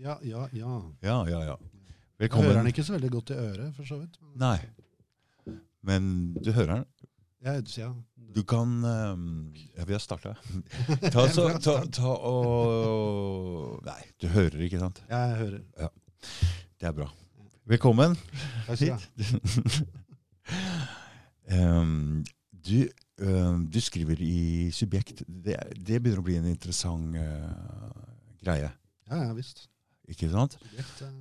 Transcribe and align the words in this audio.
Ja, 0.00 0.16
ja, 0.22 0.48
ja. 0.52 0.82
Ja, 1.02 1.28
ja, 1.28 1.40
ja. 1.44 1.56
Jeg 2.20 2.32
hører 2.32 2.54
den 2.60 2.66
ikke 2.70 2.84
så 2.84 2.94
veldig 2.94 3.10
godt 3.10 3.30
i 3.30 3.36
øret, 3.36 3.74
for 3.76 3.84
så 3.84 3.98
vidt. 4.00 4.16
Nei. 4.40 4.56
Men 5.84 6.32
du 6.44 6.52
hører 6.56 6.74
den. 6.74 6.84
Ja, 7.44 7.60
ja. 7.76 7.88
Du 8.34 8.42
kan 8.44 8.84
ehm, 8.84 9.54
Ja, 9.76 9.84
vi 9.84 9.92
har 9.92 10.00
starta. 10.00 10.34
Ta, 11.12 11.26
ta, 11.28 11.46
ta, 11.58 11.74
ta 11.92 12.12
og 12.28 13.80
Nei, 13.84 14.00
du 14.20 14.28
hører, 14.28 14.60
ikke 14.64 14.80
sant? 14.80 15.02
Ja, 15.08 15.22
Jeg 15.32 15.36
hører. 15.36 15.60
Ja. 15.78 15.88
Det 16.80 16.88
er 16.88 16.96
bra. 16.96 17.08
Velkommen. 17.68 18.16
Takk 18.66 18.80
skal 18.80 19.08
du. 19.16 19.24
Ehm, 21.50 22.22
du, 22.62 23.80
skriver 23.82 24.20
i 24.22 24.70
Subjekt. 24.72 25.24
Det, 25.26 25.56
det 25.74 25.98
begynner 25.98 26.22
å 26.22 26.26
bli 26.28 26.36
en 26.38 26.46
interessant 26.46 27.16
uh, 27.18 27.90
greie, 28.38 28.70
Ja, 29.10 29.24
ja 29.24 29.32
visst. 29.34 29.66
Ikke 30.08 30.30
sant? 30.32 30.56
Er 30.78 31.12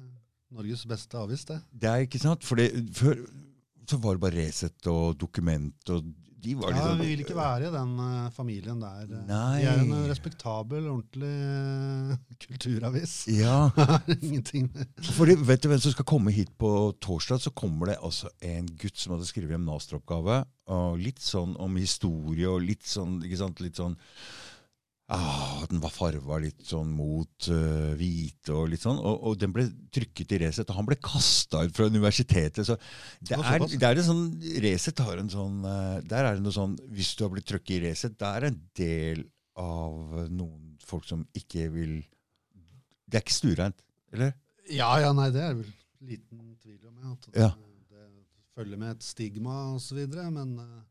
Norges 0.50 0.86
beste 0.90 1.18
avis, 1.20 1.46
det. 1.46 1.60
Det 1.72 1.90
er 1.90 2.08
ikke 2.08 2.22
sant? 2.22 2.46
For 2.46 2.58
det, 2.58 2.72
før 2.98 3.20
så 3.90 3.98
var 4.02 4.18
det 4.18 4.22
bare 4.24 4.38
Resett 4.38 4.90
og 4.90 5.18
Dokument, 5.18 5.78
og 5.90 6.10
de 6.40 6.54
var 6.55 6.72
Ja, 6.72 6.76
liksom 6.78 7.02
Vi 7.02 7.08
vil 7.10 7.24
ikke 7.26 7.36
være 7.36 7.68
i 7.68 7.72
den 7.74 7.94
uh, 8.00 8.30
familien 8.32 8.80
der. 8.80 9.02
eh. 9.10 9.24
Nei. 9.28 9.60
Vi 9.60 9.66
er 9.68 9.82
en 9.82 9.92
eh, 9.92 10.05
respektabel, 10.08 10.88
ordentlig 10.88 11.32
uh, 12.12 12.14
kulturavis. 12.46 13.16
Ja, 13.34 13.70
Ingenting 14.22 14.70
Fordi, 15.18 15.36
vet 15.36 15.64
du 15.64 15.68
hvem 15.72 15.82
som 15.84 15.91
skal 15.96 16.08
komme 16.08 16.32
hit 16.32 16.54
på 16.58 16.72
torsdag? 17.02 17.41
Så 17.44 17.52
kommer 17.52 17.91
det 17.91 17.98
altså 18.02 18.32
en 18.40 18.70
gutt 18.80 18.98
som 18.98 19.18
hadde 19.18 19.27
skrevet 19.27 19.58
en 19.58 19.68
masteroppgave. 19.68 20.44
Og 20.70 21.02
litt 21.02 21.20
sånn 21.24 21.58
om 21.60 21.76
historie 21.82 22.48
og 22.48 22.64
litt 22.64 22.88
sånn, 22.88 23.20
ikke 23.26 23.41
sant, 23.41 23.60
litt 23.66 23.80
sånn 23.82 23.98
ah, 25.16 25.66
Den 25.70 25.81
var 25.84 25.91
farva 25.94 26.38
litt 26.41 26.62
sånn 26.68 26.91
mot 26.95 27.48
uh, 27.52 27.94
hvite 27.99 28.54
og 28.55 28.70
litt 28.72 28.84
sånn. 28.86 28.99
Og, 29.02 29.23
og 29.30 29.40
den 29.41 29.54
ble 29.55 29.65
trykket 29.96 30.35
i 30.35 30.40
Resett, 30.46 30.70
og 30.70 30.79
han 30.79 30.88
ble 30.90 30.98
kasta 31.04 31.63
ut 31.65 31.76
fra 31.76 31.88
universitetet. 31.90 32.62
Så 32.68 32.77
det 33.21 33.37
er, 33.37 33.65
det 33.65 33.90
er 33.90 34.02
en 34.02 34.07
sånn 34.10 34.24
Resett 34.65 35.02
har 35.05 35.21
en 35.21 35.32
sånn 35.34 35.60
uh, 35.65 35.98
Der 36.05 36.30
er 36.30 36.37
det 36.37 36.46
noe 36.46 36.55
sånn 36.55 36.77
Hvis 36.93 37.15
du 37.18 37.26
har 37.26 37.34
blitt 37.34 37.49
trykket 37.49 37.76
i 37.77 37.82
Resett, 37.87 38.18
det 38.20 38.30
er 38.30 38.49
en 38.52 38.62
del 38.80 39.26
av 39.60 40.30
noen 40.32 40.77
folk 40.85 41.05
som 41.10 41.26
ikke 41.35 41.68
vil 41.74 41.98
Det 43.10 43.20
er 43.20 43.26
ikke 43.26 43.35
stuereint, 43.35 43.82
eller? 44.15 44.32
Ja, 44.70 44.91
ja, 45.02 45.10
nei, 45.18 45.32
det 45.34 45.41
er 45.41 45.57
vel 45.57 45.70
liten 46.05 46.54
tvil 46.62 46.80
om. 46.87 46.96
ja, 47.02 47.12
At 47.18 47.27
Ja. 47.35 47.49
det, 47.57 47.65
det 47.90 48.05
følger 48.55 48.77
med 48.77 48.91
et 48.96 49.04
stigma 49.04 49.55
osv. 49.76 49.98
Men 50.32 50.54
eh, 50.62 50.84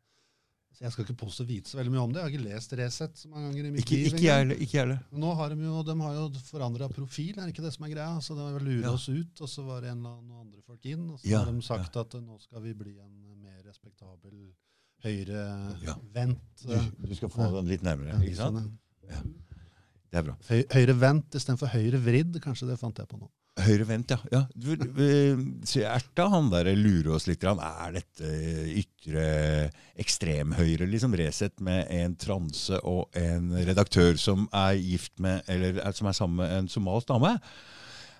så 0.78 0.84
jeg 0.86 0.92
skal 0.94 1.04
ikke 1.08 1.16
påstå 1.26 1.44
vite 1.48 1.66
så 1.72 1.74
veldig 1.80 1.90
mye 1.90 2.02
om 2.06 2.12
det. 2.14 2.20
Jeg 2.22 2.26
har 2.28 2.34
ikke 2.36 2.54
lest 2.54 2.72
Resett 2.78 3.16
så 3.18 3.28
mange 3.32 3.48
ganger 3.50 3.66
i 3.66 3.70
mitt 3.74 3.80
Ikke, 3.82 3.96
liv. 3.98 4.06
ikke 4.12 4.22
gjerne. 4.22 4.28
jeg 4.28 4.38
heller. 4.38 4.60
Ikke 4.62 4.76
jeg 4.78 4.82
heller. 4.84 5.00
Nå 5.24 5.32
har 5.34 5.48
de 5.50 5.56
jo, 5.66 5.82
de 5.88 5.96
har 6.04 6.12
jo 6.14 6.28
forandra 6.46 6.88
profil, 6.94 7.32
er 7.34 7.42
det 7.48 7.54
ikke 7.56 7.64
det 7.66 7.72
som 7.74 7.84
er 7.88 7.90
greia? 7.96 8.20
Så 8.22 8.36
de 8.38 8.46
lurt 8.46 8.62
lure 8.62 8.84
Ja. 8.86 8.92
oss 8.94 9.08
ut, 9.08 9.40
og 9.42 9.48
så 9.50 9.64
var 9.66 9.80
det 9.82 9.90
en 9.90 9.98
eller 9.98 10.14
annen 10.20 10.38
andre 10.46 10.62
folk 10.62 10.86
inn. 10.86 11.10
Og 11.10 11.18
så 11.18 11.26
Ja, 11.32 11.42
har 11.42 11.50
de 11.52 11.62
sagt 11.66 11.96
at 11.96 12.14
eh, 12.14 12.20
nå 12.22 12.38
skal 12.40 12.62
vi 12.62 12.74
bli 12.74 12.94
en 13.00 13.42
mer 13.42 13.58
respektabel 13.66 14.54
Ja. 15.02 15.08
høyrevendt 15.10 16.62
Du, 16.64 16.72
eh, 16.74 16.86
du 17.08 17.14
skal 17.14 17.28
få 17.28 17.50
den 17.56 17.66
litt 17.68 17.82
nærmere. 17.82 18.20
ikke 18.22 18.36
sant? 18.36 18.56
sånn, 18.62 19.34
Det 20.10 20.18
er 20.18 20.22
bra. 20.22 20.36
Høy, 20.48 20.62
høyrevendt 20.72 21.34
istedenfor 21.36 21.68
høyrevridd, 21.68 22.38
kanskje 22.40 22.66
det 22.70 22.78
fant 22.80 22.96
jeg 22.96 23.06
på 23.08 23.18
nå. 23.20 23.28
Høyrevendt, 23.64 24.12
ja. 24.14 24.18
ja. 24.32 24.42
Du, 24.54 24.74
du, 24.78 25.02
Erta 25.82 26.28
han 26.32 26.50
der 26.52 26.70
lurer 26.78 27.14
oss 27.16 27.26
litt. 27.28 27.44
Er 27.44 27.94
dette 27.96 28.32
ytre 28.78 29.24
ekstremhøyre, 29.98 30.86
liksom 30.90 31.16
Resett, 31.18 31.56
med 31.64 31.88
en 31.94 32.14
transe 32.20 32.78
og 32.86 33.08
en 33.18 33.50
redaktør 33.56 34.18
som 34.20 34.46
er 34.54 34.76
gift 34.78 35.16
med, 35.22 35.42
eller 35.50 35.80
er, 35.82 35.96
som 35.96 36.10
er 36.10 36.16
sammen 36.18 36.42
med 36.42 36.54
en 36.58 36.70
somalisk 36.70 37.10
dame? 37.10 37.36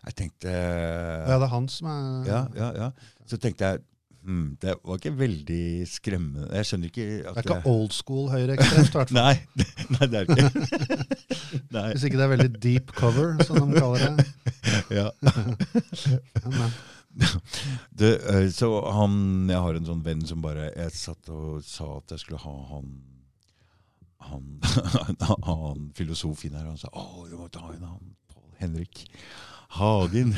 Jeg 0.08 0.14
tenkte 0.22 0.50
Ja, 0.50 1.36
det 1.36 1.44
er 1.44 1.52
han 1.52 1.68
som 1.68 1.88
er 1.90 2.28
ja, 2.28 2.42
ja, 2.56 2.68
ja. 2.84 2.90
Så 3.28 3.36
tenkte 3.42 3.66
jeg 3.66 3.80
hm, 4.24 4.44
Det 4.62 4.76
var 4.86 5.00
ikke 5.00 5.12
veldig 5.18 5.64
skremmende. 5.90 6.46
Jeg 6.54 6.68
skjønner 6.70 6.92
ikke 6.92 7.06
Det 7.08 7.32
er 7.34 7.42
ikke 7.42 7.58
old 7.72 7.92
school 7.96 8.30
høyreekstremt, 8.32 8.92
i 8.92 8.96
hvert 8.96 9.12
fall. 9.12 9.18
Nei, 9.18 9.34
nei, 9.96 10.08
det 10.08 10.20
er 10.20 10.30
ikke. 10.30 11.08
Nei, 11.74 11.86
Hvis 11.92 12.06
ikke 12.08 12.20
det 12.20 12.26
er 12.28 12.32
veldig 12.36 12.52
deep 12.62 12.94
cover, 12.96 13.34
som 13.44 13.58
de 13.68 13.82
kaller 13.82 14.06
det. 14.06 14.28
ja. 15.00 15.10
Det, 17.98 18.10
eh, 18.30 18.50
så 18.54 18.68
han, 18.94 19.48
Jeg 19.50 19.62
har 19.64 19.74
en 19.74 19.86
sånn 19.88 20.02
venn 20.06 20.20
som 20.28 20.42
bare 20.44 20.68
Jeg 20.68 20.92
satt 20.94 21.30
og 21.34 21.64
sa 21.66 21.96
at 21.96 22.12
jeg 22.14 22.22
skulle 22.22 22.42
ha 22.44 22.52
han 22.74 22.92
han, 24.28 24.44
han 25.48 25.88
filosof 25.96 26.44
inn 26.44 26.56
her, 26.58 26.66
og 26.66 26.74
han 26.74 26.80
sa 26.80 26.90
å, 26.92 27.24
du 27.30 27.36
må 27.38 27.46
ta 27.54 27.70
inn 27.72 27.86
han 27.86 28.14
Paul 28.28 28.50
Henrik 28.60 29.04
Hagen. 29.78 30.34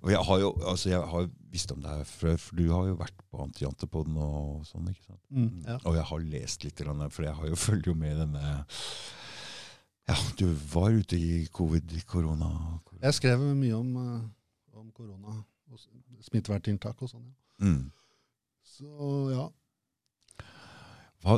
og 0.00 0.12
jeg 0.14 0.22
har 0.28 0.40
jo 0.40 0.52
altså 0.70 0.92
jeg 0.94 1.10
har 1.12 1.26
visst 1.52 1.74
om 1.74 1.82
det 1.82 1.92
her 1.92 2.06
før, 2.08 2.38
for 2.40 2.58
du 2.58 2.64
har 2.70 2.86
jo 2.88 3.00
vært 3.00 3.18
på 3.28 3.42
Antijantepoden 3.44 4.16
og 4.22 4.62
sånn. 4.68 4.88
ikke 4.88 5.04
sant? 5.04 5.20
mm, 5.28 5.50
ja. 5.66 5.76
Og 5.82 5.98
jeg 5.98 6.06
har 6.08 6.24
lest 6.36 6.64
litt, 6.64 6.84
for 6.86 7.26
jeg 7.26 7.36
har 7.40 7.50
jo 7.50 7.58
følger 7.58 7.92
jo 7.92 7.98
med 7.98 8.22
denne 8.22 8.54
Ja, 10.08 10.16
du 10.38 10.46
var 10.72 10.90
ute 10.90 11.16
i 11.16 11.46
covid, 11.54 11.92
korona 12.10 12.48
Jeg 13.02 13.14
skrev 13.14 13.42
mye 13.54 13.74
om, 13.76 13.92
eh, 13.96 14.78
om 14.78 14.90
korona 14.90 15.36
og 15.72 15.78
smitteverntiltak 16.26 17.02
og 17.02 17.10
sånn. 17.10 17.26
Ja. 17.60 17.66
mm. 17.66 17.84
Så 18.72 18.88
ja. 19.30 19.46
Hva, 21.22 21.36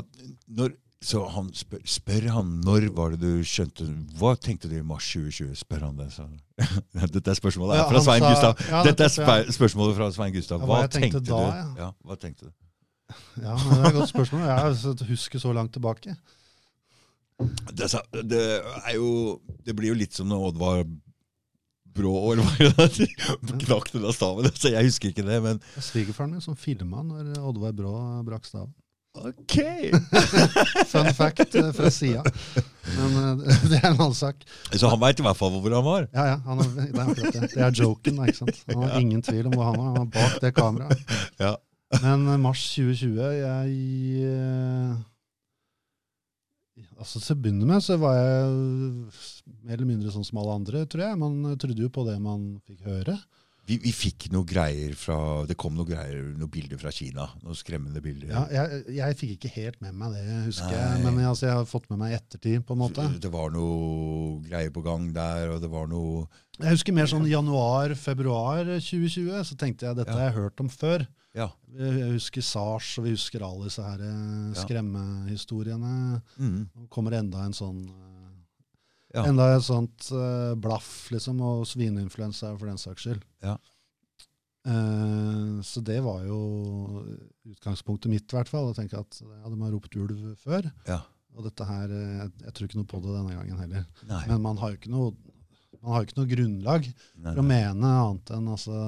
når, 0.49 0.73
så 1.05 1.27
han 1.35 1.51
spør, 1.57 1.83
spør 1.85 2.29
han 2.33 2.53
når 2.65 2.87
var 2.97 3.13
det 3.13 3.21
du 3.21 3.43
skjønte 3.45 3.85
Hva 4.17 4.33
tenkte 4.41 4.71
du 4.71 4.79
i 4.79 4.85
mars 4.87 5.11
2020? 5.13 5.53
Spør 5.61 5.83
han 5.91 5.99
det. 5.99 6.07
Så. 6.15 6.25
Dette 7.17 7.35
er 7.35 7.37
spørsmålet 7.37 7.83
Ja, 7.83 7.89
fra 7.91 8.01
Svein 8.07 8.25
sa- 8.25 8.31
Gustav. 8.33 8.63
ja, 8.71 8.83
Dette 8.87 9.09
er 9.11 9.51
spørsmålet 9.53 9.99
fra 9.99 10.09
Svein 10.17 10.33
Gustav. 10.33 10.63
Hva, 10.65 10.79
hva 10.85 10.89
tenkte 10.89 11.21
tenkte, 11.21 11.27
da, 11.29 11.43
du? 11.43 11.59
ja. 11.59 11.67
Ja, 11.85 11.91
hva 12.09 12.17
tenkte 12.23 12.49
du? 12.49 12.55
ja, 13.45 13.59
men 13.61 13.75
det 13.75 13.83
er 13.83 13.91
et 13.91 13.99
godt 13.99 14.13
spørsmål. 14.15 14.47
Jeg 14.49 15.11
husker 15.11 15.43
så 15.43 15.53
langt 15.53 15.75
tilbake. 15.77 16.17
Det, 17.75 17.89
det 18.31 18.43
er 18.63 18.93
jo 18.95 19.41
Det 19.67 19.75
blir 19.75 19.91
jo 19.91 19.97
litt 19.99 20.15
som 20.15 20.29
når 20.31 20.53
Oddvar 20.53 20.85
var 21.95 22.45
knakk 23.65 23.93
den 23.93 24.07
av 24.07 24.15
staven. 24.17 24.49
Så 24.59 24.73
jeg 24.75 24.89
husker 24.89 25.13
ikke 25.13 25.27
det, 25.27 25.37
men 25.43 25.61
er 25.79 25.85
svigerfaren 25.85 26.33
min 26.35 26.43
som 26.43 26.57
filma 26.59 27.05
når 27.07 27.37
Oddvar 27.39 27.75
Brå 27.77 27.93
brakk 28.27 28.49
staven. 28.49 28.73
OK! 29.15 29.55
Fun 30.91 31.15
fact 31.15 31.55
eh, 31.55 31.73
fra 31.73 31.91
sida. 31.91 32.23
Men 32.97 33.39
eh, 33.39 33.61
det 33.71 33.79
er 33.79 33.93
en 33.93 34.01
annen 34.01 34.15
sak. 34.15 34.43
Så 34.73 34.91
han 34.91 34.99
veit 34.99 35.23
i 35.23 35.27
hvert 35.27 35.39
fall 35.39 35.55
hvor 35.55 35.77
han 35.77 35.87
var. 35.87 36.09
Ja, 36.11 36.27
ja, 36.33 36.41
han 36.49 36.65
er, 36.65 36.73
det 36.75 36.89
er 36.91 37.15
det. 37.21 37.51
Det 37.55 37.63
er 37.63 37.79
joken, 37.79 38.19
ikke 38.27 38.41
sant. 38.41 38.65
Han 38.73 38.83
har 38.83 38.99
ingen 38.99 39.23
tvil 39.23 39.47
om 39.47 39.55
hvor 39.55 39.71
han 39.71 39.79
var. 39.79 39.93
Han 39.93 39.99
var 40.01 40.11
bak 40.19 40.43
det 40.43 40.55
kameraet. 40.59 41.17
Ja. 41.39 41.55
Men 42.03 42.27
eh, 42.27 42.41
mars 42.43 42.67
2020, 42.75 43.23
jeg 43.39 45.05
Altså 46.99 47.21
Til 47.23 47.35
å 47.37 47.41
begynne 47.45 47.67
med 47.69 47.83
så 47.85 47.97
var 48.01 48.19
jeg 48.19 48.59
mer 49.65 49.77
eller 49.79 49.89
mindre 49.89 50.13
sånn 50.15 50.27
som 50.27 50.39
alle 50.43 50.59
andre, 50.61 50.85
tror 50.91 51.07
jeg. 51.09 51.19
Man 51.21 51.57
trodde 51.61 51.83
jo 51.83 51.91
på 51.93 52.05
det 52.09 52.19
man 52.23 52.55
fikk 52.67 52.85
høre. 52.87 53.17
Vi, 53.65 53.79
vi 53.81 53.95
fikk 53.97 54.27
noe 54.29 54.45
greier 54.45 54.93
fra 54.93 55.17
Det 55.49 55.55
kom 55.57 55.73
noe 55.73 55.89
greier, 55.89 56.19
noen 56.37 56.51
bilder 56.53 56.77
fra 56.77 56.91
Kina. 56.93 57.31
Noen 57.41 57.57
skremmende 57.57 58.03
bilder. 58.05 58.29
Ja, 58.35 58.43
jeg, 58.53 58.83
jeg 58.99 59.17
fikk 59.17 59.31
ikke 59.39 59.53
helt 59.55 59.79
med 59.81 59.97
meg 59.97 60.13
det, 60.19 60.25
husker 60.51 60.75
jeg. 60.77 60.99
Men 61.01 61.17
jeg, 61.23 61.31
altså, 61.31 61.47
jeg 61.49 61.57
har 61.63 61.71
fått 61.71 61.89
med 61.89 62.03
meg 62.03 62.13
i 62.13 62.19
ettertid, 62.19 62.61
på 62.69 62.77
en 62.77 62.83
måte. 62.83 63.07
Det 63.25 63.31
var 63.33 63.55
noe 63.55 64.43
greier 64.45 64.75
på 64.75 64.85
gang 64.85 65.09
der, 65.17 65.55
og 65.55 65.63
det 65.65 65.71
var 65.73 65.89
noe 65.89 66.27
Jeg 66.61 66.77
husker 66.77 66.95
mer 67.01 67.09
sånn 67.09 67.25
januar-februar 67.31 68.69
2020. 68.77 69.33
Så 69.49 69.57
tenkte 69.61 69.89
jeg 69.89 69.97
dette 70.03 70.13
Ja. 70.13 70.19
har 70.21 70.29
jeg 70.29 70.39
hørt 70.43 70.61
om 70.61 70.69
før. 70.69 71.07
Ja. 71.35 71.49
Jeg 71.75 72.13
husker 72.15 72.45
SARS, 72.47 72.93
og 73.01 73.09
vi 73.09 73.15
husker 73.17 73.43
alle 73.43 73.67
disse 73.67 73.83
her 73.83 74.03
eh, 74.07 74.51
skremmehistoriene. 74.61 75.95
mm, 76.39 76.59
Nå 76.71 76.89
kommer 76.95 77.17
enda 77.19 77.43
en 77.49 77.57
sånn 77.57 77.81
eh, 77.91 78.11
Ja. 79.15 79.25
Enda 79.29 79.45
et 79.55 79.63
sånt 79.63 80.09
uh, 80.11 80.57
blaff, 80.59 81.09
liksom, 81.15 81.39
og 81.47 81.67
svineinfluensa 81.71 82.49
for 82.57 82.67
den 82.67 82.81
saks 82.83 83.05
skyld. 83.05 83.21
Ja. 83.47 83.53
Uh, 84.67 85.61
så 85.63 85.83
det 85.87 86.01
var 86.03 86.25
jo 86.27 86.39
utgangspunktet 87.53 88.11
mitt, 88.11 88.27
i 88.27 88.39
hvert 88.39 88.51
fall. 88.51 88.73
Jeg 88.73 88.81
tenke 88.81 89.03
at 89.03 89.21
ja, 89.23 89.45
de 89.53 89.61
har 89.61 89.75
ropt 89.75 89.95
ulv 89.95 90.25
før. 90.43 90.67
Ja. 90.89 90.99
Og 91.35 91.47
dette 91.47 91.67
her 91.67 91.91
jeg, 91.95 92.33
jeg 92.47 92.55
tror 92.55 92.69
ikke 92.69 92.81
noe 92.81 92.91
på 92.91 93.03
det 93.05 93.15
denne 93.15 93.37
gangen 93.39 93.63
heller. 93.63 93.87
Nei. 94.11 94.25
Men 94.31 94.43
man 94.49 94.59
har 94.63 94.73
jo 94.73 94.81
ikke 94.81 94.95
noe, 94.95 95.15
man 95.81 95.97
har 95.97 96.07
ikke 96.07 96.19
noe 96.19 96.31
grunnlag 96.31 96.91
nei, 96.91 97.31
for 97.33 97.43
å 97.43 97.47
mene 97.47 97.95
annet 98.01 98.35
enn 98.35 98.51
altså 98.55 98.83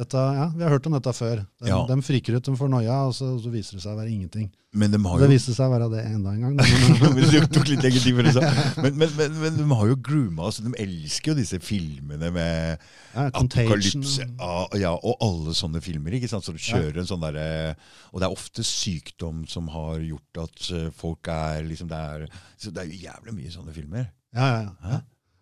dette, 0.00 0.22
ja, 0.36 0.46
Vi 0.56 0.64
har 0.64 0.72
hørt 0.72 0.86
om 0.88 0.94
dette 0.96 1.12
før. 1.12 1.42
De, 1.60 1.68
Ja. 1.68 1.82
de 1.88 1.96
friker 2.02 2.38
ut, 2.38 2.44
de 2.46 2.56
får 2.56 2.70
noia, 2.72 2.96
og 3.06 3.14
så, 3.14 3.34
så 3.42 3.52
viser 3.52 3.76
det 3.76 3.82
seg 3.84 3.92
å 3.92 3.98
være 4.00 4.12
ingenting. 4.14 4.48
Men 4.72 4.92
de 4.94 5.00
har 5.02 5.18
jo... 5.18 5.26
Det 5.26 5.32
viste 5.32 5.52
seg 5.56 5.66
å 5.66 5.72
være 5.72 5.88
det 5.90 6.04
enda 6.06 6.30
en 6.30 6.44
gang. 6.44 6.54
Men, 7.16 7.24
det 7.26 7.40
tok 7.50 7.66
litt 7.72 7.82
lenge 7.82 8.00
tid 8.00 8.14
før 8.14 8.28
det 8.28 8.44
men, 8.84 8.98
men, 9.00 9.14
men, 9.18 9.38
men 9.42 9.56
de 9.58 9.66
har 9.66 9.90
jo 9.90 9.96
grooma 10.06 10.46
oss. 10.46 10.60
De 10.62 10.70
elsker 10.78 11.32
jo 11.32 11.36
disse 11.40 11.58
filmene 11.64 12.30
med 12.36 12.84
ja, 13.16 13.26
apokalypse 13.26 14.28
ja, 14.28 14.52
ja, 14.78 14.92
og 14.94 15.24
alle 15.26 15.56
sånne 15.58 15.82
filmer. 15.82 16.14
ikke 16.14 16.30
sant? 16.30 16.46
Så 16.46 16.54
du 16.54 16.62
kjører 16.62 17.02
en 17.02 17.10
sånn 17.10 17.24
derre 17.24 17.74
Og 18.12 18.22
det 18.22 18.28
er 18.28 18.36
ofte 18.36 18.62
sykdom 18.66 19.42
som 19.50 19.66
har 19.74 19.98
gjort 20.06 20.44
at 20.46 20.70
eh, 20.76 20.88
folk 20.94 21.32
er 21.34 21.66
liksom 21.66 21.90
det 21.90 21.98
er, 21.98 22.28
Så 22.54 22.70
det 22.70 22.84
er 22.84 22.92
jo 22.92 23.02
jævlig 23.10 23.36
mye 23.40 23.54
sånne 23.56 23.74
filmer. 23.74 24.06
Ja, 24.36 24.52
ja, 24.54 24.68
ja. 24.86 25.00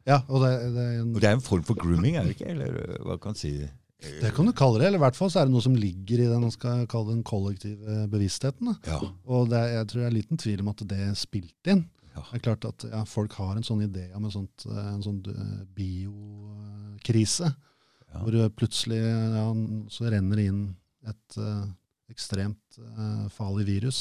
Ja, 0.09 0.23
og 0.33 0.41
det, 0.41 0.55
det, 0.73 0.83
er 0.87 1.01
en, 1.03 1.13
Og 1.13 1.21
det 1.21 1.29
er 1.29 1.37
en 1.37 1.45
form 1.45 1.65
for 1.69 1.77
grooming, 1.77 2.17
er 2.17 2.25
det 2.25 2.39
ikke? 2.39 2.49
Eller 2.55 2.73
øh, 2.81 2.97
hva 3.05 3.19
kan 3.21 3.35
man 3.35 3.41
si? 3.41 3.53
Det 3.99 4.31
kan 4.37 4.47
du 4.47 4.53
kalle 4.55 4.79
det. 4.79 4.87
Eller 4.89 5.01
i 5.01 5.03
hvert 5.03 5.17
fall 5.19 5.31
så 5.33 5.41
er 5.41 5.49
det 5.49 5.55
noe 5.55 5.65
som 5.65 5.75
ligger 5.77 6.21
i 6.23 6.29
den 6.31 6.45
man 6.45 6.53
skal 6.55 6.85
kalle 6.91 7.13
den 7.17 7.25
kollektive 7.27 8.05
bevisstheten. 8.13 8.73
Ja. 8.87 8.99
Og 9.27 9.49
det, 9.51 9.59
er- 9.59 9.73
jeg 9.81 9.89
tror 9.91 10.03
det 10.05 10.09
er 10.11 10.17
liten 10.19 10.39
tvil 10.41 10.63
om 10.63 10.71
at 10.73 10.85
det 10.93 11.09
spilte 11.19 11.75
inn. 11.75 11.85
Ja. 12.15 12.23
Det 12.31 12.39
er 12.39 12.45
klart 12.49 12.65
at 12.67 12.85
ja, 12.91 13.03
folk 13.07 13.35
har 13.39 13.57
en 13.59 13.67
sånn 13.67 13.83
idé 13.87 14.09
om 14.17 14.25
en, 14.27 14.33
sånt, 14.35 14.65
eh, 14.67 14.87
en 14.95 15.03
sånn 15.05 15.21
eh, 15.31 15.59
biokrise. 15.79 17.51
Hvor 18.09 18.33
det 18.33 18.47
plutselig 18.57 18.99
så 19.93 20.09
renner 20.09 20.41
det 20.41 20.47
inn 20.49 20.63
et 21.07 21.37
uh, 21.37 21.67
ekstremt 22.09 22.79
uh, 22.81 23.27
farlig 23.29 23.67
virus 23.69 23.99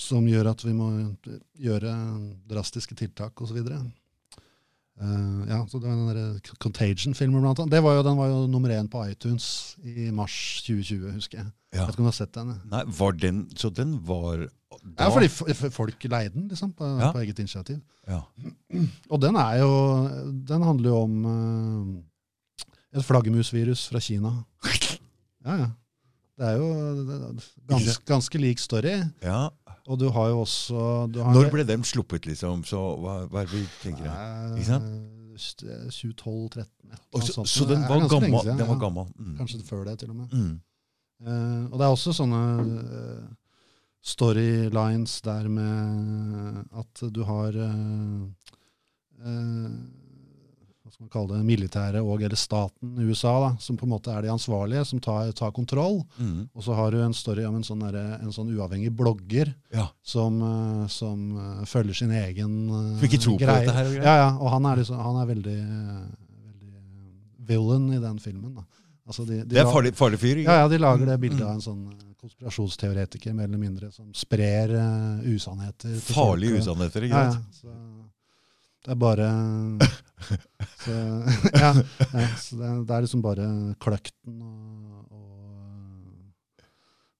som 0.00 0.24
gjør 0.28 0.48
at 0.50 0.64
vi 0.64 0.72
må 0.76 0.86
gjøre 1.60 1.92
drastiske 2.48 2.96
tiltak 2.96 3.40
osv. 3.44 3.60
Uh, 4.96 5.42
ja, 5.44 5.58
så 5.68 5.76
det 5.76 5.90
var 5.90 5.96
den 6.16 6.38
der 6.40 6.54
Contagion-filmen 6.62 7.42
blant 7.44 7.58
annet. 7.60 7.74
Det 7.74 7.82
var 7.84 7.98
jo, 7.98 8.02
den 8.06 8.16
var 8.16 8.30
jo 8.30 8.46
nummer 8.48 8.72
én 8.72 8.86
på 8.88 9.02
iTunes 9.10 9.76
i 9.84 10.06
mars 10.10 10.62
2020, 10.64 11.10
husker 11.18 11.38
jeg. 11.42 11.50
Ja. 11.74 11.82
Jeg 11.82 11.88
vet 11.90 11.92
ikke 11.96 12.00
om 12.00 12.06
du 12.06 12.12
har 12.12 12.16
sett 12.16 12.32
den? 12.38 12.54
Nei, 12.72 12.80
var 12.96 13.12
den 13.20 13.42
Så 13.60 13.68
den 13.74 13.90
var 14.08 14.46
da 14.46 15.04
Ja, 15.04 15.10
fordi 15.12 15.28
folk 15.74 16.04
leide 16.08 16.32
den, 16.32 16.46
liksom, 16.48 16.70
på, 16.72 16.88
Ja. 17.00 17.10
på 17.12 17.20
eget 17.20 17.38
initiativ. 17.42 17.82
Ja. 18.08 18.22
Og 19.12 19.20
den 19.20 19.36
er 19.36 19.58
jo 19.60 19.72
Den 20.48 20.62
handler 20.64 20.88
jo 20.90 21.02
om 21.02 21.26
uh, 21.26 22.96
et 22.96 23.04
flaggermusvirus 23.04 23.88
fra 23.92 24.00
Kina. 24.00 24.32
Ja, 25.46 25.54
ja. 25.60 25.66
Det 26.36 26.46
er 26.48 26.56
jo 26.58 26.70
det 27.06 27.14
er 27.14 27.44
gans, 27.70 27.98
ganske 28.08 28.38
lik 28.38 28.58
story. 28.58 28.96
ja. 29.22 29.48
Og 29.86 29.98
du 30.00 30.08
har 30.10 30.30
jo 30.32 30.40
også 30.42 30.84
du 31.12 31.20
har 31.22 31.34
Når 31.36 31.50
ble 31.52 31.64
dem 31.68 31.84
sluppet, 31.86 32.26
liksom? 32.26 32.64
Så 32.66 32.80
hva, 33.02 33.20
hva 33.30 33.42
er 33.42 33.50
det 33.50 33.60
vi 33.60 33.66
tenker? 33.82 34.08
her? 34.08 34.56
Ikke 34.58 34.80
eh, 34.82 35.88
2012-13 35.92 36.66
så, 37.22 37.44
så 37.44 37.66
den 37.68 37.82
var 37.84 38.06
gammel? 38.08 38.38
Den 38.46 38.68
var 38.68 38.78
gammel. 38.80 39.08
Mm. 39.18 39.34
Kanskje 39.40 39.60
før 39.66 39.84
det, 39.88 39.98
til 40.00 40.12
og 40.14 40.16
med. 40.22 40.32
Mm. 40.32 40.54
Uh, 41.26 41.64
og 41.72 41.78
det 41.78 41.86
er 41.86 41.92
også 41.94 42.12
sånne 42.12 42.40
uh, 42.62 43.28
storylines 44.04 45.20
der 45.24 45.48
med 45.50 46.60
at 46.76 47.04
du 47.12 47.22
har 47.26 47.56
uh, 47.56 48.26
eh, 49.24 49.70
Hva 50.86 50.92
skal 50.94 51.02
man 51.02 51.10
kalle 51.10 51.34
det? 51.34 51.44
Militære 51.48 52.00
og 52.06 52.20
eller 52.22 52.38
staten 52.38 52.92
USA, 53.02 53.32
da, 53.42 53.48
som 53.58 53.74
på 53.76 53.88
en 53.88 53.90
måte 53.90 54.12
er 54.14 54.22
de 54.22 54.30
ansvarlige, 54.30 54.84
som 54.86 55.00
tar, 55.02 55.32
tar 55.34 55.50
kontroll. 55.56 55.96
Mm. 56.22 56.44
Og 56.54 56.62
så 56.62 56.76
har 56.78 56.94
du 56.94 57.00
en 57.02 57.16
story 57.16 57.42
om 57.48 57.56
en 57.58 57.66
sånn, 57.66 57.82
der, 57.82 57.98
en 58.20 58.30
sånn 58.32 58.52
uavhengig 58.54 58.92
blogger 58.94 59.50
Ja. 59.74 59.88
som, 60.06 60.38
eh, 60.46 60.86
som 60.94 61.26
eh, 61.42 61.64
følger 61.66 61.98
sin 62.04 62.14
egen 62.14 62.54
eh, 62.70 62.94
Som 63.00 63.08
ikke 63.10 63.18
tror 63.24 63.38
på 63.42 63.50
dette 63.50 63.74
her 63.74 63.90
og 63.90 63.96
greier. 63.96 64.06
Ja, 64.06 64.16
ja, 64.22 64.30
og 64.38 64.54
han 64.54 64.70
er, 64.70 64.76
liksom, 64.84 65.02
han 65.10 65.20
er 65.24 65.26
veldig, 65.34 65.58
eh, 65.66 66.00
veldig 66.46 66.72
eh, 66.78 67.12
villain 67.50 67.90
i 67.98 68.02
den 68.06 68.22
filmen. 68.22 68.54
Da. 68.54 68.64
Altså 69.10 69.26
de, 69.26 69.42
de 69.42 69.54
Det 69.58 69.62
er 69.66 69.72
farlig, 69.74 69.92
farlig 69.98 70.18
fyr. 70.22 70.44
Ja, 70.46 70.60
ja, 70.62 70.68
de 70.70 70.78
lager 70.78 71.06
det 71.10 71.18
bildet 71.26 71.42
Mm. 71.42 71.48
av 71.50 71.54
en 71.58 71.66
sånn 71.66 71.82
eh, 71.90 72.12
konspirasjonsteoretiker, 72.22 73.34
mer 73.34 73.50
eller 73.50 73.58
mindre, 73.60 73.90
som 73.92 74.08
sprer 74.14 74.70
uh, 74.74 75.18
usannheter. 75.34 75.98
Farlige 76.14 76.56
folk, 76.56 76.62
usannheter, 76.64 77.04
ikke 77.10 77.20
Ja, 77.26 77.32
ja. 77.34 77.42
Så 77.54 77.74
det 78.86 78.92
er 78.94 79.00
bare 79.02 79.28
så, 80.84 80.96
ja, 81.62 81.70
ja, 81.74 82.26
så 82.40 82.58
det, 82.60 82.72
det 82.88 82.96
er 82.96 83.04
liksom 83.06 83.22
bare 83.24 83.46
kløkten 83.82 84.40
og, 84.46 85.12
og 85.12 85.22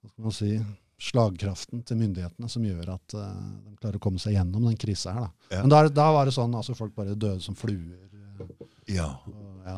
Hva 0.03 0.11
skal 0.13 0.27
man 0.29 0.37
si 0.37 0.51
slagkraften 1.07 1.83
til 1.85 1.99
myndighetene 2.01 2.49
som 2.49 2.65
gjør 2.65 2.95
at 2.95 3.15
uh, 3.19 3.25
de 3.67 3.75
klarer 3.77 3.99
å 3.99 4.03
komme 4.07 4.21
seg 4.23 4.33
gjennom 4.33 4.65
den 4.65 4.79
krisa 4.81 5.13
her. 5.13 5.27
Da. 5.27 5.51
Ja. 5.53 5.59
Men 5.67 5.73
da, 5.75 5.81
da 5.93 6.07
var 6.17 6.25
det 6.25 6.33
sånn 6.33 6.55
altså 6.57 6.73
folk 6.79 6.95
bare 6.97 7.13
døde 7.19 7.43
som 7.45 7.59
fluer. 7.59 7.99
eh, 8.41 8.95
Ja. 8.95 9.11
og, 9.29 9.59
ja, 9.67 9.75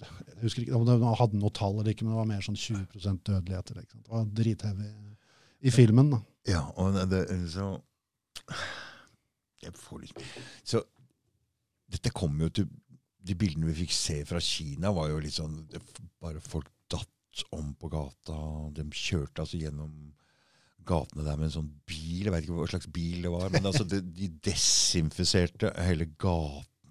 jeg 0.00 0.40
husker 0.42 0.64
ikke 0.64 0.74
om 0.80 0.88
det 0.88 0.96
hadde 1.20 1.38
noe 1.38 1.54
tall 1.54 1.76
eller 1.78 1.92
ikke, 1.92 2.02
men 2.08 2.16
det 2.16 2.18
var 2.18 2.26
mer 2.32 2.42
sånn 2.42 2.58
20 2.58 3.20
dødelighet. 3.28 3.70
Eller, 3.70 3.84
ikke 3.86 3.94
sant? 3.94 4.08
Det 4.08 4.16
var 4.16 4.26
drithevig 4.40 4.90
i 5.60 5.70
filmen. 5.76 6.10
da. 6.16 6.20
ja 6.50 6.64
og 6.80 6.98
det, 7.12 7.22
så 7.52 7.68
Jeg 9.60 9.74
får 9.76 9.98
litt 10.06 10.22
Så 10.64 10.80
dette 11.90 12.12
kom 12.14 12.38
jo 12.40 12.50
til 12.54 12.70
De 13.20 13.36
bildene 13.36 13.68
vi 13.68 13.82
fikk 13.82 13.92
se 13.92 14.20
fra 14.24 14.40
Kina, 14.40 14.92
var 14.96 15.10
jo 15.10 15.18
litt 15.20 15.36
sånn 15.36 15.58
Bare 16.22 16.40
folk 16.40 16.70
datt 16.90 17.44
om 17.54 17.74
på 17.78 17.90
gata. 17.92 18.36
De 18.74 18.84
kjørte 18.90 19.44
altså 19.44 19.60
gjennom 19.60 19.92
gatene 20.88 21.24
der 21.24 21.36
med 21.38 21.46
en 21.46 21.54
sånn 21.54 21.68
bil. 21.86 22.26
Jeg 22.26 22.32
vet 22.34 22.46
ikke 22.46 22.56
hva 22.56 22.68
slags 22.72 22.88
bil 22.90 23.20
det 23.22 23.30
var. 23.32 23.52
Men 23.54 23.68
altså, 23.70 23.84
de, 23.86 24.00
de 24.02 24.28
desinfiserte 24.42 25.70
hele 25.86 26.08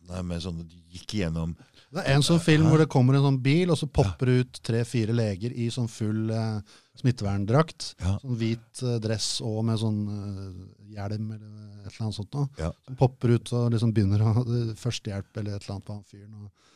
gatene 0.09 0.27
med 0.27 0.43
sånn 0.43 0.61
De 0.65 0.79
gikk 0.93 1.15
igjennom 1.17 1.55
Det 1.93 2.03
er 2.03 2.15
en 2.15 2.25
sånn 2.25 2.41
film 2.41 2.69
hvor 2.69 2.81
det 2.81 2.89
kommer 2.91 3.17
en 3.17 3.25
sånn 3.25 3.41
bil, 3.41 3.71
og 3.71 3.77
så 3.79 3.87
popper 3.89 4.29
det 4.29 4.37
ut 4.43 4.59
tre-fire 4.65 5.15
leger 5.15 5.55
i 5.57 5.69
sånn 5.73 5.87
full 5.89 6.29
eh, 6.29 6.59
smitteverndrakt. 6.99 7.95
Ja. 7.97 8.11
Sånn 8.21 8.37
hvit 8.37 8.83
eh, 8.85 8.99
dress 9.01 9.29
og 9.41 9.63
med 9.65 9.79
sånn 9.81 10.03
eh, 10.13 10.59
hjelm 10.93 11.31
eller 11.33 11.47
et 11.79 11.89
eller 11.89 12.05
annet 12.05 12.19
sånt. 12.19 12.37
Noe. 12.37 12.51
Ja. 12.61 12.69
Som 12.85 12.99
popper 12.99 13.33
ut 13.33 13.53
og 13.57 13.71
liksom 13.73 13.93
begynner 13.95 14.21
å 14.21 14.35
ha 14.35 14.43
førstehjelp 14.77 15.41
eller 15.41 15.57
et 15.57 15.65
eller 15.65 15.79
annet 15.79 15.87
på 15.87 15.97
han 15.97 16.05
fyren. 16.05 16.43
og 16.45 16.68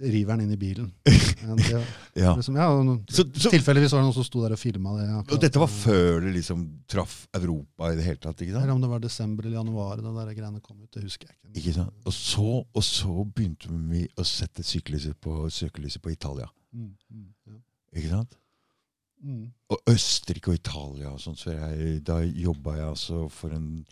river 0.00 0.36
den 0.36 0.46
inn 0.46 0.54
i 0.54 0.56
bilen. 0.60 0.92
Ja, 1.42 1.54
det, 1.58 1.78
Ja. 2.14 2.32
liksom, 2.38 2.54
ja, 2.54 2.66
Så, 3.10 3.24
så, 3.34 3.50
Tilfeldigvis 3.50 3.90
var 3.92 3.98
det 3.98 4.06
noen 4.06 4.14
som 4.14 4.24
sto 4.26 4.42
der 4.44 4.52
og 4.54 4.58
filma 4.60 4.92
det. 4.94 5.06
akkurat. 5.10 5.32
og 5.34 5.40
dette 5.42 5.58
var 5.58 5.70
før 5.72 6.20
det 6.22 6.34
liksom 6.36 6.60
traff 6.86 7.26
Europa 7.34 7.88
i 7.90 7.96
det 7.98 8.04
hele 8.06 8.20
tatt? 8.22 8.38
ikke 8.44 8.52
sant? 8.52 8.62
Eller 8.62 8.76
om 8.76 8.80
det 8.84 8.90
var 8.92 9.02
desember 9.02 9.48
eller 9.48 9.58
januar 9.58 9.98
da 10.04 10.12
der 10.20 10.34
greiene 10.38 10.60
kom 10.62 10.78
ut. 10.78 10.90
Det 10.94 11.02
husker 11.02 11.26
jeg 11.32 11.34
ikke. 11.40 11.58
Ikke 11.58 11.74
sant? 11.80 11.96
Og 12.06 12.14
så, 12.14 12.46
og 12.62 12.84
så 12.86 13.24
begynte 13.26 13.72
vi 13.90 14.04
å 14.14 14.22
sette 14.28 14.62
søkelyset 14.62 15.18
på, 15.18 15.34
søkelyset 15.50 16.02
på 16.04 16.12
Italia. 16.14 16.46
Mm, 16.72 16.92
mm, 17.10 17.26
ja. 17.50 17.58
Ikke 17.98 18.12
sant? 18.14 18.38
mm. 19.24 19.42
Og 19.74 19.82
Østerrike 19.90 20.52
og 20.54 20.60
Italia 20.62 21.10
og 21.10 21.20
sånn. 21.26 21.36
Så 21.42 21.56
jeg, 21.56 22.04
da 22.06 22.20
jobba 22.22 22.76
jeg 22.78 22.86
altså 22.94 23.24
for 23.34 23.50
en 23.58 23.82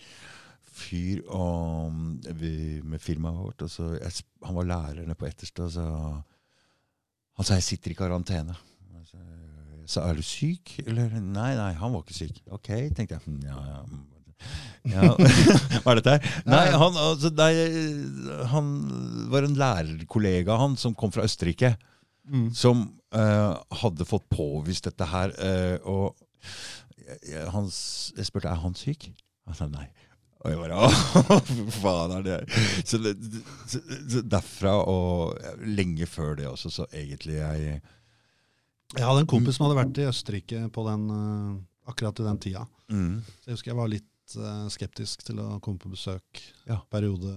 fyr 0.76 1.22
og, 1.26 1.94
vi, 2.40 2.80
med 2.86 3.02
firmaet 3.02 3.40
vårt. 3.40 3.64
Så 3.70 3.90
jeg, 3.96 4.24
han 4.46 4.56
var 4.58 4.68
lærer 4.68 5.02
nede 5.02 5.18
på 5.18 5.28
Etterstad. 5.28 5.72
Så 5.74 5.84
han 5.84 7.48
sa 7.48 7.58
jeg 7.58 7.66
sitter 7.66 7.94
i 7.94 7.98
karantene. 7.98 8.56
Så, 8.90 9.02
sa, 9.10 9.18
Jeg 9.80 9.90
sa 9.96 10.06
er 10.10 10.20
du 10.20 10.24
syk? 10.26 10.76
Eller 10.86 11.12
nei, 11.20 11.52
nei, 11.58 11.72
han 11.80 11.92
var 11.94 12.04
ikke 12.04 12.18
syk. 12.22 12.40
Ok, 12.52 12.72
tenkte 12.96 13.16
jeg. 13.18 13.22
«Hm, 13.26 13.40
Ja, 13.48 13.60
ja. 13.66 13.84
ja. 14.94 15.12
Hva 15.82 15.92
er 15.92 16.00
dette 16.00 16.16
her? 16.16 16.34
Nei, 16.48 16.64
han, 16.72 16.98
altså, 17.06 17.30
nei, 17.36 17.52
han 18.54 18.74
var 19.32 19.44
en 19.48 19.58
lærerkollega 19.60 20.56
han 20.62 20.76
som 20.80 20.94
kom 20.96 21.12
fra 21.14 21.26
Østerrike 21.28 21.74
Mm. 22.30 22.50
som 22.54 22.82
uh, 23.16 23.56
hadde 23.80 24.04
fått 24.06 24.28
påvist 24.30 24.84
dette 24.86 25.06
her. 25.08 25.32
Uh, 25.40 25.78
og 25.88 26.20
jeg, 27.00 27.16
jeg, 27.32 27.46
han, 27.50 27.66
jeg 27.66 28.28
spurte 28.28 28.52
er 28.52 28.60
han 28.62 28.76
syk. 28.78 29.08
Han 29.48 29.56
sa 29.58 29.66
nei. 29.66 29.88
Og 30.40 30.52
jeg 30.54 30.60
bare 30.62 30.76
Å, 30.86 31.38
faen 31.82 32.12
er 32.16 32.22
det? 32.24 32.36
Så, 32.88 33.00
det, 33.04 33.14
så, 33.68 33.80
så 34.08 34.22
derfra 34.24 34.76
og 34.88 35.36
lenge 35.68 36.08
før 36.08 36.38
det 36.38 36.46
også, 36.48 36.72
så 36.72 36.86
egentlig 36.96 37.36
jeg 37.36 37.74
Jeg 38.96 39.04
hadde 39.04 39.20
en 39.24 39.28
kompis 39.30 39.58
som 39.58 39.66
hadde 39.68 39.80
vært 39.82 40.00
i 40.00 40.06
Østerrike 40.08 40.62
på 40.74 40.86
den, 40.88 41.04
eh, 41.16 41.90
akkurat 41.92 42.22
i 42.22 42.26
den 42.30 42.40
tida. 42.42 42.64
mm, 42.90 43.12
Så 43.42 43.50
jeg 43.50 43.58
husker 43.58 43.72
jeg 43.74 43.80
var 43.82 43.92
litt 43.92 44.36
uh, 44.38 44.64
skeptisk 44.72 45.22
til 45.26 45.38
å 45.42 45.58
komme 45.62 45.78
på 45.82 45.92
besøk 45.92 46.40
Ja. 46.70 46.80
periode. 46.90 47.36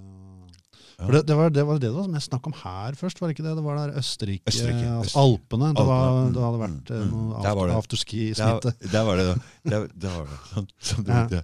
Ja. 0.94 1.06
For 1.06 1.12
det, 1.16 1.22
det, 1.28 1.36
var, 1.36 1.50
det 1.50 1.64
var 1.66 1.80
det 1.82 1.88
det 1.90 1.94
var 1.98 2.10
mest 2.14 2.30
snakk 2.30 2.48
om 2.48 2.54
her 2.64 2.94
først, 2.98 3.20
var 3.20 3.30
det 3.30 3.36
ikke 3.36 3.46
det? 3.48 3.56
Det 3.58 3.64
var 3.66 3.80
der 3.82 3.96
Østerrike, 4.00 4.46
Østerrike, 4.48 4.90
altså 4.94 5.10
Østerrike. 5.10 5.24
Alpene. 5.28 5.70
Det, 5.76 5.86
var, 5.90 6.04
mm, 6.16 6.34
det 6.36 6.44
hadde 6.48 6.60
vært 6.64 6.92
eh, 6.94 7.00
mm, 7.04 7.14
noe 7.14 7.24
mm. 7.24 7.32
Der 7.34 7.50
after, 7.52 7.68
det. 7.68 7.78
afterski-smitte. 7.82 8.74
der, 8.80 8.92
der 8.94 9.08
var 9.10 9.20
det, 9.22 9.26
da. 9.30 9.36
Der, 9.74 9.88
der 10.06 10.20
var 10.20 10.30
det. 10.30 10.38
Sånn, 10.54 10.70
sånn, 10.90 11.10
Ja. 11.34 11.42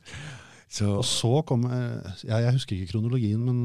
Så, 0.69 0.88
Og 0.99 1.05
så 1.07 1.31
kom 1.49 1.65
eh, 1.65 2.09
ja, 2.29 2.43
Jeg 2.45 2.53
husker 2.59 2.77
ikke 2.77 2.93
kronologien, 2.93 3.41
men 3.41 3.61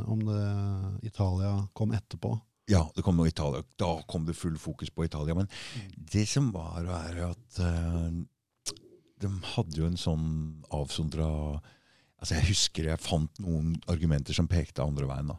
eh, 0.00 0.10
om 0.10 0.22
det 0.24 1.10
Italia 1.10 1.52
kom 1.76 1.92
etterpå. 1.92 2.32
Ja, 2.68 2.82
det 2.96 3.04
kom 3.04 3.16
noe 3.16 3.28
Italia. 3.30 3.64
Da 3.80 3.94
kom 4.08 4.26
det 4.28 4.36
full 4.36 4.58
fokus 4.60 4.90
på 4.92 5.06
Italia. 5.06 5.36
Men 5.36 5.48
det 6.12 6.26
som 6.28 6.50
var, 6.52 6.84
er 6.84 7.22
at 7.30 7.60
uh, 7.64 8.12
de 9.22 9.30
hadde 9.54 9.80
jo 9.80 9.88
en 9.88 9.96
sånn 9.96 10.26
avsondra 10.76 11.28
altså 12.18 12.34
Jeg 12.34 12.48
husker 12.50 12.90
jeg 12.90 13.00
fant 13.00 13.40
noen 13.40 13.76
argumenter 13.88 14.36
som 14.36 14.50
pekte 14.50 14.84
andre 14.84 15.06
veien. 15.08 15.32
da. 15.32 15.38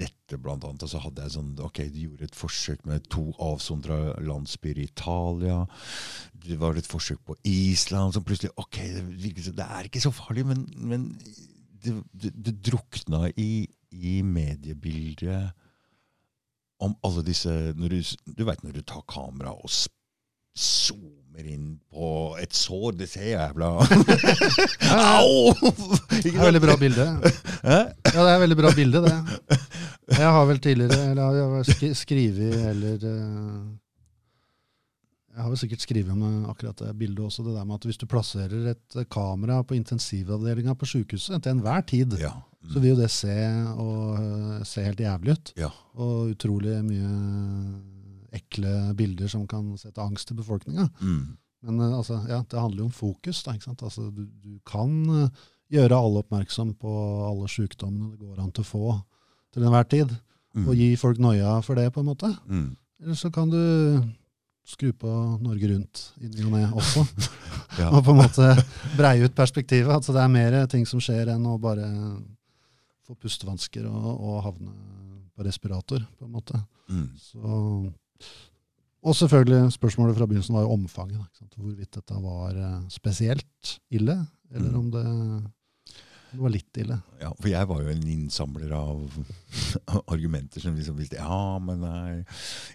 Dette 0.00 0.38
blant 0.40 0.64
annet. 0.66 0.82
Og 0.86 0.90
så 0.90 1.00
hadde 1.02 1.24
jeg 1.24 1.34
sånn 1.36 1.52
Ok, 1.64 1.82
du 1.94 2.00
gjorde 2.06 2.28
et 2.28 2.38
forsøk 2.38 2.84
med 2.88 3.06
to 3.12 3.28
avsondra 3.42 3.98
landsbyer 4.24 4.82
i 4.82 4.88
Italia. 4.90 5.62
Det 6.44 6.58
var 6.60 6.78
et 6.78 6.88
forsøk 6.90 7.22
på 7.28 7.38
Island. 7.48 8.14
Så 8.14 8.24
plutselig 8.26 8.54
Ok, 8.60 8.80
det, 8.96 9.04
virker 9.22 9.54
det 9.54 9.68
er 9.68 9.90
ikke 9.90 10.04
så 10.04 10.14
farlig, 10.14 10.46
men, 10.50 10.66
men 10.76 11.10
det, 11.84 11.94
det, 12.12 12.32
det 12.34 12.56
drukna 12.70 13.28
i, 13.36 13.66
i 13.94 14.16
mediebildet 14.26 15.52
om 16.82 16.94
alle 17.06 17.22
disse 17.26 17.50
Du, 17.78 17.86
du 17.88 18.44
veit 18.46 18.64
når 18.64 18.78
du 18.78 18.82
tar 18.86 19.04
kamera 19.10 19.54
og 19.54 19.70
zoomer 20.54 21.46
inn 21.50 21.78
på 21.90 22.08
et 22.38 22.54
sår, 22.54 22.94
det 23.00 23.08
ser 23.10 23.32
jævla 23.32 23.72
Au! 24.94 25.54
Det 26.14 26.30
er 26.30 26.44
veldig 26.44 26.62
bra 26.62 26.76
bilde. 26.78 27.06
Ja, 27.64 27.80
det 28.06 28.28
er 28.36 28.42
veldig 28.44 28.58
bra 28.60 28.70
bilde, 28.76 29.02
det. 29.02 29.58
Jeg 30.10 30.28
har 30.36 30.44
vel 30.50 30.58
tidligere 30.60 31.10
eller 31.14 31.38
jeg 31.38 31.48
har 31.54 31.94
skrevet 31.96 32.54
eller 32.70 33.04
eh, 33.08 33.60
Jeg 35.34 35.42
har 35.42 35.48
vel 35.50 35.58
sikkert 35.58 35.82
skrevet 35.82 36.12
om 36.12 36.44
akkurat 36.52 36.78
det 36.84 36.90
bildet 37.00 37.24
også, 37.24 37.42
det 37.46 37.54
der 37.56 37.64
med 37.66 37.74
at 37.80 37.86
hvis 37.88 37.98
du 37.98 38.04
plasserer 38.10 38.68
et 38.74 38.96
eh, 39.00 39.06
kamera 39.10 39.62
på 39.66 39.74
intensivavdelinga 39.78 40.74
på 40.78 40.86
sykehuset 40.86 41.40
til 41.42 41.54
enhver 41.56 41.80
tid, 41.90 42.18
Ja. 42.20 42.34
så 42.70 42.80
vil 42.80 42.92
jo 42.94 43.00
det 43.00 43.10
se, 43.10 43.34
og, 43.74 44.20
eh, 44.20 44.60
se 44.64 44.84
helt 44.86 45.00
jævlig 45.00 45.32
ut. 45.38 45.52
Ja. 45.58 45.70
Og 45.96 46.30
utrolig 46.36 46.76
mye 46.84 47.80
ekle 48.34 48.94
bilder 48.98 49.28
som 49.30 49.46
kan 49.50 49.72
sette 49.78 50.02
angst 50.02 50.28
til 50.28 50.36
befolkninga. 50.38 50.86
Mm. 51.00 51.36
Men 51.64 51.80
eh, 51.80 51.96
altså, 51.98 52.20
ja, 52.28 52.42
det 52.44 52.60
handler 52.60 52.84
jo 52.84 52.90
om 52.90 52.94
fokus. 52.94 53.42
Da, 53.42 53.54
ikke 53.56 53.70
sant? 53.72 53.82
Altså, 53.82 54.10
du, 54.14 54.26
du 54.44 54.58
kan 54.68 54.94
eh, 55.24 55.42
gjøre 55.74 55.96
alle 55.98 56.22
oppmerksom 56.22 56.74
på 56.78 56.94
alle 57.30 57.48
sykdommene 57.50 58.12
det 58.14 58.20
går 58.22 58.38
an 58.44 58.52
til 58.54 58.62
å 58.66 58.70
få 58.70 58.86
til 59.54 59.62
enhver 59.64 59.88
tid, 59.90 60.14
Mm. 60.54 60.68
og 60.70 60.76
gi 60.78 60.92
folk 60.94 61.18
noia 61.18 61.56
for 61.66 61.74
det, 61.74 61.88
på 61.90 61.98
en 62.02 62.06
måte. 62.06 62.28
Mm. 62.46 62.76
Eller 63.02 63.16
så 63.18 63.26
kan 63.34 63.48
du 63.50 63.58
skru 64.64 64.92
på 64.94 65.10
Norge 65.42 65.66
Rundt 65.72 66.02
i 66.22 66.28
ny 66.30 66.44
og 66.46 66.52
ne 66.54 66.60
også, 66.78 67.02
Ja. 67.80 67.88
og 67.94 68.04
på 68.06 68.12
en 68.14 68.20
måte 68.22 68.52
breie 68.96 69.24
ut 69.26 69.34
perspektivet. 69.34 69.90
Altså, 69.90 70.14
det 70.14 70.22
er 70.22 70.30
mer 70.30 70.54
ting 70.70 70.86
som 70.86 71.02
skjer 71.02 71.32
enn 71.34 71.48
å 71.50 71.56
bare 71.58 71.88
få 73.04 73.16
pustevansker 73.18 73.84
og, 73.90 74.06
og 74.14 74.38
havne 74.46 74.70
på 75.34 75.42
respirator, 75.44 76.06
på 76.20 76.28
en 76.28 76.32
måte. 76.38 76.60
Mm. 76.88 77.08
Så, 77.18 77.90
og 79.04 79.18
selvfølgelig, 79.18 79.72
spørsmålet 79.74 80.16
fra 80.16 80.28
begynnelsen 80.30 80.54
var 80.54 80.62
jo 80.68 80.76
omfanget. 80.78 81.42
Hvorvidt 81.58 81.90
dette 81.98 82.22
var 82.22 82.54
eh, 82.56 82.78
spesielt 82.94 83.74
ille, 83.90 84.20
eller 84.54 84.70
Mm. 84.70 84.78
om 84.78 84.90
det, 84.94 85.04
det 86.34 86.42
var 86.42 86.50
litt 86.50 86.78
ille. 86.82 86.96
Ja, 87.20 87.28
for 87.38 87.48
jeg 87.48 87.68
var 87.70 87.82
jo 87.84 87.90
en 87.92 88.06
innsamler 88.10 88.72
av 88.74 89.18
argumenter 90.14 90.62
som 90.62 90.74
liksom 90.74 90.96
visste 90.98 91.20
Ja, 91.20 91.58
men 91.62 91.84
nei, 91.84 92.24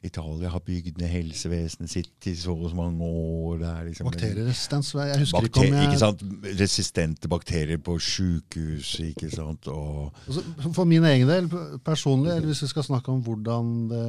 Italia 0.06 0.52
har 0.54 0.64
bygd 0.64 1.02
ned 1.02 1.12
helsevesenet 1.12 1.92
sitt 1.92 2.30
i 2.32 2.36
så 2.40 2.56
og 2.56 2.72
så 2.72 2.78
mange 2.78 3.04
år. 3.04 3.60
Det 3.60 3.70
er 3.70 3.90
liksom 3.90 4.10
Bakterieresistens 4.10 4.94
Jeg 4.96 5.22
husker 5.26 5.40
Bakter 5.40 5.50
ikke 5.50 5.66
om 5.66 5.78
jeg 5.78 5.90
ikke 5.90 6.02
sant? 6.06 6.24
Resistente 6.62 7.32
bakterier 7.32 7.82
på 7.84 7.98
sjukehus, 8.00 8.94
ikke 9.10 9.32
sant. 9.34 9.68
Og 9.68 10.08
altså, 10.26 10.46
For 10.78 10.88
min 10.90 11.08
egen 11.12 11.28
del, 11.30 11.50
personlig, 11.86 12.32
eller 12.38 12.54
hvis 12.54 12.64
vi 12.64 12.72
skal 12.72 12.88
snakke 12.88 13.12
om 13.12 13.24
hvordan 13.26 13.74
det 13.92 14.06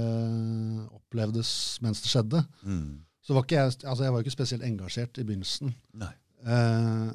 opplevdes 1.01 1.53
mens 1.83 2.05
det 2.05 2.13
skjedde, 2.13 2.45
mm. 2.63 3.01
så 3.27 3.35
var 3.35 3.49
ikke 3.49 3.59
jeg 3.59 3.81
altså 3.83 4.07
jeg 4.07 4.15
var 4.15 4.23
ikke 4.23 4.39
spesielt 4.39 4.69
engasjert 4.69 5.19
i 5.19 5.27
begynnelsen. 5.27 5.75
Nei. 5.99 6.15
Eh, 6.47 7.11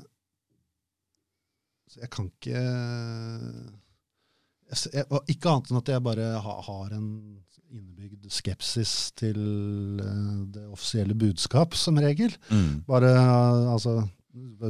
så 1.92 2.02
jeg 2.02 2.12
kan 2.14 2.30
ikke 2.32 2.62
jeg, 4.92 5.06
Ikke 5.32 5.52
annet 5.52 5.72
enn 5.72 5.80
at 5.80 5.92
jeg 5.94 6.04
bare 6.06 6.30
ha, 6.42 6.56
har 6.66 6.96
en 6.98 7.10
innebygd 7.76 8.30
skepsis 8.32 9.12
til 9.20 9.40
eh, 10.02 10.38
det 10.56 10.66
offisielle 10.72 11.16
budskap, 11.18 11.76
som 11.78 12.00
regel. 12.02 12.34
Mm. 12.50 12.86
Bare 12.88 13.12
altså, 13.74 14.00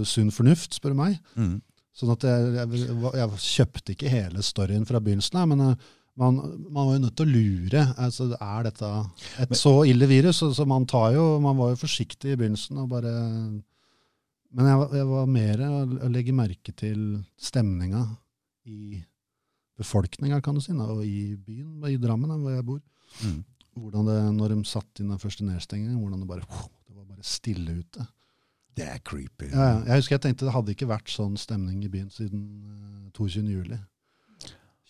sunn 0.07 0.31
fornuft, 0.33 0.77
spør 0.77 0.95
du 0.95 0.99
meg. 0.99 1.19
Mm. 1.37 1.59
Sånn 1.95 2.11
at 2.11 2.25
jeg, 2.27 2.47
jeg, 2.57 2.87
jeg 3.15 3.43
kjøpte 3.45 3.93
ikke 3.95 4.11
hele 4.11 4.43
storyen 4.43 4.87
fra 4.87 4.99
begynnelsen 5.03 5.39
av, 5.39 5.51
men 5.51 5.63
eh, 5.69 5.85
man, 6.19 6.39
man 6.71 6.81
var 6.87 6.93
jo 6.95 7.03
nødt 7.05 7.15
til 7.19 7.27
å 7.27 7.35
lure. 7.35 7.85
Altså, 8.01 8.29
er 8.39 8.67
dette 8.69 8.91
et 9.43 9.55
så 9.59 9.77
ille 9.87 10.07
virus? 10.09 10.41
Så, 10.41 10.51
så 10.55 10.65
man, 10.67 10.87
tar 10.89 11.13
jo, 11.15 11.25
man 11.43 11.57
var 11.59 11.73
jo 11.73 11.81
forsiktig 11.85 12.33
i 12.33 12.41
begynnelsen. 12.41 12.83
og 12.83 12.91
bare... 12.95 13.15
Men 14.55 14.69
jeg, 14.69 14.87
jeg 15.01 15.07
var 15.09 15.27
mer 15.27 15.65
å 15.65 15.81
å 16.07 16.11
legge 16.11 16.35
merke 16.35 16.71
til 16.77 17.01
stemninga 17.35 18.05
i 18.71 19.01
befolkninga, 19.75 20.39
kan 20.41 20.55
du 20.55 20.63
si, 20.63 20.73
da, 20.75 20.87
og 20.93 21.03
i 21.03 21.35
byen, 21.35 21.83
i 21.89 21.97
Drammen, 21.99 22.31
da, 22.31 22.37
hvor 22.39 22.55
jeg 22.55 22.65
bor. 22.67 22.81
Mm. 23.25 23.41
Hvordan 23.75 24.07
det, 24.07 24.19
når 24.37 24.53
de 24.53 24.59
satt 24.69 25.01
inn 25.03 25.11
den 25.11 25.19
første 25.19 25.43
nedstengingen, 25.47 25.97
hvordan 25.99 26.21
det 26.23 26.29
bare, 26.29 26.61
det 26.87 26.95
var 26.95 27.09
bare 27.09 27.27
stille 27.27 27.81
ute. 27.81 28.05
Det 28.75 28.87
er 28.91 29.01
creepy. 29.07 29.49
Ja, 29.51 29.81
jeg 29.87 30.01
husker 30.01 30.17
jeg 30.17 30.23
tenkte 30.25 30.47
det 30.47 30.55
hadde 30.55 30.75
ikke 30.75 30.87
vært 30.89 31.11
sånn 31.11 31.35
stemning 31.39 31.83
i 31.83 31.91
byen 31.91 32.09
siden 32.11 32.45
eh, 32.71 33.11
22. 33.15 33.43
juli 33.51 33.77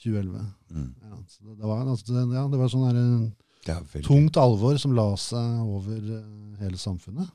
2011. 0.02 0.46
Mm. 0.74 0.92
Ja, 1.02 1.18
så 1.30 1.42
det, 1.42 1.58
det, 1.58 1.66
var, 1.70 1.84
altså, 1.90 2.24
ja, 2.34 2.46
det 2.50 2.62
var 2.62 2.72
sånn 2.74 2.86
der, 2.88 3.02
eh, 3.74 3.98
tungt 4.06 4.38
alvor 4.42 4.78
som 4.82 4.94
la 4.98 5.08
seg 5.22 5.62
over 5.66 5.98
eh, 6.20 6.26
hele 6.62 6.82
samfunnet. 6.82 7.30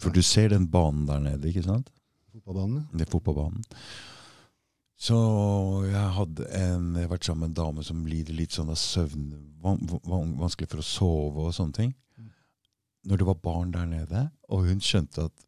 For 0.00 0.14
du 0.14 0.22
ser 0.24 0.52
den 0.54 0.68
banen 0.72 1.06
der 1.08 1.20
nede, 1.22 1.50
ikke 1.50 1.66
sant? 1.66 1.90
Fotballbanen. 2.32 2.86
Det 2.94 3.06
er 3.06 3.12
fotballbanen. 3.12 3.64
Så 5.00 5.16
jeg 5.88 6.08
hadde 6.16 6.46
en, 6.56 6.90
jeg 6.96 7.06
har 7.06 7.12
vært 7.14 7.24
sammen 7.24 7.46
med 7.46 7.52
en 7.52 7.58
dame 7.60 7.84
som 7.84 8.02
lider 8.08 8.36
litt 8.36 8.52
sånn 8.52 8.72
av 8.72 8.76
søvn, 8.80 9.30
van, 9.64 9.80
van, 10.04 10.34
vanskelig 10.40 10.68
for 10.68 10.82
å 10.82 10.84
sove 10.84 11.46
og 11.46 11.54
sånne 11.56 11.76
ting. 11.78 11.94
Mm. 12.20 12.26
Når 13.08 13.22
det 13.22 13.28
var 13.30 13.38
barn 13.46 13.72
der 13.72 13.88
nede, 13.88 14.26
og 14.52 14.68
hun 14.68 14.82
skjønte 14.84 15.30
at 15.30 15.46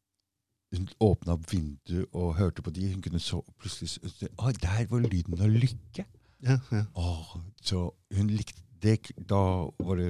hun 0.72 0.88
åpna 1.04 1.36
vinduet 1.50 2.08
og 2.16 2.36
hørte 2.38 2.64
på 2.64 2.72
de, 2.72 2.88
hun 2.94 3.04
kunne 3.04 3.20
så 3.20 3.42
plutselig 3.60 3.92
se, 3.92 4.30
Å, 4.40 4.52
der 4.56 4.86
var 4.88 5.04
lyden 5.04 5.36
av 5.36 5.52
lykke! 5.52 6.06
Ja, 6.42 6.56
ja. 6.72 6.86
Åh, 6.98 7.36
så 7.62 7.90
hun 8.16 8.32
likte 8.32 8.64
det. 8.82 9.12
Da 9.30 9.68
var 9.78 10.00
det 10.00 10.08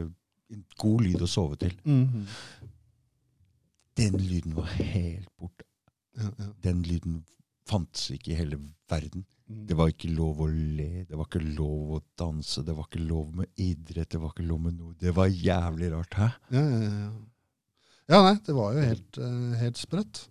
en 0.53 0.63
god 0.81 1.03
lyd 1.05 1.25
å 1.25 1.29
sove 1.29 1.59
til. 1.61 1.75
Mhm. 1.85 2.29
Den 3.99 4.17
lyden 4.19 4.57
var 4.57 4.71
helt 4.79 5.29
borte. 5.37 5.67
ja, 6.17 6.31
ja. 6.39 6.49
Den 6.65 6.83
lyden 6.87 7.23
fantes 7.69 8.11
ikke 8.15 8.33
i 8.33 8.39
hele 8.39 8.59
verden. 8.91 9.27
Mm. 9.49 9.67
Det 9.69 9.77
var 9.77 9.91
ikke 9.91 10.11
lov 10.15 10.41
å 10.45 10.49
le, 10.49 11.05
det 11.09 11.19
var 11.19 11.29
ikke 11.29 11.43
lov 11.45 11.97
å 11.97 12.01
danse, 12.19 12.63
det 12.65 12.75
var 12.77 12.89
ikke 12.89 13.05
lov 13.05 13.35
med 13.37 13.61
idrett, 13.61 14.11
det 14.15 14.21
var 14.23 14.33
ikke 14.33 14.49
lov 14.49 14.65
med 14.67 14.79
noe. 14.79 14.97
Det 14.99 15.13
var 15.17 15.29
jævlig 15.29 15.93
rart, 15.93 16.17
hæ? 16.17 16.29
Ja, 16.55 16.63
ja, 16.63 16.81
ja. 16.89 17.13
ja, 18.15 18.21
nei, 18.29 18.35
det 18.47 18.57
var 18.57 18.77
jo 18.77 18.85
helt, 18.87 19.21
uh, 19.21 19.55
helt 19.61 19.81
sprøtt. 19.81 20.23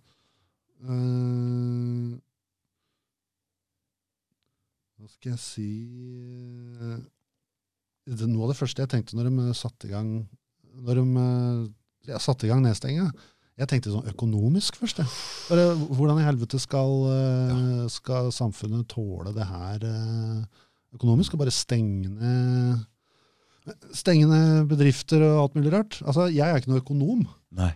Uh, 0.82 2.18
hva 4.98 5.10
skal 5.12 5.36
jeg 5.36 5.42
si 5.42 5.68
uh, 6.82 6.98
det, 8.10 8.26
Noe 8.26 8.48
av 8.48 8.54
det 8.54 8.58
første 8.58 8.82
jeg 8.82 8.90
tenkte 8.90 9.18
når 9.18 9.30
de 9.30 9.54
satte 9.54 9.86
i 9.86 9.92
gang 9.92 10.10
Når 10.82 11.04
de 11.04 12.18
satte 12.18 12.48
i 12.48 12.50
gang 12.50 12.64
nedstenginga 12.66 13.12
Jeg 13.62 13.70
tenkte 13.70 13.92
sånn 13.94 14.10
økonomisk 14.10 14.80
først. 14.82 15.04
Bare, 15.52 15.66
hvordan 15.94 16.18
i 16.18 16.26
helvete 16.26 16.58
skal, 16.62 16.96
eh, 17.14 17.84
skal 17.94 18.32
samfunnet 18.34 18.88
tåle 18.90 19.36
det 19.36 19.46
her 19.46 19.84
eh, 19.86 20.64
økonomisk? 20.98 21.36
Og 21.36 21.44
bare 21.44 21.54
stenge 21.54 22.10
ned 22.10 22.88
Stenge 23.94 24.26
ned 24.26 24.66
bedrifter 24.72 25.22
og 25.22 25.36
alt 25.44 25.58
mulig 25.60 25.70
rart. 25.70 26.00
Altså, 26.02 26.26
Jeg 26.34 26.50
er 26.50 26.58
ikke 26.58 26.72
noe 26.72 26.82
økonom. 26.82 27.20
Nei. 27.54 27.70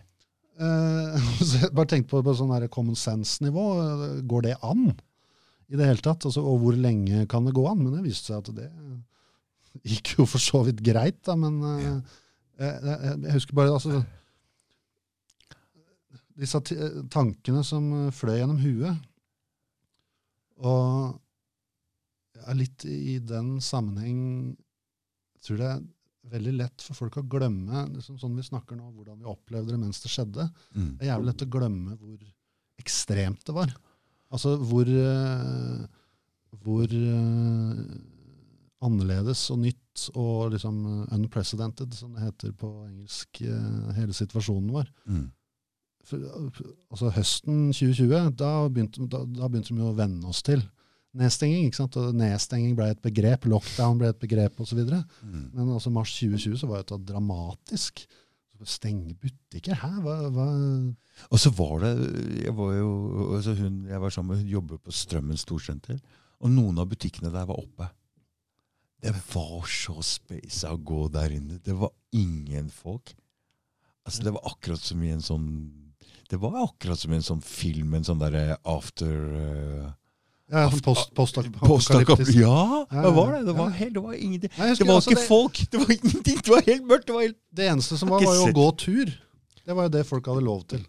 Eh, 0.58 1.27
så 1.46 1.62
jeg 1.62 1.75
bare 1.77 1.92
tenkte 1.92 2.15
på, 2.15 2.24
på 2.25 2.34
sånn 2.34 2.56
her 2.56 2.65
common 2.74 2.98
sense-nivå. 2.98 3.65
Går 4.25 4.48
det 4.48 4.56
an 4.65 4.88
i 5.70 5.77
det 5.77 5.86
hele 5.86 6.01
tatt? 6.01 6.25
Altså, 6.25 6.42
og 6.42 6.63
hvor 6.63 6.74
lenge 6.74 7.27
kan 7.30 7.46
det 7.46 7.54
gå 7.54 7.68
an? 7.70 7.84
Men 7.84 8.00
det 8.00 8.08
viste 8.08 8.34
seg 8.34 8.42
at 8.42 8.50
det 8.58 8.72
gikk 9.86 10.15
jo 10.18 10.25
for 10.25 10.42
så 10.42 10.65
vidt 10.65 10.82
greit, 10.82 11.22
da. 11.30 11.38
Men 11.38 11.62
ja. 11.62 11.96
jeg, 12.58 12.74
jeg, 12.89 13.18
jeg 13.27 13.38
husker 13.38 13.62
bare 13.62 13.77
altså, 13.77 14.01
disse 16.36 16.62
tankene 17.13 17.63
som 17.63 17.89
fløy 18.15 18.38
gjennom 18.39 18.62
huet. 18.63 19.04
Og 20.63 21.15
ja, 22.36 22.56
litt 22.56 22.86
i 22.88 23.18
den 23.24 23.58
sammenheng 23.63 24.22
jeg 25.36 25.48
tror 25.48 25.62
det 25.62 25.70
er 25.70 25.84
veldig 26.32 26.54
lett 26.58 26.82
for 26.82 26.98
folk 26.98 27.20
å 27.20 27.27
glemme 27.30 27.86
liksom 27.94 28.18
sånn 28.18 28.36
vi 28.38 28.46
snakker 28.46 28.77
nå, 28.77 28.88
hvordan 28.96 29.20
vi 29.22 29.30
opplevde 29.30 29.75
det 29.75 29.82
mens 29.82 30.01
det 30.01 30.12
skjedde. 30.12 30.48
Mm. 30.74 30.96
Det 30.98 31.06
er 31.06 31.12
jævlig 31.12 31.30
lett 31.30 31.46
å 31.46 31.51
glemme 31.56 31.98
hvor 32.00 32.18
ekstremt 32.82 33.46
det 33.46 33.56
var. 33.56 33.72
Altså 34.34 34.56
hvor, 34.58 34.89
eh, 34.89 35.86
hvor 36.65 36.92
uh, 36.92 37.80
annerledes 38.86 39.46
og 39.54 39.62
nytt 39.63 40.08
og 40.18 40.56
liksom 40.56 40.80
eh, 40.89 41.13
unprecedented, 41.15 41.94
som 41.96 42.15
det 42.15 42.25
heter 42.25 42.56
på 42.58 42.72
engelsk, 42.88 43.44
uh, 43.46 43.94
hele 43.96 44.15
situasjonen 44.18 44.74
var. 44.75 44.89
Mm. 45.06 45.30
Altså 46.14 47.10
Høsten 47.16 47.70
2020, 47.74 48.32
da 48.38 48.52
begynte, 48.70 49.08
da, 49.10 49.24
da 49.26 49.50
begynte 49.50 49.74
vi 49.74 49.86
å 49.86 49.96
venne 49.98 50.30
oss 50.30 50.44
til 50.46 50.62
nedstenging. 51.16 51.70
ikke 51.70 51.80
sant? 51.80 51.98
Og 52.00 52.16
nedstenging 52.18 52.76
ble 52.78 52.92
et 52.94 53.02
begrep, 53.04 53.48
lockdown 53.50 54.00
ble 54.02 54.12
et 54.12 54.22
begrep 54.22 54.60
osv. 54.62 54.82
Mm. 54.86 55.50
Men 55.54 55.74
altså 55.78 55.92
mars 55.94 56.14
2020 56.18 56.62
så 56.62 56.70
var 56.70 56.84
det 56.84 57.02
dramatisk. 57.08 58.06
Stenge 58.66 59.12
butikker? 59.20 59.76
Hæ? 59.82 59.90
Hva, 60.00 60.14
hva? 60.32 60.46
Og 61.28 61.40
så 61.44 61.52
var 61.58 61.84
det 61.84 61.90
Jeg 62.46 62.54
var 62.56 62.72
jo 62.78 62.92
altså 63.36 63.52
hun, 63.60 63.82
jeg 63.90 64.00
var 64.02 64.14
sammen 64.16 64.32
med 64.32 64.46
hun 64.46 64.54
jobber 64.54 64.80
på 64.80 64.94
Strømmen 64.96 65.38
storsenter, 65.38 66.00
og 66.40 66.54
noen 66.54 66.80
av 66.80 66.88
butikkene 66.88 67.34
der 67.34 67.50
var 67.50 67.60
oppe. 67.60 67.90
Det 69.04 69.12
var 69.34 69.68
så 69.68 70.00
space 70.02 70.72
å 70.72 70.80
gå 70.80 71.02
der 71.14 71.36
inne. 71.36 71.60
Det 71.60 71.76
var 71.78 71.92
ingen 72.16 72.72
folk. 72.72 73.12
Altså 74.08 74.24
Det 74.24 74.34
var 74.34 74.48
akkurat 74.48 74.82
som 74.82 75.04
i 75.04 75.12
en 75.12 75.26
sånn 75.26 75.50
Det 76.29 76.39
var 76.41 76.55
akkurat 76.63 77.00
som 77.00 77.13
en 77.13 77.22
sånn 77.25 77.41
film, 77.46 77.94
en 77.94 78.03
sånn 78.08 78.20
derre 78.22 78.58
after 78.65 79.12
uh, 79.36 79.91
Ja, 80.50 80.70
post, 80.86 81.12
post, 81.17 81.38
Ja, 82.38 82.86
det 82.91 83.12
var 83.13 83.32
det. 83.36 83.44
Det 83.46 83.53
var, 83.58 83.70
helt, 83.77 83.94
det 83.94 84.01
var 84.03 84.13
ingenting. 84.13 84.51
Nei, 84.58 84.72
Det 84.75 84.88
var 84.88 84.96
altså 85.00 85.13
ikke 85.13 85.22
det- 85.22 85.27
folk, 85.27 85.62
det 85.72 85.79
var 85.84 85.94
ingenting. 86.00 86.41
Det 86.41 86.51
var 86.53 86.65
helt 86.67 86.86
mørkt. 86.89 87.08
Det 87.08 87.13
var 87.17 87.22
helt 87.27 87.39
Det 87.62 87.70
eneste 87.70 87.98
som 87.98 88.10
var, 88.13 88.25
var 88.25 88.36
jo 88.36 88.50
å 88.50 88.58
gå 88.58 88.67
tur. 88.77 89.13
Det 89.65 89.74
var 89.75 89.88
jo 89.88 89.94
det 89.98 90.03
folk 90.05 90.27
hadde 90.29 90.44
lov 90.46 90.65
til. 90.70 90.84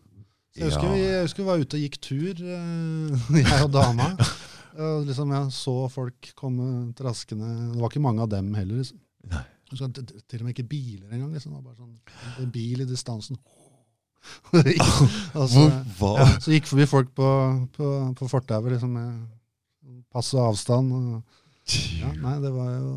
Så 0.57 0.61
jeg, 0.63 0.71
husker 0.71 0.87
Ja. 0.89 0.93
vi, 0.93 1.01
jeg 1.05 1.23
husker 1.27 1.43
vi 1.43 1.49
var 1.51 1.59
ute 1.65 1.77
og 1.77 1.83
gikk 1.85 1.97
tur, 2.01 2.35
eh, 2.41 3.41
jeg 3.45 3.65
og 3.65 3.73
dama. 3.73 4.11
Og 4.77 5.07
liksom 5.09 5.31
Jeg 5.33 5.53
så 5.57 5.75
folk 5.93 6.31
komme 6.37 6.93
traskende. 6.97 7.49
Det 7.75 7.81
var 7.81 7.89
ikke 7.93 8.05
mange 8.05 8.25
av 8.25 8.29
dem 8.33 8.53
heller. 8.57 8.81
Liksom. 8.81 9.93
Til 9.93 10.41
og 10.41 10.45
med 10.47 10.53
ikke 10.55 10.69
biler 10.69 11.09
engang. 11.13 11.33
Liksom. 11.33 11.53
Det 11.53 11.61
var 11.61 11.71
bare 11.73 11.81
sånn, 11.81 11.97
en 12.45 12.51
bil 12.53 12.85
i 12.85 12.89
distansen. 12.89 13.37
og 15.39 15.49
så, 15.51 15.65
Hvor 15.99 16.19
ja, 16.21 16.27
så 16.43 16.55
gikk 16.55 16.69
forbi 16.71 16.87
folk 16.91 17.11
på, 17.17 17.29
på, 17.77 17.91
på 18.19 18.29
fortauet 18.31 18.73
liksom, 18.75 18.97
med 18.97 20.01
passe 20.13 20.39
avstand. 20.41 20.93
Og, 20.97 21.43
ja, 22.01 22.13
nei, 22.23 22.37
det 22.43 22.53
var 22.55 22.73
jo 22.77 22.91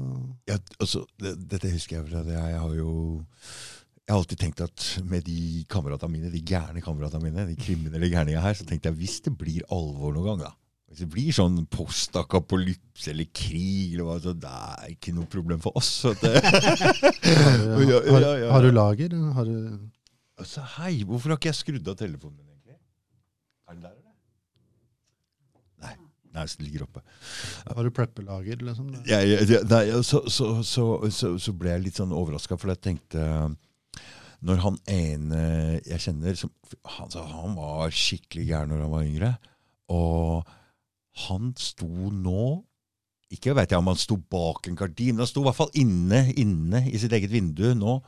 ja, 0.49 0.57
altså, 0.79 1.03
det, 1.21 1.35
Dette 1.51 1.71
husker 1.73 1.99
jeg. 1.99 2.09
At 2.13 2.29
jeg, 2.33 2.53
jeg 2.53 2.61
har 2.63 2.75
jo 2.77 2.91
jeg 4.09 4.15
har 4.15 4.23
alltid 4.23 4.39
tenkt 4.41 4.61
at 4.65 4.83
med 5.05 5.21
de 5.27 5.65
kameratene 5.69 6.15
mine, 6.15 6.31
de 6.33 6.39
gærne 6.41 6.81
kameratene 6.81 7.27
mine, 7.27 7.43
de 7.45 7.53
kriminelle 7.61 8.09
gærninga 8.09 8.41
her, 8.41 8.55
så 8.57 8.65
tenkte 8.65 8.89
jeg 8.89 8.97
hvis 9.03 9.19
det 9.27 9.35
blir 9.37 9.61
alvor 9.69 10.15
noen 10.15 10.25
gang, 10.31 10.39
da 10.47 10.55
Hvis 10.89 11.03
det 11.03 11.09
blir 11.13 11.35
sånn 11.37 11.59
postakapolypse 11.69 13.11
eller 13.11 13.29
krig, 13.29 13.91
eller 13.93 14.07
hva, 14.07 14.15
så 14.23 14.33
det 14.33 14.49
er 14.49 14.95
ikke 14.95 15.13
noe 15.13 15.29
problem 15.29 15.61
for 15.61 15.77
oss. 15.77 15.91
Har, 16.09 16.17
du- 17.85 18.09
har, 18.09 18.25
ja. 18.25 18.49
har 18.49 18.65
du 18.65 18.71
lager? 18.73 19.13
Har 19.37 19.45
du 19.45 19.77
altså, 20.39 20.63
hei, 20.77 21.01
hvorfor 21.07 21.33
har 21.33 21.39
ikke 21.39 21.51
jeg 21.51 21.59
skrudd 21.59 21.89
av 21.91 21.97
telefonen 21.99 22.37
min, 22.37 22.47
egentlig? 22.53 22.77
Er 23.69 23.75
den 23.75 23.83
der, 23.85 23.95
eller? 23.95 24.13
Nei. 25.85 25.95
Nei, 26.35 26.45
den 26.45 26.67
ligger 26.67 26.85
oppe. 26.85 27.01
Har 27.65 27.85
du 27.85 27.91
preppelager, 27.95 28.61
liksom? 28.65 28.91
Ja, 29.09 29.21
ja, 29.25 29.63
nei, 29.69 29.83
så, 30.05 30.21
så, 30.29 30.51
så, 30.65 30.85
så, 31.09 31.33
så 31.41 31.55
ble 31.57 31.73
jeg 31.73 31.87
litt 31.87 31.99
sånn 31.99 32.13
overraska, 32.15 32.57
for 32.59 32.73
jeg 32.73 32.83
tenkte 32.85 33.25
Når 34.45 34.61
han 34.63 34.77
ene 34.93 35.41
jeg 35.83 35.99
kjenner 36.05 36.37
som, 36.39 36.51
han, 36.97 37.11
han 37.33 37.57
var 37.57 37.91
skikkelig 37.91 38.45
gæren 38.51 38.71
når 38.71 38.85
han 38.85 38.93
var 38.93 39.07
yngre. 39.09 39.31
Og 39.91 40.53
han 41.25 41.49
sto 41.59 41.89
nå 42.13 42.45
Ikke 43.33 43.55
vet 43.57 43.73
jeg 43.73 43.81
om 43.81 43.89
han 43.89 43.99
sto 43.99 44.15
bak 44.17 44.69
en 44.69 44.77
gardin, 44.79 45.17
men 45.17 45.25
han 45.25 45.29
sto 45.29 45.41
i 45.43 45.49
hvert 45.49 45.57
fall 45.57 45.73
inne, 45.81 46.23
inne 46.39 46.85
i 46.89 47.01
sitt 47.01 47.13
eget 47.13 47.33
vindu 47.33 47.73
nå 47.77 47.99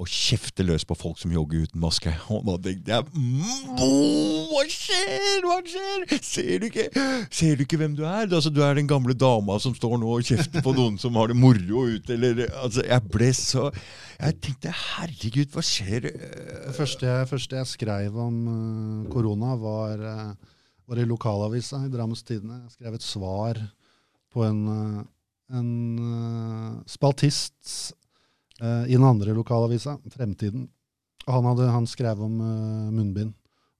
og 0.00 0.08
kjefter 0.08 0.64
løs 0.64 0.86
på 0.88 0.96
folk 0.96 1.18
som 1.20 1.32
jogger 1.34 1.66
uten 1.66 1.80
maske. 1.82 2.10
Og 2.32 2.46
da 2.46 2.54
tenkte 2.64 2.94
jeg 2.94 3.02
Hva 3.12 4.62
skjer? 4.72 5.44
Hva 5.44 5.58
skjer? 5.68 6.06
Ser 6.24 6.62
du 6.62 6.66
ikke, 6.70 6.86
ser 7.28 7.58
du 7.58 7.64
ikke 7.66 7.78
hvem 7.80 7.96
du 7.98 8.02
er? 8.08 8.24
Altså, 8.24 8.50
du 8.50 8.62
er 8.64 8.78
den 8.78 8.88
gamle 8.88 9.14
dama 9.14 9.58
som 9.62 9.76
står 9.76 9.98
nå 10.00 10.14
og 10.16 10.24
kjefter 10.26 10.64
på 10.64 10.74
noen 10.76 10.96
som 11.00 11.18
har 11.20 11.28
det 11.30 11.36
moro 11.38 11.84
ute. 11.92 12.16
Eller, 12.16 12.46
altså, 12.62 12.86
jeg 12.88 13.12
ble 13.12 13.30
så 13.36 13.68
Jeg 14.22 14.38
tenkte 14.44 14.72
herregud, 14.72 15.52
hva 15.52 15.64
skjer? 15.66 16.08
Det 16.08 16.74
første 16.76 17.08
jeg, 17.08 17.28
første 17.30 17.58
jeg 17.58 17.70
skrev 17.72 18.18
om 18.22 18.36
eh, 18.48 19.08
korona, 19.12 19.56
var, 19.58 20.04
eh, 20.12 20.52
var 20.88 21.00
i 21.02 21.06
lokalavisa 21.08 21.82
i 21.84 21.90
Drammens 21.92 22.22
Tidende. 22.24 22.60
Jeg 22.64 22.76
skrev 22.78 22.96
et 22.96 23.06
svar 23.06 23.58
på 24.32 24.44
en, 24.46 24.62
eh, 24.72 25.00
en 25.58 25.72
eh, 26.06 26.78
eh, 28.62 28.88
i 28.88 28.96
den 28.96 29.06
andre 29.06 29.34
lokalavisa, 29.36 29.98
Fremtiden. 30.14 30.68
Han, 31.26 31.46
hadde, 31.46 31.68
han 31.70 31.86
skrev 31.86 32.18
om 32.24 32.40
uh, 32.42 32.90
munnbind. 32.90 33.36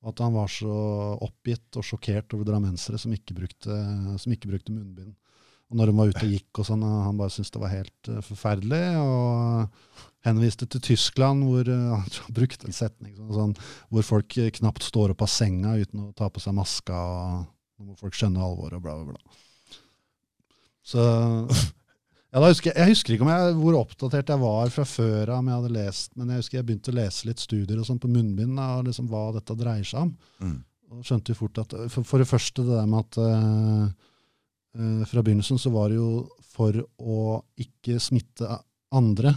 At 0.06 0.18
han 0.22 0.34
var 0.34 0.50
så 0.50 0.74
oppgitt 1.22 1.78
og 1.78 1.86
sjokkert 1.86 2.34
over 2.34 2.46
drammensere 2.46 2.98
som 2.98 3.12
ikke 3.14 3.34
brukte, 3.34 3.74
som 4.18 4.34
ikke 4.34 4.50
brukte 4.50 4.74
munnbind. 4.74 5.12
Og 5.70 5.78
når 5.78 5.88
de 5.88 5.94
var 5.96 6.10
ute 6.10 6.24
og 6.26 6.32
gikk 6.34 6.60
og 6.60 6.66
sånn, 6.68 6.82
han 6.84 7.18
bare 7.18 7.32
syntes 7.32 7.54
det 7.54 7.62
var 7.62 7.72
helt 7.72 8.10
uh, 8.10 8.18
forferdelig. 8.26 8.82
Og 9.00 10.02
henviste 10.26 10.68
til 10.70 10.82
Tyskland, 10.84 11.46
hvor 11.48 11.68
uh, 11.72 12.08
brukte 12.36 12.68
en 12.68 12.76
setning 12.76 13.14
sånn, 13.16 13.32
sånn, 13.38 13.54
hvor 13.90 14.06
folk 14.06 14.38
eh, 14.38 14.52
knapt 14.58 14.86
står 14.86 15.14
opp 15.14 15.24
av 15.24 15.30
senga 15.32 15.74
uten 15.80 16.06
å 16.06 16.12
ta 16.18 16.28
på 16.30 16.42
seg 16.42 16.56
maska, 16.56 16.98
og 16.98 17.86
nå 17.86 17.96
folk 17.98 18.18
skjønne 18.18 18.42
alvoret, 18.42 18.78
og 18.78 18.84
bla, 18.84 18.98
bla, 19.00 19.16
bla. 19.16 19.80
Så 20.86 21.02
ja, 22.32 22.40
husker 22.48 22.70
jeg, 22.70 22.78
jeg 22.80 22.94
husker 22.94 23.14
ikke 23.14 23.26
om 23.26 23.30
jeg, 23.32 23.54
hvor 23.60 23.78
oppdatert 23.82 24.30
jeg 24.32 24.40
var 24.40 24.70
fra 24.72 24.84
før 24.88 25.34
av, 25.34 25.40
om 25.42 25.50
jeg 25.50 25.58
hadde 25.60 25.72
lest, 25.74 26.12
men 26.16 26.32
jeg 26.32 26.40
husker 26.40 26.58
jeg 26.58 26.68
begynte 26.70 26.92
å 26.92 26.96
lese 26.96 27.28
litt 27.28 27.42
studier 27.42 27.80
og 27.80 27.88
sånn 27.88 28.00
på 28.00 28.08
munnbind, 28.08 28.56
og 28.56 28.86
liksom 28.88 29.10
hva 29.12 29.26
dette 29.36 29.56
dreier 29.60 29.84
seg 29.88 30.06
om. 30.06 30.14
Mm. 30.40 30.56
Og 30.92 31.04
skjønte 31.08 31.34
jo 31.34 31.40
fort 31.42 31.60
at, 31.60 31.76
for, 31.92 32.08
for 32.08 32.22
det 32.22 32.28
første 32.30 32.64
det 32.64 32.78
der 32.78 32.88
med 32.88 33.04
at 33.04 33.20
uh, 33.20 33.84
uh, 34.80 35.04
fra 35.08 35.24
begynnelsen 35.24 35.60
så 35.60 35.72
var 35.76 35.92
det 35.92 36.00
jo 36.00 36.10
for 36.52 36.80
å 37.00 37.20
ikke 37.60 37.98
smitte 38.00 38.48
andre. 38.92 39.34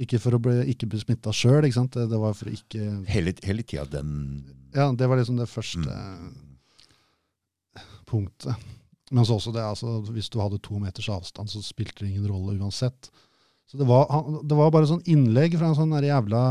Ikke 0.00 0.22
for 0.22 0.38
å 0.38 0.42
bli, 0.42 0.56
ikke 0.72 0.88
bli 0.90 1.02
smitta 1.02 1.34
sjøl, 1.34 1.66
ikke 1.66 1.80
sant. 1.80 1.98
Det, 1.98 2.06
det 2.10 2.18
var 2.22 2.38
for 2.38 2.50
å 2.50 2.54
ikke 2.54 2.86
Hele, 3.10 3.34
hele 3.44 3.66
tida 3.66 3.84
den 3.90 4.12
Ja, 4.74 4.88
det 4.94 5.10
var 5.10 5.18
liksom 5.18 5.38
det 5.38 5.50
første 5.50 5.98
punktet. 8.10 8.70
Men 9.10 9.26
så 9.26 9.40
også 9.40 9.52
det, 9.54 9.64
altså, 9.66 9.98
hvis 10.14 10.30
du 10.30 10.38
hadde 10.40 10.60
to 10.62 10.78
meters 10.78 11.08
avstand, 11.10 11.50
så 11.50 11.62
spilte 11.64 12.04
det 12.04 12.12
ingen 12.12 12.30
rolle 12.30 12.54
uansett. 12.60 13.10
Så 13.70 13.78
det 13.78 13.86
var, 13.86 14.08
det 14.42 14.56
var 14.58 14.72
bare 14.74 14.88
sånn 14.90 15.04
innlegg 15.06 15.54
fra 15.54 15.68
en 15.70 15.76
sånn 15.78 15.94
jævla 16.02 16.42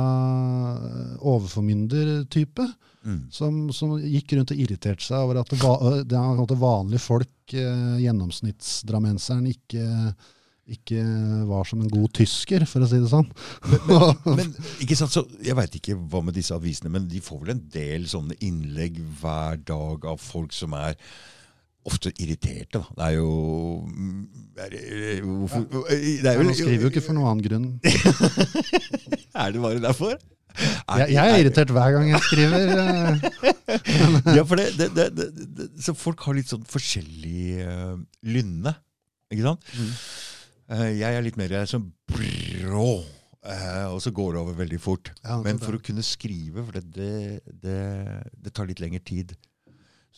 eh, 0.72 1.15
overformyndertype. 1.28 2.67
mm. 3.04 3.22
Som, 3.36 3.58
som 3.76 3.98
gikk 4.00 4.38
rundt 4.38 4.54
og 4.56 4.62
irriterte 4.63 5.04
seg 5.04 5.26
over 5.26 5.41
at 5.41 5.52
det, 5.52 5.60
var, 5.60 6.04
det 6.08 6.15
er 6.15 6.43
at 6.45 6.54
vanlige 6.62 7.04
folk, 7.04 7.56
eh, 7.56 7.98
gjennomsnittsdrammenseren, 8.06 9.50
ikke, 9.52 10.13
ikke 10.78 11.04
var 11.50 11.67
som 11.67 11.84
en 11.84 11.91
god 11.91 12.13
tysker, 12.22 12.63
for 12.72 12.88
å 12.88 12.88
si 12.88 13.02
det 13.04 13.12
sånn. 13.12 13.28
Men 14.30 14.56
ikke 14.86 14.95
sant, 15.00 15.12
så 15.12 15.26
Jeg 15.43 15.60
veit 15.60 15.76
ikke 15.76 16.00
hva 16.00 16.24
med 16.24 16.39
disse 16.39 16.56
avisene, 16.56 16.91
men 16.95 17.12
de 17.12 17.19
får 17.24 17.43
vel 17.43 17.56
en 17.58 17.65
del 17.76 18.08
sånne 18.08 18.39
innlegg 18.48 19.04
hver 19.19 19.60
dag 19.67 20.08
av 20.08 20.24
folk 20.24 20.56
som 20.56 20.76
er 20.80 20.95
ofte 21.88 22.12
irriterte. 22.20 22.80
da. 22.80 22.84
Det 22.98 23.06
er 23.06 23.15
jo 23.18 23.30
hvorfor, 25.24 25.63
det 25.89 26.26
er 26.28 26.42
Han 26.44 26.54
skriver 26.56 26.82
jo 26.88 26.92
ikke 26.92 27.04
for 27.06 27.15
noen 27.18 27.30
annen 27.32 27.46
grunn. 27.46 27.70
Er 29.39 29.54
det 29.56 29.62
bare 29.63 29.80
derfor? 29.84 30.15
Er- 30.89 30.98
Jeg, 31.06 31.13
jeg 31.13 31.30
er 31.32 31.38
irritert 31.44 31.70
hver 31.72 31.92
gang 31.96 32.10
jeg 32.10 32.22
skriver. 32.26 32.60
eh, 32.74 33.13
Ja, 34.38 34.44
for 34.44 34.56
det, 34.60 34.65
det, 34.80 34.89
det, 34.98 35.06
det, 35.15 35.28
det, 35.60 35.68
Så 35.86 35.94
folk 35.96 36.20
har 36.26 36.36
litt 36.36 36.50
sånn 36.52 36.65
forskjellig 36.68 37.62
uh, 37.63 37.96
lynne, 38.28 38.74
ikke 39.32 39.46
sant? 39.46 39.72
Mm. 39.78 39.94
Uh, 40.74 40.89
jeg 41.00 41.15
er 41.15 41.24
litt 41.26 41.38
mer 41.39 41.54
sånn 41.70 41.88
brå, 42.12 42.89
uh, 43.46 43.88
og 43.94 44.02
så 44.04 44.12
går 44.13 44.36
det 44.36 44.42
over 44.44 44.58
veldig 44.60 44.82
fort. 44.84 45.13
Ja, 45.24 45.38
Men 45.46 45.56
det- 45.58 45.63
for 45.65 45.78
å 45.80 45.84
kunne 45.86 46.04
skrive, 46.06 46.65
for 46.65 46.76
det, 46.76 46.84
det, 46.98 47.13
det, 47.63 47.80
det 48.36 48.54
tar 48.58 48.68
litt 48.70 48.82
lengre 48.84 49.00
tid, 49.06 49.38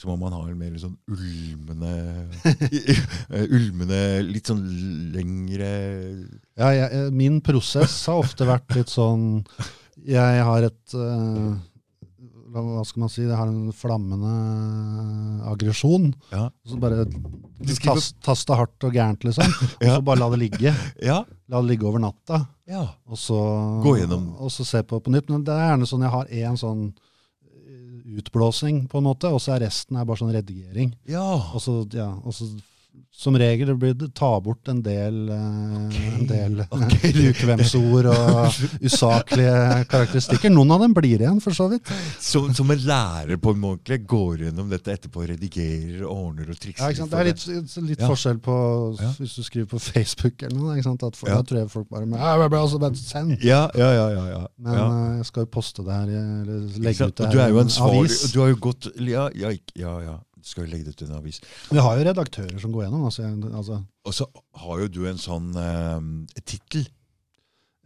så 0.02 0.10
må 0.10 0.16
man 0.18 0.34
ha 0.34 0.42
en 0.50 0.58
mer 0.58 0.74
sånn 0.82 0.96
ulmende 1.14 1.92
Ulmende, 3.54 4.00
litt 4.26 4.50
sånn 4.50 4.64
lengre 5.14 5.70
Ja, 6.58 6.72
jeg, 6.74 6.88
eh, 6.90 7.12
min 7.14 7.38
prosess 7.46 8.00
har 8.10 8.24
ofte 8.24 8.48
vært 8.50 8.74
litt 8.74 8.90
sånn 8.90 9.44
Jeg 10.02 10.42
har 10.48 10.66
et 10.72 10.96
uh, 10.98 11.54
hva 12.52 12.82
skal 12.84 13.06
man 13.06 13.12
si? 13.12 13.22
Jeg 13.24 13.38
har 13.38 13.48
en 13.48 13.72
flammende 13.76 14.32
aggresjon. 15.48 16.10
Ja. 16.34 16.50
Så 16.68 16.80
bare 16.82 17.06
tast, 17.08 17.84
tas, 17.86 18.08
taste 18.26 18.58
hardt 18.60 18.84
og 18.88 18.98
gærent, 18.98 19.24
liksom. 19.24 19.48
Og 19.80 19.86
så 19.88 20.02
bare 20.04 20.20
la 20.20 20.28
det 20.34 20.42
ligge. 20.42 20.74
Ja. 21.12 21.22
La 21.52 21.62
det 21.62 21.70
ligge 21.74 21.88
over 21.88 22.04
natta. 22.04 22.42
ja. 22.68 22.84
Og 23.08 23.20
så, 23.20 23.38
Gå 23.86 23.96
gjennom. 24.02 24.34
og 24.40 24.52
så 24.52 24.66
se 24.68 24.84
på 24.84 25.00
på 25.00 25.14
nytt. 25.14 25.32
Men 25.32 25.46
det 25.48 25.56
er 25.56 25.72
gjerne 25.72 25.88
sånn 25.88 26.04
jeg 26.04 26.14
har 26.18 26.36
én 26.42 26.60
sånn 26.60 26.84
utblåsning, 28.20 28.84
på 28.92 29.00
en 29.00 29.08
måte, 29.08 29.30
og 29.32 29.42
så 29.44 29.56
er 29.56 29.66
resten 29.68 29.98
er 30.00 30.08
bare 30.08 30.22
sånn 30.24 30.34
redigering. 30.36 30.96
ja. 31.10 31.24
Og 31.54 31.62
så, 31.64 31.82
ja, 31.94 32.10
og 32.24 32.36
så 32.36 32.50
som 33.22 33.36
regel 33.38 33.76
blir 33.78 33.94
det 33.94 34.08
ta 34.18 34.32
bort 34.42 34.68
en 34.72 34.80
del, 34.82 35.28
okay. 35.30 36.08
en 36.16 36.28
del 36.30 36.62
ukvemsord 37.30 38.08
og 38.10 38.56
usaklige 38.82 39.84
karakteristikker. 39.92 40.50
Noen 40.54 40.72
av 40.74 40.82
dem 40.86 40.96
blir 40.96 41.22
igjen, 41.22 41.42
for 41.44 41.54
så 41.54 41.68
vidt. 41.70 41.92
Som, 42.24 42.50
som 42.58 42.72
en 42.74 42.82
lærer 42.88 43.38
på 43.42 43.54
en 43.54 43.62
måte 43.62 44.00
går 44.00 44.48
gjennom 44.48 44.72
dette 44.72 44.96
etterpå, 44.96 45.28
redigerer, 45.30 46.02
ordner 46.08 46.50
og 46.50 46.58
trikser. 46.58 46.88
Ja, 46.88 46.90
ikke 46.96 47.04
sant? 47.04 47.14
Det 47.14 47.20
er 47.22 47.30
litt, 47.30 47.86
litt 47.92 48.02
Ja. 48.02 48.10
forskjell 48.10 48.42
på 48.42 48.56
Ja. 49.02 49.12
hvis 49.20 49.36
du 49.38 49.44
skriver 49.46 49.70
på 49.76 49.80
Facebook 49.80 50.42
eller 50.48 50.58
noe. 50.58 50.80
At 50.82 51.16
for. 51.16 51.30
Da 51.30 51.42
tror 51.46 51.60
jeg 51.62 51.70
folk 51.72 51.90
bare 51.90 52.06
med, 52.06 52.20
«Ja, 52.20 52.34
jeg 52.42 52.50
ble 52.50 52.60
altså 52.60 52.96
send. 52.98 53.38
Ja, 53.46 53.68
ja, 53.78 53.92
ja. 53.94 54.10
ja. 54.32 54.42
Men 54.58 54.74
ja. 54.74 54.88
eh, 54.88 55.16
jeg 55.22 55.30
skal 55.30 55.46
jo 55.46 55.52
poste 55.54 55.86
det 55.86 55.94
her, 55.94 56.10
eller 56.42 56.82
legge 56.82 57.08
ut 57.08 57.16
det 57.16 57.26
Og 57.28 57.32
du 57.32 57.38
her 57.38 57.46
er 57.46 57.54
jo 57.54 57.62
en 57.62 57.70
ansvarlig. 57.70 58.00
avis. 58.00 58.32
Du 58.34 58.40
har 58.42 58.50
jo 58.50 58.60
gått 58.66 58.90
Ja, 58.98 59.30
ja, 59.36 59.54
ja. 59.76 59.96
ja. 60.10 60.18
Du 60.42 60.50
skal 60.50 60.66
jo 60.66 60.72
legge 60.72 60.88
det 60.88 60.96
ut 60.96 61.04
i 61.04 61.10
en 61.10 61.20
avis. 61.20 61.42
Vi 61.70 61.82
har 61.82 61.98
jo 61.98 62.08
redaktører 62.08 62.58
som 62.62 62.74
går 62.74 62.88
gjennom. 62.88 63.06
Altså, 63.06 63.28
altså, 63.52 63.84
Og 64.06 64.18
så 64.18 64.28
har 64.64 64.82
jo 64.82 64.88
du 64.90 65.06
en 65.10 65.22
sånn 65.22 65.54
eh, 65.62 66.42
tittel. 66.42 66.88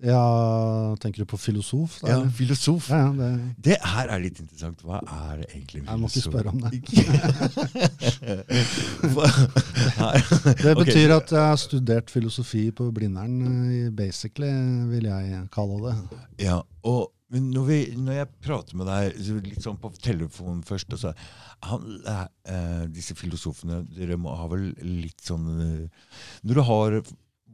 Ja, 0.04 0.96
tenker 1.00 1.24
du 1.24 1.26
på 1.32 1.38
filosof? 1.40 2.02
Da, 2.02 2.10
Ja, 2.10 2.30
filosof. 2.30 2.90
ja, 2.90 2.98
ja 2.98 3.12
det, 3.16 3.56
Det 3.64 3.78
her 3.80 4.10
er 4.12 4.20
litt 4.20 4.40
interessant. 4.44 4.82
Hva 4.84 5.00
er 5.00 5.46
egentlig 5.48 5.84
filosof? 5.86 5.92
Jeg 5.92 6.00
må 6.00 6.08
ikke 6.08 6.22
spørre 6.22 6.50
om 6.52 6.60
det. 6.60 6.72
Det 10.66 10.76
betyr 10.78 11.12
okay. 11.12 11.16
at 11.16 11.32
jeg 11.32 11.40
har 11.40 11.56
studert 11.56 12.12
filosofi 12.12 12.72
på 12.72 12.92
Blindern, 12.92 13.42
eh, 13.72 13.92
basically, 13.92 14.52
vil 14.92 15.06
jeg 15.08 15.48
kalle 15.56 15.80
det. 15.88 15.96
Ja, 16.44 16.60
og 16.84 17.15
når, 17.34 17.64
vi, 17.66 17.78
når 17.98 18.18
jeg 18.20 18.30
prater 18.46 18.78
med 18.78 18.86
deg 18.86 19.16
litt 19.48 19.64
sånn 19.66 19.80
på 19.82 19.90
telefonen 19.98 20.62
først 20.66 20.94
så, 21.02 21.12
han, 21.66 21.86
eh, 22.06 22.84
Disse 22.94 23.16
filosofene, 23.18 23.80
dere 23.90 24.18
må 24.22 24.36
ha 24.38 24.46
vel 24.52 24.68
litt 24.86 25.24
sånn 25.26 25.48
eh, 25.64 26.12
Når 26.46 26.60
du 26.60 26.62
har 26.68 26.98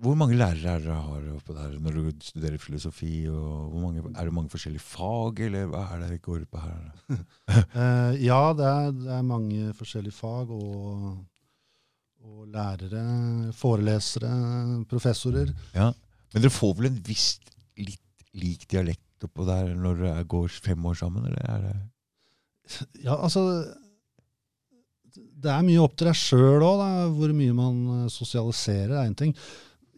Hvor 0.03 0.17
mange 0.19 0.35
lærere 0.35 0.73
er 0.75 0.83
det 0.83 0.89
dere 0.89 0.97
har 1.05 1.29
oppe 1.37 1.55
der 1.55 1.77
når 1.79 1.97
du 1.97 2.25
studerer 2.27 2.59
filosofi? 2.59 3.13
mange, 3.31 4.03
Er 4.11 4.27
det 4.27 4.35
mange 4.35 4.51
forskjellige 4.51 4.83
fag, 4.83 5.39
eller 5.47 5.69
hva 5.71 5.85
er 5.93 6.01
det 6.03 6.09
dere 6.09 6.23
går 6.27 6.43
på 6.51 6.63
her? 6.65 6.81
Eh, 7.51 8.17
ja, 8.25 8.41
det 8.55 8.65
er, 8.67 8.91
det 8.95 9.11
er 9.15 9.23
mange 9.27 9.71
forskjellige 9.77 10.15
fag 10.17 10.51
og, 10.55 11.21
og 12.27 12.41
lærere, 12.51 13.05
forelesere, 13.55 14.31
professorer. 14.91 15.51
Ja, 15.75 15.93
Men 16.33 16.43
dere 16.43 16.53
får 16.53 16.75
vel 16.79 16.89
en 16.91 16.99
viss 17.07 17.37
litt 17.79 18.27
lik 18.35 18.67
dialekt 18.71 19.07
oppå 19.27 19.45
der 19.47 19.73
når 19.77 20.01
dere 20.01 20.27
går 20.29 20.51
fem 20.63 20.85
år 20.89 20.97
sammen, 20.99 21.25
eller 21.29 21.47
er 21.47 21.65
det 21.67 21.77
Ja, 23.07 23.17
altså 23.17 23.43
Det 25.11 25.51
er 25.51 25.65
mye 25.65 25.81
opp 25.83 25.97
til 25.97 26.09
deg 26.09 26.17
sjøl 26.17 26.65
òg, 26.65 26.85
hvor 27.17 27.35
mye 27.35 27.57
man 27.57 27.81
eh, 27.97 28.09
sosialiserer, 28.13 28.95
er 28.99 29.09
én 29.09 29.17
ting. 29.17 29.35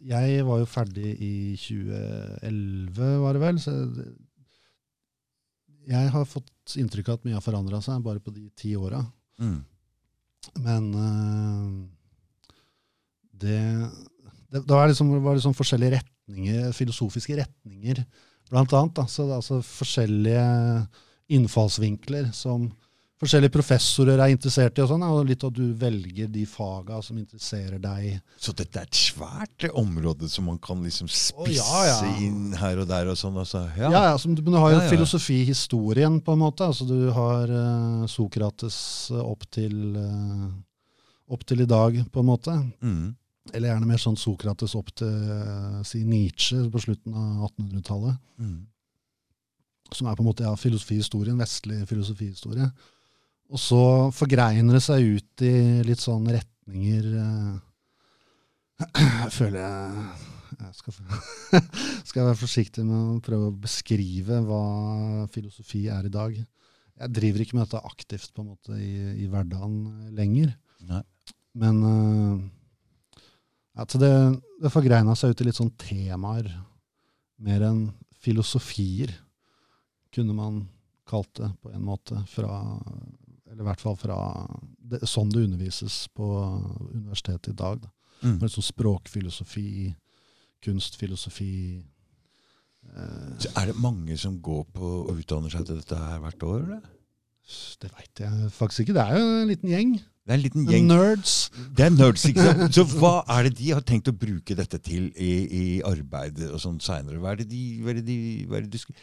Jeg 0.04 0.44
var 0.44 0.60
jo 0.60 0.68
ferdig 0.68 1.14
i 1.16 1.34
2011, 1.56 3.12
var 3.22 3.36
det 3.36 3.42
vel. 3.42 3.60
Så 3.60 3.72
jeg 5.88 6.10
har 6.12 6.26
fått 6.28 6.76
inntrykk 6.80 7.08
av 7.08 7.18
at 7.18 7.28
mye 7.28 7.36
har 7.36 7.44
forandra 7.44 7.80
seg 7.84 8.04
bare 8.04 8.20
på 8.24 8.32
de 8.34 8.48
ti 8.56 8.74
åra. 8.76 9.04
mm. 9.40 9.62
Men 10.60 10.90
uh, 10.92 11.68
det, 13.32 13.60
det, 14.52 14.60
det 14.60 14.74
var 14.74 14.90
liksom, 14.90 15.12
var 15.24 15.38
liksom 15.38 15.56
forskjellige 15.56 15.96
retninger, 15.98 16.72
filosofiske 16.76 17.38
retninger, 17.38 18.02
blant 18.54 18.72
annet. 18.78 18.94
Da. 18.96 19.08
Så 19.10 19.26
det 19.26 19.34
er 19.34 19.42
altså 19.42 19.60
forskjellige 19.66 20.46
innfallsvinkler 21.34 22.30
som 22.36 22.70
forskjellige 23.24 23.52
professorer 23.54 24.20
er 24.20 24.32
interessert 24.34 24.76
i, 24.76 24.82
og 24.84 24.90
sånn, 24.90 25.04
og 25.06 25.28
litt 25.28 25.44
at 25.46 25.54
du 25.56 25.64
velger 25.80 26.28
de 26.32 26.44
faga 26.48 26.98
som 27.04 27.18
interesserer 27.20 27.80
deg. 27.82 28.18
Så 28.40 28.52
dette 28.56 28.80
er 28.80 28.88
et 28.88 28.98
svært 28.98 29.66
område 29.70 30.28
som 30.30 30.48
man 30.50 30.58
kan 30.62 30.82
liksom 30.84 31.08
spisse 31.08 31.56
ja, 31.56 31.80
ja. 31.88 32.12
inn 32.24 32.52
her 32.58 32.82
og 32.82 32.90
der 32.90 33.10
og 33.12 33.18
sånn. 33.20 33.38
Altså. 33.40 33.64
Ja, 33.78 33.88
Ja. 33.88 34.04
ja, 34.10 34.20
som, 34.20 34.36
men 34.36 34.52
du 34.56 34.60
har 34.60 34.74
jo 34.74 34.84
filosofihistorien, 34.90 36.20
på 36.24 36.36
en 36.36 36.42
måte. 36.42 36.68
Altså, 36.68 36.86
du 36.88 37.10
har 37.14 37.50
uh, 37.50 38.06
Sokrates 38.10 38.76
opp 39.14 39.46
til, 39.54 39.96
uh, 39.96 40.50
opp 41.30 41.46
til 41.48 41.64
i 41.64 41.70
dag, 41.70 42.02
på 42.12 42.24
en 42.24 42.28
måte. 42.28 42.58
Mm. 42.84 43.14
Eller 43.52 43.68
gjerne 43.68 43.88
mer 43.88 44.00
sånn 44.00 44.16
Sokrates 44.16 44.72
opp 44.78 44.88
til 44.96 45.10
eh, 45.10 45.80
si 45.84 46.00
Nietzsche 46.08 46.62
på 46.72 46.80
slutten 46.80 47.12
av 47.12 47.50
1800-tallet. 47.50 48.16
Mm. 48.40 48.60
Som 49.92 50.08
er 50.08 50.16
på 50.16 50.24
en 50.24 50.30
måte 50.30 50.46
ja, 50.46 50.54
filosofihistorien, 50.56 51.36
vestlig 51.38 51.82
filosofihistorie. 51.90 52.70
Og 53.52 53.60
så 53.60 53.82
forgreiner 54.16 54.78
det 54.78 54.82
seg 54.84 55.04
ut 55.18 55.44
i 55.44 55.54
litt 55.84 56.00
sånn 56.00 56.24
retninger 56.32 57.10
eh, 57.20 57.52
Jeg 58.80 59.34
føler 59.38 59.60
jeg, 59.60 60.08
jeg 60.56 60.72
skal, 60.80 60.98
skal 62.08 62.22
jeg 62.22 62.30
være 62.30 62.40
forsiktig 62.40 62.86
med 62.88 62.98
å 63.12 63.22
prøve 63.28 63.52
å 63.52 63.58
beskrive 63.66 64.40
hva 64.48 64.64
filosofi 65.36 65.84
er 65.92 66.08
i 66.08 66.16
dag. 66.16 66.40
Jeg 66.94 67.12
driver 67.20 67.44
ikke 67.44 67.58
med 67.58 67.66
dette 67.66 67.84
aktivt 67.84 68.32
på 68.32 68.42
en 68.42 68.52
måte 68.54 68.80
i, 68.80 68.94
i 69.20 69.28
hverdagen 69.28 70.14
lenger. 70.16 70.56
Nei. 70.88 71.04
Men 71.60 71.80
eh, 71.86 72.44
at 73.74 73.94
det, 73.98 74.14
det 74.62 74.70
forgreina 74.70 75.16
seg 75.18 75.34
ut 75.34 75.42
i 75.42 75.48
litt 75.48 75.58
sånn 75.58 75.72
temaer 75.80 76.46
mer 77.44 77.64
enn 77.66 77.80
filosofier, 78.24 79.10
kunne 80.14 80.36
man 80.36 80.62
kalt 81.08 81.32
det 81.40 81.50
på 81.62 81.72
en 81.74 81.82
måte. 81.84 82.20
Fra, 82.30 82.60
eller 83.50 83.64
i 83.64 83.66
hvert 83.66 83.82
fall 83.82 83.98
fra 84.00 84.18
det, 84.78 85.02
sånn 85.10 85.32
det 85.34 85.44
undervises 85.48 86.04
på 86.14 86.28
universitetet 86.94 87.52
i 87.52 87.58
dag. 87.58 87.82
Da. 87.82 87.92
Mm. 88.22 88.38
Litt 88.40 88.54
sånn 88.54 88.68
språkfilosofi, 88.70 89.90
kunstfilosofi 90.64 91.52
eh, 91.76 93.32
Så 93.42 93.50
er 93.58 93.68
det 93.68 93.76
mange 93.82 94.16
som 94.20 94.38
går 94.40 94.64
på 94.72 94.92
og 95.02 95.18
utdanner 95.18 95.52
seg 95.52 95.66
til 95.68 95.82
dette 95.82 95.98
her 95.98 96.22
hvert 96.22 96.46
år? 96.48 96.62
Eller? 96.62 96.90
Det 97.82 97.90
veit 97.92 98.22
jeg 98.24 98.50
faktisk 98.54 98.86
ikke. 98.86 98.96
Det 98.96 99.04
er 99.04 99.18
jo 99.18 99.32
en 99.42 99.50
liten 99.50 99.72
gjeng. 99.74 99.96
Det 100.24 100.32
er 100.32 100.38
en 100.38 100.40
liten 100.40 100.62
gjeng. 100.64 100.86
Nerds. 100.88 101.32
Det 101.76 101.84
er 101.84 101.90
nerds, 101.92 102.22
ikke 102.30 102.40
sant? 102.46 102.72
Så 102.72 102.84
hva 102.96 103.10
er 103.34 103.44
det 103.44 103.58
de 103.58 103.66
har 103.74 103.82
tenkt 103.84 104.06
å 104.08 104.14
bruke 104.16 104.54
dette 104.56 104.78
til 104.80 105.10
i, 105.20 105.32
i 105.44 105.64
arbeidet 105.84 106.46
og 106.48 106.62
sånn 106.62 106.78
seinere? 106.80 107.18
Hva 107.20 107.34
er 107.34 107.42
det 107.42 107.46
de, 107.50 107.60
hva 107.84 107.92
er 107.92 107.98
det 107.98 108.04
de, 108.08 108.16
hva 108.48 108.56
er 108.56 108.64
det 108.64 108.72
de 108.72 108.94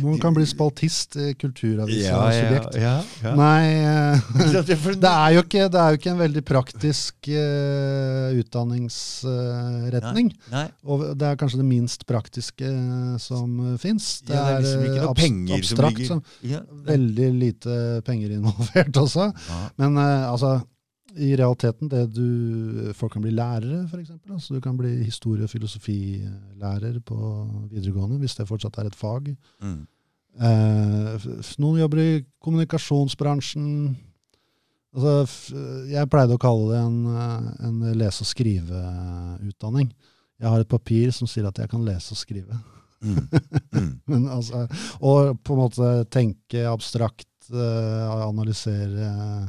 Noen 0.00 0.16
kan 0.22 0.32
bli 0.32 0.46
spaltist 0.48 1.18
i 1.20 1.34
kulturavisa 1.36 2.00
ja, 2.00 2.22
ja, 2.32 2.38
subjekt. 2.38 2.78
ja, 2.80 2.94
ja. 3.26 3.34
Nei, 3.36 3.66
eh, 3.92 4.16
det 4.64 5.10
er, 5.10 5.34
jo 5.36 5.42
ikke, 5.44 5.66
det 5.68 5.82
er 5.84 5.92
jo 5.92 6.00
ikke 6.00 6.14
en 6.14 6.22
veldig 6.22 6.44
praktisk 6.48 7.28
uh, 7.28 8.40
utdanningsretning. 8.40 10.32
Nei. 10.52 10.64
Og 10.88 11.04
det 11.20 11.28
er 11.28 11.38
kanskje 11.44 11.60
det 11.60 11.68
minst 11.68 12.06
praktiske 12.08 12.64
eh, 12.72 13.14
som 13.20 13.52
uh, 13.68 13.76
fins. 13.84 14.08
Det, 14.24 14.32
Ja, 14.32 14.46
det 14.48 14.56
er 14.56 14.64
liksom 14.64 14.88
ikke 14.88 14.96
eh, 14.96 15.04
noe 15.04 15.12
abs- 15.12 15.20
penger 15.26 15.52
som 15.52 15.60
abstrakt. 15.60 16.00
ligger- 16.00 16.08
som- 16.08 16.84
veldig 16.88 17.30
lite 17.44 17.78
penger 18.08 18.36
involvert 18.40 18.96
også. 19.04 19.28
Men 19.76 20.00
uh, 20.00 20.30
altså, 20.32 20.56
i 21.16 21.32
realiteten, 21.36 21.88
det 21.90 22.04
du 22.14 22.92
Folk 22.96 23.12
kan 23.16 23.22
bli 23.24 23.32
lærere, 23.34 23.84
f.eks. 23.88 24.12
Altså, 24.30 24.54
du 24.54 24.60
kan 24.60 24.76
bli 24.78 25.02
historie- 25.04 25.44
og 25.44 25.50
filosofilærer 25.50 27.00
på 27.06 27.16
videregående, 27.70 28.18
hvis 28.18 28.36
det 28.38 28.48
fortsatt 28.48 28.78
er 28.78 28.90
et 28.90 28.98
fag. 28.98 29.32
Mm. 29.62 29.80
Eh, 30.40 31.26
noen 31.58 31.80
jobber 31.82 32.02
i 32.02 32.24
kommunikasjonsbransjen. 32.42 33.96
Altså, 34.94 35.54
jeg 35.90 36.10
pleide 36.10 36.34
å 36.34 36.42
kalle 36.42 36.70
det 36.72 36.80
en, 36.82 37.00
eh, 37.06 37.66
en 37.68 37.80
lese- 37.98 38.22
og 38.24 38.30
skriveutdanning. 38.30 39.92
Jeg 40.40 40.48
har 40.48 40.60
et 40.60 40.68
papir 40.68 41.12
som 41.12 41.28
sier 41.28 41.46
at 41.46 41.58
jeg 41.58 41.68
kan 41.68 41.84
lese 41.84 42.12
og 42.12 42.20
skrive. 42.20 42.60
Mm. 43.02 43.28
Mm. 43.70 44.00
Men, 44.10 44.24
altså, 44.28 44.66
og 45.00 45.38
på 45.46 45.54
en 45.54 45.60
måte 45.60 45.90
tenke 46.10 46.64
abstrakt, 46.68 47.46
eh, 47.48 48.26
analysere 48.26 49.48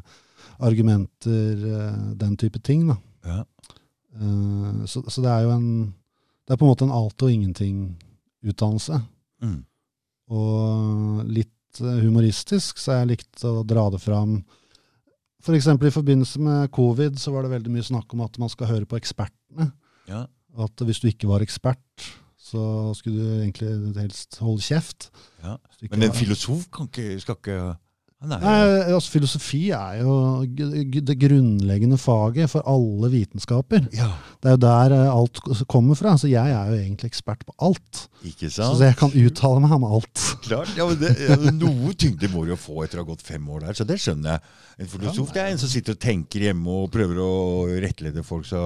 argumenter, 0.60 1.66
eh, 1.72 2.04
den 2.20 2.38
type 2.38 2.62
ting. 2.64 2.86
Da. 2.90 2.98
Ja. 3.26 3.40
Eh, 4.16 4.86
så, 4.86 5.04
så 5.08 5.24
det 5.24 5.32
er 5.32 5.48
jo 5.48 5.56
en 5.56 5.68
Det 6.42 6.56
er 6.56 6.60
på 6.60 6.66
en 6.66 6.72
måte 6.72 6.84
en 6.84 6.92
alt 6.92 7.24
og 7.24 7.32
ingenting-utdannelse. 7.32 8.98
Mm. 9.46 9.60
Og 10.36 11.22
litt 11.32 11.80
eh, 11.80 12.02
humoristisk, 12.02 12.82
så 12.82 12.92
har 12.92 13.04
jeg 13.04 13.12
likt 13.14 13.46
å 13.48 13.62
dra 13.64 13.86
det 13.94 14.02
fram. 14.04 14.42
F.eks. 15.42 15.70
For 15.70 15.88
i 15.88 15.94
forbindelse 15.94 16.42
med 16.44 16.72
covid 16.76 17.22
så 17.22 17.32
var 17.32 17.46
det 17.46 17.54
veldig 17.54 17.72
mye 17.72 17.86
snakk 17.88 18.12
om 18.18 18.26
at 18.26 18.36
man 18.42 18.52
skal 18.52 18.70
høre 18.74 18.90
på 18.90 19.00
ekspertene. 19.00 19.70
Ja. 20.10 20.26
At 20.60 20.84
hvis 20.84 21.00
du 21.00 21.08
ikke 21.08 21.30
var 21.30 21.46
ekspert, 21.46 22.10
så 22.42 22.92
skulle 22.98 23.22
du 23.22 23.40
egentlig 23.46 23.72
helst 24.02 24.42
holde 24.44 24.66
kjeft. 24.66 25.08
Ja. 25.46 25.56
Men 25.88 26.10
en 26.10 26.18
filosof 26.18 26.68
kan 26.74 26.90
ikke, 26.92 27.16
skal 27.24 27.40
ikke 27.40 27.60
Nei, 28.22 28.38
altså 28.94 29.16
Filosofi 29.16 29.60
er 29.74 30.04
jo 30.04 30.12
det 30.46 31.16
grunnleggende 31.18 31.98
faget 31.98 32.52
for 32.52 32.62
alle 32.70 33.10
vitenskaper. 33.10 33.88
Ja, 33.98 34.12
Det 34.44 34.52
er 34.52 34.54
jo 34.54 34.60
der 34.62 34.94
eh, 34.94 35.08
alt 35.10 35.40
kommer 35.72 35.98
fra. 35.98 36.14
Så 36.22 36.30
jeg 36.30 36.54
er 36.54 36.70
jo 36.70 36.78
egentlig 36.78 37.10
ekspert 37.10 37.42
på 37.48 37.56
alt. 37.66 38.04
ikke 38.22 38.52
sant? 38.54 38.78
Så 38.78 38.86
jeg 38.86 38.98
kan 39.00 39.16
uttale 39.24 39.64
meg 39.64 39.74
om 39.74 39.88
alt. 39.90 40.26
Klart, 40.46 40.70
ja, 40.78 40.86
men 40.86 41.00
det, 41.02 41.16
ja, 41.18 41.38
Noe 41.56 41.96
tyngde 41.98 42.30
må 42.30 42.44
du 42.46 42.54
jo 42.54 42.60
få 42.62 42.84
etter 42.86 43.02
å 43.02 43.06
ha 43.06 43.10
gått 43.10 43.26
fem 43.26 43.48
år 43.50 43.66
der, 43.66 43.80
så 43.80 43.88
det 43.90 43.98
skjønner 44.04 44.36
jeg. 44.36 44.54
En 44.86 44.92
filosof 44.94 45.34
det 45.34 45.42
er 45.42 45.50
en 45.56 45.64
som 45.64 45.74
sitter 45.74 45.98
og 45.98 46.04
tenker 46.06 46.46
hjemme 46.46 46.78
og 46.84 46.94
prøver 46.94 47.24
å 47.26 47.32
rettlede 47.82 48.22
folk, 48.28 48.46
så 48.50 48.62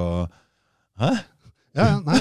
Hæ? 0.99 1.13
Ja, 1.75 1.85
ja, 1.89 1.95
nei, 2.05 2.19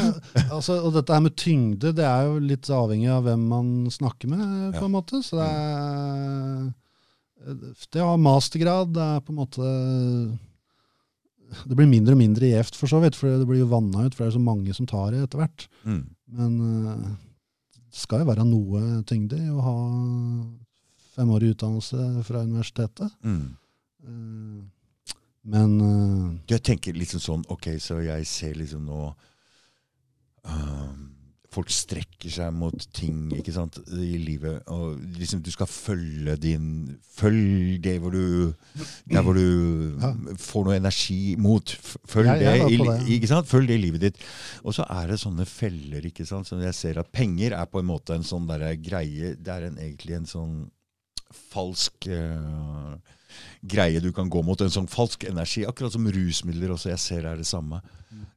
altså, 0.51 0.81
og 0.83 0.97
dette 0.97 1.14
her 1.14 1.23
med 1.23 1.37
tyngde, 1.38 1.92
det 1.94 2.03
er 2.03 2.25
jo 2.27 2.40
litt 2.42 2.66
avhengig 2.75 3.11
av 3.14 3.20
hvem 3.27 3.44
man 3.53 3.68
snakker 3.94 4.31
med, 4.33 4.73
på 4.75 4.87
en 4.88 4.94
måte. 4.97 5.20
Så 5.23 5.38
det 5.38 5.47
er 5.47 6.73
Det 7.92 8.01
å 8.01 8.12
ha 8.12 8.16
mastergrad, 8.20 8.92
det 8.94 9.05
er 9.05 9.23
på 9.25 9.33
en 9.35 9.40
måte 9.40 9.64
Det 11.68 11.77
blir 11.77 11.88
mindre 11.90 12.14
og 12.14 12.20
mindre 12.20 12.49
gjevt, 12.49 12.77
for 12.79 12.90
så 12.90 13.01
vidt, 13.03 13.16
for 13.18 13.29
det 13.38 13.47
blir 13.47 13.61
jo 13.62 13.70
vanna 13.70 14.07
ut, 14.07 14.14
for 14.14 14.25
det 14.25 14.31
er 14.33 14.37
så 14.38 14.42
mange 14.42 14.75
som 14.75 14.87
tar 14.90 15.12
det 15.12 15.23
etter 15.27 15.42
hvert. 15.42 15.66
Mm. 15.85 16.03
Men 16.35 16.55
eh, 16.64 17.11
det 17.90 18.01
skal 18.01 18.25
jo 18.25 18.31
være 18.31 18.47
noe 18.49 18.81
tyngde 19.07 19.38
i 19.38 19.51
å 19.53 19.61
ha 19.62 19.75
femårig 21.14 21.53
utdannelse 21.55 22.25
fra 22.27 22.42
universitetet. 22.47 23.12
Mm. 23.23 23.44
Eh, 24.09 24.62
Men 25.44 25.77
eh, 25.85 26.55
Jeg 26.55 26.62
tenker 26.64 26.97
liksom 26.97 27.20
sånn 27.20 27.42
Ok, 27.53 27.75
så 27.79 28.01
jeg 28.01 28.25
ser 28.27 28.55
liksom 28.57 28.87
nå 28.88 29.01
um, 30.49 31.13
folk 31.54 31.70
strekker 31.70 32.32
seg 32.34 32.50
mot 32.56 32.74
ting 32.96 33.28
ikke 33.36 33.52
sant, 33.54 33.78
i 33.94 34.16
livet. 34.18 34.64
Og 34.74 34.98
liksom 35.20 35.42
du 35.44 35.50
skal 35.54 35.70
følge 35.70 36.34
din 36.42 36.66
Følg 37.14 37.76
det 37.84 37.92
hvor 38.02 38.10
du 38.10 38.52
Der 39.06 39.22
hvor 39.22 39.36
du 39.38 39.94
Ja. 40.02 40.10
får 40.42 40.64
noe 40.66 40.76
energi 40.80 41.36
mot. 41.38 41.76
Følg, 42.10 42.26
jeg 42.26 42.42
det, 42.42 42.72
i, 42.74 42.78
det. 42.82 42.96
Ikke 43.18 43.30
sant? 43.30 43.46
Følg 43.46 43.68
det 43.70 43.78
i 43.78 43.82
livet 43.84 44.00
ditt. 44.08 44.18
Og 44.64 44.74
så 44.74 44.82
er 44.90 45.12
det 45.12 45.20
sånne 45.22 45.46
feller. 45.46 46.02
ikke 46.10 46.26
sant? 46.26 46.46
som 46.50 46.60
jeg 46.60 46.74
ser 46.74 46.98
at 46.98 47.12
penger 47.14 47.54
er 47.54 47.66
på 47.70 47.78
en 47.80 47.86
måte 47.92 48.16
en 48.18 48.26
sånn 48.26 48.48
der 48.50 48.74
greie 48.82 49.36
Det 49.38 49.48
er 49.54 49.68
en, 49.70 49.78
egentlig 49.78 50.16
en 50.18 50.26
sånn 50.26 50.56
falsk 51.54 52.06
eh, 52.10 52.94
greie 53.64 54.00
du 54.00 54.11
kan 54.12 54.31
gå 54.31 54.42
mot. 54.44 54.61
En 54.61 54.72
sånn 54.72 54.90
falsk 54.90 55.27
energi. 55.29 55.64
Akkurat 55.68 55.94
som 55.94 56.07
rusmidler 56.07 56.74
også. 56.74 56.90
Jeg 56.92 57.03
ser 57.03 57.24
det 57.24 57.33
er 57.33 57.42
det 57.42 57.48
samme. 57.48 57.81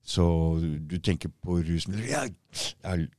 Så 0.07 0.23
du 0.61 0.97
tenker 1.03 1.29
på 1.43 1.59
rusmidler 1.61 2.05
ja, 2.07 2.21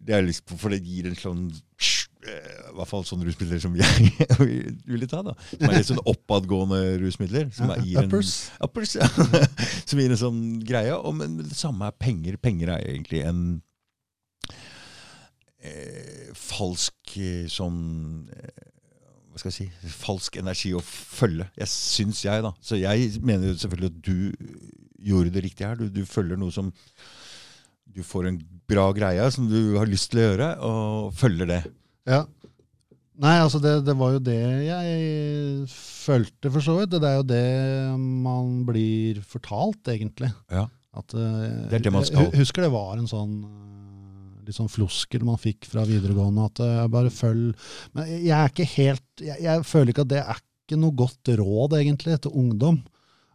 Det 0.00 0.14
er 0.16 0.24
liksom, 0.24 0.56
For 0.58 0.72
det 0.72 0.80
gir 0.82 1.06
en 1.06 1.18
sånn 1.20 1.42
eh, 1.52 2.54
I 2.72 2.72
hvert 2.74 2.88
fall 2.90 3.04
sånne 3.06 3.28
rusmidler 3.28 3.60
som 3.62 3.76
jeg 3.78 4.08
ville 4.88 5.06
ta. 5.10 5.20
da 5.26 5.36
Som 5.52 5.68
er 5.68 5.76
litt 5.76 5.90
sånn 5.90 6.02
oppadgående 6.02 6.80
rusmidler. 7.04 7.52
Som 7.54 7.74
er, 7.74 7.84
gir 7.84 8.02
en, 8.02 8.10
Uppers. 8.10 8.34
Uppers, 8.64 8.96
ja. 8.98 9.08
som 9.88 10.00
gir 10.00 10.14
en 10.14 10.22
sånn 10.24 10.42
greie. 10.66 10.96
Og, 10.96 11.14
men 11.20 11.38
det 11.44 11.58
samme 11.58 11.90
er 11.90 11.98
penger. 12.00 12.40
Penger 12.42 12.74
er 12.78 12.88
egentlig 12.88 13.22
en 13.28 13.44
eh, 15.62 16.32
falsk 16.36 17.18
eh, 17.20 17.46
sånn 17.52 17.78
eh, 18.32 18.67
Hva 19.38 19.52
skal 19.52 19.54
jeg 19.54 19.70
si 19.70 19.92
Falsk 19.94 20.36
energi 20.40 20.72
å 20.74 20.82
følge. 20.82 21.46
Jeg 21.60 21.70
syns 21.70 22.24
jeg, 22.26 22.42
da. 22.42 22.50
Så 22.58 22.78
jeg 22.80 23.20
mener 23.22 23.54
selvfølgelig 23.54 23.92
at 23.92 24.00
du 24.02 25.04
gjorde 25.08 25.30
det 25.36 25.44
riktige 25.44 25.68
her. 25.70 25.78
Du, 25.78 25.86
du 25.94 26.02
følger 26.08 26.40
noe 26.40 26.50
som 26.54 26.72
Du 27.94 28.02
får 28.02 28.26
en 28.32 28.40
bra 28.68 28.88
greie 28.92 29.24
som 29.32 29.46
du 29.48 29.76
har 29.78 29.86
lyst 29.88 30.10
til 30.12 30.20
å 30.20 30.26
gjøre, 30.26 30.48
og 30.66 31.14
følger 31.16 31.48
det. 31.48 31.60
Ja. 32.08 32.24
Nei, 33.18 33.36
altså 33.42 33.58
det, 33.62 33.72
det 33.86 33.94
var 33.98 34.12
jo 34.14 34.20
det 34.22 34.36
jeg 34.68 35.70
følte, 35.72 36.50
for 36.54 36.62
så 36.62 36.76
vidt. 36.78 36.92
Det 36.98 37.08
er 37.08 37.16
jo 37.18 37.24
det 37.26 37.46
man 37.98 38.52
blir 38.68 39.22
fortalt, 39.26 39.80
egentlig. 39.90 40.30
Ja. 40.52 40.66
At, 40.98 41.14
eh, 41.14 41.64
Det 41.70 41.80
er 41.80 41.86
det 41.88 41.94
man 41.94 42.06
skal. 42.06 42.28
Jeg 42.28 42.44
husker 42.44 42.66
det 42.66 42.74
var 42.74 42.94
en 42.98 43.10
sånn 43.10 43.34
litt 44.48 44.58
sånn 44.58 44.72
floskel 44.72 45.24
man 45.28 45.40
fikk 45.40 45.68
fra 45.68 45.84
videregående, 45.88 46.48
at 46.48 46.62
jeg 46.64 46.92
bare 46.92 47.12
følg 47.12 47.66
Men 47.96 48.12
jeg 48.16 48.36
er 48.38 48.52
ikke 48.52 48.70
helt 48.74 49.24
jeg, 49.24 49.40
jeg 49.44 49.66
føler 49.68 49.92
ikke 49.92 50.06
at 50.06 50.14
det 50.14 50.22
er 50.24 50.44
ikke 50.68 50.78
noe 50.80 50.96
godt 50.96 51.30
råd, 51.40 51.78
egentlig, 51.78 52.18
til 52.24 52.34
ungdom. 52.36 52.82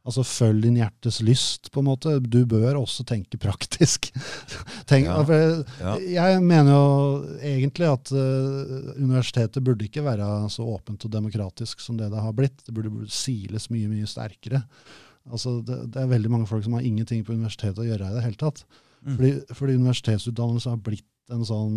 Altså 0.03 0.25
følg 0.27 0.65
din 0.65 0.77
hjertes 0.81 1.21
lyst, 1.23 1.69
på 1.71 1.79
en 1.79 1.87
måte. 1.87 2.17
Du 2.19 2.41
bør 2.49 2.81
også 2.81 3.05
tenke 3.07 3.39
praktisk. 3.39 4.09
Tenk, 4.89 5.07
Ja. 5.07 5.45
Ja. 5.79 5.93
Jeg 6.03 6.41
mener 6.43 6.73
jo 6.73 6.87
egentlig 7.39 7.87
at 7.87 8.11
uh, 8.11 8.91
universitetet 8.97 9.63
burde 9.63 9.87
ikke 9.87 10.03
være 10.03 10.27
så 10.51 10.67
åpent 10.75 11.07
og 11.07 11.13
demokratisk 11.13 11.79
som 11.79 11.97
det 11.99 12.11
det 12.11 12.25
har 12.25 12.35
blitt. 12.35 12.59
Det 12.67 12.75
burde, 12.75 12.91
burde 12.91 13.15
siles 13.15 13.69
mye, 13.71 13.87
mye 13.91 14.09
sterkere. 14.09 14.65
Altså, 15.31 15.61
det, 15.63 15.79
det 15.95 16.03
er 16.03 16.11
veldig 16.11 16.33
mange 16.35 16.49
folk 16.51 16.65
som 16.65 16.75
har 16.75 16.83
ingenting 16.83 17.23
på 17.23 17.37
universitetet 17.37 17.79
å 17.79 17.87
gjøre 17.87 18.11
i 18.11 18.17
det 18.17 18.25
hele 18.27 18.41
tatt. 18.43 18.65
Mm. 19.03 19.15
Fordi, 19.17 19.31
fordi 19.57 19.73
universitetsutdannelse 19.81 20.69
har 20.71 20.77
blitt 20.79 21.09
en 21.33 21.43
sånn 21.47 21.75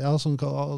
Ja, 0.00 0.12
sånn, 0.18 0.36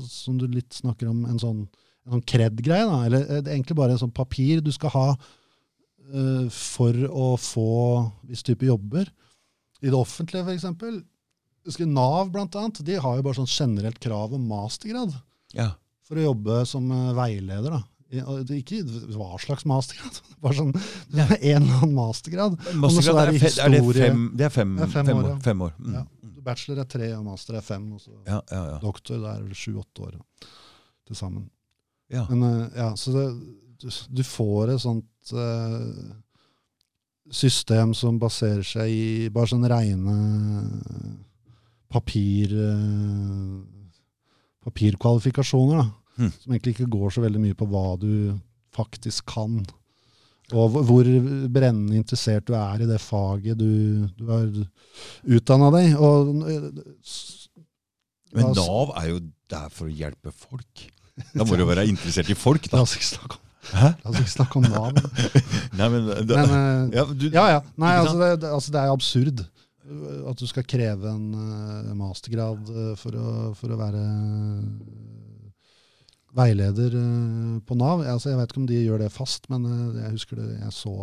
som 0.08 0.36
du 0.40 0.46
litt 0.48 0.72
snakker 0.76 1.08
om, 1.08 1.24
en 1.28 1.40
sånn, 1.40 1.62
en 2.04 2.16
sånn 2.18 2.26
kred-greie. 2.28 2.84
Eller 3.06 3.24
eh, 3.24 3.40
det 3.44 3.52
egentlig 3.54 3.76
bare 3.78 3.96
en 3.96 4.02
sånn 4.02 4.12
papir 4.14 4.60
du 4.64 4.70
skal 4.74 4.92
ha 4.94 5.06
uh, 5.14 6.46
for 6.52 6.96
å 7.08 7.30
få 7.40 7.68
viss 8.28 8.44
type 8.44 8.66
jobber. 8.68 9.08
I 9.84 9.88
det 9.92 9.96
offentlige, 9.98 10.44
f.eks. 10.44 11.00
Husker 11.64 11.88
Nav, 11.88 12.28
blant 12.32 12.56
annet, 12.60 12.82
de 12.84 12.98
har 13.00 13.16
jo 13.16 13.24
bare 13.24 13.38
sånn 13.40 13.48
generelt 13.48 13.96
krav 14.04 14.34
om 14.36 14.44
mastergrad 14.48 15.14
Ja. 15.56 15.70
for 16.04 16.20
å 16.20 16.26
jobbe 16.26 16.58
som 16.68 16.90
eh, 16.92 17.12
veileder. 17.16 17.70
da. 17.72 17.82
Ikke 18.54 18.80
hva 19.14 19.38
slags 19.42 19.64
mastergrad, 19.68 20.20
bare 20.44 20.56
sånn 20.58 20.72
Ja. 21.14 21.26
en 21.54 21.62
eller 21.62 21.80
annen 21.82 21.94
mastergrad. 21.96 22.58
Mastergrad 22.78 23.28
er 23.28 23.38
det 23.38 23.52
er 23.58 23.74
det 23.74 23.82
fem, 23.98 24.24
det 24.36 24.46
er 24.48 24.54
fem, 24.54 24.76
Det 24.78 24.86
er 24.86 24.92
fem 24.94 25.06
fem, 25.10 25.16
år, 25.18 25.24
år. 25.24 25.30
ja. 25.34 25.38
Fem 25.48 25.64
år. 25.68 25.74
Mm. 25.80 25.94
Ja. 25.98 26.04
Bachelor 26.44 26.82
er 26.82 26.88
tre, 26.92 27.06
og 27.16 27.22
master 27.24 27.56
er 27.56 27.64
fem. 27.64 27.84
Og 27.96 28.00
så 28.04 28.10
Ja, 28.26 28.40
ja, 28.52 28.62
ja. 28.74 28.78
doktor 28.82 29.16
det 29.22 29.30
er 29.30 29.42
vel 29.46 29.54
sju-åtte 29.56 30.02
år 30.08 30.18
til 31.06 31.16
sammen. 31.16 31.46
ja. 32.12 32.26
Men 32.30 32.42
eh, 32.50 32.68
ja, 32.76 32.90
så 33.00 33.12
det, 33.14 33.24
du, 33.80 33.88
du 34.20 34.22
får 34.24 34.74
et 34.74 34.80
sånt 34.84 35.32
uh, 35.32 36.12
system 37.32 37.94
som 37.96 38.18
baserer 38.20 38.62
seg 38.64 38.92
i 38.92 39.28
bare 39.32 39.48
sånn 39.50 39.64
reine 39.68 40.14
papir 41.92 42.52
uh, 42.52 43.62
papirkvalifikasjoner, 44.64 45.80
da. 45.82 45.88
Hmm. 46.16 46.30
Som 46.42 46.52
egentlig 46.54 46.76
ikke 46.76 46.90
går 46.92 47.10
så 47.14 47.22
veldig 47.24 47.40
mye 47.42 47.56
på 47.58 47.66
hva 47.70 47.86
du 47.98 48.10
faktisk 48.74 49.26
kan. 49.32 49.60
Og 50.52 50.74
hvor- 50.84 51.08
brennende 51.48 51.96
interessert 51.96 52.44
du 52.46 52.52
er 52.54 52.82
i 52.84 52.86
det 52.86 53.00
faget 53.00 53.56
du, 53.58 54.06
du 54.18 54.26
har 54.28 54.44
utdanna 55.24 55.70
deg. 55.72 55.94
Og, 55.96 56.34
eh, 56.50 56.68
Men 58.34 58.52
Nav 58.58 58.92
er 58.98 59.08
jo 59.14 59.20
der 59.50 59.70
for 59.70 59.86
å 59.88 59.94
hjelpe 59.94 60.32
folk. 60.34 60.84
Da 61.34 61.44
må 61.46 61.56
du 61.56 61.64
være 61.64 61.86
interessert 61.88 62.28
i 62.30 62.34
folk, 62.34 62.66
La 62.72 62.78
da. 62.78 62.82
oss 62.82 62.96
ikke 62.98 63.06
snakke 63.06 63.36
om, 63.38 63.42
Hæ? 63.70 63.90
la 64.02 64.10
oss 64.10 64.18
ikke 64.20 64.34
snakke 64.34 64.56
om 64.58 64.64
Nav. 64.68 64.92
Nei, 65.78 65.88
men, 65.88 66.08
da, 66.26 66.40
Men 66.42 66.54
eh, 66.58 66.96
ja, 66.98 67.04
du, 67.06 67.26
Ja, 67.30 67.44
ja. 67.54 67.60
Nei, 67.78 67.92
altså 68.00 68.16
det, 68.18 68.50
altså 68.50 68.74
det 68.74 68.80
er 68.82 68.92
absurd 68.92 69.44
uh, 69.46 70.30
at 70.32 70.42
du 70.42 70.46
skal 70.50 70.66
kreve 70.66 71.08
en 71.14 71.28
uh, 71.38 71.94
mastergrad 71.94 72.66
for, 72.98 73.14
å, 73.14 73.54
for 73.58 73.70
å 73.74 73.78
være 73.78 74.02
veileder 76.34 76.96
uh, 76.98 77.60
på 77.66 77.76
Nav. 77.78 78.02
Altså, 78.02 78.30
jeg 78.32 78.40
vet 78.40 78.52
ikke 78.52 78.62
om 78.62 78.70
de 78.70 78.80
gjør 78.82 79.04
det 79.04 79.12
fast, 79.14 79.48
men 79.52 79.66
uh, 79.68 80.00
jeg 80.00 80.14
husker 80.16 80.40
det, 80.40 80.48
jeg 80.58 80.74
så 80.76 80.94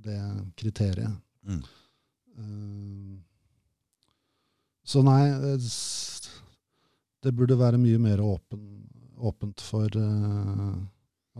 det 0.00 0.20
kriteriet. 0.60 1.16
Mm. 1.44 1.62
Uh, 2.40 3.18
så 4.90 5.04
nei, 5.06 5.22
det 7.22 7.36
burde 7.36 7.58
være 7.60 7.78
mye 7.78 8.00
mer 8.00 8.22
åpen, 8.24 8.62
åpent 9.20 9.60
for 9.62 9.92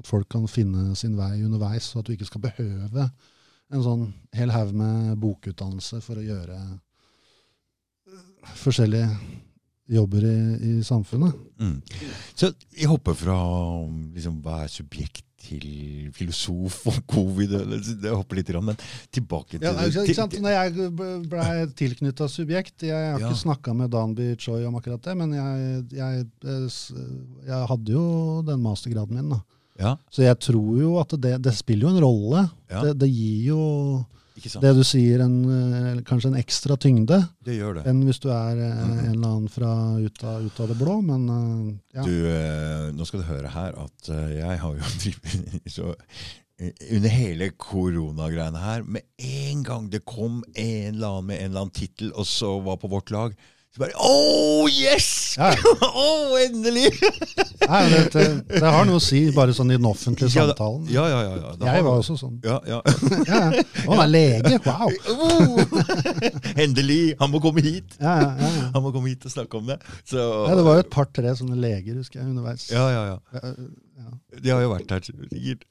at 0.01 0.07
folk 0.07 0.29
kan 0.31 0.45
finne 0.47 0.93
sin 0.95 1.17
vei 1.19 1.41
underveis, 1.43 1.89
så 1.91 1.99
at 1.99 2.07
du 2.07 2.13
ikke 2.15 2.29
skal 2.29 2.45
behøve 2.45 3.09
en 3.71 3.85
sånn 3.85 4.07
hel 4.37 4.53
haug 4.55 4.73
med 4.77 5.19
bokutdannelse 5.23 6.01
for 6.05 6.19
å 6.19 6.27
gjøre 6.27 6.57
eh, 6.59 8.55
forskjellige 8.63 9.11
jobber 9.91 10.25
i, 10.25 10.37
i 10.71 10.73
samfunnet. 10.87 11.35
Mm. 11.61 11.81
Så 12.39 12.53
jeg 12.79 12.89
hopper 12.91 13.17
fra 13.19 13.37
liksom, 14.15 14.41
hva 14.45 14.63
er 14.65 14.71
subjekt 14.73 15.25
til 15.41 16.11
filosof 16.13 16.83
og 16.91 16.99
covid. 17.09 17.53
eller- 17.63 17.81
Jeg 17.81 18.13
hopper 18.15 18.37
litt, 18.37 18.51
men 18.63 18.77
tilbake 19.11 19.57
til 19.59 19.63
Ja, 19.65 19.73
nei, 19.73 19.87
ikke 19.89 20.15
sant? 20.15 20.33
Når 20.37 20.51
jeg 20.53 20.91
ble 21.31 21.47
tilknytta 21.75 22.29
subjekt 22.29 22.83
Jeg 22.85 22.93
har 23.13 23.19
Ja. 23.19 23.31
ikke 23.31 23.41
snakka 23.45 23.75
med 23.75 23.91
Danby 23.91 24.37
Choi 24.39 24.65
om 24.67 24.75
akkurat 24.77 25.01
det, 25.03 25.17
men 25.17 25.33
jeg, 25.33 25.85
jeg, 25.97 26.27
eh, 26.45 27.47
jeg 27.47 27.67
hadde 27.73 27.89
jo 27.93 28.43
den 28.43 28.61
mastergraden 28.61 29.13
min. 29.17 29.29
da. 29.31 29.41
Ja, 29.81 29.97
Så 30.13 30.23
jeg 30.23 30.39
tror 30.39 30.79
jo 30.79 30.99
at 31.01 31.09
det, 31.19 31.41
det 31.43 31.55
spiller 31.57 31.89
jo 31.89 31.97
en 31.97 32.03
rolle. 32.05 32.51
Ja. 32.71 32.83
Det, 32.85 32.99
det 32.99 33.09
gir 33.11 33.47
jo 33.49 34.05
ikke? 34.05 34.20
Det 34.63 34.73
du 34.77 34.83
sier, 34.87 35.23
en, 35.25 35.37
eh, 35.55 36.03
kanskje 36.07 36.31
en 36.33 36.39
ekstra 36.41 36.77
tyngde 36.81 37.19
Det 37.45 37.57
gjør 37.59 37.79
det. 37.79 37.87
enn 37.91 38.03
hvis 38.07 38.21
du 38.23 38.29
er 38.33 38.59
eh, 38.59 38.83
en 39.07 39.15
eller 39.15 39.29
annen 39.29 39.49
fra 39.53 39.73
ut 40.01 40.25
av, 40.25 40.45
ut 40.45 40.61
av 40.61 40.71
det 40.73 40.77
blå. 40.81 40.99
Men 41.07 41.29
eh, 41.35 41.79
ja. 41.99 42.05
Du, 42.07 42.95
nå 42.97 43.09
skal 43.09 43.23
du 43.23 43.29
høre 43.31 43.53
her 43.55 43.79
at 43.85 44.13
jeg 44.35 44.61
har 44.65 44.79
jo 44.79 44.93
drevet 45.05 45.71
så 45.73 45.95
under 46.61 47.09
hele 47.09 47.47
koronagreiene 47.57 48.61
her, 48.61 48.83
med 48.85 49.07
en 49.17 49.63
gang 49.65 49.87
det 49.89 50.03
kom 50.05 50.43
en 50.53 50.95
eller 50.95 51.07
annen 51.09 51.31
med 51.31 51.39
en 51.41 51.49
eller 51.49 51.63
annen 51.65 51.73
tittel, 51.73 52.13
og 52.13 52.29
så 52.29 52.59
var 52.61 52.77
på 52.83 52.91
vårt 52.93 53.09
lag, 53.15 53.33
så 53.71 53.81
bare 53.85 53.93
Oh, 54.03 54.67
yes! 54.67 55.37
Ja. 55.39 55.53
oh, 55.95 56.35
endelig! 56.43 56.89
Nei, 57.69 57.83
det, 57.93 58.01
det, 58.15 58.25
det 58.51 58.73
har 58.75 58.89
noe 58.89 58.99
å 58.99 59.03
si, 59.05 59.21
bare 59.37 59.55
sånn 59.55 59.71
i 59.71 59.77
den 59.79 59.87
offentlige 59.87 60.33
Ja, 60.35 60.49
samtalen. 60.49 60.89
Ja, 60.91 61.05
ja, 61.07 61.21
ja. 61.23 61.37
ja. 61.55 61.75
Jeg 61.77 61.85
var 61.87 62.01
også 62.03 62.17
sånn. 62.19 62.41
ja, 62.43 62.57
ja. 62.67 62.81
Ja. 63.31 63.41
Å, 63.87 63.93
han 63.93 64.03
er 64.09 64.11
lege! 64.11 64.59
Wow! 64.67 64.91
Oh, 65.15 65.63
endelig! 66.67 67.15
Han 67.23 67.31
må 67.31 67.43
komme 67.45 67.63
hit! 67.63 67.95
Ja, 68.03 68.17
ja, 68.25 68.33
ja. 68.43 68.67
Han 68.75 68.87
må 68.89 68.91
komme 68.97 69.13
hit 69.13 69.29
og 69.31 69.37
snakke 69.37 69.61
om 69.63 69.71
det. 69.71 69.79
Så, 70.03 70.19
ja, 70.19 70.57
det 70.59 70.67
var 70.67 70.81
jo 70.81 70.87
et 70.89 70.93
par-tre 70.97 71.37
sånne 71.39 71.59
leger, 71.63 72.01
husker 72.03 72.25
jeg, 72.25 72.31
underveis. 72.33 72.67
ja, 72.75 72.89
ja, 72.91 73.05
ja. 73.15 73.19
Ja, 73.39 73.55
ja. 74.03 74.17
De 74.41 74.51
har 74.57 74.67
jo 74.67 74.75
vært 74.75 74.97
her 74.97 75.07
sikkert. 75.07 75.67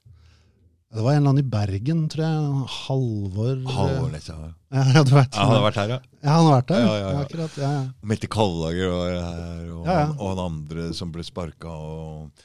Det 0.90 1.02
var 1.04 1.12
en 1.14 1.20
eller 1.20 1.30
annen 1.30 1.44
i 1.44 1.46
Bergen, 1.46 2.00
tror 2.10 2.24
jeg. 2.24 2.62
Halvor 2.74 3.58
Halvor 3.70 4.08
Nessa. 4.10 4.34
Ja, 4.74 4.82
ja, 4.90 5.02
du 5.06 5.12
vet. 5.14 5.36
Ja, 5.36 5.44
han 5.46 5.52
har 5.54 5.62
vært 5.68 5.78
her, 5.78 5.92
ja. 5.92 5.98
Ja, 6.18 6.30
han 6.32 6.46
har 6.48 6.56
vært 6.56 6.72
her. 6.74 6.80
Ja, 6.82 6.94
ja, 6.98 7.10
ja. 7.14 7.20
Akkurat, 7.22 7.58
ja, 7.62 7.70
ja. 7.76 7.82
Mette 8.10 8.30
Kallager 8.30 8.90
var 8.90 9.12
her, 9.14 9.68
og, 9.70 9.84
Ja, 9.86 10.00
og 10.16 10.32
han 10.32 10.42
andre 10.48 10.88
som 10.98 11.12
ble 11.14 11.22
sparka. 11.26 11.70
Og... 11.70 12.42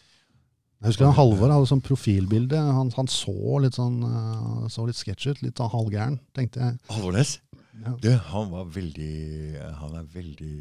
Jeg 0.78 0.92
husker 0.92 1.10
han 1.10 1.18
Halvor 1.18 1.56
hadde 1.56 1.72
sånn 1.72 1.82
profilbilde. 1.90 2.62
Han, 2.78 2.94
han 2.94 3.10
så 3.10 3.34
litt 3.66 3.80
sånn 3.80 3.98
eh, 4.06 4.70
så 4.70 4.86
litt 4.86 5.02
sketsj 5.02 5.32
ut. 5.32 5.42
Litt 5.42 5.58
sånn 5.58 5.74
halvgæren, 5.74 6.22
tenkte 6.38 6.62
jeg. 6.68 6.78
Halvornes? 6.94 7.40
Ja. 7.82 7.98
Du, 8.00 8.12
han 8.30 8.52
var 8.54 8.70
veldig 8.72 9.60
Han 9.82 9.98
er 10.00 10.06
veldig 10.14 10.54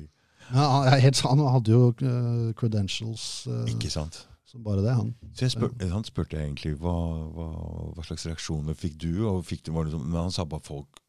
Ja, 0.51 0.65
helt, 0.99 1.21
han 1.23 1.43
hadde 1.47 1.71
jo 1.71 1.93
eh, 2.03 2.49
credentials 2.59 3.45
eh, 3.47 3.69
Ikke 3.71 3.93
sant? 3.93 4.25
Som 4.45 4.65
bare 4.65 4.85
det, 4.85 4.93
han. 4.95 5.15
Så 5.37 5.49
spør, 5.53 5.73
Han 5.91 6.05
spurte 6.07 6.39
egentlig 6.39 6.75
hva, 6.81 6.93
hva, 7.35 7.49
hva 7.97 8.05
slags 8.07 8.27
reaksjoner 8.29 8.77
fikk 8.79 8.99
du, 9.01 9.11
fikk 9.47 9.65
du, 9.67 9.73
sånn, 9.73 10.05
men 10.07 10.21
han 10.27 10.35
sa 10.35 10.45
bare 10.49 10.65
folk 10.67 11.01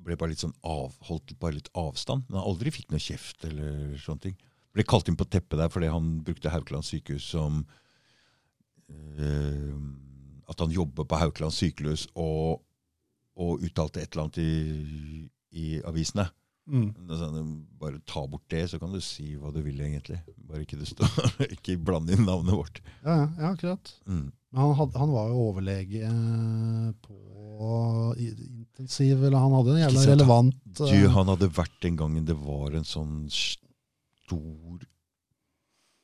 ble 0.00 0.16
bare 0.16 0.32
litt 0.32 0.42
sånn 0.42 0.56
av, 0.66 0.94
holdt 1.08 1.34
bare 1.40 1.58
litt 1.58 1.70
avstand. 1.78 2.24
Men 2.28 2.40
han 2.40 2.48
aldri 2.50 2.72
fikk 2.74 2.90
noe 2.92 3.02
kjeft 3.02 3.44
eller 3.48 3.94
sånne 4.00 4.26
ting. 4.28 4.36
Ble 4.74 4.86
kalt 4.86 5.10
inn 5.10 5.18
på 5.18 5.26
teppet 5.28 5.58
der 5.60 5.70
fordi 5.72 5.90
han 5.90 6.20
brukte 6.24 6.52
Haukeland 6.52 6.86
sykehus 6.86 7.24
som 7.32 7.64
øh, 9.18 9.78
At 10.50 10.62
han 10.62 10.70
jobber 10.74 11.06
på 11.10 11.18
Haukeland 11.18 11.54
sykehus 11.54 12.06
og, 12.14 12.62
og 13.36 13.64
uttalte 13.66 14.02
et 14.02 14.12
eller 14.14 14.28
annet 14.28 14.40
i, 14.42 15.26
i 15.58 15.66
avisene. 15.86 16.28
Mm. 16.70 16.90
Sånn, 17.18 17.52
Bare 17.80 17.98
ta 18.06 18.22
bort 18.30 18.44
det, 18.52 18.64
så 18.70 18.78
kan 18.78 18.92
du 18.94 19.00
si 19.02 19.32
hva 19.40 19.50
du 19.54 19.58
vil, 19.64 19.80
egentlig. 19.82 20.20
Bare 20.46 20.62
ikke 20.62 20.78
ikke 21.56 21.78
blande 21.82 22.14
inn 22.14 22.26
navnet 22.28 22.54
vårt. 22.54 22.78
Ja, 23.02 23.24
ja, 23.38 23.50
akkurat. 23.54 23.90
Mm. 24.06 24.28
Men 24.50 24.62
han, 24.64 24.74
had, 24.78 24.94
han 24.98 25.12
var 25.14 25.28
jo 25.30 25.42
overlege 25.48 26.04
eh, 26.06 26.86
på 27.04 27.18
intensiv, 28.18 29.20
eller 29.24 29.38
han 29.38 29.52
hadde 29.58 29.74
en 29.76 29.82
jævla 29.84 30.00
sant, 30.02 30.10
relevant 30.14 30.56
Du, 30.80 30.84
eh, 30.88 31.10
han 31.14 31.28
hadde 31.30 31.50
vært 31.54 31.76
den 31.84 31.98
gangen 32.00 32.24
det 32.26 32.34
var 32.40 32.74
en 32.78 32.86
sånn 32.88 33.26
stor 33.30 34.80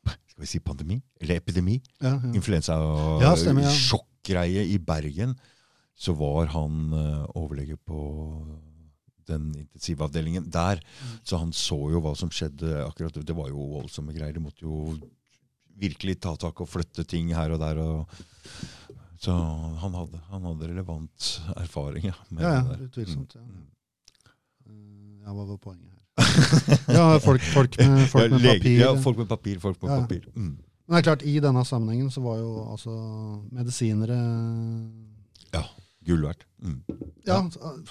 Skal 0.06 0.44
vi 0.44 0.50
si 0.50 0.60
pandemi? 0.62 0.98
Eller 1.20 1.40
epidemi? 1.40 1.78
ja, 2.02 2.12
ja. 2.20 2.32
Influensa 2.36 2.76
og 2.82 3.24
Ja, 3.24 3.32
stemmer, 3.40 3.64
ja. 3.66 3.72
sjokkgreie 3.72 4.66
i 4.68 4.76
Bergen. 4.78 5.32
Så 5.96 6.12
var 6.18 6.50
han 6.52 6.92
eh, 6.92 7.22
overlege 7.40 7.78
på 7.88 7.98
den 9.28 9.50
intensivavdelingen 9.58 10.48
der. 10.50 10.80
Mm. 10.82 11.18
Så 11.26 11.38
han 11.42 11.52
så 11.52 11.78
jo 11.92 12.00
hva 12.04 12.14
som 12.16 12.30
skjedde. 12.30 12.84
akkurat. 12.86 13.14
Det 13.26 13.36
var 13.36 13.48
jo 13.52 13.66
voldsomme 13.76 14.14
greier. 14.16 14.32
De 14.36 14.40
måtte 14.44 14.62
jo 14.66 14.96
virkelig 15.76 16.20
ta 16.20 16.34
tak 16.40 16.60
og 16.60 16.68
flytte 16.72 17.04
ting 17.04 17.32
her 17.36 17.50
og 17.52 17.60
der. 17.60 17.78
Og, 17.78 18.08
så 19.20 19.32
han 19.82 19.94
hadde, 19.96 20.20
han 20.30 20.42
hadde 20.50 20.68
relevant 20.70 21.30
erfaring. 21.56 22.04
Ja, 22.10 22.14
med 22.30 22.44
Ja, 22.44 22.54
ja, 22.62 22.78
utvilsomt. 22.86 23.34
Ja. 23.36 23.42
Mm. 23.42 23.66
Eh, 24.66 25.26
ja, 25.26 25.32
hva 25.34 25.44
var 25.52 25.58
poenget 25.58 25.90
her? 25.92 25.92
ja, 26.96 27.18
folk, 27.20 27.42
folk 27.52 27.76
med, 27.78 28.06
folk 28.08 28.24
Ja, 28.24 28.30
med 28.32 28.40
lege- 28.40 28.58
papir. 28.62 28.78
Ja, 28.80 28.94
folk 29.02 29.18
med 29.18 29.28
papir. 29.28 29.58
Folk 29.60 29.82
med 29.82 29.90
Ja. 29.92 30.00
papir. 30.00 30.28
Mm. 30.34 30.56
Men 30.86 30.94
det 30.94 30.98
er 31.00 31.06
klart, 31.10 31.22
i 31.26 31.40
denne 31.42 31.64
sammenhengen 31.66 32.10
så 32.14 32.20
var 32.22 32.38
jo 32.38 32.50
altså 32.70 32.92
medisinere 33.52 34.16
Gull 36.06 36.22
verdt. 36.26 36.46
Mm. 36.62 36.78
Ja, 37.26 37.40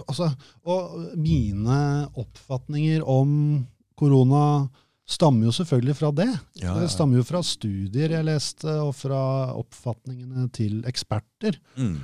altså 0.07 0.29
Og 0.65 0.95
mine 1.19 1.77
oppfatninger 2.17 3.03
om 3.03 3.65
korona 3.99 4.67
stammer 5.05 5.45
jo 5.45 5.53
selvfølgelig 5.53 5.95
fra 5.99 6.09
det. 6.15 6.29
Ja, 6.61 6.73
Det 6.79 6.87
ja. 6.87 6.91
stammer 6.95 7.19
jo 7.19 7.23
fra 7.27 7.43
studier 7.45 8.15
jeg 8.15 8.25
leste, 8.25 8.71
og 8.81 8.95
fra 8.97 9.19
oppfatningene 9.53 10.47
til 10.55 10.79
eksperter. 10.89 11.59
Mm. 11.77 11.99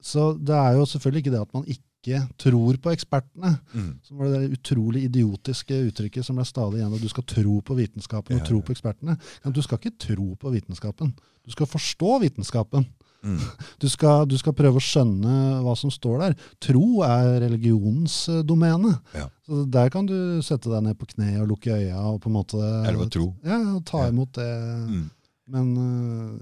Så 0.00 0.30
det 0.38 0.54
er 0.56 0.76
jo 0.78 0.86
selvfølgelig 0.88 1.24
ikke 1.24 1.34
det 1.34 1.40
at 1.42 1.56
man 1.56 1.66
ikke 1.66 2.20
tror 2.40 2.78
på 2.80 2.92
ekspertene. 2.94 3.58
Mm. 3.74 3.90
som 4.06 4.16
var 4.18 4.30
det 4.30 4.38
det 4.40 4.58
utrolig 4.60 5.02
idiotiske 5.10 5.80
uttrykket 5.90 6.24
som 6.24 6.38
ble 6.38 6.46
stadig 6.48 6.78
igjen, 6.80 6.94
at 6.96 7.02
du 7.02 7.10
skal 7.12 7.26
tro 7.28 7.58
på 7.60 7.76
vitenskapen 7.76 8.36
og 8.38 8.40
Ja, 8.40 8.46
tro 8.46 8.60
på 8.64 8.72
ekspertene. 8.72 9.18
Men 9.44 9.52
du 9.52 9.60
skal 9.60 9.78
ikke 9.82 9.98
tro 9.98 10.34
på 10.40 10.52
vitenskapen. 10.54 11.12
Du 11.44 11.50
skal 11.50 11.66
forstå 11.66 12.20
vitenskapen. 12.22 12.86
Mm. 13.22 13.38
Du 13.80 13.88
skal, 13.88 14.26
du 14.28 14.36
skal 14.40 14.54
prøve 14.56 14.80
å 14.80 14.84
skjønne 14.84 15.34
hva 15.64 15.74
som 15.76 15.90
står 15.92 16.18
der. 16.22 16.34
Tro 16.60 17.02
er 17.06 17.38
religionens 17.44 18.16
eh, 18.32 18.42
domene. 18.46 18.94
Ja. 19.16 19.26
Så 19.46 19.64
der 19.68 19.90
kan 19.92 20.06
du 20.08 20.14
sette 20.44 20.70
deg 20.72 20.84
ned 20.86 20.98
på 21.00 21.08
kne 21.14 21.32
og 21.42 21.48
lukke 21.52 21.74
øya 21.76 22.00
og 22.12 22.20
på 22.24 22.30
en 22.30 22.36
måte 22.38 22.60
Eller 22.88 23.08
tro? 23.12 23.30
Ja, 23.44 23.58
og 23.76 23.84
ta 23.88 24.04
Ja. 24.06 24.12
imot 24.12 24.32
det. 24.38 24.48
Mm. 24.90 25.04
Men 25.50 25.70
eh, 25.84 26.40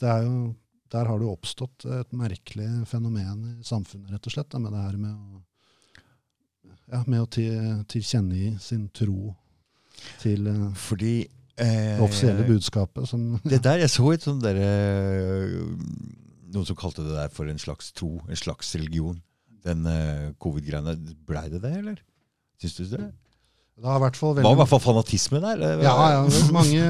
det 0.00 0.08
er 0.08 0.22
jo 0.28 0.54
Der 0.90 1.06
har 1.06 1.18
det 1.20 1.26
jo 1.28 1.32
oppstått 1.36 1.84
et 1.86 2.12
merkelig 2.18 2.66
fenomen 2.90 3.44
i 3.60 3.64
samfunnet, 3.64 4.10
rett 4.10 4.26
og 4.26 4.32
slett, 4.34 4.56
med 4.58 4.72
det 4.74 4.80
her 4.82 4.96
med 4.98 5.12
å 5.14 5.42
ja, 6.90 7.04
med 7.06 7.20
å 7.22 7.28
til, 7.30 7.84
tilkjennegi 7.86 8.56
sin 8.58 8.88
tro 8.90 9.34
til 10.18 10.48
eh, 10.50 10.64
Fordi 10.74 11.12
det 11.58 11.96
eh, 11.96 12.02
offisielle 12.02 12.46
budskapet. 12.48 13.08
Som, 13.08 13.40
Det 13.44 13.62
der, 13.64 13.82
Jeg 13.84 13.90
så 13.90 14.12
et 14.12 14.24
sånt 14.26 14.44
derre 14.44 14.70
Noen 16.50 16.66
som 16.66 16.78
kalte 16.78 17.04
det 17.06 17.14
der 17.14 17.32
for 17.32 17.46
en 17.50 17.60
slags 17.62 17.92
tro, 17.94 18.16
en 18.26 18.38
slags 18.38 18.72
religion. 18.74 19.20
Den 19.64 19.84
eh, 19.86 20.30
covid-greiene. 20.42 20.96
Blei 21.28 21.46
det 21.52 21.62
det, 21.62 21.74
eller? 21.78 22.00
Syns 22.60 22.78
du 22.80 22.84
det? 22.96 23.10
det 23.80 23.88
har 23.88 24.00
hvert 24.02 24.18
fall 24.18 24.34
veldig... 24.36 24.44
var 24.44 24.56
i 24.56 24.60
hvert 24.60 24.72
fall 24.74 24.82
fanatisme 24.84 25.40
der. 25.40 25.62
Ja, 25.80 25.94
ja. 26.12 26.24
det 26.26 26.40
Mange 26.52 26.88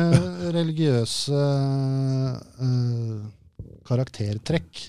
religiøse 0.56 1.42
uh, 2.58 3.28
karaktertrekk. 3.86 4.88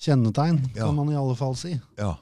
Kjennetegn, 0.00 0.62
Ja. 0.76 0.86
kan 0.86 0.94
man 0.96 1.10
i 1.12 1.16
alle 1.18 1.34
fall 1.36 1.56
si. 1.60 1.74
Ja. 1.98 2.14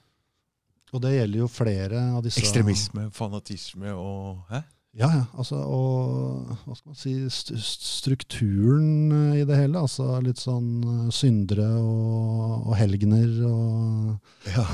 Og 0.89 1.03
det 1.05 1.13
gjelder 1.13 1.43
jo 1.45 1.51
flere 1.53 2.01
av 2.17 2.25
disse 2.25 2.41
Ekstremisme, 2.41 3.11
fanatisme 3.15 3.93
og 3.93 4.41
Hæ? 4.49 4.63
Ja, 4.99 5.09
ja. 5.15 5.25
Altså, 5.39 5.55
og 5.63 6.49
hva 6.65 6.75
skal 6.75 6.91
man 6.91 6.99
si 6.99 7.13
st 7.31 7.55
st- 7.55 7.87
Strukturen 7.87 9.13
eh, 9.15 9.37
i 9.43 9.45
det 9.47 9.55
hele. 9.61 9.79
Altså 9.85 10.17
litt 10.25 10.41
sånn 10.43 10.71
eh, 10.83 11.05
syndere 11.15 11.69
og, 11.79 12.67
og 12.67 12.75
helgener 12.81 13.31
og 13.47 14.19
Ja. 14.57 14.65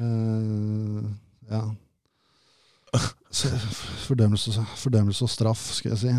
uh, 0.00 1.04
Ja. 1.52 1.60
Så, 3.34 3.50
fordømmelse, 4.06 4.62
fordømmelse 4.80 5.26
og 5.26 5.30
straff, 5.32 5.64
skal 5.76 5.92
jeg 5.92 6.00
si. 6.06 6.12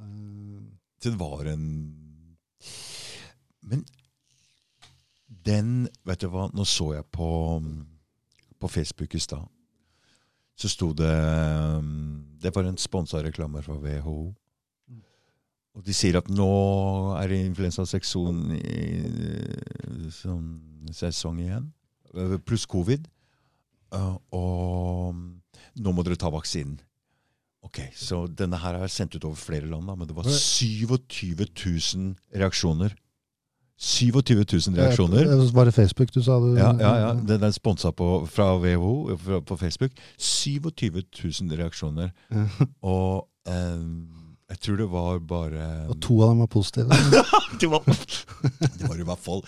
Uh, 0.00 0.62
Det 1.04 1.12
var 1.20 1.46
en 1.52 1.66
Men 3.62 3.84
den 5.46 5.86
Vet 6.08 6.24
du 6.24 6.30
hva, 6.32 6.48
nå 6.54 6.64
så 6.66 6.94
jeg 6.96 7.04
på, 7.14 7.28
på 8.58 8.68
Facebook 8.72 9.14
i 9.14 9.20
stad. 9.22 9.44
Så 10.56 10.70
sto 10.72 10.92
det 10.96 11.10
um, 11.76 12.24
Det 12.40 12.52
var 12.54 12.64
en 12.64 12.78
sponsa 12.80 13.20
reklame 13.24 13.60
fra 13.64 13.76
WHO. 13.76 14.34
Og 15.76 15.84
de 15.84 15.92
sier 15.92 16.16
at 16.16 16.28
nå 16.32 16.46
er 17.20 17.28
det 17.28 17.42
influensasesong 17.50 18.38
sånn, 20.16 20.46
sesong 20.96 21.40
igjen. 21.42 21.66
eh, 22.16 22.38
Pluss 22.48 22.64
covid. 22.64 23.04
Uh, 23.92 24.16
og 24.32 25.14
nå 25.76 25.92
må 25.92 26.04
dere 26.06 26.16
ta 26.16 26.30
vaksinen. 26.32 26.78
Ok, 27.66 27.80
Så 27.98 28.24
denne 28.30 28.56
her 28.62 28.78
er 28.78 28.88
sendt 28.88 29.16
ut 29.18 29.24
over 29.26 29.36
flere 29.36 29.66
land, 29.68 29.88
da, 29.90 29.94
men 29.98 30.06
det 30.08 30.14
var 30.16 30.24
27 30.24 31.34
000 31.44 32.14
reaksjoner. 32.40 32.94
27 33.78 34.44
000 34.68 34.76
reaksjoner. 34.78 35.24
Det 35.28 35.52
Var 35.54 35.64
det 35.68 35.72
Facebook 35.74 36.12
du 36.14 36.22
sa? 36.22 36.38
Du, 36.40 36.54
Ja, 36.56 36.72
ja, 36.80 36.92
ja. 37.02 37.10
Den 37.14 37.42
er 37.44 37.50
sponsa 37.52 37.90
fra 37.92 38.46
WHO 38.58 39.16
fra, 39.20 39.40
på 39.40 39.56
Facebook. 39.60 39.92
27 40.18 41.02
000 41.42 41.58
reaksjoner. 41.58 42.10
Og 42.82 43.26
eh, 43.48 43.82
jeg 44.48 44.60
tror 44.62 44.76
det 44.80 44.86
var 44.90 45.18
bare 45.18 45.88
Og 45.90 46.00
to 46.00 46.22
av 46.22 46.30
dem 46.32 46.38
var 46.44 46.46
positive. 46.46 46.88
det, 47.60 47.68
var, 47.70 47.82
det 47.84 48.88
var 48.88 48.96
i 48.96 49.06
hvert 49.10 49.18
fall 49.26 49.42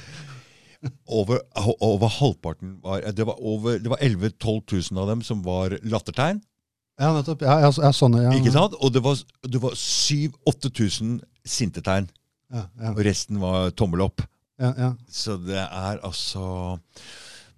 over, 1.08 1.40
over 1.80 2.08
halvparten 2.08 2.76
var 2.84 3.00
Det 3.10 3.24
var, 3.26 3.40
over- 3.40 3.78
det 3.78 3.90
var 3.90 3.98
11 4.00 4.30
000-12 4.44 4.92
000 4.92 5.00
av 5.02 5.08
dem 5.08 5.22
som 5.22 5.40
var 5.44 5.78
lattertegn. 5.82 6.42
Ja, 7.00 7.12
nettopp. 7.14 7.42
Ja, 7.46 7.60
ja, 7.62 7.92
sånne, 7.94 8.24
ja. 8.26 8.32
Ikke 8.34 8.50
sant? 8.52 8.74
Og 8.82 8.90
det 8.92 9.02
var, 9.04 9.16
det 9.46 9.60
var 9.62 9.72
7000-8000 9.78 11.20
sintetegn. 11.46 12.08
Ja, 12.48 12.64
ja, 12.80 12.90
Og 12.94 13.00
resten 13.04 13.40
var 13.42 13.70
tommel 13.76 14.06
opp. 14.06 14.24
ja, 14.60 14.72
ja. 14.78 14.90
Så 15.08 15.36
det 15.36 15.60
er 15.60 16.00
altså 16.02 16.78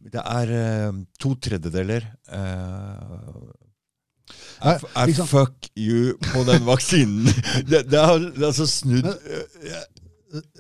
Det 0.01 0.21
er 0.21 0.53
uh, 0.91 1.01
to 1.21 1.35
tredjedeler 1.37 2.07
uh, 2.33 3.51
er, 4.61 4.83
er 4.97 5.13
fuck 5.27 5.71
you 5.77 6.15
på 6.33 6.43
den 6.45 6.67
vaksinen. 6.67 7.29
det, 7.71 7.87
det, 7.91 7.99
er, 7.99 8.27
altså 8.45 8.67
snudd 8.69 9.09
eh, 9.09 9.85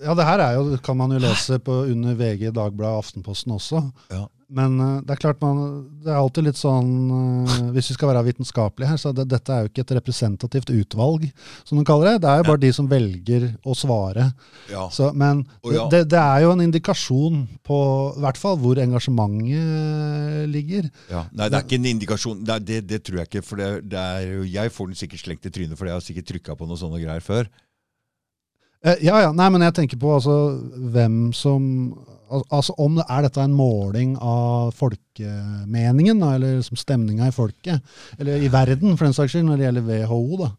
Ja, 0.03 0.15
det 0.19 0.25
her 0.27 0.41
er 0.43 0.59
jo, 0.59 0.77
kan 0.83 0.97
man 0.99 1.13
jo 1.15 1.21
lese 1.23 1.61
på 1.63 1.83
under 1.93 2.17
VG, 2.19 2.49
Dagbladet, 2.57 3.05
Aftenposten 3.05 3.53
også. 3.55 3.85
Ja. 4.11 4.27
Men 4.51 4.73
eh, 4.83 4.97
det 5.07 5.13
er 5.15 5.21
klart 5.23 5.39
man, 5.45 5.61
det 6.03 6.11
er 6.11 6.17
alltid 6.19 6.49
litt 6.49 6.59
sånn 6.59 6.89
eh, 7.15 7.69
Hvis 7.77 7.93
vi 7.93 7.95
skal 7.95 8.11
være 8.11 8.25
vitenskapelige 8.27 8.89
her, 8.91 8.99
så 8.99 9.13
det, 9.15 9.29
dette 9.31 9.55
er 9.55 9.63
jo 9.63 9.71
ikke 9.71 9.85
et 9.85 9.93
representativt 9.95 10.73
utvalg, 10.75 11.29
som 11.69 11.79
de 11.79 11.85
kaller 11.87 12.09
det. 12.17 12.25
Det 12.25 12.33
er 12.33 12.41
jo 12.43 12.49
bare 12.49 12.63
de 12.65 12.73
som 12.75 12.89
velger 12.91 13.47
å 13.63 13.77
svare. 13.79 14.27
ja. 14.73 14.89
Så, 14.91 15.13
men 15.15 15.45
ja. 15.71 15.87
det, 15.95 16.03
det 16.11 16.19
er 16.19 16.43
jo 16.43 16.51
en 16.57 16.65
indikasjon 16.67 17.45
på 17.63 17.79
i 18.17 18.25
hvert 18.27 18.41
fall 18.43 18.59
hvor 18.59 18.83
engasjementet 18.83 20.51
ligger. 20.51 20.91
ja. 21.13 21.25
Nei, 21.31 21.47
det 21.47 21.61
er 21.61 21.67
ikke 21.69 21.79
en 21.81 21.91
indikasjon. 21.95 22.43
Det, 22.45 22.55
er- 22.59 22.67
det, 22.73 22.81
det 22.91 23.03
tror 23.07 23.23
jeg 23.23 23.31
ikke. 23.31 23.47
For 23.47 23.61
det, 23.61 23.71
det 23.91 23.99
er 24.03 24.45
jeg 24.51 24.73
får 24.75 24.91
den 24.91 24.99
sikkert 24.99 25.23
slengt 25.25 25.47
i 25.47 25.55
trynet, 25.55 25.79
for 25.79 25.87
jeg 25.87 25.95
har 25.95 26.05
sikkert 26.05 26.27
trykka 26.35 26.59
på 26.59 26.67
noen 26.69 26.81
sånne 26.81 27.01
greier 27.03 27.23
før. 27.25 27.47
Eh, 28.85 29.03
ja, 29.05 29.19
ja. 29.27 29.33
Nei, 29.37 29.49
men 29.53 29.65
jeg 29.67 29.77
tenker 29.77 30.01
på 30.01 30.15
altså 30.17 30.37
hvem 30.93 31.29
som 31.37 31.67
altså 32.31 32.77
Om 32.79 33.01
det 33.01 33.05
er 33.11 33.25
dette 33.27 33.43
en 33.43 33.55
måling 33.59 34.13
av 34.23 34.69
folkemeningen, 34.79 36.21
da, 36.23 36.37
eller 36.37 36.61
liksom 36.61 36.79
stemninga 36.79 37.27
i 37.27 37.35
folket, 37.35 37.83
eller 38.23 38.39
i 38.39 38.51
verden 38.53 38.95
for 38.95 39.09
den 39.09 39.17
saks 39.17 39.35
skyld, 39.35 39.49
når 39.49 39.59
det 39.59 39.67
gjelder 39.67 39.89
WHO, 39.89 40.21
da. 40.45 40.51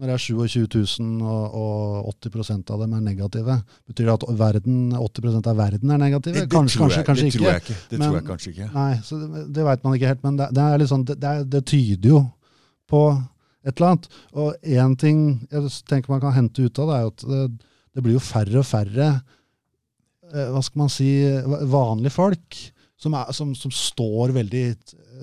Når 0.00 0.08
det 0.08 0.14
er 0.14 0.22
27 0.24 0.62
000 1.02 1.26
og, 1.28 1.58
og 1.60 2.14
80% 2.24 2.72
av 2.72 2.80
dem 2.80 2.94
er 2.96 3.02
negative. 3.04 3.58
Betyr 3.84 4.06
det 4.08 4.14
at 4.14 4.24
verden, 4.40 4.78
80% 4.96 5.50
av 5.52 5.58
verden 5.60 5.92
er 5.92 6.00
negative? 6.00 6.38
Det, 6.38 6.46
det 6.46 6.54
kanskje, 6.54 6.78
tror 6.78 6.86
kanskje, 6.88 7.02
jeg, 7.02 7.08
kanskje 7.10 7.26
det 7.26 7.32
ikke. 7.34 7.42
Tror 7.42 7.52
jeg 7.52 7.64
ikke. 7.66 7.76
Det 7.90 7.98
Men- 8.00 8.14
jeg 8.16 8.24
kanskje 8.30 8.54
ikke. 8.54 8.68
Nei, 8.78 8.94
så 9.04 9.18
det, 9.20 9.42
det 9.58 9.66
veit 9.68 9.84
man 9.84 9.98
ikke 9.98 10.14
helt. 10.14 10.22
Men 10.24 10.40
det, 10.40 10.48
det 10.56 10.64
er 10.70 10.86
sånn, 10.88 11.04
det, 11.04 11.18
det, 11.20 11.34
det 11.52 11.62
tyder 11.68 12.14
jo 12.14 12.22
på 12.88 13.02
et 13.66 13.74
eller 13.74 13.92
annet. 13.92 14.08
Og 14.32 14.54
én 14.64 14.96
ting 15.00 15.24
jeg 15.50 15.72
tenker 15.88 16.14
man 16.14 16.22
kan 16.22 16.36
hente 16.36 16.64
ut 16.64 16.82
av 16.82 16.90
det, 16.90 16.98
er 16.98 17.12
at 17.12 17.26
det, 17.30 17.68
det 17.96 18.04
blir 18.04 18.16
jo 18.16 18.24
færre 18.24 18.62
og 18.62 18.68
færre 18.68 19.08
eh, 20.32 20.50
hva 20.52 20.62
skal 20.64 20.84
man 20.84 20.92
si, 20.92 21.10
vanlige 21.68 22.14
folk 22.14 22.60
som, 23.00 23.16
er, 23.16 23.30
som, 23.32 23.52
som 23.56 23.72
står 23.72 24.34
veldig 24.36 24.64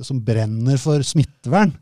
Som 0.06 0.22
brenner 0.26 0.78
for 0.82 1.02
smittevern. 1.06 1.74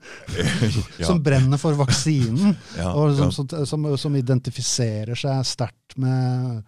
ja, 1.00 1.08
Som 1.08 1.22
brenner 1.24 1.60
for 1.60 1.78
vaksinen. 1.80 2.56
ja, 2.80 2.92
og 2.92 3.16
som, 3.16 3.48
ja. 3.52 3.64
som, 3.68 3.88
som, 4.00 4.18
identifiserer 4.20 5.16
seg 5.20 5.48
sterkt 5.48 5.96
med 6.00 6.62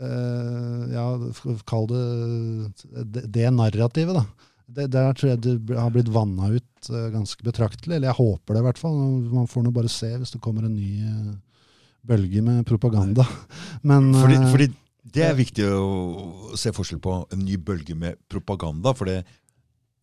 uh, 0.00 0.84
Ja, 0.92 1.06
kall 1.68 1.88
det 1.90 2.04
det, 3.16 3.26
det 3.32 3.48
narrativet, 3.56 4.20
da. 4.20 4.49
Det, 4.70 4.86
der 4.92 5.14
tror 5.16 5.32
jeg 5.32 5.40
det 5.42 5.54
har 5.74 5.90
blitt 5.94 6.10
vanna 6.12 6.50
ut 6.54 6.90
eh, 6.90 7.08
ganske 7.14 7.46
betraktelig. 7.46 7.96
Eller 7.96 8.10
jeg 8.10 8.18
håper 8.20 8.54
det, 8.54 8.62
i 8.62 8.66
hvert 8.68 8.80
fall. 8.80 8.98
Man 9.32 9.48
får 9.50 9.66
nå 9.66 9.72
bare 9.74 9.90
se 9.92 10.12
hvis 10.14 10.34
det 10.36 10.42
kommer 10.44 10.66
en 10.66 10.76
ny 10.76 10.92
eh, 11.06 11.32
bølge 12.06 12.44
med 12.46 12.62
propaganda. 12.68 13.26
Men 13.88 14.12
Fordi, 14.14 14.38
eh, 14.38 14.46
fordi 14.52 14.70
det 15.10 15.26
er 15.26 15.34
viktig 15.38 15.66
å 15.74 16.54
se 16.60 16.72
forskjell 16.76 17.00
på 17.02 17.16
en 17.32 17.42
ny 17.42 17.56
bølge 17.56 17.96
med 17.98 18.20
propaganda. 18.30 18.94
For 18.94 19.10
det, 19.10 19.24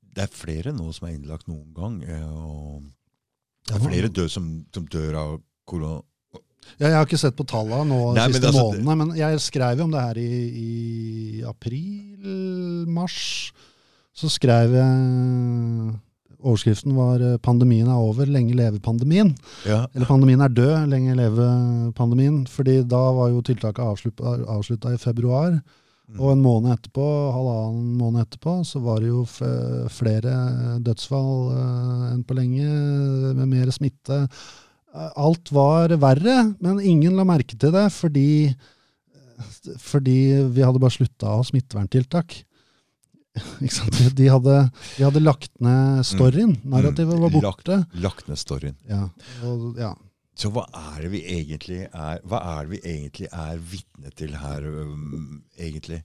det 0.01 0.25
er 0.25 0.35
flere 0.35 0.75
nå 0.75 0.89
som 0.95 1.07
er 1.07 1.15
innlagt 1.15 1.47
noen 1.47 1.71
gang. 1.77 2.01
Og 2.27 2.83
det 3.69 3.77
er 3.77 3.87
flere 3.87 4.11
død 4.11 4.31
som, 4.31 4.51
som 4.73 4.87
dør 4.89 5.19
av 5.21 5.33
korona. 5.67 6.01
Ja, 6.75 6.89
jeg 6.89 6.97
har 6.97 7.07
ikke 7.07 7.19
sett 7.19 7.37
på 7.37 7.45
tallene 7.47 7.87
nå 7.87 7.99
de 8.17 8.25
siste 8.27 8.49
altså, 8.49 8.65
månedene, 8.67 8.95
men 8.99 9.13
jeg 9.17 9.39
skrev 9.41 9.79
jo 9.79 9.85
om 9.87 9.93
det 9.93 10.03
her 10.03 10.17
i, 10.19 10.31
i 10.61 11.43
april-mars. 11.47 13.19
Så 14.17 14.31
skrev 14.33 14.73
jeg 14.73 15.95
Overskriften 16.37 16.93
var 16.93 17.21
eh, 17.23 17.39
'Pandemien 17.41 17.87
er 17.89 17.97
over, 17.97 18.29
lenge 18.29 18.53
leve 18.55 18.79
pandemien'. 18.79 19.33
Ja, 19.65 19.87
Eller 19.93 20.05
'Pandemien 20.05 20.41
er 20.41 20.53
død, 20.53 20.87
lenge 20.91 21.15
leve 21.17 21.47
pandemien'. 21.97 22.45
Fordi 22.47 22.83
da 22.85 23.11
var 23.11 23.29
jo 23.29 23.41
tiltaket 23.41 23.81
avslutta 23.81 24.93
i 24.93 25.01
februar. 25.01 25.57
Mm. 26.07 26.19
Og 26.21 26.31
en 26.31 26.41
måned 26.43 26.71
etterpå, 26.71 27.03
halvannen 27.35 27.97
måned 27.97 28.21
etterpå, 28.21 28.63
så 28.63 28.79
var 28.79 29.01
det 29.01 29.09
jo 29.09 29.25
flere 29.25 30.79
dødsfall 30.79 31.51
eh, 31.57 32.13
enn 32.13 32.23
på 32.23 32.37
lenge, 32.37 32.69
med 33.33 33.47
mer 33.47 33.73
smitte. 33.73 34.27
Alt 34.93 35.51
var 35.51 35.89
verre, 35.99 36.55
men 36.61 36.79
ingen 36.79 37.17
la 37.17 37.25
merke 37.27 37.57
til 37.59 37.73
det 37.75 37.89
fordi, 37.93 38.55
fordi 39.83 40.47
vi 40.47 40.63
hadde 40.63 40.79
bare 40.79 40.95
slutta 40.95 41.27
å 41.33 41.41
ha 41.41 41.43
smitteverntiltak. 41.49 42.46
De- 43.97 44.09
De 44.17 44.27
hadde, 44.31 44.57
de 44.97 45.03
hadde 45.07 45.21
lagt 45.23 45.51
ned 45.63 46.03
storyen. 46.07 46.55
Narrativet 46.65 47.19
var 47.21 47.29
borte. 47.33 47.77
Lagt- 47.83 48.03
Lagt 48.07 48.27
ned 48.31 48.37
storyen. 48.41 48.75
Ja, 48.89 49.05
og, 49.47 49.71
ja. 49.79 49.93
Så 50.37 50.51
hva 50.53 50.67
er 50.93 51.01
det 51.07 51.09
vi 51.15 51.23
egentlig 51.33 51.79
er 51.87 52.19
Hva 52.29 52.37
er 52.51 52.67
det 52.67 52.75
vi 52.75 52.81
egentlig 52.85 53.27
er 53.33 53.57
vitne 53.71 54.11
til 54.19 54.35
her, 54.37 54.67
um, 54.83 55.39
egentlig? 55.57 56.03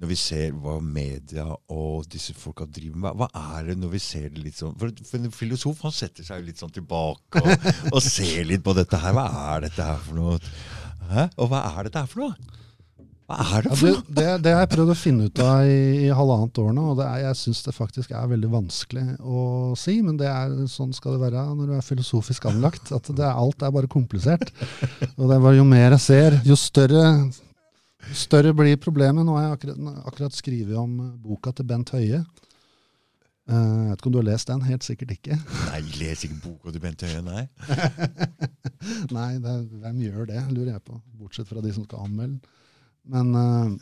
Når 0.00 0.08
vi 0.10 0.16
ser 0.18 0.54
hva 0.58 0.78
media 0.82 1.44
og 1.70 2.08
disse 2.10 2.32
folka 2.34 2.64
driver 2.66 2.96
med. 3.04 3.18
Hva 3.20 3.28
er 3.58 3.68
det 3.68 3.76
når 3.78 3.92
vi 3.92 4.00
ser 4.02 4.24
det 4.32 4.40
litt 4.42 4.56
sånn 4.58 4.72
For, 4.80 4.90
for 5.06 5.20
en 5.20 5.30
filosof 5.36 5.84
han 5.86 5.94
setter 5.94 6.26
seg 6.26 6.40
jo 6.40 6.48
litt 6.48 6.58
sånn 6.64 6.72
tilbake 6.74 7.38
og, 7.44 7.68
og 7.92 8.00
ser 8.02 8.42
litt 8.48 8.64
på 8.66 8.74
dette 8.74 8.98
her. 8.98 9.14
Hva 9.14 9.28
er 9.54 9.68
dette 9.68 9.86
her 9.86 10.00
for 10.08 10.18
noe? 10.18 10.40
Hæ? 11.12 11.28
Og 11.38 11.52
hva 11.52 11.60
er 11.76 11.86
dette 11.90 12.02
her 12.02 12.10
for 12.10 12.24
noe? 12.24 12.58
Hva 13.24 13.38
er 13.56 13.64
det 13.64 13.76
for 13.78 13.88
noe? 13.88 13.96
Ja, 13.96 14.02
det, 14.18 14.24
det 14.44 14.52
har 14.52 14.64
jeg 14.66 14.70
prøvd 14.74 14.90
å 14.92 14.96
finne 15.00 15.26
ut 15.30 15.40
av 15.40 15.64
i, 15.64 15.78
i 16.04 16.10
halvannet 16.12 16.58
år 16.60 16.74
nå, 16.76 16.82
og 16.92 16.98
det 16.98 17.06
er, 17.08 17.22
jeg 17.24 17.38
syns 17.40 17.62
det 17.64 17.72
faktisk 17.72 18.12
er 18.12 18.26
veldig 18.34 18.50
vanskelig 18.52 19.04
å 19.24 19.44
si. 19.80 19.94
Men 20.04 20.18
det 20.20 20.28
er, 20.28 20.52
sånn 20.68 20.92
skal 20.92 21.16
det 21.16 21.22
være 21.22 21.44
når 21.56 21.70
du 21.70 21.74
er 21.78 21.86
filosofisk 21.86 22.44
anlagt. 22.50 22.92
at 22.92 23.08
det 23.08 23.24
er, 23.24 23.32
Alt 23.32 23.64
er 23.64 23.72
bare 23.72 23.88
komplisert. 23.88 24.52
Og 25.16 25.24
det 25.24 25.38
er 25.38 25.40
bare, 25.46 25.56
jo 25.56 25.64
mer 25.68 25.96
jeg 25.96 26.04
ser, 26.04 26.36
jo 26.44 26.58
større, 26.60 27.04
større 28.12 28.52
blir 28.58 28.76
problemet. 28.84 29.24
Nå 29.24 29.38
har 29.38 29.46
jeg 29.48 29.56
akkurat, 29.58 30.02
akkurat 30.12 30.36
skrevet 30.36 30.76
om 30.82 30.98
boka 31.24 31.54
til 31.56 31.68
Bent 31.70 31.94
Høie. 31.96 32.20
Eh, 33.44 33.54
Jeg 33.56 33.88
vet 33.94 34.00
ikke 34.02 34.10
om 34.10 34.14
du 34.14 34.20
har 34.20 34.28
lest 34.28 34.48
den? 34.52 34.66
Helt 34.68 34.84
sikkert 34.84 35.14
ikke. 35.16 35.38
Nei, 35.70 35.80
les 36.00 36.26
ikke 36.28 36.42
boka 36.44 36.72
til 36.76 36.84
Bent 36.84 37.04
Høie, 37.08 37.24
nei. 37.24 37.46
Nei, 39.16 39.30
det, 39.40 39.56
hvem 39.80 40.04
gjør 40.04 40.28
det, 40.28 40.42
lurer 40.52 40.74
jeg 40.74 40.84
på. 40.84 41.00
Bortsett 41.20 41.48
fra 41.48 41.64
de 41.64 41.72
som 41.72 41.88
skal 41.88 42.04
anmelde 42.04 42.36
den. 42.36 42.60
Men 43.04 43.34
uh, 43.36 43.72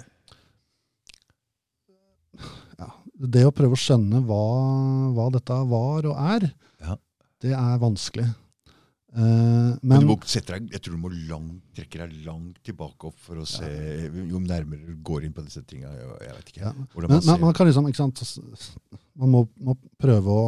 ja, 2.79 2.89
det 3.33 3.45
å 3.47 3.53
prøve 3.55 3.77
å 3.77 3.81
skjønne 3.81 4.23
hva, 4.27 4.43
hva 5.17 5.27
dette 5.35 5.59
var 5.71 6.09
og 6.11 6.17
er, 6.37 6.49
Ja. 6.83 6.97
det 7.45 7.53
er 7.57 7.83
vanskelig. 7.83 8.29
Uh, 9.13 9.77
Men 9.85 9.91
men 9.93 10.01
du 10.01 10.07
må 10.09 10.17
sette 10.25 10.55
deg, 10.57 10.71
jeg 10.73 10.81
tror 10.81 10.95
du 10.97 11.01
må 11.03 11.11
langt, 11.29 11.59
trekke 11.77 11.99
deg 12.01 12.13
langt 12.25 12.63
tilbake 12.65 13.11
opp 13.11 13.19
for 13.21 13.43
å 13.43 13.45
se 13.45 13.69
Jo 14.09 14.41
nærmere 14.41 14.87
du 14.87 14.95
går 15.05 15.27
inn 15.27 15.35
på 15.37 15.45
disse 15.45 15.61
tinga. 15.69 15.91
Jeg, 15.93 16.33
vet 16.39 16.49
ikke. 16.55 16.63
Ja. 16.65 16.73
Men, 16.73 17.11
man 17.11 17.21
ser 17.21 17.35
men 17.35 17.45
man 17.45 17.53
kan 17.59 17.69
liksom, 17.69 17.91
ikke 17.93 18.01
sant 18.01 18.23
Man 19.21 19.35
må, 19.35 19.43
må 19.61 19.77
prøve 20.01 20.33
å 20.33 20.47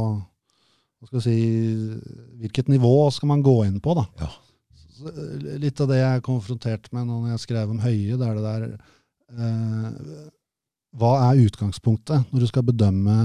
hva 1.04 1.10
skal 1.10 1.20
si, 1.26 1.36
Hvilket 2.40 2.72
nivå 2.72 2.94
skal 3.12 3.28
man 3.34 3.44
gå 3.44 3.58
inn 3.66 3.76
på, 3.84 3.92
da? 4.00 4.06
Ja. 4.24 4.30
Eh, 5.02 5.58
Litt 5.62 5.80
av 5.82 5.90
det 5.90 6.00
jeg 6.00 6.18
er 6.18 6.24
konfrontert 6.24 6.90
med 6.94 7.08
når 7.08 7.32
jeg 7.34 7.44
skrev 7.46 7.72
om 7.74 7.82
Høie, 7.82 8.18
det 8.20 8.28
er 8.28 8.38
det 8.38 8.44
der 8.44 8.66
eh, 9.34 10.22
Hva 10.94 11.12
er 11.30 11.42
utgangspunktet 11.46 12.30
når 12.30 12.44
du 12.44 12.50
skal 12.50 12.66
bedømme 12.68 13.16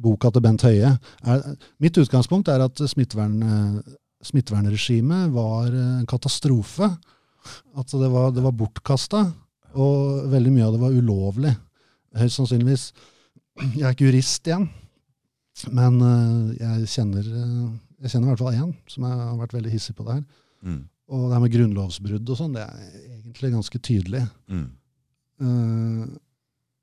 boka 0.00 0.30
til 0.32 0.44
Bent 0.44 0.64
Høie? 0.66 0.94
Er, 1.28 1.44
mitt 1.82 1.98
utgangspunkt 2.00 2.50
er 2.50 2.64
at 2.64 2.82
smittevern, 2.90 3.38
eh, 3.44 3.96
smittevernregimet 4.26 5.30
var 5.34 5.70
en 5.70 6.08
katastrofe. 6.08 6.90
At 7.78 7.92
det 7.96 8.10
var, 8.12 8.34
det 8.36 8.42
var 8.44 8.52
bortkasta, 8.52 9.22
og 9.80 10.26
veldig 10.32 10.52
mye 10.52 10.66
av 10.66 10.74
det 10.74 10.82
var 10.82 10.96
ulovlig. 10.96 11.54
Høyst 12.20 12.40
sannsynligvis. 12.40 12.90
Jeg 13.78 13.84
er 13.86 13.94
ikke 13.94 14.08
jurist 14.10 14.48
igjen, 14.48 14.66
men 15.76 15.96
eh, 16.04 16.60
jeg 16.60 16.88
kjenner, 16.88 17.26
eh, 17.26 17.64
jeg 18.00 18.12
kjenner 18.12 18.30
i 18.30 18.32
hvert 18.32 18.42
fall 18.42 18.56
én 18.56 18.74
som 18.88 19.04
er- 19.04 19.22
har 19.26 19.38
vært 19.40 19.56
veldig 19.58 19.72
hissig 19.72 19.94
på 19.96 20.06
det 20.06 20.14
her. 20.18 20.24
Mm. 20.64 20.80
Og 21.10 21.26
det 21.26 21.34
her 21.34 21.42
med 21.42 21.54
grunnlovsbrudd 21.54 22.30
og 22.30 22.38
sånn, 22.38 22.54
det 22.54 22.62
er 22.62 22.86
egentlig 23.18 23.52
ganske 23.56 23.78
tydelig. 23.82 24.22
Mm. 24.48 24.68
Uh, 25.40 26.06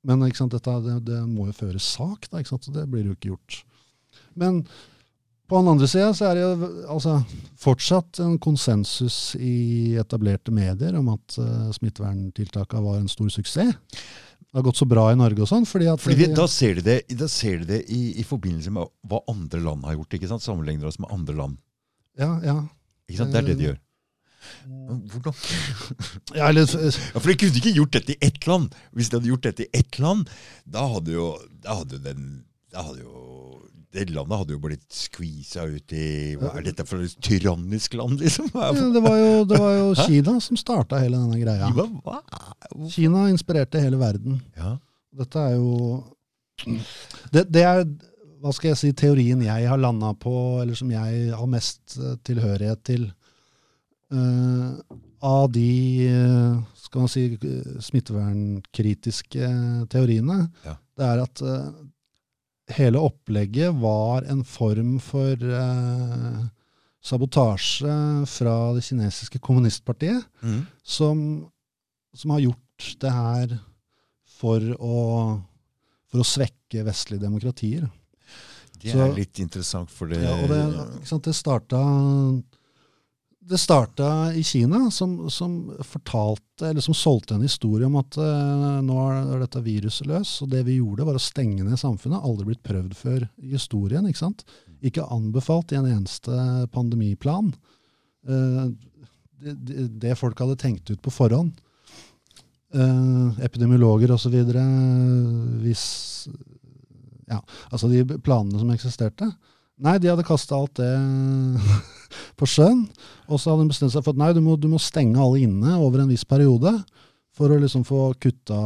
men 0.07 0.28
sant, 0.36 0.51
dette, 0.51 0.76
det, 0.86 0.99
det 1.07 1.24
må 1.28 1.47
jo 1.47 1.55
føre 1.57 1.80
sak, 1.80 2.30
da, 2.32 2.43
så 2.43 2.59
det 2.72 2.86
blir 2.91 3.05
jo 3.09 3.15
ikke 3.15 3.32
gjort. 3.34 3.63
Men 4.36 4.61
på 5.47 5.61
den 5.61 5.72
andre 5.72 5.88
sida 5.88 6.11
så 6.15 6.28
er 6.28 6.36
det 6.36 6.43
jo 6.43 6.70
altså, 6.91 7.18
fortsatt 7.59 8.20
en 8.24 8.38
konsensus 8.43 9.36
i 9.39 9.95
etablerte 9.99 10.51
medier 10.51 10.97
om 10.99 11.13
at 11.13 11.38
uh, 11.39 11.70
smitteverntiltakene 11.76 12.84
var 12.84 12.99
en 12.99 13.11
stor 13.11 13.32
suksess. 13.32 13.76
Det 14.57 14.63
har 14.63 14.71
gått 14.71 14.79
så 14.79 14.85
bra 14.89 15.03
i 15.13 15.17
Norge 15.19 15.43
og 15.45 15.49
sånn. 15.51 15.67
fordi 15.69 15.85
at 15.85 16.01
Fordi 16.01 16.15
det, 16.17 16.27
Da 16.33 16.47
ser 16.49 16.79
de 16.79 16.81
det, 17.05 17.25
ser 17.29 17.59
de 17.61 17.65
det 17.75 17.83
i, 17.93 18.15
i 18.17 18.23
forbindelse 18.25 18.71
med 18.73 18.89
hva 19.05 19.19
andre 19.29 19.59
land 19.61 19.85
har 19.85 19.93
gjort. 19.93 20.15
ikke 20.17 20.29
sant? 20.31 20.41
Sammenligner 20.41 20.89
oss 20.89 20.97
med 20.97 21.11
andre 21.13 21.35
land. 21.37 21.59
ja, 22.17 22.31
ja. 22.41 22.55
Ikke 23.05 23.19
sant? 23.19 23.35
Det 23.35 23.37
er 23.37 23.45
det 23.51 23.55
de 23.59 23.67
gjør. 23.67 23.77
Mm. 24.65 25.03
Hvordan? 25.13 25.37
ja, 26.39 26.49
eller, 26.49 26.65
Ja, 26.65 27.19
For 27.19 27.29
de 27.29 27.37
kunne 27.37 27.61
ikke 27.61 27.75
gjort 27.75 27.93
dette 27.99 28.15
i 28.15 28.17
ett 28.31 28.47
land. 28.49 28.73
Hvis 28.97 29.11
de 29.13 29.19
hadde 29.19 29.29
gjort 29.29 29.45
dette 29.45 29.67
i 29.67 29.69
ett 29.77 29.99
land, 30.01 30.33
da 30.65 30.87
hadde 30.95 31.13
jo, 31.13 31.29
da 31.61 31.77
hadde 31.83 32.01
den 32.01 32.25
da 32.73 32.81
hadde 32.89 33.05
jo, 33.05 33.61
Det 33.93 34.03
landet 34.11 34.38
hadde 34.41 34.53
jo 34.53 34.59
blitt 34.61 34.83
skvisa 34.93 35.63
ut 35.69 35.93
i 35.95 36.35
Hva 36.38 36.49
er 36.59 36.65
dette 36.67 36.83
for 36.85 37.05
et 37.05 37.13
tyrannisk 37.23 37.93
land, 37.97 38.19
liksom? 38.19 38.49
Ja, 38.53 38.71
det 38.75 39.01
var 39.05 39.15
jo, 39.21 39.45
det 39.47 39.59
var 39.61 39.73
jo 39.77 39.88
Kina 40.01 40.33
som 40.43 40.59
starta 40.59 40.99
hele 40.99 41.17
denne 41.21 41.39
greia. 41.39 41.69
hva, 41.73 41.85
hva? 42.03 42.19
Kina 42.91 43.29
inspirerte 43.31 43.79
hele 43.81 43.97
verden. 44.01 44.41
Ja. 44.59 44.75
Dette 45.17 45.39
er 45.39 45.55
jo 45.55 46.03
det, 47.31 47.45
det 47.53 47.63
er 47.63 47.83
hva 48.43 48.51
skal 48.53 48.73
jeg 48.73 48.77
si, 48.81 48.91
teorien 48.97 49.41
jeg 49.41 49.65
har 49.71 49.79
landa 49.81 50.11
på, 50.19 50.33
eller 50.61 50.77
som 50.77 50.91
jeg 50.93 51.31
har 51.33 51.47
mest 51.49 51.95
eh, 51.97 52.15
tilhørighet 52.27 52.83
til. 52.85 53.07
Uh, 54.13 54.77
av 55.25 55.47
de 55.51 56.05
eh, 56.05 56.59
skal 56.77 57.03
man 57.03 57.09
si, 57.11 57.23
smittevernkritiske 57.83 59.49
teoriene, 59.91 60.49
Ja. 60.65 60.75
det 60.97 61.05
er 61.07 61.23
at 61.23 61.41
eh, 61.41 61.71
hele 62.76 62.99
opplegget 62.99 63.74
var 63.80 64.26
en 64.28 64.43
form 64.43 64.97
for 64.99 65.36
eh, 65.39 66.39
sabotasje 67.07 67.93
fra 68.28 68.55
det 68.76 68.84
kinesiske 68.84 69.39
kommunistpartiet 69.39 70.26
Mm. 70.43 70.65
som, 70.84 71.22
som 72.13 72.32
har 72.36 72.39
gjort 72.43 72.89
det 73.01 73.11
her 73.13 73.55
for 74.38 74.59
å, 74.78 75.41
for 76.11 76.20
å 76.22 76.28
svekke 76.28 76.84
vestlige 76.86 77.24
demokratier. 77.24 77.88
Det 78.78 78.91
Så- 78.93 78.99
er 79.07 79.15
litt 79.15 79.39
interessant, 79.39 79.89
for 79.89 80.07
det, 80.07 80.20
Ja, 80.22 80.36
og 80.43 80.49
det, 80.49 81.22
det 81.26 81.34
starta 81.36 81.80
det 83.47 83.57
starta 83.57 84.33
i 84.33 84.43
Kina, 84.43 84.91
som, 84.91 85.29
som 85.29 85.73
fortalte, 85.83 86.67
eller 86.67 86.81
som 86.81 86.93
solgte 86.93 87.35
en 87.35 87.45
historie 87.45 87.87
om 87.87 87.95
at 87.99 88.17
uh, 88.19 88.79
nå 88.83 88.97
er 89.07 89.43
dette 89.43 89.61
viruset 89.63 90.09
løs. 90.09 90.33
Og 90.43 90.51
det 90.51 90.65
vi 90.67 90.79
gjorde, 90.81 91.05
var 91.07 91.15
å 91.15 91.21
stenge 91.21 91.63
ned 91.63 91.79
samfunnet. 91.79 92.23
Aldri 92.27 92.49
blitt 92.49 92.65
prøvd 92.67 92.97
før 92.97 93.23
i 93.23 93.53
historien. 93.53 94.07
Ikke 94.09 94.23
sant? 94.25 94.43
Ikke 94.83 95.07
anbefalt 95.13 95.71
i 95.71 95.79
en 95.79 95.87
eneste 95.87 96.67
pandemiplan. 96.75 97.53
Uh, 98.27 98.67
det, 99.39 99.87
det, 100.01 100.17
folk 100.19 100.39
hadde 100.43 100.59
tenkt 100.59 100.91
ut 100.91 101.01
på 101.03 101.13
forhånd. 101.13 101.55
Uh, 102.75 103.31
epidemiologer 103.47 104.11
osv. 104.17 104.35
Hvis 105.63 105.85
Ja, 107.27 107.39
altså 107.71 107.87
de 107.91 108.03
planene 108.23 108.59
som 108.59 108.75
eksisterte. 108.75 109.31
Nei, 109.77 109.99
de 110.01 110.09
hadde 110.09 110.25
kasta 110.25 110.57
alt 110.57 110.79
det 110.79 110.91
på 112.38 112.47
sjøen. 112.49 112.85
Og 113.27 113.41
så 113.41 113.51
hadde 113.51 113.65
de 113.65 113.73
bestemt 113.73 113.93
seg 113.93 114.05
for 114.05 114.15
at 114.15 114.21
nei, 114.21 114.31
du 114.35 114.41
må, 114.45 114.57
du 114.59 114.69
må 114.71 114.79
stenge 114.81 115.19
alle 115.21 115.43
inne 115.45 115.77
over 115.81 116.03
en 116.03 116.11
viss 116.11 116.25
periode 116.27 116.73
for 117.38 117.53
å 117.53 117.59
liksom 117.61 117.85
få 117.85 118.11
kutta 118.21 118.59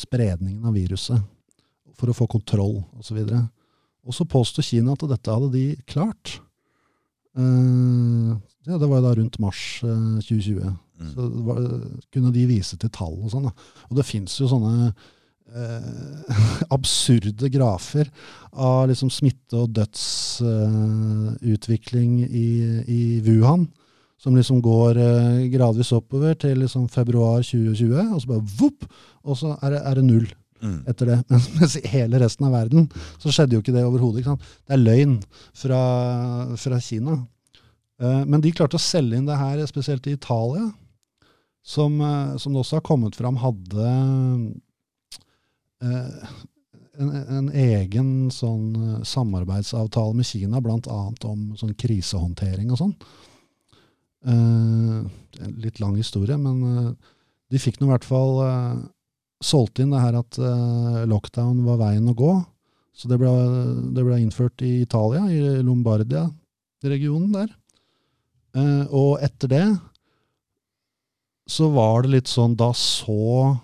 spredningen 0.00 0.64
av 0.68 0.76
viruset. 0.76 1.20
For 1.94 2.10
å 2.10 2.16
få 2.16 2.28
kontroll 2.30 2.80
osv. 2.98 3.20
Og, 3.20 3.30
så 3.30 3.44
og 4.04 4.16
så 4.16 4.26
påstår 4.28 4.66
Kina 4.66 4.96
at 4.96 5.06
dette 5.08 5.36
hadde 5.36 5.52
de 5.54 5.66
klart. 5.88 6.38
Uh, 7.34 8.34
ja, 8.66 8.76
det 8.78 8.86
var 8.86 9.00
jo 9.00 9.06
da 9.06 9.14
rundt 9.18 9.40
mars 9.42 9.62
uh, 9.86 10.20
2020. 10.22 10.74
Mm. 11.00 11.10
Så 11.14 11.28
var, 11.46 11.62
kunne 12.14 12.32
de 12.34 12.44
vise 12.46 12.78
til 12.78 12.92
tall 12.94 13.16
og 13.16 13.32
sånn. 13.32 13.48
Og 13.88 13.98
det 13.98 14.06
fins 14.06 14.36
jo 14.38 14.50
sånne 14.50 14.92
eh, 15.52 15.90
absurde 16.76 17.48
grafer 17.52 18.06
av 18.52 18.88
liksom 18.90 19.10
smitte- 19.12 19.56
og 19.60 19.68
dødsutvikling 19.76 22.10
i, 22.28 22.48
i 22.86 23.20
Wuhan. 23.26 23.68
Som 24.24 24.36
liksom 24.38 24.62
går 24.64 24.96
eh, 24.96 25.48
gradvis 25.52 25.92
oppover 25.92 26.34
til 26.40 26.58
liksom 26.62 26.88
februar 26.88 27.42
2020, 27.44 28.14
og 28.14 28.20
så 28.22 28.26
bare 28.30 28.46
vopp! 28.60 28.84
Og 29.24 29.36
så 29.36 29.48
er 29.60 29.70
det, 29.76 29.82
er 29.84 29.94
det 30.00 30.04
null 30.08 30.28
Mm. 30.64 30.80
etter 30.88 31.04
det. 31.10 31.18
Mens, 31.58 31.74
i 31.76 31.88
hele 31.92 32.16
resten 32.22 32.46
av 32.46 32.52
verden 32.54 32.86
så 33.20 33.28
skjedde 33.28 33.52
jo 33.56 33.60
ikke 33.60 33.74
det 33.74 33.84
overhodet. 33.84 34.24
Det 34.64 34.72
er 34.72 34.80
løgn 34.80 35.18
fra, 35.52 35.80
fra 36.56 36.78
Kina. 36.80 37.18
Eh, 38.00 38.22
men 38.24 38.40
de 38.40 38.52
klarte 38.54 38.76
å 38.78 38.80
selge 38.80 39.16
inn 39.18 39.26
det 39.28 39.36
her, 39.36 39.60
spesielt 39.68 40.06
i 40.08 40.14
Italia, 40.16 40.70
som, 41.60 42.00
eh, 42.00 42.36
som 42.40 42.52
det 42.54 42.60
også 42.62 42.76
har 42.78 42.86
kommet 42.86 43.14
fram 43.18 43.36
hadde 43.42 43.84
en, 45.82 47.10
en 47.10 47.50
egen 47.50 48.08
sånn 48.32 48.74
eh, 48.78 49.02
samarbeidsavtale 49.06 50.16
med 50.16 50.28
Kina, 50.28 50.62
bl.a. 50.62 51.00
om 51.28 51.44
sånn 51.58 51.74
krisehåndtering 51.78 52.72
og 52.72 52.80
sånn. 52.80 52.94
Eh, 54.24 55.48
litt 55.64 55.80
lang 55.82 55.96
historie, 55.98 56.38
men 56.40 56.62
eh, 56.70 56.90
de 57.52 57.62
fikk 57.62 57.80
nå 57.80 57.88
i 57.88 57.92
hvert 57.92 58.08
fall 58.08 58.40
eh, 58.46 58.84
solgt 59.44 59.82
inn 59.82 59.92
det 59.94 60.02
her 60.02 60.20
at 60.20 60.38
eh, 60.38 61.02
lockdown 61.10 61.64
var 61.66 61.82
veien 61.82 62.10
å 62.10 62.16
gå. 62.18 62.34
Så 62.94 63.10
det 63.10 63.18
ble, 63.18 63.32
det 63.96 64.06
ble 64.06 64.20
innført 64.22 64.62
i 64.62 64.76
Italia, 64.84 65.26
i 65.26 65.64
Lombardia-regionen 65.66 67.34
der. 67.34 67.50
Eh, 68.54 68.84
og 68.94 69.18
etter 69.24 69.50
det 69.50 69.66
så 71.50 71.68
var 71.74 72.04
det 72.04 72.12
litt 72.14 72.30
sånn 72.30 72.54
Da 72.56 72.70
så 72.78 73.24
eh, 73.50 73.63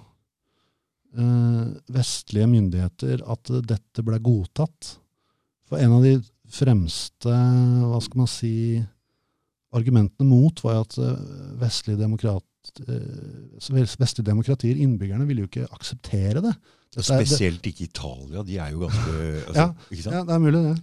vestlige 1.91 2.47
myndigheter 2.47 3.23
at 3.27 3.51
dette 3.67 4.05
ble 4.07 4.19
godtatt. 4.23 4.97
For 5.71 5.79
en 5.83 5.97
av 5.97 6.05
de 6.07 6.13
fremste, 6.51 7.31
hva 7.31 7.99
skal 8.03 8.23
man 8.25 8.31
si, 8.31 8.53
argumentene 9.75 10.27
mot 10.27 10.63
var 10.65 10.79
jo 10.79 10.85
at 10.87 10.97
eh, 10.99 11.25
vestlige, 11.61 11.99
demokrat, 12.01 12.47
eh, 12.87 13.75
vestlige 14.01 14.27
demokratier, 14.27 14.79
innbyggerne, 14.83 15.27
ville 15.29 15.45
jo 15.45 15.51
ikke 15.51 15.69
akseptere 15.75 16.43
det. 16.43 16.55
Dette 16.91 17.05
er- 17.15 17.21
det- 17.23 17.29
Spesielt 17.31 17.67
ikke 17.71 17.85
Italia. 17.87 18.43
De 18.43 18.57
er 18.59 18.71
jo 18.75 18.81
ganske 18.87 19.13
altså, 19.47 19.55
Ja? 19.55 19.69
Ja, 20.17 20.25
det 20.27 20.35
er 20.35 20.43
mulig, 20.43 20.63
det. 20.65 20.81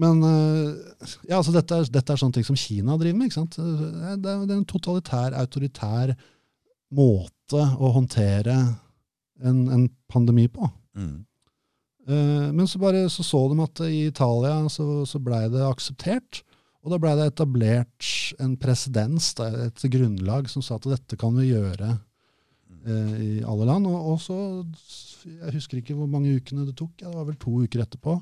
Men 0.00 0.22
eh, 0.22 1.06
ja, 1.28 1.36
altså 1.38 1.52
dette, 1.54 1.74
er, 1.74 1.84
dette 1.90 2.12
er 2.14 2.18
sånne 2.22 2.34
ting 2.38 2.46
som 2.46 2.58
Kina 2.58 2.96
driver 2.98 3.18
med. 3.18 3.26
ikke 3.30 3.40
sant? 3.40 3.56
Det 3.58 4.10
er, 4.10 4.18
det 4.22 4.50
er 4.54 4.58
en 4.58 4.64
totalitær, 4.70 5.34
autoritær 5.38 6.14
måte 6.94 7.64
å 7.78 7.90
håndtere 7.94 8.56
en, 9.42 9.66
en 9.70 9.88
pandemi 10.10 10.46
på. 10.52 10.68
Mm. 10.98 11.18
Eh, 12.08 12.52
men 12.52 12.68
så 12.68 12.80
bare 12.82 13.08
så, 13.12 13.24
så 13.26 13.42
de 13.52 13.60
at 13.64 13.82
i 13.86 14.04
Italia 14.08 14.56
så, 14.72 15.06
så 15.06 15.20
blei 15.22 15.46
det 15.52 15.64
akseptert. 15.66 16.42
Og 16.80 16.94
da 16.94 17.00
blei 17.00 17.12
det 17.18 17.28
etablert 17.28 18.06
en 18.40 18.54
presedens, 18.60 19.34
et 19.44 19.82
grunnlag, 19.92 20.48
som 20.48 20.64
sa 20.64 20.78
at 20.78 20.88
dette 20.88 21.18
kan 21.20 21.34
vi 21.36 21.50
gjøre 21.50 21.90
eh, 21.92 23.16
i 23.20 23.32
alle 23.44 23.68
land. 23.68 23.88
Og, 23.90 24.14
og 24.14 24.22
så, 24.24 24.38
jeg 25.28 25.56
husker 25.58 25.80
ikke 25.80 25.96
hvor 25.98 26.08
mange 26.10 26.32
ukene 26.38 26.64
det 26.68 26.78
tok, 26.80 26.94
ja, 27.02 27.10
det 27.10 27.18
var 27.18 27.28
vel 27.28 27.40
to 27.40 27.58
uker 27.66 27.84
etterpå, 27.84 28.16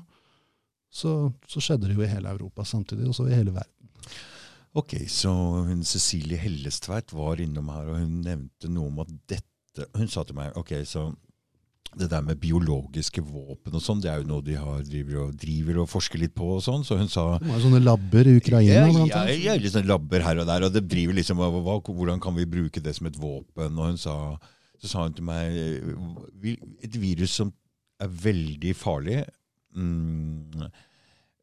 så, 0.91 1.13
så 1.47 1.63
skjedde 1.63 1.87
det 1.87 1.95
jo 1.95 2.03
i 2.03 2.11
hele 2.11 2.33
Europa 2.33 2.65
samtidig, 2.67 3.07
og 3.07 3.15
så 3.15 3.29
i 3.29 3.37
hele 3.37 3.53
verden. 3.55 3.75
Ok, 4.77 4.93
så 5.09 5.31
hun 5.65 5.81
Cecilie 5.87 6.37
Hellestveit 6.37 7.13
var 7.15 7.41
innom 7.41 7.71
her, 7.73 7.87
og 7.89 8.03
hun 8.03 8.19
nevnte 8.25 8.69
noe 8.69 8.91
om 8.91 9.01
at 9.05 9.09
dette 9.29 9.45
Hun 9.95 10.09
sa 10.11 10.25
til 10.27 10.35
meg 10.35 10.57
ok, 10.59 10.73
så 10.85 11.09
det 11.97 12.09
der 12.11 12.21
med 12.21 12.37
biologiske 12.37 13.21
våpen 13.25 13.73
og 13.73 13.81
sånn, 13.81 14.01
det 14.03 14.11
er 14.11 14.19
jo 14.21 14.27
noe 14.29 14.43
de 14.45 14.53
har, 14.59 14.83
driver, 14.85 15.23
og, 15.23 15.37
driver 15.41 15.79
og 15.81 15.87
forsker 15.89 16.21
litt 16.21 16.35
på 16.37 16.45
og 16.57 16.61
sånn. 16.61 16.83
Så 16.85 16.99
hun 16.99 17.09
sa 17.09 17.23
Det 17.41 17.49
var 17.49 17.63
sånne 17.63 17.81
labber 17.81 18.29
i 18.29 18.35
Ukraina, 18.37 18.91
ja, 18.91 19.07
ja, 19.09 19.23
ja, 19.33 19.55
litt 19.57 19.73
sånne 19.73 19.89
labber 19.89 20.21
her 20.25 20.43
og 20.43 20.45
der, 20.49 20.67
og 20.67 20.75
det 20.75 20.83
driver 20.85 21.17
liksom 21.17 21.41
hva, 21.41 21.79
Hvordan 21.87 22.21
kan 22.21 22.37
vi 22.37 22.45
bruke 22.49 22.83
det 22.83 22.93
som 22.97 23.09
et 23.09 23.17
våpen? 23.17 23.79
Og 23.79 23.93
hun 23.93 23.97
sa, 23.97 24.15
så 24.77 24.91
sa 24.91 25.07
hun 25.07 25.17
til 25.17 25.25
meg 25.25 25.57
Et 26.85 26.99
virus 27.01 27.39
som 27.41 27.49
er 27.99 28.13
veldig 28.29 28.75
farlig 28.77 29.23
mm, 29.73 30.69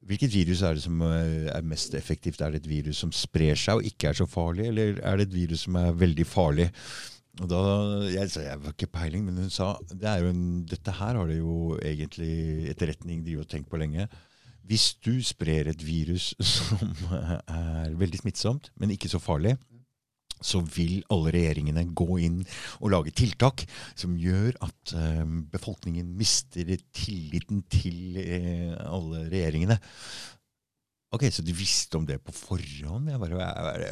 Hvilket 0.06 0.34
virus 0.34 0.62
er 0.62 0.76
det 0.76 0.84
som 0.84 1.02
eh, 1.02 1.48
er 1.50 1.66
mest 1.66 1.96
effektivt? 1.98 2.40
Er 2.40 2.54
det 2.54 2.62
et 2.62 2.70
virus 2.70 3.02
som 3.02 3.12
sprer 3.14 3.58
seg 3.58 3.80
og 3.80 3.88
ikke 3.88 4.12
er 4.12 4.18
så 4.20 4.26
farlig, 4.30 4.68
eller 4.70 5.00
er 5.02 5.18
det 5.18 5.28
et 5.28 5.36
virus 5.36 5.66
som 5.66 5.78
er 5.80 5.96
veldig 5.98 6.26
farlig? 6.28 6.70
Og 7.42 7.50
da, 7.50 7.62
Jeg 8.08 8.30
jeg 8.46 8.60
var 8.62 8.72
ikke 8.72 8.92
peiling, 8.94 9.26
men 9.26 9.42
hun 9.42 9.50
sa 9.52 9.74
det 9.90 10.14
en, 10.24 10.64
dette 10.64 10.94
her 11.00 11.18
har 11.18 11.26
det 11.28 11.40
jo 11.40 11.76
egentlig 11.82 12.70
etterretning 12.70 13.26
de 13.26 13.36
har 13.36 13.44
tenkt 13.50 13.68
på 13.68 13.80
lenge. 13.82 14.06
Hvis 14.66 14.94
du 15.04 15.20
sprer 15.22 15.68
et 15.70 15.82
virus 15.84 16.34
som 16.54 16.94
er 17.12 17.92
veldig 17.98 18.22
smittsomt, 18.22 18.70
men 18.76 18.94
ikke 18.94 19.10
så 19.12 19.20
farlig, 19.22 19.56
så 20.40 20.60
vil 20.60 21.00
alle 21.12 21.32
regjeringene 21.34 21.86
gå 21.96 22.20
inn 22.26 22.40
og 22.80 22.92
lage 22.92 23.14
tiltak 23.16 23.64
som 23.98 24.16
gjør 24.20 24.56
at 24.66 24.94
eh, 24.98 25.24
befolkningen 25.52 26.12
mister 26.18 26.74
tilliten 26.96 27.64
til 27.72 28.20
eh, 28.20 28.72
alle 28.86 29.26
regjeringene. 29.32 29.78
Ok, 31.16 31.28
Så 31.32 31.42
de 31.46 31.54
visste 31.54 31.96
om 31.96 32.06
det 32.06 32.18
på 32.20 32.34
forhånd? 32.34 33.08
Jeg 33.08 33.20
bare, 33.22 33.38
jeg 33.40 33.68
bare, 33.70 33.90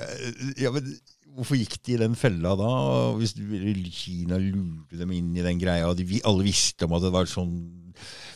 ja, 0.61 0.73
men 0.75 0.95
Hvorfor 1.35 1.59
gikk 1.59 1.81
de 1.83 1.97
i 1.97 1.99
den 1.99 2.13
fella 2.15 2.53
da? 2.55 2.69
Hvis 3.19 3.33
Kina 3.97 4.37
lurte 4.39 5.01
dem 5.01 5.11
inn 5.17 5.33
i 5.35 5.43
den 5.43 5.59
greia, 5.59 5.89
og 5.91 5.99
de, 5.99 6.21
alle 6.23 6.47
visste 6.47 6.87
om 6.87 6.95
at 6.95 7.03
det 7.03 7.11
var 7.11 7.27
sånn 7.27 7.57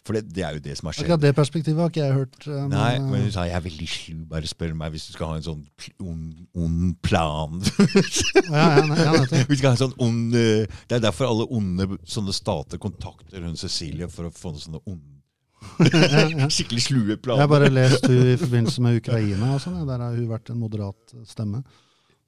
For 0.06 0.16
det, 0.16 0.22
det 0.34 0.44
er 0.46 0.56
jo 0.56 0.62
det 0.64 0.76
som 0.78 0.88
har 0.88 0.96
skjedd. 0.96 1.06
Akkurat 1.08 1.24
det 1.24 1.32
perspektivet 1.36 1.82
har 1.82 1.90
ikke 1.92 2.04
jeg 2.04 2.16
hørt. 2.16 2.38
eh, 2.46 2.54
men, 2.62 2.74
Nei, 2.74 2.92
eh, 2.96 3.04
men 3.08 3.24
hun 3.26 3.32
sa 3.34 3.44
jeg 3.48 3.56
er 3.58 3.64
veldig 3.66 3.88
slu, 3.92 4.14
bare 4.30 4.50
spør 4.50 4.72
meg 4.78 4.94
hvis 4.94 5.08
du 5.08 5.12
skal 5.16 5.32
ha 5.32 5.36
en 5.40 5.46
sånn 5.46 5.62
ond, 6.04 6.40
ond 6.56 6.94
plan. 7.04 7.60
ja, 8.54 8.64
ja, 8.78 8.86
nei, 8.88 8.98
ja. 9.04 9.44
Vi 9.50 9.58
skal 9.60 9.70
ha 9.70 9.74
en 9.76 9.82
sånn 9.84 9.96
ond, 10.08 10.38
eh, 10.38 10.80
det 10.88 10.98
er 10.98 11.04
derfor 11.04 11.30
alle 11.30 11.48
onde 11.58 11.90
sånne 12.08 12.34
stater 12.36 12.80
kontakter 12.82 13.44
hun 13.44 13.58
Cecilie 13.58 14.08
for 14.12 14.28
å 14.28 14.34
få 14.34 14.54
noen 14.54 14.64
sånne 14.64 14.82
onde 14.86 15.14
Skikkelig 16.54 16.84
slue 16.84 17.16
Jeg 17.16 17.40
har 17.40 17.48
bare 17.50 17.66
lest 17.72 18.04
hun 18.06 18.28
i 18.30 18.36
forbindelse 18.38 18.82
med 18.84 19.00
Ukraina. 19.00 19.56
og 19.56 19.62
sånn, 19.64 19.80
Der 19.88 20.04
har 20.04 20.14
hun 20.14 20.28
vært 20.30 20.52
en 20.54 20.60
moderat 20.62 21.16
stemme. 21.26 21.64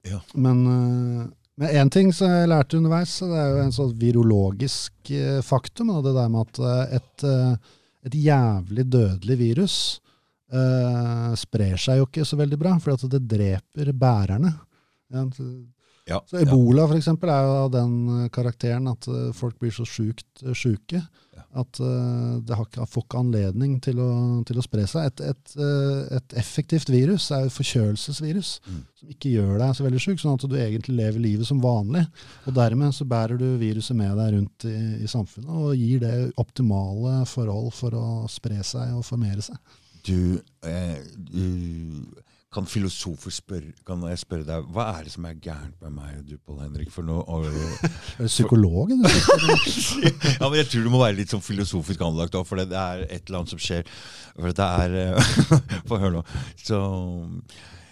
Ja. 0.03 0.19
Men 0.35 0.65
men 1.61 1.75
én 1.77 1.91
ting 1.93 2.09
som 2.17 2.31
jeg 2.33 2.49
lærte 2.49 2.79
underveis, 2.79 3.19
det 3.21 3.37
er 3.37 3.51
jo 3.53 3.65
en 3.67 3.75
sånn 3.77 3.91
virologisk 4.01 5.11
eh, 5.13 5.43
faktum. 5.45 5.91
Og 5.93 6.07
det 6.07 6.15
der 6.17 6.31
med 6.33 6.49
at 6.49 6.61
eh, 6.65 6.95
et, 6.97 7.25
eh, 7.29 7.75
et 8.09 8.17
jævlig 8.17 8.87
dødelig 8.89 9.37
virus 9.43 9.75
eh, 10.49 11.27
sprer 11.37 11.77
seg 11.77 12.01
jo 12.01 12.09
ikke 12.09 12.25
så 12.25 12.39
veldig 12.41 12.61
bra, 12.63 12.73
for 12.81 13.05
det 13.13 13.21
dreper 13.29 13.93
bærerne. 13.93 14.55
Ja, 16.11 16.19
Så 16.27 16.41
Ebola 16.43 16.89
for 16.91 16.99
eksempel, 16.99 17.31
er 17.31 17.45
jo 17.47 17.57
av 17.65 17.73
den 17.75 17.93
eh, 18.25 18.29
karakteren 18.35 18.89
at 18.91 19.07
eh, 19.09 19.29
folk 19.37 19.59
blir 19.63 19.71
så 19.75 19.87
sjukt 19.87 20.43
eh, 20.45 20.55
sjuke 20.59 21.01
Ja. 21.37 21.45
at 21.63 21.79
det 22.45 22.55
har 22.59 22.67
ikke, 22.67 22.85
får 22.91 23.05
ikke 23.07 23.19
anledning 23.23 23.77
til 23.83 23.99
å, 24.03 24.09
til 24.47 24.59
å 24.61 24.63
spre 24.67 24.83
seg. 24.91 25.07
Et, 25.09 25.21
et, 25.33 25.55
et 26.19 26.35
effektivt 26.39 26.91
virus 26.93 27.31
er 27.33 27.45
jo 27.47 27.49
et 27.49 27.55
forkjølelsesvirus, 27.57 28.51
Mm. 28.67 28.81
som 29.01 29.09
ikke 29.15 29.33
gjør 29.33 29.55
deg 29.63 29.73
så 29.79 29.87
veldig 29.87 30.03
sjuk, 30.05 30.21
sånn 30.21 30.37
at 30.37 30.45
du 30.51 30.57
egentlig 30.59 30.97
lever 30.99 31.23
livet 31.25 31.49
som 31.49 31.63
vanlig. 31.63 32.05
Og 32.47 32.55
dermed 32.59 32.93
så 32.95 33.07
bærer 33.09 33.39
du 33.41 33.47
viruset 33.63 33.97
med 33.97 34.19
deg 34.21 34.35
rundt 34.37 34.67
i, 34.69 34.77
i 35.07 35.09
samfunnet 35.11 35.49
og 35.49 35.73
gir 35.81 36.03
det 36.05 36.15
optimale 36.43 37.23
forhold 37.31 37.73
for 37.79 37.97
å 37.97 38.07
spre 38.31 38.61
seg 38.67 38.93
og 38.99 39.07
formere 39.09 39.41
seg. 39.47 39.57
Du, 40.07 40.43
eh, 40.67 41.01
du 41.17 42.05
Kan 42.51 42.67
filosofer 42.67 43.31
spørre 43.31 43.73
Kan 43.87 44.03
jeg 44.11 44.19
spørre 44.19 44.47
deg, 44.49 44.71
hva 44.75 44.89
er 44.97 45.07
det 45.07 45.13
som 45.15 45.27
er 45.29 45.37
gærent 45.39 45.77
med 45.85 45.95
meg 45.95 46.17
og 46.19 46.25
du, 46.27 46.37
Pål 46.43 46.63
Henrik? 46.65 46.91
For 46.91 47.07
nå 47.07 47.21
Er 47.23 47.47
du 47.47 48.27
psykolog? 48.27 48.91
ja, 50.41 50.49
men 50.49 50.59
Jeg 50.59 50.71
tror 50.73 50.87
du 50.87 50.91
må 50.91 51.03
være 51.05 51.19
litt 51.21 51.31
sånn 51.31 51.45
filosofisk 51.45 52.03
anlagt 52.07 52.35
òg, 52.35 52.47
for 52.49 52.59
det 52.59 52.75
er 52.75 53.05
et 53.07 53.23
eller 53.29 53.43
annet 53.43 53.55
som 53.55 53.63
skjer. 53.63 53.87
For 54.35 54.57
det 54.57 54.67
er 54.67 54.97
eh, 55.05 55.35
Få 55.89 56.01
høre 56.03 56.17
nå. 56.19 56.25
Så 56.59 56.81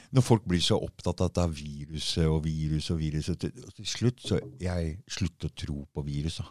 når 0.09 0.25
folk 0.25 0.47
blir 0.49 0.63
så 0.65 0.79
opptatt 0.81 1.21
av 1.21 1.29
at 1.29 1.37
det 1.37 1.45
er 1.45 1.57
viruset 1.59 2.27
og 2.27 2.41
virus 2.47 2.89
og 2.95 2.99
virus, 3.03 3.29
og 3.29 3.39
til, 3.43 3.53
og 3.63 3.75
til 3.77 3.89
slutt 3.89 4.23
så 4.25 4.41
jeg 4.63 4.95
slutter 5.13 5.51
å 5.51 5.57
tro 5.63 5.83
på 5.95 6.05
viruset. 6.07 6.49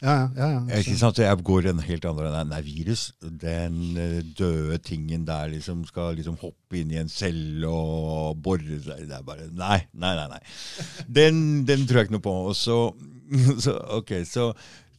Ja, 0.00 0.12
ja, 0.32 0.46
ja. 0.48 0.60
ja. 0.64 0.78
Ikke 0.80 0.96
sant? 0.96 1.18
Jeg 1.20 1.44
går 1.44 1.66
en 1.70 1.82
helt 1.84 2.06
andre 2.08 2.30
Nei, 2.32 2.44
nei 2.48 2.60
virus, 2.64 3.10
den 3.20 3.98
eh, 4.00 4.20
døde 4.36 4.78
tingen 4.84 5.26
der 5.28 5.50
liksom 5.52 5.82
skal 5.88 6.14
liksom 6.16 6.38
hoppe 6.40 6.80
inn 6.80 6.92
i 6.94 7.00
en 7.02 7.12
celle 7.12 7.68
og 7.68 8.40
bore 8.40 8.80
seg 8.80 9.04
Det 9.10 9.18
er 9.18 9.26
bare 9.26 9.50
Nei, 9.52 9.82
nei, 9.92 10.14
nei. 10.16 10.28
nei. 10.32 10.40
Den, 11.04 11.42
den 11.68 11.84
tror 11.84 12.00
jeg 12.00 12.08
ikke 12.08 12.16
noe 12.16 12.24
på. 12.24 12.36
Og 12.48 12.56
så, 12.56 12.78
så 13.64 13.76
ok, 14.00 14.14
så, 14.28 14.50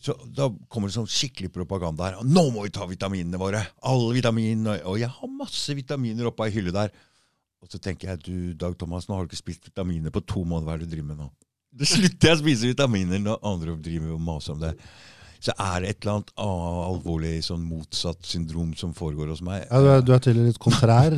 så 0.01 0.17
da 0.37 0.51
kommer 0.69 0.91
det 0.91 0.99
sånn 0.99 1.09
skikkelig 1.09 1.49
propaganda 1.55 2.11
her. 2.11 2.21
Nå 2.21 2.47
må 2.53 2.67
vi 2.67 2.73
ta 2.75 2.85
vitaminene 2.89 3.41
våre! 3.41 3.63
Alle 3.89 4.13
vitaminene. 4.17 4.83
Og 4.91 5.01
jeg 5.01 5.09
har 5.09 5.33
masse 5.33 5.77
vitaminer 5.77 6.29
oppe 6.29 6.45
ei 6.45 6.53
hylle 6.59 6.75
der. 6.77 6.93
Og 7.61 7.73
så 7.73 7.81
tenker 7.81 8.13
jeg 8.13 8.25
du, 8.25 8.35
Dag 8.57 8.77
Thomas, 8.77 9.09
nå 9.09 9.17
har 9.17 9.25
du 9.25 9.33
ikke 9.33 9.43
spist 9.43 9.65
vitaminer 9.69 10.13
på 10.13 10.21
to 10.25 10.45
måneder. 10.45 10.69
Hva 10.69 10.77
er 10.77 10.83
det 10.83 10.91
du 10.91 10.95
driver 10.95 11.09
med 11.13 11.25
nå? 11.25 11.31
Da 11.71 11.87
slutter 11.87 12.27
jeg 12.27 12.35
å 12.35 12.41
spise 12.41 12.67
vitaminer 12.73 13.21
når 13.23 13.39
andre 13.47 13.77
driver 13.79 14.11
og 14.17 14.21
maser 14.25 14.55
om 14.55 14.59
det. 14.63 14.73
Så 15.41 15.53
er 15.57 15.81
det 15.81 15.89
et 15.89 16.03
eller 16.03 16.17
annet 16.19 16.31
alvorlig 16.43 17.31
sånn 17.47 17.63
motsatt 17.65 18.19
syndrom 18.29 18.75
som 18.77 18.91
foregår 18.93 19.31
hos 19.31 19.39
meg. 19.41 19.63
Ja, 19.71 19.79
du, 19.81 19.87
er, 19.89 20.03
du 20.05 20.11
er 20.13 20.19
tydelig 20.21 20.51
litt 20.51 20.59
kontrær. 20.61 21.15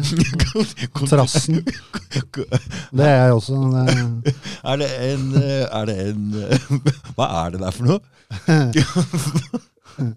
Trassen. 1.12 1.58
Det 1.66 3.04
er 3.10 3.18
jeg 3.26 3.34
også. 3.36 3.58
Det, 3.74 4.36
Er 4.64 4.80
det 4.80 4.90
en, 5.10 5.26
eh, 5.42 5.66
er 5.68 5.90
det 5.90 5.98
en 6.06 6.22
eh, 6.40 6.70
Hva 7.18 7.28
er 7.42 7.58
det 7.58 7.64
der 7.66 7.76
for 7.76 7.84
noe? 7.90 8.00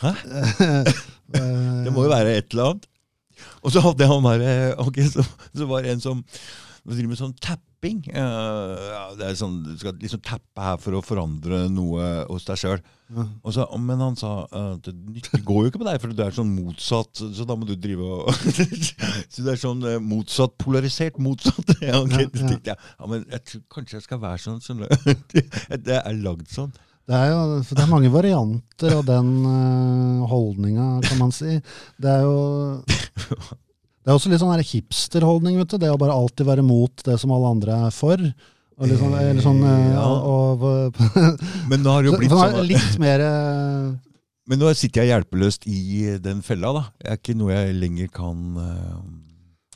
Hæ? 0.00 0.10
eh, 0.10 0.90
Det 1.84 1.92
må 1.94 2.08
jo 2.08 2.10
være 2.16 2.34
et 2.40 2.50
eller 2.56 2.72
annet. 2.72 2.88
Og 3.62 3.70
så 3.72 3.84
hadde 3.84 4.02
jeg 4.02 4.10
han 4.10 4.26
derre 4.26 4.50
okay, 4.82 5.06
ok, 5.06 5.14
så, 5.14 5.22
så 5.54 5.68
var 5.70 5.84
det 5.86 5.94
en 5.94 6.02
som 6.02 6.24
driver 6.86 7.10
med 7.10 7.20
sånn 7.20 7.36
tapping. 7.42 8.00
Uh, 8.12 8.74
ja, 8.90 9.04
det 9.18 9.28
er 9.28 9.36
sånn, 9.38 9.60
Du 9.64 9.74
skal 9.80 9.96
liksom 10.00 10.22
tappe 10.24 10.64
her 10.64 10.80
for 10.80 10.96
å 10.96 11.04
forandre 11.04 11.66
noe 11.72 12.08
hos 12.30 12.48
deg 12.48 12.60
sjøl. 12.60 12.82
Ja. 13.10 13.64
Men 13.80 14.02
han 14.04 14.18
sa 14.18 14.32
at 14.46 14.86
det, 14.86 14.94
det 15.26 15.40
går 15.46 15.64
jo 15.64 15.70
ikke 15.72 15.80
med 15.82 15.88
deg, 15.90 16.02
for 16.02 16.14
du 16.14 16.22
er 16.24 16.36
sånn 16.36 16.52
motsatt. 16.54 17.22
Så 17.36 17.46
da 17.48 17.56
må 17.58 17.68
du 17.68 17.74
drive 17.74 18.06
og 18.06 18.30
Så 19.32 19.44
det 19.44 19.54
er 19.54 19.60
sånn 19.60 19.82
eh, 19.88 19.98
motsatt 20.02 20.54
polarisert 20.60 21.18
motsatt. 21.22 21.74
ja, 21.88 21.98
okay, 22.02 22.28
Ja, 22.28 22.44
ja. 22.44 22.60
jeg. 22.72 22.78
Ja, 22.78 23.10
men 23.10 23.26
jeg 23.26 23.46
tror 23.50 23.66
kanskje 23.76 23.98
jeg 23.98 24.06
skal 24.06 24.22
være 24.22 24.44
sånn. 24.44 24.62
sånn 24.64 24.86
det 25.88 25.98
er 26.00 26.22
lagd 26.22 26.48
sånn. 26.52 26.72
Det 27.10 27.18
er 27.18 27.32
jo 27.32 27.38
for 27.66 27.74
det 27.74 27.82
er 27.82 27.90
mange 27.90 28.10
varianter 28.12 28.92
av 28.94 29.06
den 29.08 29.30
uh, 29.42 30.28
holdninga, 30.30 31.00
kan 31.08 31.18
man 31.18 31.32
si. 31.34 31.56
Det 31.98 32.12
er 32.12 32.22
jo 32.22 32.36
det 34.00 34.08
er 34.10 34.16
også 34.16 34.30
litt 34.32 34.40
sånn 34.40 34.54
her 34.54 34.64
hipsterholdning, 34.64 35.58
vet 35.60 35.74
du. 35.74 35.78
Det 35.82 35.90
å 35.92 35.98
bare 36.00 36.14
alltid 36.16 36.46
være 36.48 36.64
mot 36.64 37.02
det 37.04 37.18
som 37.20 37.32
alle 37.36 37.50
andre 37.52 37.74
er 37.88 37.92
for. 37.94 38.22
Og 38.80 38.88
litt 38.88 38.96
sånn, 39.00 39.12
eller 39.12 39.44
sånn 39.44 39.58
eh, 39.68 39.90
Ja. 39.92 40.04
og, 40.08 40.62
og, 40.64 41.00
Men 41.70 41.82
nå 41.84 41.92
har 41.92 42.02
det 42.06 42.08
jo 42.08 42.20
blitt 42.20 42.32
sånn 42.32 42.62
litt 42.64 42.94
mer 43.02 43.20
eh, 43.26 43.90
Men 44.48 44.62
nå 44.62 44.72
sitter 44.72 45.04
jeg 45.04 45.12
hjelpeløst 45.12 45.68
i 45.68 46.16
den 46.24 46.40
fella. 46.46 46.72
da. 46.78 46.84
Det 46.96 47.10
er 47.12 47.20
ikke 47.20 47.36
noe 47.36 47.52
jeg 47.58 47.76
lenger 47.76 48.08
kan 48.16 48.40
eh, 48.64 48.96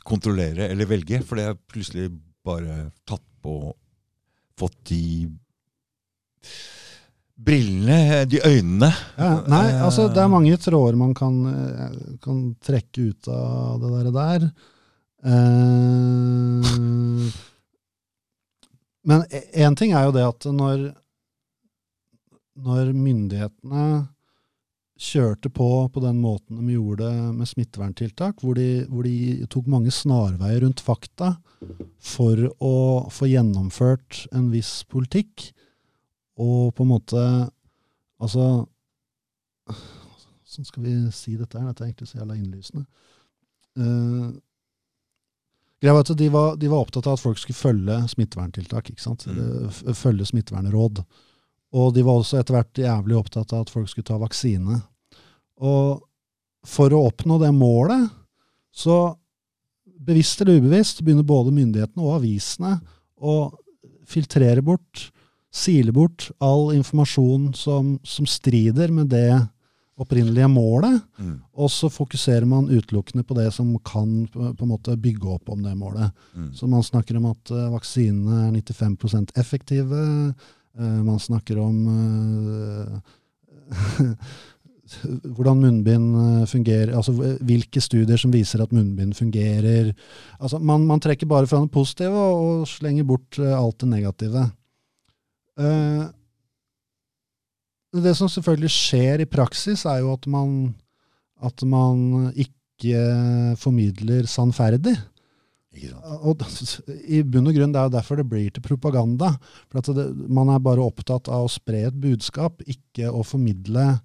kontrollere 0.09 0.71
eller 0.73 0.89
velge, 0.89 1.21
for 1.25 1.37
det 1.37 1.45
er 1.51 1.61
plutselig 1.69 2.09
bare 2.45 2.87
tatt 3.05 3.23
på 3.45 3.73
Fått 4.55 4.77
de 4.87 5.27
brillene, 7.35 8.25
de 8.25 8.39
øynene. 8.39 8.91
ja, 9.17 9.31
Nei, 9.51 9.65
altså 9.83 10.07
det 10.11 10.21
er 10.23 10.31
mange 10.31 10.57
tråder 10.61 10.95
man 10.99 11.13
kan, 11.17 11.41
eh, 11.51 11.97
kan 12.23 12.55
trekke 12.63 13.09
ut 13.11 13.27
av 13.27 13.81
det 13.81 13.91
der. 13.91 14.11
der. 14.15 14.47
Eh, 15.25 16.73
men 19.05 19.23
én 19.53 19.75
ting 19.77 19.93
er 19.93 20.07
jo 20.07 20.15
det 20.15 20.25
at 20.25 20.47
når, 20.49 20.89
når 22.55 22.93
myndighetene 22.93 24.07
kjørte 24.95 25.51
på 25.51 25.89
på 25.91 25.99
den 25.99 26.21
måten 26.23 26.61
de 26.61 26.77
gjorde 26.77 27.03
det 27.03 27.33
med 27.35 27.49
smitteverntiltak, 27.49 28.39
hvor 28.41 28.55
de, 28.55 28.85
hvor 28.87 29.03
de 29.03 29.45
tok 29.51 29.67
mange 29.67 29.91
snarveier 29.91 30.63
rundt 30.63 30.79
fakta 30.83 31.35
for 31.99 32.47
å 32.63 32.75
få 33.11 33.27
gjennomført 33.27 34.23
en 34.31 34.47
viss 34.53 34.85
politikk, 34.87 35.51
og 36.41 36.73
på 36.75 36.83
en 36.83 36.91
måte 36.91 37.21
Altså 38.23 38.65
Hvordan 39.65 40.65
skal 40.69 40.83
vi 40.85 40.93
si 41.11 41.33
dette 41.35 41.59
her? 41.59 41.67
Dette 41.67 41.83
er 41.83 41.89
egentlig 41.89 42.07
så 42.07 42.19
jævla 42.21 42.35
innlysende. 42.37 42.85
Uh, 43.75 44.29
greia 45.83 45.95
var 45.97 46.05
at 46.05 46.11
de 46.15 46.29
var, 46.31 46.53
de 46.55 46.69
var 46.71 46.85
opptatt 46.85 47.09
av 47.09 47.17
at 47.17 47.23
folk 47.23 47.41
skulle 47.41 47.59
følge 47.59 47.97
smitteverntiltak. 48.13 48.93
ikke 48.93 49.03
sant? 49.03 49.25
Mm. 49.27 49.67
Følge 49.97 50.29
smittevernråd. 50.29 51.01
Og 51.75 51.91
de 51.97 52.05
var 52.07 52.21
også 52.21 52.39
etter 52.39 52.55
hvert 52.55 52.83
jævlig 52.85 53.17
opptatt 53.19 53.51
av 53.51 53.65
at 53.65 53.73
folk 53.73 53.91
skulle 53.91 54.07
ta 54.07 54.21
vaksine. 54.21 54.79
Og 55.59 56.05
for 56.65 56.95
å 56.95 57.03
oppnå 57.09 57.41
det 57.41 57.51
målet, 57.51 58.07
så 58.71 59.17
bevisst 60.05 60.41
eller 60.41 60.61
ubevisst 60.61 61.03
begynner 61.03 61.27
både 61.27 61.53
myndighetene 61.55 62.05
og 62.05 62.19
avisene 62.19 62.77
å 63.15 63.35
filtrere 64.07 64.63
bort, 64.65 65.09
sile 65.55 65.93
bort 65.95 66.29
all 66.43 66.73
informasjon 66.75 67.53
som, 67.55 67.95
som 68.03 68.27
strider 68.27 68.91
med 68.91 69.11
det 69.13 69.29
opprinnelige 69.95 70.49
målet, 70.51 70.97
Mm. 71.17 71.37
og 71.55 71.69
så 71.71 71.87
fokuserer 71.87 72.43
man 72.45 72.67
utelukkende 72.67 73.23
på 73.23 73.37
det 73.37 73.53
som 73.53 73.69
kan 73.79 74.27
på, 74.27 74.51
en 74.59 74.67
måte 74.67 74.97
bygge 74.99 75.29
opp 75.37 75.49
om 75.49 75.61
det 75.63 75.71
målet. 75.79 76.11
Mm. 76.35 76.49
Så 76.53 76.67
man 76.67 76.83
snakker 76.83 77.15
om 77.15 77.29
at 77.29 77.51
uh, 77.51 77.71
vaksinene 77.71 78.49
er 78.49 78.51
95% 78.59 79.31
effektive. 79.39 80.01
Uh, 80.75 80.99
man 81.07 81.19
snakker 81.23 81.61
om 81.63 81.87
uh, 81.87 82.99
hvordan 85.35 85.61
munnbind 85.61 86.15
eh, 86.15 86.43
fungerer, 86.49 86.93
altså 86.95 87.15
eh, 87.25 87.39
hvilke 87.45 87.81
studier 87.81 88.19
som 88.21 88.33
viser 88.33 88.61
at 88.63 88.73
munnbind 88.75 89.15
fungerer. 89.17 89.93
Altså 90.39 90.59
man, 90.61 90.85
man 90.85 91.01
trekker 91.01 91.29
bare 91.29 91.49
fra 91.49 91.63
det 91.63 91.71
positive 91.73 92.13
og, 92.13 92.61
og 92.61 92.69
slenger 92.69 93.07
bort 93.07 93.39
eh, 93.41 93.55
alt 93.55 93.79
det 93.81 93.89
negative. 93.89 94.45
Eh, 95.59 96.05
det 97.95 98.15
som 98.17 98.29
selvfølgelig 98.31 98.71
skjer 98.73 99.23
i 99.23 99.29
praksis, 99.29 99.85
er 99.87 100.01
jo 100.03 100.13
at 100.15 100.27
man, 100.27 100.73
at 101.43 101.63
man 101.67 102.31
ikke 102.35 103.55
formidler 103.59 104.27
sannferdig. 104.27 104.97
Og 106.23 106.43
I 107.03 107.21
bunn 107.27 107.49
og 107.49 107.55
grunn 107.55 107.73
det 107.73 107.79
er 107.81 107.87
jo 107.89 107.95
derfor 107.97 108.19
det 108.19 108.27
blir 108.31 108.51
til 108.53 108.63
propaganda. 108.63 109.33
For 109.69 109.81
at 109.81 109.89
det, 109.97 110.07
Man 110.31 110.51
er 110.51 110.63
bare 110.63 110.83
opptatt 110.83 111.27
av 111.31 111.47
å 111.47 111.51
spre 111.51 111.85
et 111.89 111.97
budskap, 111.99 112.63
ikke 112.63 113.11
å 113.11 113.23
formidle 113.27 113.97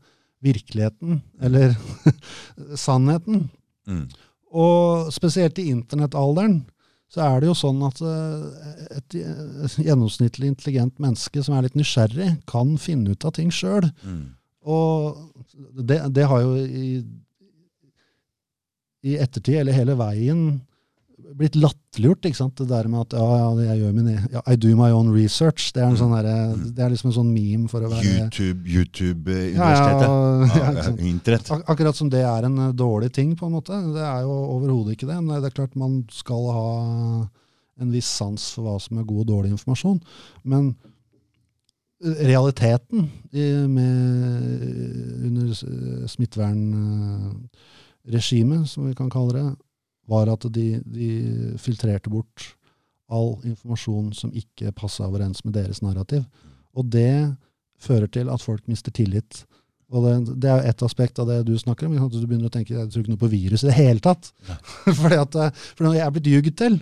virkeligheten, 0.43 1.21
eller 1.43 1.77
sannheten. 2.87 3.49
Mm. 3.87 4.07
Og 4.51 5.11
spesielt 5.15 5.59
i 5.63 5.71
internettalderen 5.71 6.63
så 7.11 7.25
er 7.27 7.41
det 7.43 7.49
jo 7.51 7.57
sånn 7.59 7.81
at 7.83 7.99
eh, 8.07 8.67
et, 8.99 9.17
et 9.19 9.79
gjennomsnittlig 9.83 10.53
intelligent 10.53 11.01
menneske 11.03 11.43
som 11.43 11.57
er 11.57 11.67
litt 11.67 11.79
nysgjerrig, 11.79 12.37
kan 12.51 12.77
finne 12.79 13.17
ut 13.17 13.27
av 13.27 13.35
ting 13.39 13.51
sjøl. 13.55 13.89
Mm. 14.07 14.23
Og 14.71 15.19
det, 15.83 15.99
det 16.15 16.29
har 16.31 16.45
jo 16.45 16.55
i, 16.61 17.01
i 19.11 19.17
ettertid, 19.19 19.63
eller 19.63 19.75
hele 19.75 19.97
veien, 19.99 20.45
blitt 21.37 21.55
latterliggjort. 21.59 22.23
Det 22.59 22.67
der 22.69 22.89
med 22.91 23.01
at 23.07 23.13
ja, 23.19 23.27
ja, 23.39 23.49
jeg 23.71 23.79
gjør 23.83 23.93
min, 23.97 24.09
e- 24.13 24.29
ja, 24.33 24.41
I 24.47 24.57
do 24.57 24.69
my 24.79 24.91
own 24.95 25.09
research. 25.15 25.63
Det 25.75 25.81
er, 25.83 25.89
en 25.91 25.97
sånn 26.01 26.15
Mm. 26.15 26.75
det 26.75 26.83
er 26.85 26.91
liksom 26.91 27.11
en 27.11 27.19
sånn 27.19 27.33
meme 27.35 27.69
for 27.71 27.81
å 27.87 27.91
være 27.93 28.05
YouTube, 28.05 28.61
YouTube 28.67 29.31
eh. 29.31 29.57
Internett. 31.11 31.51
Ak 31.51 31.61
akkurat 31.71 31.97
som 31.97 32.11
det 32.11 32.25
er 32.27 32.43
en 32.49 32.59
eh, 32.59 32.73
dårlig 32.73 33.13
ting, 33.13 33.37
på 33.37 33.47
en 33.47 33.53
måte. 33.59 33.73
Det 33.95 34.03
er 34.05 34.21
jo 34.27 34.33
overhodet 34.57 34.93
ikke 34.97 35.07
det. 35.11 35.19
Men 35.23 35.41
det 35.41 35.47
er 35.51 35.59
klart 35.63 35.77
man 35.79 36.05
skal 36.11 36.43
ha 36.55 36.71
en 37.81 37.93
viss 37.95 38.11
sans 38.11 38.53
for 38.55 38.63
hva 38.67 38.77
som 38.83 38.99
er 39.01 39.05
god 39.09 39.21
og 39.25 39.31
dårlig 39.33 39.51
informasjon. 39.55 40.01
Men 40.45 40.75
realiteten 42.01 43.11
i, 43.33 43.67
med, 43.69 43.91
under 45.29 45.49
smittevernregimet, 46.09 48.69
som 48.69 48.87
vi 48.89 48.95
kan 48.97 49.11
kalle 49.13 49.33
det, 49.37 49.45
var 50.11 50.31
at 50.33 50.47
de, 50.55 50.67
de 50.85 51.11
filtrerte 51.61 52.11
bort 52.13 52.51
all 53.11 53.37
informasjon 53.47 54.13
som 54.15 54.35
ikke 54.35 54.75
passa 54.77 55.07
overens 55.07 55.43
med 55.45 55.57
deres 55.59 55.83
narrativ. 55.83 56.25
Og 56.79 56.87
det 56.91 57.33
fører 57.81 58.11
til 58.13 58.31
at 58.31 58.43
folk 58.43 58.67
mister 58.71 58.95
tillit. 58.95 59.45
Og 59.91 60.05
det, 60.07 60.15
det 60.43 60.51
er 60.51 60.69
et 60.71 60.83
aspekt 60.87 61.19
av 61.19 61.27
det 61.31 61.41
du 61.49 61.57
snakker 61.59 61.89
om. 61.89 61.97
At 61.99 62.15
du 62.15 62.23
begynner 62.23 62.51
å 62.51 62.55
tenke 62.55 62.77
jeg 62.77 62.91
tror 62.93 63.03
ikke 63.03 63.15
noe 63.17 63.25
på 63.25 63.33
virus 63.33 63.65
i 63.65 63.71
det 63.71 63.79
hele 63.79 64.05
tatt. 64.05 64.31
Fordi 65.01 65.19
at, 65.19 65.39
for 65.75 65.91
jeg 65.91 66.05
er 66.05 66.13
blitt 66.15 66.31
ljugd 66.31 66.53
til. 66.61 66.79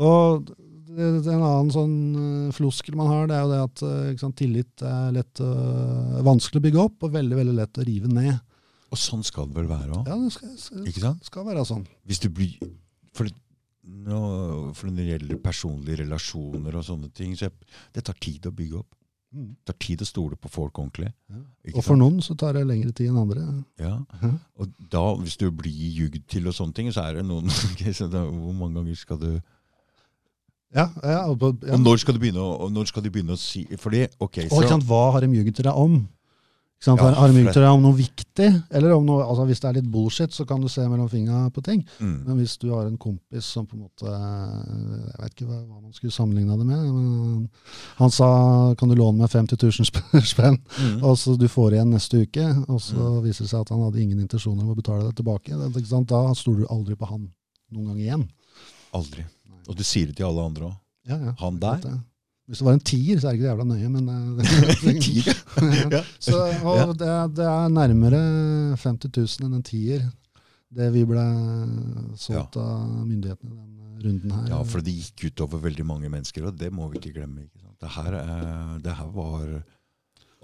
Og 0.00 0.46
det, 0.94 1.10
det 1.26 1.32
en 1.34 1.42
annen 1.42 1.72
sånn 1.74 1.94
uh, 2.14 2.54
floskel 2.54 2.96
man 2.98 3.10
har, 3.10 3.28
det 3.28 3.36
er 3.36 3.44
jo 3.44 3.52
det 3.52 3.60
at 3.66 3.84
uh, 3.84 4.16
sant, 4.20 4.36
tillit 4.38 4.84
er 4.86 5.14
lett, 5.16 5.42
øh, 5.42 6.20
vanskelig 6.26 6.60
å 6.60 6.64
bygge 6.66 6.82
opp, 6.84 7.06
og 7.06 7.14
veldig 7.16 7.38
veldig 7.40 7.56
lett 7.58 7.80
å 7.80 7.86
rive 7.86 8.10
ned. 8.10 8.36
Og 8.94 9.00
sånn 9.00 9.24
skal 9.26 9.48
det 9.50 9.58
vel 9.58 9.70
være 9.70 9.90
òg? 9.90 10.06
Ja, 10.06 10.16
det 10.22 10.32
skal, 10.36 10.50
skal, 10.60 10.82
Ikke 10.86 11.02
sant? 11.02 11.24
skal 11.26 11.46
være 11.48 11.64
sånn. 11.66 11.86
Hvis 12.06 12.20
du 12.22 12.28
blir 12.30 12.60
for, 13.14 13.30
nå, 13.82 14.18
for 14.78 14.90
når 14.90 15.00
det 15.00 15.06
gjelder 15.08 15.40
personlige 15.42 16.02
relasjoner 16.04 16.76
og 16.78 16.84
sånne 16.86 17.10
ting, 17.14 17.32
så 17.38 17.48
jeg, 17.48 17.72
det 17.94 18.04
tar 18.06 18.18
tid 18.22 18.46
å 18.46 18.52
bygge 18.54 18.78
opp. 18.82 18.92
Mm. 19.34 19.48
Det 19.58 19.66
tar 19.66 19.78
tid 19.82 20.04
å 20.04 20.06
stole 20.06 20.38
på 20.38 20.50
folk 20.52 20.78
ordentlig. 20.78 21.08
Ja. 21.26 21.40
Og 21.72 21.80
for 21.80 21.90
sant? 21.96 22.02
noen 22.04 22.22
så 22.22 22.36
tar 22.38 22.54
det 22.54 22.62
lengre 22.68 22.94
tid 22.94 23.10
enn 23.10 23.18
andre. 23.24 23.42
Ja. 23.82 23.96
Mhm. 24.14 24.36
Og 24.62 24.78
da, 24.92 25.02
hvis 25.18 25.38
du 25.40 25.48
blir 25.50 25.90
jugd 25.98 26.22
til 26.30 26.46
og 26.46 26.54
sånne 26.54 26.76
ting, 26.78 26.92
så 26.94 27.08
er 27.08 27.18
det 27.18 27.26
noen 27.26 27.50
ok, 27.72 27.84
så 27.98 28.06
da, 28.10 28.22
Hvor 28.30 28.54
mange 28.54 28.78
ganger 28.78 29.00
skal 29.00 29.18
du 29.18 29.30
Ja, 30.74 30.88
ja, 31.02 31.20
og, 31.30 31.42
ja. 31.62 31.74
Og 31.74 31.82
når 31.82 32.02
skal 32.02 32.14
du 32.14 32.22
begynne 32.22 32.42
å, 32.42 32.70
når 32.70 32.90
skal 32.90 33.02
du 33.02 33.10
begynne 33.14 33.34
å 33.34 33.38
si 33.38 33.64
Fordi, 33.78 34.06
ok, 34.18 34.44
Og 34.48 34.62
ikke 34.62 34.70
sant, 34.76 34.86
hva 34.86 35.04
har 35.14 35.26
de 35.26 35.34
ljuget 35.34 35.58
til 35.58 35.66
deg 35.66 35.82
om? 35.82 36.00
Sant? 36.82 37.00
Ja, 37.00 37.14
har 37.16 37.30
de 37.32 37.44
deg 37.48 37.64
om 37.64 37.80
noe 37.80 37.96
viktig? 37.96 38.48
Eller 38.74 38.92
om 38.92 39.06
noe, 39.06 39.22
altså 39.24 39.46
Hvis 39.48 39.62
det 39.62 39.68
er 39.70 39.76
litt 39.78 39.88
bullshit, 39.88 40.34
så 40.36 40.44
kan 40.44 40.60
du 40.60 40.68
se 40.68 40.82
mellom 40.84 41.08
fingra 41.08 41.46
på 41.54 41.62
ting. 41.64 41.80
mm, 41.98 42.26
Men 42.26 42.36
hvis 42.36 42.58
du 42.60 42.66
har 42.74 42.84
en 42.86 42.98
kompis 43.00 43.46
som 43.56 43.64
på 43.66 43.78
en 43.78 43.86
måte 43.86 44.04
Jeg 44.10 45.22
vet 45.22 45.32
ikke 45.32 45.48
hva, 45.48 45.60
hva 45.62 45.80
man 45.80 45.94
skulle 45.96 46.12
sammenligne 46.12 46.58
det 46.58 46.66
med. 46.66 47.48
Han 47.96 48.10
sa 48.10 48.74
'kan 48.74 48.88
du 48.88 48.94
låne 48.94 49.18
meg 49.18 49.30
50 49.30 49.56
000 49.56 50.24
spenn', 50.32 50.60
mm. 50.60 51.02
og 51.02 51.16
så 51.16 51.38
du 51.38 51.48
får 51.48 51.72
igjen 51.72 51.90
neste 51.90 52.20
uke. 52.26 52.44
Og 52.68 52.80
så 52.80 53.20
viser 53.22 53.44
det 53.44 53.50
seg 53.50 53.60
at 53.60 53.70
han 53.70 53.80
hadde 53.80 54.02
ingen 54.02 54.20
intensjoner 54.20 54.62
om 54.62 54.70
å 54.70 54.76
betale 54.76 55.08
det 55.08 55.16
tilbake. 55.16 55.56
Det? 55.56 56.06
Da 56.06 56.34
stoler 56.34 56.60
du 56.60 56.66
aldri 56.70 56.96
på 56.96 57.06
han 57.08 57.30
noen 57.72 57.86
gang 57.86 58.00
igjen. 58.00 58.28
Aldri. 58.92 59.24
Og 59.68 59.76
du 59.76 59.82
sier 59.82 60.06
det 60.06 60.16
til 60.16 60.26
alle 60.26 60.44
andre 60.44 60.68
òg. 60.68 60.76
Ja, 61.08 61.16
ja. 61.16 61.34
Han 61.38 61.58
der? 61.60 62.00
Det. 62.44 62.50
Hvis 62.52 62.60
det 62.60 62.66
var 62.66 62.74
en 62.76 62.80
tier, 62.84 63.16
så 63.20 63.28
er 63.28 63.32
det 63.32 63.38
ikke 63.38 63.46
det 63.46 63.52
jævla 63.54 63.64
nøye, 63.64 63.88
men 63.88 64.08
eh, 64.12 65.88
ja. 65.96 66.02
Så, 66.20 66.36
og 66.60 66.76
Ja. 66.76 66.86
det, 66.92 67.12
det 67.38 67.46
er 67.48 67.68
nærmere 67.72 68.20
50 68.76 69.08
000 69.16 69.46
enn 69.48 69.54
en 69.56 69.64
tier, 69.64 70.04
det 70.74 70.90
vi 70.92 71.04
ble 71.08 71.24
solgt 72.20 72.56
av 72.60 72.84
myndighetene 73.06 73.54
i 73.54 73.56
denne 73.56 74.04
runden 74.04 74.34
her. 74.36 74.48
Ja, 74.52 74.58
for 74.68 74.84
det 74.84 74.92
gikk 74.98 75.28
utover 75.30 75.62
veldig 75.64 75.86
mange 75.88 76.10
mennesker, 76.12 76.44
og 76.50 76.58
det 76.60 76.68
må 76.74 76.88
vi 76.92 77.00
ikke 77.00 77.14
glemme. 77.16 77.46
Ikke? 77.46 77.64
Det, 77.80 77.90
her, 77.96 78.12
er- 78.20 78.78
det 78.84 78.92
her 78.98 79.08
var 79.14 79.46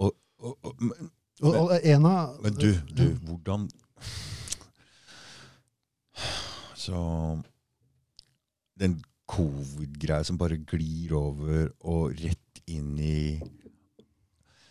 og, 0.00 0.14
og, 0.40 0.56
og, 0.64 0.72
men, 0.80 1.10
og, 1.42 1.54
og 1.66 1.74
en 1.84 2.06
av 2.08 2.40
men 2.44 2.56
du, 2.56 2.70
du, 2.96 3.04
hvordan 3.28 3.68
Så 6.80 6.96
Den 8.80 9.02
covid-greia 9.30 10.26
som 10.26 10.38
bare 10.40 10.58
glir 10.68 11.14
over 11.18 11.70
og 11.86 12.18
rett 12.18 12.62
inn 12.70 12.92
i 12.98 13.22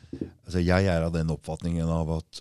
Altså, 0.10 0.62
jeg 0.64 0.88
er 0.89 1.03
av 1.05 1.14
den 1.14 1.30
oppfatningen 1.30 1.89
av 1.93 2.10
at 2.16 2.39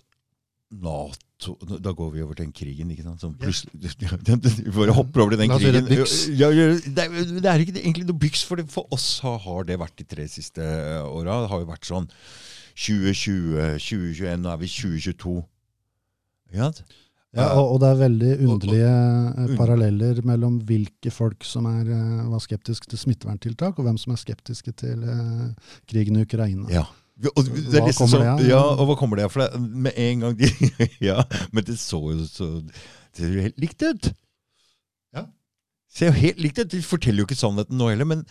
Nato 0.81 1.53
Da 1.81 1.93
går 1.97 2.09
vi 2.13 2.23
over 2.23 2.37
til 2.37 2.47
den 2.47 2.53
krigen, 2.55 2.89
ikke 2.93 3.05
sant? 3.05 3.21
Som 3.21 3.35
plutselig 3.37 4.09
Vi 4.65 4.73
bare 4.73 4.95
hopper 4.97 5.23
over 5.23 5.35
til 5.35 5.43
den 5.43 5.53
krigen. 5.53 5.89
Ja, 6.37 6.49
det, 6.49 7.05
er, 7.05 7.61
ikke 7.61 7.77
egentlig 7.77 8.07
noe 8.09 8.21
byks, 8.21 8.43
for, 8.45 8.59
det, 8.59 8.67
for 8.73 8.89
oss 8.93 9.19
har, 9.25 9.37
har 9.45 9.69
det 9.69 9.79
vært 9.81 9.97
de 10.01 10.07
tre 10.09 10.27
siste 10.29 10.65
åra. 11.05 11.43
Det 11.45 11.51
har 11.53 11.63
jo 11.63 11.69
vært 11.69 11.89
sånn 11.89 12.09
2020, 12.79 13.77
2021, 13.81 14.43
nå 14.43 14.51
er 14.51 14.61
vi 14.61 14.71
2022. 14.71 15.37
Ikke 16.49 16.65
sant? 16.65 16.83
Ja, 17.37 17.51
og, 17.59 17.75
og 17.75 17.79
det 17.83 17.89
er 17.91 17.99
veldig 17.99 18.29
Og- 18.31 18.39
og- 18.39 18.53
underlige 18.55 18.93
eh, 19.51 19.51
paralleller 19.57 20.21
mellom 20.25 20.55
hvilke 20.65 21.11
folk 21.13 21.43
som 21.45 21.67
er, 21.69 21.85
eh, 21.93 22.23
var 22.31 22.39
skeptiske 22.41 22.89
til 22.89 22.97
smitteverntiltak, 22.97 23.77
og 23.77 23.85
hvem 23.85 23.99
som 24.01 24.13
er 24.15 24.17
skeptiske 24.17 24.73
til 24.81 25.03
eh, 25.03 25.51
krigen 25.87 26.17
i 26.17 26.23
Ukraina. 26.25 26.65
Ja. 26.73 26.85
Og 27.35 27.43
Hva 27.43 27.81
liksom 27.85 28.07
kommer 28.07 28.23
det 28.23 28.31
av? 28.31 28.41
ja, 28.47 28.61
og 28.63 28.87
hva 28.87 28.95
kommer 28.97 29.17
det 29.19 29.25
av? 29.27 29.31
For 29.33 29.43
det, 29.43 29.59
med 29.59 29.93
en 29.99 30.21
gang 30.23 30.37
de 30.39 30.47
Ja, 31.09 31.21
men 31.51 31.65
det 31.67 31.75
så 31.77 31.99
jo 32.13 32.23
så 32.25 32.47
Det 32.63 33.19
ser 33.19 33.33
jo 33.35 33.41
helt 33.43 33.59
likt 33.59 33.83
ut. 33.83 34.09
Ja. 35.13 35.25
Ser 35.91 36.05
jo 36.13 36.15
helt 36.15 36.39
likt 36.39 36.59
ut. 36.63 36.69
De 36.71 36.79
forteller 36.81 37.19
jo 37.19 37.27
ikke 37.27 37.35
sannheten 37.35 37.75
nå 37.77 37.89
heller, 37.91 38.05
men 38.07 38.23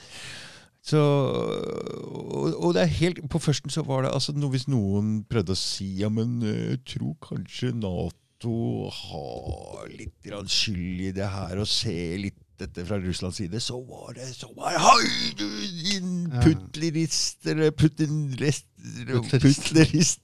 så 0.88 0.96
og, 1.04 2.54
og 2.64 2.74
det 2.74 2.82
er 2.86 2.94
helt 2.98 3.18
På 3.28 3.38
førsten 3.42 3.70
så 3.70 3.82
var 3.84 4.02
det 4.06 4.12
altså 4.14 4.32
no, 4.32 4.48
Hvis 4.48 4.68
noen 4.70 5.18
prøvde 5.28 5.52
å 5.52 5.58
si 5.58 5.88
Ja, 6.00 6.08
men 6.08 6.38
eh, 6.46 6.70
jeg 6.72 6.80
tror 6.94 7.14
kanskje 7.28 7.74
Nato 7.76 8.16
har 8.44 9.88
litt 9.90 10.28
skyld 10.50 11.00
i 11.08 11.12
det 11.16 11.26
her, 11.28 11.58
og 11.58 11.66
ser 11.66 12.18
litt 12.22 12.38
dette 12.58 12.82
fra 12.86 12.98
Russlands 12.98 13.36
side, 13.38 13.60
så 13.62 13.78
var 13.86 14.14
det 14.16 14.26
så 14.34 14.48
var 14.56 14.72
det, 14.74 14.80
Hei, 14.82 15.32
du 15.38 15.44
din 15.92 16.30
Ja. 16.32 16.40
putlerist, 16.42 17.46
eller 17.46 17.70
putinlist 17.70 18.66
Putlerist. 19.06 19.62
Putlerist. 19.68 20.20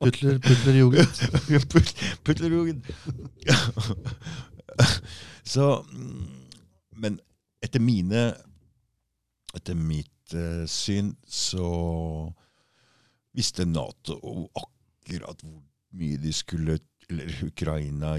Putler, 0.00 0.38
Putlerjugend. 0.38 1.08
Putlerjugend. 2.24 2.82
Så 5.44 5.84
mm, 5.92 6.26
Men 6.96 7.20
etter 7.64 7.80
mine 7.80 8.34
Etter 9.56 9.74
mitt 9.74 10.34
uh, 10.36 10.66
syn 10.68 11.14
så 11.24 11.68
visste 13.36 13.64
Nato 13.64 14.18
akkurat 14.58 15.40
hvor 15.40 15.62
mye 15.96 16.18
de 16.20 16.32
skulle 16.36 16.78
eller 17.08 17.44
Ukraina 17.46 18.16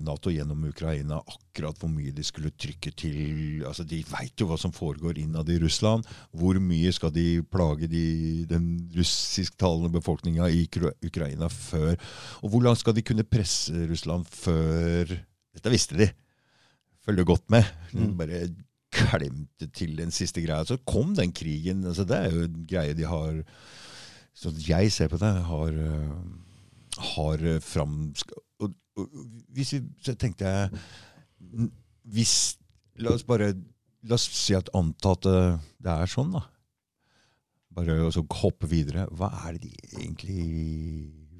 Nato 0.00 0.30
gjennom 0.32 0.64
Ukraina 0.64 1.18
akkurat 1.20 1.76
hvor 1.80 1.90
mye 1.92 2.14
de 2.16 2.24
skulle 2.24 2.52
trykke 2.56 2.92
til 2.96 3.64
altså 3.68 3.84
De 3.84 4.00
veit 4.08 4.40
jo 4.40 4.48
hva 4.48 4.56
som 4.60 4.72
foregår 4.72 5.20
innad 5.20 5.50
i 5.52 5.58
Russland. 5.60 6.06
Hvor 6.32 6.56
mye 6.62 6.92
skal 6.96 7.12
de 7.12 7.42
plage 7.44 7.90
de, 7.92 8.04
den 8.48 8.88
russisktalende 8.96 9.92
befolkninga 9.92 10.48
i 10.48 10.64
Ukraina 11.04 11.50
før 11.52 11.92
Og 12.40 12.48
hvor 12.48 12.64
langt 12.64 12.80
skal 12.80 12.96
de 12.96 13.04
kunne 13.04 13.28
presse 13.28 13.86
Russland 13.90 14.24
før 14.32 15.12
Dette 15.52 15.72
visste 15.72 15.98
de. 16.00 16.08
Følger 17.04 17.28
godt 17.28 17.50
med. 17.52 17.66
Mm. 17.92 18.14
Bare 18.16 18.46
klemte 18.92 19.68
til 19.76 19.96
den 19.98 20.12
siste 20.14 20.40
greia. 20.40 20.64
Så 20.64 20.78
kom 20.88 21.12
den 21.16 21.32
krigen. 21.36 21.84
altså 21.84 22.08
Det 22.08 22.16
er 22.16 22.32
jo 22.32 22.46
en 22.48 22.64
greie 22.68 22.96
de 22.96 23.04
har 23.08 23.42
Sånn 24.32 24.56
jeg 24.64 24.88
ser 24.88 25.10
på 25.12 25.18
det, 25.20 25.28
har 25.44 25.74
øh, 25.76 26.12
har 27.12 27.44
eh, 27.46 27.60
fram... 27.64 28.12
Og, 28.60 28.72
og, 28.96 29.18
hvis 29.56 29.74
vi, 29.76 29.82
så 30.04 30.14
tenkte 30.20 30.48
jeg 30.48 31.68
hvis, 32.12 32.34
La 33.00 33.14
oss 33.14 33.24
bare 33.24 33.52
La 34.04 34.18
oss 34.18 34.26
si 34.34 34.54
at 34.58 34.68
anta 34.76 35.14
at 35.14 35.26
det 35.26 35.92
er 35.92 36.10
sånn, 36.10 36.32
da. 36.34 36.42
Bare 37.72 38.00
og 38.04 38.12
så 38.14 38.24
hoppe 38.42 38.68
videre. 38.68 39.06
Hva 39.16 39.30
er 39.46 39.56
det 39.56 39.70
de 39.70 40.00
egentlig 40.02 40.42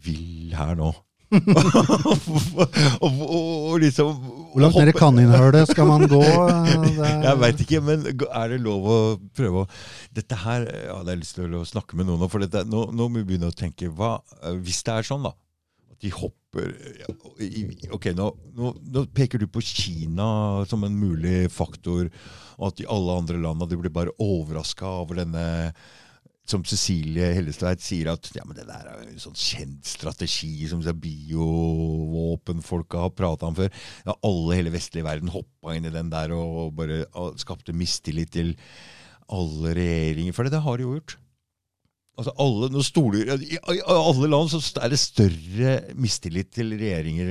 vil 0.02 0.54
her 0.56 0.76
nå? 0.78 0.92
og, 3.04 3.20
og, 3.24 3.78
liksom 3.80 4.10
Hvor 4.52 4.60
langt 4.60 4.76
ned 4.76 4.90
i 4.90 4.96
kaninhølet 4.96 5.70
skal 5.70 5.88
man 5.88 6.04
gå? 6.10 6.20
jeg 7.24 7.38
veit 7.40 7.62
ikke, 7.64 7.80
men 7.84 8.04
er 8.04 8.52
det 8.52 8.58
lov 8.60 8.84
å 8.84 8.98
prøve 9.32 9.62
å 9.62 9.70
Dette 10.12 10.36
her 10.42 10.66
ja, 10.68 10.98
det 11.00 11.06
har 11.06 11.14
jeg 11.14 11.22
lyst 11.22 11.38
til 11.38 11.56
å 11.56 11.64
snakke 11.68 11.96
med 11.96 12.10
noen 12.10 12.26
om. 12.26 12.32
For 12.32 12.44
dette, 12.44 12.66
nå, 12.68 12.90
nå 12.92 13.08
må 13.08 13.22
vi 13.22 13.30
begynne 13.32 13.48
å 13.48 13.56
tenke 13.56 13.88
hva, 13.88 14.18
Hvis 14.60 14.82
det 14.84 14.98
er 14.98 15.08
sånn, 15.08 15.24
da. 15.24 15.32
De 16.02 16.10
hopper 16.10 16.72
Ok, 17.94 18.10
nå, 18.18 18.26
nå, 18.58 18.72
nå 18.92 19.04
peker 19.16 19.40
du 19.40 19.46
på 19.48 19.62
Kina 19.64 20.26
som 20.68 20.84
en 20.84 20.98
mulig 20.98 21.46
faktor, 21.54 22.10
og 22.58 22.66
at 22.68 22.78
de 22.80 22.90
alle 22.92 23.18
andre 23.22 23.38
landa 23.40 23.68
de 23.70 23.78
blir 23.80 23.94
bare 23.94 24.12
overraska 24.20 24.86
over 25.02 25.14
denne 25.22 25.44
som 26.48 26.64
Cecilie 26.66 27.34
Hellestveit 27.36 27.80
sier, 27.80 28.10
at 28.12 28.30
ja, 28.34 28.42
men 28.44 28.56
det 28.58 28.66
der 28.66 28.86
er 28.90 29.02
en 29.06 29.20
sånn 29.22 29.36
kjent 29.38 29.86
strategi 29.86 30.66
som 30.68 30.82
biovåpenfolka 30.82 32.98
har 33.04 33.12
prata 33.14 33.46
om 33.48 33.54
før. 33.56 33.70
Ja, 34.08 34.12
alle 34.26 34.56
hele 34.58 34.74
vestlige 34.74 35.06
verden 35.06 35.30
hoppa 35.32 35.74
inn 35.76 35.86
i 35.88 35.94
den 35.94 36.10
der 36.12 36.28
og 36.36 36.74
bare 36.78 36.96
skapte 37.40 37.72
mistillit 37.76 38.30
til 38.34 38.48
alle 39.32 39.68
regjeringer. 39.78 40.34
For 40.36 40.42
det, 40.44 40.52
det 40.56 40.64
har 40.66 40.74
de 40.76 40.82
jo 40.84 40.94
gjort. 40.98 41.12
Altså 42.12 42.32
alle, 42.44 42.82
stoler, 42.84 43.30
I 43.40 43.56
i 43.56 43.78
alle 43.88 44.28
land 44.28 44.50
så 44.52 44.58
er 44.84 44.92
det 44.92 44.98
større 45.00 45.70
mistillit 45.96 46.50
til 46.52 46.74
regjeringer. 46.76 47.30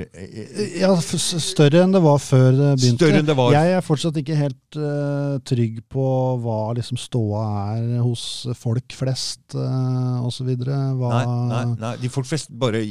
Ja, 0.82 0.90
f- 0.98 1.20
større 1.22 1.84
enn 1.86 1.94
det 1.94 2.02
var 2.02 2.18
før 2.18 2.48
det 2.58 2.70
begynte. 2.80 2.98
Større 2.98 3.20
enn 3.22 3.30
det 3.30 3.36
var. 3.38 3.54
Jeg 3.54 3.76
er 3.78 3.86
fortsatt 3.86 4.18
ikke 4.24 4.40
helt 4.40 4.80
uh, 4.82 5.36
trygg 5.46 5.84
på 5.94 6.08
hva 6.42 6.58
liksom 6.80 6.98
ståa 6.98 7.44
er 7.78 8.02
hos 8.02 8.26
folk 8.58 8.98
flest 8.98 9.54
uh, 9.54 10.26
osv. 10.26 10.50
Hva 10.66 11.14
Nei, 11.14 11.24
nei, 11.54 11.64
nei, 11.86 11.94
de 12.02 12.10
folk 12.18 12.32
flest 12.34 12.50
bare 12.50 12.82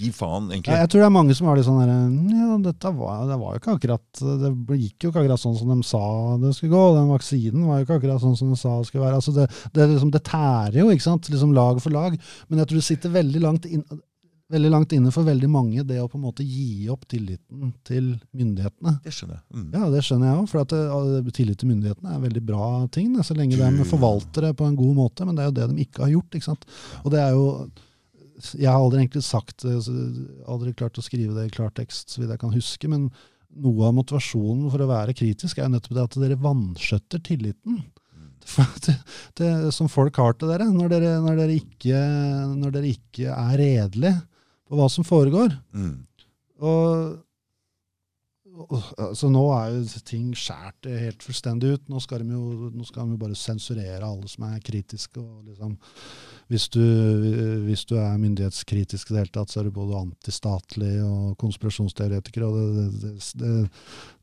gi 0.00 0.10
faen, 0.16 0.48
egentlig. 0.50 0.74
Ja, 0.74 0.84
jeg 0.84 0.90
tror 0.92 1.02
det 1.02 1.06
er 1.08 1.14
mange 1.14 1.36
som 1.36 1.48
har 1.50 1.58
litt 1.58 1.68
sånn 1.68 1.80
derre 1.82 1.96
Ja, 2.40 2.58
dette 2.64 2.92
var, 2.96 3.22
det 3.28 3.38
var 3.40 3.54
jo 3.54 3.62
ikke 3.62 3.76
akkurat 3.76 4.22
Det 4.42 4.52
gikk 4.80 5.06
jo 5.06 5.12
ikke 5.12 5.24
akkurat 5.24 5.42
sånn 5.42 5.56
som 5.60 5.72
de 5.72 5.78
sa 5.86 6.04
det 6.42 6.52
skulle 6.56 6.74
gå. 6.74 6.84
Den 6.96 7.10
vaksinen 7.12 7.64
var 7.68 7.80
jo 7.80 7.86
ikke 7.86 7.98
akkurat 8.00 8.22
sånn 8.22 8.38
som 8.38 8.52
de 8.52 8.60
sa 8.60 8.76
det 8.78 8.90
skulle 8.90 9.06
være. 9.06 9.20
Altså 9.20 9.34
det, 9.36 9.48
det, 9.76 9.88
liksom, 9.94 10.12
det 10.14 10.22
tærer 10.28 10.78
jo, 10.82 10.90
ikke 10.92 11.08
sant? 11.08 11.32
Liksom 11.32 11.56
lag 11.56 11.82
for 11.84 11.94
lag. 11.94 12.16
Men 12.48 12.62
jeg 12.62 12.70
tror 12.70 12.80
det 12.80 12.86
sitter 12.86 13.18
veldig 13.18 13.42
langt, 13.44 13.68
inn, 13.68 13.84
veldig 14.50 14.70
langt 14.72 14.94
inne 14.96 15.12
for 15.14 15.26
veldig 15.26 15.50
mange, 15.50 15.84
det 15.86 16.00
å 16.02 16.08
på 16.10 16.18
en 16.18 16.24
måte 16.26 16.46
gi 16.46 16.88
opp 16.92 17.06
tilliten 17.10 17.74
til 17.86 18.12
myndighetene. 18.36 18.96
Det 19.04 19.12
skjønner 19.14 19.38
jeg. 19.38 19.44
Mm. 19.56 19.68
Ja, 19.76 19.90
det 19.92 20.02
skjønner 20.06 20.30
jeg 20.30 20.40
òg. 20.40 20.48
For 20.50 20.64
at 20.64 20.74
det, 20.74 21.36
tillit 21.36 21.60
til 21.60 21.70
myndighetene 21.70 22.10
er 22.14 22.18
en 22.18 22.26
veldig 22.26 22.42
bra 22.48 22.70
ting, 22.94 23.12
så 23.26 23.36
lenge 23.38 23.60
de 23.60 23.86
forvalter 23.88 24.48
det 24.48 24.56
på 24.58 24.66
en 24.66 24.78
god 24.78 24.98
måte. 24.98 25.28
Men 25.28 25.38
det 25.38 25.44
er 25.44 25.52
jo 25.52 25.56
det 25.60 25.70
de 25.70 25.86
ikke 25.86 26.04
har 26.06 26.12
gjort. 26.16 26.34
ikke 26.34 26.50
sant? 26.50 26.66
Og 27.04 27.14
det 27.14 27.22
er 27.22 27.36
jo 27.36 27.46
Jeg 28.56 28.70
har 28.70 28.78
aldri 28.80 29.02
egentlig 29.02 29.24
sagt 29.26 29.64
det, 29.66 29.76
aldri 30.48 30.74
klart 30.76 30.98
å 31.00 31.04
skrive 31.04 31.36
det 31.36 31.48
i 31.48 31.54
klartekst, 31.54 32.12
så 32.12 32.22
vidt 32.22 32.32
jeg 32.34 32.42
kan 32.42 32.54
huske. 32.54 32.90
Men 32.90 33.08
noe 33.60 33.88
av 33.88 33.96
motivasjonen 33.96 34.68
for 34.72 34.82
å 34.84 34.90
være 34.90 35.16
kritisk 35.18 35.58
er 35.58 35.66
jo 35.66 35.74
nettopp 35.74 35.96
det 35.96 36.04
at 36.06 36.20
dere 36.24 36.42
vanskjøtter 36.42 37.24
tilliten. 37.26 37.80
For 38.50 38.66
det, 38.86 38.94
det, 39.36 39.48
som 39.76 39.86
folk 39.92 40.16
har 40.16 40.32
til 40.34 40.48
dere 40.48 40.64
når 40.72 40.88
dere, 40.94 41.10
når 41.22 41.36
dere, 41.42 41.56
ikke, 41.60 41.98
når 42.56 42.72
dere 42.72 42.88
ikke 42.88 43.34
er 43.34 43.58
redelige 43.60 44.14
på 44.66 44.78
hva 44.78 44.86
som 44.90 45.04
foregår. 45.06 45.52
Mm. 45.76 45.92
Og, 46.64 47.12
altså 49.00 49.28
nå 49.32 49.42
er 49.56 49.70
jo 49.76 50.00
ting 50.06 50.30
skjært 50.36 50.88
helt 50.90 51.22
fullstendig 51.24 51.72
ut. 51.76 51.84
Nå 51.90 52.00
skal 52.04 52.24
de 52.24 52.34
jo, 52.36 52.70
skal 52.88 53.06
de 53.08 53.16
jo 53.16 53.20
bare 53.22 53.38
sensurere 53.38 54.04
alle 54.06 54.28
som 54.30 54.44
er 54.48 54.60
kritiske. 54.66 55.20
Og 55.22 55.48
liksom, 55.50 55.76
hvis, 56.52 56.66
du, 56.74 56.80
hvis 57.66 57.84
du 57.88 57.94
er 58.00 58.18
myndighetskritisk 58.20 59.10
i 59.10 59.14
det 59.16 59.22
hele 59.24 59.34
tatt, 59.38 59.50
så 59.54 59.60
er 59.62 59.68
du 59.70 59.74
både 59.80 59.98
antistatlig 60.02 60.96
og 61.06 61.36
konspirasjonsteoretiker. 61.40 62.46
og 62.48 62.58
det, 62.78 62.88
det, 63.04 63.12
det, 63.42 63.52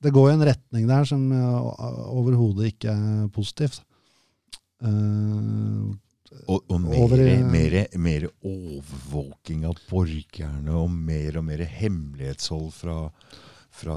det 0.08 0.14
går 0.16 0.32
i 0.32 0.36
en 0.38 0.48
retning 0.52 0.88
der 0.92 1.08
som 1.10 1.28
overhodet 1.34 2.74
ikke 2.74 2.94
er 2.94 3.30
positivt. 3.36 3.82
Uh, 4.84 5.96
Og, 6.52 6.60
og 6.70 6.82
mer, 6.84 7.14
i- 7.24 7.42
mer, 7.48 7.74
mer 7.98 8.26
overvåking 8.46 9.64
av 9.66 9.78
borgerne, 9.90 10.74
og 10.76 10.92
mer 10.92 11.38
og 11.40 11.46
mer 11.48 11.64
hemmelighetshold 11.66 12.68
fra, 12.76 12.98
fra, 13.78 13.96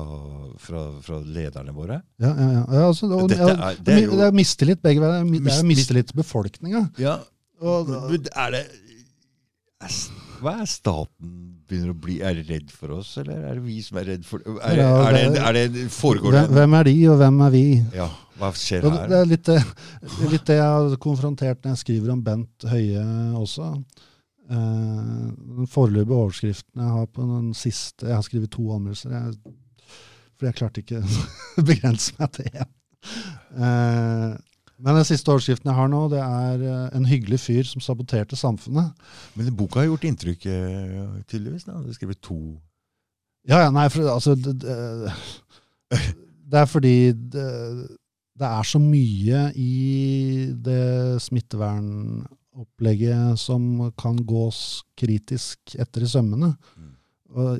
fra, 0.60 0.80
fra 1.04 1.18
lederne 1.24 1.72
våre. 1.76 2.00
ja, 2.20 2.30
ja, 2.36 2.48
ja. 2.58 2.64
ja 2.76 2.86
altså, 2.90 3.08
og, 3.10 3.28
Dette 3.32 3.48
er- 3.50 3.76
det 3.80 3.94
er 3.96 4.02
jo- 4.06 4.16
det 4.20 4.26
er 4.28 4.32
mistillit 4.36 4.82
begge 4.82 5.00
veier. 5.00 5.24
Det 5.24 5.40
er 5.52 5.58
er 5.60 5.68
mistillit 5.70 6.06
til 6.12 6.16
befolkninga. 6.22 6.86
Ja, 7.00 7.18
Og, 7.60 7.88
er 7.90 8.50
det 8.50 8.64
er, 9.80 9.88
Hva 10.40 10.54
er 10.62 10.68
staten 10.68 11.32
begynner 11.68 11.92
å 11.92 11.98
bli? 12.00 12.18
Er 12.24 12.34
det 12.38 12.46
redd 12.48 12.70
for 12.72 12.94
oss, 12.96 13.12
eller 13.20 13.42
er 13.50 13.54
det 13.58 13.64
vi 13.66 13.80
som 13.84 13.98
er 14.00 14.04
redd 14.14 14.24
for 14.24 14.40
Er, 14.40 14.74
det- 14.74 14.76
Ja, 14.80 14.90
er, 15.08 15.12
det, 15.12 15.32
det- 15.34 15.42
er 15.44 15.52
det 15.52 15.90
Foregår 15.92 16.32
hvem, 16.32 16.46
det 16.48 16.56
hvem 16.56 16.74
er 16.80 16.84
de, 16.84 16.94
og 17.08 17.16
hvem 17.20 17.40
er 17.46 17.50
vi? 17.50 17.64
Ja, 17.94 18.08
hva 18.40 18.52
skjer 18.56 18.82
her? 18.90 19.08
det 19.08 19.18
er 19.20 19.26
litt 19.26 19.48
er 19.48 20.30
litt 20.30 20.44
det 20.48 20.56
jeg 20.56 20.64
har 20.64 20.96
konfrontert 20.96 21.60
når 21.62 21.74
jeg 21.76 21.82
skriver 21.84 22.12
om 22.12 22.22
Bent 22.22 22.64
Høie 22.68 23.04
også. 23.36 23.70
Eh, 24.50 24.56
den 24.56 25.68
foreløpige 25.70 26.16
overskriften 26.16 26.80
jeg 26.82 26.90
har 26.90 27.06
på 27.06 27.22
den 27.22 27.52
siste 27.54 28.06
Jeg 28.08 28.16
har 28.16 28.22
skrevet 28.26 28.50
to 28.50 28.64
anmeldelser, 28.74 29.10
jeg, 29.14 29.54
for 30.40 30.48
jeg 30.48 30.56
klarte 30.56 30.80
ikke 30.80 31.02
å 31.60 31.62
begrense 31.68 32.14
meg 32.16 32.30
til 32.38 32.46
én. 32.54 32.70
Eh, 33.60 34.30
men 34.80 34.96
den 34.96 35.04
siste 35.04 35.28
overskriften 35.28 35.68
jeg 35.68 35.76
har 35.76 35.90
nå, 35.92 36.08
det 36.08 36.22
er 36.24 36.62
eh, 36.64 36.96
'En 36.96 37.04
hyggelig 37.08 37.40
fyr 37.44 37.64
som 37.68 37.80
saboterte 37.84 38.36
samfunnet'. 38.36 38.92
Men 39.36 39.56
boka 39.56 39.80
har 39.80 39.86
gjort 39.90 40.04
inntrykk, 40.08 40.46
eh, 40.46 41.08
tydeligvis. 41.28 41.64
da. 41.68 41.72
Du 41.72 41.86
har 41.92 41.94
skrevet 41.94 42.22
to 42.22 42.60
Ja, 43.48 43.58
ja, 43.64 43.70
nei, 43.70 43.88
for 43.88 44.08
altså 44.08 44.34
Det, 44.34 44.60
det, 44.60 44.76
det 46.50 46.58
er 46.60 46.66
fordi 46.66 47.12
det, 47.12 47.88
det 48.38 48.46
er 48.48 48.62
så 48.62 48.78
mye 48.78 49.52
i 49.56 50.46
det 50.56 51.22
smittevernopplegget 51.22 53.38
som 53.38 53.92
kan 53.98 54.16
gås 54.16 54.82
kritisk 54.96 55.58
etter 55.78 56.02
i 56.02 56.08
sømmene. 56.08 56.56
Mm. 56.76 56.96
Og 57.30 57.58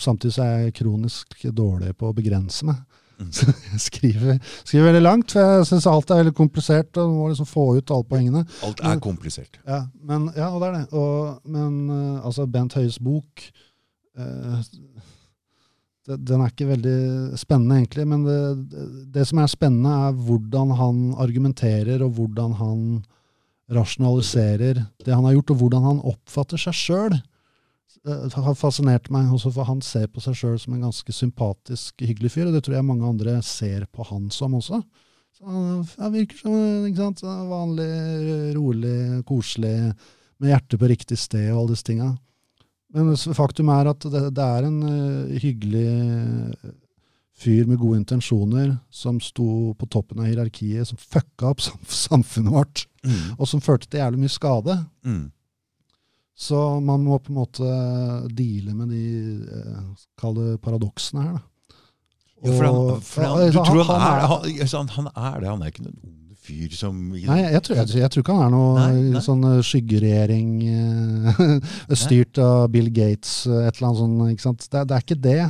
samtidig 0.00 0.34
så 0.36 0.44
er 0.44 0.60
jeg 0.66 0.76
kronisk 0.80 1.46
dårlig 1.54 1.94
på 1.98 2.10
å 2.10 2.16
begrense 2.16 2.66
meg. 2.68 2.82
Mm. 3.20 3.30
Så 3.32 3.46
jeg 3.72 3.80
skriver, 3.80 4.38
skriver 4.64 4.88
veldig 4.90 5.02
langt, 5.04 5.34
for 5.34 5.44
jeg 5.44 5.68
syns 5.70 5.86
alt 5.90 6.10
er 6.10 6.22
veldig 6.22 6.36
komplisert. 6.36 6.96
og 6.98 7.14
må 7.14 7.30
liksom 7.30 7.48
få 7.48 7.66
ut 7.78 7.94
alle 7.94 8.08
poengene. 8.10 8.44
Alt 8.66 8.82
er 8.82 9.02
komplisert. 9.02 9.60
Ja, 9.66 9.84
men, 10.02 10.30
ja, 10.36 10.50
og 10.50 10.62
det 10.62 10.70
er 10.70 10.78
det. 10.78 10.84
Og, 10.92 11.50
men 11.56 11.80
eh, 11.90 12.26
altså, 12.26 12.46
Bent 12.50 12.76
Høies 12.78 12.98
bok 13.02 13.46
eh, 14.18 14.62
det, 16.04 16.18
Den 16.26 16.42
er 16.42 16.52
ikke 16.52 16.68
veldig 16.68 17.38
spennende, 17.40 17.80
egentlig. 17.80 18.06
Men 18.10 18.26
det, 18.26 18.38
det, 18.72 18.86
det 19.14 19.26
som 19.30 19.40
er 19.40 19.52
spennende, 19.52 19.94
er 20.08 20.24
hvordan 20.26 20.74
han 20.80 21.04
argumenterer, 21.22 22.02
og 22.04 22.18
hvordan 22.18 22.58
han 22.60 22.80
rasjonaliserer 23.72 24.82
det 25.06 25.14
han 25.14 25.24
har 25.24 25.38
gjort, 25.38 25.54
og 25.54 25.62
hvordan 25.62 25.86
han 25.86 26.02
oppfatter 26.12 26.60
seg 26.60 26.76
sjøl. 26.76 27.16
Det 28.04 28.34
har 28.36 28.54
fascinert 28.58 29.08
meg, 29.08 29.30
også 29.32 29.50
for 29.54 29.64
han 29.64 29.80
ser 29.80 30.10
på 30.12 30.20
seg 30.20 30.36
sjøl 30.36 30.58
som 30.60 30.74
en 30.76 30.82
ganske 30.84 31.12
sympatisk, 31.16 32.02
hyggelig 32.04 32.34
fyr. 32.34 32.50
Og 32.50 32.52
det 32.52 32.60
tror 32.66 32.76
jeg 32.76 32.84
mange 32.84 33.08
andre 33.08 33.38
ser 33.46 33.86
på 33.88 34.04
han 34.10 34.26
som 34.34 34.58
også. 34.58 34.82
Så 35.34 35.46
han 35.98 36.12
virker 36.12 36.36
som 36.36 36.84
sant, 36.98 37.24
vanlig, 37.24 37.88
rolig, 38.54 39.24
koselig, 39.26 39.94
med 40.38 40.52
hjertet 40.52 40.78
på 40.82 40.90
riktig 40.90 41.16
sted 41.18 41.48
og 41.52 41.62
alle 41.62 41.72
disse 41.72 41.88
tinga. 41.88 42.10
Men 42.94 43.16
faktum 43.16 43.72
er 43.74 43.88
at 43.90 44.04
det, 44.12 44.22
det 44.36 44.44
er 44.44 44.66
en 44.68 44.76
uh, 44.84 45.32
hyggelig 45.42 45.88
fyr 47.34 47.66
med 47.66 47.80
gode 47.80 47.98
intensjoner 48.02 48.76
som 48.94 49.16
sto 49.22 49.72
på 49.78 49.88
toppen 49.90 50.20
av 50.22 50.28
hierarkiet, 50.28 50.86
som 50.86 51.00
fucka 51.00 51.50
opp 51.54 51.64
samfunnet 51.90 52.54
vårt, 52.54 52.84
Mm. 53.04 53.34
og 53.36 53.44
som 53.44 53.60
førte 53.60 53.84
til 53.84 54.00
jævlig 54.00 54.22
mye 54.22 54.32
skade. 54.32 54.74
Mm. 55.04 55.24
Så 56.34 56.80
man 56.82 57.04
må 57.06 57.20
på 57.22 57.30
en 57.30 57.38
måte 57.38 57.74
deale 58.34 58.74
med 58.74 58.90
de 58.90 59.02
eh, 59.46 60.06
Kall 60.18 60.34
det 60.34 60.56
paradoksene 60.64 61.22
her, 61.22 61.36
da. 61.38 61.44
Ja, 62.44 62.50
for 62.50 62.66
han, 62.66 63.00
for 63.06 63.24
han, 63.24 63.40
du 63.46 63.56
tror 63.56 63.86
han, 63.88 64.02
er, 64.02 64.24
han, 64.28 64.48
altså, 64.60 64.80
han, 64.98 65.06
er 65.14 65.36
det? 65.40 65.48
Han 65.48 65.62
er 65.62 65.70
ikke 65.70 65.84
noen 65.86 66.00
ond 66.02 66.24
fyr 66.44 66.74
som 66.76 66.98
Nei, 67.14 67.38
jeg 67.40 67.62
tror, 67.64 67.78
jeg, 67.78 68.00
jeg 68.02 68.12
tror 68.12 68.24
ikke 68.24 68.36
han 68.36 68.44
er 68.44 68.52
noe 68.52 68.74
Nei, 68.76 69.04
nei. 69.14 69.22
sånn 69.24 69.46
eh, 69.48 69.62
skyggeregjering 69.64 70.50
eh, 70.68 71.96
styrt 72.04 72.40
av 72.42 72.66
Bill 72.74 72.90
Gates, 72.92 73.46
et 73.48 73.70
eller 73.78 73.88
annet 73.88 74.02
sånt. 74.02 74.26
Ikke 74.34 74.46
sant? 74.48 74.66
Det, 74.68 74.84
det 74.90 74.98
er 74.98 75.06
ikke 75.06 75.20
det. 75.24 75.40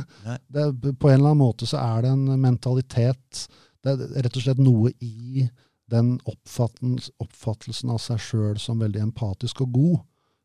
Det 0.55 0.95
på 1.01 1.11
en 1.11 1.17
eller 1.17 1.33
annen 1.33 1.43
måte 1.43 1.67
så 1.69 1.81
er 1.81 2.05
det 2.05 2.15
en 2.15 2.25
mentalitet 2.45 3.45
Det 3.83 3.97
er 3.97 4.19
rett 4.25 4.39
og 4.39 4.45
slett 4.45 4.61
noe 4.63 4.93
i 5.03 5.49
den 5.91 6.15
oppfattelsen 6.25 7.91
av 7.93 7.99
seg 8.01 8.21
sjøl 8.21 8.55
som 8.61 8.79
veldig 8.81 9.03
empatisk 9.03 9.61
og 9.65 9.75
god, 9.75 9.97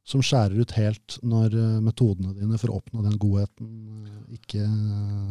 som 0.06 0.22
skjærer 0.24 0.62
ut 0.62 0.72
helt 0.78 1.18
når 1.26 1.54
eh, 1.54 1.80
metodene 1.84 2.32
dine 2.34 2.58
for 2.60 2.72
å 2.72 2.78
oppnå 2.80 3.04
den 3.04 3.18
godheten 3.20 3.70
eh, 4.08 4.38
ikke 4.38 4.64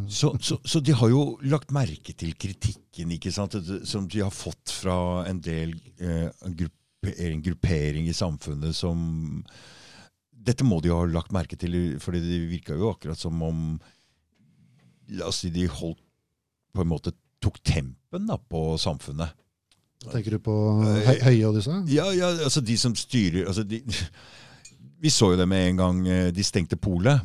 Så, 0.08 0.32
så, 0.40 0.60
så 0.64 0.80
de 0.84 0.94
har 0.96 1.10
jo 1.12 1.24
lagt 1.50 1.74
merke 1.74 2.14
til 2.16 2.36
kritikken 2.38 3.16
ikke 3.16 3.32
sant? 3.34 3.58
Som 3.88 4.08
de 4.10 4.22
har 4.22 4.34
fått 4.34 4.72
fra 4.72 5.26
en 5.28 5.42
del 5.42 5.74
eh, 5.98 6.30
gruppering, 6.46 7.42
gruppering 7.44 8.08
i 8.08 8.16
samfunnet 8.16 8.76
som 8.76 9.42
Dette 10.30 10.64
må 10.64 10.80
de 10.80 10.94
ha 10.94 11.02
lagt 11.04 11.34
merke 11.36 11.58
til, 11.60 11.98
for 12.00 12.16
det 12.16 12.24
virka 12.24 12.78
jo 12.78 12.94
akkurat 12.94 13.18
som 13.20 13.42
om 13.44 13.64
La 15.10 15.26
oss 15.26 15.42
si 15.42 15.50
de 15.50 15.66
holdt 15.66 15.98
på 16.70 16.84
en 16.84 16.92
måte 16.92 17.10
tok 17.42 17.56
tempen 17.66 18.28
da, 18.28 18.36
på 18.38 18.76
samfunnet. 18.78 19.32
Tenker 20.06 20.36
du 20.36 20.42
på 20.44 20.54
Høie 20.84 21.48
og 21.48 21.56
disse? 21.58 21.74
Ja, 21.90 22.06
ja, 22.14 22.28
altså 22.46 22.62
de 22.64 22.76
som 22.78 22.94
styrer 22.96 23.48
altså 23.50 23.64
de, 23.66 23.80
Vi 25.00 25.12
så 25.12 25.32
jo 25.32 25.40
det 25.40 25.48
med 25.48 25.70
en 25.70 25.80
gang 25.80 26.00
eh, 26.08 26.30
de 26.34 26.44
stengte 26.44 26.76
polet. 26.80 27.20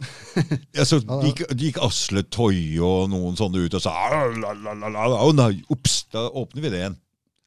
altså, 0.80 1.00
de 1.04 1.28
gikk, 1.28 1.44
de 1.52 1.68
gikk 1.68 1.80
Asle 1.84 2.22
Toje 2.32 2.80
og 2.80 3.10
noen 3.12 3.36
sånne 3.36 3.66
ut 3.66 3.76
og 3.76 3.82
sa 3.84 3.92
«Ah, 3.92 4.26
la, 4.32 4.54
la, 4.54 4.72
la, 4.72 4.88
la, 4.88 5.06
la, 5.12 5.22
Å 5.26 5.32
nei, 5.36 5.52
ups, 5.72 6.04
da 6.14 6.24
åpner 6.30 6.64
vi 6.64 6.72
det 6.72 6.82
igjen. 6.84 6.98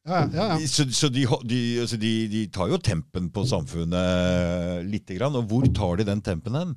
Ja, 0.04 0.18
ja, 0.28 0.46
ja. 0.52 0.56
Så, 0.68 0.84
så 0.92 1.08
de, 1.08 1.24
de, 1.48 1.60
altså 1.80 1.96
de, 1.96 2.12
de 2.28 2.42
tar 2.52 2.68
jo 2.68 2.78
tempen 2.78 3.30
på 3.32 3.46
samfunnet 3.48 4.84
lite 4.84 5.16
grann. 5.16 5.36
Og 5.40 5.48
hvor 5.48 5.64
tar 5.72 5.96
de 6.00 6.06
den 6.10 6.20
tempen 6.24 6.58
hen? 6.58 6.74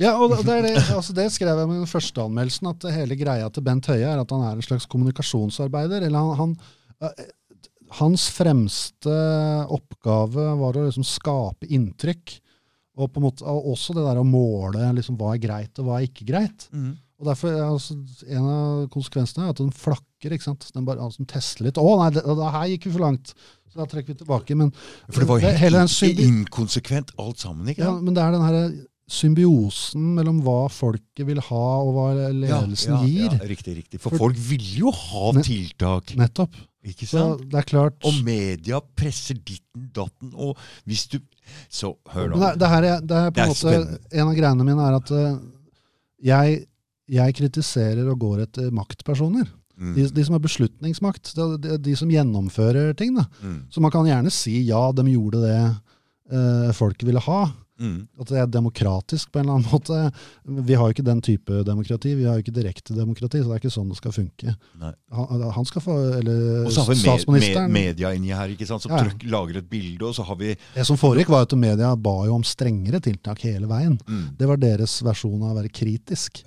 Ja, 0.00 0.14
og 0.16 0.32
det, 0.32 0.56
det, 0.64 0.72
altså 0.94 1.12
det 1.16 1.28
skrev 1.34 1.58
jeg 1.60 1.68
med 1.68 1.82
den 1.82 1.90
første 1.90 2.24
anmeldelsen, 2.24 2.70
at 2.72 2.86
hele 2.94 3.16
greia 3.20 3.48
til 3.52 3.64
Bent 3.64 3.88
Høie 3.92 4.08
er 4.08 4.22
at 4.22 4.32
han 4.32 4.44
er 4.46 4.56
en 4.56 4.64
slags 4.64 4.88
kommunikasjonsarbeider. 4.88 6.06
eller 6.08 6.32
han, 6.32 6.56
han 7.00 7.20
hans 7.98 8.28
fremste 8.30 9.14
oppgave 9.72 10.46
var 10.60 10.78
å 10.78 10.86
liksom 10.86 11.06
skape 11.06 11.66
inntrykk. 11.66 12.36
Og 13.00 13.08
på 13.10 13.20
en 13.20 13.24
måte, 13.28 13.46
også 13.46 13.94
det 13.96 14.04
der 14.04 14.20
å 14.20 14.26
måle 14.26 14.90
liksom, 14.96 15.16
hva 15.18 15.34
er 15.34 15.42
greit 15.42 15.78
og 15.80 15.88
hva 15.88 16.00
er 16.00 16.08
ikke 16.08 16.26
greit. 16.28 16.66
Mm. 16.74 16.92
Og 17.20 17.28
derfor, 17.28 17.52
er 17.52 17.66
altså, 17.68 17.96
En 18.28 18.46
av 18.48 18.84
konsekvensene 18.92 19.46
er 19.46 19.54
at 19.54 19.60
den 19.60 19.72
flakker. 19.76 20.32
ikke 20.32 20.46
sant? 20.46 20.68
Den 20.74 20.86
bare 20.88 21.02
altså, 21.04 21.22
den 21.22 21.30
tester 21.30 21.66
litt. 21.66 21.80
'Å 21.80 21.96
nei, 22.00 22.10
det, 22.16 22.24
det 22.24 22.52
her 22.56 22.68
gikk 22.74 22.86
vi 22.88 22.94
for 22.96 23.06
langt.' 23.06 23.34
Så 23.70 23.78
da 23.78 23.86
trekker 23.86 24.16
vi 24.16 24.18
tilbake. 24.18 24.56
Men, 24.58 24.72
For 25.12 25.22
det 25.22 25.28
var 25.30 25.42
jo 25.44 25.50
helt 25.62 26.22
inkonsekvent 26.26 27.12
alt 27.22 27.38
sammen, 27.38 27.68
ikke 27.70 27.84
ja, 27.84 27.92
men 28.02 28.16
det 28.16 28.24
er 28.24 28.34
den 28.34 28.42
her 28.42 28.56
symbiosen 29.10 30.08
mellom 30.16 30.40
hva 30.42 30.64
folket 30.70 31.22
vil 31.28 31.38
ha, 31.50 31.66
og 31.82 31.92
hva 31.94 32.08
ledelsen 32.34 32.96
ja, 32.96 33.00
gir. 33.06 33.36
Ja, 33.36 33.46
riktig, 33.50 33.76
riktig. 33.78 34.00
For, 34.02 34.10
For- 34.10 34.26
folk 34.26 34.40
vil 34.48 34.66
jo 34.84 34.90
ha 34.94 35.32
tiltak, 35.38 36.14
Nettopp. 36.18 36.58
Ikke 36.86 37.06
Så 37.08 37.18
sant? 37.18 37.42
det 37.52 37.58
er 37.60 37.66
klart 37.68 38.06
Og 38.08 38.20
media 38.24 38.78
presser 38.96 39.36
ditten 39.36 39.90
datten, 39.94 40.30
og 40.34 40.56
hvis 40.88 41.06
du 41.12 41.18
Så 41.68 41.94
hør 42.14 42.28
nå. 42.30 42.38
det, 42.40 42.52
det, 42.62 42.68
her 42.70 42.82
er, 42.88 43.00
det 43.04 43.16
er 43.16 43.30
på 43.34 43.40
en 43.42 43.48
måte 43.50 43.60
spennende. 43.64 43.98
En 44.12 44.28
av 44.30 44.36
greiene 44.38 44.64
mine 44.68 44.86
er 44.86 44.96
at 45.00 45.10
eh, 45.10 45.38
jeg, 46.30 46.60
jeg 47.10 47.34
kritiserer 47.40 48.08
og 48.12 48.18
går 48.22 48.44
etter 48.46 48.70
maktpersoner. 48.76 49.48
Mm, 49.80 49.94
De, 49.96 50.04
de 50.14 50.24
som 50.24 50.36
har 50.36 50.42
beslutningsmakt. 50.44 51.32
De, 51.36 51.78
de, 51.80 51.94
som 51.96 52.10
gjennomfører 52.12 52.92
ting. 52.96 53.16
Mm, 53.42 53.62
Så 53.72 53.80
man 53.80 53.90
kan 53.94 54.06
gjerne 54.08 54.30
si 54.32 54.60
ja, 54.68 54.82
de 54.92 55.04
gjorde 55.10 55.40
det 55.42 55.56
eh, 56.32 56.70
folket 56.76 57.06
ville 57.08 57.22
ha. 57.24 57.40
Mm. 57.80 57.96
At 58.20 58.30
det 58.30 58.38
er 58.42 58.46
demokratisk 58.52 59.30
på 59.32 59.40
en 59.40 59.46
eller 59.48 59.58
annen 59.58 59.70
måte. 59.74 59.98
Vi 60.68 60.76
har 60.78 60.88
jo 60.88 60.94
ikke 60.96 61.06
den 61.06 61.22
type 61.24 61.62
demokrati. 61.66 62.14
Vi 62.18 62.26
har 62.28 62.38
jo 62.38 62.44
ikke 62.44 62.54
direkte 62.54 62.96
demokrati, 62.96 63.40
så 63.40 63.50
det 63.50 63.56
er 63.56 63.62
ikke 63.64 63.72
sånn 63.74 63.90
det 63.90 63.98
skal 64.00 64.14
funke. 64.14 64.54
Han, 64.80 65.44
han 65.56 65.68
skal 65.68 65.84
få, 65.84 65.96
eller 66.20 66.66
Og 66.66 66.72
så 66.74 66.84
har 66.86 66.94
vi 66.94 67.00
med, 67.06 67.54
med, 67.56 67.70
media 67.74 68.12
inni 68.16 68.34
her, 68.36 68.52
ikke 68.54 68.68
sant, 68.68 68.84
som 68.84 68.92
Ja. 68.94 69.04
trykk, 69.04 69.24
lager 69.30 69.60
et 69.62 69.70
bilde, 69.70 70.04
og 70.06 70.14
så 70.16 70.26
har 70.28 70.36
vi 70.40 70.54
Det 70.74 70.86
som 70.86 70.98
foregikk, 71.00 71.32
var 71.32 71.48
at 71.48 71.56
media 71.58 71.94
ba 71.96 72.16
jo 72.28 72.34
om 72.36 72.44
strengere 72.46 73.00
tiltak 73.00 73.42
hele 73.48 73.66
veien. 73.70 73.98
mm, 74.06 74.36
Det 74.38 74.48
var 74.48 74.60
deres 74.60 75.00
versjon 75.02 75.40
av 75.42 75.54
å 75.56 75.60
være 75.62 75.72
kritisk. 75.72 76.44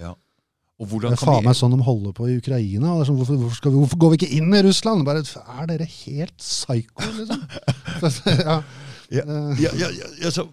Og 0.79 0.89
Det 0.89 1.11
er 1.13 1.19
faen 1.21 1.45
meg 1.45 1.55
sånn 1.55 1.71
de 1.71 1.83
holder 1.85 2.13
på 2.17 2.27
i 2.27 2.37
Ukraina. 2.41 2.97
sånn, 3.05 3.15
hvorfor, 3.15 3.37
hvorfor, 3.37 3.55
skal 3.55 3.71
vi, 3.71 3.77
hvorfor 3.77 3.99
går 4.01 4.09
vi 4.13 4.17
ikke 4.17 4.37
inn 4.37 4.53
i 4.53 4.63
Russland? 4.65 5.05
Bare, 5.05 5.21
er 5.21 5.67
dere 5.69 5.85
helt 5.85 6.37
psyko, 6.37 7.05
liksom? 7.19 7.45
ja. 8.47 8.63
Ja, 9.13 9.21
Eh, 9.27 9.61
ja, 9.61 9.69
ja, 9.77 9.89
ja, 9.93 10.07
ja, 10.23 10.31
så, 10.31 10.47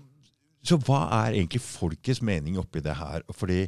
så 0.63 0.77
hva 0.85 1.07
er 1.25 1.39
egentlig 1.39 1.61
folkets 1.65 2.21
mening 2.23 2.59
oppi 2.61 2.83
det 2.85 2.97
her? 2.99 3.23
Fordi 3.33 3.63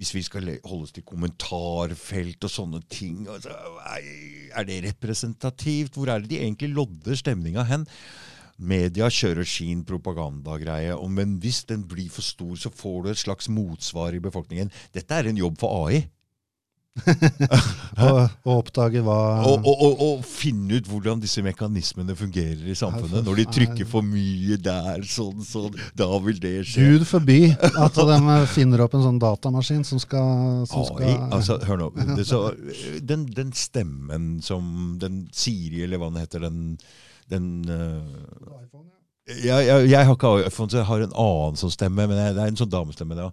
hvis 0.00 0.14
vi 0.14 0.22
skal 0.24 0.46
holde 0.64 0.86
oss 0.86 0.92
til 0.96 1.04
kommentarfelt 1.04 2.44
og 2.44 2.50
sånne 2.52 2.80
ting, 2.88 3.26
altså, 3.28 3.52
er- 3.94 4.64
det 4.64 4.78
representativt? 4.84 5.94
Hvor 5.94 6.08
er 6.08 6.20
det 6.20 6.30
de 6.30 6.38
egentlig 6.40 6.70
lodder 6.74 7.14
stemninga 7.16 7.64
hen? 7.68 7.86
Media 8.60 9.08
kjører 9.08 9.46
sin 9.48 9.84
propagandagreie, 9.88 10.92
men 11.08 11.38
hvis 11.40 11.64
den 11.64 11.84
blir 11.88 12.10
for 12.12 12.22
stor, 12.22 12.54
så 12.56 12.68
får 12.70 13.02
du 13.04 13.10
et 13.10 13.16
slags 13.22 13.48
motsvar 13.48 14.12
i 14.12 14.20
befolkningen. 14.20 14.70
Dette 14.92 15.10
er 15.16 15.28
en 15.30 15.36
jobb 15.40 15.56
for 15.58 15.86
AI. 15.88 16.02
og, 18.06 18.18
og 18.44 18.52
oppdage 18.54 19.02
hva 19.04 19.18
Og, 19.48 19.66
og, 19.66 20.02
og, 20.06 20.24
finne 20.26 20.78
ut 20.78 20.88
hvordan 20.90 21.22
disse 21.22 21.42
mekanismene 21.44 22.16
fungerer 22.16 22.68
i 22.70 22.76
samfunnet. 22.78 23.24
Når 23.26 23.40
de 23.40 23.46
trykker 23.56 23.88
for 23.88 24.06
mye 24.06 24.58
der, 24.60 25.02
sånn, 25.08 25.42
sånn, 25.46 25.76
da 25.98 26.08
vil 26.24 26.40
det 26.42 26.54
skje. 26.70 26.86
Gud 26.94 27.06
forby 27.08 27.40
at 27.56 27.98
de 27.98 28.38
finner 28.54 28.84
opp 28.84 28.96
en 28.98 29.06
sånn 29.06 29.20
datamaskin 29.22 29.84
som 29.86 30.02
skal, 30.02 30.64
som 30.70 30.84
AI, 30.84 30.88
skal 30.88 31.36
altså, 31.40 31.58
hør 31.68 31.84
nå. 31.84 31.90
Det, 32.14 32.26
så, 32.28 32.42
den, 33.04 33.26
den 33.36 33.54
stemmen 33.56 34.32
som 34.44 34.96
den 35.00 35.24
Siri, 35.34 35.84
eller 35.86 36.00
hva 36.00 36.10
den 36.12 36.22
heter, 36.22 36.48
den, 36.48 36.78
den 37.30 37.50
øh, 37.70 38.40
jeg, 39.38 39.66
jeg, 39.66 39.90
jeg 39.90 40.06
har 40.08 40.16
ikke 40.16 40.32
iPhone, 40.46 40.70
så 40.70 40.80
jeg 40.80 40.88
har 40.88 41.04
en 41.04 41.14
annen 41.24 41.60
som 41.60 41.72
stemme, 41.72 42.06
men 42.10 42.18
jeg, 42.18 42.34
det 42.36 42.42
er 42.44 42.52
en 42.52 42.58
sånn 42.60 42.72
damestemme. 42.72 43.18
Da. 43.18 43.30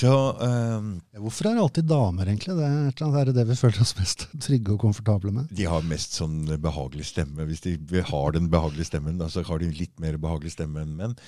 Så, 0.00 0.10
um, 0.38 0.90
Hvorfor 1.18 1.48
er 1.50 1.56
det 1.56 1.64
alltid 1.64 1.88
damer, 1.90 2.28
egentlig? 2.30 2.54
Er, 2.62 2.92
det 2.94 3.08
er 3.20 3.32
det 3.34 3.46
vi 3.48 3.56
føler 3.58 3.82
oss 3.82 3.96
mest 3.98 4.26
trygge 4.44 4.76
og 4.76 4.84
komfortable 4.84 5.32
med. 5.34 5.50
de 5.56 5.66
har 5.68 5.86
mest 5.90 6.14
sånn 6.20 6.44
behagelig 6.62 7.10
stemme. 7.10 7.46
Hvis 7.48 7.64
de 7.66 7.76
har 8.12 8.36
den 8.36 8.48
behagelige 8.52 8.90
stemmen, 8.92 9.18
da, 9.20 9.28
så 9.32 9.44
har 9.46 9.62
de 9.62 9.72
litt 9.74 9.96
mer 10.02 10.18
behagelig 10.22 10.54
stemme 10.54 10.84
enn 10.84 10.96
menn. 10.98 11.18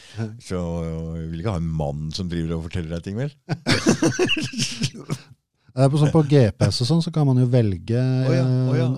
Så 0.43 0.59
øh, 0.59 1.21
jeg 1.21 1.29
vil 1.33 1.43
ikke 1.43 1.57
ha 1.57 1.63
en 1.63 1.77
mann 1.83 2.11
som 2.15 2.31
driver 2.33 2.59
og 2.59 2.67
forteller 2.71 2.97
deg 2.97 3.07
ting, 3.09 3.19
vel? 3.19 3.33
Eh, 5.73 5.89
På, 5.89 6.01
sånn, 6.01 6.11
på 6.13 6.25
GPS 6.29 6.83
og 6.85 6.89
sånn, 6.91 7.05
så 7.05 7.13
kan 7.15 7.25
man 7.29 7.39
jo 7.41 7.47
velge 7.49 7.97
oh 7.97 8.35
ja, 8.35 8.43
oh 8.45 8.75
ja, 8.77 8.89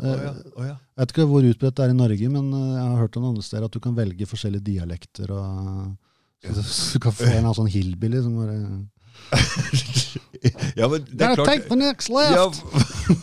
oh 0.58 0.64
ja. 0.66 0.72
Jeg 0.74 1.02
vet 1.02 1.12
ikke 1.14 1.28
hvor 1.30 1.46
utbredt 1.46 1.76
det 1.78 1.84
er 1.84 1.92
i 1.92 1.98
Norge, 1.98 2.30
men 2.32 2.48
eh, 2.50 2.72
jeg 2.74 2.88
har 2.88 3.04
hørt 3.04 3.18
noen 3.18 3.30
andre 3.32 3.44
steder 3.46 3.68
at 3.68 3.76
du 3.76 3.82
kan 3.82 3.94
velge 3.94 4.26
forskjellige 4.30 4.66
dialekter. 4.72 5.30
og 5.30 5.94
så, 6.44 6.64
så 6.66 6.98
du 6.98 7.04
kan 7.06 7.14
få 7.14 7.30
en 7.30 7.54
sånn 7.56 7.70
hillbilly 7.70 8.20
som 8.24 8.34
bare 8.40 8.58
ja, 10.76 10.88
men 10.90 11.04
det 11.06 11.24
er 11.24 11.38
klart! 11.38 12.08
Ja, 12.34 12.48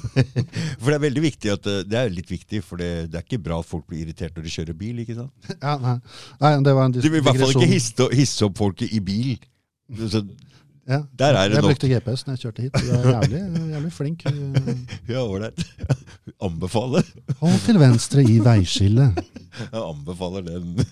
for 0.82 0.88
det 0.88 0.96
er 0.96 1.04
veldig 1.04 1.24
viktig 1.24 1.52
at 1.52 1.68
Det 1.86 1.98
er 2.00 2.10
litt 2.14 2.32
viktig, 2.32 2.62
for 2.66 2.82
det, 2.82 3.12
det 3.12 3.20
er 3.20 3.26
ikke 3.26 3.42
bra 3.44 3.60
at 3.62 3.68
folk 3.68 3.86
blir 3.90 4.06
irritert 4.06 4.36
når 4.38 4.48
de 4.48 4.54
kjører 4.56 4.78
bil. 4.78 5.04
ikke 5.04 5.18
sant? 5.20 5.52
Ja, 5.58 5.76
nei. 5.84 5.98
nei, 6.42 6.54
det 6.66 6.76
var 6.78 6.88
en 6.88 6.96
Du 6.96 7.04
vil 7.04 7.20
i 7.20 7.26
hvert 7.28 7.42
fall 7.44 7.54
ikke 7.54 7.70
hisse, 7.70 8.08
hisse 8.16 8.48
opp 8.48 8.58
folket 8.64 8.96
i 8.96 9.04
bil. 9.04 9.36
Så, 10.08 10.24
Ja. 10.90 10.98
Der 11.20 11.26
er 11.26 11.48
det 11.48 11.56
jeg 11.56 11.62
nok. 11.62 11.70
brukte 11.70 11.88
GPS 11.88 12.26
når 12.28 12.34
jeg 12.34 12.40
kjørte 12.40 12.62
hit. 12.62 12.74
Du 12.74 12.92
er 12.92 13.12
jævlig, 13.12 13.70
jævlig 13.72 13.92
flink. 13.94 14.24
ja, 15.10 15.22
ålreit. 15.22 15.66
Anbefaler. 16.46 17.04
Hold 17.40 17.60
til 17.66 17.80
venstre 17.80 18.24
i 18.24 18.40
veiskillet. 18.40 19.22
Jeg 19.74 19.82
anbefaler 19.84 20.42
den. 20.48 20.86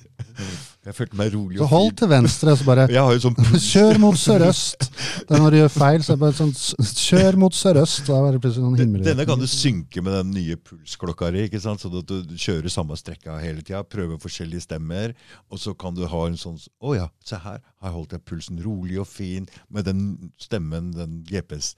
Jeg 0.90 0.96
følte 0.98 1.18
meg 1.20 1.34
rolig 1.36 1.60
Så 1.62 1.68
hold 1.70 1.92
til 2.00 2.10
venstre, 2.10 2.54
så 2.58 2.66
bare 2.66 2.86
Jeg 2.96 3.06
har 3.06 3.20
sånn. 3.22 3.36
Kjør 3.70 4.00
mot 4.02 4.18
sørøst. 4.18 4.88
Når 5.30 5.54
du 5.54 5.58
gjør 5.60 5.72
feil, 5.76 6.06
så 6.06 6.14
er 6.14 6.18
det 6.18 6.24
bare 6.24 6.38
sånn 6.40 6.54
Kjør 6.90 7.38
mot 7.44 7.58
sørøst. 7.58 8.02
Da 8.08 8.18
er 8.18 8.36
det 8.36 8.42
plutselig 8.42 8.66
sånn 8.66 8.80
himmel. 8.82 9.04
Denne 9.06 9.28
kan 9.30 9.42
du 9.42 9.46
synke 9.50 10.02
med 10.06 10.16
den 10.18 10.34
nye 10.34 10.58
pulsklokka 10.58 11.30
di, 11.36 11.46
ikke 11.46 11.62
sant? 11.62 11.84
sånn 11.86 12.00
at 12.02 12.10
du 12.10 12.34
kjører 12.34 12.74
samme 12.74 12.98
strekka 12.98 13.38
hele 13.44 13.62
tida. 13.62 13.84
Prøver 13.86 14.18
forskjellige 14.24 14.66
stemmer. 14.66 15.14
Og 15.54 15.62
så 15.62 15.76
kan 15.78 15.94
du 15.98 16.08
ha 16.10 16.24
en 16.26 16.40
sånn 16.42 16.58
Å 16.82 16.96
ja, 16.98 17.08
se 17.26 17.38
her. 17.44 17.62
Her 17.84 17.94
holdt 17.94 18.18
jeg 18.18 18.26
pulsen 18.28 18.58
rolig 18.64 18.98
og 19.00 19.08
fin 19.08 19.46
med 19.70 19.86
den 19.88 20.32
stemmen, 20.42 20.90
den 20.98 21.22
GPS. 21.30 21.76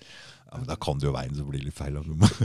Ja, 0.52 0.60
men 0.60 0.68
Da 0.68 0.76
kan 0.76 1.00
det 1.00 1.08
jo 1.08 1.16
veien, 1.16 1.36
så 1.38 1.46
blir 1.48 1.64
litt 1.64 1.78
feil. 1.78 1.98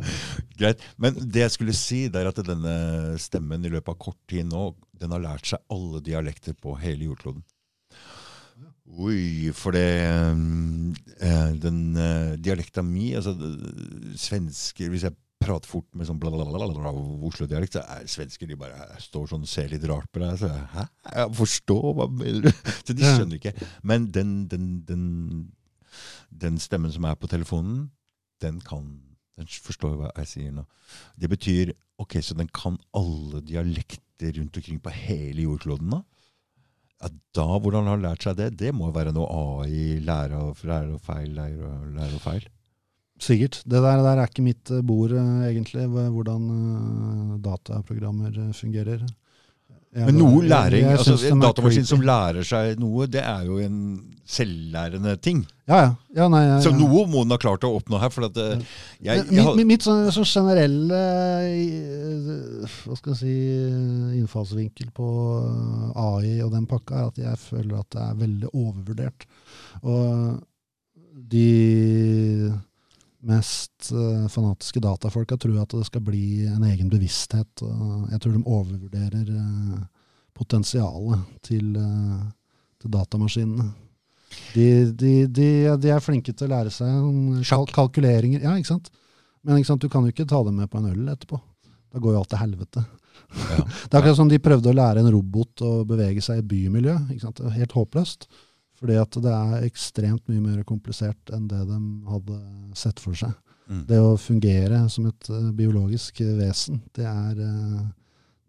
Greit. 0.60 0.82
Men 1.02 1.18
det 1.18 1.42
jeg 1.42 1.54
skulle 1.56 1.74
si, 1.76 2.06
det 2.12 2.22
er 2.22 2.30
at 2.30 2.40
denne 2.46 2.76
stemmen 3.22 3.66
i 3.66 3.72
løpet 3.72 3.92
av 3.96 4.00
kort 4.06 4.20
tid 4.30 4.46
nå, 4.46 4.70
den 4.96 5.14
har 5.14 5.24
lært 5.24 5.50
seg 5.50 5.62
alle 5.74 6.00
dialekter 6.06 6.54
på 6.54 6.76
hele 6.80 7.10
jordkloden. 7.10 7.42
Oi, 8.86 9.50
for 9.50 9.74
det 9.74 9.82
eh, 10.06 11.48
Den 11.58 11.78
eh, 11.98 12.36
dialekta 12.38 12.84
mi, 12.86 13.08
altså 13.18 13.34
svensker 14.14 14.92
Hvis 14.92 15.08
jeg 15.08 15.16
prater 15.42 15.68
fort 15.68 15.88
med 15.98 16.08
sånn 16.08 16.22
Oslo-dialekt, 16.22 17.76
så 17.76 17.82
er 17.82 18.06
svensker 18.08 18.48
de 18.48 18.56
bare 18.58 18.86
står 19.02 19.28
sånn 19.30 19.44
og 19.44 19.50
ser 19.50 19.68
litt 19.72 19.84
rart 19.90 20.08
på 20.14 20.22
deg. 20.22 20.38
Så, 20.40 20.48
Hæ? 20.72 20.86
Jeg 21.12 21.34
forstår, 21.36 21.90
hva 21.98 22.06
mener 22.08 22.46
du? 22.46 22.50
Så 22.86 22.96
de 22.96 23.04
skjønner 23.04 23.36
ikke. 23.36 23.52
Men 23.86 24.08
den, 24.14 24.32
den, 24.50 24.70
den, 24.88 25.04
den 26.30 26.56
stemmen 26.62 26.94
som 26.94 27.04
er 27.06 27.18
på 27.20 27.30
telefonen, 27.30 27.90
den 28.44 28.60
kan 28.60 28.94
Den 29.36 29.44
forstår 29.46 29.98
hva 30.00 30.10
jeg 30.16 30.28
sier 30.30 30.52
nå. 30.56 30.62
Det 31.20 31.28
betyr 31.28 31.74
Ok, 32.00 32.18
så 32.24 32.34
den 32.36 32.48
kan 32.52 32.76
alle 32.96 33.40
dialekter 33.44 34.32
rundt 34.36 34.56
omkring 34.56 34.80
på 34.84 34.92
hele 34.92 35.46
jordkloden, 35.46 35.94
da? 35.94 36.02
Ja, 37.00 37.08
da, 37.36 37.46
hvordan 37.60 37.88
har 37.88 38.00
lært 38.00 38.24
seg 38.24 38.36
det? 38.36 38.50
Det 38.60 38.72
må 38.76 38.90
jo 38.90 38.96
være 38.96 39.14
noe 39.16 39.28
AI, 39.28 39.98
lære 40.04 40.40
og, 40.40 40.60
lære 40.64 40.96
og 40.96 41.00
feil, 41.04 41.30
lære 41.36 41.64
og, 41.64 41.86
lære 41.96 42.18
og 42.18 42.22
feil. 42.24 42.46
Sikkert. 43.20 43.62
Det 43.64 43.80
der, 43.80 44.02
der 44.04 44.20
er 44.20 44.28
ikke 44.28 44.44
mitt 44.44 44.70
eh, 44.72 44.84
bord, 44.84 45.12
eh, 45.16 45.46
egentlig, 45.48 45.86
hvordan 45.88 46.48
eh, 46.52 47.36
dataprogrammer 47.44 48.36
fungerer. 48.56 49.04
Jeg 49.96 50.10
Men 50.10 50.18
noe 50.20 50.42
læring, 50.44 50.84
jeg 50.84 50.98
altså 50.98 51.16
en 51.30 51.40
datamaskin 51.40 51.86
som 51.88 52.02
lærer 52.04 52.44
seg 52.44 52.80
noe, 52.80 53.06
det 53.08 53.22
er 53.24 53.46
jo 53.48 53.56
en 53.64 53.78
selvlærende 54.28 55.14
ting. 55.22 55.44
Ja, 55.70 55.78
ja. 55.78 55.92
ja, 56.18 56.26
nei, 56.30 56.42
ja, 56.44 56.58
Så 56.60 56.72
noe 56.74 57.04
må 57.08 57.22
den 57.24 57.32
ha 57.32 57.38
klart 57.40 57.64
å 57.64 57.70
oppnå 57.78 58.00
her. 58.02 58.10
for 58.12 58.26
at 58.28 58.36
eh, 58.42 58.64
jeg, 59.06 59.24
jeg, 59.30 59.46
mitt, 59.56 59.66
mitt, 59.70 59.86
sånn, 59.86 60.04
sånn 60.14 60.28
generelle 60.28 61.00
eh, 61.46 62.66
hva 62.66 62.98
skal 62.98 63.14
jeg 63.14 63.20
si, 63.22 63.36
innfallsvinkel 64.18 64.90
på 64.96 65.08
eh, 65.38 66.02
AI 66.02 66.36
og 66.44 66.52
den 66.54 66.68
pakka 66.70 67.00
er 67.00 67.08
at 67.08 67.22
jeg 67.22 67.42
føler 67.46 67.80
at 67.80 67.90
det 67.96 68.04
er 68.04 68.20
veldig 68.26 68.52
overvurdert. 68.52 69.28
Og 69.86 70.42
de 71.16 71.48
mest 73.26 73.90
eh, 73.92 74.26
fanatiske 74.32 74.80
datafolka 74.82 75.38
tror 75.40 75.60
at 75.62 75.74
det 75.74 75.86
skal 75.88 76.04
bli 76.06 76.46
en 76.46 76.64
egen 76.68 76.90
bevissthet. 76.92 77.62
jeg 78.10 78.20
tror 78.22 78.36
de 78.36 78.42
overvurderer 78.44 79.32
eh, 79.32 79.80
potensialet 80.36 81.24
til, 81.46 81.74
eh, 81.76 82.22
til 82.82 82.92
datamaskinene. 82.92 83.70
De, 84.54 84.68
de, 84.92 85.12
de, 85.26 85.48
de 85.80 85.90
er 85.92 86.02
flinke 86.02 86.32
til 86.34 86.48
å 86.48 86.54
lære 86.54 86.72
seg 86.74 87.46
kalk 87.48 87.72
kalkuleringer. 87.74 88.42
Ja, 88.44 88.56
ikke 88.58 88.74
sant? 88.74 88.90
Men 89.46 89.60
ikke 89.60 89.70
sant, 89.70 89.84
du 89.84 89.90
kan 89.90 90.04
jo 90.04 90.12
ikke 90.12 90.26
ta 90.28 90.42
dem 90.44 90.58
med 90.60 90.70
på 90.70 90.80
en 90.80 90.90
øl 90.90 91.12
etterpå. 91.12 91.38
Da 91.94 92.02
går 92.02 92.16
jo 92.16 92.22
alt 92.22 92.32
til 92.34 92.42
helvete. 92.42 92.82
Ja. 92.82 93.62
Det 93.88 93.94
er 93.94 94.00
akkurat 94.00 94.18
som 94.18 94.28
de 94.30 94.42
prøvde 94.42 94.70
å 94.70 94.76
lære 94.76 95.02
en 95.02 95.12
robot 95.14 95.62
å 95.64 95.70
bevege 95.88 96.22
seg 96.22 96.42
i 96.42 96.46
bymiljø. 96.50 96.96
Helt 97.54 97.76
håpløst. 97.78 98.26
Fordi 98.76 98.98
at 99.00 99.18
det 99.24 99.32
er 99.32 99.66
ekstremt 99.66 100.26
mye 100.28 100.42
mer 100.42 100.64
komplisert 100.68 101.32
enn 101.32 101.46
det 101.48 101.62
de 101.68 101.78
hadde 102.10 102.40
sett 102.76 103.00
for 103.00 103.16
seg. 103.16 103.32
Mm. 103.66 103.82
Det 103.88 103.98
å 103.98 104.16
fungere 104.20 104.84
som 104.92 105.08
et 105.08 105.30
eh, 105.32 105.46
biologisk 105.56 106.20
vesen, 106.38 106.82
det 106.94 107.06
er, 107.08 107.40
eh, 107.42 107.86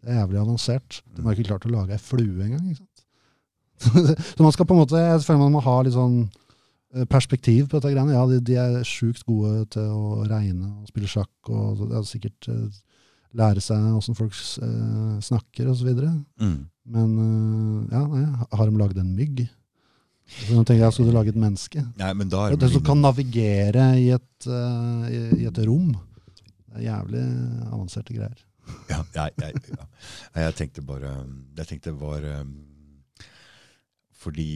det 0.04 0.12
er 0.12 0.20
jævlig 0.20 0.42
avansert. 0.44 1.00
De 1.16 1.24
har 1.24 1.34
ikke 1.34 1.48
klart 1.50 1.66
å 1.66 1.72
lage 1.72 1.96
ei 1.96 2.02
flue 2.02 2.44
engang. 2.44 2.68
ikke 2.68 2.84
sant? 2.84 3.04
Så 4.36 4.44
man 4.44 4.54
skal 4.54 4.68
på 4.68 4.76
en 4.76 4.82
måte, 4.82 5.00
jeg 5.00 5.24
føler 5.24 5.42
man 5.46 5.56
må 5.56 5.64
ha 5.64 5.78
litt 5.82 5.96
sånn 5.96 6.20
eh, 6.28 7.08
perspektiv 7.10 7.66
på 7.66 7.78
dette 7.78 7.94
greiene. 7.94 8.14
Ja, 8.14 8.26
de, 8.30 8.42
de 8.44 8.60
er 8.60 8.78
sjukt 8.86 9.26
gode 9.26 9.64
til 9.74 9.88
å 9.90 10.28
regne 10.28 10.74
og 10.82 10.92
spille 10.92 11.10
sjakk, 11.10 11.34
og 11.50 11.88
ja, 11.88 12.04
sikkert 12.06 12.52
lære 13.38 13.60
seg 13.60 13.90
åssen 13.96 14.16
folk 14.16 14.36
snakker 14.36 15.68
osv. 15.72 15.88
Mm. 16.40 16.60
Men 16.88 17.10
ja, 17.92 18.06
nei, 18.08 18.22
har 18.54 18.70
de 18.70 18.80
laget 18.80 19.02
en 19.02 19.10
mygg? 19.18 19.48
Så 20.28 20.52
nå 20.52 20.64
tenker 20.64 20.84
jeg, 20.84 20.94
Skulle 20.94 21.12
du 21.12 21.16
lage 21.16 21.32
et 21.32 21.40
menneske? 21.40 21.82
Nei, 21.98 22.10
men 22.16 22.28
da 22.32 22.44
er 22.46 22.54
Det 22.54 22.66
det 22.66 22.74
som 22.74 22.84
kan 22.84 23.00
navigere 23.00 23.88
i 24.00 24.10
et, 24.14 24.48
uh, 24.48 25.08
i, 25.08 25.22
i 25.40 25.48
et 25.48 25.60
rom. 25.64 25.94
Det 26.68 26.82
er 26.82 26.86
jævlig 26.90 27.24
avanserte 27.72 28.16
greier. 28.16 28.44
Ja, 28.90 29.00
jeg, 29.14 29.32
jeg, 29.40 29.62
ja. 29.72 29.84
Nei, 30.34 30.42
jeg 30.44 30.54
tenkte 30.58 30.82
bare 30.84 31.12
Jeg 31.56 31.68
tenkte 31.70 31.88
det 31.88 32.00
var 32.02 32.24
um, 32.42 32.50
Fordi 34.20 34.50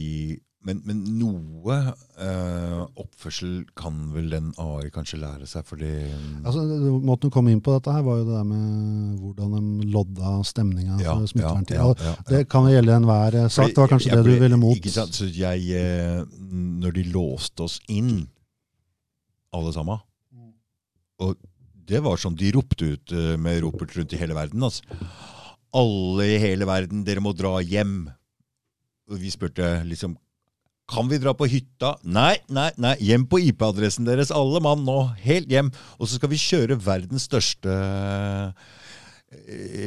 men, 0.63 0.79
men 0.87 0.99
noe 1.19 1.75
eh, 2.23 2.81
oppførsel 3.01 3.65
kan 3.75 3.97
vel 4.13 4.29
den 4.31 4.51
AI 4.61 4.87
kanskje 4.95 5.19
lære 5.19 5.47
seg, 5.49 5.65
fordi 5.67 5.91
um, 6.07 6.45
Altså, 6.47 6.63
Måten 7.03 7.27
du 7.27 7.33
kom 7.35 7.49
inn 7.51 7.59
på 7.63 7.75
dette, 7.75 7.91
her 7.91 8.05
var 8.05 8.21
jo 8.21 8.27
det 8.29 8.37
der 8.37 8.47
med 8.47 9.17
hvordan 9.19 9.57
de 9.57 9.89
lodda 9.91 10.37
stemninga 10.47 11.01
ja, 11.03 11.17
for 11.17 11.27
smitteverntid. 11.33 11.75
ja, 11.81 11.89
ja, 12.07 12.15
Det 12.29 12.41
kan 12.51 12.69
gjelde 12.71 12.95
enhver 12.95 13.39
eh, 13.41 13.49
sak. 13.51 13.73
Det 13.73 13.83
var 13.83 13.91
kanskje 13.91 14.13
Jeg 14.13 14.21
det 14.21 14.37
du 14.37 14.45
ville 14.45 14.61
mot. 14.61 14.79
Ikke 14.79 14.95
sant? 14.95 15.19
Så 15.19 15.27
jeg, 15.27 15.67
eh, 15.75 16.23
når 16.83 16.95
de 16.95 17.05
låste 17.11 17.67
oss 17.67 17.79
inn, 17.91 18.23
alle 19.53 19.75
sammen 19.75 19.99
Og 21.21 21.35
det 21.87 21.99
var 22.01 22.17
sånn 22.17 22.39
de 22.39 22.55
ropte 22.55 22.93
ut 22.95 23.13
eh, 23.13 23.35
med 23.35 23.61
ropert 23.65 23.97
rundt 23.97 24.15
i 24.15 24.19
hele 24.21 24.35
verden. 24.37 24.63
Altså. 24.63 24.83
Alle 25.75 26.27
i 26.37 26.39
hele 26.41 26.67
verden, 26.69 27.03
dere 27.03 27.23
må 27.23 27.35
dra 27.35 27.57
hjem. 27.59 28.05
Og 29.11 29.19
vi 29.19 29.31
spurte 29.33 29.81
liksom 29.83 30.15
Kan 30.91 31.07
vi 31.07 31.19
dra 31.21 31.31
på 31.31 31.47
hytta? 31.47 31.95
Nei, 32.03 32.35
nei, 32.51 32.69
nei. 32.81 32.97
Hjem 32.99 33.23
på 33.29 33.39
IP-adressen 33.39 34.07
deres, 34.07 34.33
alle 34.35 34.59
mann 34.63 34.83
nå. 34.83 34.99
Helt 35.23 35.51
hjem. 35.51 35.71
Og 35.97 36.09
så 36.09 36.19
skal 36.19 36.31
vi 36.33 36.41
kjøre 36.41 36.75
verdens 36.83 37.29
største 37.29 37.71
eh, 37.71 38.81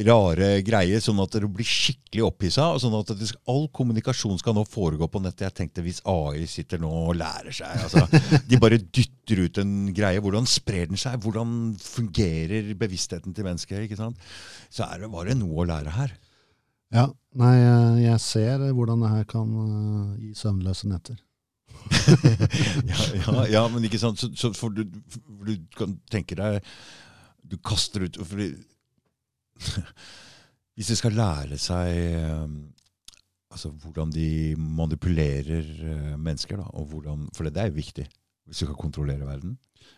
rare 0.07 0.49
greie, 0.65 0.97
sånn 1.03 1.21
at 1.21 1.37
dere 1.37 1.51
blir 1.53 1.69
skikkelig 1.69 2.25
opphissa. 2.25 2.71
Sånn 2.81 2.97
at 2.97 3.13
skal, 3.13 3.43
all 3.53 3.67
kommunikasjon 3.77 4.41
skal 4.41 4.57
nå 4.57 4.65
foregå 4.67 5.05
på 5.13 5.21
nettet. 5.21 5.45
Jeg 5.51 5.57
tenkte 5.61 5.85
hvis 5.85 6.01
AI 6.09 6.47
sitter 6.49 6.81
nå 6.81 6.89
og 6.89 7.15
lærer 7.21 7.53
seg 7.53 7.85
altså, 7.85 8.07
De 8.49 8.61
bare 8.61 8.81
dytter 8.81 9.45
ut 9.45 9.61
en 9.61 9.75
greie. 9.93 10.23
Hvordan 10.23 10.49
sprer 10.49 10.89
den 10.89 10.97
seg? 10.97 11.21
Hvordan 11.21 11.75
fungerer 11.83 12.73
bevisstheten 12.73 13.37
til 13.37 13.45
mennesker? 13.45 13.85
ikke 13.85 14.01
sant? 14.01 14.17
Så 14.73 14.89
det, 14.97 15.13
var 15.13 15.29
det 15.29 15.37
noe 15.37 15.61
å 15.61 15.69
lære 15.69 15.93
her. 16.01 16.17
Ja, 16.93 17.09
Nei, 17.37 17.53
eh, 17.61 17.97
jeg 18.07 18.19
ser 18.23 18.63
hvordan 18.73 19.03
det 19.03 19.09
her 19.11 19.25
kan 19.29 19.49
eh, 19.61 20.13
gi 20.23 20.31
søvnløse 20.37 20.89
netter. 20.89 21.19
ja, 22.89 23.01
ja, 23.13 23.43
ja, 23.51 23.61
men 23.69 23.85
ikke 23.85 23.99
sant. 24.01 24.19
Så, 24.19 24.31
så 24.33 24.49
for 24.57 24.73
du, 24.73 24.81
for 25.13 25.45
du 25.45 25.53
kan 25.77 25.93
tenke 26.11 26.35
deg 26.35 26.57
Du 27.47 27.55
kaster 27.63 28.07
ut 28.07 28.17
fordi, 28.17 28.49
Hvis 30.75 30.89
de 30.89 30.97
skal 30.97 31.15
lære 31.17 31.59
seg 31.61 31.91
eh, 32.17 32.47
altså 33.53 33.71
hvordan 33.83 34.11
de 34.13 34.55
manipulerer 34.57 35.69
eh, 35.91 36.15
mennesker, 36.17 36.57
da, 36.59 36.67
og 36.73 36.89
hvordan, 36.91 37.27
for 37.35 37.47
det 37.47 37.61
er 37.61 37.69
jo 37.71 37.77
viktig 37.77 38.07
hvis 38.47 38.61
du 38.61 38.65
skal 38.65 38.77
kontrollere 38.79 39.27
verden. 39.27 39.57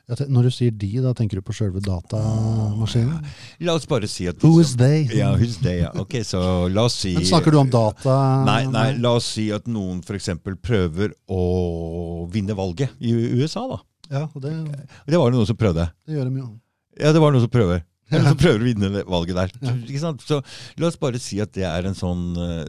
Når 0.10 0.48
du 0.48 0.50
sier 0.54 0.74
de, 0.74 0.88
da 1.04 1.12
tenker 1.14 1.38
du 1.38 1.44
på 1.46 1.54
sjølve 1.54 1.82
datamaskinen? 1.86 3.26
La 3.62 3.76
oss 3.78 3.86
bare 3.90 4.08
si 4.10 4.26
at 4.30 4.42
Who 4.42 4.56
is 4.62 4.72
they? 4.80 5.04
Ja, 5.14 5.36
who's 5.38 5.60
they, 5.62 5.84
ja. 5.84 5.92
Ok, 6.02 6.16
så 6.26 6.42
la 6.74 6.88
oss 6.90 6.96
si 7.04 7.12
Men 7.14 7.28
snakker 7.30 7.54
du 7.54 7.60
om 7.62 7.70
data? 7.70 8.16
Nei, 8.48 8.64
nei, 8.74 8.88
la 8.98 9.12
oss 9.20 9.28
si 9.36 9.50
at 9.54 9.70
noen 9.70 10.02
f.eks. 10.02 10.32
prøver 10.66 11.14
å 11.30 11.44
vinne 12.34 12.58
valget 12.58 12.98
i 13.06 13.14
USA, 13.38 13.68
da. 13.70 13.78
Ja, 14.10 14.24
og 14.34 14.42
det, 14.42 14.56
Det 15.06 15.22
var 15.22 15.30
det 15.30 15.38
noen 15.38 15.50
som 15.50 15.60
prøvde. 15.60 15.86
det 16.10 16.18
gjør 16.18 16.32
de 16.32 16.42
jo. 16.42 16.50
Ja, 17.00 17.14
det 17.14 17.22
var 17.22 17.36
noen 17.36 17.46
som 17.46 17.54
prøver. 17.54 17.86
Noen 18.10 18.26
som 18.32 18.40
prøver 18.42 18.64
å 18.64 18.66
vinne 18.66 19.04
valget 19.06 19.38
der. 19.38 19.52
Ikke 19.86 20.00
sant? 20.02 20.24
Så 20.26 20.40
la 20.82 20.88
oss 20.90 20.98
bare 20.98 21.20
si 21.22 21.38
at 21.44 21.52
det 21.54 21.68
er 21.70 21.86
en 21.86 21.94
sånn 21.94 22.24
eh, 22.42 22.64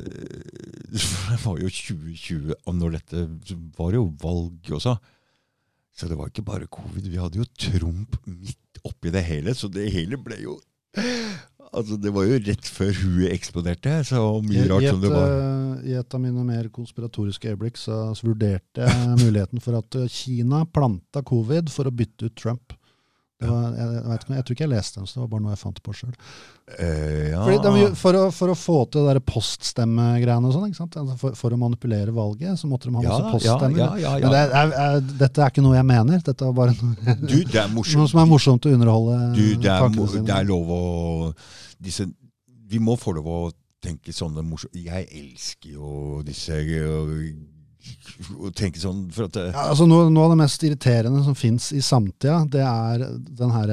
Det 1.30 1.38
var 1.46 1.56
jo 1.62 1.70
2020, 1.72 2.52
og 2.68 2.76
når 2.76 2.98
dette 2.98 3.22
var 3.78 3.96
jo 3.96 4.02
valg 4.20 4.68
også. 4.76 4.98
Så 6.00 6.08
det 6.08 6.16
var 6.16 6.30
ikke 6.32 6.46
bare 6.46 6.66
covid. 6.72 7.06
Vi 7.12 7.20
hadde 7.20 7.42
jo 7.42 7.44
Trump 7.60 8.16
midt 8.24 8.80
oppi 8.88 9.12
det 9.12 9.20
hele, 9.26 9.52
så 9.54 9.68
det 9.68 9.90
hele 9.92 10.16
ble 10.16 10.38
jo 10.46 10.56
Altså, 11.70 11.94
Det 12.02 12.10
var 12.10 12.24
jo 12.26 12.38
rett 12.42 12.66
før 12.66 12.88
huet 12.98 13.30
eksploderte. 13.30 13.92
Så 14.08 14.18
mye 14.42 14.64
rart 14.66 14.88
som 14.88 15.02
det 15.04 15.10
var. 15.12 15.34
eh, 15.36 15.90
I 15.92 15.92
et 16.00 16.16
av 16.16 16.20
mine 16.24 16.42
mer 16.48 16.66
konspiratoriske 16.74 17.52
øyeblikk 17.52 17.78
så, 17.78 17.98
så 18.18 18.26
vurderte 18.26 18.88
jeg 18.88 19.20
muligheten 19.20 19.62
for 19.62 19.78
at 19.78 19.94
eh, 20.00 20.08
Kina 20.10 20.64
planta 20.66 21.22
covid 21.22 21.70
for 21.70 21.86
å 21.86 21.92
bytte 21.94 22.26
ut 22.26 22.34
Trump. 22.40 22.74
Var, 23.40 23.76
jeg, 23.76 23.86
jeg, 23.96 24.04
vet 24.10 24.24
jeg 24.36 24.44
tror 24.44 24.54
ikke 24.56 24.64
jeg 24.66 24.70
leste 24.74 25.00
den, 25.00 25.06
så 25.08 25.16
det 25.16 25.22
var 25.22 25.28
bare 25.32 25.44
noe 25.46 25.52
jeg 25.54 25.60
fant 25.62 25.78
på 25.86 25.94
sjøl. 25.96 26.10
Eh, 26.76 27.30
ja. 27.32 27.44
For, 27.96 28.18
for 28.36 28.52
å 28.52 28.56
få 28.58 28.76
til 28.92 29.06
det 29.06 29.14
der 29.14 29.20
poststemmegreiene 29.30 30.50
og 30.50 30.54
sånn? 30.54 30.66
Altså 30.70 31.16
for, 31.22 31.38
for 31.38 31.56
å 31.56 31.60
manipulere 31.60 32.12
valget, 32.14 32.58
så 32.60 32.68
måtte 32.70 32.90
de 32.90 32.94
ha 32.94 33.00
masse 33.00 33.22
ja, 33.22 33.30
poststemmer. 33.32 33.80
ja, 33.80 33.88
ja, 34.02 34.12
Men 34.22 34.34
det 34.36 34.42
er, 34.44 34.74
er, 34.84 35.00
dette 35.24 35.44
er 35.46 35.54
ikke 35.54 35.64
noe 35.64 35.78
jeg 35.78 35.88
mener. 35.88 36.20
Dette 36.26 36.50
er 36.50 36.58
bare 36.60 36.76
noe, 36.76 37.16
Du, 37.32 37.38
er 37.40 37.72
noe 37.72 38.08
som 38.12 38.22
er 38.22 38.28
morsomt 38.30 38.68
å 38.68 38.74
underholde 38.76 39.16
Du, 39.38 39.44
det 39.64 39.72
er, 39.72 39.88
mo- 39.96 40.10
det 40.14 40.36
er 40.36 40.46
lov 40.50 40.74
å 40.76 40.82
disse, 41.80 42.06
Vi 42.70 42.78
må 42.82 42.98
få 43.00 43.16
lov 43.16 43.32
å 43.32 43.40
tenke 43.80 44.12
sånne 44.12 44.44
morsomme 44.44 44.84
Jeg 44.84 45.08
elsker 45.08 45.78
jo 45.78 46.20
disse 46.26 46.60
Å 48.36 48.50
tenke 48.56 48.80
sånn 48.82 49.06
for 49.14 49.28
at 49.28 49.36
det, 49.36 49.46
Ja, 49.54 49.68
altså 49.70 49.86
noe, 49.88 50.10
noe 50.12 50.28
av 50.28 50.34
det 50.34 50.40
mest 50.42 50.62
irriterende 50.66 51.22
som 51.24 51.36
fins 51.38 51.70
i 51.72 51.80
samtida, 51.84 52.42
det 52.50 52.64
er 52.66 53.06
den 53.40 53.54
her, 53.54 53.72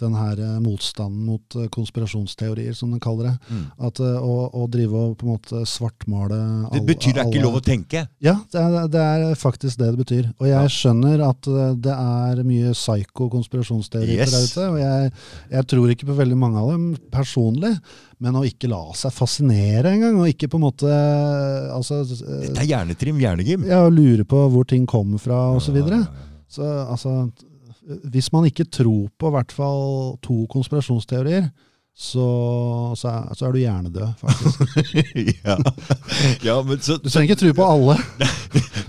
den 0.00 0.14
her 0.18 0.40
motstanden 0.64 1.24
mot 1.28 1.56
eh, 1.56 1.68
konspirasjonsteorier, 1.72 2.72
som 2.74 2.90
den 2.94 3.00
kaller 3.00 3.30
det. 3.30 3.34
mm. 3.50 3.64
At, 3.88 4.00
eh, 4.00 4.16
å, 4.20 4.50
å 4.52 4.66
drive 4.70 4.94
og 5.04 5.16
på 5.20 5.26
en 5.28 5.32
måte 5.36 5.62
svartmale 5.68 6.38
det 6.72 6.82
betyr 6.88 7.14
det 7.16 7.22
er 7.24 7.30
ikke 7.30 7.42
lov 7.44 7.58
å 7.60 7.62
tenke. 7.64 8.04
Ja, 8.24 8.36
det 8.52 8.60
er, 8.60 8.88
det 8.92 9.00
er 9.04 9.34
faktisk 9.40 9.78
det 9.80 9.90
det 9.94 10.00
betyr. 10.04 10.30
Og 10.38 10.46
jeg 10.48 10.56
Ja. 10.56 10.66
skjønner 10.68 11.24
at 11.28 11.46
eh, 11.50 11.74
det 11.86 11.96
er 11.96 12.42
mye 12.46 12.72
psyko-konspirasjonsteorier 12.76 14.20
Yes. 14.24 14.30
der 14.32 14.46
ute. 14.48 14.68
Og 14.72 14.78
jeg, 14.80 15.12
jeg 15.50 15.66
tror 15.72 15.90
ikke 15.94 16.08
på 16.10 16.16
veldig 16.18 16.38
mange 16.38 16.58
av 16.62 16.70
dem 16.72 16.86
personlig, 17.12 17.74
men 18.20 18.36
å 18.36 18.44
ikke 18.44 18.68
la 18.68 18.82
seg 18.98 19.12
fascinere 19.16 19.94
engang, 19.94 20.18
og 20.20 20.28
ikke 20.28 20.48
på 20.52 20.58
en 20.60 20.64
måte 20.66 20.90
altså, 21.74 22.02
eh, 22.04 22.48
Dette 22.48 22.64
er 22.64 22.68
hjernetrim, 22.72 23.20
hjernegym. 23.22 23.64
ja, 23.68 23.84
lure 23.88 24.24
på 24.28 24.42
hvor 24.52 24.66
ting 24.68 24.86
kommer 24.90 25.18
fra, 25.22 25.38
osv. 25.56 25.70
Så, 25.70 25.76
videre. 25.76 26.00
så 26.50 26.66
altså 26.90 27.14
Hvis 28.12 28.32
man 28.32 28.44
ikke 28.46 28.68
tror 28.68 29.08
på 29.18 29.30
i 29.30 29.34
hvert 29.34 29.52
fall 29.52 30.16
to 30.24 30.44
konspirasjonsteorier, 30.52 31.50
så, 32.00 32.26
så, 32.96 33.08
er, 33.08 33.34
så 33.34 33.46
er 33.46 33.52
du 33.52 33.58
hjernedød, 33.58 34.12
faktisk. 34.20 34.60
ja. 35.44 35.56
ja, 36.44 36.62
men 36.62 36.80
så, 36.80 36.96
Du 36.96 37.10
trenger 37.10 37.34
ikke 37.34 37.40
tro 37.42 37.52
på 37.58 37.66
alle. 37.66 37.96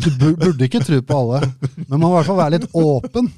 Du 0.02 0.10
burde 0.20 0.64
ikke 0.64 0.84
tro 0.86 1.02
på 1.02 1.18
alle, 1.20 1.52
men 1.76 1.98
man 1.98 2.06
må 2.06 2.12
i 2.12 2.16
hvert 2.20 2.30
fall 2.30 2.40
være 2.40 2.56
litt 2.56 2.70
åpen. 2.74 3.32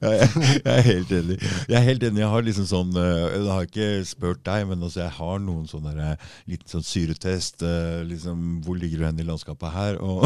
Ja, 0.00 0.10
jeg, 0.16 0.28
jeg 0.64 0.72
er 0.72 0.84
helt 0.86 1.10
enig. 1.12 1.36
Jeg 1.68 1.76
er 1.76 1.84
helt 1.84 2.04
enig. 2.06 2.20
Jeg 2.22 2.30
har 2.32 2.44
liksom 2.46 2.66
sånn 2.70 2.94
eh, 2.96 3.34
Jeg 3.34 3.50
har 3.50 3.66
ikke 3.66 3.88
spurt 4.08 4.40
deg, 4.46 4.64
men 4.70 4.82
altså 4.86 5.02
jeg 5.02 5.12
har 5.18 5.42
noen 5.44 5.66
sånne 5.68 5.92
eh, 6.12 6.28
liten 6.48 6.70
sånn 6.72 6.86
syretest. 6.86 7.60
eh, 7.66 8.00
liksom, 8.08 8.60
Hvor 8.64 8.78
ligger 8.80 9.02
du 9.02 9.06
hen 9.10 9.20
i 9.20 9.26
landskapet 9.28 9.74
her? 9.74 9.98
Og 10.00 10.24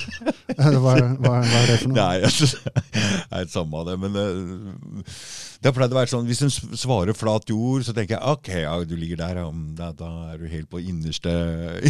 Hva, 0.56 0.94
hva, 0.94 0.98
hva 1.18 1.34
er 1.40 1.70
det 1.70 1.78
for 1.82 1.90
noe? 1.92 1.96
Nei, 1.96 2.18
altså, 2.28 2.48
det 2.60 3.40
er 3.40 3.48
samme 3.52 3.80
av 3.80 3.88
det. 3.90 3.96
Men 4.04 4.16
det 4.16 5.70
har 5.70 5.74
pleid 5.76 5.92
å 5.94 5.98
være 5.98 6.12
sånn 6.12 6.26
hvis 6.28 6.42
hun 6.44 6.52
svarer 6.76 7.16
flat 7.16 7.48
jord, 7.50 7.84
så 7.86 7.94
tenker 7.96 8.16
jeg 8.16 8.34
ok, 8.36 8.50
ja, 8.66 8.74
du 8.86 8.94
ligger 8.98 9.20
der. 9.22 9.40
ja, 9.42 9.46
mm, 9.50 9.72
da 9.76 10.10
er 10.32 10.42
du 10.42 10.46
helt 10.52 10.68
på 10.72 10.80
innerste 10.82 11.32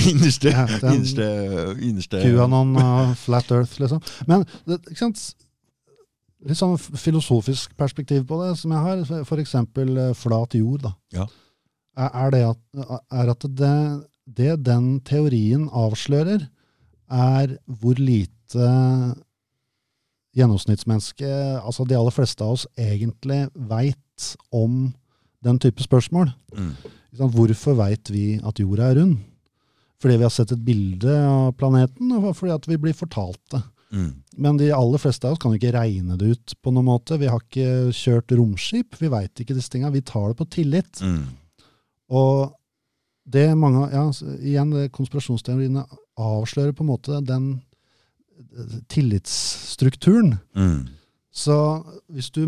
Innerste, 0.06 0.52
Ja, 0.54 0.66
innerste, 0.92 1.26
innerste 1.82 2.22
QAnon 2.22 2.76
og 2.80 3.16
Flat 3.20 3.50
Earth, 3.54 3.76
liksom. 3.82 4.00
Men 4.30 4.46
det, 4.68 4.80
ikke 4.92 5.02
sant? 5.08 5.22
Litt 6.44 6.58
sånn 6.58 6.76
filosofisk 6.78 7.72
perspektiv 7.78 8.26
på 8.28 8.40
det, 8.42 8.52
som 8.60 8.74
jeg 8.74 8.84
har. 8.84 9.24
Eksempel 9.40 9.96
eh, 10.02 10.14
flat 10.16 10.56
jord. 10.58 10.84
da. 10.88 10.92
Ja. 11.14 11.26
Er, 11.96 12.32
det 12.34 12.42
at, 12.44 12.60
er 13.08 13.32
at 13.32 13.46
det, 13.56 13.76
det 14.28 14.50
den 14.66 14.98
teorien 15.06 15.70
avslører, 15.72 16.48
er 17.06 17.54
hvor 17.80 17.96
lite 18.02 18.66
gjennomsnittsmennesket, 20.36 21.62
altså 21.62 21.86
de 21.88 21.96
aller 21.96 22.12
fleste 22.12 22.44
av 22.44 22.58
oss, 22.58 22.66
egentlig 22.76 23.46
veit 23.54 24.26
om 24.54 24.90
den 25.46 25.60
type 25.62 25.80
spørsmål. 25.84 26.28
Mm. 26.56 26.74
Hvorfor 27.32 27.78
veit 27.78 28.10
vi 28.12 28.36
at 28.44 28.60
jorda 28.60 28.90
er 28.90 29.00
rund? 29.00 29.16
Fordi 30.02 30.18
vi 30.18 30.26
har 30.26 30.34
sett 30.34 30.52
et 30.52 30.64
bilde 30.66 31.14
av 31.24 31.54
planeten, 31.56 32.10
og 32.18 32.34
fordi 32.36 32.52
at 32.52 32.68
vi 32.68 32.76
blir 32.80 32.96
fortalt 32.96 33.40
det. 33.54 33.62
Mm. 33.92 34.12
Men 34.42 34.58
de 34.60 34.72
aller 34.74 34.98
fleste 34.98 35.28
av 35.28 35.36
oss 35.36 35.42
kan 35.42 35.52
jo 35.54 35.60
ikke 35.60 35.74
regne 35.76 36.16
det 36.18 36.32
ut 36.34 36.54
på 36.62 36.72
noen 36.74 36.88
måte. 36.88 37.18
Vi 37.20 37.30
har 37.30 37.42
ikke 37.42 37.92
kjørt 37.94 38.34
romskip, 38.38 38.98
vi 39.00 39.10
veit 39.12 39.42
ikke 39.42 39.56
disse 39.56 39.72
tinga. 39.72 39.92
Vi 39.94 40.04
tar 40.06 40.32
det 40.32 40.38
på 40.40 40.48
tillit. 40.58 41.02
Mm. 41.02 41.22
Og 42.16 42.56
det 43.26 43.46
mange, 43.58 43.88
ja, 43.90 44.04
igjen, 44.38 44.74
konspirasjonsteoriene 44.94 45.82
avslører 46.16 46.74
på 46.76 46.84
en 46.84 46.90
måte 46.92 47.20
den 47.26 47.48
eh, 48.38 48.76
tillitsstrukturen. 48.92 50.36
Mm. 50.56 50.95
Så 51.36 51.52
hvis 52.08 52.30
du 52.32 52.38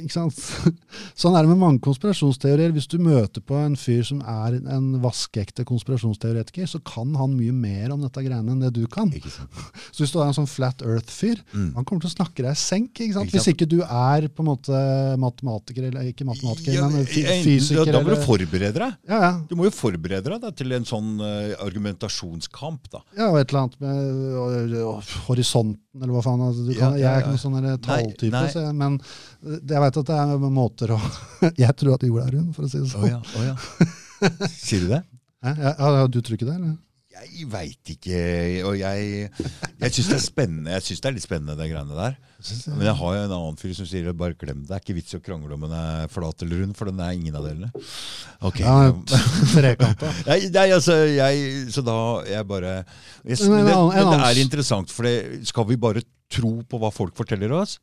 ikke 0.00 0.14
sant? 0.14 0.32
Sånn 1.20 1.34
er 1.36 1.44
det 1.44 1.50
med 1.50 1.58
mange 1.60 1.82
konspirasjonsteorier. 1.84 2.72
Hvis 2.72 2.86
du 2.88 2.96
møter 3.02 3.42
på 3.44 3.58
en 3.60 3.74
fyr 3.76 4.00
som 4.08 4.22
er 4.24 4.56
en 4.72 4.86
vaskeekte 5.02 5.66
konspirasjonsteoretiker, 5.68 6.64
så 6.70 6.80
kan 6.88 7.12
han 7.20 7.34
mye 7.36 7.52
mer 7.52 7.92
om 7.92 8.00
dette 8.00 8.22
greiene 8.24 8.54
enn 8.54 8.62
det 8.64 8.70
du 8.78 8.86
kan. 8.88 9.12
Så 9.92 10.00
hvis 10.06 10.14
du 10.14 10.18
er 10.22 10.30
en 10.30 10.36
sånn 10.38 10.48
flat 10.48 10.80
earth-fyr, 10.86 11.42
Mm. 11.50 11.72
han 11.74 11.84
kommer 11.84 12.04
til 12.04 12.10
å 12.10 12.14
snakke 12.14 12.44
deg 12.44 12.54
i 12.54 12.58
senk. 12.60 12.94
Ikke 13.02 13.14
sant? 13.16 13.32
Hvis 13.34 13.48
ikke 13.50 13.66
du 13.68 13.80
er 13.82 14.26
på 14.30 14.40
en 14.44 14.48
måte 14.48 14.80
matematiker, 15.20 15.88
eller 15.90 16.06
ikke 16.08 16.24
matematiker, 16.28 16.76
Ja, 16.78 16.86
men 16.88 17.04
fysiker. 17.08 17.84
Da, 17.90 17.98
da 17.98 18.02
må 18.06 18.14
du 18.14 18.22
forberede 18.24 18.78
deg. 18.78 18.96
ja, 19.10 19.18
ja. 19.26 19.30
Du 19.50 19.56
må 19.58 19.66
jo 19.68 19.72
forberede 19.74 20.30
deg 20.30 20.40
da, 20.44 20.50
til 20.54 20.72
en 20.76 20.86
sånn 20.88 21.16
uh, 21.20 21.52
argumentasjonskamp. 21.66 22.88
da. 22.92 23.02
Ja, 23.18 23.28
og 23.32 23.38
et 23.40 23.50
eller 23.52 23.66
annet 23.66 23.80
med 23.82 24.74
uh, 24.80 25.12
horisonten, 25.28 25.80
eller 26.00 26.14
hva 26.14 26.22
faen. 26.24 26.40
Altså, 26.46 26.66
du 26.68 26.72
kan, 26.78 26.94
Ja, 26.94 26.96
ja, 26.96 27.00
Jeg 27.00 27.10
er 27.10 27.24
ikke 27.24 27.34
noen 27.34 27.44
sånn 27.44 27.82
talltype, 27.84 28.29
så 28.52 28.66
jeg, 28.66 28.76
men 28.76 28.98
det, 29.42 29.74
jeg 29.74 29.84
vet 29.86 29.98
at 30.02 30.10
det 30.10 30.18
er 30.24 30.44
måter 30.52 30.94
å 30.96 31.00
Jeg 31.64 31.76
tror 31.80 31.96
at 31.96 32.06
jorda 32.06 32.28
er 32.28 32.36
rund, 32.38 32.52
for 32.56 32.68
å 32.68 32.70
si 32.70 32.82
det 32.82 32.90
sånn. 32.92 33.08
ja, 33.10 33.20
oh, 33.20 33.48
ja. 33.48 33.56
Sier 34.66 34.86
du 34.86 34.94
det? 34.94 35.02
Ja, 35.40 35.72
ja, 35.80 36.06
du 36.06 36.20
tror 36.20 36.36
ikke 36.36 36.48
det, 36.48 36.56
eller? 36.58 36.78
Jeg 37.20 37.46
veit 37.50 37.90
ikke. 37.92 38.18
Og 38.68 38.76
jeg, 38.78 39.28
jeg 39.82 39.92
syns 39.92 40.08
det 40.08 40.16
er 40.16 40.22
spennende. 40.22 40.74
Jeg 40.76 40.84
synes 40.86 41.02
det 41.02 41.08
er 41.08 41.14
litt 41.16 41.24
spennende, 41.24 41.56
de 41.58 41.66
greiene 41.68 41.96
der. 41.96 42.14
Men 42.70 42.84
jeg 42.86 42.94
har 43.00 43.16
jo 43.16 43.24
en 43.24 43.34
annen 43.36 43.58
fyr 43.60 43.74
som 43.76 43.88
sier 43.88 44.08
bare 44.16 44.36
glem 44.40 44.62
det. 44.62 44.68
Det 44.70 44.76
er 44.76 44.84
ikke 44.84 44.96
vits 44.96 45.12
i 45.12 45.18
å 45.18 45.24
krangle 45.24 45.56
om 45.56 45.66
den 45.66 45.74
er 45.76 46.06
flat 46.12 46.44
eller 46.46 46.62
rund, 46.62 46.76
for 46.78 46.88
den 46.88 47.02
er 47.04 47.16
ingen 47.18 47.36
av 47.36 47.48
delene. 47.48 47.68
Ok. 48.46 48.62
Ja, 48.62 48.76
Nei, 50.30 50.66
altså, 50.70 50.96
jeg, 51.10 51.50
så 51.74 51.84
da 51.84 51.98
jeg 52.30 52.48
bare 52.48 52.72
jeg, 52.78 53.36
det, 53.36 53.50
men 53.52 53.68
det 54.14 54.30
er 54.30 54.42
interessant, 54.44 54.94
for 54.94 55.08
det, 55.08 55.42
skal 55.50 55.68
vi 55.68 55.80
bare 55.80 56.04
tro 56.32 56.60
på 56.62 56.80
hva 56.80 56.92
folk 56.94 57.18
forteller 57.18 57.52
oss? 57.58 57.76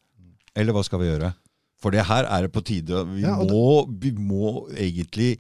Eller 0.57 0.75
hva 0.75 0.83
skal 0.85 1.01
vi 1.03 1.11
gjøre? 1.11 1.31
For 1.81 1.93
det 1.93 2.07
her 2.09 2.25
er 2.25 2.45
det 2.47 2.51
på 2.55 2.63
tide. 2.65 3.03
Vi, 3.13 3.21
Ja, 3.21 3.37
må, 3.37 3.85
vi 4.01 4.11
må 4.11 4.67
egentlig 4.73 5.37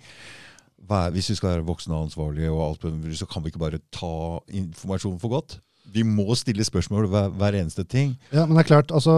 være, 0.87 1.11
Hvis 1.11 1.29
vi 1.29 1.35
skal 1.35 1.49
være 1.49 1.65
voksne 1.67 1.95
og 1.95 2.03
ansvarlige, 2.07 2.51
og 2.51 2.61
alt, 2.69 3.17
så 3.17 3.25
kan 3.25 3.43
vi 3.43 3.49
ikke 3.51 3.59
bare 3.59 3.79
ta 3.91 4.39
informasjonen 4.47 5.19
for 5.19 5.33
godt. 5.33 5.59
Vi 5.91 6.03
må 6.03 6.35
stille 6.35 6.63
spørsmål 6.63 7.07
hver, 7.07 7.27
hver 7.29 7.57
eneste 7.59 7.83
ting. 7.83 8.17
Ja, 8.31 8.45
men 8.45 8.55
det 8.55 8.63
er 8.63 8.67
klart, 8.75 8.91
altså 8.91 9.15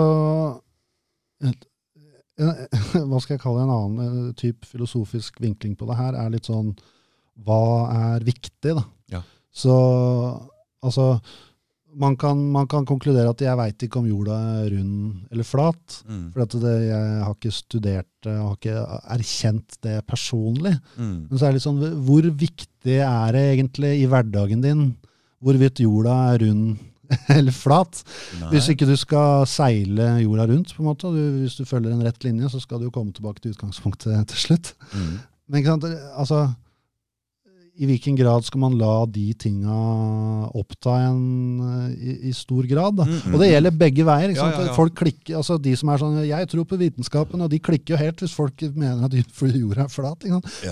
Hva 3.10 3.20
skal 3.20 3.36
jeg 3.36 3.42
kalle 3.44 3.66
en 3.66 3.74
annen 3.74 4.00
eh, 4.30 4.34
type 4.40 4.68
filosofisk 4.68 5.42
vinkling 5.44 5.76
på 5.78 5.88
det 5.90 5.98
her, 6.00 6.16
er 6.16 6.32
litt 6.34 6.48
sånn 6.50 6.72
Hva 7.46 7.62
er 8.16 8.26
viktig, 8.28 8.76
da? 8.78 8.84
Ja. 9.12 9.22
Så 9.52 9.76
altså 10.86 11.20
man 12.00 12.16
kan, 12.20 12.40
man 12.54 12.68
kan 12.72 12.86
konkludere 12.88 13.32
at 13.34 13.42
jeg 13.44 13.60
veit 13.60 13.84
ikke 13.86 14.00
om 14.00 14.08
jorda 14.08 14.38
er 14.62 14.70
rund 14.72 15.32
eller 15.34 15.48
flat. 15.48 15.98
Mm. 16.08 16.26
For 16.32 16.60
det, 16.64 16.76
jeg 16.88 17.24
har 17.26 17.34
ikke 17.36 17.52
studert 17.56 18.10
det, 18.26 18.36
har 18.40 18.56
ikke 18.56 18.84
erkjent 19.16 19.80
det 19.86 19.98
personlig. 20.08 20.76
Mm. 20.96 21.18
Men 21.28 21.34
så 21.36 21.46
er 21.46 21.52
det 21.52 21.60
litt 21.60 21.68
sånn, 21.68 21.82
hvor 22.08 22.30
viktig 22.44 23.00
er 23.04 23.36
det 23.36 23.46
egentlig 23.56 23.98
i 24.00 24.08
hverdagen 24.12 24.64
din 24.64 24.86
hvorvidt 25.44 25.82
jorda 25.84 26.16
er 26.34 26.46
rund 26.46 26.80
eller 27.38 27.56
flat? 27.56 28.02
Nei. 28.40 28.54
Hvis 28.54 28.72
ikke 28.72 28.88
du 28.88 28.96
skal 29.00 29.44
seile 29.50 30.14
jorda 30.24 30.48
rundt, 30.54 30.72
på 30.76 30.84
en 30.84 30.90
måte, 30.92 31.12
du, 31.16 31.44
hvis 31.44 31.60
du 31.60 31.68
følger 31.68 31.96
en 31.96 32.06
rett 32.06 32.24
linje, 32.28 32.52
så 32.54 32.64
skal 32.64 32.80
du 32.80 32.88
jo 32.88 32.96
komme 32.96 33.16
tilbake 33.16 33.44
til 33.44 33.56
utgangspunktet 33.56 34.24
til 34.32 34.44
slutt. 34.48 34.74
Mm. 34.94 35.14
Men 35.50 35.62
ikke 35.62 35.76
sant, 35.76 35.88
altså, 36.14 36.44
i 37.80 37.88
hvilken 37.88 38.18
grad 38.20 38.44
skal 38.44 38.60
man 38.60 38.76
la 38.80 39.06
de 39.08 39.30
tinga 39.40 39.76
oppta 40.58 40.98
en 41.06 41.20
eh, 41.64 41.94
i, 41.96 42.16
i 42.30 42.34
stor 42.36 42.68
grad? 42.68 43.00
Mm, 43.00 43.14
-hmm. 43.14 43.34
Og 43.34 43.40
det 43.40 43.50
gjelder 43.52 43.72
begge 43.72 44.06
veier. 44.06 44.34
Ja, 44.36 44.50
ja, 44.52 44.66
ja. 44.66 44.74
Folk 44.76 44.96
klikker, 44.96 45.38
altså 45.38 45.58
De 45.58 45.76
som 45.76 45.90
er 45.90 45.98
sånn 45.98 46.18
'Jeg 46.26 46.50
tror 46.50 46.66
på 46.66 46.78
vitenskapen', 46.78 47.42
og 47.42 47.50
de 47.50 47.60
klikker 47.60 47.94
jo 47.94 47.98
helt 47.98 48.20
hvis 48.20 48.34
folk 48.34 48.62
mener 48.76 49.06
at 49.06 49.14
jorda 49.64 49.84
er 49.84 49.88
flat. 49.88 50.24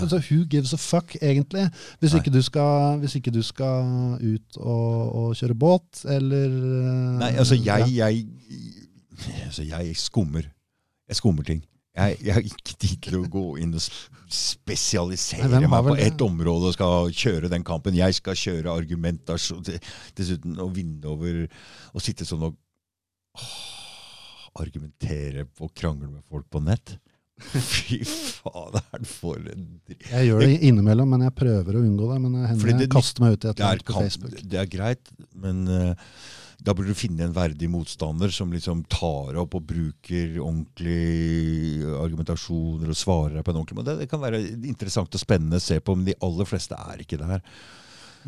Så 0.08 0.20
who 0.30 0.44
gives 0.44 0.74
a 0.74 0.76
fuck, 0.76 1.16
egentlig? 1.22 1.70
Hvis 2.00 2.14
ikke, 2.14 2.30
du 2.30 2.42
skal, 2.42 2.98
hvis 2.98 3.14
ikke 3.14 3.30
du 3.30 3.42
skal 3.42 4.18
ut 4.20 4.56
og, 4.56 5.14
og 5.14 5.36
kjøre 5.36 5.54
båt, 5.54 6.04
eller 6.04 6.46
eh, 6.46 7.18
Nei, 7.18 7.32
altså 7.36 7.54
jeg, 7.54 7.88
jeg, 7.96 8.26
altså 9.46 9.62
jeg 9.62 9.96
skummer. 9.96 10.42
Jeg 11.08 11.16
skummer 11.16 11.42
ting. 11.42 11.64
Jeg, 11.98 12.18
jeg 12.22 12.34
har 12.36 12.44
ikke 12.46 12.74
tid 12.78 12.96
til 13.08 13.16
å 13.18 13.24
gå 13.32 13.44
inn 13.62 13.72
og 13.74 13.82
spesialisere 14.30 15.48
Nei, 15.58 15.66
meg 15.70 15.88
på 15.88 15.96
ett 15.98 16.22
område 16.24 16.70
og 16.70 16.76
skal 16.76 17.10
kjøre 17.10 17.50
den 17.50 17.64
kampen. 17.66 17.96
Jeg 17.98 18.14
skal 18.20 18.38
kjøre 18.38 18.74
argumentasjon 18.78 19.64
til- 19.66 19.80
Dessuten 20.18 20.58
å 20.62 20.68
vinne 20.72 21.10
over 21.10 21.44
Å 21.48 22.02
sitte 22.04 22.26
sånn 22.28 22.44
og 22.50 22.56
åh, 23.38 24.62
argumentere 24.62 25.46
og 25.60 25.70
krangle 25.76 26.08
med 26.10 26.24
folk 26.28 26.48
på 26.50 26.62
nett. 26.64 26.96
Fy 27.38 28.00
fader, 28.02 29.04
for 29.06 29.38
en 29.38 29.66
dritt. 29.86 30.08
Jeg 30.10 30.26
gjør 30.30 30.42
det 30.42 30.56
innimellom, 30.66 31.12
men 31.14 31.22
jeg 31.28 31.34
prøver 31.38 31.78
å 31.78 31.82
unngå 31.86 32.08
det. 32.10 32.16
Men 32.24 32.34
det 32.34 32.48
hender 32.50 32.72
jeg 32.82 32.90
kaster 32.90 33.22
meg 33.22 33.36
ut 33.36 33.44
i 33.46 33.50
et 33.52 33.60
eller 33.60 33.68
er, 33.68 33.78
annet 33.78 33.86
på 33.86 34.00
Facebook. 34.00 34.34
det 34.54 34.58
er 34.58 34.70
greit, 34.72 35.12
men 35.38 35.60
eh, 35.70 36.08
da 36.68 36.74
burde 36.76 36.92
du 36.92 36.98
finne 36.98 37.24
en 37.24 37.32
verdig 37.32 37.68
motstander 37.72 38.32
som 38.34 38.50
liksom 38.52 38.82
tar 38.92 39.38
opp 39.40 39.54
og 39.56 39.64
bruker 39.70 40.34
ordentlige 40.36 41.94
argumentasjoner 41.96 42.90
og 42.92 42.98
svarer 42.98 43.40
på 43.44 43.54
en 43.54 43.60
ordentlig 43.62 43.78
måte. 43.78 43.94
Det, 43.96 44.08
kan 44.10 44.20
være 44.20 44.42
interessant 44.68 45.16
og 45.16 45.22
spennende 45.22 45.56
å 45.56 45.64
se 45.64 45.78
på, 45.80 45.96
men 45.96 46.10
de 46.10 46.16
aller 46.24 46.48
fleste 46.48 46.76
er 46.76 47.00
ikke 47.00 47.20
der. 47.22 47.40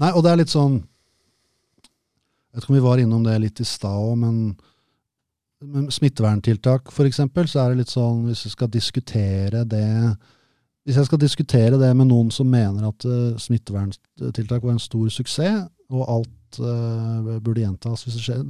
Nei, 0.00 0.10
og 0.14 0.24
det 0.24 0.32
er 0.32 0.40
litt 0.40 0.52
sånn 0.52 0.78
Jeg 0.80 2.56
vet 2.56 2.64
ikke 2.64 2.72
om 2.72 2.78
vi 2.78 2.86
var 2.86 3.02
innom 3.02 3.26
det 3.26 3.36
litt 3.42 3.60
i 3.60 3.68
stad 3.68 4.08
òg, 4.08 4.16
men, 4.24 4.40
med 5.60 5.92
smitteverntiltak 5.92 6.88
eksempel, 7.04 7.50
så 7.50 7.60
er 7.60 7.74
det 7.74 7.82
litt 7.82 7.92
sånn 7.92 8.24
hvis 8.30 8.46
jeg 8.46 8.56
skal 8.56 8.72
diskutere 8.72 9.66
det 9.68 9.84
Hvis 10.88 10.96
jeg 10.96 11.10
skal 11.10 11.20
diskutere 11.20 11.76
det 11.76 11.92
med 11.92 12.08
noen 12.08 12.32
som 12.32 12.48
mener 12.48 12.88
at 12.88 13.04
uh, 13.04 13.36
smitteverntiltak 13.36 14.64
var 14.64 14.78
en 14.78 14.80
stor 14.80 15.12
suksess, 15.12 15.68
og 15.92 16.08
alt 16.08 16.36
eh, 16.58 17.38
burde 17.38 17.62
gjentas 17.62 18.02
hvis 18.06 18.16
det 18.18 18.24
skjer, 18.24 18.40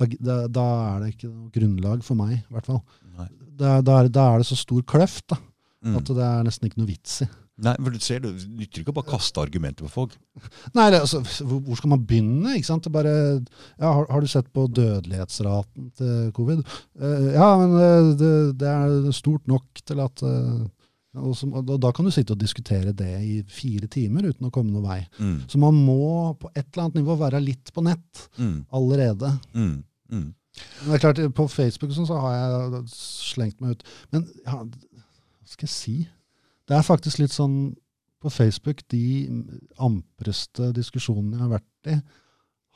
da, 0.00 0.08
da, 0.18 0.38
da 0.50 0.64
er 0.96 1.04
det 1.04 1.12
ikke 1.14 1.30
noe 1.30 1.52
grunnlag 1.54 2.02
for 2.02 2.18
meg, 2.18 2.40
i 2.40 2.56
hvert 2.56 2.66
fall. 2.66 2.82
Da, 3.58 3.78
da, 3.82 4.00
er, 4.00 4.10
er 4.10 4.42
det 4.42 4.48
så 4.48 4.58
stor 4.58 4.82
kløft 4.88 5.28
da, 5.34 5.38
Mm. 5.78 5.94
at 5.94 6.08
det 6.10 6.24
er 6.26 6.42
nesten 6.42 6.66
ikke 6.66 6.80
noe 6.80 6.88
vits 6.90 7.20
i. 7.22 7.26
Nei, 7.62 7.72
for 7.78 7.94
du 7.94 7.98
ser, 8.02 8.18
det 8.22 8.32
nytter 8.50 8.82
ikke 8.82 8.90
å 8.90 8.96
bare 8.96 9.10
kaste 9.12 9.38
argumenter 9.42 9.86
på 9.86 9.90
folk. 9.90 10.16
Nei, 10.74 10.88
altså, 10.94 11.20
hvor, 11.46 11.74
skal 11.78 11.90
man 11.90 12.04
begynne? 12.06 12.56
ikke 12.58 12.66
sant? 12.66 12.82
Det 12.86 12.92
bare, 12.94 13.12
ja, 13.78 13.86
har, 13.86 14.06
har 14.10 14.22
du 14.22 14.26
sett 14.30 14.50
på 14.54 14.68
dødelighetsraten 14.74 15.88
til 15.98 16.32
covid? 16.34 16.62
Uh, 16.98 17.30
ja, 17.34 17.48
men 17.58 17.74
eh, 17.78 18.10
det, 18.18 18.32
det 18.62 18.70
er 18.70 19.08
stort 19.14 19.46
nok 19.50 19.82
til 19.86 20.02
at 20.02 20.22
eh, 20.26 20.66
og, 21.18 21.34
så, 21.36 21.48
og 21.50 21.68
da 21.82 21.90
kan 21.94 22.06
du 22.06 22.10
sitte 22.14 22.32
og 22.34 22.40
diskutere 22.40 22.92
det 22.96 23.10
i 23.24 23.36
fire 23.52 23.86
timer 23.92 24.28
uten 24.30 24.48
å 24.48 24.50
komme 24.54 24.72
noen 24.72 24.86
vei. 24.88 24.98
Mm. 25.18 25.36
Så 25.50 25.58
man 25.62 25.74
må 25.84 26.34
på 26.40 26.50
et 26.54 26.66
eller 26.70 26.84
annet 26.86 26.98
nivå 27.00 27.16
være 27.20 27.40
litt 27.44 27.72
på 27.74 27.84
nett 27.86 28.28
Mm. 28.38 28.64
allerede. 28.72 29.32
Mm. 29.54 29.84
Mm. 30.10 30.28
Men 30.82 30.88
det 30.90 30.94
er 30.96 31.02
klart, 31.04 31.34
På 31.34 31.48
Facebook 31.48 31.92
sånn, 31.94 32.06
så 32.08 32.18
har 32.20 32.34
jeg 32.38 32.84
slengt 32.92 33.60
meg 33.60 33.76
ut. 33.76 33.82
Men 34.12 34.24
ja, 34.44 34.62
hva 34.64 35.46
skal 35.46 35.66
jeg 35.68 35.74
si? 35.74 35.96
Det 36.68 36.76
er 36.76 36.82
faktisk 36.86 37.18
litt 37.22 37.32
sånn 37.34 37.76
på 38.20 38.30
Facebook 38.34 38.80
De 38.90 39.28
ampreste 39.78 40.72
diskusjonene 40.74 41.36
jeg 41.38 41.44
har 41.44 41.52
vært 41.58 41.92
i, 41.92 41.98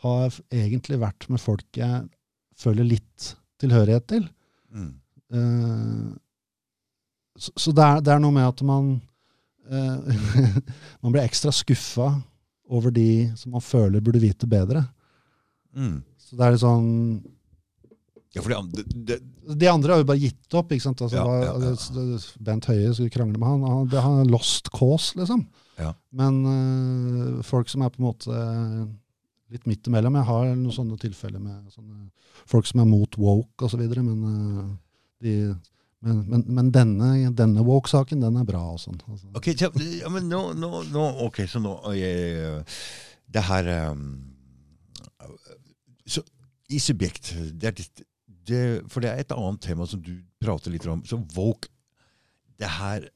har 0.04 0.36
egentlig 0.54 0.98
vært 1.02 1.28
med 1.30 1.40
folk 1.42 1.78
jeg 1.78 2.04
føler 2.58 2.84
litt 2.86 3.32
tilhørighet 3.62 4.06
til. 4.10 4.28
Mm. 4.74 4.92
Eh, 5.32 6.12
så 7.38 7.50
så 7.56 7.72
det, 7.72 7.82
er, 7.84 8.00
det 8.04 8.12
er 8.14 8.20
noe 8.22 8.34
med 8.36 8.44
at 8.48 8.62
man 8.68 8.90
eh, 9.70 10.22
Man 11.02 11.12
blir 11.14 11.22
ekstra 11.24 11.52
skuffa 11.54 12.10
over 12.72 12.90
de 12.94 13.32
som 13.36 13.52
man 13.52 13.60
føler 13.64 14.00
burde 14.00 14.20
vite 14.22 14.46
bedre. 14.48 14.84
Mm. 15.76 16.02
Så 16.20 16.36
det 16.38 16.44
er 16.46 16.54
litt 16.54 16.62
sånn 16.62 16.90
Ja, 18.32 18.40
for 18.40 18.48
de 18.52 18.56
andre- 18.56 18.84
det, 19.08 19.18
De 19.58 19.68
andre 19.68 19.92
har 19.92 20.00
jo 20.00 20.08
bare 20.08 20.22
gitt 20.22 20.54
opp. 20.56 20.70
ikke 20.72 20.84
sant? 20.86 21.00
Altså, 21.04 21.16
Ja, 21.16 21.24
ja, 21.42 21.52
ja. 21.52 21.74
det- 21.74 22.44
Bent 22.44 22.64
Høie 22.70 22.94
skulle 22.94 23.10
krangle 23.12 23.38
med 23.38 23.48
han. 23.48 23.62
Han, 23.62 23.88
han 24.06 24.20
er 24.26 24.30
lost 24.32 24.70
cause, 24.72 25.12
liksom. 25.18 25.46
Ja. 25.78 25.92
Men 26.12 26.38
uh, 26.46 27.42
folk 27.42 27.68
som 27.68 27.82
er 27.82 27.90
på 27.92 28.00
en 28.00 28.06
måte 28.08 28.36
litt 29.52 29.66
midt 29.68 29.88
imellom. 29.88 30.14
Jeg 30.16 30.24
har 30.30 30.46
noen 30.56 30.72
sånne 30.72 30.96
tilfeller 31.00 31.40
med 31.42 31.68
sånne 31.74 32.08
folk 32.48 32.66
som 32.66 32.80
er 32.80 32.88
mot 32.88 33.18
woke 33.20 33.66
osv., 33.66 33.82
men, 34.00 34.22
uh, 34.24 34.70
de, 35.20 35.34
men, 36.02 36.22
men, 36.26 36.42
men 36.50 36.70
denne, 36.74 37.08
denne 37.38 37.62
woke-saken, 37.66 38.22
den 38.24 38.38
er 38.40 38.46
bra 38.46 38.62
og 38.72 38.80
sånn. 38.82 38.98
Altså. 39.06 39.28
Ok, 39.38 39.52
så, 39.54 39.70
ja, 40.00 40.10
men 40.10 40.26
nå, 40.30 40.40
nå, 40.58 40.70
nå 40.90 41.04
Ok, 41.28 41.44
så 41.50 41.62
nå 41.62 41.76
jeg, 41.94 42.64
Det 43.30 43.44
her 43.46 43.70
um, 43.92 44.08
Så 46.02 46.24
i 46.72 46.80
subjekt 46.82 47.30
det 47.60 47.70
er 47.70 47.78
litt, 47.78 48.04
det, 48.26 48.62
For 48.90 49.04
det 49.04 49.12
er 49.12 49.22
et 49.22 49.34
annet 49.36 49.62
tema 49.62 49.86
som 49.86 50.02
du 50.02 50.16
prater 50.42 50.74
litt 50.74 50.88
om. 50.90 51.04
Så 51.06 51.20
woke 51.36 51.70
Det 52.58 52.70
her 52.80 53.06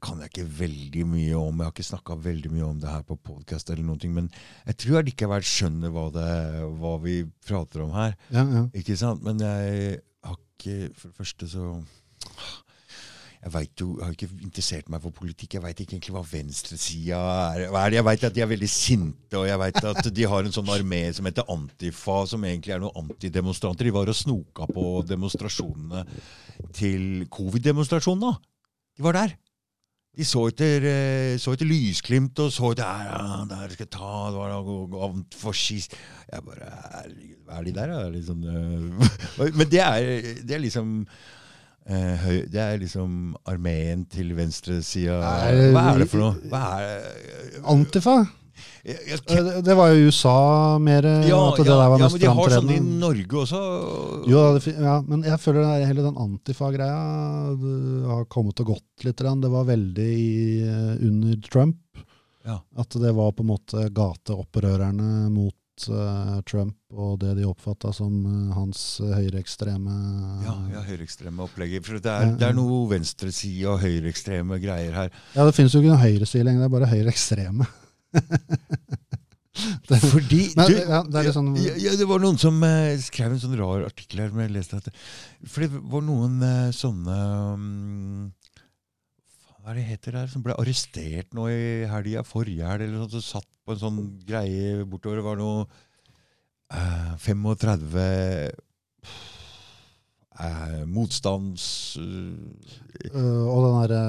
kan 0.00 0.22
jeg 0.22 0.30
ikke 0.32 0.48
veldig 0.62 1.02
mye 1.12 1.36
om. 1.36 1.58
Jeg 1.60 1.66
har 1.66 1.74
ikke 1.74 1.84
snakka 1.90 2.14
veldig 2.24 2.50
mye 2.54 2.68
om 2.70 2.78
det 2.80 2.88
her 2.88 3.02
på 3.04 3.18
podkast, 3.20 3.68
men 3.76 4.30
jeg 4.64 4.76
tror 4.80 4.94
jeg 4.96 5.10
likevel 5.10 5.44
skjønner 5.44 5.92
hva, 5.92 6.06
det, 6.14 6.30
hva 6.80 6.94
vi 7.02 7.16
prater 7.44 7.84
om 7.84 7.92
her. 7.92 8.14
Ja, 8.32 8.46
ja. 8.48 8.62
Ikke 8.80 8.96
sant? 8.96 9.20
Men 9.26 9.42
jeg 9.44 9.98
har 10.24 10.38
ikke 10.40 10.94
For 10.96 11.08
det 11.10 11.16
første 11.20 11.50
så 11.52 11.66
jeg 13.40 13.52
vet 13.54 13.80
jo, 13.80 13.94
har 14.02 14.12
ikke 14.12 14.28
interessert 14.44 14.90
meg 14.92 15.00
for 15.00 15.16
politikk. 15.16 15.54
Jeg 15.56 15.64
veit 15.64 15.78
ikke 15.80 15.94
egentlig 15.96 16.12
hva 16.12 16.20
venstresida 16.28 17.20
er. 17.54 17.62
Er? 17.70 17.94
Jeg 17.96 18.04
veit 18.04 18.26
at 18.28 18.34
de 18.36 18.42
er 18.44 18.50
veldig 18.50 18.68
sinte, 18.68 19.38
og 19.38 19.46
jeg 19.48 19.60
veit 19.62 19.78
at 19.90 20.10
de 20.12 20.26
har 20.28 20.44
en 20.44 20.56
sånn 20.56 20.72
armé 20.74 21.00
som 21.16 21.28
heter 21.28 21.48
Antifa, 21.54 22.18
som 22.28 22.44
egentlig 22.44 22.74
er 22.76 22.82
noen 22.84 23.06
antidemonstranter. 23.06 23.88
De 23.88 23.94
var 23.96 24.12
og 24.12 24.18
snoka 24.18 24.68
på 24.68 24.84
demonstrasjonene 25.08 26.04
til 26.76 27.24
covid-demonstrasjonene. 27.32 28.34
De 29.00 29.08
var 29.08 29.16
der. 29.22 29.34
De 30.20 30.26
så 30.26 30.44
etter, 30.50 30.84
eh, 30.84 31.34
så 31.40 31.56
etter 31.56 31.68
lysglimt 31.70 32.44
og 32.44 32.52
så 32.52 32.74
etter 32.74 33.04
ja, 33.08 33.26
der 33.48 33.72
skal 33.72 33.86
jeg 33.86 33.92
ta 33.94 34.14
det 34.34 34.40
var 34.42 35.20
for. 35.40 35.56
Jeg 35.64 36.44
bare 36.44 36.72
hva 37.46 37.56
er 37.56 37.68
de 37.70 37.76
der? 37.80 37.92
da? 37.96 38.00
uh, 38.44 39.52
men 39.58 39.70
det 39.70 39.80
er, 39.80 40.32
det 40.44 40.58
er 40.58 40.66
liksom 40.68 41.06
Det 41.86 42.60
er 42.60 42.76
liksom 42.78 43.36
armeen 43.48 44.04
til 44.10 44.34
venstresida. 44.36 45.20
Hva 45.20 45.86
er 45.94 46.04
det 46.04 46.10
for 46.10 46.22
noe? 46.22 46.50
Hva 46.52 46.66
er, 46.84 47.08
Antifa? 47.72 48.20
Jeg, 48.84 49.20
det, 49.64 49.74
var 49.76 49.90
jo 49.92 50.08
USA 50.08 50.78
mer 50.80 51.04
ja, 51.04 51.36
at 51.50 51.58
det 51.60 51.66
ja, 51.68 51.76
der 51.76 51.90
var 51.92 52.00
ja, 52.00 52.06
mest 52.06 52.16
men 52.16 52.22
de 52.22 52.30
har 52.38 52.54
sånn 52.54 52.72
i. 52.72 52.78
Norge 53.02 53.42
også. 53.42 53.60
Jo, 54.30 54.44
ja, 54.72 54.94
men 55.04 55.24
jeg 55.28 55.40
føler 55.42 55.66
er 55.66 55.84
hele 55.88 56.04
den 56.06 56.20
Antifa-greia 56.20 57.02
har 58.08 58.24
kommet 58.32 58.62
og 58.64 58.72
gått 58.74 59.04
litt. 59.04 59.20
Det 59.20 59.52
var 59.52 59.68
veldig 59.68 60.14
eh, 60.64 60.94
under 61.10 61.36
Trump. 61.44 61.80
Ja. 62.48 62.56
At 62.80 62.96
det 62.96 63.12
var 63.16 63.34
på 63.36 63.44
en 63.44 63.50
måte 63.52 63.84
gateopprørerne 63.92 65.28
mot 65.32 65.56
eh, 65.88 66.36
Trump 66.48 66.76
og 66.90 67.20
det 67.22 67.36
de 67.38 67.46
oppfatta 67.48 67.92
som 67.94 68.12
uh, 68.26 68.52
hans 68.56 68.82
eh, 69.04 69.14
høyreekstreme 69.14 69.94
Ja, 70.44 70.56
ja 70.74 70.82
høyreekstreme 70.88 71.46
opplegger. 71.46 71.84
For 71.86 72.02
det 72.02 72.12
er, 72.12 72.34
det 72.40 72.48
er 72.50 72.56
noe 72.58 72.82
venstreside 72.90 73.70
og 73.70 73.80
høyreekstreme 73.84 74.60
greier 74.62 74.96
her. 74.96 75.14
Ja, 75.36 75.46
det 75.46 75.54
finnes 75.56 75.74
jo 75.74 75.82
ikke 75.82 75.94
noen 75.94 76.04
høyreside 76.04 76.48
lenger, 76.48 76.64
det 76.64 76.70
er 76.70 76.76
bare 76.76 76.92
høyreekstreme. 76.92 77.70
Det- 79.88 79.98
Fordi 80.00 80.52
Men, 80.56 80.66
du, 80.70 80.76
ja, 80.78 81.00
det 81.02 81.32
sånn 81.34 81.48
ja, 81.58 81.72
ja, 81.76 81.94
det 81.98 82.06
var 82.08 82.20
noen 82.22 82.38
som 82.40 82.60
eh, 82.64 82.94
skrev 83.02 83.34
en 83.34 83.40
sånn 83.42 83.56
rar 83.58 83.82
artikkel 83.88 84.22
her. 84.22 84.30
Men 84.32 84.46
jeg 84.46 84.54
leste 84.54 84.78
at 84.78 84.88
For 85.44 85.64
det 85.64 85.82
var 85.90 86.04
noen 86.06 86.38
eh, 86.46 86.70
sånne 86.76 87.16
um, 87.58 88.30
Hva 89.60 89.74
er 89.74 89.76
det 89.80 89.86
heter 89.90 90.14
der? 90.16 90.28
Som 90.32 90.42
ble 90.44 90.54
arrestert 90.56 91.34
nå 91.36 91.44
i 91.52 91.84
helga, 91.90 92.22
forrige 92.24 92.64
helg, 92.64 92.86
eller 92.86 92.96
noe 92.96 93.08
sånt. 93.10 93.18
Som 93.20 93.40
satt 93.42 93.48
på 93.66 93.74
en 93.76 93.82
sånn 93.82 94.00
greie 94.26 94.84
bortover. 94.88 95.20
Det 95.20 95.26
var 95.26 95.36
noe 95.40 95.66
eh, 96.72 97.12
35 97.20 97.98
eh, 100.40 100.80
motstands... 100.88 101.66
eh, 102.00 103.12
øh, 103.12 103.44
og 103.52 103.60
den 103.66 103.76
derre 103.82 104.00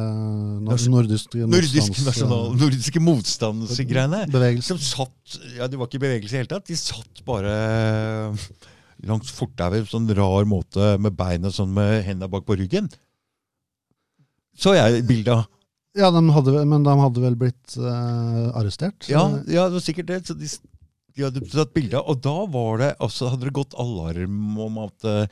Norsk- 0.69 0.91
nordiske 0.93 1.43
nordiske, 1.43 1.83
motstands- 1.83 2.07
nasjonal, 2.07 2.55
nordiske 2.63 3.03
motstandsgreiene. 3.03 4.23
Bevegelse. 4.31 4.71
Som 4.71 4.79
satt 4.79 5.39
Ja, 5.57 5.67
de 5.67 5.79
var 5.79 5.91
ikke 5.91 5.99
i 5.99 6.05
bevegelse 6.07 6.31
i 6.31 6.37
det 6.39 6.43
hele 6.45 6.53
tatt. 6.55 6.67
De 6.71 6.79
satt 6.79 7.23
bare 7.27 7.53
langs 9.03 9.31
fortauet 9.33 9.83
på 9.87 9.95
sånn 9.97 10.09
rar 10.15 10.45
måte 10.47 10.93
med 11.01 11.15
beina 11.17 11.51
sånn 11.51 11.71
med 11.75 12.03
hendene 12.07 12.29
bak 12.31 12.45
på 12.47 12.55
ryggen. 12.59 12.87
Så 14.57 14.75
jeg 14.75 15.05
bildet. 15.07 15.47
Ja, 15.97 16.07
de 16.11 16.21
hadde, 16.31 16.65
men 16.65 16.83
de 16.87 16.93
hadde 17.01 17.19
vel 17.23 17.35
blitt 17.35 17.73
eh, 17.77 18.51
arrestert? 18.55 19.03
så- 19.03 19.11
Ja, 19.11 19.23
ja, 19.47 19.65
det 19.67 19.73
var 19.79 19.83
sikkert 19.83 20.07
det. 20.07 20.19
Så 20.27 20.35
de, 20.39 20.47
de 21.17 21.23
hadde 21.25 21.41
tatt 21.51 21.73
bilde. 21.75 21.99
Og 22.07 22.21
da 22.23 22.45
var 22.47 22.77
det, 22.79 22.89
altså, 23.03 23.27
hadde 23.33 23.49
det 23.49 23.53
gått 23.57 23.73
alarm 23.75 24.57
om 24.63 24.77
at 24.85 25.03
eh, 25.03 25.25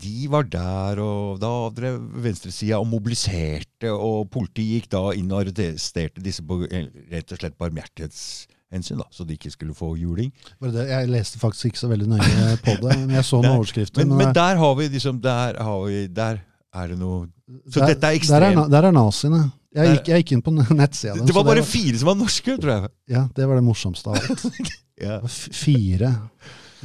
de 0.00 0.28
var 0.32 0.44
der, 0.48 1.00
og 1.04 1.40
da 1.42 1.50
hadde 1.66 1.92
venstresida 2.24 2.78
og 2.80 2.88
mobiliserte, 2.88 3.92
og 3.92 4.30
politiet 4.32 4.86
gikk 4.86 4.88
da 4.96 5.02
inn 5.12 5.28
og 5.32 5.42
arresterte 5.44 6.24
disse 6.24 6.40
på 6.48 6.62
eh, 6.70 6.88
rett 7.12 7.32
og 7.36 7.42
slett 7.42 7.58
barmhjertighetshensyn, 7.60 8.98
da, 9.04 9.06
så 9.12 9.24
de 9.28 9.36
ikke 9.36 9.52
skulle 9.52 9.76
få 9.76 9.92
juling. 10.00 10.32
Var 10.60 10.72
det 10.72 10.78
det? 10.80 10.88
Jeg 10.94 11.12
leste 11.12 11.38
faktisk 11.42 11.66
ikke 11.74 11.84
så 11.84 11.92
veldig 11.92 12.08
nøye 12.16 12.56
på 12.64 12.76
det, 12.80 12.96
men 13.04 13.16
jeg 13.20 13.28
så 13.28 13.42
noen 13.42 13.58
overskrifter. 13.60 14.00
Men, 14.04 14.16
men 14.16 14.26
men, 14.30 14.34
der 14.40 14.56
har 14.64 14.74
vi 14.80 14.88
liksom 14.96 15.20
Der, 15.20 15.60
har 15.62 15.84
vi, 15.84 16.06
der 16.08 16.40
er 16.82 16.88
det 16.92 16.98
noe 17.00 17.26
Så 17.70 17.80
der, 17.80 17.94
dette 17.94 17.96
er 17.96 18.00
Der 18.00 18.08
er, 18.10 18.18
ekstremt. 18.20 18.70
der 18.70 18.88
er 18.88 18.92
naziene. 18.96 19.42
Jeg 19.76 19.84
Der- 19.86 19.94
gikk, 19.96 20.08
jeg 20.08 20.24
gikk 20.24 20.32
inn 20.36 20.42
på 20.42 20.52
nettsida 20.80 21.14
Det 21.14 21.34
var 21.34 21.44
var 21.44 21.54
det 21.58 21.64
bare 21.64 21.70
fire 21.70 21.98
som 22.00 22.06
var 22.10 22.14
norske, 22.20 22.56
tror 22.62 22.72
jeg. 22.72 22.90
Ja, 23.12 23.28
det 23.36 23.46
var 23.48 23.54
det 23.60 23.64
morsomste 23.64 24.10
av 24.10 24.16
alt. 24.16 24.46
Ja. 24.96 25.18
Var 25.20 25.28
Fire 25.28 26.10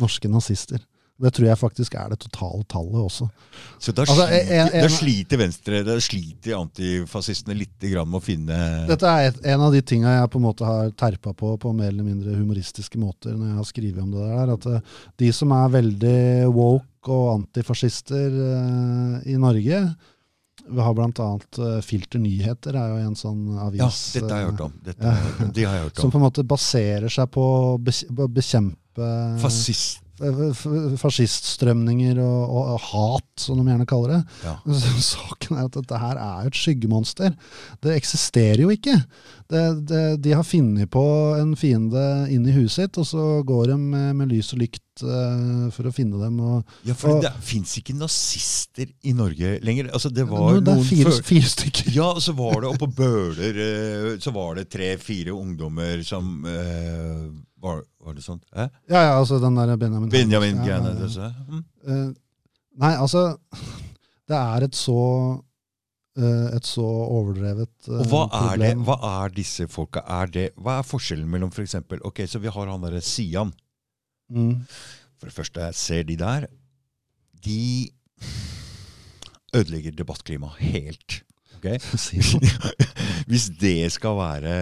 norske 0.02 0.28
nazister. 0.28 0.82
Det 1.22 1.31
tror 1.35 1.48
jeg 1.48 1.60
faktisk 1.60 1.95
er 1.99 2.14
det 2.14 2.19
totale 2.23 2.64
tallet 2.72 2.98
også. 3.02 3.27
Så 3.81 3.93
da, 3.93 4.06
Altså, 4.07 4.26
da 4.72 4.88
sliter 4.89 5.39
venstre 5.41 5.81
Da 5.85 5.98
sliter 6.02 6.56
antifascistene 6.57 7.56
litt 7.57 7.84
med 7.84 8.18
å 8.18 8.22
finne 8.23 8.57
Dette 8.89 9.10
er 9.10 9.27
et, 9.30 9.41
en 9.53 9.65
av 9.68 9.73
de 9.73 9.81
tinga 9.85 10.14
jeg 10.15 10.31
på 10.31 10.39
en 10.39 10.45
måte 10.45 10.68
har 10.68 10.93
terpa 10.98 11.34
på 11.38 11.56
på 11.61 11.73
mer 11.76 11.91
eller 11.91 12.06
mindre 12.06 12.38
humoristiske 12.38 12.99
måter 13.02 13.35
når 13.35 13.52
jeg 13.52 13.57
har 13.60 13.68
skrevet 13.68 14.03
om 14.03 14.14
det 14.14 14.30
der. 14.30 14.53
At 14.56 14.69
eh, 14.69 14.95
de 15.22 15.30
som 15.35 15.52
er 15.56 15.76
veldig 15.76 16.22
woke 16.56 17.11
og 17.11 17.27
antifascister 17.34 18.35
uh, 18.38 19.15
i 19.26 19.34
Norge 19.41 19.80
Vi 20.61 20.84
har 20.85 20.93
blant 20.93 21.18
annet 21.23 21.57
eh, 21.57 21.80
Filter 21.81 22.22
Nyheter, 22.22 22.77
er 22.77 22.91
jo 22.93 23.10
en 23.10 23.18
sånn 23.18 23.57
avis 23.57 23.81
Ja, 23.81 23.89
dette 24.19 24.30
har 24.30 24.43
jeg 24.43 24.52
hørt 24.52 24.64
om. 24.68 24.76
Dette, 24.85 25.15
jeg 25.15 25.34
om. 25.48 25.52
De 25.57 25.65
har 25.65 25.76
jeg 25.77 25.88
hørt 25.88 26.02
som 26.03 26.14
på 26.14 26.22
en 26.22 26.26
måte 26.27 26.45
baserer 26.45 27.11
seg 27.11 27.31
på 27.34 27.48
å 27.65 28.27
bekjempe 28.30 29.10
Fascist. 29.41 30.03
F- 30.22 30.98
fasciststrømninger 31.02 32.19
og, 32.23 32.41
og, 32.49 32.73
og 32.76 32.80
hat, 32.91 33.27
som 33.41 33.60
de 33.60 33.65
gjerne 33.72 33.88
kaller 33.89 34.15
det. 34.15 34.22
Ja. 34.45 34.56
Saken 35.11 35.57
er 35.57 35.68
at 35.68 35.77
dette 35.77 36.02
her 36.03 36.22
er 36.22 36.48
et 36.49 36.57
skyggemonster. 36.57 37.34
Det 37.84 37.95
eksisterer 37.98 38.61
jo 38.64 38.69
ikke. 38.73 38.98
Det, 39.52 39.61
det, 39.90 40.02
de 40.23 40.32
har 40.32 40.45
funnet 40.48 40.88
på 40.94 41.02
en 41.36 41.49
fiende 41.60 42.02
inn 42.32 42.45
i 42.48 42.53
huset 42.56 42.86
sitt, 42.86 42.99
og 43.02 43.07
så 43.10 43.23
går 43.44 43.73
de 43.73 43.76
med, 43.82 44.14
med 44.22 44.30
lys 44.32 44.53
og 44.56 44.61
lykt 44.61 45.03
uh, 45.03 45.65
for 45.76 45.90
å 45.90 45.91
finne 45.91 46.22
dem. 46.22 46.38
Og, 46.40 46.78
Ja, 46.88 46.95
for 46.95 47.18
Og- 47.18 47.26
det 47.26 47.34
fins 47.44 47.73
ikke 47.82 47.98
nazister 47.99 48.88
i 49.03 49.11
Norge 49.18 49.57
lenger. 49.65 49.90
Altså, 49.91 50.07
det 50.14 50.23
var 50.30 50.45
var 50.45 50.61
det 50.64 50.78
er 50.78 50.88
fire, 50.88 51.11
før- 51.11 51.28
fire 51.34 51.52
stykker. 51.52 51.91
Ja, 51.98 52.07
og 52.15 52.23
så 52.23 52.36
var 52.38 52.61
det 52.64 52.72
oppe 52.72 52.88
på 52.88 52.95
Bøler 53.02 53.60
uh, 53.60 54.15
Så 54.23 54.32
var 54.36 54.56
det 54.56 54.69
tre-fire 54.72 55.36
ungdommer 55.36 55.99
som 56.07 56.32
uh, 56.48 57.28
var, 57.61 57.84
var 58.07 58.15
det 58.15 58.23
sånn? 58.23 58.40
Eh? 58.56 58.72
Ja, 58.90 59.03
ja, 59.10 59.14
altså 59.19 59.41
den 59.44 59.60
der 59.60 59.76
Benjamin 59.78 60.10
Benjamin-greiene. 60.15 60.95
Ja, 60.95 61.11
ja, 61.11 61.30
ja. 61.30 61.61
Mm. 61.91 62.15
Nei, 62.82 62.95
altså 62.95 63.28
Det 64.32 64.38
er 64.40 64.64
et 64.69 64.80
så 64.80 64.95
et 66.18 66.68
så 66.68 66.84
overdrevet 66.84 67.70
problem 67.86 68.02
Og 68.04 68.10
hva 68.12 68.24
er, 68.52 68.58
det, 68.60 68.72
hva 68.84 68.98
er 69.24 69.36
disse 69.36 69.68
folka? 69.72 70.02
Er 70.04 70.32
det, 70.34 70.48
hva 70.60 70.80
er 70.82 70.88
forskjellen 70.88 71.30
mellom 71.32 71.54
for 71.56 71.64
eksempel, 71.64 72.02
Ok, 72.08 72.26
så 72.28 72.42
vi 72.44 72.52
har 72.52 72.68
han 72.68 72.84
derre 72.84 73.00
Sian. 73.06 73.54
Mm. 74.28 74.66
For 75.20 75.30
det 75.30 75.36
første, 75.38 75.70
jeg 75.70 75.80
ser 75.80 76.04
de 76.10 76.18
der. 76.20 76.50
De 77.46 77.90
ødelegger 79.56 79.96
debattklimaet 79.96 80.60
helt. 80.60 81.22
Okay? 81.58 81.80
Hvis 83.32 83.48
det 83.62 83.92
skal 83.96 84.20
være 84.20 84.60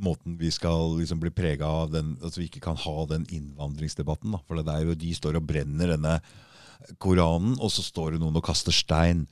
måten 0.00 0.36
vi 0.40 0.50
skal 0.52 0.96
liksom 0.98 1.20
bli 1.20 1.32
prega 1.34 1.68
av 1.68 1.90
den, 1.92 2.14
at 2.24 2.36
vi 2.38 2.48
ikke 2.48 2.62
kan 2.64 2.78
ha 2.80 2.96
den 3.10 3.26
innvandringsdebatten. 3.28 4.32
Da. 4.34 4.40
For 4.46 4.60
det 4.60 4.74
er 4.74 4.86
jo 4.88 4.98
de 4.98 5.12
står 5.16 5.40
og 5.40 5.48
brenner 5.48 5.94
denne 5.94 6.20
Koranen, 7.02 7.58
og 7.60 7.72
så 7.72 7.84
står 7.84 8.14
det 8.14 8.22
noen 8.22 8.38
og 8.40 8.46
kaster 8.46 8.74
stein. 8.74 9.26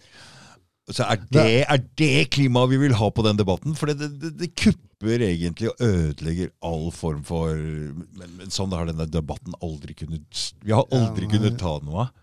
Så 0.89 1.05
er 1.05 1.20
det, 1.35 1.47
er 1.69 1.81
det 2.01 2.28
klimaet 2.32 2.70
vi 2.73 2.78
vil 2.81 2.94
ha 2.97 3.09
på 3.12 3.24
den 3.27 3.39
debatten? 3.39 3.74
For 3.77 3.90
det, 3.90 4.09
det, 4.23 4.32
det 4.40 4.48
kupper 4.56 5.24
egentlig 5.27 5.69
og 5.73 5.82
ødelegger 5.85 6.52
all 6.65 6.89
form 6.97 7.20
for 7.28 7.52
Men, 7.55 8.31
men 8.39 8.55
sånn 8.55 8.73
har 8.74 8.89
denne 8.89 9.06
debatten 9.10 9.56
aldri 9.65 9.97
kunnet 9.98 10.47
Vi 10.65 10.73
har 10.74 10.89
aldri 10.89 11.28
Ja, 11.28 11.32
kunnet 11.36 11.59
ta 11.60 11.74
noe 11.85 12.06
av. 12.06 12.15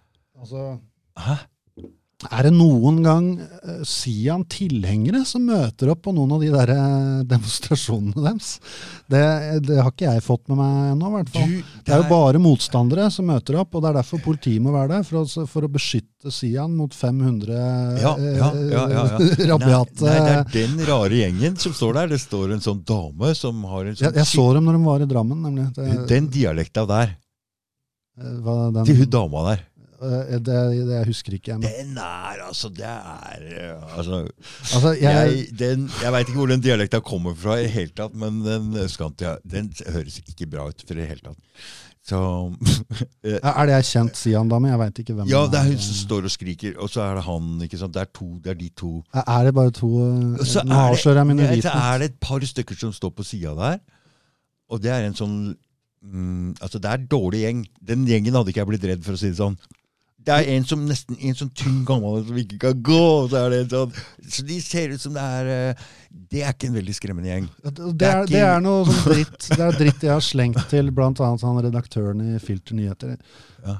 Altså, 0.41 0.65
Hæ? 1.15 1.37
Er 2.23 2.47
det 2.47 2.53
noen 2.55 3.01
gang 3.03 3.25
uh, 3.43 3.81
Sian-tilhengere 3.83 5.25
som 5.27 5.43
møter 5.49 5.89
opp 5.91 6.05
på 6.07 6.13
noen 6.15 6.37
av 6.37 6.45
de 6.45 6.47
der 6.53 6.71
uh, 6.71 7.25
demonstrasjonene 7.27 8.23
deres? 8.23 8.53
Det, 9.11 9.21
det, 9.67 9.81
har 9.81 9.91
ikke 9.91 10.07
jeg 10.07 10.23
fått 10.23 10.47
med 10.47 10.61
meg 10.61 10.93
ennå, 10.93 11.09
i 11.09 11.15
hvert 11.17 11.33
fall. 11.33 11.51
Det, 11.59 11.91
er 11.91 11.99
jo 11.99 12.07
bare 12.13 12.41
motstandere 12.41 13.09
som 13.11 13.27
møter 13.27 13.59
opp, 13.59 13.75
og 13.75 13.83
det 13.83 13.91
er 13.91 13.99
derfor 13.99 14.23
politiet 14.23 14.63
må 14.63 14.71
være 14.73 14.93
der. 14.95 15.05
For 15.09 15.25
å, 15.25 15.45
for 15.51 15.67
å 15.67 15.71
beskytte 15.75 16.31
Sian 16.33 16.79
mot 16.79 16.95
500 16.95 17.51
ja, 17.99 18.15
ja, 18.15 18.49
ja, 18.71 18.87
ja, 18.95 19.05
rabiate 19.51 20.07
nei, 20.07 20.15
nei, 20.15 20.23
det 20.23 20.39
er 20.39 20.49
den 20.55 20.79
rare 20.87 21.19
gjengen 21.19 21.59
som 21.61 21.75
står 21.75 21.99
der. 21.99 22.15
Det 22.15 22.23
står 22.23 22.55
en 22.55 22.63
sånn 22.63 22.81
dame 22.87 23.35
som 23.37 23.59
har 23.69 23.91
en 23.91 23.99
sånn 23.99 24.07
Jeg, 24.07 24.21
jeg 24.23 24.31
så 24.31 24.49
dem 24.55 24.71
når 24.71 24.79
de 24.79 24.83
var 24.87 25.03
i 25.03 25.11
Drammen, 25.11 25.45
nemlig. 25.49 25.69
Det, 25.75 25.91
den 26.15 26.31
dialekta 26.31 26.87
der. 26.89 27.17
Hva, 28.15 28.59
den, 28.71 28.85
Til 28.87 29.03
hun 29.03 29.09
dama 29.11 29.49
der. 29.51 29.65
Eh, 30.01 30.35
det, 30.39 30.55
det, 30.75 30.91
jeg 30.91 31.07
husker 31.07 31.37
ikke. 31.37 31.55
jeg. 31.55 31.61
Den 31.63 31.97
er 32.01 32.41
altså 32.47 32.69
Det 32.69 32.85
er 32.85 33.45
eh, 33.47 33.97
Altså, 33.97 34.27
altså 34.73 34.91
jeg, 34.99 35.15
jeg, 35.15 35.47
den, 35.59 35.87
jeg 36.03 36.11
veit 36.11 36.27
ikke 36.27 36.41
hvor 36.41 36.51
den 36.51 36.63
dialekta 36.65 36.99
kommer 36.99 37.35
fra, 37.37 37.57
i 37.63 37.71
hele 37.71 37.93
tatt, 37.95 38.15
men 38.15 38.41
den 38.45 38.75
østkantia 38.83 39.37
den 39.47 39.71
høres 39.87 40.19
ikke 40.25 40.49
bra 40.51 40.67
ut 40.69 40.85
for 40.87 40.99
i 40.99 41.07
hele 41.07 41.23
tatt. 41.23 41.65
Så, 42.05 42.19
er 43.25 43.65
det 43.65 43.77
jeg 43.79 43.87
kjent 43.89 44.19
Sian-dame? 44.19 44.69
Jeg 44.69 44.81
veit 44.83 44.99
ikke 45.01 45.15
hvem 45.17 45.29
Ja, 45.31 45.45
det 45.49 45.57
er 45.57 45.71
hun 45.71 45.79
som 45.81 45.97
står 46.03 46.27
og 46.29 46.33
skriker, 46.35 46.75
og 46.77 46.91
så 46.93 47.01
er 47.01 47.17
det 47.17 47.23
han. 47.25 47.47
ikke 47.65 47.79
sant? 47.81 47.95
Det 47.95 48.03
er, 48.03 48.11
to, 48.13 48.27
det 48.43 48.51
er 48.53 48.59
de 48.59 48.69
to. 48.77 48.91
Er 49.23 49.47
det 49.47 49.53
bare 49.57 49.73
to 49.73 49.89
Nå 49.89 50.81
avslører 50.83 51.23
jeg 51.23 51.29
mine. 51.31 51.47
Så 51.65 51.73
er 51.73 52.03
det 52.03 52.11
et 52.11 52.19
par 52.21 52.45
stykker 52.45 52.77
som 52.77 52.93
står 52.93 53.15
på 53.15 53.25
sida 53.25 53.55
der, 53.57 53.79
og 54.69 54.81
det 54.83 54.91
er 54.93 55.07
en 55.07 55.17
sånn 55.17 55.39
mm, 56.01 56.55
Altså, 56.61 56.77
det 56.81 56.91
er 56.91 57.01
en 57.01 57.09
dårlig 57.09 57.41
gjeng. 57.41 57.65
Den 57.81 58.05
gjengen 58.09 58.37
hadde 58.37 58.53
ikke 58.53 58.61
jeg 58.63 58.69
blitt 58.69 58.87
redd, 58.91 59.03
for 59.05 59.17
å 59.17 59.21
si 59.21 59.31
det 59.33 59.39
sånn. 59.41 59.57
Det 60.25 60.33
er 60.33 60.47
en 60.55 60.63
som 60.65 60.85
nesten 60.89 61.19
en 61.21 61.35
sånn 61.37 61.51
tynn 61.57 61.81
gammel 61.87 62.23
som 62.27 62.39
ikke 62.41 62.59
kan 62.63 62.79
gå. 62.85 63.01
Så, 63.29 63.41
er 63.41 63.53
det 63.53 63.59
sånn, 63.73 63.99
så 64.37 64.45
de 64.47 64.61
ser 64.63 64.95
ut 64.95 65.03
som 65.03 65.13
det 65.15 65.25
er 65.39 65.51
eh, 65.55 65.83
Det 66.31 66.41
er 66.41 66.55
ikke 66.55 66.71
en 66.71 66.79
veldig 66.79 66.95
skremmende 66.97 67.29
gjeng. 67.31 67.49
Det 67.61 67.73
er, 67.73 67.91
det 67.91 68.09
er, 68.13 68.31
det 68.31 68.45
er 68.47 68.63
noe 68.65 68.87
sånn 68.89 69.03
dritt 69.11 69.49
Det 69.57 69.61
er 69.67 69.77
dritt 69.83 70.07
jeg 70.07 70.13
har 70.15 70.25
slengt 70.25 70.63
til 70.71 70.89
bl.a. 70.95 71.11
han 71.19 71.61
redaktøren 71.67 72.25
i 72.25 72.39
Filter 72.41 72.79
Nyheter. 72.79 73.19
Ja. 73.65 73.77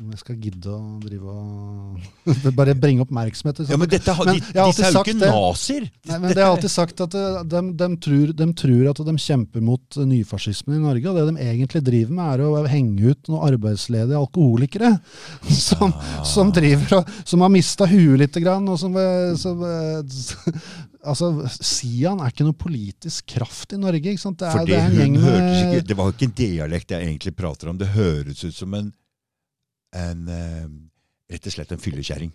Om 0.00 0.12
jeg 0.14 0.20
skal 0.22 0.36
gidde 0.40 0.72
å 0.72 0.78
drive 1.02 1.32
og 1.34 2.52
Bare 2.58 2.72
bringe 2.78 3.04
oppmerksomhet 3.04 3.60
Ja, 3.68 3.76
Men 3.80 3.90
dette, 3.92 4.14
men, 4.24 4.38
de, 4.38 4.52
disse 4.56 4.86
er 4.86 4.94
jo 4.94 5.02
ikke 5.04 5.16
nazier! 5.20 5.88
Nei, 6.08 6.18
men 6.22 6.32
det 6.32 6.40
har 6.40 6.54
alltid 6.54 6.72
sagt 6.72 7.02
at 7.04 7.12
de, 7.12 7.24
de, 7.52 7.62
de, 7.82 7.88
tror, 8.06 8.32
de, 8.38 8.46
tror, 8.56 8.90
at 8.92 9.02
de 9.10 9.14
kjemper 9.20 9.64
mot 9.64 9.98
nyfascismen 10.10 10.78
i 10.78 10.82
Norge. 10.82 11.04
Og 11.10 11.18
det 11.18 11.26
de 11.28 11.48
egentlig 11.50 11.82
driver 11.84 12.16
med, 12.16 12.32
er 12.32 12.44
å 12.46 12.64
henge 12.70 13.12
ut 13.12 13.30
noen 13.30 13.44
arbeidsledige 13.50 14.20
alkoholikere. 14.20 14.94
Som, 15.70 15.92
ah. 15.92 16.22
som 16.26 16.50
driver 16.54 17.00
og, 17.00 17.10
som 17.28 17.42
har 17.44 17.50
mista 17.52 17.86
huet 17.88 18.18
lite 18.22 18.40
grann. 18.42 18.64
og 18.70 18.78
som, 18.80 18.96
som 19.38 19.60
altså, 21.10 21.30
Sian 21.60 22.22
er 22.22 22.32
ikke 22.32 22.46
noe 22.46 22.58
politisk 22.58 23.28
kraft 23.36 23.74
i 23.76 23.80
Norge. 23.80 24.14
ikke? 24.14 24.32
Det 24.40 24.48
er, 24.48 24.64
det 24.68 24.78
er 24.78 24.96
gjeng 24.96 25.18
med 25.20 25.84
Det 25.88 25.98
var 25.98 26.14
ikke 26.14 26.30
en 26.30 26.38
dialekt 26.40 26.96
jeg 26.96 27.06
egentlig 27.06 27.36
prater 27.36 27.72
om. 27.72 27.78
Det 27.80 27.92
høres 27.94 28.44
ut 28.44 28.56
som 28.56 28.74
en 28.78 28.90
en, 29.96 30.28
eh, 30.28 30.66
rett 31.30 31.46
og 31.46 31.52
slett 31.54 31.72
en 31.72 31.82
fyllekjerring. 31.82 32.32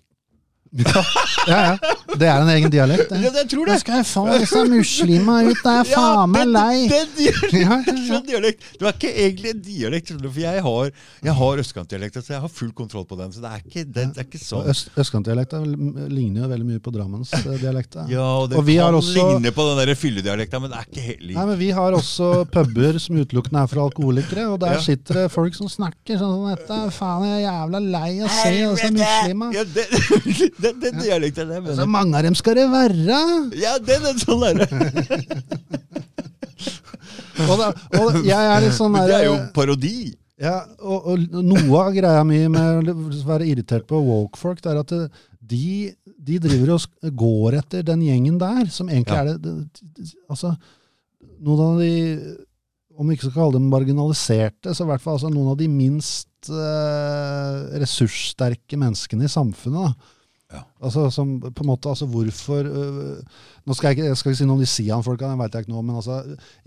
Ja, 0.75 1.01
ja, 1.47 1.59
ja. 1.71 1.95
Det 2.15 2.27
er 2.27 2.41
en 2.41 2.49
egen 2.51 2.71
dialekt. 2.71 3.09
Det. 3.09 3.19
Ja, 3.23 3.31
jeg 3.39 3.47
tror 3.51 3.67
det. 3.67 3.75
Jeg 3.75 3.83
skal 3.83 4.03
få 4.07 4.23
disse 4.33 4.61
muslima 4.67 5.37
ut, 5.45 5.59
jeg 5.63 5.81
er 5.81 5.87
faen 5.87 6.31
meg 6.33 6.49
lei. 6.51 6.75
Den, 6.91 7.11
den 7.15 8.01
ja, 8.09 8.19
dialekt. 8.27 8.65
Det 8.75 8.87
var 8.87 8.95
ikke 8.97 9.11
egentlig 9.11 9.53
en 9.53 9.61
dialekt, 9.63 10.11
for 10.15 10.41
jeg 10.41 10.63
har, 10.67 10.91
jeg 11.29 11.35
har 11.39 11.61
østkantdialekt, 11.63 12.19
så 12.19 12.35
jeg 12.35 12.43
har 12.43 12.51
full 12.51 12.73
kontroll 12.75 13.05
på 13.07 13.19
den. 13.19 13.31
Så 13.35 13.43
det 13.43 13.51
er 13.51 13.63
ikke, 13.63 13.85
det, 13.85 14.07
det 14.15 14.23
er 14.23 14.27
ikke 14.27 14.41
sånn. 14.41 14.67
Øst, 14.71 14.91
østkantdialekta 14.99 15.61
ligner 15.63 16.43
jo 16.43 16.51
veldig 16.51 16.69
mye 16.73 16.83
på 16.83 16.93
Drammensdialekta. 16.95 18.07
Ja, 18.11 18.27
og 18.41 18.51
det 18.51 18.59
og 18.59 18.69
kan 18.71 18.99
også, 18.99 19.15
ligne 19.15 19.55
på 19.55 19.67
den 19.69 19.81
der 19.81 19.93
fylledialekta, 19.99 20.61
men 20.63 20.73
det 20.73 20.81
er 20.81 20.89
ikke 20.91 21.05
helt 21.07 21.25
lik. 21.25 21.37
Nei, 21.39 21.47
men 21.51 21.61
Vi 21.61 21.71
har 21.79 21.99
også 21.99 22.31
puber 22.51 22.99
som 23.01 23.19
utelukkende 23.21 23.63
er 23.63 23.71
for 23.71 23.85
alkoholikere, 23.85 24.47
og 24.51 24.59
der 24.63 24.79
sitter 24.83 25.23
det 25.23 25.27
folk 25.33 25.55
som 25.57 25.71
snakker 25.71 26.19
sånn 26.19 26.35
som 26.35 26.47
dette. 26.51 26.81
Faen, 26.95 27.27
jeg 27.29 27.39
er 27.39 27.45
jævla 27.47 27.83
lei 27.85 28.11
av 28.19 28.27
å 28.27 28.33
se 28.35 28.53
disse 28.55 28.91
muslima. 28.95 29.51
Ja, 29.55 29.65
den, 30.65 30.81
den 30.83 30.99
dialekten 31.03 31.53
der. 31.53 31.71
Så 31.77 31.87
mange 31.89 32.19
av 32.19 32.27
dem 32.27 32.35
skal 32.37 32.59
det 32.59 32.67
være. 32.73 33.21
Ja, 33.61 33.77
den 33.79 34.01
er 34.11 34.15
sånn 34.21 34.43
der. 34.43 34.65
og, 37.45 37.61
og 37.99 38.07
jeg 38.25 38.51
er 38.51 38.63
litt 38.63 38.77
sånn 38.77 38.95
der, 38.97 39.09
Det 39.11 39.17
er 39.21 39.27
jo 39.29 39.35
parodi. 39.55 39.97
Ja, 40.41 40.57
og, 40.83 41.05
og, 41.13 41.37
noe 41.45 41.79
av 41.79 41.93
greia 41.95 42.23
mi 42.27 42.41
med 42.51 42.89
å 42.91 42.95
være 43.27 43.47
irritert 43.47 43.85
på 43.87 44.01
woke-folk, 44.03 44.59
det 44.63 44.73
er 44.73 44.79
at 44.81 44.91
de, 45.45 45.93
de, 46.03 46.39
driver 46.43 46.73
og 46.75 46.81
går 47.21 47.55
etter 47.61 47.85
den 47.87 48.01
gjengen 48.03 48.39
der, 48.41 48.65
som 48.73 48.89
egentlig 48.91 49.15
ja. 49.15 49.21
er 49.23 49.27
det, 49.39 49.53
det, 49.95 50.09
Altså, 50.31 50.49
noen 51.45 51.61
av 51.63 51.79
de 51.83 51.93
Om 52.95 53.07
vi 53.07 53.15
ikke 53.15 53.27
skal 53.27 53.37
kalle 53.37 53.57
dem 53.57 53.71
marginaliserte, 53.71 54.69
så 54.71 54.85
i 54.85 54.89
hvert 54.89 55.03
fall 55.03 55.15
altså, 55.17 55.29
noen 55.31 55.51
av 55.51 55.57
de 55.59 55.67
minst 55.67 56.47
eh, 56.47 57.55
ressurssterke 57.81 58.75
menneskene 58.79 59.27
i 59.27 59.31
samfunnet. 59.31 59.89
da, 59.89 59.91
ja. 60.55 60.61
Altså, 60.85 61.07
som, 61.13 61.35
på 61.41 61.63
en 61.63 61.69
måte, 61.69 61.91
altså 61.91 62.07
hvorfor 62.09 62.67
øh, 62.69 63.41
Nå 63.65 63.73
skal 63.73 63.89
jeg, 63.89 63.97
ikke, 63.97 64.09
jeg 64.11 64.17
skal 64.19 64.31
ikke 64.31 64.39
si 64.39 64.45
noe 64.45 64.59
om 64.59 64.61
de 64.61 64.69
Sian-folka, 64.69 65.31
det 65.31 65.39
veit 65.39 65.55
jeg 65.57 65.65
ikke 65.65 65.73
noe 65.73 65.81
om. 65.81 65.87
Men 65.89 65.99
altså, 66.01 66.19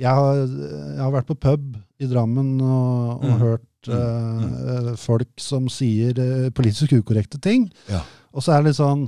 jeg 0.02 0.10
har, 0.18 0.40
jeg 0.42 1.02
har, 1.04 1.12
vært 1.14 1.28
på 1.28 1.38
pub 1.38 1.76
i 2.02 2.08
Drammen 2.10 2.56
og, 2.58 3.12
og 3.20 3.28
mm. 3.28 3.38
hørt 3.44 3.92
øh, 3.94 4.90
folk 4.98 5.30
som 5.42 5.70
sier 5.70 6.18
øh, 6.18 6.50
politisk 6.50 6.96
ukorrekte 6.98 7.38
ting. 7.38 7.68
Ja. 7.90 8.02
Og 8.34 8.42
så 8.42 8.54
er 8.54 8.62
det 8.62 8.72
litt 8.72 8.80
sånn 8.80 9.06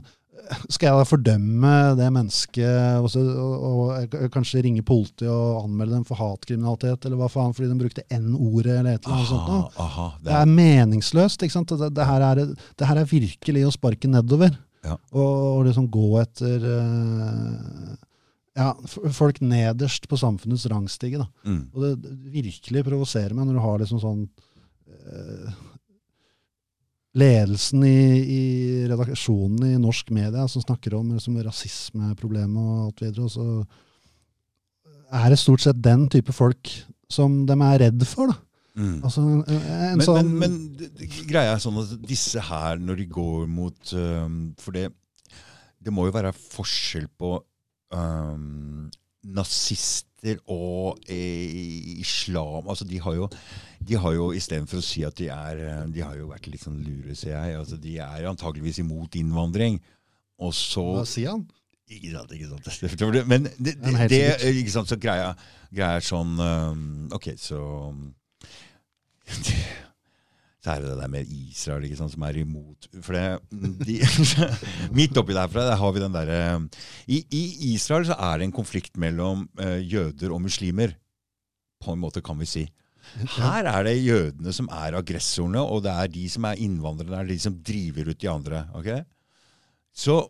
skal 0.70 0.89
jeg 0.89 1.01
da 1.01 1.07
fordømme 1.09 1.73
det 1.98 2.09
mennesket 2.15 3.01
og, 3.01 3.09
så, 3.12 3.20
og, 3.23 3.82
og, 3.93 4.15
kanskje 4.35 4.65
ringe 4.66 4.82
politiet 4.86 5.31
og 5.31 5.65
anmelde 5.65 5.98
dem 5.98 6.07
for 6.09 6.19
hatkriminalitet, 6.20 7.07
eller 7.07 7.20
hva 7.20 7.31
faen, 7.32 7.55
fordi 7.57 7.70
de 7.70 7.78
brukte 7.81 8.07
N-ordet 8.16 8.78
eller 8.78 8.97
et 8.97 9.05
eller 9.05 9.19
annet 9.19 9.31
sånt 9.31 9.51
noe? 9.51 9.69
Aha, 9.85 10.09
det, 10.16 10.24
er... 10.24 10.31
det, 10.31 10.40
er 10.40 10.55
meningsløst. 10.57 11.47
ikke 11.47 11.57
sant? 11.57 11.77
Det, 11.82 11.93
det, 11.97 12.09
her 12.09 12.27
er, 12.27 12.43
det, 12.51 12.89
her 12.89 13.02
er, 13.02 13.11
virkelig 13.11 13.66
å 13.69 13.74
sparke 13.74 14.11
nedover. 14.11 14.55
Ja. 14.86 14.97
Og, 15.12 15.32
og, 15.59 15.65
liksom 15.66 15.89
gå 15.93 16.07
etter 16.23 16.62
uh, 16.65 17.97
ja, 18.57 18.70
folk 19.12 19.40
nederst 19.44 20.09
på 20.09 20.19
samfunnets 20.20 20.66
rangstige. 20.73 21.20
da. 21.20 21.28
Mm. 21.44 21.65
Og 21.74 21.85
det 21.85 22.15
virkelig 22.32 22.86
provoserer 22.86 23.36
meg 23.36 23.48
når 23.48 23.59
du 23.59 23.65
har 23.65 23.82
liksom 23.82 24.01
sånn 24.02 24.23
uh, 24.24 25.61
ledelsen 27.20 27.85
i, 27.85 28.02
i, 28.23 28.43
redaksjonen 28.90 29.73
i 29.73 29.81
norsk 29.82 30.12
media 30.15 30.47
som 30.48 30.62
snakker 30.62 30.94
om 30.98 31.11
liksom, 31.16 31.40
rasismeproblemet 31.43 32.61
og 32.61 32.85
alt 32.86 33.02
videre, 33.02 33.27
og 33.27 33.32
så 33.35 33.47
er 35.11 35.32
det 35.32 35.40
stort 35.43 35.65
sett 35.65 35.81
den 35.82 36.07
type 36.12 36.32
folk 36.32 36.70
som 37.11 37.43
de 37.48 37.57
er 37.66 37.81
redd 37.82 38.05
for. 38.07 38.31
da. 38.31 38.39
Mm. 38.78 39.01
Altså, 39.02 39.22
men, 39.24 40.02
sånn 40.05 40.30
men, 40.30 40.56
men, 40.78 41.12
greia 41.28 41.56
er 41.56 41.62
sånn 41.62 41.80
at 41.82 41.94
disse 42.06 42.42
her, 42.51 42.78
når 42.78 43.01
de 43.02 43.06
går 43.10 43.48
mot 43.51 43.94
um, 43.98 44.36
For 44.62 44.76
det, 44.76 44.84
det 45.82 45.94
må 45.94 46.06
jo 46.06 46.14
være 46.14 46.30
forskjell 46.36 47.09
på 47.18 47.32
um, 47.97 48.86
nazister 49.26 50.38
og 50.52 51.01
eh, 51.09 51.98
islam 52.01 52.68
altså 52.68 52.86
De 52.88 53.01
har 53.01 53.16
jo 53.16 53.28
de 53.80 53.97
har 53.97 54.12
jo 54.12 54.26
istedenfor 54.36 54.80
å 54.80 54.84
si 54.84 55.02
at 55.09 55.16
de 55.16 55.30
er 55.32 55.62
eh, 55.64 55.84
De 55.94 56.02
har 56.05 56.18
jo 56.18 56.28
vært 56.30 56.51
litt 56.52 56.62
sånn 56.62 56.82
lure, 56.84 57.14
ser 57.16 57.32
jeg. 57.32 57.56
Altså, 57.56 57.78
de 57.80 57.97
er 58.05 58.28
antageligvis 58.28 58.82
imot 58.82 59.16
innvandring. 59.16 59.80
Og 60.40 60.52
så 60.56 60.84
Hva 60.98 61.06
sier 61.09 61.32
han? 61.32 61.47
Ikke 61.90 62.12
sant, 62.12 62.34
ikke 62.36 62.51
sant. 62.52 63.26
Men 63.26 63.48
det, 63.59 63.74
det, 63.82 63.94
det, 64.12 64.51
ikke 64.60 64.74
sant, 64.76 64.92
så 64.92 64.98
greia, 65.01 65.32
greia 65.74 65.98
er 65.98 66.05
sånn 66.06 66.36
um, 66.38 66.84
Ok, 67.16 67.32
så 67.40 67.59
så 70.62 70.74
er 70.74 70.82
det 70.82 70.90
det 70.90 70.98
der 71.01 71.12
med 71.12 71.31
Israel 71.32 71.86
ikke 71.86 71.98
sant, 72.01 72.12
som 72.15 72.24
er 72.27 72.40
imot 72.43 72.89
For 73.01 73.16
det, 73.16 73.24
de, 73.86 74.01
Midt 74.98 75.16
oppi 75.20 75.36
derfra 75.36 75.65
der 75.69 75.78
har 75.81 75.94
vi 75.97 76.02
den 76.02 76.16
derre 76.16 76.40
i, 77.07 77.23
I 77.24 77.44
Israel 77.73 78.09
så 78.09 78.19
er 78.19 78.40
det 78.40 78.48
en 78.48 78.59
konflikt 78.59 79.01
mellom 79.01 79.47
uh, 79.61 79.78
jøder 79.81 80.35
og 80.35 80.43
muslimer. 80.44 80.93
På 81.81 81.94
en 81.94 82.02
måte, 82.02 82.20
kan 82.20 82.36
vi 82.36 82.48
si. 82.48 82.66
Her 83.39 83.65
er 83.66 83.86
det 83.86 83.94
jødene 84.05 84.52
som 84.52 84.69
er 84.69 84.98
aggressorene, 84.98 85.62
og 85.65 85.81
det 85.86 85.94
er 85.97 86.11
de 86.12 86.27
som 86.28 86.44
er 86.44 86.61
innvandrerne, 86.61 87.15
det 87.15 87.23
er 87.23 87.31
de 87.32 87.39
som 87.43 87.57
driver 87.65 88.11
ut 88.12 88.20
de 88.20 88.28
andre. 88.31 88.61
ok? 88.77 88.90
Så 89.97 90.20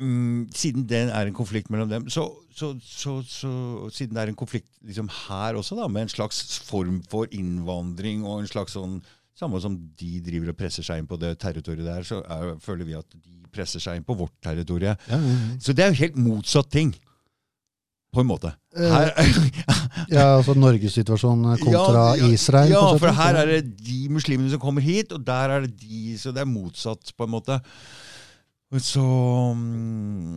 mm, 0.00 0.48
siden 0.54 0.86
det 0.88 1.04
er 1.10 1.28
en 1.28 1.36
konflikt 1.36 1.70
mellom 1.74 1.90
dem, 1.90 2.08
så, 2.12 2.26
så, 2.54 2.72
så, 2.82 3.18
så 3.26 3.52
siden 3.94 4.16
det 4.16 4.24
er 4.24 4.32
en 4.32 4.38
konflikt 4.38 4.70
liksom 4.86 5.10
her 5.28 5.58
også, 5.60 5.78
da, 5.78 5.88
med 5.88 6.06
en 6.06 6.12
slags 6.16 6.58
form 6.68 7.02
for 7.10 7.30
innvandring 7.34 8.24
og 8.26 8.42
en 8.42 8.50
slags 8.50 8.78
sånn 8.78 9.00
Samme 9.38 9.60
som 9.62 9.76
de 10.00 10.16
driver 10.26 10.48
og 10.50 10.56
presser 10.58 10.82
seg 10.82 10.98
inn 10.98 11.06
på 11.06 11.14
det 11.22 11.28
territoriet 11.38 11.86
der, 11.86 12.02
så 12.02 12.16
er, 12.26 12.56
føler 12.58 12.88
vi 12.88 12.96
at 12.98 13.06
de 13.14 13.36
presser 13.54 13.78
seg 13.78 14.00
inn 14.00 14.02
på 14.02 14.16
vårt 14.18 14.32
territorium. 14.42 14.96
Ja, 15.06 15.14
ja, 15.14 15.28
ja. 15.30 15.58
Så 15.62 15.74
det 15.78 15.84
er 15.84 15.92
jo 15.92 16.00
helt 16.00 16.16
motsatt 16.18 16.72
ting. 16.74 16.90
På 18.10 18.24
en 18.24 18.26
måte. 18.26 18.50
Eh, 18.74 18.90
Her, 18.90 19.12
Ja, 20.16 20.24
altså 20.38 20.56
Norgesituasjonen 20.58 21.58
kontra 21.60 22.16
Ja, 22.16 22.16
ja, 22.18 22.32
Israel. 22.34 22.72
Ja, 22.72 22.82
for 22.98 23.14
her 23.14 23.38
er 23.44 23.52
det 23.52 23.76
de 23.84 24.08
muslimene 24.10 24.50
som 24.50 24.62
kommer 24.62 24.82
hit, 24.82 25.12
og 25.14 25.22
der 25.22 25.54
er 25.54 25.66
det 25.68 25.74
de 25.84 26.16
Så 26.18 26.32
det 26.34 26.42
er 26.42 26.48
motsatt, 26.48 27.12
på 27.14 27.28
en 27.28 27.34
måte. 27.36 27.60
Så 28.76 29.00
um, 29.00 30.34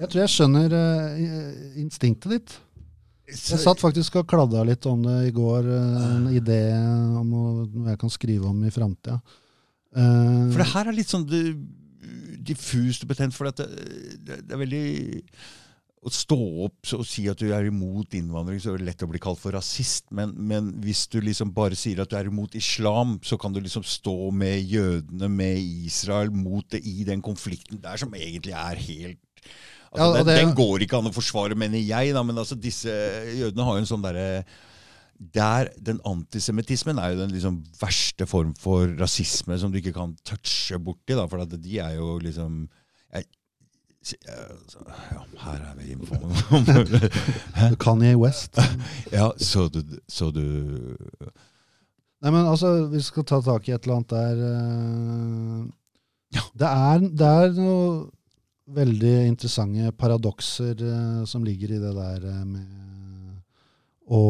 Jeg 0.00 0.08
tror 0.08 0.22
jeg 0.22 0.32
skjønner 0.32 0.72
uh, 0.72 1.74
instinktet 1.82 2.32
ditt. 2.32 2.54
Jeg 3.26 3.58
satt 3.60 3.82
faktisk 3.82 4.20
og 4.20 4.28
kladda 4.30 4.62
litt 4.64 4.86
om 4.86 5.02
det 5.02 5.16
i 5.28 5.32
går. 5.34 5.66
eh, 5.66 6.02
En 6.14 6.28
idé 6.30 6.60
om 7.18 7.26
noe 7.26 7.88
jeg 7.90 7.98
kan 7.98 8.12
skrive 8.14 8.46
om 8.46 8.60
i 8.62 8.70
framtida. 8.70 9.16
Uh, 9.90 10.46
For 10.52 10.62
det 10.62 10.68
her 10.70 10.86
er 10.86 10.94
litt 10.94 11.10
sånn 11.10 11.26
diffust 12.46 13.02
og 13.02 13.10
betent, 13.10 13.34
for 13.34 13.50
det, 13.50 13.66
det, 14.22 14.38
det 14.46 14.54
er 14.54 14.60
veldig 14.62 14.84
å 16.06 16.12
stå 16.12 16.38
opp 16.66 16.92
og 16.94 17.06
si 17.08 17.24
at 17.30 17.40
du 17.40 17.48
er 17.50 17.66
imot 17.66 18.14
innvandring, 18.14 18.60
så 18.62 18.72
er 18.72 18.80
det 18.80 18.86
lett 18.90 19.02
å 19.02 19.08
bli 19.10 19.20
kalt 19.22 19.40
for 19.42 19.56
rasist. 19.56 20.06
Men, 20.14 20.34
men 20.38 20.70
hvis 20.84 21.06
du 21.10 21.18
liksom 21.24 21.50
bare 21.56 21.78
sier 21.78 22.02
at 22.02 22.12
du 22.12 22.16
er 22.18 22.30
imot 22.30 22.54
islam, 22.58 23.16
så 23.26 23.38
kan 23.40 23.54
du 23.54 23.58
liksom 23.62 23.84
stå 23.86 24.30
med 24.30 24.62
jødene, 24.70 25.30
med 25.32 25.58
Israel, 25.58 26.30
mot 26.30 26.66
det 26.70 26.84
i 26.86 27.02
den 27.08 27.24
konflikten 27.24 27.82
der 27.82 27.98
som 27.98 28.14
egentlig 28.14 28.54
er 28.54 28.78
helt 28.86 29.20
altså, 29.90 29.98
Ja, 29.98 30.08
det, 30.14 30.24
den, 30.30 30.40
den 30.44 30.56
går 30.58 30.86
ikke 30.86 31.02
an 31.02 31.10
å 31.10 31.16
forsvare, 31.16 31.58
mener 31.58 31.82
jeg. 31.82 32.14
Da, 32.14 32.22
men 32.26 32.38
altså, 32.38 32.58
disse 32.60 32.94
jødene 33.34 33.66
har 33.66 33.76
jo 33.76 33.84
en 33.84 33.92
sånn 33.96 34.06
derre 34.06 34.30
der, 35.16 35.70
Den 35.80 35.96
antisemittismen 36.04 36.98
er 37.00 37.14
jo 37.14 37.22
den 37.22 37.30
liksom 37.32 37.62
verste 37.80 38.26
form 38.28 38.50
for 38.60 38.90
rasisme 39.00 39.56
som 39.58 39.72
du 39.72 39.80
ikke 39.80 39.94
kan 39.96 40.12
touche 40.28 40.78
borti. 40.78 41.16
Da, 41.16 41.24
for 41.26 41.42
de 41.50 41.78
er 41.80 41.96
jo 41.96 42.18
liksom 42.22 42.66
ja, 44.14 45.22
Her 45.42 45.62
er 45.70 45.74
vi 45.78 45.94
inne 45.94 47.76
Kanye 47.82 48.14
West. 48.20 48.60
Ja, 49.12 49.32
så 49.36 49.68
du, 49.72 49.82
så 50.08 50.30
du 50.34 50.44
Nei, 52.22 52.30
men 52.32 52.46
altså, 52.48 52.86
vi 52.90 53.02
skal 53.04 53.26
ta 53.28 53.40
tak 53.44 53.68
i 53.68 53.74
et 53.74 53.84
eller 53.84 53.98
annet 53.98 54.14
der 54.14 54.44
eh, 54.50 55.66
Ja. 56.36 56.42
det, 56.58 56.68
er, 56.68 57.04
det 57.20 57.32
er 57.42 57.52
noe 57.58 57.90
veldig 58.76 59.14
interessante 59.28 59.92
paradokser 59.94 60.80
eh, 60.82 61.20
som 61.28 61.44
ligger 61.46 61.76
i 61.76 61.82
det 61.82 61.92
der 61.94 62.26
eh, 62.32 62.42
med 62.48 62.66
å 64.06 64.24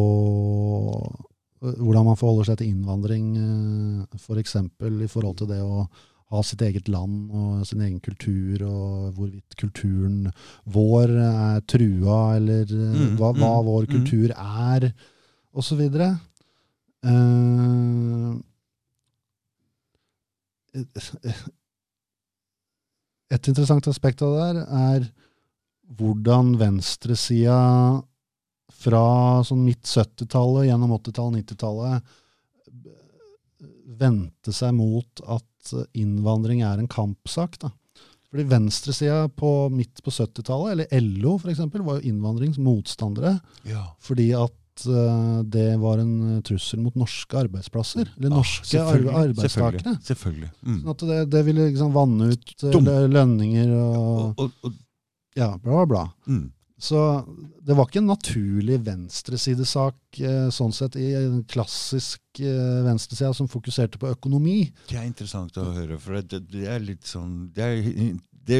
Hvordan 1.66 2.04
man 2.04 2.18
forholder 2.20 2.50
seg 2.50 2.58
til 2.60 2.68
innvandring, 2.68 3.30
uh, 3.40 4.18
f.eks. 4.20 4.52
For 4.76 5.02
i 5.02 5.08
forhold 5.08 5.38
til 5.40 5.48
det 5.48 5.62
å 5.64 5.86
ha 6.32 6.42
sitt 6.42 6.62
eget 6.66 6.88
land 6.90 7.30
og 7.30 7.66
sin 7.68 7.82
egen 7.86 8.00
kultur, 8.02 8.64
og 8.66 9.12
hvorvidt 9.14 9.56
kulturen 9.60 10.26
vår 10.74 11.12
er 11.22 11.60
trua, 11.70 12.36
eller 12.38 12.64
eh, 12.66 12.94
Mm, 12.96 13.14
hva, 13.20 13.30
hva 13.36 13.52
mm, 13.60 13.66
vår 13.68 13.86
mm. 13.86 13.92
kultur 13.94 14.34
er, 14.34 14.88
osv. 15.56 15.82
Uh, 17.06 18.34
et 23.30 23.48
interessant 23.48 23.86
aspekt 23.88 24.22
av 24.26 24.34
det 24.34 24.42
der 24.42 24.58
er 24.66 25.08
hvordan 25.96 26.56
venstresida 26.58 27.60
fra 28.76 29.06
sånn 29.46 29.62
midt 29.64 29.86
70-tallet 29.86 30.66
gjennom 30.66 30.96
80-tallet, 30.98 31.44
90-tallet 31.46 32.24
vendte 34.00 34.52
seg 34.54 34.74
mot 34.76 35.22
at 35.24 35.46
innvandring 35.94 36.62
er 36.66 36.78
en 36.82 36.88
kampsak. 36.88 37.58
da. 37.62 37.70
Fordi 38.30 38.44
venstresida 38.50 39.28
på 39.30 39.50
midt 39.72 40.02
på 40.04 40.10
70-tallet, 40.10 40.72
eller 40.72 41.00
LO 41.22 41.36
f.eks., 41.38 41.58
var 41.72 42.00
jo 42.00 42.08
innvandringsmotstandere 42.10 43.38
Ja. 43.70 43.84
fordi 44.02 44.32
at 44.34 44.86
uh, 44.88 45.42
det 45.42 45.78
var 45.80 45.98
en 46.02 46.42
trussel 46.44 46.80
mot 46.84 46.94
norske 46.98 47.38
arbeidsplasser. 47.38 48.10
Eller 48.18 48.34
norske 48.34 48.66
Ah, 48.66 48.90
selvfølgelig, 48.90 49.14
arbeidstakere. 49.22 49.94
Selvfølgelig. 49.96 50.06
selvfølgelig. 50.10 50.50
Mm. 50.66 50.80
Sånn 50.82 50.90
at 50.96 51.06
det, 51.12 51.20
det 51.36 51.44
ville 51.46 51.68
liksom 51.70 51.94
vanne 51.94 52.28
ut 52.34 52.52
eh, 52.62 52.74
Dum. 52.74 52.90
lønninger 53.14 53.72
og 53.78 54.18
Og, 54.18 54.34
og, 54.42 54.52
og, 54.64 54.72
ja, 55.36 55.52
bla, 55.62 55.86
bla. 55.86 56.04
mm. 56.26 56.44
Så 56.76 57.00
det 57.64 57.72
var 57.72 57.88
ikke 57.88 58.02
en 58.02 58.10
naturlig 58.10 58.76
venstresidesak 58.84 60.18
eh, 60.20 60.48
sånn 60.52 60.74
sett 60.76 60.98
i 61.00 61.08
en 61.16 61.38
klassisk 61.48 62.20
eh, 62.42 62.82
venstresida 62.84 63.32
som 63.36 63.48
fokuserte 63.48 64.00
på 64.00 64.10
økonomi. 64.12 64.58
Det 64.90 64.98
er 65.00 65.06
interessant 65.08 65.56
å 65.56 65.70
høre, 65.72 65.96
for 66.02 66.20
det, 66.20 66.42
det 66.52 66.66
er 66.68 66.84
litt 66.84 67.08
sånn 67.08 67.46
det 67.56 67.64
er, 67.64 68.18
det, 68.46 68.58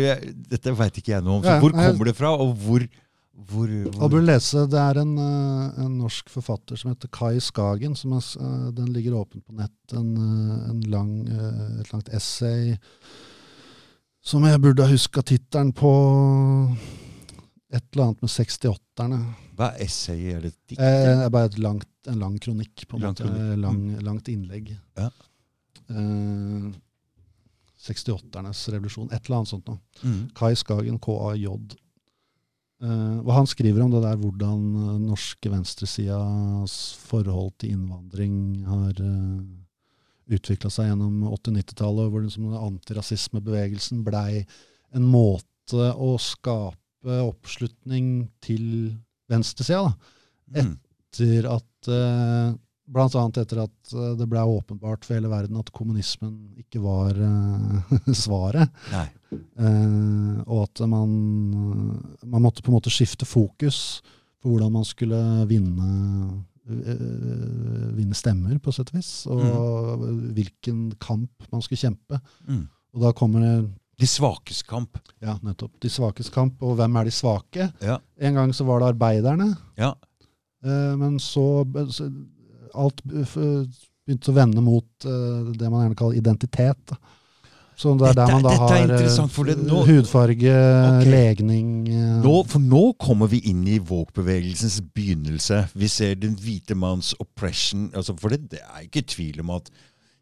Dette 0.49 0.75
veit 0.79 0.97
ikke 0.97 1.13
jeg 1.13 1.27
noe 1.27 1.43
om. 1.43 1.45
Så 1.45 1.59
hvor 1.61 1.77
kommer 1.77 2.09
det 2.09 2.17
fra, 2.17 2.33
og 2.41 2.57
hvor, 2.65 2.89
hvor, 3.37 3.77
hvor 3.99 4.13
bør 4.17 4.25
lese, 4.25 4.65
Det 4.73 4.81
er 4.81 5.03
en, 5.05 5.15
eh, 5.21 5.85
en 5.85 6.01
norsk 6.01 6.33
forfatter 6.33 6.81
som 6.81 6.95
heter 6.95 7.13
Kai 7.13 7.37
Skagen. 7.45 7.95
Som 8.01 8.17
er, 8.17 8.25
eh, 8.41 8.69
den 8.81 8.95
ligger 8.97 9.21
åpen 9.21 9.45
på 9.45 9.61
nett. 9.61 9.77
En, 9.93 10.13
eh, 10.17 10.71
en 10.73 10.85
lang, 10.91 11.17
et 11.81 11.93
langt 11.93 12.09
essay 12.17 12.79
som 14.27 14.43
jeg 14.43 14.59
burde 14.59 14.83
ha 14.83 14.91
huska 14.91 15.23
tittelen 15.23 15.71
på. 15.77 15.93
Et 17.77 17.85
eller 17.93 18.09
annet 18.09 18.25
med 18.25 18.33
68-erne. 18.33 19.21
Hva 19.57 19.71
er 19.75 19.85
essayet 19.85 20.45
det 20.47 20.53
dikt? 20.71 20.81
Eh, 20.81 21.25
bare 21.33 21.51
et 21.51 21.59
langt, 21.61 21.89
en 22.09 22.21
lang 22.23 22.37
kronikk, 22.41 22.87
på 22.89 22.97
en 22.97 23.05
Lang 23.07 23.15
måte. 23.15 23.25
kronikk. 23.27 23.63
Lang, 23.63 23.81
langt 24.07 24.31
innlegg. 24.33 24.71
Ja. 24.97 25.11
Eh, 25.93 26.71
68-ernes 27.87 28.63
revolusjon. 28.73 29.11
Et 29.13 29.21
eller 29.27 29.43
annet 29.43 29.53
sånt 29.53 29.69
noe. 29.69 29.81
Mm. 30.03 30.23
Kai 30.37 30.55
Skagen, 30.59 30.99
KAJ. 31.03 31.51
Eh, 32.85 33.19
og 33.23 33.31
han 33.33 33.49
skriver 33.49 33.85
om 33.85 33.93
det 33.93 34.03
der 34.05 34.19
hvordan 34.21 34.65
uh, 34.77 34.97
norske 35.01 35.49
venstresidas 35.49 36.75
forhold 37.07 37.55
til 37.61 37.73
innvandring 37.73 38.67
har 38.69 38.99
eh, 39.01 39.39
utvikla 40.37 40.69
seg 40.73 40.91
gjennom 40.91 41.23
80-90-tallet, 41.31 42.11
hvor 42.13 42.25
liksom 42.25 42.51
antirasismebevegelsen 42.59 44.03
blei 44.05 44.43
en 44.97 45.07
måte 45.09 45.93
å 45.97 46.17
skape 46.21 46.77
oppslutning 47.07 48.29
til 48.45 48.95
venstresida. 49.31 49.95
da 50.47 50.63
Mm. 50.63 50.77
etter 51.11 51.47
at 51.51 51.89
eh, 51.91 52.55
Blant 52.87 53.17
annet 53.19 53.39
etter 53.43 53.65
at 53.65 53.93
eh, 53.99 54.13
det 54.15 54.29
ble 54.31 54.39
åpenbart 54.47 55.03
for 55.05 55.17
hele 55.17 55.27
verden 55.27 55.57
at 55.59 55.73
kommunismen 55.75 56.53
ikke 56.63 56.79
var 56.85 57.19
eh, 57.19 57.97
svaret. 58.15 58.71
Eh, 59.59 60.37
og 60.47 60.61
at 60.69 60.85
man, 60.87 61.11
man 62.23 62.45
måtte 62.45 62.63
på 62.63 62.71
en 62.71 62.77
måte 62.77 62.93
skifte 62.95 63.27
fokus 63.27 64.03
på 64.39 64.53
hvordan 64.53 64.71
man 64.77 64.87
skulle 64.87 65.19
vinne, 65.51 65.89
øh, 66.71 67.97
vinne 67.97 68.15
stemmer, 68.15 68.59
på 68.63 68.71
sett 68.75 68.93
og 68.95 69.01
vis. 69.01 69.11
Og 69.27 70.07
hvilken 70.37 70.93
kamp 71.03 71.49
man 71.51 71.63
skulle 71.67 71.83
kjempe. 71.83 72.21
Mm. 72.47 72.69
Og 72.95 73.03
da 73.03 73.13
kommer 73.19 73.43
det 73.43 73.57
De 73.99 74.07
svakes 74.07 74.63
kamp. 74.69 74.99
ja, 75.25 75.39
nettopp 75.43 75.79
de 75.81 75.89
svakes 75.91 76.29
kamp. 76.31 76.61
Og 76.63 76.77
hvem 76.77 76.97
er 77.01 77.05
de 77.09 77.15
svake? 77.17 77.71
Ja. 77.81 77.99
En 78.21 78.35
gang 78.35 78.53
så 78.55 78.65
var 78.69 78.81
det 78.83 78.91
arbeiderne. 78.95 79.55
Ja. 79.81 79.95
Eh, 80.65 80.93
men 81.01 81.19
så, 81.23 81.65
så 81.91 82.11
alt 82.77 83.01
begynte 83.09 84.31
å 84.33 84.37
vende 84.37 84.61
mot 84.65 85.07
eh, 85.09 85.53
det 85.57 85.71
man 85.73 85.87
gjerne 85.87 85.99
kaller 85.99 86.19
identitet. 86.21 86.97
Så 87.77 87.93
det 88.01 88.09
er 88.09 88.15
Dette- 88.17 88.27
der 88.27 88.33
man 88.33 88.45
da 88.47 88.53
har 88.57 88.93
eh, 89.53 89.65
nå- 89.69 89.83
hudfarge, 89.85 90.53
okay. 90.53 91.11
legning 91.13 91.73
Nå, 92.25 92.37
for 92.49 92.59
nå 92.61 92.85
kommer 93.01 93.29
vi 93.29 93.43
inn 93.51 93.67
i 93.69 93.79
Våg-bevegelsens 93.79 94.79
begynnelse. 94.97 95.67
Vi 95.77 95.89
ser 95.93 96.15
den 96.17 96.37
hvite 96.41 96.75
manns 96.77 97.15
oppression. 97.21 97.91
Altså, 97.95 98.17
for 98.17 98.33
det, 98.33 98.47
det 98.55 98.61
er 98.65 98.87
ikke 98.87 99.05
tvil 99.13 99.41
om 99.45 99.51
at 99.59 99.69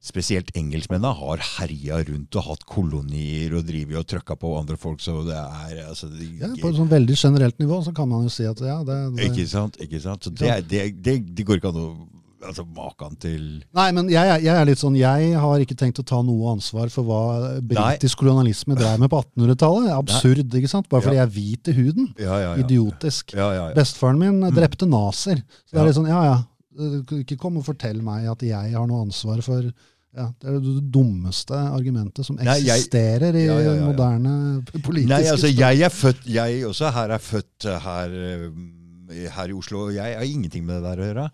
spesielt 0.05 0.51
engelskmennene 0.56 1.14
har 1.16 1.43
herja 1.59 2.01
rundt 2.05 2.36
og 2.36 2.48
hatt 2.51 2.64
kolonier 2.68 3.55
og 3.56 3.64
drevet 3.68 4.02
og 4.02 4.09
trøkka 4.10 4.36
på 4.40 4.51
andre 4.59 4.76
folk, 4.81 5.01
så 5.01 5.22
det 5.24 5.39
er 5.39 5.78
altså, 5.86 6.10
det, 6.12 6.28
ja, 6.43 6.51
På 6.60 6.68
et 6.68 6.76
sånn 6.81 6.90
veldig 6.90 7.16
generelt 7.16 7.56
nivå 7.62 7.81
så 7.86 7.94
kan 7.97 8.10
man 8.10 8.26
jo 8.26 8.32
si 8.32 8.44
at 8.48 8.60
ja, 8.60 8.82
det, 8.85 8.98
det 9.16 9.31
Ikke 9.31 9.47
sant? 9.48 9.78
ikke 9.81 10.02
sant? 10.05 10.26
Så 10.26 10.35
det, 10.36 10.59
det, 10.68 10.90
det, 11.01 11.47
går 11.47 11.60
ikke 11.60 11.72
an 11.72 11.81
å 11.81 11.89
altså, 12.44 12.66
Maken 12.76 13.16
til 13.22 13.43
Nei, 13.76 13.89
men 13.97 14.12
jeg, 14.12 14.44
jeg 14.44 14.52
er 14.52 14.68
litt 14.68 14.82
sånn 14.82 14.98
Jeg 15.01 15.32
har 15.40 15.64
ikke 15.64 15.78
tenkt 15.81 16.02
å 16.02 16.06
ta 16.06 16.20
noe 16.26 16.52
ansvar 16.52 16.93
for 16.93 17.09
hva 17.09 17.55
britisk 17.64 18.20
kolonialisme 18.20 18.76
drev 18.76 19.01
med 19.01 19.09
på 19.12 19.22
1800-tallet. 19.24 19.93
Absurd, 19.97 20.59
ikke 20.60 20.70
sant? 20.70 20.90
Bare 20.93 21.06
fordi 21.06 21.16
Ja. 21.16 21.24
jeg 21.24 21.31
er 21.31 21.36
hvit 21.39 21.70
i 21.72 21.76
huden. 21.81 22.10
Ja, 22.20 22.35
ja, 22.43 22.51
ja. 22.52 22.64
Idiotisk. 22.64 23.32
Bestefaren 23.76 24.20
min 24.20 24.52
drepte 24.52 24.89
nazier. 24.90 25.40
Så 25.64 25.78
det 25.78 25.81
er 25.81 25.89
litt 25.89 25.97
sånn, 25.97 26.12
ja 26.12 26.26
ja, 26.28 26.43
ikke 27.20 27.39
kom 27.39 27.59
og 27.60 27.66
fortell 27.68 28.01
meg 28.05 28.26
at 28.31 28.43
jeg 28.44 28.74
har 28.74 28.86
noe 28.90 29.05
ansvar 29.06 29.43
for 29.47 29.68
ja, 30.15 30.28
Det 30.41 30.49
er 30.51 30.61
det 30.62 30.74
dummeste 30.95 31.55
argumentet 31.74 32.27
som 32.27 32.36
Nei, 32.36 32.59
jeg- 32.62 32.78
eksisterer 32.85 33.35
i 33.35 33.47
Ja, 33.47 33.59
ja, 33.59 33.74
ja, 33.74 33.82
i 33.82 33.86
moderne 33.89 34.35
politiske 34.82 35.09
Nei, 35.11 35.23
altså 35.32 35.51
jeg 35.51 35.81
er 35.81 35.91
født 35.91 36.24
Jeg 36.27 36.65
også 36.69 36.93
her 36.95 37.11
er 37.16 37.19
født 37.19 37.66
eh, 37.66 37.81
her, 37.81 38.15
eh, 38.31 39.28
her 39.35 39.49
i 39.49 39.53
Oslo, 39.53 39.86
og 39.89 39.95
jeg 39.95 40.16
har 40.16 40.24
ingenting 40.24 40.65
med 40.65 40.81
det 40.82 40.85
der 40.85 41.03
å 41.03 41.09
gjøre. 41.11 41.27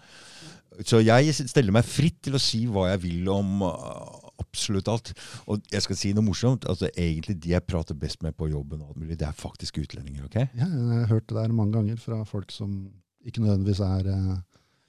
Så 0.87 1.03
jeg 1.05 1.35
steller 1.35 1.73
meg 1.73 1.85
fritt 1.85 2.23
til 2.25 2.35
å 2.35 2.41
si 2.41 2.65
hva 2.67 2.89
jeg 2.91 3.03
vil 3.05 3.29
om, 3.29 3.63
eh, 3.63 4.19
absolutt 4.41 4.89
alt. 4.89 5.13
Og 5.47 5.61
jeg 5.71 5.83
skal 5.85 5.97
si 5.97 6.13
noe 6.17 6.25
morsomt. 6.25 6.65
altså 6.67 6.89
Egentlig 6.97 7.39
de 7.41 7.51
jeg 7.51 7.67
prater 7.67 7.95
best 7.95 8.23
med 8.23 8.37
på 8.37 8.49
jobben, 8.51 8.81
det 9.07 9.23
er 9.23 9.33
faktisk 9.37 9.79
utlendinger. 9.79 10.25
ok? 10.25 10.35
Ja, 10.57 10.67
jeg 10.67 11.01
har 11.05 11.07
hørt 11.07 11.27
det 11.29 11.37
der 11.37 11.53
mange 11.53 11.73
ganger 11.73 11.97
fra 12.01 12.25
folk 12.25 12.51
som 12.51 12.91
ikke 13.27 13.43
nødvendigvis 13.45 13.81
er 13.81 14.03
venstre, 14.09 14.43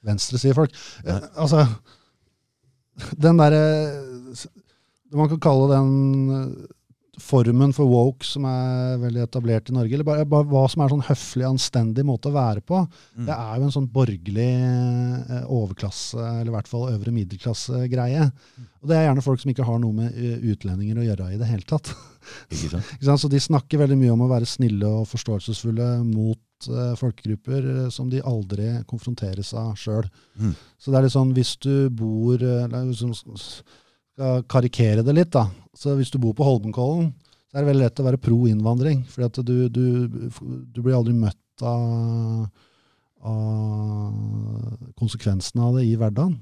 venstresidefolk. 0.03 0.73
folk. 0.75 1.05
Nei. 1.05 1.29
altså, 1.35 1.67
den 3.17 3.39
derre 3.39 3.63
Man 5.11 5.27
kan 5.31 5.39
kalle 5.43 5.67
den 5.73 5.89
eh, 6.35 6.69
formen 7.21 7.73
for 7.75 7.89
woke 7.89 8.25
som 8.25 8.45
er 8.49 8.99
veldig 9.01 9.23
etablert 9.25 9.69
i 9.69 9.75
Norge, 9.75 9.93
eller 9.95 10.07
bare, 10.07 10.25
bare 10.29 10.47
hva 10.49 10.63
som 10.71 10.83
er 10.83 10.93
sånn 10.93 11.03
høflig, 11.05 11.45
anstendig 11.47 12.05
måte 12.07 12.31
å 12.31 12.35
være 12.35 12.63
på. 12.65 12.79
Mm. 13.15 13.25
Det 13.27 13.35
er 13.35 13.57
jo 13.59 13.67
en 13.67 13.73
sånn 13.75 13.89
borgerlig 13.93 14.47
eh, 14.47 15.43
overklasse, 15.45 16.19
eller 16.19 16.51
i 16.51 16.55
hvert 16.55 16.71
fall 16.71 16.87
øvre 16.93 17.13
middelklasse-greie. 17.15 18.29
Og 18.81 18.89
det 18.89 18.97
er 18.97 19.07
gjerne 19.07 19.25
folk 19.25 19.43
som 19.43 19.51
ikke 19.53 19.67
har 19.67 19.81
noe 19.83 19.97
med 19.99 20.15
eh, 20.15 20.37
utlendinger 20.53 21.01
å 21.01 21.09
gjøre 21.09 21.33
i 21.35 21.41
det 21.41 21.49
hele 21.51 21.67
tatt. 21.67 21.91
Ikke 22.49 22.77
sant? 22.77 22.93
Ikke 22.95 23.09
sant? 23.09 23.25
Så 23.25 23.31
de 23.31 23.43
snakker 23.43 23.83
veldig 23.83 23.99
mye 23.99 24.15
om 24.15 24.25
å 24.25 24.31
være 24.31 24.49
snille 24.49 24.95
og 25.01 25.09
forståelsesfulle 25.11 25.91
mot 26.07 26.39
eh, 26.69 26.93
folkegrupper 26.99 27.67
uh, 27.67 27.89
som 27.93 28.09
de 28.11 28.21
aldri 28.21 28.69
konfronteres 28.89 29.53
av 29.57 29.73
sjøl. 29.79 30.07
Mm. 30.37 30.53
Så 30.77 30.91
det 30.91 30.99
er 30.99 31.07
litt 31.07 31.15
sånn 31.15 31.33
hvis 31.37 31.55
du 31.63 31.73
bor 31.93 32.41
eh, 32.41 32.67
liksom 32.71 33.15
skal 33.15 34.43
karikere 34.51 35.05
det 35.05 35.15
litt, 35.17 35.31
da. 35.33 35.47
Så 35.77 35.95
hvis 35.97 36.11
du 36.13 36.19
bor 36.21 36.35
på 36.37 36.45
Holmenkollen, 36.45 37.13
så 37.49 37.57
er 37.57 37.63
det 37.63 37.71
veldig 37.71 37.85
lett 37.85 38.01
å 38.01 38.07
være 38.07 38.21
pro 38.21 38.41
innvandring. 38.47 39.05
fordi 39.09 39.43
du, 39.43 39.55
du, 39.69 39.85
du 40.71 40.81
blir 40.81 40.95
aldri 40.95 41.13
møtt 41.15 41.63
av, 41.67 42.45
av 43.27 44.91
konsekvensene 44.99 45.65
av 45.65 45.79
det 45.79 45.87
i 45.89 45.97
hverdagen. 45.99 46.37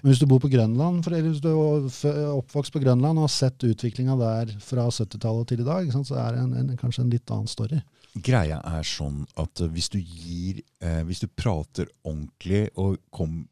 Men 0.00 0.10
hvis 0.12 0.22
du 0.22 0.28
bor 0.30 0.40
på 0.42 0.50
Grønland, 0.52 1.02
for 1.04 1.16
hvis 1.16 1.42
du 1.44 1.50
er 1.50 2.32
oppvokst 2.36 2.74
på 2.74 2.82
Grønland 2.84 3.18
og 3.18 3.26
har 3.26 3.34
sett 3.34 3.68
utviklinga 3.68 4.16
der 4.20 4.56
fra 4.64 4.88
70-tallet 4.88 5.50
til 5.50 5.64
i 5.64 5.68
dag, 5.68 5.92
så 5.92 6.20
er 6.22 6.36
det 6.36 6.44
en, 6.44 6.56
en, 6.62 6.74
kanskje 6.80 7.04
en 7.04 7.12
litt 7.12 7.32
annen 7.34 7.50
story. 7.50 7.80
Greia 8.24 8.62
er 8.64 8.86
sånn 8.86 9.24
at 9.36 9.60
eh, 9.60 9.70
hvis 9.72 9.90
du 9.92 9.98
gir 10.00 10.62
eh, 10.80 11.02
Hvis 11.04 11.20
du 11.24 11.28
prater 11.28 11.90
ordentlig 12.06 12.66
og 12.80 12.96
kom 13.12 13.44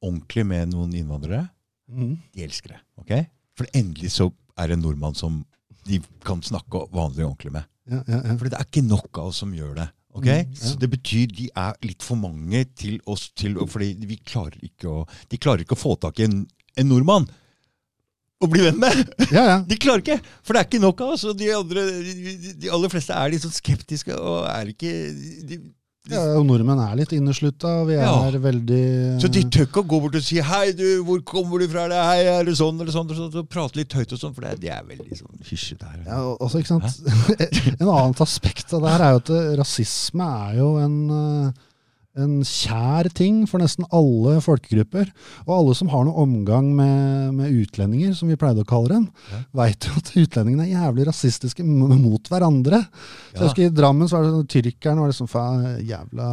ordentlig 0.00 0.46
med 0.48 0.70
noen 0.72 0.94
innvandrere, 0.96 1.50
de 1.90 2.44
elsker 2.46 2.72
det. 2.72 2.78
ok? 3.02 3.10
For 3.58 3.68
endelig 3.76 4.14
så 4.14 4.30
er 4.56 4.70
det 4.70 4.78
en 4.78 4.84
nordmann 4.86 5.16
som 5.18 5.42
de 5.84 5.98
kan 6.24 6.40
snakke 6.44 6.86
vanlig 6.94 7.24
og 7.24 7.34
ordentlig 7.34 7.52
med. 7.58 7.66
Ja, 7.90 7.98
ja, 8.06 8.20
ja. 8.24 8.36
For 8.38 8.48
det 8.48 8.56
er 8.56 8.68
ikke 8.68 8.86
nok 8.86 9.20
av 9.20 9.32
oss 9.32 9.42
som 9.42 9.52
gjør 9.52 9.74
det. 9.76 9.86
ok? 10.14 10.28
Mm. 10.30 10.54
Så 10.56 10.72
det 10.80 10.90
betyr 10.94 11.34
de 11.36 11.50
er 11.52 11.76
litt 11.84 12.06
for 12.06 12.20
mange 12.20 12.64
til 12.78 12.96
oss, 13.10 13.28
til, 13.36 13.58
fordi 13.68 13.92
vi 14.08 14.16
klarer 14.24 14.56
ikke 14.64 14.88
å, 14.88 15.04
de 15.28 15.40
klarer 15.42 15.66
ikke 15.66 15.76
å 15.76 15.82
få 15.82 15.96
tak 16.00 16.22
i 16.22 16.28
en, 16.30 16.40
en 16.80 16.88
nordmann 16.88 17.28
å 18.40 18.48
bli 18.50 18.62
venn 18.64 18.78
med! 18.80 19.02
ja, 19.30 19.42
ja. 19.54 19.58
De 19.68 19.76
klarer 19.80 20.00
ikke! 20.04 20.20
For 20.42 20.56
det 20.56 20.62
er 20.62 20.70
ikke 20.70 20.80
nok 20.86 21.02
av 21.04 21.16
oss. 21.16 21.26
De, 21.36 21.50
andre, 21.56 21.84
de, 22.06 22.54
de 22.64 22.72
aller 22.72 22.92
fleste 22.92 23.12
er 23.16 23.34
litt 23.34 23.44
sånn 23.44 23.52
skeptiske 23.56 24.16
og 24.16 24.46
er 24.48 24.72
ikke 24.72 24.94
de, 25.50 25.60
ja 26.10 26.22
og 26.38 26.46
nordmenn 26.48 26.80
er 26.80 26.94
litt 26.96 27.12
inneslutta. 27.12 27.84
Vi 27.86 27.94
er 27.98 28.06
Ja. 28.08 28.30
veldig 28.42 29.20
Så 29.20 29.28
de 29.30 29.42
tør 29.52 29.66
ikke 29.68 29.82
å 29.82 29.86
gå 29.92 29.98
bort 30.00 30.16
og 30.16 30.24
si 30.24 30.40
'Hei, 30.40 30.72
du, 30.72 31.04
hvor 31.04 31.20
kommer 31.22 31.60
du 31.60 31.68
fra?' 31.68 31.84
Eller, 31.84 32.00
'Hei, 32.02 32.24
er 32.40 32.44
det 32.48 32.56
sånn?' 32.56 32.80
eller 32.80 32.90
sånn, 32.90 33.12
og 33.36 33.48
prate 33.52 33.76
litt 33.76 33.92
høyt 33.92 34.12
og 34.16 34.18
sånn, 34.18 34.34
for 34.34 34.40
det, 34.40 34.64
er 34.64 34.82
veldig 34.88 35.18
sånn 35.20 35.44
hysjete 35.44 35.84
her. 35.84 36.00
Ja, 36.06 36.18
og- 36.24 36.40
også, 36.40 36.58
ikke 36.64 36.72
sant? 36.72 37.76
en 37.80 37.86
annet 37.92 38.20
aspekt 38.24 38.72
av 38.72 38.80
det 38.82 38.90
her 38.96 39.04
er 39.04 39.10
jo 39.12 39.20
at 39.20 39.30
eh, 39.30 39.56
rasisme 39.60 40.24
er 40.48 40.56
jo 40.56 40.70
en, 40.78 40.96
eh, 41.10 41.52
en 42.18 42.40
kjær 42.42 43.06
ting 43.14 43.44
for 43.46 43.62
nesten 43.62 43.86
alle 43.94 44.40
folkegrupper. 44.42 45.12
Og 45.46 45.52
alle 45.54 45.74
som 45.78 45.88
har 45.92 46.02
noe 46.04 46.18
omgang 46.24 46.72
med, 46.74 47.34
med 47.38 47.52
utlendinger, 47.54 48.16
som 48.18 48.28
vi 48.32 48.38
pleide 48.40 48.64
å 48.64 48.66
kalle 48.68 48.88
dem, 48.90 49.04
Ja. 49.30 49.38
veit 49.60 49.86
jo 49.86 49.92
at 49.96 50.10
utlendingene 50.18 50.66
er 50.66 50.72
jævlig 50.74 51.06
rasistiske 51.06 51.62
mot 51.64 52.26
hverandre. 52.32 52.80
Så 53.30 53.38
jeg 53.38 53.44
husker 53.46 53.66
I 53.68 53.74
Drammen 53.78 54.08
så 54.10 54.16
var 54.18 54.26
det 54.26 54.32
sånn, 54.34 54.48
tyrkerne 54.50 55.04
var 55.04 55.12
liksom 55.12 55.30
faen, 55.30 55.68
jævla 55.86 56.30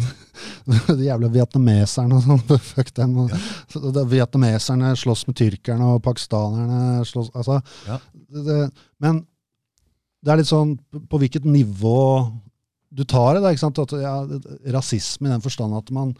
De 1.00 1.04
jævla 1.08 1.28
vietnameserne 1.34 2.16
og 2.16 2.22
sånn. 2.28 2.60
Fuck 2.70 2.92
dem. 2.96 3.16
Og, 3.24 3.34
så 3.72 3.82
det, 3.94 4.06
vietnameserne 4.12 4.92
slåss 4.98 5.26
med 5.26 5.36
tyrkerne, 5.42 5.90
og 5.96 6.04
pakistanerne 6.06 7.02
slåss 7.08 7.32
altså, 7.34 7.58
Ja. 7.88 7.98
det, 8.30 8.60
Men 9.02 9.24
det 10.22 10.32
er 10.32 10.40
litt 10.42 10.50
sånn 10.52 10.76
på, 10.92 11.00
på 11.10 11.18
hvilket 11.22 11.46
nivå 11.48 11.98
du 12.92 13.04
tar 13.04 13.34
det. 13.36 13.42
Da, 13.44 13.50
ikke 13.54 13.62
sant? 13.64 13.78
At, 13.78 13.92
ja, 14.02 14.14
rasisme 14.74 15.28
i 15.28 15.34
den 15.34 15.44
forstand 15.44 15.76
at 15.78 15.90
man 15.94 16.14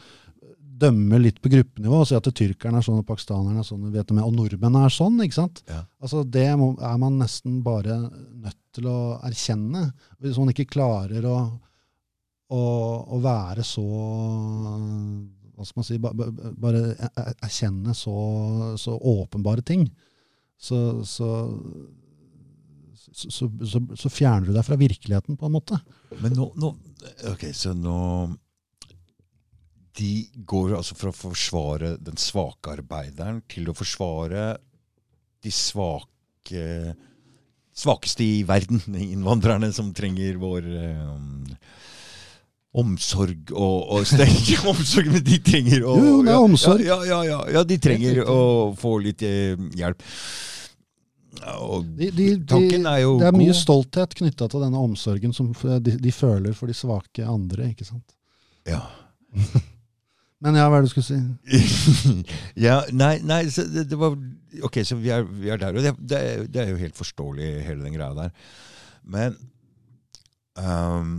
dømmer 0.80 1.20
litt 1.20 1.42
på 1.44 1.51
gruppenivå 1.52 1.98
og 2.01 2.06
sier 2.09 2.22
at 2.22 2.28
tyrkerne 2.32 2.78
er 2.80 2.84
sånn, 2.86 3.02
og 3.02 3.09
pakistanerne 3.09 3.60
er 3.60 3.66
sånn, 3.68 3.82
og 3.90 4.12
og 4.24 4.32
nordmenn 4.32 4.78
er 4.80 4.88
sånn. 4.94 5.18
ikke 5.20 5.36
sant? 5.36 5.60
Ja. 5.68 5.82
Altså, 6.01 6.22
Det 6.24 6.47
må, 6.56 6.70
er 6.80 6.97
man 7.02 7.18
nesten 7.20 7.59
bare 7.66 7.98
nødt 8.01 8.56
til 8.72 8.86
å 8.88 9.18
erkjenne. 9.26 9.90
Hvis 10.22 10.38
man 10.40 10.48
ikke 10.55 10.70
klarer 10.72 11.26
å, 11.28 11.36
å, 12.48 12.62
å 13.12 13.20
være 13.20 13.62
så 13.66 13.84
Hva 15.60 15.66
skal 15.68 15.80
man 15.82 15.84
si 15.84 15.98
ba- 16.01 16.14
ba- 16.16 16.30
Bare 16.56 16.80
er- 16.97 17.12
er- 17.20 17.34
erkjenne 17.44 17.92
så, 17.94 18.14
så 18.80 18.97
åpenbare 18.97 19.60
ting, 19.62 19.84
så, 20.56 21.02
så, 21.05 21.28
så, 23.12 23.51
så, 23.66 23.81
så, 23.97 24.12
fjerner 24.12 24.51
du 24.51 24.55
deg 24.55 24.66
fra 24.66 24.78
virkeligheten, 24.81 25.39
på 25.39 25.49
en 25.49 25.57
måte. 25.57 25.81
Men 26.23 26.37
nå, 26.39 26.53
nå 26.61 26.74
Ok, 27.31 27.47
så 27.57 27.73
nå 27.73 27.97
De 29.97 30.11
går 30.47 30.74
altså 30.77 30.97
fra 30.99 31.12
å 31.12 31.16
forsvare 31.16 31.95
den 31.99 32.20
svake 32.20 32.74
arbeideren 32.77 33.41
til 33.51 33.70
å 33.70 33.77
forsvare 33.77 34.53
de 35.41 35.53
svake 35.55 36.66
svakeste 37.81 38.24
i 38.24 38.43
verden, 38.49 38.82
innvandrerne 39.15 39.70
som 39.73 39.93
trenger 39.97 40.39
vår 40.41 40.66
um, 40.66 41.47
omsorg 42.81 43.51
og, 43.51 43.97
og 43.97 44.27
Ikke 44.27 44.61
omsorg, 44.73 45.11
men 45.11 45.24
de 45.27 45.41
trenger 45.43 45.82
å 45.82 45.97
Jo, 45.99 46.12
det 46.23 46.31
er 46.31 46.37
ja, 46.37 46.45
omsorg. 46.45 46.85
Ja, 46.87 47.01
ja, 47.07 47.23
ja, 47.27 47.41
ja, 47.57 47.65
de 47.66 47.81
trenger 47.82 48.23
å 48.31 48.41
få 48.78 48.99
litt 49.03 49.24
eh, 49.27 49.59
hjelp. 49.78 50.05
De, 51.31 52.09
de, 52.11 52.28
tanken 52.48 52.86
er 52.90 53.05
jo 53.05 53.12
det 53.20 53.28
er 53.28 53.36
mye 53.36 53.52
god. 53.52 53.61
stolthet 53.61 54.16
knytta 54.19 54.48
til 54.51 54.65
denne 54.65 54.81
omsorgen 54.82 55.35
som 55.36 55.52
de, 55.55 55.94
de 56.02 56.12
føler 56.15 56.57
for 56.59 56.70
de 56.70 56.74
svake 56.74 57.27
andre. 57.27 57.70
ikke 57.70 57.86
sant? 57.86 58.16
Ja. 58.69 58.82
Men 60.40 60.57
ja, 60.57 60.66
hva 60.73 60.78
er 60.81 60.85
det 60.85 60.89
du 60.89 60.94
skulle 60.94 61.07
si? 61.07 61.19
ja, 62.66 62.81
nei, 62.97 63.19
nei 63.23 63.43
det, 63.47 63.85
det 63.90 63.98
var 64.01 64.16
Ok, 64.66 64.81
så 64.82 64.97
vi 64.98 65.12
er, 65.15 65.23
vi 65.23 65.52
er 65.52 65.61
der. 65.61 65.77
Og 65.77 65.85
det, 65.85 65.93
det, 66.01 66.20
det 66.51 66.62
er 66.65 66.73
jo 66.73 66.81
helt 66.81 66.97
forståelig, 66.98 67.51
hele 67.62 67.85
den 67.85 67.94
greia 67.94 68.16
der. 68.16 68.32
Men 69.07 69.36
um, 70.59 71.12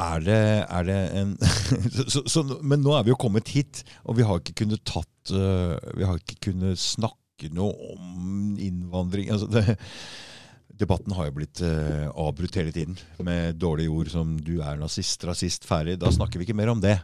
er 0.00 0.22
det, 0.24 0.38
er 0.64 0.86
det 0.88 1.00
en 1.20 1.34
så, 2.12 2.22
så, 2.26 2.42
Men 2.62 2.82
nå 2.82 2.96
er 2.96 3.04
vi 3.04 3.12
jo 3.12 3.18
kommet 3.20 3.52
hit, 3.54 3.84
og 4.04 4.16
vi 4.18 4.26
har 4.26 4.40
ikke 4.40 4.56
kunnet 4.64 4.82
tatt 4.88 5.34
øh, 5.34 5.76
Vi 5.98 6.06
har 6.08 6.18
ikke 6.18 6.40
kunnet 6.48 6.80
snakke 6.80 7.20
noe 7.54 7.94
om 7.94 8.54
innvandring. 8.60 9.30
Altså 9.34 9.48
det, 9.50 9.78
debatten 10.74 11.14
har 11.14 11.28
jo 11.28 11.36
blitt 11.38 11.62
uh, 11.64 12.10
avbrutt 12.10 12.56
hele 12.58 12.72
tiden 12.74 12.98
med 13.24 13.58
dårlige 13.62 13.90
ord 13.90 14.10
som 14.12 14.36
'du 14.38 14.60
er 14.60 14.78
nazist', 14.80 15.24
'rasist', 15.24 15.66
ferdig. 15.66 15.98
Da 15.98 16.10
snakker 16.10 16.38
vi 16.38 16.46
ikke 16.48 16.56
mer 16.56 16.72
om 16.72 16.80
det. 16.80 16.98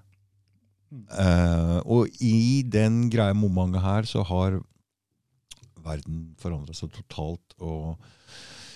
Eh, 0.91 1.79
og 1.87 2.09
i 2.21 2.63
den 2.67 3.05
greia 3.13 3.35
momentet 3.37 3.83
her 3.85 4.09
så 4.11 4.25
har 4.27 4.59
verden 5.85 6.35
forandra 6.41 6.75
seg 6.75 6.91
totalt. 6.95 7.55
Og 7.63 7.95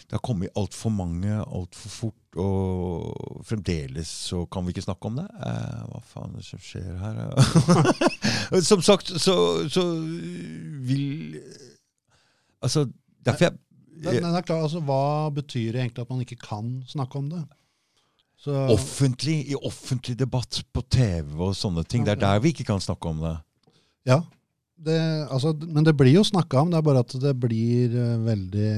det 0.06 0.18
har 0.18 0.22
kommet 0.22 0.54
altfor 0.54 0.94
mange 0.94 1.40
altfor 1.42 1.90
fort. 1.90 2.23
Og 2.40 3.42
fremdeles 3.46 4.10
så 4.30 4.42
kan 4.50 4.64
vi 4.66 4.74
ikke 4.74 4.86
snakke 4.86 5.10
om 5.10 5.20
det. 5.20 5.26
Eh, 5.46 5.82
hva 5.90 6.00
faen 6.08 6.32
er 6.34 6.42
det 6.42 6.48
som 6.48 6.62
skjer 6.62 6.96
her? 6.98 7.20
som 8.70 8.82
sagt, 8.82 9.12
så, 9.22 9.36
så 9.70 9.86
vil 10.88 11.38
Altså, 12.64 12.86
derfor 13.26 13.50
jeg 13.50 13.58
jeg 14.04 14.20
men 14.20 14.32
det 14.32 14.40
er 14.40 14.46
klart, 14.46 14.64
altså, 14.66 14.80
Hva 14.84 15.30
betyr 15.34 15.74
det 15.74 15.84
egentlig 15.84 16.04
at 16.04 16.10
man 16.12 16.24
ikke 16.24 16.40
kan 16.42 16.70
snakke 16.90 17.20
om 17.20 17.28
det? 17.30 17.42
Så, 18.44 18.52
Offentlig, 18.74 19.38
I 19.48 19.56
offentlig 19.56 20.18
debatt 20.20 20.58
på 20.74 20.82
TV 20.92 21.38
og 21.46 21.54
sånne 21.56 21.84
ting. 21.88 22.04
Det 22.04 22.16
er 22.16 22.20
der 22.20 22.42
vi 22.44 22.52
ikke 22.52 22.66
kan 22.68 22.82
snakke 22.82 23.08
om 23.08 23.22
det. 23.24 23.36
Ja, 24.04 24.18
det, 24.84 24.98
altså, 25.32 25.54
men 25.64 25.86
det 25.86 25.94
blir 25.96 26.12
jo 26.12 26.24
snakka 26.26 26.60
om, 26.60 26.72
det 26.72 26.76
er 26.76 26.84
bare 26.84 27.04
at 27.06 27.14
det 27.22 27.32
blir 27.40 27.94
eh, 27.94 28.18
veldig 28.26 28.72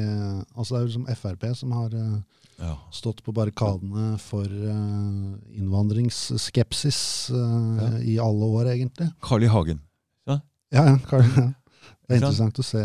altså 0.54 0.76
Det 0.76 0.78
er 0.78 0.84
jo 0.84 0.92
som 0.92 1.06
Frp 1.18 1.46
som 1.56 1.72
har 1.74 1.96
eh, 1.96 2.44
Ja. 2.58 2.78
stått 2.90 3.18
på 3.22 3.32
barrikadene 3.36 4.16
for 4.22 4.46
uh, 4.48 5.34
innvandringsskepsis 5.52 7.30
uh, 7.30 7.76
Ja. 7.82 7.98
i 8.00 8.18
alle 8.18 8.44
år, 8.44 8.70
egentlig. 8.72 9.10
Carl 9.20 9.44
I. 9.44 9.46
Hagen. 9.52 9.80
Ja, 10.26 10.40
ja, 10.72 10.98
Carl, 11.06 11.22
ja. 11.36 11.52
Det 12.06 12.16
er 12.16 12.18
interessant 12.20 12.58
å 12.58 12.64
se. 12.66 12.80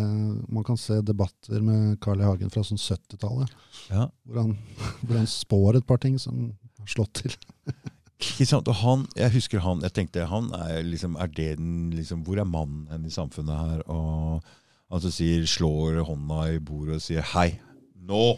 Man 0.50 0.64
kan 0.66 0.78
se 0.78 1.00
debatter 1.02 1.62
med 1.66 1.96
Carl 2.02 2.22
I. 2.22 2.26
Hagen 2.28 2.50
fra 2.54 2.62
sånn 2.66 2.78
70-tallet, 2.82 3.50
Ja. 3.90 4.10
hvor, 4.26 4.42
han- 4.42 4.58
hvor 5.06 5.18
han 5.18 5.28
spår 5.28 5.78
et 5.80 5.88
par 5.88 5.98
ting 5.98 6.20
som 6.20 6.52
har 6.80 6.88
slått 6.88 7.14
til. 7.24 7.34
Ikke 8.22 8.46
sant? 8.46 8.68
Og 8.70 8.76
han, 8.84 9.08
jeg 9.18 9.34
husker 9.34 9.64
han, 9.66 9.82
jeg 9.82 9.94
tenkte 9.98 10.28
han 10.30 10.52
er 10.54 10.84
liksom, 10.86 11.16
er 11.18 11.28
det 11.34 11.56
den 11.58 11.90
liksom, 11.98 12.22
Hvor 12.28 12.38
er 12.38 12.46
mannen 12.46 12.84
hen 12.92 13.06
i 13.10 13.10
samfunnet 13.10 13.58
her? 13.58 13.82
Og 13.90 14.44
Han 14.92 15.02
som 15.02 15.12
sier, 15.16 15.42
slår 15.50 16.04
hånda 16.06 16.44
i 16.54 16.60
bordet 16.60 17.00
og 17.00 17.02
sier 17.02 17.24
'hei, 17.24 17.60
nå 17.96 18.38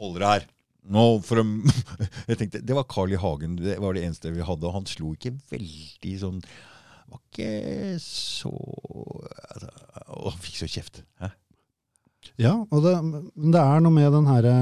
holder 0.00 0.20
det 0.22 0.28
her'. 0.34 0.46
Nå 0.86 1.04
for 1.26 1.40
jeg 2.28 2.38
tenkte, 2.38 2.60
Det 2.62 2.74
var 2.76 2.84
Carl 2.86 3.10
I. 3.12 3.16
Hagen, 3.18 3.56
det 3.58 3.78
var 3.82 3.94
det 3.96 4.04
eneste 4.06 4.30
vi 4.30 4.44
hadde. 4.46 4.66
Og 4.68 4.72
han 4.76 4.86
slo 4.86 5.14
ikke 5.16 5.32
veldig 5.50 6.12
sånn 6.20 6.42
Var 7.10 7.20
ikke 7.26 7.98
så 8.02 8.50
altså, 9.50 9.70
Og 10.14 10.30
han 10.32 10.40
fikk 10.42 10.56
så 10.62 10.68
kjeft. 10.70 11.02
Hæ? 11.22 11.32
Ja, 12.38 12.52
og 12.70 12.82
det, 12.82 12.94
det 13.54 13.60
er 13.62 13.80
noe 13.82 13.94
med 13.94 14.12
den 14.12 14.26
herre 14.26 14.54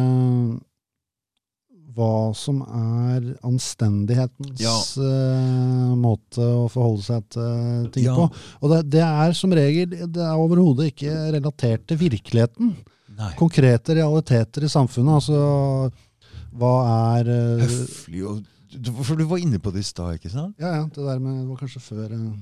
Hva 1.94 2.32
som 2.34 2.58
er 2.66 3.28
anstendighetens 3.46 4.60
Ja. 4.64 4.74
uh, 4.98 5.92
måte 5.96 6.42
å 6.42 6.64
forholde 6.72 7.04
seg 7.06 7.28
til 7.36 7.90
ting 7.94 8.08
Ja. 8.08 8.16
på. 8.18 8.26
Og 8.62 8.72
det, 8.72 8.80
det 8.96 9.04
er 9.04 9.32
som 9.38 9.52
regel 9.54 9.92
det 9.92 10.24
er 10.24 10.34
overhodet 10.40 10.90
ikke 10.90 11.12
relatert 11.36 11.86
til 11.86 12.00
virkeligheten. 12.00 12.74
Nei. 13.18 13.30
Konkrete 13.38 13.94
realiteter 13.98 14.66
i 14.66 14.70
samfunnet. 14.72 15.20
Altså 15.20 15.90
hva 16.54 16.72
er 17.18 17.30
uh, 17.30 17.62
Høflig 17.64 18.24
og 18.30 18.42
For 19.06 19.18
du 19.18 19.24
var 19.30 19.42
inne 19.42 19.60
på 19.62 19.70
det 19.74 19.84
i 19.84 19.86
stad, 19.86 20.16
ikke 20.18 20.32
sant? 20.32 20.56
Ja, 20.62 20.80
ja. 20.80 20.84
Det 20.90 21.02
der 21.02 21.22
med 21.22 21.40
Det 21.42 21.48
var 21.52 21.62
kanskje 21.62 21.82
før 21.82 22.12
uh, 22.14 22.34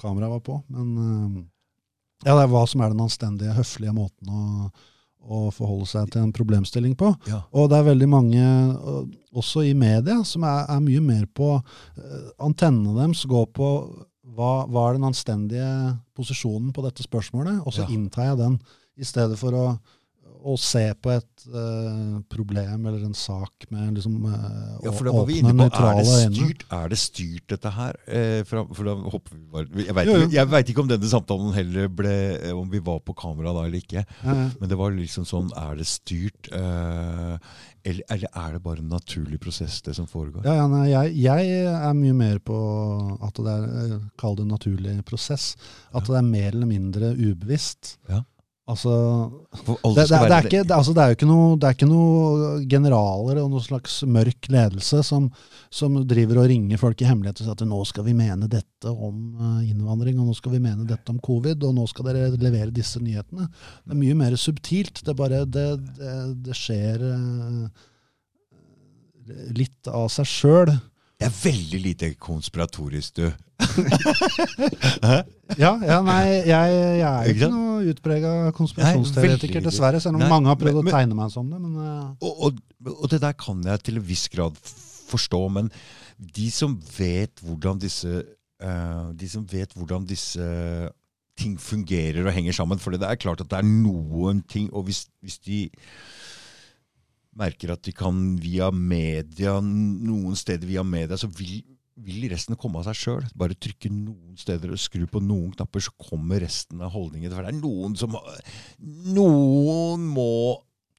kameraet 0.00 0.32
var 0.36 0.42
på. 0.44 0.58
Men 0.72 0.90
uh, 0.96 1.40
ja, 2.24 2.32
det 2.32 2.42
er 2.46 2.52
hva 2.52 2.64
som 2.68 2.80
er 2.84 2.92
den 2.92 3.04
anstendige, 3.04 3.56
høflige 3.56 3.92
måten 3.96 4.32
å, 4.32 4.70
å 5.20 5.40
forholde 5.52 5.88
seg 5.90 6.08
til 6.12 6.24
en 6.24 6.32
problemstilling 6.36 6.94
på. 6.96 7.10
Ja. 7.28 7.42
Og 7.52 7.68
det 7.68 7.76
er 7.76 7.90
veldig 7.90 8.08
mange, 8.08 8.44
også 9.36 9.66
i 9.68 9.74
media, 9.76 10.22
som 10.24 10.46
er, 10.48 10.62
er 10.72 10.80
mye 10.80 11.02
mer 11.04 11.26
på 11.36 11.50
Antennene 12.40 12.94
deres 12.96 13.26
går 13.28 13.50
på 13.52 13.68
hva, 14.36 14.50
hva 14.64 14.86
er 14.88 14.96
den 14.96 15.06
anstendige 15.10 15.68
posisjonen 16.16 16.72
på 16.72 16.84
dette 16.86 17.04
spørsmålet, 17.04 17.60
og 17.64 17.76
så 17.76 17.84
Ja. 17.84 17.92
inntar 17.92 18.30
jeg 18.30 18.40
den, 18.40 18.58
i 18.96 19.04
stedet 19.06 19.36
for 19.40 19.54
å, 19.56 19.66
å 20.46 20.54
se 20.60 20.82
på 21.02 21.10
et 21.10 21.46
uh, 21.50 22.20
problem 22.30 22.84
eller 22.86 23.02
en 23.08 23.14
sak 23.18 23.66
med 23.72 23.96
liksom 23.96 24.18
uh, 24.28 24.76
Ja, 24.84 24.90
å 24.90 24.94
for 24.94 25.08
da 25.08 25.14
var 25.16 25.26
vi 25.26 25.40
åpne 25.40 25.54
nøytrale 25.58 26.04
øyne. 26.04 26.50
er 26.76 26.92
det 26.92 26.98
styrt 27.02 27.48
dette 27.50 27.72
her? 27.74 27.98
Eh, 28.06 28.42
for, 28.46 28.68
for 28.76 28.86
da 28.86 28.94
hopper 29.10 29.34
vi 29.34 29.46
bare 29.50 29.66
Jeg 29.86 30.06
jo. 30.06 30.28
ikke- 30.28 30.62
ikke 30.70 30.84
om 30.84 30.90
denne 30.92 31.10
samtalen 31.10 31.54
heller 31.56 31.88
ble 31.88 32.12
eh, 32.38 32.52
Om 32.54 32.70
vi 32.70 32.78
var 32.78 33.00
på 33.00 33.16
kamera 33.18 33.52
da 33.56 33.64
eller 33.66 33.80
ikke. 33.80 34.04
Ja, 34.22 34.34
ja. 34.34 34.50
Men 34.60 34.68
det 34.70 34.78
var 34.78 34.94
liksom 34.94 35.26
sånn 35.26 35.50
Er 35.56 35.80
det 35.80 35.88
styrt? 35.90 36.52
Eh, 36.52 37.38
eller, 37.86 38.02
eller 38.10 38.30
er 38.34 38.52
det 38.56 38.62
bare 38.64 38.82
en 38.82 38.88
naturlig 38.90 39.38
prosess, 39.42 39.80
det 39.86 39.94
som 39.94 40.06
foregår? 40.10 40.42
Ja, 40.46 40.56
ja, 40.58 40.66
nei, 40.70 40.86
jeg, 40.90 41.12
jeg 41.22 41.50
er 41.70 41.92
mye 41.94 42.14
mer 42.18 42.40
på 42.42 42.56
at 43.22 43.38
det 43.38 43.52
er 43.52 44.00
Kall 44.18 44.34
det 44.38 44.42
en 44.46 44.54
naturlig 44.56 44.96
prosess. 45.06 45.52
At 45.94 46.06
det 46.10 46.16
er 46.18 46.26
mer 46.26 46.48
eller 46.50 46.66
mindre 46.66 47.12
ubevisst. 47.14 47.96
Ja. 48.10 48.24
Altså, 48.66 48.90
det, 49.54 49.94
det, 49.94 50.04
det, 50.10 50.34
er 50.34 50.46
ikke, 50.48 50.64
altså, 50.74 50.90
det 50.90 51.02
er 51.02 51.12
jo 51.12 51.14
ikke 51.14 51.28
noe, 51.30 51.54
er 51.68 51.86
noe 51.86 52.48
generaler 52.66 53.38
og 53.38 53.52
noen 53.52 53.62
slags 53.62 54.00
mørk 54.10 54.48
ledelse 54.50 55.04
som, 55.06 55.28
som 55.70 56.00
driver 56.02 56.40
og 56.42 56.48
ringer 56.50 56.80
folk 56.80 56.98
i 56.98 57.06
hemmelighet 57.06 57.44
og 57.44 57.46
sier 57.46 57.54
at 57.54 57.62
nå 57.70 57.78
skal 57.86 58.02
vi 58.08 58.16
mene 58.18 58.48
dette 58.50 58.90
om 58.90 59.38
eh, 59.38 59.70
innvandring, 59.70 60.18
og 60.18 60.32
nå 60.32 60.34
skal 60.34 60.56
vi 60.56 60.64
mene 60.64 60.82
dette 60.90 61.14
om 61.14 61.22
covid, 61.22 61.62
og 61.62 61.78
nå 61.78 61.86
skal 61.92 62.10
dere 62.10 62.34
levere 62.42 62.74
disse 62.74 62.98
nyhetene. 62.98 63.46
Det 63.86 63.94
er 63.94 64.02
mye 64.02 64.18
mer 64.18 64.34
subtilt. 64.34 64.98
Det, 65.06 65.14
bare, 65.14 65.46
det, 65.46 65.68
det, 66.00 66.18
det 66.48 66.58
skjer 66.58 67.06
eh, 67.12 67.70
litt 69.62 69.94
av 69.94 70.10
seg 70.10 70.26
sjøl. 70.32 70.74
Det 71.14 71.30
er 71.30 71.38
veldig 71.38 71.84
lite 71.86 72.10
konspiratorisk, 72.18 73.22
du. 73.22 73.30
Ja, 75.54 75.76
ja, 75.78 76.00
nei, 76.02 76.22
jeg, 76.42 76.72
jeg 76.98 77.06
er 77.06 77.28
Ikke 77.30 77.48
noe 77.52 77.92
utprega 77.92 78.30
konspirasjonsteoretiker, 78.56 79.62
dessverre, 79.62 80.00
selv 80.02 80.18
om 80.18 80.24
Nei, 80.24 80.30
mange 80.32 80.50
har 80.50 80.58
prøvd 80.58 80.80
men- 80.82 80.90
å 80.90 80.96
tegne 80.96 81.18
meg 81.18 81.30
som 81.30 81.52
det. 81.52 81.60
Men 81.62 81.76
eh, 81.78 82.26
Og, 82.26 82.42
og, 82.48 82.58
og 82.96 83.06
det 83.12 83.20
der 83.22 83.36
kan 83.38 83.62
jeg 83.62 83.84
til 83.86 84.00
en 84.00 84.06
viss 84.08 84.26
grad 84.32 84.58
forstå, 85.06 85.42
men 85.54 85.70
de 86.18 86.48
som 86.50 86.74
vet 86.96 87.42
hvordan 87.44 87.78
disse 87.78 88.08
uh, 88.64 89.12
De 89.14 89.28
som 89.28 89.44
vet 89.46 89.74
hvordan 89.76 90.06
disse 90.08 90.42
ting 91.36 91.58
fungerer 91.60 92.24
og 92.24 92.32
henger 92.32 92.56
sammen 92.56 92.80
For 92.80 92.96
det 92.96 93.04
er 93.04 93.18
klart 93.20 93.42
at 93.44 93.50
det 93.52 93.58
er 93.60 93.68
noen 93.68 94.40
ting 94.48 94.70
Og 94.72 94.86
hvis, 94.88 95.02
hvis 95.20 95.36
de 95.44 95.58
merker 97.36 97.74
at 97.74 97.82
de 97.84 97.92
kan 97.92 98.16
via 98.40 98.70
media, 98.72 99.58
noen 99.60 100.36
steder 100.40 100.64
via 100.66 100.82
media, 100.82 101.18
så 101.20 101.28
vil, 101.28 101.58
vil 102.04 102.26
resten 102.30 102.58
komme 102.60 102.80
av 102.80 102.88
seg 102.90 102.98
sjøl. 103.00 103.22
Bare 103.38 103.56
trykke 103.56 103.90
noen 103.92 104.36
steder 104.38 104.74
og 104.74 104.80
skru 104.80 105.06
på 105.10 105.22
noen 105.24 105.54
knapper, 105.56 105.86
så 105.86 105.94
kommer 106.08 106.42
resten 106.44 106.82
av 106.84 106.92
holdningen. 106.96 107.32
For 107.32 107.46
det 107.46 107.54
er 107.54 107.60
noen 107.60 107.96
som 107.98 108.16
Noen 109.16 110.04
må 110.12 110.30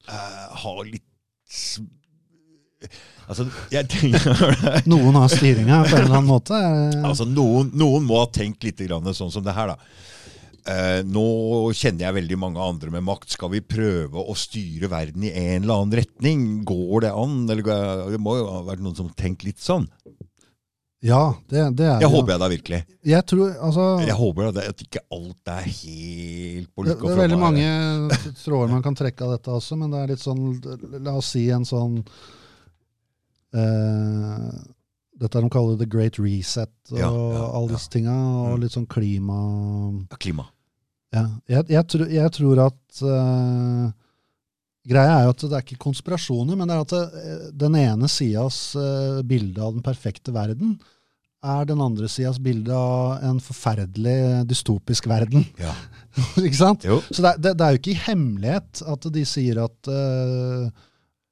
eh, 0.08 0.58
ha 0.64 0.74
litt 0.88 1.06
Altså, 3.28 3.48
jeg 3.74 3.90
tenker 3.90 4.84
noen 4.92 5.16
har 5.18 5.32
styringa 5.34 5.80
på 5.88 5.98
en 5.98 6.04
eller 6.06 6.20
annen 6.20 6.30
måte. 6.30 6.60
Altså, 7.02 7.26
noen, 7.28 7.72
noen 7.76 8.06
må 8.08 8.22
ha 8.22 8.28
tenkt 8.32 8.64
litt 8.64 8.84
grann 8.86 9.10
sånn 9.18 9.34
som 9.34 9.44
det 9.44 9.56
her, 9.58 9.74
da. 9.74 10.06
Eh, 10.68 11.00
nå 11.08 11.26
kjenner 11.76 12.06
jeg 12.06 12.18
veldig 12.20 12.38
mange 12.40 12.64
andre 12.64 12.92
med 12.94 13.06
makt. 13.08 13.34
Skal 13.36 13.52
vi 13.54 13.64
prøve 13.64 14.22
å 14.22 14.36
styre 14.38 14.90
verden 14.92 15.26
i 15.28 15.34
en 15.34 15.64
eller 15.64 15.82
annen 15.82 15.98
retning? 16.02 16.46
Går 16.68 17.08
det 17.08 17.14
an? 17.16 17.38
Eller, 17.50 17.68
det 18.14 18.22
må 18.22 18.38
jo 18.40 18.48
ha 18.52 18.64
vært 18.68 18.84
noen 18.86 18.98
som 18.98 19.10
har 19.10 19.20
tenkt 19.20 19.48
litt 19.48 19.64
sånn. 19.64 19.88
Ja, 21.06 21.36
det, 21.50 21.62
det 21.78 21.86
er 21.86 22.00
Jeg 22.02 22.10
håper 22.10 22.32
jeg 22.34 22.42
da 22.42 22.48
virkelig. 22.50 22.78
Jeg 23.06 23.26
tror, 23.30 23.52
altså, 23.68 23.84
Jeg 24.02 24.16
håper 24.18 24.48
da 24.56 24.64
at 24.72 24.80
ikke 24.82 25.04
alt 25.14 25.52
er 25.54 25.68
helt 25.68 26.72
på 26.74 26.84
det, 26.88 26.96
lukka 26.96 27.06
det 27.06 27.14
er 27.14 27.22
veldig 27.22 27.38
mange 27.42 27.68
tråder 28.42 28.72
man 28.74 28.82
kan 28.86 28.98
trekke 28.98 29.28
av 29.28 29.36
dette 29.36 29.54
også, 29.60 29.78
men 29.78 29.94
det 29.94 30.00
er 30.02 30.12
litt 30.16 30.24
sånn 30.24 30.48
La 31.06 31.14
oss 31.20 31.30
si 31.36 31.44
en 31.54 31.68
sånn 31.70 32.00
eh, 33.54 34.50
Dette 35.18 35.42
de 35.42 35.50
kaller 35.54 35.78
the 35.78 35.86
great 35.90 36.18
reset 36.22 36.74
og 36.92 37.00
Ja, 37.00 37.10
ja, 37.10 37.46
alle 37.58 37.74
disse 37.76 37.90
tinga, 37.94 38.14
og 38.18 38.58
Mm. 38.58 38.62
litt 38.62 38.74
sånn 38.76 38.86
klima... 38.90 39.38
Klima. 40.22 40.46
Ja, 41.14 41.24
jeg, 41.48 41.70
jeg, 41.72 41.88
tror, 41.88 42.08
jeg 42.12 42.32
tror 42.36 42.60
at 42.68 43.02
eh, 43.02 43.86
Greia 44.88 45.18
er 45.18 45.26
jo 45.28 45.34
at 45.36 45.42
det 45.46 45.56
er 45.58 45.66
ikke 45.66 45.82
konspirasjoner, 45.84 46.56
men 46.56 46.70
det 46.70 46.76
er 46.78 46.86
at 46.86 46.94
det, 46.94 47.50
den 47.66 47.76
ene 47.80 48.10
sidas 48.12 48.60
uh, 48.80 49.24
bilde 49.28 49.64
av 49.64 49.76
den 49.76 49.86
perfekte 49.86 50.36
verden 50.36 50.78
er 51.48 51.68
den 51.70 51.82
andre 51.84 52.08
sidas 52.10 52.40
bilde 52.42 52.74
av 52.74 53.22
en 53.24 53.38
forferdelig 53.44 54.48
dystopisk 54.50 55.06
verden. 55.08 55.46
Ja. 55.62 55.74
ikke 56.48 56.58
sant? 56.58 56.88
Jo. 56.88 56.98
Så 57.12 57.22
det, 57.22 57.36
det, 57.44 57.54
det 57.60 57.66
er 57.66 57.76
jo 57.76 57.82
ikke 57.82 57.94
i 57.94 58.04
hemmelighet 58.08 58.82
at 58.90 59.10
de 59.14 59.26
sier 59.28 59.62
at 59.68 59.92
uh, 59.92 60.86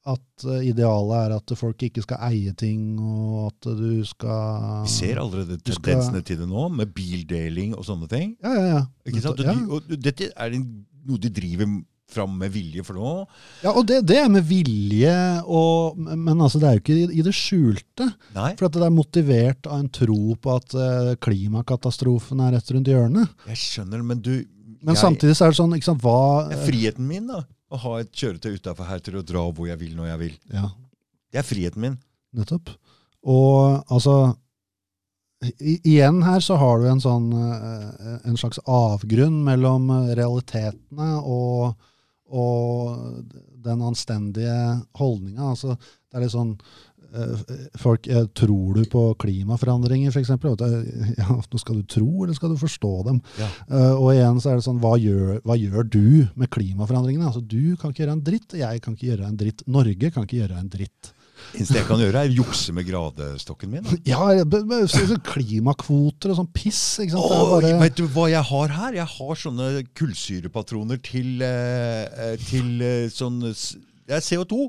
at 0.06 0.46
eh, 0.46 0.68
idealet 0.70 1.16
er 1.18 1.34
at 1.40 1.54
folk 1.58 1.82
ikke 1.88 2.04
skal 2.06 2.22
eie 2.28 2.54
ting, 2.58 2.98
og 3.02 3.48
at 3.50 3.70
du 3.80 4.04
skal 4.06 4.84
Vi 4.86 4.94
ser 4.94 5.22
allerede 5.22 5.58
tendensene 5.58 6.22
skal- 6.22 6.28
til 6.28 6.40
det 6.44 6.50
nå, 6.50 6.68
med 6.70 6.94
bildeling 6.94 7.74
og 7.76 7.86
sånne 7.88 8.10
ting. 8.12 8.36
Ja, 8.44 8.54
ja, 8.54 8.66
ja. 8.76 8.84
Ikke 9.06 9.24
sant? 9.24 9.42
Og, 9.42 9.46
de, 9.46 9.96
og 9.96 10.04
dette 10.06 10.30
er 10.30 10.58
en, 10.60 10.68
noe 11.10 11.22
de 11.22 11.32
driver 11.34 11.72
fram 12.12 12.36
med 12.38 12.52
vilje 12.54 12.84
for 12.86 12.98
noe. 13.00 13.24
Ja, 13.64 13.72
og 13.74 13.86
det, 13.90 14.02
det 14.08 14.18
er 14.22 14.30
med 14.32 14.46
vilje, 14.48 15.14
og, 15.50 15.98
men 15.98 16.38
altså, 16.38 16.60
det 16.62 16.68
er 16.70 16.78
jo 16.78 16.84
ikke 16.84 16.98
i, 17.02 17.06
i 17.20 17.24
det 17.26 17.34
skjulte. 17.36 18.08
Nei, 18.36 18.52
For 18.60 18.68
at 18.70 18.78
det 18.78 18.86
er 18.86 18.94
motivert 18.94 19.68
av 19.70 19.80
en 19.82 19.90
tro 19.90 20.36
på 20.38 20.54
at 20.54 20.76
uh, 20.78 21.10
klimakatastrofen 21.26 22.44
er 22.46 22.54
rett 22.58 22.70
rundt 22.76 22.92
hjørnet. 22.94 23.34
jeg 23.50 23.62
skjønner, 23.64 24.06
men 24.06 24.22
du 24.22 24.34
Men 24.86 24.94
jeg, 24.94 25.02
samtidig 25.02 25.36
så 25.40 25.48
er 25.48 25.56
det 25.56 25.60
sånn, 25.60 25.74
ikke 25.80 25.90
sant, 25.90 26.04
hva 26.06 26.20
Det 26.52 26.60
er 26.60 26.66
friheten 26.70 27.08
min, 27.10 27.26
da. 27.32 27.42
Å 27.74 27.82
ha 27.82 27.96
et 28.04 28.12
kjøretøy 28.14 28.60
utafor 28.60 28.86
her 28.86 29.00
til 29.02 29.18
å 29.18 29.26
dra 29.26 29.42
hvor 29.50 29.68
jeg 29.68 29.80
vil 29.82 29.96
når 29.98 30.12
jeg 30.14 30.20
vil. 30.22 30.36
Ja, 30.54 30.70
Det 31.34 31.42
er 31.42 31.48
friheten 31.48 31.82
min. 31.82 31.96
nettopp. 32.38 32.70
Og 33.26 33.82
altså 33.90 34.36
i, 35.60 35.80
Igjen 35.96 36.22
her 36.26 36.40
så 36.46 36.56
har 36.62 36.80
du 36.80 36.86
en 36.90 37.02
sånn 37.04 37.26
eh, 37.34 38.20
en 38.30 38.38
slags 38.40 38.62
avgrunn 38.70 39.42
mellom 39.46 39.90
realitetene 40.18 41.10
og, 41.22 41.74
og 42.30 43.22
den 43.66 43.82
anstendige 43.86 44.58
holdninga. 45.00 45.52
Altså, 45.54 45.76
det 45.78 46.18
er 46.20 46.24
litt 46.26 46.34
sånn 46.34 46.54
eh, 47.16 47.56
Folk, 47.82 48.08
eh, 48.08 48.26
Tror 48.38 48.78
du 48.80 48.86
på 48.92 49.04
klimaforandringer, 49.22 50.14
f.eks.? 50.14 50.34
Ja, 51.22 51.28
nå 51.38 51.62
skal 51.62 51.82
du 51.82 51.86
tro, 51.90 52.10
eller 52.24 52.38
skal 52.38 52.54
du 52.54 52.62
forstå 52.62 52.94
dem? 53.10 53.22
Ja. 53.42 53.50
Eh, 53.70 53.94
og 53.94 54.12
igjen 54.14 54.42
så 54.42 54.52
er 54.54 54.60
det 54.60 54.68
sånn, 54.68 54.82
hva 54.84 54.96
gjør, 55.02 55.40
hva 55.46 55.58
gjør 55.60 55.90
du 55.90 56.08
med 56.36 56.52
klimaforandringene? 56.54 57.30
Altså, 57.32 57.42
Du 57.46 57.76
kan 57.82 57.94
ikke 57.94 58.06
gjøre 58.06 58.18
en 58.20 58.26
dritt, 58.26 58.58
jeg 58.62 58.82
kan 58.86 58.98
ikke 58.98 59.12
gjøre 59.14 59.30
en 59.30 59.40
dritt. 59.42 59.66
Norge 59.68 60.12
kan 60.12 60.28
ikke 60.28 60.42
gjøre 60.44 60.62
en 60.62 60.72
dritt. 60.74 61.15
Eneste 61.54 61.78
jeg 61.78 61.86
kan 61.88 62.00
gjøre, 62.02 62.22
er 62.26 62.32
jukse 62.36 62.74
med 62.76 62.88
gradestokken 62.88 63.70
min. 63.72 63.84
da. 63.84 63.98
Ja, 64.12 64.20
så- 64.90 65.06
så 65.12 65.18
klimakvoter 65.24 66.32
og 66.34 66.40
sånn 66.40 66.50
piss. 66.54 66.82
ikke 67.04 67.12
sant? 67.14 67.24
Åh, 67.32 67.52
bare, 67.62 67.74
Vet 67.84 67.96
du 68.00 68.08
hva 68.08 68.26
jeg 68.32 68.44
har 68.50 68.68
her? 68.80 68.94
Jeg 68.94 69.08
har 69.14 69.36
sånne 69.36 69.68
kullsyrepatroner 69.96 70.98
til, 71.04 71.42
eh, 71.46 72.06
eh, 72.32 72.36
til 72.38 72.82
eh, 72.82 73.06
sånn 73.14 73.40
Det 73.46 74.16
er 74.18 74.26
CO2. 74.26 74.66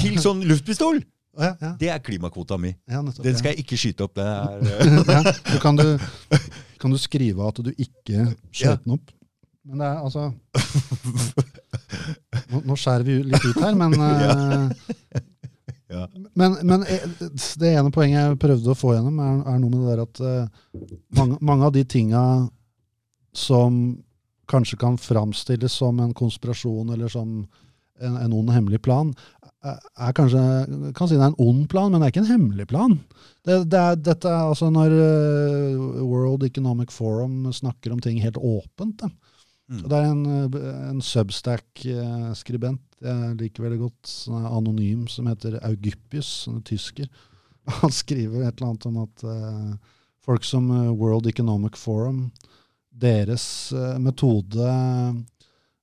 Til 0.00 0.18
sånn 0.18 0.44
luftpistol! 0.44 1.00
ja, 1.40 1.54
ja, 1.62 1.68
Det 1.78 1.88
er 1.88 1.98
klimakvota 2.02 2.56
mi. 2.58 2.74
ja, 2.90 3.00
nettopp, 3.00 3.22
Den 3.24 3.36
skal 3.38 3.52
jeg 3.54 3.62
ikke 3.64 3.76
skyte 3.78 4.02
opp. 4.08 4.18
Kan 5.62 5.76
du, 5.78 5.98
kan 6.80 6.90
du 6.90 6.98
skrive 6.98 7.46
at 7.46 7.60
du 7.62 7.70
ikke 7.78 8.34
skjøt 8.50 8.82
den 8.84 8.96
opp? 8.98 9.10
Men 9.64 9.78
det 9.78 9.86
er 9.86 9.98
altså 10.02 10.32
Nå, 12.50 12.60
nå 12.66 12.76
skjærer 12.78 13.04
vi 13.06 13.18
litt 13.30 13.44
ut 13.46 13.58
her, 13.62 13.76
men 13.78 13.94
eh, 13.94 15.20
Men, 16.38 16.56
men 16.62 16.84
eh, 16.86 17.06
det 17.58 17.72
ene 17.74 17.90
poenget 17.94 18.20
jeg 18.20 18.40
prøvde 18.42 18.70
å 18.72 18.78
få 18.78 18.94
gjennom, 18.94 19.18
er, 19.24 19.40
er 19.54 19.58
noe 19.62 19.72
med 19.72 19.82
det 19.82 19.90
der 19.90 20.04
at 20.04 20.20
uh, 20.22 20.84
mange, 21.18 21.38
mange 21.42 21.66
av 21.66 21.74
de 21.74 21.82
tinga 21.88 22.22
som 23.36 23.80
kanskje 24.50 24.78
kan 24.80 24.98
framstilles 24.98 25.74
som 25.82 26.00
en 26.02 26.14
konspirasjon 26.16 26.90
eller 26.94 27.10
som 27.10 27.42
en, 28.00 28.16
en 28.16 28.34
ond 28.34 28.50
hemmelig 28.54 28.80
plan, 28.82 29.12
er, 29.66 29.80
er 30.06 30.14
kanskje 30.16 30.42
kan 30.96 31.08
si 31.08 31.18
det 31.18 31.24
er 31.24 31.32
en 31.32 31.42
ond 31.42 31.66
plan, 31.70 31.90
men 31.90 32.00
det 32.00 32.08
er 32.08 32.14
ikke 32.14 32.22
en 32.24 32.32
hemmelig 32.32 32.66
plan. 32.70 32.96
Det, 33.46 33.58
det 33.72 33.80
er, 33.80 33.98
dette 34.00 34.30
er 34.30 34.48
altså 34.50 34.70
Når 34.72 34.94
eh, 34.94 35.82
World 36.04 36.44
Economic 36.48 36.92
Forum 36.94 37.50
snakker 37.56 37.92
om 37.94 38.00
ting 38.02 38.20
helt 38.24 38.40
åpent 38.40 39.02
da. 39.04 39.10
Mm. 39.70 39.82
Det 39.86 39.96
er 39.96 40.06
en, 40.08 40.22
eh, 40.26 40.70
en 40.90 41.02
Substack-skribent 41.04 42.90
jeg 43.00 43.36
liker 43.40 43.64
veldig 43.64 43.80
godt, 43.80 44.08
som 44.10 44.36
er 44.40 44.52
anonym, 44.52 45.06
som 45.08 45.28
heter 45.30 45.56
Augypius, 45.64 46.28
som 46.44 46.58
er 46.58 46.66
tysker. 46.68 47.08
Han 47.80 47.92
skriver 47.94 48.44
et 48.44 48.58
eller 48.58 48.72
annet 48.72 48.88
om 48.90 48.98
at 49.04 49.24
uh, 49.24 49.94
folk 50.24 50.44
som 50.44 50.68
eh, 50.74 50.90
World 50.92 51.28
Economic 51.30 51.78
Forum, 51.80 52.26
deres 52.90 53.44
uh, 53.72 53.96
metode 54.02 54.72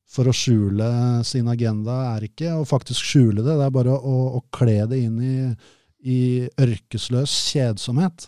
for 0.07 0.30
å 0.30 0.35
skjule 0.35 0.88
sin 1.27 1.49
agenda 1.51 1.97
er 2.14 2.27
ikke 2.27 2.53
å 2.55 2.68
faktisk 2.68 3.07
skjule 3.07 3.41
det, 3.41 3.55
det 3.57 3.65
er 3.65 3.73
bare 3.76 3.95
å, 3.97 4.18
å 4.38 4.43
kle 4.53 4.80
det 4.91 5.01
inn 5.03 5.18
i, 5.23 5.38
i 6.07 6.19
ørkesløs 6.64 7.34
kjedsomhet. 7.49 8.27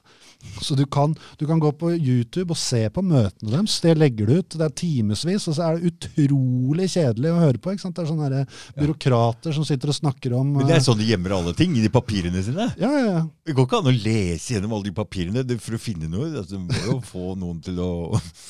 Så 0.62 0.76
du 0.76 0.86
kan, 0.86 1.12
du 1.38 1.46
kan 1.48 1.60
gå 1.60 1.70
på 1.76 1.90
YouTube 1.96 2.54
og 2.54 2.60
se 2.60 2.82
på 2.96 3.02
møtene 3.04 3.52
deres. 3.52 3.78
Det 3.84 3.94
legger 4.00 4.28
du 4.30 4.38
ut. 4.40 4.56
Det 4.56 4.66
er 4.66 4.76
timevis, 4.76 5.48
og 5.52 5.56
så 5.58 5.66
er 5.66 5.78
det 5.80 5.92
utrolig 5.92 6.88
kjedelig 6.94 7.32
å 7.34 7.42
høre 7.42 7.60
på. 7.60 7.74
ikke 7.74 7.84
sant? 7.84 7.96
Det 7.98 8.06
er 8.06 8.10
sånne 8.12 8.30
der 8.32 8.62
byråkrater 8.80 9.56
som 9.56 9.68
sitter 9.68 9.92
og 9.92 9.98
snakker 10.00 10.36
om 10.40 10.54
Men 10.56 10.68
det 10.70 10.78
er 10.78 10.82
eh, 10.82 10.86
sånn 10.88 11.00
de 11.00 11.10
gjemmer 11.12 11.36
alle 11.36 11.54
ting 11.60 11.76
i 11.76 11.84
de 11.84 11.92
papirene 11.92 12.44
sine. 12.46 12.70
ja, 12.80 12.92
ja, 12.92 13.06
ja. 13.08 13.22
Det 13.46 13.56
går 13.58 13.68
ikke 13.68 13.82
an 13.82 13.92
å 13.92 13.96
lese 13.96 14.56
gjennom 14.56 14.76
alle 14.78 14.90
de 14.90 14.96
papirene 14.96 15.60
for 15.60 15.76
å 15.76 15.82
finne 15.82 16.12
noe. 16.12 16.30
Altså, 16.32 16.56
du 16.56 16.68
må 16.68 16.84
jo 16.88 17.00
få 17.14 17.34
noen 17.40 17.60
til 17.66 17.80
å 17.84 17.92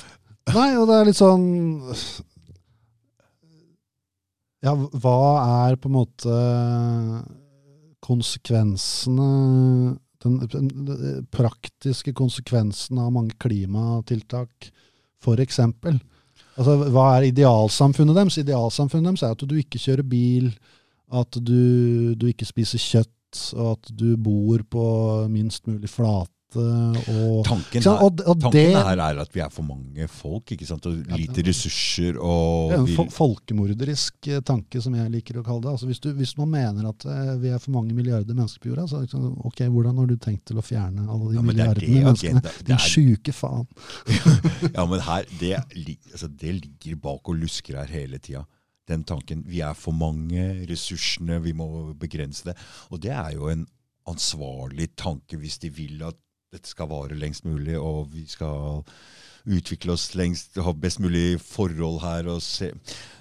Nei, 0.56 0.70
og 0.82 0.88
det 0.90 0.96
er 0.98 1.10
litt 1.10 1.20
sånn 1.20 1.48
Ja, 4.66 4.74
hva 4.76 5.18
er 5.70 5.78
på 5.80 5.90
en 5.90 5.96
måte 5.96 6.38
konsekvensene 8.04 9.28
den, 10.24 10.40
praktiske 11.34 12.14
konsekvensen 12.18 13.00
av 13.02 13.14
mange 13.16 13.36
klimatiltak, 13.42 14.72
eksempel? 15.44 16.00
Altså, 16.60 16.76
hva 16.92 17.06
er 17.16 17.30
idealsamfunnet 17.30 18.18
deres? 18.18 18.40
Idealsamfunnet 18.42 19.12
deres 19.12 19.24
er 19.24 19.36
at 19.36 19.48
du 19.48 19.56
ikke 19.60 19.80
kjører 19.82 20.08
bil, 20.08 20.50
at 21.10 21.40
du, 21.40 22.16
du 22.20 22.28
ikke 22.30 22.48
spiser 22.48 22.82
kjøtt, 22.82 23.16
og 23.56 23.78
at 23.78 23.92
du 23.94 24.14
bor 24.18 24.64
på 24.72 24.86
minst 25.32 25.68
mulig 25.70 25.92
flate. 25.92 26.34
Og, 26.58 27.44
Tanken, 27.46 27.84
her, 27.84 28.00
og, 28.02 28.22
og 28.26 28.40
tanken 28.42 28.56
det, 28.56 28.74
her 28.74 29.02
er 29.04 29.20
at 29.22 29.36
vi 29.36 29.42
er 29.44 29.52
for 29.54 29.68
mange 29.68 30.08
folk, 30.10 30.50
ikke 30.56 30.66
sant? 30.66 30.88
og 30.90 30.96
lite 31.14 31.44
ressurser. 31.46 32.16
ressurser. 32.18 32.70
Det 32.72 32.74
er 32.74 32.80
en 32.80 32.88
vil... 32.88 33.12
folkemorderisk 33.14 34.30
eh, 34.34 34.42
tanke, 34.46 34.82
som 34.82 34.96
jeg 34.98 35.12
liker 35.14 35.38
å 35.38 35.44
kalle 35.46 35.62
det. 35.68 35.74
Altså 35.76 35.90
hvis, 35.90 36.02
du, 36.02 36.10
hvis 36.18 36.34
man 36.40 36.50
mener 36.56 36.90
at 36.90 37.06
eh, 37.06 37.34
vi 37.44 37.52
er 37.54 37.62
for 37.62 37.76
mange 37.76 37.94
milliarder 37.94 38.34
mennesker 38.34 38.64
på 38.64 38.72
jorda, 38.72 38.88
så 38.90 39.04
liksom, 39.04 39.28
ok, 39.46 39.62
hvordan 39.76 40.02
har 40.02 40.10
du 40.10 40.16
tenkt 40.18 40.48
til 40.50 40.58
å 40.58 40.66
fjerne 40.66 41.06
alle 41.06 41.30
de 41.30 41.38
Ja, 41.38 41.44
er 41.44 41.50
milliardene 41.52 42.06
menneskene? 42.08 42.42
Okay, 42.42 42.66
Din 42.66 42.78
er- 42.80 42.88
sjuke 42.90 43.36
faen. 43.36 43.68
Ja, 44.76 44.86
men 44.90 45.04
her, 45.06 45.28
det, 45.40 45.52
altså, 46.14 46.32
det 46.40 46.56
ligger 46.64 46.98
bak 47.04 47.30
og 47.30 47.38
lusker 47.44 47.78
her 47.84 47.92
hele 47.94 48.18
tida. 48.24 48.42
Den 48.90 49.04
tanken. 49.06 49.44
Vi 49.46 49.62
er 49.62 49.78
for 49.78 49.94
mange, 49.94 50.48
ressursene, 50.70 51.38
vi 51.44 51.54
må 51.54 51.92
begrense 52.00 52.50
det. 52.50 52.56
Og 52.90 53.02
det 53.04 53.14
er 53.14 53.36
jo 53.38 53.52
en 53.54 53.68
ansvarlig 54.10 54.90
tanke 54.98 55.38
hvis 55.38 55.60
de 55.62 55.70
vil 55.74 56.02
at 56.08 56.18
dette 56.54 56.70
skal 56.70 56.90
vare 56.90 57.18
lengst 57.18 57.46
mulig, 57.46 57.78
og 57.78 58.10
vi 58.14 58.26
skal 58.30 58.82
utvikle 59.50 59.94
oss 59.94 60.12
lengst, 60.18 60.58
ha 60.62 60.74
best 60.74 61.02
mulig 61.04 61.40
forhold 61.42 62.02
her. 62.04 62.28
og 62.28 62.42
se. 62.42 62.72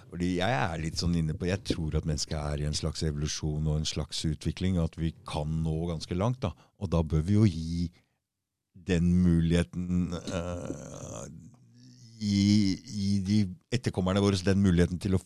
Fordi 0.09 0.38
jeg 0.38 0.55
er 0.56 0.80
litt 0.80 1.00
sånn 1.00 1.16
inne 1.20 1.36
på, 1.36 1.48
jeg 1.50 1.60
tror 1.68 1.98
at 1.98 2.06
mennesket 2.09 2.38
er 2.38 2.62
i 2.62 2.68
en 2.68 2.76
slags 2.76 3.02
evolusjon 3.05 3.66
og 3.68 3.80
en 3.80 3.88
slags 3.88 4.24
utvikling, 4.24 4.78
at 4.80 4.96
vi 4.96 5.12
kan 5.28 5.48
nå 5.64 5.90
ganske 5.90 6.16
langt. 6.16 6.40
da. 6.42 6.55
Og 6.80 6.90
da 6.90 7.02
bør 7.02 7.20
vi 7.22 7.36
jo 7.36 7.44
gi 7.44 7.90
den 8.88 9.10
muligheten 9.20 10.14
uh, 10.14 11.26
gi, 12.16 12.78
gi 12.80 13.18
de 13.26 13.42
etterkommerne 13.74 14.22
våre 14.24 14.40
den 14.40 14.64
muligheten 14.64 14.98
til 15.02 15.18
å 15.18 15.20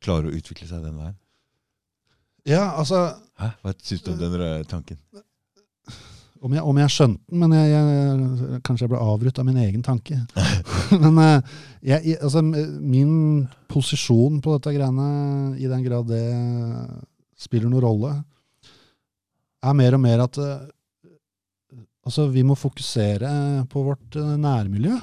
klare 0.00 0.30
å 0.30 0.32
utvikle 0.32 0.68
seg 0.68 0.80
den 0.84 0.96
veien. 0.96 1.20
Ja, 2.48 2.74
altså, 2.76 3.20
Hæ? 3.40 3.52
Hva 3.62 3.72
syns 3.80 4.02
du 4.04 4.10
om 4.12 4.18
den 4.20 4.34
eh, 4.40 4.64
tanken? 4.68 4.98
Om 6.44 6.52
jeg, 6.52 6.64
om 6.68 6.78
jeg 6.82 6.92
skjønte 6.92 7.22
den, 7.30 7.40
men 7.40 7.54
jeg, 7.56 7.70
jeg, 7.72 8.60
kanskje 8.66 8.84
jeg 8.84 8.92
ble 8.92 9.00
avbrutt 9.00 9.40
av 9.40 9.46
min 9.48 9.60
egen 9.62 9.84
tanke. 9.84 10.18
men 11.04 11.20
eh, 11.22 11.56
jeg, 11.94 12.18
altså, 12.20 12.42
min 12.44 13.14
posisjon 13.70 14.42
på 14.44 14.58
dette 14.58 14.74
greiene, 14.76 15.08
i 15.56 15.70
den 15.70 15.84
grad 15.86 16.10
det 16.10 16.24
spiller 17.40 17.72
noen 17.72 17.84
rolle, 17.84 18.12
er 19.64 19.78
mer 19.78 19.96
og 19.96 20.04
mer 20.04 20.26
at 20.26 20.38
eh, 20.44 20.68
altså, 22.04 22.28
vi 22.32 22.44
må 22.46 22.58
fokusere 22.60 23.32
på 23.72 23.88
vårt 23.88 24.20
eh, 24.20 24.36
nærmiljø. 24.44 25.00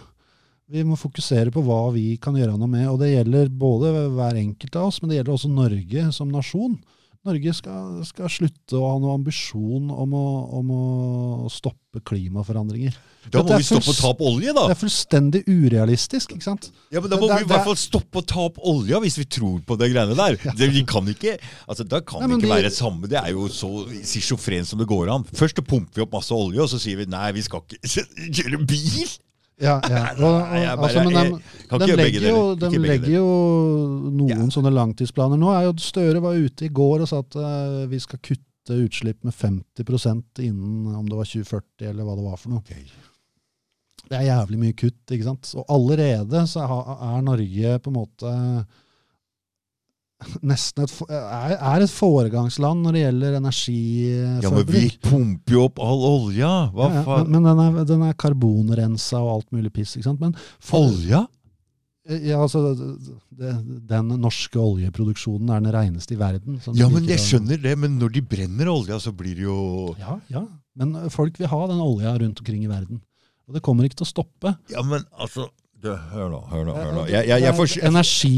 Vi 0.71 0.85
må 0.87 0.95
fokusere 0.95 1.51
på 1.51 1.65
hva 1.65 1.83
vi 1.91 2.13
kan 2.21 2.37
gjøre 2.37 2.55
noe 2.55 2.69
med. 2.69 2.85
Og 2.93 3.01
det 3.01 3.11
gjelder 3.11 3.49
både 3.49 3.91
hver 4.13 4.37
enkelt 4.39 4.77
av 4.79 4.91
oss, 4.91 5.01
men 5.01 5.11
det 5.11 5.17
gjelder 5.19 5.33
også 5.35 5.51
Norge 5.51 6.05
som 6.15 6.29
nasjon. 6.31 6.77
Norge 7.21 7.51
skal, 7.53 7.99
skal 8.09 8.29
slutte 8.33 8.79
å 8.79 8.87
ha 8.87 8.93
noen 8.97 9.19
ambisjon 9.19 9.91
om 9.93 10.13
å, 10.17 10.21
om 10.57 10.71
å 10.73 11.49
stoppe 11.53 12.01
klimaforandringer. 12.09 12.95
Da 13.29 13.43
må 13.45 13.59
vi 13.59 13.65
stoppe 13.67 13.93
å 13.93 13.97
ta 13.99 14.09
opp 14.09 14.23
olje, 14.25 14.49
da! 14.57 14.63
Det 14.71 14.73
er 14.73 14.79
fullstendig 14.79 15.41
urealistisk, 15.45 16.33
ikke 16.33 16.47
sant? 16.47 16.71
Ja, 16.89 16.97
men 17.03 17.11
Da 17.13 17.19
må 17.21 17.27
Det- 17.29 17.37
vi 17.37 17.45
i 17.45 17.49
hvert 17.51 17.67
fall 17.69 17.77
stoppe 17.77 18.23
å 18.23 18.25
ta 18.25 18.47
opp 18.47 18.57
olja 18.65 18.97
hvis 19.03 19.19
vi 19.21 19.27
tror 19.37 19.61
på 19.61 19.77
de 19.77 19.91
greiene 19.93 20.17
der. 20.17 20.39
Det, 20.57 20.71
vi 20.73 20.81
kan 20.89 21.05
ikke, 21.13 21.37
altså 21.69 21.85
Da 21.87 22.01
kan 22.01 22.21
Nei, 22.25 22.31
det 22.31 22.39
ikke 22.41 22.49
de- 22.49 22.55
være 22.63 22.73
samme. 22.73 23.07
Det 23.07 23.19
er 23.21 23.29
jo 23.37 23.45
så 23.53 23.69
schizofrent 24.01 24.65
som 24.73 24.79
det 24.81 24.87
går 24.89 25.13
an. 25.13 25.23
Først 25.29 25.61
pumper 25.61 25.93
vi 26.01 26.01
opp 26.01 26.11
masse 26.17 26.33
olje, 26.33 26.57
og 26.65 26.69
så 26.73 26.79
sier 26.81 26.97
vi 26.97 27.05
nei, 27.05 27.31
vi 27.37 27.41
skal 27.45 27.61
ikke 27.61 27.85
kjøre 28.41 28.65
bil! 28.65 29.13
Ja, 29.61 29.75
ja. 29.85 30.03
Og, 30.17 30.53
altså, 30.85 31.03
men 31.05 31.35
de, 31.37 31.79
de 31.85 31.97
legger 31.99 32.23
jo, 32.31 32.39
de 32.57 32.79
legger 32.81 33.11
jo 33.13 33.25
noen 34.09 34.31
Ja. 34.31 34.47
sånne 34.53 34.71
langtidsplaner. 34.73 35.37
Nå 35.37 35.51
er 35.53 35.67
jo 35.67 35.75
Støre 35.81 36.23
var 36.23 36.39
ute 36.39 36.65
i 36.65 36.71
går 36.73 37.03
og 37.05 37.11
sa 37.11 37.21
at 37.21 37.37
uh, 37.37 37.83
vi 37.91 37.99
skal 38.01 38.21
kutte 38.25 38.77
utslipp 38.81 39.23
med 39.27 39.33
50% 39.37 40.41
innen 40.45 40.95
om 40.97 41.05
det 41.09 41.17
var 41.17 41.29
2040 41.29 41.89
eller 41.91 42.07
hva 42.07 42.17
det 42.17 42.25
var 42.25 42.41
for 42.41 42.55
noe. 42.55 42.65
Okay. 42.65 42.85
Det 44.11 44.17
er 44.17 44.27
jævlig 44.27 44.59
mye 44.59 44.75
kutt, 44.75 45.01
ikke 45.13 45.27
sant. 45.29 45.53
Og 45.55 45.69
allerede 45.71 46.41
så 46.49 46.65
er 46.65 47.21
Norge 47.23 47.77
på 47.79 47.93
en 47.93 47.95
måte 47.95 48.33
nesten 50.45 50.85
et, 50.85 50.93
er, 51.09 51.81
et 51.85 51.91
foregangsland 51.93 52.85
når 52.85 52.95
det 52.97 53.01
gjelder 53.05 53.37
Ja, 53.41 54.51
men 54.53 54.65
vi 54.69 54.85
pumper 55.01 55.55
jo 55.57 55.65
opp 55.67 55.81
all 55.83 56.05
olja! 56.07 56.51
Hva 56.75 56.87
Ja, 56.89 56.95
ja, 56.99 57.03
faen? 57.07 57.29
men, 57.33 57.43
den, 57.49 57.61
er, 57.65 57.85
den 57.89 58.01
er 58.07 58.13
karbonrensa 58.13 59.21
og 59.21 59.31
alt 59.39 59.51
mulig 59.55 59.73
piss. 59.73 59.95
ikke 59.97 60.09
sant? 60.09 60.21
Men 60.23 60.35
for- 60.59 60.89
Olja? 60.91 61.25
Ja, 62.09 62.39
altså, 62.41 62.73
det, 63.37 63.51
Den 63.87 64.07
norske 64.19 64.57
oljeproduksjonen 64.57 65.51
er 65.53 65.61
den 65.61 65.73
reneste 65.75 66.15
i 66.15 66.19
verden. 66.19 66.57
Ja, 66.73 66.87
men 66.89 67.05
jeg 67.05 67.21
skjønner 67.21 67.61
det, 67.61 67.75
men 67.77 67.99
når 68.01 68.15
de 68.15 68.23
brenner 68.25 68.71
olja, 68.73 68.97
så 68.99 69.13
blir 69.13 69.35
det 69.37 69.45
jo 69.45 69.95
Ja, 69.99 70.17
ja. 70.33 70.41
Men 70.75 70.95
folk 71.13 71.37
vil 71.37 71.49
ha 71.51 71.59
den 71.69 71.79
olja 71.83 72.15
rundt 72.17 72.39
omkring 72.41 72.63
i 72.65 72.71
verden. 72.71 73.01
Og 73.47 73.53
det 73.57 73.61
kommer 73.65 73.85
ikke 73.85 73.99
til 74.01 74.07
å 74.07 74.13
stoppe. 74.13 74.55
Ja, 74.71 74.81
men 74.87 75.03
altså 75.13 75.49
du, 75.81 75.89
Hør 76.13 76.29
nå, 76.29 76.39
hør 76.51 76.63
nå. 76.67 76.73
hør 76.77 76.91
nå. 76.95 77.03
Jeg, 77.09 77.27
jeg, 77.27 77.41
jeg, 77.41 77.55
får- 77.57 77.75
Energi, 77.89 78.35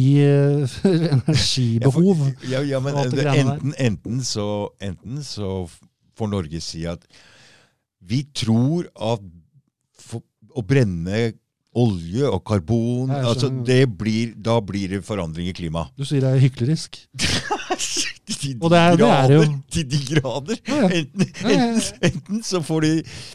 energibehov. 1.18 2.04
Jeg 2.04 2.16
får- 2.18 2.50
Ja, 2.52 2.62
ja, 2.62 2.80
men 2.80 2.96
enten, 3.04 3.74
enten, 3.78 4.22
så, 4.24 4.48
enten 4.82 5.24
så 5.24 5.50
får 6.18 6.30
Norge 6.32 6.62
si 6.64 6.86
at 6.88 7.04
vi 8.04 8.24
tror 8.36 8.88
at 9.00 9.24
for, 10.00 10.22
å 10.56 10.62
brenne 10.68 11.34
olje 11.74 12.28
og 12.30 12.44
karbon 12.46 13.10
altså 13.10 13.48
det 13.66 13.88
blir, 13.98 14.36
Da 14.38 14.60
blir 14.62 14.92
det 14.92 15.00
forandring 15.08 15.48
i 15.50 15.54
klimaet. 15.58 15.90
Du 15.98 16.04
sier 16.06 16.22
det 16.22 16.30
er 16.36 16.44
hyklerisk. 16.44 17.00
Til 17.18 18.36
de 18.44 18.52
Og 18.62 18.70
det 18.70 18.78
er- 18.80 18.98
det 19.00 19.08
er 19.10 19.34
jo. 19.34 19.40
grader, 19.42 19.56
Til 19.74 19.88
de 19.90 20.02
grader! 20.12 20.60
Ja, 20.68 20.76
ja. 20.84 20.90
Enten, 21.00 21.26
enten, 21.50 21.82
enten 22.12 22.44
så 22.46 22.62
får 22.62 22.82
de 22.86 22.92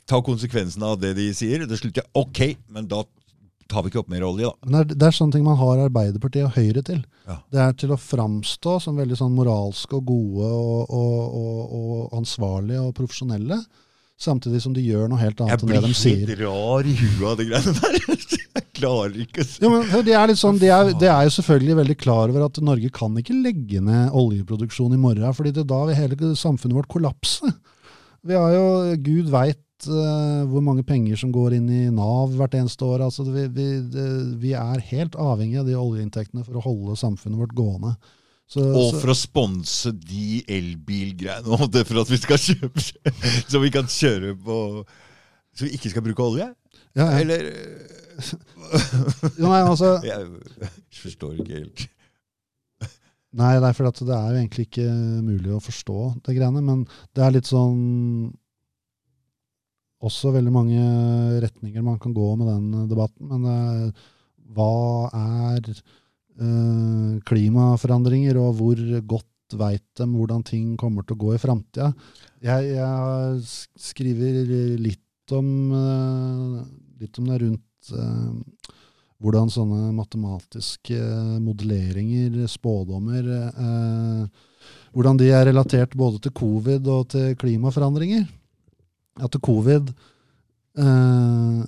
ta 0.06 0.20
konsekvensen 0.22 0.82
av 0.86 1.00
det 1.02 1.16
de 1.18 1.26
sier, 1.34 1.66
det 1.66 1.80
slutter 1.80 2.06
ok, 2.14 2.44
men 2.70 2.86
da 2.86 3.02
tar 3.68 3.84
vi 3.84 3.92
ikke 3.92 4.00
opp 4.02 4.12
mer 4.12 4.24
olje, 4.26 4.48
da. 4.48 4.68
Men 4.68 4.76
det 4.76 4.80
er, 4.80 5.00
det 5.00 5.08
er 5.08 5.16
sånne 5.18 5.36
ting 5.36 5.44
man 5.46 5.58
har 5.60 5.82
Arbeiderpartiet 5.84 6.46
og 6.48 6.56
Høyre 6.56 6.84
til. 6.86 7.02
Ja. 7.28 7.36
Det 7.52 7.60
er 7.64 7.74
til 7.82 7.92
å 7.92 8.00
framstå 8.00 8.78
som 8.84 8.96
veldig 9.00 9.18
sånn 9.20 9.34
moralske 9.36 9.98
og 9.98 10.08
gode 10.08 10.48
og, 10.48 10.88
og, 10.88 11.36
og, 11.42 11.60
og 11.80 12.16
ansvarlige 12.22 12.86
og 12.86 12.94
profesjonelle, 12.96 13.60
samtidig 14.18 14.62
som 14.64 14.74
de 14.74 14.82
gjør 14.82 15.12
noe 15.12 15.20
helt 15.20 15.40
annet 15.44 15.62
enn 15.62 15.74
det 15.74 15.82
de 15.84 15.92
sier. 15.94 16.24
Jeg 16.24 16.30
blir 16.32 16.40
helt 16.40 16.48
rar 16.48 16.88
i 16.88 16.96
huet 16.98 17.28
av 17.30 17.36
de 17.38 17.48
greiene 17.52 17.76
der. 17.78 18.00
Jeg 18.58 18.64
klarer 18.74 19.20
ikke 19.22 19.44
å 19.44 19.68
Ja, 19.92 20.00
det 20.02 20.14
er, 20.14 20.24
litt 20.30 20.40
sånn, 20.40 20.58
det, 20.58 20.70
er, 20.74 20.90
de 20.98 21.06
er 21.10 21.28
jo 21.28 21.34
selvfølgelig 21.36 21.76
veldig 21.78 21.96
klar 22.00 22.32
over 22.32 22.46
at 22.48 22.58
Norge 22.64 22.90
kan 22.94 23.14
ikke 23.20 23.36
legge 23.36 23.82
ned 23.84 24.14
oljeproduksjon 24.16 24.96
i 24.96 25.00
morgen, 25.00 25.34
fordi 25.36 25.52
det, 25.54 25.66
da 25.70 25.84
vil 25.86 25.98
hele 25.98 26.32
samfunnet 26.38 26.78
vårt 26.80 26.90
kollapse. 26.90 27.52
Vi 28.26 28.34
har 28.34 28.54
jo, 28.56 28.66
Gud 29.04 29.30
veit 29.30 29.60
hvor 29.86 30.62
mange 30.64 30.82
penger 30.82 31.16
som 31.20 31.30
går 31.32 31.54
inn 31.58 31.68
i 31.70 31.82
Nav 31.94 32.32
hvert 32.34 32.54
eneste 32.58 32.82
år. 32.84 33.04
Altså, 33.06 33.22
vi, 33.30 33.44
vi, 33.54 33.66
det, 33.92 34.06
vi 34.42 34.52
er 34.58 34.80
helt 34.90 35.14
avhengig 35.14 35.60
av 35.60 35.66
de 35.68 35.76
oljeinntektene 35.78 36.42
for 36.46 36.58
å 36.58 36.64
holde 36.64 36.96
samfunnet 36.98 37.38
vårt 37.38 37.54
gående. 37.54 37.94
Så, 38.48 38.64
Og 38.64 38.94
så- 38.94 39.00
for 39.02 39.12
å 39.12 39.16
sponse 39.18 39.92
de 39.92 40.42
elbilgreiene, 40.48 41.46
og 41.60 41.70
det 41.70 41.84
for 41.86 42.00
at 42.00 42.08
vi 42.10 42.16
skal 42.16 42.38
kjøpe 42.40 42.80
Så 43.52 43.60
vi 43.60 43.68
kan 43.70 43.84
kjøre 43.84 44.32
på 44.40 44.56
Så 45.52 45.66
vi 45.66 45.74
ikke 45.76 45.90
skal 45.92 46.02
bruke 46.06 46.24
olje? 46.24 46.48
ja, 46.96 47.04
ja. 47.12 47.18
Eller 47.20 47.44
nei, 49.38 49.60
altså, 49.62 49.98
Jeg 50.08 50.26
forstår 51.02 51.36
ikke 51.42 51.58
helt. 51.60 51.84
Nei, 53.38 53.52
det 53.60 53.68
er 53.68 53.76
fordi 53.76 53.90
at 53.92 54.00
det 54.08 54.16
er 54.16 54.30
jo 54.32 54.38
egentlig 54.40 54.64
ikke 54.70 54.86
mulig 55.22 55.52
å 55.52 55.60
forstå 55.62 55.98
det 56.24 56.34
greiene, 56.38 56.62
men 56.64 56.86
det 57.14 57.22
er 57.26 57.34
litt 57.36 57.46
sånn 57.50 58.32
Også 60.04 60.30
veldig 60.34 60.52
mange 60.54 60.82
retninger 61.42 61.82
man 61.82 61.98
kan 61.98 62.14
gå 62.14 62.28
med 62.38 62.50
den 62.52 62.90
debatten, 62.90 63.30
men 63.32 63.48
er, 63.50 64.04
hva 64.54 65.08
er 65.10 65.72
uh, 65.72 67.18
klimaforandringer, 67.26 68.38
og 68.38 68.60
hvor 68.60 68.84
godt 69.10 69.58
veit 69.58 69.84
de 69.98 70.06
hvordan 70.12 70.44
ting 70.46 70.76
kommer 70.78 71.02
til 71.02 71.16
å 71.16 71.22
gå 71.24 71.34
i 71.34 71.42
framtida? 71.42 71.90
Jeg, 72.44 72.74
jeg 72.76 73.40
skriver 73.88 74.44
litt 74.78 75.34
om, 75.34 75.48
uh, 75.72 76.62
litt 77.02 77.18
om 77.18 77.32
det 77.32 77.40
rundt 77.42 77.92
eh, 77.94 78.68
hvordan 79.22 79.50
sånne 79.50 79.90
matematiske 79.96 80.98
modelleringer, 81.42 82.44
spådommer, 82.50 83.26
eh, 83.48 84.68
hvordan 84.94 85.18
de 85.18 85.30
er 85.34 85.48
relatert 85.50 85.96
både 85.98 86.22
til 86.22 86.34
covid 86.38 86.86
og 86.92 87.08
til 87.14 87.34
klimaforandringer. 87.40 88.28
At 89.24 89.38
covid 89.42 89.90
eh, 90.78 91.62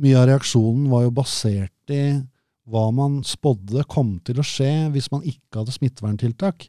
Mye 0.00 0.16
av 0.16 0.28
reaksjonen 0.30 0.86
var 0.88 1.04
jo 1.04 1.16
basert 1.16 1.92
i 1.92 2.04
hva 2.70 2.86
man 2.94 3.18
spådde 3.26 3.82
kom 3.90 4.14
til 4.24 4.38
å 4.40 4.46
skje 4.46 4.88
hvis 4.94 5.10
man 5.12 5.24
ikke 5.26 5.58
hadde 5.58 5.74
smitteverntiltak. 5.74 6.68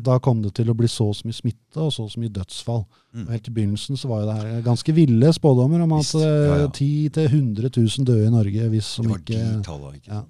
Da 0.00 0.18
kom 0.24 0.40
det 0.42 0.54
til 0.56 0.70
å 0.70 0.74
bli 0.74 0.88
så 0.88 1.08
og 1.10 1.16
så 1.18 1.26
mye 1.28 1.36
smitte 1.36 1.76
og 1.82 1.90
så 1.92 2.04
og 2.06 2.10
så 2.14 2.20
mye 2.22 2.32
dødsfall. 2.32 2.84
Mm. 3.12 3.26
Helt 3.28 3.48
i 3.48 3.52
begynnelsen 3.52 3.98
så 4.00 4.08
var 4.08 4.22
jo 4.22 4.28
det 4.30 4.36
her 4.38 4.62
ganske 4.64 4.94
ville 4.96 5.32
spådommer 5.36 5.82
om 5.84 5.92
at 5.98 6.12
ja, 6.16 6.30
ja. 6.30 6.54
eh, 6.64 6.70
10 6.70 7.10
000-100 7.28 7.68
000 7.98 8.06
døde 8.08 8.26
i 8.26 8.32
Norge 8.32 8.68
hvis 8.72 8.88
som 8.96 9.10
ikke 9.12 9.40
tallene, 9.66 9.98
ikke 10.00 10.12
ja, 10.14 10.22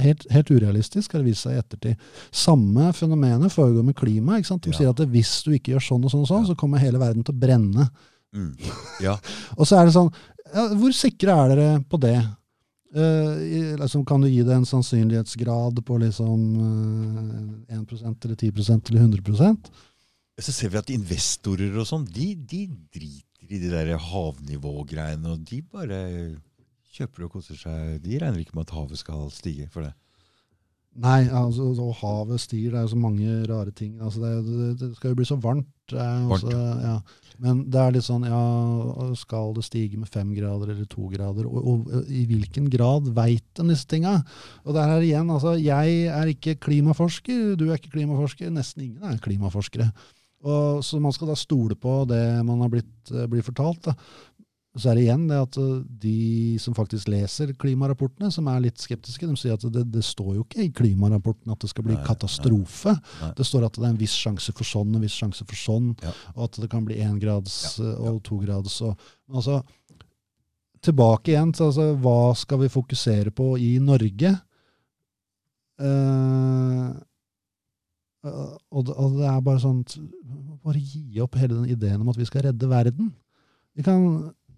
helt, 0.00 0.24
helt 0.32 0.50
urealistisk, 0.54 1.12
har 1.12 1.20
det 1.20 1.28
vist 1.32 1.44
seg 1.44 1.58
i 1.58 1.60
ettertid. 1.60 1.96
Samme 2.32 2.88
fenomenet 2.96 3.52
foregår 3.52 3.84
med 3.84 3.94
klima. 4.00 4.38
ikke 4.40 4.48
sant? 4.54 4.64
De 4.64 4.70
Ja. 4.72 4.78
sier 4.78 4.88
at 4.94 5.04
hvis 5.12 5.34
du 5.44 5.50
ikke 5.52 5.74
gjør 5.74 5.84
sånn 5.90 6.04
og 6.04 6.10
sånn, 6.10 6.24
og 6.24 6.28
sånn, 6.32 6.44
Ja. 6.46 6.54
så 6.54 6.56
kommer 6.56 6.78
hele 6.78 6.98
verden 6.98 7.22
til 7.22 7.34
å 7.34 7.38
brenne. 7.38 7.90
Mm. 8.32 8.54
Ja. 9.04 9.18
Og 9.58 9.66
så 9.68 9.76
er 9.76 9.84
det 9.84 9.92
sånn 9.92 10.08
ja, 10.54 10.62
Hvor 10.72 10.92
sikre 10.96 11.34
er 11.36 11.48
dere 11.52 11.84
på 11.84 12.00
det? 12.00 12.16
Eh, 12.92 13.76
liksom, 13.80 14.04
kan 14.04 14.20
du 14.20 14.28
gi 14.28 14.42
det 14.44 14.52
en 14.52 14.68
sannsynlighetsgrad 14.68 15.80
på 15.86 15.96
liksom 16.02 16.42
eh, 17.70 17.78
1 17.78 17.94
eller 18.26 18.36
10% 18.36 18.90
eller 18.90 19.00
100 19.00 19.56
Så 20.38 20.52
ser 20.52 20.68
vi 20.68 20.80
at 20.80 20.92
investorer 20.92 21.72
og 21.78 21.88
sånn, 21.88 22.04
de, 22.04 22.34
de 22.36 22.66
driter 22.92 23.48
i 23.48 23.60
de 23.62 23.70
der 23.72 23.96
havnivågreiene, 23.96 25.32
og 25.32 25.40
de 25.48 25.62
bare 25.62 26.02
kjøper 26.92 27.26
og 27.26 27.38
koser 27.38 27.56
seg. 27.56 27.98
De 28.04 28.20
regner 28.20 28.42
ikke 28.42 28.56
med 28.58 28.68
at 28.68 28.76
havet 28.76 29.00
skal 29.00 29.28
stige 29.32 29.68
for 29.72 29.86
det. 29.86 29.94
Nei, 31.00 31.24
altså, 31.32 31.70
og 31.72 31.94
havet 32.02 32.42
stiger, 32.42 32.74
det 32.74 32.82
er 32.82 32.84
jo 32.84 32.92
så 32.92 33.00
mange 33.00 33.36
rare 33.48 33.72
ting. 33.72 33.96
Altså, 34.04 34.20
det, 34.20 34.32
det, 34.44 34.72
det 34.82 34.90
skal 34.98 35.14
jo 35.14 35.20
bli 35.22 35.28
så 35.28 35.40
varmt. 35.40 35.72
Varmt, 35.96 36.52
ja. 36.52 36.96
Men 37.42 37.64
det 37.72 37.80
er 37.80 37.94
litt 37.96 38.06
sånn, 38.06 38.26
ja, 38.28 38.40
skal 39.18 39.54
det 39.56 39.64
stige 39.66 39.98
med 39.98 40.10
fem 40.12 40.30
grader 40.36 40.70
eller 40.74 40.86
to 40.90 41.08
grader? 41.10 41.48
Og, 41.48 41.68
og 41.90 42.10
i 42.12 42.22
hvilken 42.30 42.68
grad 42.70 43.08
veit 43.16 43.46
de 43.58 43.66
disse 43.72 43.88
tinga? 43.90 44.18
Og 44.62 44.76
det 44.76 44.82
er 44.82 44.92
her 44.92 45.06
igjen, 45.08 45.32
altså, 45.32 45.56
jeg 45.58 45.96
er 46.12 46.32
ikke 46.32 46.58
klimaforsker, 46.68 47.54
du 47.58 47.68
er 47.68 47.80
ikke 47.80 47.96
klimaforsker, 47.96 48.52
nesten 48.54 48.86
ingen 48.86 49.08
er 49.10 49.22
klimaforskere. 49.22 49.90
Og, 50.42 50.82
så 50.82 50.98
man 50.98 51.14
skal 51.14 51.30
da 51.30 51.36
stole 51.38 51.76
på 51.78 52.00
det 52.10 52.22
man 52.46 52.64
har 52.64 52.70
blitt, 52.70 52.94
eh, 53.14 53.28
blir 53.30 53.44
fortalt. 53.46 53.84
Da. 53.86 53.94
Så 54.72 54.88
er 54.88 54.96
det 54.96 55.02
igjen 55.04 55.26
det 55.28 55.36
at 55.36 55.56
eh, 55.60 55.72
de 56.00 56.18
som 56.62 56.72
faktisk 56.76 57.10
leser 57.12 57.50
klimarapportene, 57.60 58.30
som 58.32 58.46
er 58.48 58.62
litt 58.64 58.80
skeptiske, 58.80 59.26
de 59.28 59.36
sier 59.36 59.58
at 59.58 59.66
det, 59.74 59.82
det 59.92 60.00
står 60.06 60.38
jo 60.38 60.46
ikke 60.46 60.64
i 60.64 60.70
klimarapporten 60.72 61.52
at 61.52 61.60
det 61.60 61.68
skal 61.68 61.84
bli 61.84 61.96
Nei, 61.98 62.04
katastrofe. 62.06 62.94
Nei. 63.20 63.32
Det 63.36 63.44
står 63.44 63.66
at 63.68 63.76
det 63.76 63.84
er 63.84 63.90
en 63.92 64.00
viss 64.00 64.16
sjanse 64.16 64.54
for 64.56 64.64
sånn, 64.64 64.94
en 64.96 65.04
viss 65.04 65.18
sjanse 65.20 65.44
for 65.44 65.60
sånn, 65.60 65.92
Ja. 66.00 66.14
og 66.32 66.46
at 66.48 66.60
det 66.64 66.70
kan 66.72 66.86
bli 66.88 66.96
éngrads 67.04 67.58
Ja, 67.82 67.90
eh, 67.90 68.00
og 68.08 68.22
tograds. 68.24 68.78
Og, 68.88 68.96
altså, 69.28 69.60
tilbake 70.82 71.34
igjen 71.34 71.52
til 71.52 71.68
altså, 71.68 71.90
hva 72.00 72.32
skal 72.40 72.64
vi 72.64 72.72
fokusere 72.72 73.30
på 73.36 73.52
i 73.60 73.74
Norge? 73.82 74.32
Uh, 75.82 76.92
og, 78.22 78.84
det, 78.86 78.94
og 78.94 79.16
det 79.18 79.24
er 79.26 79.40
bare 79.42 79.58
sånn 79.58 79.80
Bare 80.62 80.78
gi 80.78 81.18
opp 81.24 81.34
hele 81.40 81.56
den 81.56 81.72
ideen 81.74 82.04
om 82.04 82.10
at 82.12 82.18
vi 82.20 82.26
skal 82.28 82.44
redde 82.46 82.68
verden. 82.70 83.08
Vi 83.74 83.82
kan 83.82 84.04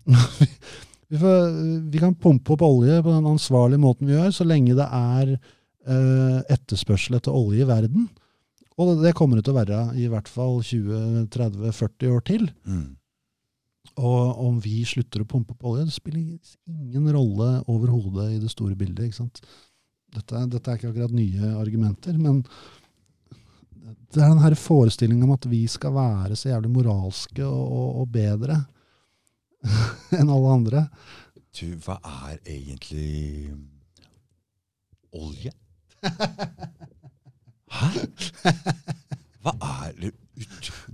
vi, 1.11 1.19
får, 1.19 1.47
vi 1.91 2.03
kan 2.03 2.15
pumpe 2.15 2.55
opp 2.55 2.65
olje 2.67 3.01
på 3.03 3.13
den 3.13 3.31
ansvarlige 3.35 3.83
måten 3.83 4.11
vi 4.11 4.17
gjør, 4.17 4.35
så 4.35 4.47
lenge 4.49 4.77
det 4.77 4.89
er 4.89 5.33
eh, 5.35 6.41
etterspørsel 6.57 7.19
etter 7.19 7.35
olje 7.35 7.65
i 7.65 7.69
verden. 7.69 8.11
Og 8.81 8.99
det, 9.05 9.15
kommer 9.15 9.39
det 9.39 9.47
til 9.47 9.55
å 9.55 9.61
være 9.61 9.81
i 10.03 10.09
hvert 10.11 10.29
fall 10.31 10.59
20-30-40 10.67 12.11
år 12.11 12.25
til. 12.27 12.49
Mm. 12.67 12.97
Og 14.03 14.41
om 14.43 14.57
vi 14.63 14.81
slutter 14.89 15.23
å 15.23 15.29
pumpe 15.31 15.55
opp 15.55 15.69
olje, 15.71 15.87
det 15.87 15.95
spiller 15.95 16.23
ingen 16.67 17.13
rolle 17.15 17.51
overhodet 17.71 18.33
i 18.35 18.41
det 18.43 18.51
store 18.51 18.75
bildet. 18.79 19.07
ikke 19.07 19.21
sant? 19.21 19.45
Dette, 20.15 20.41
dette 20.51 20.71
er 20.71 20.81
ikke 20.81 20.91
akkurat 20.91 21.15
nye 21.15 21.53
argumenter, 21.59 22.19
men 22.19 22.43
det 24.15 24.23
er 24.23 24.31
den 24.33 24.43
her 24.43 24.57
forestillingen 24.59 25.27
om 25.27 25.35
at 25.37 25.47
vi 25.51 25.65
skal 25.71 25.95
være 25.95 26.39
så 26.39 26.51
jævlig 26.51 26.73
moralske 26.73 27.45
og, 27.47 27.63
og, 27.63 27.89
og 28.03 28.13
bedre 28.15 28.59
enn 30.19 30.31
alle 30.31 30.53
andre. 30.59 30.85
Du, 31.55 31.67
hva 31.87 31.99
er 32.29 32.39
egentlig 32.51 33.53
olje? 35.15 35.53
Hæ? 37.75 37.89
Hva 39.45 39.53
er 39.87 39.93
det 40.01 40.13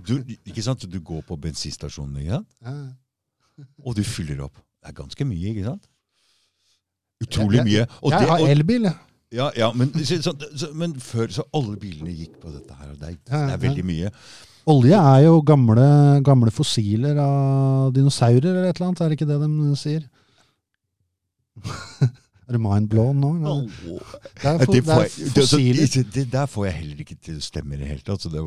du, 0.07 0.19
Ikke 0.45 0.61
sant? 0.63 0.83
Du 0.91 0.99
går 0.99 1.21
på 1.27 1.35
bensinstasjonen, 1.41 2.17
ikke 2.21 2.41
sant? 2.41 2.97
og 3.85 3.95
du 3.97 4.03
fyller 4.05 4.43
opp. 4.45 4.57
Det 4.81 4.89
er 4.89 4.95
ganske 4.97 5.25
mye, 5.25 5.49
ikke 5.53 5.65
sant? 5.67 5.87
Utrolig 7.21 7.63
mye. 7.65 7.85
Og 8.01 8.11
Jeg 8.13 8.29
har 8.29 8.45
elbil, 8.49 8.87
jeg. 8.89 8.95
ja, 9.31 9.49
ja, 9.57 9.71
men, 9.77 9.91
så, 10.05 10.33
så, 10.55 10.69
men 10.73 10.95
før 10.99 11.27
så 11.29 11.43
alle 11.53 11.77
bilene 11.79 12.13
gikk 12.15 12.39
på 12.41 12.53
dette 12.53 12.73
her, 12.79 12.93
og 12.93 12.97
det 13.01 13.11
er, 13.11 13.17
det 13.27 13.53
er 13.53 13.61
veldig 13.61 13.85
mye. 13.85 14.09
Olje 14.69 14.97
er 14.97 15.23
jo 15.25 15.39
gamle, 15.45 15.85
gamle 16.25 16.51
fossiler 16.53 17.17
av 17.21 17.93
dinosaurer 17.95 18.51
eller 18.51 18.69
et 18.69 18.77
eller 18.77 18.91
annet, 18.91 19.01
er 19.01 19.09
det 19.09 19.17
ikke 19.17 19.29
det 19.29 19.39
de 19.41 19.77
sier? 19.79 20.03
er 22.45 22.57
du 22.57 22.59
mindblown 22.61 23.23
nå? 23.23 23.31
Oh. 23.49 23.63
Det 24.41 24.51
er, 24.51 24.65
fo 24.65 24.75
Det, 24.75 24.83
får 24.85 24.99
er 24.99 25.07
jeg, 25.07 25.31
det, 25.35 25.47
så, 25.47 26.03
det, 26.13 26.27
der 26.33 26.51
får 26.51 26.67
jeg 26.67 26.77
heller 26.81 27.01
ikke 27.05 27.17
til 27.17 27.39
å 27.39 27.47
stemme 27.47 27.77
i 27.77 27.81
det 27.81 27.89
hele 27.89 28.05
tatt. 28.05 28.21
Så 28.21 28.29
det, 28.33 28.43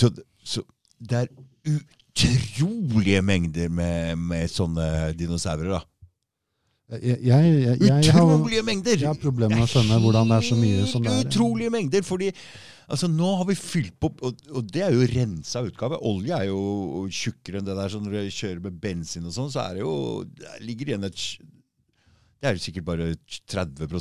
så, 0.00 0.10
så 0.42 0.64
det 0.98 1.22
er 1.22 1.30
utrolige 1.68 3.22
mengder 3.22 3.70
med, 3.70 4.18
med 4.18 4.50
sånne 4.50 5.12
dinosaurer. 5.18 5.76
da. 5.76 5.84
Jeg, 6.88 7.18
jeg, 7.20 7.20
jeg, 7.28 7.80
jeg, 7.84 8.12
har, 8.16 8.24
Utrolige 8.24 8.62
mengder! 8.64 8.96
jeg 8.96 9.10
har 9.10 9.18
problemer 9.20 9.58
med 9.58 9.66
å 9.66 9.70
skjønne 9.70 9.98
hvordan 10.00 10.30
det 10.32 10.36
er 10.38 10.46
så 10.46 10.56
mye 10.56 10.86
som 10.88 11.04
det 11.04 11.12
er. 11.12 11.26
Utrolige 11.26 11.72
mengder, 11.74 12.04
fordi 12.06 12.30
altså, 12.88 13.10
nå 13.12 13.28
har 13.40 13.46
vi 13.48 13.56
fylt 13.58 13.94
på 14.00 14.10
og, 14.24 14.42
og 14.52 14.72
det 14.72 14.82
er 14.86 14.96
jo 14.96 15.06
rensa 15.12 15.62
utgave. 15.66 16.00
Olje 16.08 16.34
er 16.36 16.48
jo 16.50 17.04
tjukkere 17.12 17.60
enn 17.60 17.68
det 17.68 17.76
der. 17.78 17.92
Så 17.92 18.00
når 18.02 18.16
du 18.16 18.34
kjører 18.40 18.64
med 18.64 18.80
bensin 18.82 19.28
og 19.28 19.36
sånn, 19.36 19.52
så 19.54 19.64
er 19.66 19.78
det 19.78 19.84
jo 19.84 19.94
Det 20.28 20.58
ligger 20.64 20.92
igjen 20.92 21.08
et 21.08 21.18
Det 21.18 22.50
er 22.50 22.58
jo 22.58 22.64
sikkert 22.64 22.88
bare 22.88 23.12
30 23.54 23.88
uh, 23.88 23.98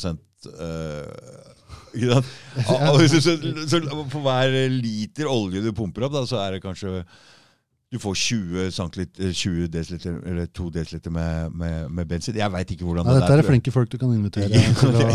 så, 1.98 3.20
så, 3.20 3.34
så, 3.68 3.80
For 4.12 4.22
hver 4.22 4.54
liter 4.72 5.30
olje 5.32 5.64
du 5.66 5.72
pumper 5.76 6.08
opp, 6.08 6.16
da, 6.18 6.26
så 6.30 6.40
er 6.44 6.56
det 6.56 6.66
kanskje 6.66 7.02
du 7.92 8.00
får 8.00 8.16
20, 8.16 8.72
centiliter, 8.72 9.30
20 9.32 9.68
dl 9.72 10.08
eller 10.28 10.46
2 10.46 10.66
dl 10.76 11.10
med, 11.10 11.52
med, 11.56 11.92
med 11.92 12.08
bensin. 12.10 12.36
Jeg 12.36 12.52
veit 12.52 12.72
ikke 12.74 12.84
hvordan 12.84 13.08
Ja, 13.08 13.14
det 13.16 13.22
dette 13.24 13.38
er 13.40 13.48
flinke 13.48 13.72
folk 13.72 13.94
du 13.94 13.96
kan 14.02 14.12
invitere. 14.12 14.60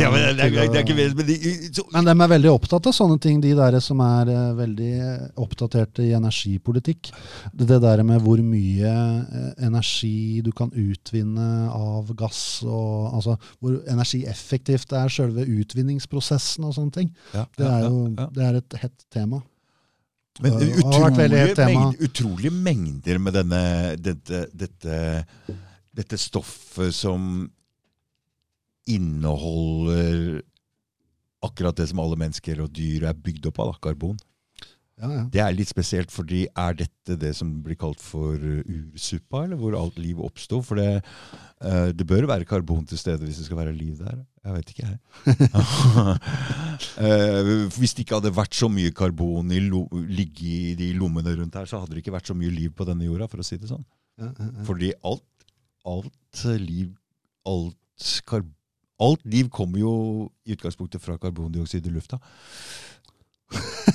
ja, 0.00 0.08
men 0.14 0.38
det, 0.38 0.46
er, 0.46 0.70
det 0.72 0.80
er 0.80 0.86
ikke 0.86 0.96
men 0.96 1.26
de, 1.28 1.36
så, 1.68 1.84
Men 1.92 2.08
de 2.08 2.14
er 2.16 2.32
veldig 2.32 2.52
opptatt 2.54 2.88
av 2.88 2.96
sånne 2.96 3.20
ting, 3.20 3.42
de 3.44 3.52
der 3.58 3.76
som 3.84 4.00
er 4.00 4.32
eh, 4.32 4.54
veldig 4.56 4.88
eh, 5.04 5.28
oppdaterte 5.44 6.06
i 6.06 6.14
energipolitikk. 6.16 7.12
Det, 7.52 7.76
der 7.84 8.04
med 8.08 8.24
hvor 8.24 8.40
mye 8.40 8.96
eh, 9.20 9.52
energi 9.68 10.40
du 10.40 10.48
kan 10.56 10.72
utvinne 10.72 11.68
av 11.76 12.08
gass, 12.16 12.62
og 12.64 13.12
altså 13.18 13.36
hvor 13.60 13.82
energieffektivt 13.84 14.88
det 14.94 15.02
er 15.02 15.12
selve 15.12 15.44
utvinningsprosessen 15.44 16.64
og 16.64 16.78
sånne 16.80 17.00
ting. 17.02 17.12
ja, 17.36 17.44
Det 17.58 17.68
er 17.68 17.88
jo 17.90 18.06
det 18.32 18.48
er 18.48 18.62
et 18.64 18.80
hett 18.80 19.10
tema. 19.12 19.44
Men 20.40 20.54
utrolige, 20.56 21.28
mengder, 21.28 21.98
utrolige 22.06 22.52
mengder 22.56 23.18
med 23.20 23.34
denne, 23.36 23.64
dette, 24.00 24.46
dette, 24.56 25.00
dette 25.92 26.18
stoffet 26.20 26.94
som 26.96 27.50
inneholder 28.88 30.40
akkurat 31.42 31.76
det 31.76 31.90
som 31.90 32.00
alle 32.02 32.16
mennesker 32.20 32.62
og 32.64 32.72
dyr 32.72 33.08
er 33.10 33.18
bygd 33.18 33.50
opp 33.50 33.60
av, 33.60 33.74
da, 33.74 33.82
karbon. 33.88 34.16
Ja, 35.02 35.08
ja. 35.10 35.22
Det 35.34 35.40
er 35.42 35.54
litt 35.56 35.70
spesielt, 35.72 36.12
fordi 36.14 36.44
er 36.46 36.76
dette 36.78 37.16
det 37.18 37.32
som 37.34 37.50
blir 37.64 37.78
kalt 37.80 38.00
for 38.02 38.38
uh, 38.38 38.62
ursuppa, 38.92 39.44
eller 39.46 39.58
hvor 39.58 39.76
alt 39.78 39.98
liv 40.00 40.20
oppsto? 40.22 40.60
For 40.62 40.78
det, 40.78 41.02
eh, 41.64 41.88
det 41.96 42.06
bør 42.06 42.28
være 42.30 42.46
karbon 42.48 42.86
til 42.86 43.00
stede 43.00 43.26
hvis 43.26 43.40
det 43.40 43.48
skal 43.48 43.58
være 43.64 43.74
liv 43.74 43.98
der. 43.98 44.20
Jeg 44.42 44.54
vet 44.56 44.72
ikke, 44.74 44.88
jeg. 44.88 44.98
Eh, 46.98 47.68
hvis 47.78 47.92
det 47.94 48.02
ikke 48.02 48.16
hadde 48.18 48.32
vært 48.34 48.56
så 48.58 48.66
mye 48.70 48.90
karbon 48.96 49.52
i 49.54 49.60
ligge 49.62 50.46
i 50.48 50.72
de 50.76 50.88
lommene 50.98 51.30
rundt 51.38 51.54
her, 51.56 51.68
så 51.68 51.78
hadde 51.78 51.94
det 51.94 52.02
ikke 52.02 52.14
vært 52.14 52.26
så 52.28 52.34
mye 52.36 52.50
liv 52.52 52.72
på 52.74 52.84
denne 52.88 53.06
jorda, 53.06 53.28
for 53.30 53.42
å 53.42 53.46
si 53.46 53.56
det 53.60 53.70
sånn. 53.70 53.84
Ja, 54.18 54.28
ja, 54.28 54.48
ja. 54.48 54.64
Fordi 54.66 54.90
alt, 55.08 55.46
alt 55.88 56.42
liv 56.58 56.90
alt, 57.48 57.78
kar, 58.28 58.44
alt 59.02 59.24
liv 59.26 59.48
kommer 59.54 59.82
jo 59.82 59.94
i 60.46 60.56
utgangspunktet 60.56 61.02
fra 61.02 61.18
karbondioksid 61.22 61.86
i 61.86 61.94
lufta. 61.94 62.20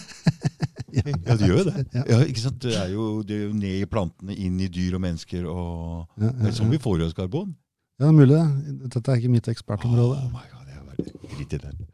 Ja, 0.98 1.36
det 1.38 1.46
gjør 1.46 1.60
jo 1.60 1.64
det. 1.68 1.82
Ja. 1.94 2.18
Ikke 2.24 2.42
sant? 2.42 2.58
Det 2.64 2.72
er, 2.74 2.88
jo, 2.90 3.22
det 3.22 3.36
er 3.36 3.42
jo 3.44 3.54
ned 3.54 3.84
i 3.84 3.90
plantene, 3.92 4.34
inn 4.34 4.56
i 4.64 4.70
dyr 4.72 4.96
og 4.98 5.04
mennesker. 5.04 5.44
og 5.46 6.08
Det 6.18 6.48
er 6.48 6.56
sånn 6.56 6.72
vi 6.72 6.80
får 6.82 7.04
i 7.04 7.06
oss 7.06 7.14
karbon. 7.14 7.52
Ja, 7.98 8.06
det 8.06 8.10
er 8.10 8.18
mulig 8.18 8.34
det. 8.36 8.46
Dette 8.94 9.12
er 9.12 9.22
ikke 9.22 9.34
mitt 9.34 9.50
ekspertområde. 9.50 10.20
Oh 10.22 10.30
my 10.34 10.46
God, 10.52 10.70
jeg 10.70 10.84
var 10.86 11.00
litt 11.02 11.28
Drit 11.34 11.56
i 11.58 11.62
den. 11.64 11.88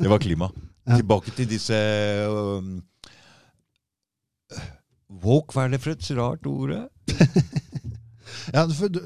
Det 0.00 0.12
var 0.12 0.22
klima. 0.22 0.50
Ja. 0.84 0.98
Tilbake 1.00 1.32
til 1.32 1.46
disse 1.48 1.76
um, 2.28 2.82
Woke, 5.24 5.54
hva 5.56 5.62
er 5.64 5.70
det 5.72 5.78
for 5.80 5.94
et 5.94 6.10
rart 6.12 6.44
ord? 6.44 6.74
Ja, 8.52 8.66
for 8.68 8.92
du, 8.92 9.00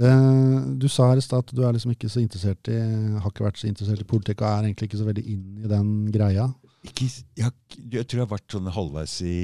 Uh, 0.00 0.72
du 0.80 0.86
sa 0.88 1.10
her 1.10 1.20
i 1.20 1.22
stad 1.22 1.44
at 1.44 1.50
du 1.52 1.60
er 1.66 1.74
liksom 1.76 1.92
ikke 1.92 2.08
så 2.08 2.22
interessert 2.22 2.68
i, 2.72 2.78
har 3.20 3.28
ikke 3.28 3.44
vært 3.44 3.58
så 3.60 3.68
interessert 3.68 4.00
i 4.00 4.08
politikk, 4.08 4.40
og 4.40 4.48
er 4.48 4.68
egentlig 4.70 4.88
ikke 4.88 5.00
så 5.02 5.08
veldig 5.08 5.24
inn 5.34 5.42
i 5.60 5.68
den 5.68 5.90
greia. 6.14 6.46
Ikke, 6.88 7.10
jeg, 7.38 7.52
jeg 7.92 8.06
tror 8.08 8.22
jeg 8.22 8.24
har 8.24 8.30
vært 8.32 8.56
sånn 8.56 8.70
halvveis 8.72 9.18
i 9.28 9.36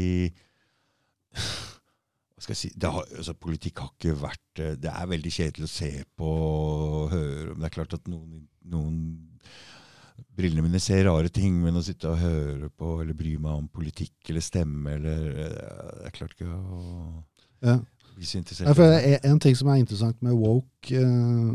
si 2.47 2.71
det 2.77 2.91
har, 2.95 3.05
altså, 3.17 3.35
Politikk 3.35 3.83
har 3.83 3.91
ikke 3.95 4.15
vært 4.21 4.61
eh, 4.63 4.77
Det 4.81 4.91
er 4.93 5.11
veldig 5.11 5.33
kjedelig 5.35 5.67
å 5.67 5.73
se 5.73 5.91
på 6.19 6.29
og 6.29 7.11
høre 7.13 7.53
Men 7.53 7.61
Det 7.65 7.69
er 7.71 7.75
klart 7.77 7.97
at 7.99 8.09
noen, 8.11 8.47
noen 8.65 9.01
Brillene 10.39 10.63
mine 10.63 10.81
ser 10.83 11.05
rare 11.07 11.31
ting, 11.35 11.57
men 11.63 11.79
å 11.79 11.83
sitte 11.83 12.11
og 12.11 12.19
høre 12.23 12.69
på 12.75 12.97
eller 13.03 13.15
bry 13.19 13.37
meg 13.43 13.55
om 13.55 13.69
politikk 13.71 14.31
eller 14.31 14.45
stemme 14.45 14.97
eller 14.99 15.25
Det 15.35 15.49
Jeg 16.09 16.15
klarte 16.19 16.37
ikke 16.39 16.59
å 16.59 17.25
Ja. 17.67 17.79
bli 18.15 18.27
så 18.27 18.39
interessert. 18.39 18.69
Ja, 18.69 18.75
for 18.75 19.31
en, 19.31 19.41
ting 19.43 19.57
som 19.59 19.71
er 19.71 19.81
interessant 19.81 20.21
med 20.23 20.37
woke, 20.39 20.95
eh, 20.95 21.55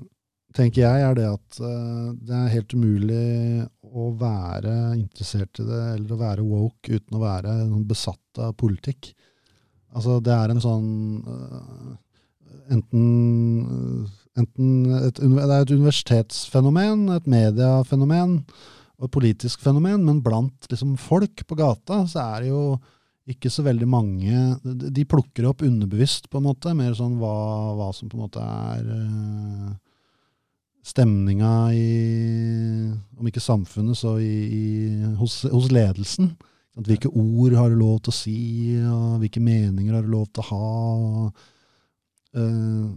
tenker 0.56 0.82
jeg, 0.84 1.04
er 1.08 1.16
det 1.16 1.28
at 1.32 1.60
eh, 1.64 2.10
det 2.28 2.36
er 2.36 2.52
helt 2.58 2.76
umulig 2.76 3.68
å 3.88 4.10
være 4.20 4.74
interessert 5.00 5.60
i 5.64 5.68
det, 5.68 5.82
eller 5.96 6.16
å 6.16 6.20
være 6.20 6.48
woke 6.48 6.98
uten 7.00 7.20
å 7.20 7.24
være 7.24 7.56
besatt 7.88 8.42
av 8.44 8.56
politikk. 8.60 9.14
Altså, 9.94 10.20
det 10.26 10.34
er 10.34 10.54
en 10.54 10.64
sånn 10.64 10.90
eh, 11.28 11.94
Enten, 12.74 13.08
eh, 13.68 14.12
enten 14.40 14.70
et, 15.02 15.20
Det 15.20 15.44
er 15.44 15.66
et 15.66 15.74
universitetsfenomen, 15.74 17.10
et 17.12 17.28
mediefenomen 17.30 18.40
og 19.00 19.10
et 19.10 19.14
politisk 19.14 19.64
fenomen, 19.66 20.06
men 20.06 20.22
blant 20.24 20.70
liksom, 20.72 20.96
folk 21.02 21.44
på 21.50 21.58
gata 21.60 22.04
så 22.08 22.24
er 22.24 22.46
det 22.46 22.52
jo 22.54 22.64
ikke 23.30 23.50
så 23.52 23.64
veldig 23.64 23.88
mange 23.88 24.40
De 24.64 25.06
plukker 25.08 25.48
opp 25.48 25.64
underbevisst, 25.64 26.30
på 26.30 26.40
en 26.40 26.48
måte. 26.50 26.74
Mer 26.76 26.96
sånn 26.98 27.18
hva, 27.22 27.34
hva 27.78 27.90
som 27.96 28.12
på 28.12 28.18
en 28.18 28.26
måte 28.26 28.44
er 28.44 28.90
eh, 28.98 29.70
stemninga 30.84 31.54
i 31.76 31.88
Om 33.20 33.30
ikke 33.30 33.44
samfunnet, 33.44 33.98
så 34.00 34.18
i, 34.20 34.34
i, 34.60 34.66
hos, 35.20 35.42
hos 35.52 35.72
ledelsen. 35.72 36.34
At 36.74 36.88
hvilke 36.90 37.10
ord 37.10 37.54
har 37.54 37.70
du 37.70 37.78
lov 37.78 38.00
til 38.02 38.10
å 38.10 38.18
si, 38.18 38.38
og 38.90 39.20
hvilke 39.22 39.42
meninger 39.44 39.94
har 39.94 40.06
du 40.06 40.10
lov 40.14 40.26
til 40.34 40.42
å 40.42 40.48
ha. 40.50 40.70
Og, 41.10 41.44
eh, 42.34 42.88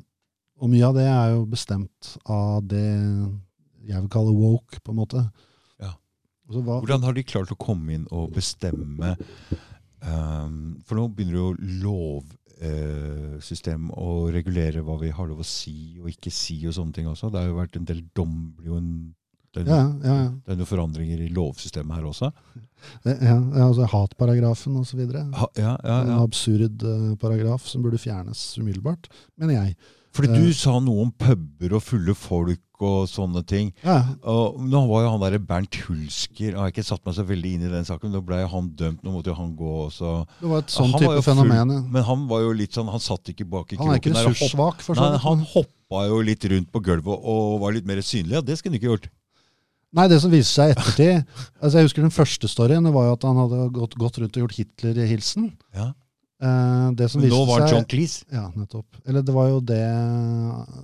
og 0.56 0.70
mye 0.72 0.86
av 0.86 0.94
det 0.96 1.04
er 1.10 1.34
jo 1.34 1.42
bestemt 1.50 2.16
av 2.24 2.64
det 2.64 2.88
jeg 3.86 4.00
vil 4.00 4.10
kalle 4.12 4.32
woke, 4.34 4.80
på 4.82 4.90
en 4.92 5.00
måte. 5.00 5.20
Ja. 5.82 5.92
Altså, 6.48 6.60
hva, 6.62 6.80
Hvordan 6.80 7.04
har 7.06 7.12
de 7.16 7.22
klart 7.26 7.52
å 7.52 7.60
komme 7.60 7.92
inn 7.98 8.06
og 8.14 8.32
bestemme 8.34 9.08
um, 10.00 10.76
For 10.86 10.94
nå 10.98 11.04
begynner 11.12 11.36
jo 11.38 11.48
lovsystem 11.84 13.82
å 13.92 14.30
regulere 14.34 14.82
hva 14.86 14.96
vi 15.02 15.10
har 15.14 15.26
lov 15.28 15.40
å 15.44 15.46
si 15.46 15.98
og 16.00 16.08
ikke 16.14 16.32
si 16.32 16.66
og 16.66 16.74
sånne 16.78 16.94
ting 16.96 17.08
også. 17.10 17.30
Det 17.30 17.40
har 17.42 17.48
jo 17.50 17.60
vært 17.60 17.76
en 17.78 17.88
del 17.88 18.02
dom 18.16 18.34
blir 18.56 18.68
jo 18.72 18.76
en, 18.80 18.90
det, 19.64 19.64
er, 19.66 19.72
ja, 19.72 19.82
ja, 20.04 20.16
ja. 20.22 20.30
det 20.44 20.52
er 20.54 20.60
noen 20.60 20.68
forandringer 20.70 21.24
i 21.24 21.28
lovsystemet 21.34 21.96
her 21.98 22.06
også. 22.12 22.32
Ja, 23.06 23.36
altså 23.66 23.86
hatparagrafen 23.90 24.76
osv. 24.78 25.00
Ha, 25.10 25.48
ja, 25.58 25.74
ja, 25.82 25.98
En 26.04 26.16
absurd 26.20 26.84
eh, 26.86 27.14
paragraf 27.20 27.64
som 27.66 27.82
burde 27.82 27.98
fjernes 27.98 28.42
umiddelbart, 28.60 29.08
mener 29.40 29.56
jeg. 29.62 29.76
Fordi 30.16 30.30
Eh. 30.32 30.36
du 30.46 30.52
sa 30.56 30.78
noe 30.80 31.02
om 31.04 31.10
puber 31.12 31.74
og 31.76 31.82
fulle 31.84 32.14
folk 32.16 32.60
og 32.80 33.08
sånne 33.08 33.42
ting. 33.48 33.70
Ja, 33.84 33.98
Og 34.24 34.56
nå 34.60 34.80
var 34.88 35.02
jo 35.04 35.10
han 35.12 35.20
der 35.20 35.38
Bernt 35.40 35.76
Hulsker 35.86 36.50
Jeg 36.52 36.56
har 36.56 36.68
ikke 36.72 36.84
satt 36.84 37.04
meg 37.04 37.14
så 37.16 37.24
veldig 37.24 37.52
inn 37.56 37.64
i 37.66 37.72
den 37.72 37.84
saken. 37.88 38.12
Nå 38.12 38.20
ble 38.24 38.42
han 38.48 38.70
dømt, 38.76 39.02
nå 39.04 39.12
måtte 39.12 39.32
jo 39.32 39.36
han 39.36 39.54
gå 39.56 39.72
også. 39.88 40.26
Det 40.40 40.48
var 40.52 40.58
et 40.64 40.72
sånn 40.72 40.92
Han 40.92 41.00
type 41.04 41.22
fenomen. 41.24 41.72
Ja. 41.72 41.80
Men 41.96 42.02
han 42.08 42.24
var 42.28 42.40
jo 42.46 42.52
litt 42.56 42.72
sånn 42.76 42.88
Han 42.92 43.00
satt 43.00 43.28
ikke 43.32 43.48
bak 43.48 43.72
i 43.72 43.76
Han 43.80 43.88
er 43.92 44.00
ikke 44.00 44.12
kroken 44.12 44.32
ressurssvak, 44.32 44.80
for 44.84 44.94
så 44.96 45.00
Nei, 45.04 45.12
vidt. 45.16 45.24
han 45.24 45.44
hoppa 45.52 46.06
jo 46.08 46.20
litt 46.20 46.44
rundt 46.52 46.72
på 46.72 46.82
gulvet 46.84 47.16
og 47.34 47.60
var 47.64 47.72
litt 47.76 47.86
mer 47.88 48.00
synlig. 48.04 48.32
Ja, 48.36 48.40
det 48.44 48.56
skulle 48.60 48.76
han 48.76 48.80
ikke 48.80 48.92
gjort. 48.92 49.08
Nei, 49.94 50.08
det 50.10 50.18
som 50.20 50.32
viste 50.32 50.50
seg 50.52 50.72
i 50.72 50.74
ettertid 50.74 51.20
altså 51.62 51.78
Jeg 51.78 51.86
husker 51.86 52.02
den 52.02 52.14
første 52.14 52.50
storyen. 52.50 52.84
Det 52.84 52.92
var 52.96 53.06
jo 53.06 53.14
at 53.16 53.28
han 53.28 53.38
hadde 53.44 53.68
gått, 53.76 53.94
gått 54.00 54.18
rundt 54.22 54.36
og 54.36 54.44
gjort 54.46 54.58
Hitler-hilsen. 54.58 55.46
Ja. 55.76 55.92
Eh, 56.42 56.88
det 56.98 57.06
som 57.08 57.22
Men 57.22 57.30
viste 57.30 57.36
nå 57.38 57.44
var 57.48 57.62
det 57.62 57.68
seg 57.70 57.76
John 57.78 57.86
Cleese. 57.92 58.24
Ja, 58.34 58.48
nettopp. 58.56 58.98
Eller 59.06 59.24
det 59.24 59.36
var 59.36 59.52
jo 59.52 59.60
det 59.64 59.84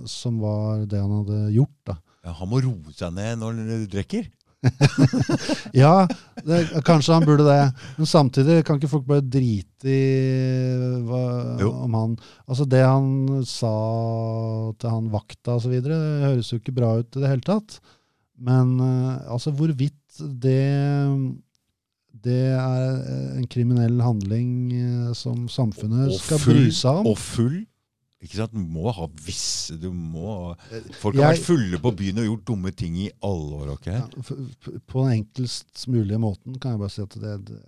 som 0.09 0.39
var 0.41 0.85
det 0.89 1.01
han 1.03 1.17
hadde 1.19 1.41
gjort, 1.57 1.75
da. 1.91 1.97
Ja, 2.23 2.37
han 2.39 2.49
må 2.49 2.61
roe 2.63 2.95
seg 2.95 3.13
ned 3.17 3.41
når 3.41 3.59
han 3.59 3.85
drikker. 3.91 4.31
Ja, 5.75 6.07
det, 6.47 6.59
kanskje 6.87 7.17
han 7.17 7.25
burde 7.27 7.45
det. 7.47 7.63
Men 7.97 8.07
samtidig 8.09 8.61
kan 8.67 8.79
ikke 8.79 8.91
folk 8.91 9.07
bare 9.09 9.25
drite 9.25 9.89
i 9.91 11.01
hva, 11.03 11.23
Jo. 11.59 11.73
om 11.83 11.97
han 11.97 12.13
Altså, 12.47 12.63
det 12.69 12.79
han 12.85 13.43
sa 13.47 13.73
til 14.79 14.93
han 14.93 15.09
vakta 15.13 15.57
osv., 15.59 15.75
høres 15.83 16.53
jo 16.53 16.61
ikke 16.61 16.75
bra 16.79 16.95
ut 17.01 17.17
i 17.17 17.23
det 17.23 17.33
hele 17.33 17.45
tatt. 17.45 17.79
Men 18.43 18.75
eh, 18.83 19.31
altså, 19.31 19.53
hvorvidt 19.55 20.21
det 20.43 20.59
det 22.23 22.53
er 22.55 22.99
en 23.39 23.47
kriminell 23.51 23.99
handling 24.03 24.51
eh, 24.77 25.13
som 25.17 25.47
samfunnet 25.51 26.11
Og 26.13 26.19
skal 26.21 26.39
full, 26.39 26.59
bry 26.61 26.73
seg 26.75 26.99
om. 27.01 27.09
Og 27.11 27.17
full. 27.19 27.57
Ikke 28.23 28.37
sant? 28.39 28.53
Du 28.55 28.61
må 28.63 28.87
ha 28.95 29.07
visse 29.25 29.75
du 29.81 29.89
må, 29.91 30.53
Folk 31.01 31.17
har 31.17 31.33
Jeg- 31.33 31.39
vært 31.41 31.47
fulle 31.49 31.79
på 31.83 31.91
byen 31.99 32.21
og 32.21 32.27
gjort 32.29 32.45
dumme 32.47 32.71
ting 32.71 32.95
i 33.01 33.09
alle 33.19 33.57
år. 33.59 33.73
Okay? 33.73 33.97
Ja, 33.99 34.07
på 34.87 35.03
den 35.03 35.17
enklest 35.17 35.87
mulige 35.91 36.21
måten 36.23 36.55
kan 36.59 36.71
jeg 36.77 36.79
bare 36.85 36.93
si 36.93 37.01
at 37.03 37.17
det, 37.19 37.33
det, 37.49 37.59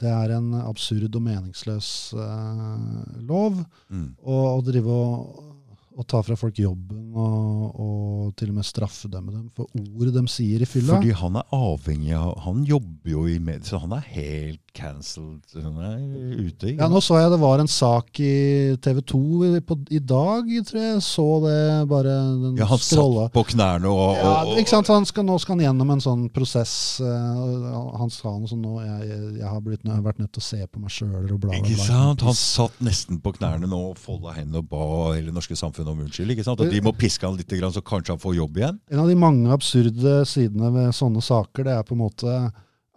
det 0.00 0.08
er 0.08 0.36
en 0.38 0.54
absurd 0.62 1.12
og 1.12 1.22
meningsløs 1.26 1.90
uh, 2.16 3.20
lov. 3.20 3.60
Mm. 3.92 4.14
Og 4.24 4.46
å 4.54 4.64
drive 4.64 4.88
og 4.88 5.49
å 5.98 6.04
ta 6.06 6.20
fra 6.22 6.36
folk 6.38 6.54
jobben 6.62 7.10
og, 7.18 7.80
og 7.82 8.34
til 8.38 8.52
og 8.52 8.60
med 8.60 8.66
straffedømme 8.68 9.32
dem 9.34 9.48
for 9.56 9.66
ord 9.74 10.12
de 10.14 10.22
sier 10.30 10.62
i 10.62 10.68
fylla. 10.68 11.00
Fordi 11.00 11.14
han 11.18 11.38
er 11.40 11.48
avhengig 11.56 12.12
av 12.16 12.36
Han 12.44 12.60
jobber 12.68 13.10
jo 13.10 13.24
i 13.28 13.38
medier, 13.42 13.66
så 13.66 13.80
han 13.82 13.96
er 13.98 14.04
helt 14.14 14.60
cancelled. 14.72 15.42
Han 15.58 15.80
er 15.82 16.44
ute. 16.46 16.70
Ja, 16.78 16.86
Nå 16.88 17.00
så 17.02 17.18
jeg 17.18 17.32
det 17.32 17.40
var 17.42 17.58
en 17.58 17.68
sak 17.70 18.20
i 18.22 18.76
TV 18.80 19.00
2 19.02 19.20
i, 19.48 19.60
på, 19.66 19.76
i 19.90 19.98
dag, 19.98 20.46
tror 20.68 20.78
jeg. 20.84 21.00
Så 21.02 21.26
det 21.42 21.56
bare 21.90 22.14
den 22.38 22.60
Ja, 22.60 22.68
han 22.70 22.78
scrolla. 22.78 23.26
satt 23.26 23.34
på 23.34 23.44
knærne 23.50 23.90
og, 23.90 24.14
Ja, 24.20 24.34
og, 24.46 24.54
ikke 24.62 24.70
sant? 24.76 24.92
Han 24.94 25.08
skal, 25.10 25.26
nå 25.26 25.40
skal 25.42 25.56
han 25.58 25.64
gjennom 25.66 25.90
en 25.96 26.04
sånn 26.06 26.28
prosess. 26.32 26.76
eh, 27.02 27.74
han 27.98 28.14
sa 28.14 28.30
noe 28.38 28.46
sånn 28.50 28.62
nå 28.62 28.76
jeg, 28.84 29.10
jeg 29.40 29.48
har 29.50 29.60
blitt, 29.66 29.82
nø- 29.88 29.98
vært 30.06 30.22
nødt 30.22 30.32
til 30.38 30.44
å 30.44 30.48
se 30.52 30.62
på 30.70 30.80
meg 30.86 30.94
sjøl 30.94 31.18
og 31.34 31.40
bla, 31.42 31.50
bla, 31.50 31.58
Ikke 31.64 31.82
sant? 31.90 32.22
Han 32.30 32.38
satt 32.38 32.78
nesten 32.84 33.18
på 33.20 33.34
knærne 33.40 33.66
nå 33.70 33.82
og 33.90 33.98
folda 33.98 34.36
hendene 34.38 34.62
og 34.62 34.70
ba 34.70 34.86
hele 35.18 35.34
norske 35.34 35.58
samfunnet 35.58 35.89
om 35.92 36.00
unnskyld. 36.04 36.34
ikke 36.34 36.46
sant? 36.46 36.62
At 36.62 36.72
de 36.72 36.82
må 36.84 36.92
piske 36.96 37.26
han 37.26 37.36
litt, 37.38 37.50
så 37.50 37.82
kanskje 37.84 38.14
han 38.14 38.22
får 38.22 38.36
jobb 38.38 38.60
igjen. 38.60 38.80
En 38.90 39.02
av 39.04 39.10
de 39.10 39.18
mange 39.18 39.52
absurde 39.54 40.20
sidene 40.28 40.72
ved 40.74 40.96
sånne 40.96 41.22
saker, 41.24 41.66
det 41.66 41.76
er 41.76 41.86
på 41.86 41.96
en 41.96 42.04
måte 42.06 42.40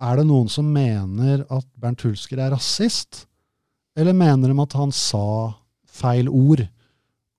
Er 0.03 0.18
det 0.20 0.26
noen 0.28 0.49
som 0.52 0.68
mener 0.68 1.45
at 1.48 1.65
Bernt 1.80 2.02
Hulsker 2.03 2.40
er 2.41 2.52
rasist? 2.52 3.26
Eller 3.95 4.15
mener 4.18 4.52
de 4.52 4.60
at 4.60 4.74
han 4.76 4.91
sa 4.91 5.53
feil 5.88 6.28
ord? 6.28 6.65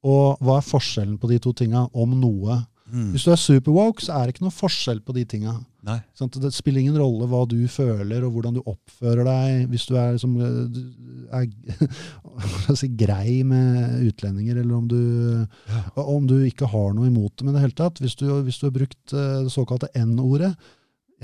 Og 0.05 0.41
hva 0.41 0.61
er 0.61 0.65
forskjellen 0.65 1.19
på 1.21 1.29
de 1.29 1.41
to 1.43 1.53
tinga, 1.53 1.89
om 1.93 2.15
noe? 2.21 2.63
Mm. 2.89 3.11
Hvis 3.13 3.27
du 3.27 3.33
er 3.35 3.41
superwoke, 3.41 4.05
så 4.05 4.15
er 4.15 4.25
det 4.25 4.35
ikke 4.35 4.47
noe 4.47 4.55
forskjell 4.55 5.01
på 5.05 5.17
de 5.17 5.25
tinga. 5.29 5.59
Sant? 6.17 6.39
Det 6.41 6.51
spiller 6.55 6.81
ingen 6.81 6.99
rolle 7.01 7.27
hva 7.29 7.43
du 7.49 7.59
føler, 7.71 8.25
og 8.25 8.37
hvordan 8.37 8.57
du 8.57 8.63
oppfører 8.63 9.27
deg. 9.29 9.67
Hvis 9.73 9.87
du 9.89 9.97
er, 10.01 10.15
liksom, 10.17 10.37
eh, 10.41 10.63
du 10.73 10.81
er 11.35 12.77
si, 12.81 12.89
grei 12.99 13.43
med 13.47 14.07
utlendinger, 14.09 14.63
eller 14.63 14.79
om 14.79 14.89
du, 14.89 15.01
om 16.01 16.31
du 16.31 16.39
ikke 16.47 16.71
har 16.73 16.97
noe 16.97 17.11
imot 17.11 17.37
dem 17.41 17.53
i 17.53 17.57
det 17.57 17.67
hele 17.67 17.79
tatt. 17.79 18.01
Hvis 18.03 18.17
du, 18.21 18.27
hvis 18.47 18.63
du 18.63 18.69
har 18.69 18.75
brukt 18.79 19.15
eh, 19.17 19.45
det 19.45 19.53
såkalte 19.53 19.93
N-ordet 20.01 20.55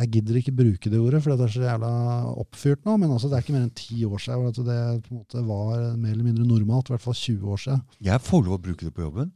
Jeg 0.00 0.12
gidder 0.14 0.36
ikke 0.38 0.54
bruke 0.56 0.92
det 0.92 1.00
ordet, 1.00 1.18
for 1.20 1.34
det 1.34 1.48
er 1.48 1.56
så 1.56 1.66
jævla 1.66 1.90
oppfyrt 2.40 2.86
nå, 2.86 2.94
men 3.00 3.10
altså, 3.10 3.28
det 3.28 3.36
er 3.36 3.44
ikke 3.44 3.56
mer 3.56 3.66
enn 3.66 3.74
ti 3.76 4.04
år 4.06 4.22
siden 4.22 4.70
det 5.34 5.42
var 5.44 5.90
mer 5.96 6.14
eller 6.14 6.24
mindre 6.24 6.46
normalt. 6.46 6.88
I 6.88 6.94
hvert 6.94 7.08
fall 7.08 7.18
20 7.18 7.52
år 7.56 7.60
siden. 7.64 7.84
Jeg 8.06 8.24
får 8.24 8.46
lov 8.46 8.56
å 8.60 8.64
bruke 8.68 8.86
det 8.86 8.94
på 8.96 9.08
jobben. 9.08 9.32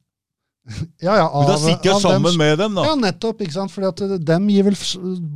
Ja, 1.02 1.12
ja, 1.18 1.24
Men 1.40 1.48
da 1.50 1.56
sitter 1.60 1.84
jeg 1.90 1.92
av 1.94 2.00
dem- 2.02 2.10
sammen 2.22 2.36
med 2.40 2.58
dem, 2.58 2.74
da. 2.74 2.84
Ja, 2.88 2.94
nettopp. 2.96 3.40
ikke 3.44 3.52
sant? 3.52 3.70
Fordi 3.70 3.86
at 3.86 4.24
dem 4.24 4.46
gir 4.48 4.64
vel 4.64 4.74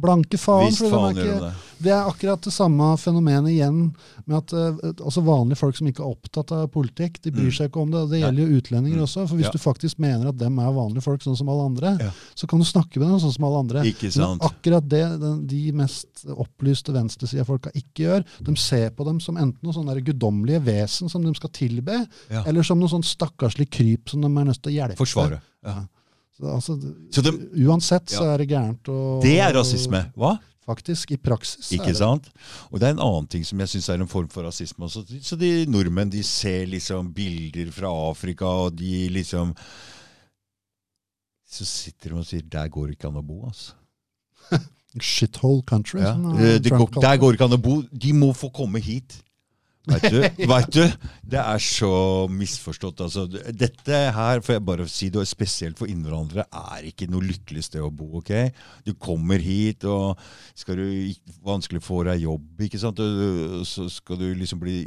blanke 0.00 0.38
faen. 0.40 0.70
Visst 0.70 0.80
faen 0.88 1.14
de 1.14 1.20
ikke, 1.20 1.34
de 1.34 1.40
det. 1.48 1.54
Det 1.78 1.92
er 1.94 2.08
akkurat 2.10 2.40
det 2.42 2.50
samme 2.52 2.96
fenomenet 2.98 3.52
igjen 3.52 3.92
med 4.26 4.36
at 4.38 4.52
eh, 4.56 4.88
altså 5.04 5.22
vanlige 5.22 5.58
folk 5.60 5.76
som 5.76 5.86
ikke 5.86 6.00
er 6.02 6.08
opptatt 6.10 6.50
av 6.56 6.64
politikk, 6.74 7.20
de 7.22 7.30
bryr 7.30 7.52
Mm. 7.52 7.54
seg 7.54 7.68
ikke 7.70 7.80
om 7.82 7.90
det. 7.92 8.00
og 8.00 8.10
Det 8.10 8.20
gjelder 8.22 8.48
jo 8.48 8.56
utlendinger 8.60 8.96
Mm. 8.98 9.04
også. 9.04 9.28
for 9.28 9.36
Hvis 9.36 9.44
Ja. 9.44 9.50
du 9.52 9.58
faktisk 9.58 9.98
mener 9.98 10.28
at 10.28 10.36
dem 10.38 10.58
er 10.58 10.72
vanlige 10.72 11.02
folk 11.02 11.20
sånn 11.22 11.36
som 11.36 11.48
alle 11.48 11.64
andre, 11.66 11.98
Ja. 12.00 12.10
så 12.34 12.48
kan 12.48 12.58
du 12.58 12.64
snakke 12.64 12.96
med 12.98 13.08
dem 13.08 13.20
sånn 13.20 13.32
som 13.34 13.44
alle 13.44 13.58
andre. 13.60 13.82
Ikke 13.84 14.10
sant. 14.10 14.40
Men 14.40 14.48
akkurat 14.50 14.88
det 14.88 15.20
den, 15.20 15.46
de 15.46 15.72
mest 15.72 16.06
opplyste 16.26 16.90
venstresida-folka 16.92 17.70
ikke 17.76 18.02
gjør, 18.08 18.24
de 18.42 18.56
ser 18.56 18.90
på 18.90 19.04
dem 19.04 19.20
som 19.20 19.36
enten 19.36 19.58
noe 19.62 19.72
sånn 19.72 19.86
der 19.86 20.00
guddommelige 20.00 20.64
vesen 20.64 21.08
som 21.08 21.22
de 21.22 21.32
skal 21.34 21.50
tilbe, 21.50 22.08
Ja. 22.30 22.42
eller 22.46 22.62
som 22.64 22.80
noe 22.80 22.88
sånn 22.88 23.04
stakkarslig 23.04 23.70
kryp 23.70 24.08
som 24.08 24.20
de 24.22 24.26
er 24.26 24.44
nødt 24.44 24.62
til 24.62 24.72
å 24.72 24.88
hjelpe. 24.88 24.96
Forsvare. 25.18 25.40
Ja. 25.64 25.76
Så, 26.38 26.52
altså, 26.54 26.76
Så 27.10 27.22
det, 27.26 27.32
uansett 27.66 28.12
så 28.14 28.22
er 28.32 28.38
det 28.38 28.48
gærent. 28.48 28.82
å- 28.88 29.20
det 29.22 29.38
er 29.42 29.52
rasisme. 29.58 30.04
Hva? 30.16 30.36
Faktisk, 30.68 31.10
i 31.12 31.16
praksis. 31.16 31.70
Ikke 31.72 31.94
sant? 31.96 32.28
Og 32.70 32.78
det 32.78 32.88
er 32.88 32.92
en 32.92 33.00
annen 33.00 33.26
ting 33.26 33.42
som 33.42 33.58
jeg 33.58 33.68
syns 33.72 33.88
er 33.88 34.02
en 34.02 34.06
form 34.10 34.28
for 34.28 34.44
rasisme 34.44 34.84
også. 34.84 35.02
Så 35.24 35.38
de 35.40 35.64
nordmenn 35.66 36.10
de 36.12 36.22
ser 36.22 36.66
liksom 36.66 37.08
bilder 37.16 37.70
fra 37.72 37.88
Afrika, 38.10 38.44
og 38.44 38.76
de 38.76 39.08
liksom 39.08 39.54
Så 41.48 41.64
sitter 41.64 42.10
de 42.10 42.18
og 42.20 42.26
sier 42.26 42.42
'der 42.42 42.68
går 42.68 42.86
det 42.88 42.98
ikke 42.98 43.08
an 43.08 43.22
å 43.22 43.22
bo', 43.24 43.46
altså. 43.48 43.72
Shithole 45.00 45.62
country. 45.62 46.00
Ja. 46.00 46.12
eh, 46.12 46.58
uh, 46.58 46.78
kalte 46.78 47.00
der 47.00 47.16
går 47.16 47.32
det 47.32 47.40
ikke 47.40 47.44
an 47.48 47.56
å 47.58 47.62
bo. 47.62 47.82
De 47.82 48.12
må 48.12 48.34
få 48.36 48.50
komme 48.52 48.80
hit. 48.80 49.22
Vet 49.88 50.06
du? 50.12 50.18
Vet 50.52 50.70
du? 50.74 50.82
Det 51.28 51.40
er 51.40 51.62
så 51.62 51.92
misforstått. 52.32 53.02
Altså, 53.06 53.26
dette 53.28 54.00
her, 54.14 54.42
får 54.44 54.58
jeg 54.58 54.64
bare 54.68 54.88
si 54.92 55.10
det, 55.12 55.24
spesielt 55.28 55.78
for 55.80 55.90
innvandrere, 55.90 56.46
er 56.74 56.88
ikke 56.90 57.08
noe 57.10 57.26
lykkelig 57.26 57.66
sted 57.68 57.84
å 57.84 57.92
bo. 57.92 58.10
ok? 58.20 58.32
Du 58.86 58.94
kommer 59.00 59.42
hit, 59.42 59.84
og 59.88 60.18
skal 60.58 60.80
du 60.80 60.88
vanskelig 61.46 61.82
få 61.84 62.02
deg 62.08 62.26
jobb, 62.26 62.48
ikke 62.68 62.80
sant? 62.80 63.00
Og 63.00 63.64
så 63.68 63.88
skal 63.92 64.20
du 64.20 64.28
liksom 64.34 64.60
bli 64.62 64.82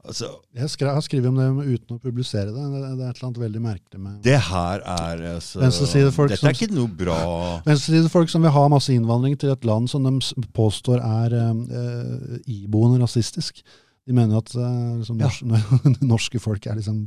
Altså, 0.00 0.30
Jeg 0.56 0.70
skrev, 0.72 0.88
har 0.96 1.04
skrevet 1.04 1.28
om 1.28 1.36
det 1.36 1.74
uten 1.74 1.98
å 1.98 2.00
publisere 2.00 2.48
det. 2.54 2.54
Det, 2.56 2.80
det 2.96 3.04
er 3.04 3.10
et 3.10 3.18
eller 3.18 3.26
annet 3.28 3.40
veldig 3.42 3.60
merkelig 3.64 4.00
med 4.00 4.22
det 4.24 4.38
her 4.46 4.80
er 4.80 5.24
altså 5.34 5.60
Dette 5.60 6.40
er 6.40 6.56
ikke 6.56 6.70
noe 6.72 6.88
bra 7.02 7.18
Venstresidefolk 7.68 8.32
som 8.32 8.46
vil 8.46 8.54
ha 8.54 8.64
masse 8.72 8.94
innvandring 8.94 9.36
til 9.40 9.52
et 9.52 9.68
land 9.68 9.90
som 9.92 10.06
de 10.08 10.46
påstår 10.56 11.02
er 11.04 11.36
eh, 11.36 12.40
iboende 12.48 13.02
rasistisk. 13.02 13.60
De 14.08 14.16
mener 14.16 14.40
at 14.40 14.54
eh, 14.56 14.96
liksom, 15.02 15.20
Ja. 15.20 15.28
norsk, 15.28 16.00
norske 16.14 16.40
folk 16.42 16.66
er 16.66 16.80
liksom 16.80 17.02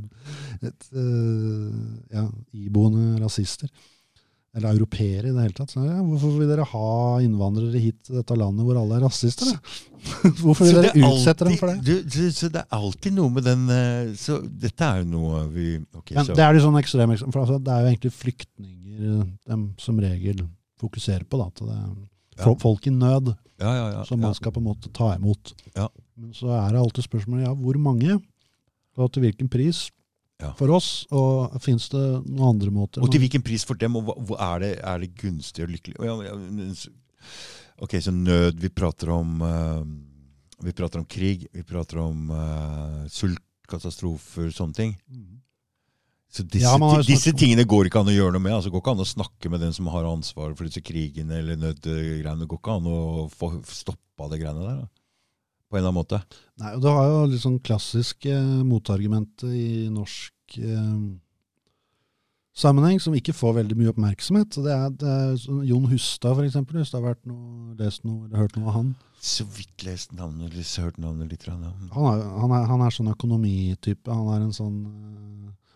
et, 0.62 0.86
eh, 0.94 1.82
ja, 2.14 2.28
iboende 2.54 3.18
rasister. 3.24 3.68
Eller 4.54 4.70
europeere 4.70 5.28
i 5.28 5.32
det 5.34 5.42
hele 5.42 5.56
tatt. 5.56 5.72
Så, 5.74 5.82
ja, 5.82 5.96
hvorfor 5.98 6.36
vil 6.38 6.46
dere 6.46 6.66
ha 6.70 6.90
innvandrere 7.24 7.80
hit 7.82 7.96
til 8.06 8.20
dette 8.20 8.36
landet 8.38 8.66
hvor 8.66 8.78
alle 8.78 9.00
er 9.00 9.04
rasister? 9.08 9.50
Hvorfor 10.42 10.68
vil 10.68 10.76
dere 10.76 10.90
er 10.92 11.06
utsette 11.08 11.46
dem 11.48 11.54
for 11.56 11.72
det? 11.72 11.80
Du, 11.80 11.94
du, 12.04 12.28
så 12.36 12.50
det 12.52 12.60
er 12.60 12.76
alltid 12.76 13.14
noe 13.16 13.32
med 13.32 13.46
den 13.46 13.62
eh, 13.72 14.10
Så 14.20 14.36
dette 14.44 14.84
er 14.84 15.00
jo 15.00 15.06
noe 15.14 15.46
vi 15.48 15.68
okay, 15.96 16.18
Men 16.18 16.28
så, 16.28 16.36
det 16.36 16.44
er 16.44 16.58
jo 16.58 16.64
sånn 16.66 16.76
ekstrem, 16.76 17.14
for 17.24 17.40
altså, 17.40 17.56
det 17.56 17.72
er 17.72 17.80
jo 17.80 17.92
egentlig 17.94 18.12
flyktninger 18.12 19.22
de 19.48 19.58
som 19.80 20.02
regel 20.04 20.44
fokuserer 20.82 21.24
på. 21.24 21.40
Da, 21.40 21.48
det 21.64 21.80
Ja. 22.34 22.52
folk 22.60 22.86
i 22.86 22.92
nød 22.92 23.32
ja, 23.32 23.70
ja, 23.70 23.86
ja, 23.94 24.04
som 24.04 24.20
ja. 24.20 24.26
man 24.26 24.34
skal 24.36 24.52
på 24.52 24.60
en 24.60 24.68
måte 24.68 24.92
ta 24.92 25.14
imot. 25.16 25.54
Ja. 25.74 25.88
Men 26.18 26.34
så 26.36 26.52
er 26.52 26.72
det 26.74 26.80
alltid 26.82 27.06
spørsmålet 27.06 27.46
ja, 27.46 27.54
hvor 27.54 27.78
mange, 27.78 28.18
og 28.98 29.12
til 29.14 29.24
hvilken 29.24 29.48
pris 29.50 29.86
Ja. 30.44 30.52
for 30.58 30.72
oss, 30.76 30.88
og 31.14 31.54
fins 31.64 31.88
det 31.92 32.02
noen 32.28 32.54
andre 32.54 32.72
måter? 32.74 33.04
Og 33.04 33.12
til 33.12 33.22
hvilken 33.24 33.44
pris 33.44 33.64
for 33.66 33.80
dem, 33.80 33.96
og 33.98 34.12
hva, 34.28 34.38
er, 34.52 34.64
det, 34.64 34.72
er 34.84 35.04
det 35.04 35.14
gunstig 35.20 35.64
og 35.66 35.72
lykkelig? 35.72 35.96
Ok, 37.82 37.96
så 37.98 38.12
nød 38.14 38.60
Vi 38.62 38.68
prater 38.70 39.10
om 39.10 39.40
uh, 39.42 39.80
Vi 40.62 40.74
prater 40.76 41.00
om 41.00 41.06
krig, 41.10 41.48
vi 41.50 41.64
prater 41.66 41.98
om 42.04 42.28
uh, 42.30 43.00
sultkatastrofer, 43.10 44.52
sånne 44.54 44.78
ting. 44.78 44.94
Så 46.34 46.42
disse, 46.50 46.66
Ja, 46.66 47.02
disse 47.06 47.30
tingene 47.38 47.62
går 47.68 47.88
ikke 47.88 48.00
an 48.02 48.10
å 48.10 48.14
gjøre 48.14 48.34
noe 48.34 48.42
med. 48.42 48.56
altså 48.56 48.72
går 48.74 48.82
ikke 48.82 48.94
an 48.96 49.04
å 49.04 49.06
snakke 49.06 49.50
med 49.52 49.62
den 49.62 49.74
som 49.76 49.86
har 49.92 50.06
ansvaret 50.08 50.58
for 50.58 50.66
disse 50.66 50.82
krigene 50.82 51.38
eller 51.38 51.60
nødgreiene. 51.60 52.48
Går 52.50 52.58
ikke 52.58 52.74
an 52.80 52.88
å 52.90 53.00
få 53.30 53.52
stoppa 53.70 54.26
det 54.32 54.40
greiene 54.42 54.64
der. 54.64 54.80
Da. 54.82 54.88
På 55.70 55.78
en 55.78 55.84
eller 55.84 55.92
annen 55.92 56.00
måte. 56.00 56.20
Nei, 56.58 56.72
og 56.74 56.82
Du 56.82 56.88
har 56.90 57.06
jo 57.06 57.20
litt 57.30 57.44
sånn 57.44 57.60
klassisk 57.62 58.26
eh, 58.26 58.50
motargument 58.66 59.46
i 59.46 59.86
norsk 59.94 60.33
eh, 60.58 60.98
sammenheng 62.54 63.00
som 63.02 63.14
ikke 63.18 63.34
får 63.34 63.56
veldig 63.60 63.76
mye 63.78 63.90
oppmerksomhet. 63.92 64.58
Det 64.64 64.74
er, 64.74 64.92
det 65.00 65.10
er 65.10 65.32
sånn 65.42 65.64
Jon 65.66 65.88
Hustad, 65.90 66.36
for 66.36 66.46
eksempel, 66.46 66.78
hvis 66.80 66.92
du 66.92 67.00
har 67.00 67.16
noe, 67.26 67.74
lest 67.80 68.04
noe 68.06 68.28
eller 68.28 68.44
hørt 68.44 68.56
noe 68.58 68.70
av 68.70 68.78
han. 68.78 68.92
Så 69.24 69.46
vidt 69.56 69.86
lest 69.86 70.12
navnet, 70.14 70.52
eller 70.52 70.84
hørt 70.84 71.00
navnet 71.02 71.32
litt. 71.32 71.46
Han 71.48 71.64
er, 71.64 72.22
han 72.42 72.52
er, 72.54 72.66
han 72.70 72.84
er 72.84 72.94
sånn 72.94 73.10
økonomitype. 73.14 74.12
Han 74.12 74.30
er 74.36 74.44
en 74.44 74.54
sånn 74.54 74.78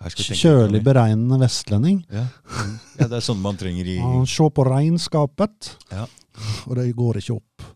eh, 0.05 0.13
kjølig 0.39 0.83
beregnende 0.87 1.41
vestlending. 1.43 2.03
Ja. 2.13 2.27
ja, 3.01 3.09
det 3.09 3.19
er 3.19 3.25
sånn 3.25 3.41
man 3.43 3.59
trenger 3.59 3.89
i 3.89 3.99
Han 4.05 4.29
ser 4.31 4.53
på 4.55 4.67
regnskapet, 4.69 5.75
Ja. 5.91 6.07
og 6.69 6.77
det 6.79 6.93
går 6.95 7.19
ikke 7.23 7.41
opp. 7.41 7.67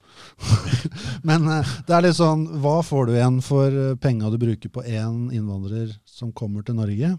Men 1.29 1.49
eh, 1.49 1.75
det 1.87 1.97
er 1.97 2.07
litt 2.07 2.19
sånn, 2.19 2.47
hva 2.63 2.79
får 2.87 3.09
du 3.09 3.17
igjen 3.17 3.41
for 3.45 3.69
eh, 3.71 3.97
penga 4.03 4.31
du 4.33 4.39
bruker 4.43 4.73
på 4.73 4.85
én 4.85 5.29
innvandrer 5.35 5.93
som 6.09 6.33
kommer 6.37 6.67
til 6.67 6.79
Norge? 6.79 7.13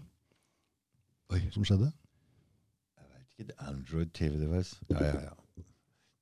Oi. 1.34 1.40
Som 1.54 1.64
skjedde? 1.66 1.90
Jeg 2.98 3.06
vet 3.10 3.46
ikke, 3.46 3.56
Android 3.70 4.10
TV-device. 4.14 4.76
Ja, 4.92 4.98
ja, 5.08 5.30
ja. 5.30 5.64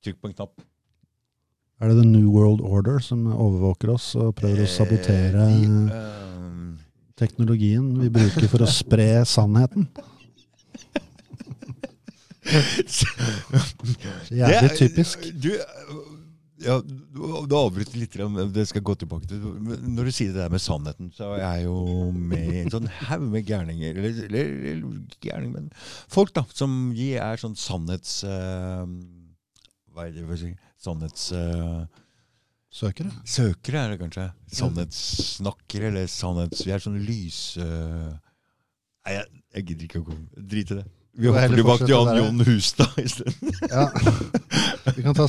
Trykk 0.03 0.21
på 0.21 0.31
en 0.31 0.37
knapp. 0.37 0.63
Er 1.83 1.91
det 1.91 1.97
The 1.99 2.07
New 2.07 2.29
World 2.31 2.61
Order 2.63 2.99
som 3.03 3.25
overvåker 3.27 3.91
oss 3.95 4.13
og 4.15 4.35
prøver 4.39 4.63
å 4.63 4.71
sabotere 4.71 5.43
Eh, 5.43 5.59
de, 5.59 5.67
ehm, 5.91 6.77
teknologien 7.19 7.89
vi 7.99 8.09
bruker 8.13 8.47
for 8.47 8.63
å 8.63 8.69
spre 8.71 9.25
sannheten? 9.27 9.87
Jævlig 14.33 14.61
det 14.61 14.77
typisk. 14.77 15.17
Du, 15.43 15.51
ja, 16.65 16.77
du 16.83 17.55
avbryter 17.57 17.99
litt, 17.99 18.15
det 18.55 18.65
skal 18.69 18.81
jeg 18.81 18.87
gå 18.87 18.95
tilbake 19.03 19.29
til. 19.29 19.41
Når 19.43 20.09
du 20.09 20.11
sier 20.15 20.31
det 20.33 20.41
der 20.41 20.53
med 20.53 20.63
sannheten, 20.63 21.11
så 21.15 21.33
er 21.35 21.43
jeg 21.43 21.65
jo 21.67 21.75
med 22.13 22.47
i 22.49 22.61
en 22.63 22.71
sånn 22.73 22.89
haug 23.03 23.25
med 23.33 23.47
gærninger. 23.47 23.99
Eller, 23.99 24.21
eller, 24.27 24.53
eller 24.73 25.17
gærninger, 25.23 25.53
men 25.57 25.69
folk 26.11 26.33
da, 26.35 26.45
som 26.55 26.93
vi 26.95 27.13
er 27.19 27.41
sånn 27.41 27.57
sannhets... 27.59 28.21
Uh, 28.27 28.87
hva 29.93 30.07
er 30.07 30.15
det 30.15 30.25
for 30.25 30.37
å 30.37 30.41
si? 30.45 30.53
Sannhets... 30.81 31.27
Uh, 31.35 31.83
Søkere. 32.73 33.11
Søkere 33.29 33.83
er 33.83 33.91
det 33.93 33.99
kanskje. 34.01 34.23
Sannhetssnakkere 34.57 35.91
eller 35.91 36.07
sannhets... 36.09 36.63
Vi 36.65 36.73
er 36.73 36.81
sånn 36.81 36.97
lys... 37.05 37.41
Uh, 37.61 38.15
Nei, 39.03 39.17
jeg, 39.17 39.41
jeg 39.53 39.65
gidder 39.67 39.87
ikke 39.89 40.01
å 40.01 40.05
gå. 40.07 40.15
Drit 40.39 40.71
i 40.73 40.77
det. 40.79 40.85
Vi 41.13 41.29
hopper 41.29 41.53
tilbake 41.53 41.85
til 41.85 41.93
Jan. 41.93 42.17
Jon 42.17 42.39
Hustad 42.47 42.95
isteden. 42.97 43.51
Ja. 43.69 43.83
Vi 44.95 45.03
kan 45.05 45.13
ta 45.17 45.27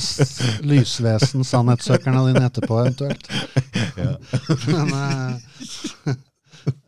lysvesen-sannhetssøkerne 0.65 2.23
dine 2.31 2.45
etterpå, 2.47 2.79
eventuelt. 2.81 3.27
Ja. 3.99 4.15
Men 4.65 4.89
uh, 4.95 6.15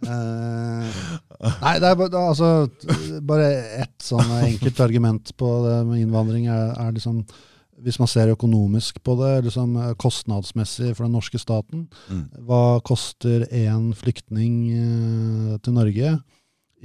uh, 0.07 0.87
Nei, 1.61 1.75
det 1.77 1.91
er 1.91 1.99
bare, 1.99 2.23
altså, 2.23 2.49
bare 3.29 3.51
ett 3.83 4.01
sånn 4.01 4.31
enkelt 4.39 4.81
argument 4.87 5.29
på 5.37 5.51
det 5.67 5.77
med 5.91 6.01
innvandring. 6.01 6.47
Er, 6.49 6.73
er 6.81 6.95
liksom, 6.95 7.21
hvis 7.85 7.99
man 8.01 8.09
ser 8.09 8.33
økonomisk 8.33 8.97
på 9.05 9.13
det, 9.19 9.35
liksom 9.45 9.75
eh, 9.77 9.91
kostnadsmessig 10.01 10.95
for 10.97 11.05
den 11.05 11.13
norske 11.13 11.37
staten, 11.41 11.85
Mm. 12.09 12.23
hva 12.47 12.79
koster 12.81 13.45
én 13.53 13.91
flyktning 13.93 14.57
uh, 14.73 15.53
til 15.61 15.77
Norge? 15.77 16.15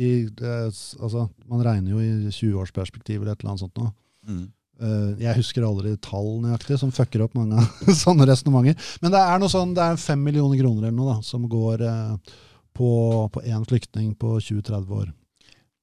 I, 0.01 0.27
altså, 0.41 1.27
man 1.51 1.63
regner 1.65 1.93
jo 1.93 2.01
i 2.01 2.31
20-årsperspektiv 2.33 3.21
eller 3.21 3.35
et 3.35 3.43
eller 3.43 3.53
annet 3.53 3.65
sånt 3.67 3.81
nå. 3.81 3.91
Mm. 4.29 4.45
Eh, 4.83 5.09
jeg 5.23 5.39
husker 5.39 5.67
aldri 5.67 5.95
tall 6.03 6.39
nøyaktig, 6.43 6.79
som 6.81 6.93
fucker 6.95 7.25
opp 7.27 7.37
mange 7.39 7.61
sånne 8.03 8.27
resonnementer. 8.31 8.79
Men 9.03 9.15
det 9.15 9.21
er 9.23 9.43
noe 9.43 9.53
sånn, 9.53 9.75
det 9.77 9.85
er 9.85 10.01
fem 10.01 10.23
millioner 10.25 10.59
kroner 10.63 10.89
eller 10.89 10.97
noe 10.97 11.17
da, 11.17 11.27
som 11.27 11.45
går 11.51 11.85
eh, 11.87 12.39
på, 12.77 12.93
på 13.35 13.45
én 13.45 13.67
flyktning 13.69 14.15
på 14.19 14.39
20-30 14.41 14.97
år. 15.03 15.13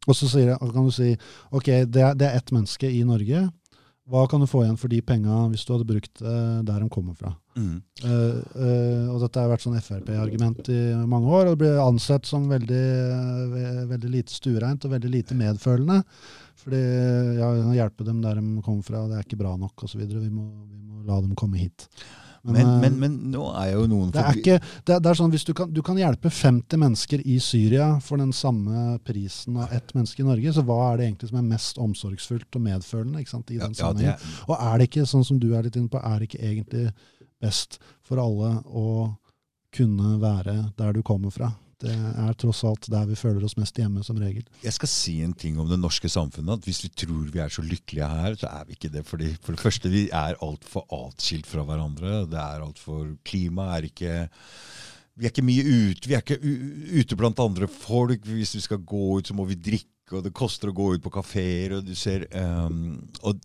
Og 0.08 0.16
så 0.16 0.30
sier 0.32 0.54
jeg, 0.54 0.72
kan 0.74 0.88
du 0.88 0.94
si 0.96 1.12
ok, 1.54 1.68
det 1.92 2.02
er, 2.02 2.18
det 2.18 2.28
er 2.28 2.40
ett 2.40 2.54
menneske 2.56 2.90
i 2.90 3.04
Norge. 3.06 3.46
Hva 4.10 4.24
kan 4.30 4.42
du 4.42 4.48
få 4.50 4.64
igjen 4.64 4.78
for 4.82 4.90
de 4.90 5.00
penga 5.06 5.44
hvis 5.52 5.62
du 5.68 5.74
hadde 5.76 5.86
brukt 5.90 6.22
uh, 6.26 6.60
der 6.66 6.82
de 6.82 6.88
kommer 6.90 7.14
fra? 7.18 7.30
Mm. 7.60 7.76
Uh, 8.02 8.40
uh, 8.58 9.04
og 9.14 9.20
dette 9.22 9.44
har 9.44 9.52
vært 9.52 9.66
sånn 9.68 9.78
Frp-argument 9.86 10.72
i 10.74 10.80
mange 11.06 11.30
år, 11.30 11.50
og 11.52 11.54
det 11.54 11.62
blir 11.62 11.78
ansett 11.84 12.26
som 12.26 12.48
veldig, 12.50 12.84
veldig 13.92 14.12
lite 14.16 14.34
stuereint 14.34 14.88
og 14.88 14.96
veldig 14.96 15.12
lite 15.14 15.38
medfølende. 15.38 16.00
Fordi 16.60 16.80
ja, 17.40 17.52
hjelpe 17.78 18.08
dem 18.08 18.24
der 18.26 18.40
de 18.42 18.64
kommer 18.66 18.84
fra, 18.84 19.06
det 19.08 19.20
er 19.20 19.28
ikke 19.28 19.40
bra 19.44 19.54
nok 19.62 19.86
osv. 19.86 20.02
Vi, 20.02 20.18
må- 20.34 20.50
vi 20.66 20.82
må 20.90 21.04
la 21.08 21.22
dem 21.24 21.36
komme 21.40 21.62
hit. 21.62 21.86
Men, 22.44 22.56
men, 22.56 22.80
men, 22.80 22.98
men 23.00 23.16
nå 23.34 23.44
er 23.60 23.74
jo 23.74 23.86
noen 23.92 24.14
det 24.16 24.22
er 24.24 24.38
ikke, 24.40 24.58
det 24.88 24.96
er, 24.96 25.02
det 25.04 25.12
er 25.12 25.20
sånn 25.20 25.32
hvis 25.34 25.46
du 25.48 25.52
kan, 25.58 25.72
du 25.76 25.82
kan 25.86 26.00
hjelpe 26.00 26.32
50 26.32 26.80
mennesker 26.80 27.24
i 27.28 27.36
Syria 27.44 27.90
for 28.04 28.22
den 28.22 28.32
samme 28.36 28.98
prisen 29.08 29.60
av 29.60 29.74
ett 29.76 29.94
menneske 29.98 30.24
i 30.24 30.28
Norge, 30.28 30.54
så 30.56 30.64
hva 30.68 30.80
er 30.90 31.00
det 31.02 31.10
egentlig 31.10 31.32
som 31.32 31.42
er 31.42 31.48
mest 31.52 31.82
omsorgsfullt 31.84 32.60
og 32.60 32.66
medfølende 32.66 33.24
sant, 33.28 33.52
i 33.52 33.60
den 33.60 33.76
ja, 33.76 33.82
sammenhengen? 33.82 34.16
er, 34.16 34.44
Og 34.48 34.56
er 34.56 34.80
det 34.80 34.90
ikke, 34.90 35.08
sånn 35.10 35.28
som 35.28 35.42
du 35.42 35.50
er 35.52 35.68
litt 35.68 35.80
inne 35.80 35.92
på, 35.92 36.00
er 36.00 36.20
det 36.20 36.30
ikke 36.30 36.44
egentlig 36.52 36.86
best 37.44 37.80
for 38.06 38.22
alle 38.24 38.56
å 38.66 38.90
kunne 39.76 40.16
være 40.22 40.56
der 40.80 40.96
du 40.96 41.04
kommer 41.06 41.34
fra? 41.34 41.52
Det 41.80 41.94
er 41.96 42.34
tross 42.36 42.60
alt 42.68 42.90
der 42.92 43.06
vi 43.08 43.16
føler 43.16 43.44
oss 43.48 43.56
mest 43.56 43.78
hjemme, 43.80 44.02
som 44.04 44.18
regel. 44.20 44.44
Jeg 44.66 44.76
skal 44.76 44.92
si 44.92 45.14
en 45.24 45.36
ting 45.38 45.60
om 45.62 45.68
det 45.70 45.78
norske 45.80 46.10
samfunnet. 46.12 46.60
at 46.60 46.68
Hvis 46.68 46.82
vi 46.84 46.90
tror 46.92 47.30
vi 47.32 47.40
er 47.40 47.54
så 47.54 47.64
lykkelige 47.64 48.10
her, 48.10 48.36
så 48.36 48.50
er 48.52 48.66
vi 48.68 48.76
ikke 48.76 48.92
det. 48.92 49.06
Fordi 49.08 49.30
for 49.40 49.56
det 49.56 49.64
første, 49.64 49.92
vi 49.92 50.10
er 50.12 50.40
altfor 50.44 50.84
atskilt 50.92 51.48
fra 51.48 51.64
hverandre. 51.64 52.26
Det 52.28 52.40
er 52.42 52.66
alt 52.66 52.82
for 52.84 53.16
Klimaet 53.24 53.78
er 53.78 53.88
ikke 53.88 54.30
Vi 55.20 55.26
er 55.26 55.32
ikke 55.32 55.48
mye 55.48 55.64
ute. 55.64 56.08
Vi 56.08 56.16
er 56.16 56.24
ikke 56.24 57.00
ute 57.00 57.16
blant 57.20 57.40
andre 57.40 57.68
folk. 57.68 58.28
Hvis 58.28 58.56
vi 58.56 58.66
skal 58.68 58.84
gå 58.84 59.18
ut, 59.18 59.28
så 59.28 59.34
må 59.36 59.48
vi 59.48 59.56
drikke, 59.56 60.18
og 60.18 60.24
det 60.24 60.36
koster 60.36 60.72
å 60.72 60.76
gå 60.76 60.94
ut 60.96 61.04
på 61.04 61.16
kafeer, 61.16 61.78
og 61.78 61.88
du 61.88 61.96
ser 61.96 62.28
um, 62.36 62.98
Og 63.24 63.40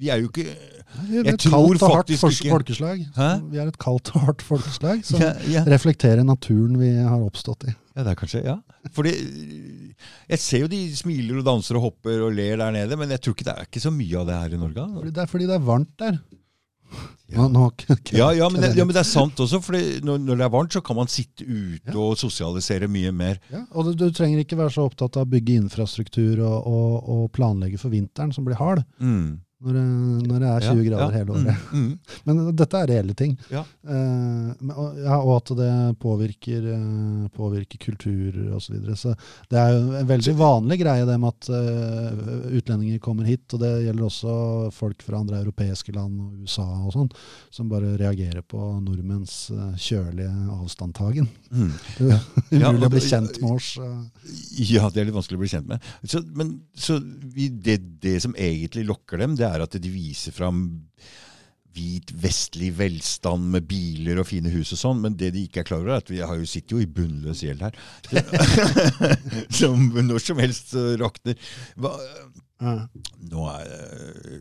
vi 0.00 0.08
er 0.10 0.22
jo 0.22 0.30
ikke 0.30 0.46
Jeg 1.10 1.26
et 1.34 1.38
tror 1.44 1.52
kaldt 1.76 1.82
og 1.86 1.92
hardt 1.94 2.10
ikke- 2.10 2.50
folkeslag. 2.50 3.02
Hæ? 3.14 3.28
Vi 3.52 3.60
er 3.62 3.68
et 3.70 3.78
kaldt 3.78 4.10
og 4.14 4.24
hardt 4.24 4.42
folkeslag 4.42 5.04
som 5.06 5.20
ja, 5.22 5.34
ja. 5.52 5.62
reflekterer 5.68 6.24
naturen 6.26 6.78
vi 6.80 6.90
har 6.96 7.20
oppstått 7.22 7.68
i. 7.68 7.74
Ja, 7.96 8.02
det 8.06 8.14
er 8.14 8.18
kanskje, 8.18 8.42
ja. 8.46 8.56
Fordi 8.96 9.12
Jeg 10.30 10.38
ser 10.40 10.62
jo 10.64 10.68
de 10.72 10.78
smiler 10.96 11.38
og 11.42 11.44
danser 11.44 11.76
og 11.76 11.82
hopper 11.90 12.22
og 12.24 12.32
ler 12.34 12.56
der 12.56 12.70
nede, 12.72 12.96
men 12.96 13.10
jeg 13.12 13.20
tror 13.20 13.34
ikke 13.36 13.44
det 13.50 13.54
er 13.58 13.66
ikke 13.68 13.82
så 13.84 13.90
mye 13.92 14.18
av 14.22 14.26
det 14.30 14.36
her 14.40 14.54
i 14.56 14.60
Norge. 14.62 14.84
Fordi 14.96 15.10
det 15.12 15.22
er 15.22 15.26
fordi 15.30 15.46
det 15.50 15.56
er 15.58 15.66
varmt 15.66 15.92
der. 16.00 16.20
Ja. 17.30 17.44
Nå, 17.46 17.48
nå, 17.54 17.64
Ja, 18.16 18.30
ja, 18.34 18.48
men 18.50 18.60
det, 18.64 18.72
ja, 18.74 18.82
men 18.84 18.94
det 18.96 19.02
er 19.04 19.06
sant 19.06 19.38
også, 19.38 19.60
for 19.62 19.76
når, 19.78 20.18
når 20.24 20.40
det 20.40 20.44
er 20.46 20.50
varmt, 20.50 20.72
så 20.74 20.80
kan 20.82 20.96
man 20.98 21.06
sitte 21.06 21.44
ute 21.46 21.94
og 21.94 22.16
sosialisere 22.18 22.88
mye 22.90 23.12
mer. 23.14 23.38
Ja, 23.52 23.60
og 23.70 23.86
du, 23.86 23.92
du 23.94 24.10
trenger 24.10 24.40
ikke 24.42 24.58
være 24.58 24.72
så 24.74 24.88
opptatt 24.88 25.14
av 25.20 25.28
å 25.28 25.30
bygge 25.30 25.54
infrastruktur 25.60 26.40
og, 26.42 26.66
og, 26.66 26.96
og 27.14 27.30
planlegge 27.36 27.78
for 27.78 27.92
vinteren, 27.94 28.32
som 28.34 28.44
blir 28.48 28.58
hard 28.58 28.82
Mm. 28.98 29.38
Når 29.60 29.76
det, 29.76 29.84
når 30.30 30.40
det 30.40 30.50
er 30.50 30.64
20 30.64 30.78
Ja, 30.80 30.84
grader 30.88 31.16
hele 31.18 31.34
året. 31.36 31.64
Mm, 31.72 31.80
mm. 31.80 31.98
Men 32.28 32.38
dette 32.56 32.78
er 32.80 32.88
reelle 32.88 33.14
ting. 33.16 33.34
Ja. 33.52 33.60
Eh, 33.84 34.52
men- 34.56 34.72
og, 34.72 34.96
ja, 34.96 35.18
og 35.20 35.32
at 35.36 35.52
det 35.58 35.72
påvirker, 36.00 36.68
eh, 36.74 37.26
påvirker 37.36 37.80
kultur 37.82 38.38
osv. 38.56 38.70
Så, 38.70 38.72
videre. 38.72 38.96
så 38.96 39.14
det 39.50 39.58
er 39.58 39.74
jo 39.74 39.80
en 39.98 40.08
veldig 40.08 40.34
vanlig 40.38 40.78
greie 40.80 41.06
det 41.08 41.16
med 41.20 41.32
at 41.34 41.48
uh, 41.50 42.50
utlendinger 42.54 43.00
kommer 43.02 43.28
hit. 43.28 43.44
Og 43.52 43.60
det 43.60 43.70
gjelder 43.84 44.06
også 44.06 44.34
folk 44.72 45.02
fra 45.02 45.20
andre 45.20 45.40
europeiske 45.42 45.92
land 45.96 46.20
og 46.22 46.44
USA 46.44 46.66
og 46.86 46.92
sånn, 46.94 47.10
som 47.50 47.68
bare 47.68 47.96
reagerer 48.00 48.44
på 48.46 48.60
nordmenns 48.84 49.50
eh, 49.52 49.74
kjølige 49.76 50.30
avstandtagen. 50.56 51.28
Mm. 51.50 51.72
Ja, 52.50 52.70
Umulig 52.72 52.88
å 52.88 52.92
bli 52.92 53.00
kjent 53.04 53.36
med 53.42 53.52
oss. 53.54 53.68
Ja, 54.58 54.88
det 54.90 55.00
er 55.02 55.06
litt 55.08 55.14
vanskelig 55.14 55.38
å 55.38 55.42
bli 55.42 55.50
kjent 55.52 55.68
med. 55.70 55.84
Så, 56.02 56.20
men 56.36 56.54
så 56.74 56.96
vi, 57.00 57.48
det, 57.50 57.76
det 58.02 58.16
som 58.24 58.34
egentlig 58.38 58.86
lokker 58.88 59.20
dem, 59.22 59.36
det 59.38 59.46
er 59.46 59.49
at 59.58 59.74
de 59.74 59.90
viser 59.90 60.34
fram 60.36 60.68
hvit, 61.74 62.10
vestlig 62.18 62.70
velstand 62.78 63.50
med 63.52 63.66
biler 63.70 64.18
og 64.20 64.28
fine 64.30 64.50
hus 64.52 64.72
og 64.74 64.80
sånn, 64.80 65.02
men 65.04 65.16
det 65.18 65.32
de 65.34 65.44
ikke 65.46 65.62
er 65.62 65.68
klar 65.68 65.82
over, 65.82 65.94
er 65.94 66.04
at 66.04 66.10
vi 66.10 66.20
har 66.22 66.38
jo, 66.38 66.48
sitter 66.48 66.76
jo 66.76 66.84
i 66.84 66.90
bunnløs 66.90 67.44
gjeld 67.44 67.62
her. 67.66 67.76
som 69.60 69.90
når 69.94 70.24
som 70.24 70.40
helst 70.42 70.74
eh, 70.78 70.96
rakner. 71.00 71.38
Hva, 71.80 71.92
nå, 72.60 73.44
er, 73.48 73.68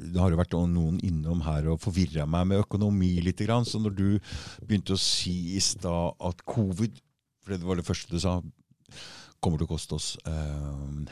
nå, 0.09 0.19
har 0.19 0.33
jo 0.33 0.39
vært 0.41 0.57
noen 0.69 0.97
innom 1.05 1.43
her 1.45 1.69
og 1.71 1.81
forvirra 1.83 2.25
meg 2.29 2.49
med 2.51 2.63
økonomi 2.65 3.15
litt. 3.23 3.39
grann, 3.45 3.67
Så 3.67 3.79
når 3.79 3.95
du 3.95 4.07
begynte 4.65 4.97
å 4.97 5.01
si 5.01 5.55
i 5.55 5.61
stad 5.63 6.17
at 6.19 6.43
covid, 6.49 6.97
for 7.43 7.55
det 7.55 7.67
var 7.67 7.79
det 7.79 7.87
første 7.87 8.11
du 8.11 8.19
sa, 8.19 8.39
kommer 9.39 9.61
til 9.61 9.67
å 9.69 9.71
koste 9.73 9.97
oss 9.97 10.09
Uh, 10.27 11.05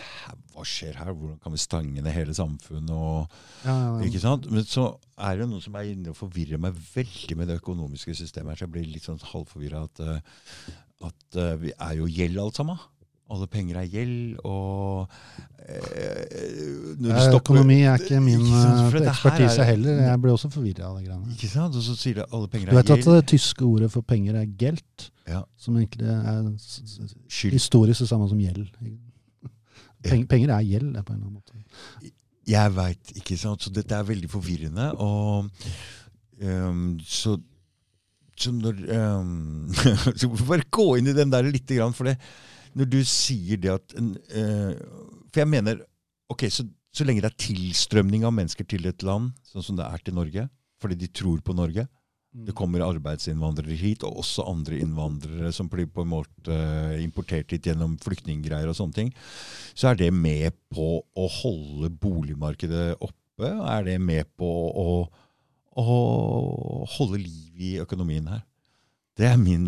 Hva 0.53 0.65
skjer 0.67 0.97
her? 0.99 1.13
Hvordan 1.13 1.39
kan 1.43 1.53
vi 1.53 1.61
stange 1.61 2.01
ned 2.01 2.13
hele 2.13 2.33
samfunnet? 2.35 2.91
og 2.91 3.31
Ja, 3.63 3.71
ja, 3.71 3.93
ja. 3.97 4.07
ikke 4.07 4.21
sant? 4.23 4.49
Men 4.51 4.65
så 4.67 4.89
er 5.17 5.39
det 5.39 5.47
noen 5.49 5.63
som 5.63 5.77
er 5.79 5.91
inne 5.93 6.11
og 6.11 6.19
forvirrer 6.19 6.61
meg 6.61 6.75
veldig 6.93 7.37
med 7.39 7.49
det 7.51 7.59
økonomiske 7.61 8.15
systemet. 8.17 8.53
her, 8.53 8.59
så 8.59 8.67
Jeg 8.67 8.73
blir 8.75 8.91
litt 8.91 9.07
sånn 9.07 9.23
halvforvirra 9.31 9.85
at, 9.87 10.03
uh, 10.03 11.07
at 11.09 11.39
uh, 11.39 11.55
vi 11.61 11.73
er 11.73 11.97
jo 12.01 12.09
gjeld 12.11 12.43
alt 12.43 12.59
sammen. 12.59 12.79
Alle 13.29 13.47
penger 13.51 13.81
er 13.81 13.87
gjeld, 13.91 14.37
og 14.47 15.09
eh, 15.59 16.17
Eh, 16.97 17.35
Økonomi 17.35 17.81
er 17.83 17.97
ikke 17.99 18.21
min 18.23 18.39
Ikke 18.39 18.59
eh, 18.87 18.91
det 18.93 19.09
ekspertise 19.11 19.59
er- 19.59 19.67
heller. 19.73 19.97
Jeg 20.05 20.21
ble 20.23 20.31
også 20.31 20.49
forvirra 20.53 20.87
av 20.87 20.97
de 20.99 21.05
greiene. 21.09 21.33
Ikke 21.35 21.49
sant? 21.51 21.75
Og 21.75 21.83
så 21.83 21.95
sier 21.99 22.21
det 22.21 22.25
alle 22.31 22.47
penger 22.47 22.69
er 22.69 22.77
gjeld. 22.77 22.87
Du 22.87 22.93
vet 22.93 23.07
at 23.07 23.09
det 23.17 23.27
tyske 23.33 23.65
ordet 23.67 23.89
for 23.91 24.01
penger 24.01 24.35
er 24.39 24.45
gelt, 24.57 25.09
Ja. 25.27 25.41
som 25.57 25.75
egentlig 25.75 26.07
er 26.07 26.47
Skyld. 27.27 27.51
historisk 27.57 27.99
det 28.05 28.07
samme 28.09 28.29
som 28.29 28.39
gjeld. 28.39 28.69
Peng, 30.07 30.23
penger 30.29 30.53
er 30.55 30.63
gjeld, 30.63 30.93
det, 30.95 31.03
på 31.05 31.13
en 31.13 31.19
eller 31.19 31.27
annen 31.27 31.41
måte. 31.41 32.11
Jeg 32.47 32.75
veit, 32.77 33.11
ikke 33.19 33.35
sant. 33.37 33.61
Så 33.65 33.73
dette 33.75 33.91
er 33.97 34.03
veldig 34.07 34.29
forvirrende. 34.31 34.93
Og 35.03 35.49
um, 36.41 36.97
så 37.03 37.35
så 38.37 38.51
når 38.53 38.77
um, 39.19 39.73
Så 40.19 40.29
bare 40.47 40.61
gå 40.71 40.85
inn 40.99 41.07
i 41.09 41.13
den 41.17 41.31
der 41.33 41.41
lite 41.49 41.75
grann. 41.75 41.93
For 41.97 42.05
det, 42.07 42.15
når 42.77 42.89
du 42.91 42.99
sier 43.07 43.59
det 43.61 43.73
at 43.73 43.95
eh, 43.97 44.73
For 45.31 45.43
jeg 45.43 45.49
mener 45.51 45.81
ok, 46.31 46.47
så, 46.51 46.65
så 46.93 47.05
lenge 47.07 47.23
det 47.23 47.31
er 47.31 47.45
tilstrømning 47.47 48.25
av 48.27 48.35
mennesker 48.35 48.67
til 48.67 48.87
et 48.89 49.05
land, 49.05 49.31
sånn 49.47 49.65
som 49.65 49.77
det 49.79 49.87
er 49.87 50.03
til 50.03 50.17
Norge, 50.17 50.47
fordi 50.81 50.97
de 50.99 51.09
tror 51.09 51.39
på 51.45 51.55
Norge 51.57 51.87
Det 52.47 52.53
kommer 52.57 52.83
arbeidsinnvandrere 52.85 53.77
hit, 53.79 54.03
og 54.05 54.19
også 54.21 54.45
andre 54.49 54.81
innvandrere 54.83 55.53
som 55.55 55.69
blir 55.71 55.87
på 55.89 56.03
en 56.03 56.11
måte 56.11 56.57
importert 57.01 57.53
hit 57.55 57.69
gjennom 57.69 57.95
flyktninggreier 58.03 58.69
og 58.69 58.77
sånne 58.77 58.97
ting. 58.97 59.13
Så 59.73 59.89
er 59.89 59.97
det 59.97 60.11
med 60.13 60.53
på 60.69 60.99
å 61.01 61.29
holde 61.39 61.89
boligmarkedet 61.89 62.99
oppe? 62.99 63.47
Er 63.47 63.87
det 63.87 63.97
med 64.03 64.29
på 64.37 64.49
å, 64.83 64.99
å 65.81 65.97
holde 66.97 67.23
liv 67.23 67.57
i 67.71 67.73
økonomien 67.81 68.29
her? 68.35 68.43
Det 69.17 69.25
er 69.25 69.37
min 69.41 69.63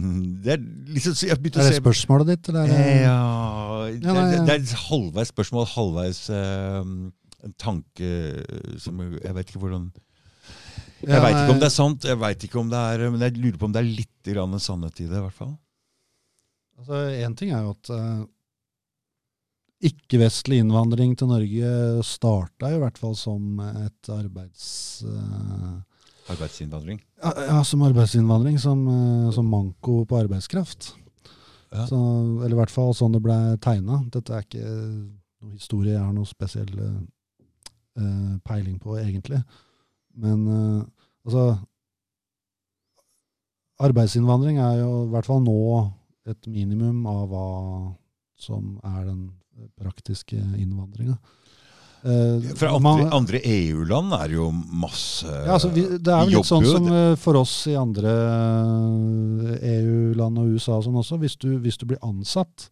det 0.45 0.51
er 0.55 0.59
liksom, 0.93 1.15
Er 1.29 1.39
det 1.41 1.53
se 1.65 1.79
spørsmålet 1.79 2.27
ditt, 2.35 2.49
eller 2.51 2.61
er 2.63 2.67
det 2.67 2.75
Eh, 2.79 3.01
Ja, 3.01 3.87
det, 3.89 4.05
er- 4.13 4.45
det 4.45 4.53
er 4.53 4.59
et 4.61 4.75
halvveis 4.89 5.31
spørsmål, 5.33 5.65
halvveis 5.73 6.19
eh, 6.29 6.91
en 7.47 7.53
tanke 7.57 8.09
som 8.83 8.99
jeg, 9.01 9.33
vet 9.35 9.49
ikke 9.49 9.61
hvordan 9.63 9.89
Jeg 11.01 11.21
veit 11.23 11.37
ikke 11.39 11.53
om 11.55 11.59
det 11.63 11.69
er 11.69 11.73
sant, 11.73 12.03
jeg 12.03 12.19
vet 12.19 12.43
ikke 12.43 12.59
om 12.59 12.69
det 12.69 12.77
er, 12.77 13.05
men 13.09 13.21
jeg 13.23 13.37
lurer 13.39 13.57
på 13.57 13.65
om 13.69 13.73
det 13.73 13.81
er 13.81 13.89
litt 14.01 14.29
grann 14.33 14.53
en 14.53 14.59
sannhet 14.59 14.99
i 14.99 15.07
det. 15.07 15.17
i 15.17 15.23
hvert 15.23 15.33
fall. 15.37 15.53
Altså, 16.77 16.99
Én 17.23 17.35
ting 17.39 17.51
er 17.55 17.63
jo 17.63 17.71
at 17.71 17.89
eh, 17.95 18.25
ikke-vestlig 19.89 20.59
innvandring 20.59 21.13
til 21.17 21.29
Norge 21.31 21.69
starta 22.03 22.73
i 22.75 22.79
hvert 22.81 22.97
fall 22.99 23.15
som 23.15 23.59
et 23.63 24.09
arbeids... 24.11 25.03
eh, 25.07 25.77
Arbeidsinnvandring. 26.29 26.99
ja, 27.23 27.31
ja, 27.47 27.63
som 27.63 27.83
arbeidsinnvandring, 27.87 28.59
som, 28.61 28.83
eh, 28.87 29.31
som 29.35 29.49
manko 29.49 30.03
på 30.05 30.17
arbeidskraft. 30.19 30.93
Ja. 31.71 31.85
Så, 31.87 31.97
eller 32.43 32.55
i 32.55 32.59
hvert 32.59 32.73
fall 32.73 32.93
sånn 32.97 33.13
det 33.13 33.21
ble 33.23 33.37
tegna. 33.61 34.01
Dette 34.13 34.33
er 34.33 34.45
ikke 34.45 34.65
noe 34.65 35.55
historie 35.55 35.93
jeg 35.93 36.01
har 36.01 36.13
noe 36.15 36.27
spesiell 36.27 36.71
uh, 36.79 38.37
peiling 38.47 38.79
på, 38.81 38.97
egentlig. 38.97 39.37
Men 40.19 40.47
uh, 40.49 40.81
altså 41.27 41.59
Arbeidsinnvandring 43.79 44.57
er 44.59 44.81
jo 44.81 45.05
i 45.05 45.11
hvert 45.13 45.27
fall 45.29 45.39
nå 45.45 45.59
et 46.27 46.47
minimum 46.51 47.05
av 47.07 47.21
hva 47.31 47.45
som 48.39 48.73
er 48.83 49.05
den 49.07 49.21
praktiske 49.79 50.35
innvandringa. 50.35 51.15
Eh, 51.99 52.51
Fra 52.55 52.71
andre, 52.77 53.09
andre 53.11 53.41
EU-land 53.43 54.13
er 54.15 54.29
det 54.31 54.37
jo 54.37 54.45
masse 54.55 55.27
ja, 55.27 55.57
altså 55.57 55.67
vi, 55.75 55.81
det 55.99 56.13
er 56.13 56.29
jo 56.29 56.39
litt 56.39 56.47
sånn 56.47 56.63
som 56.63 56.85
eh, 56.95 57.15
for 57.19 57.35
oss 57.41 57.55
i 57.67 57.75
andre 57.75 58.13
eh, 58.13 59.65
EU-land 59.73 60.39
og 60.39 60.53
USA 60.55 60.77
og 60.77 60.85
sånn 60.87 61.01
også. 61.01 61.19
Hvis 61.19 61.35
du, 61.41 61.49
hvis 61.59 61.79
du 61.81 61.89
blir 61.89 61.99
ansatt 62.05 62.69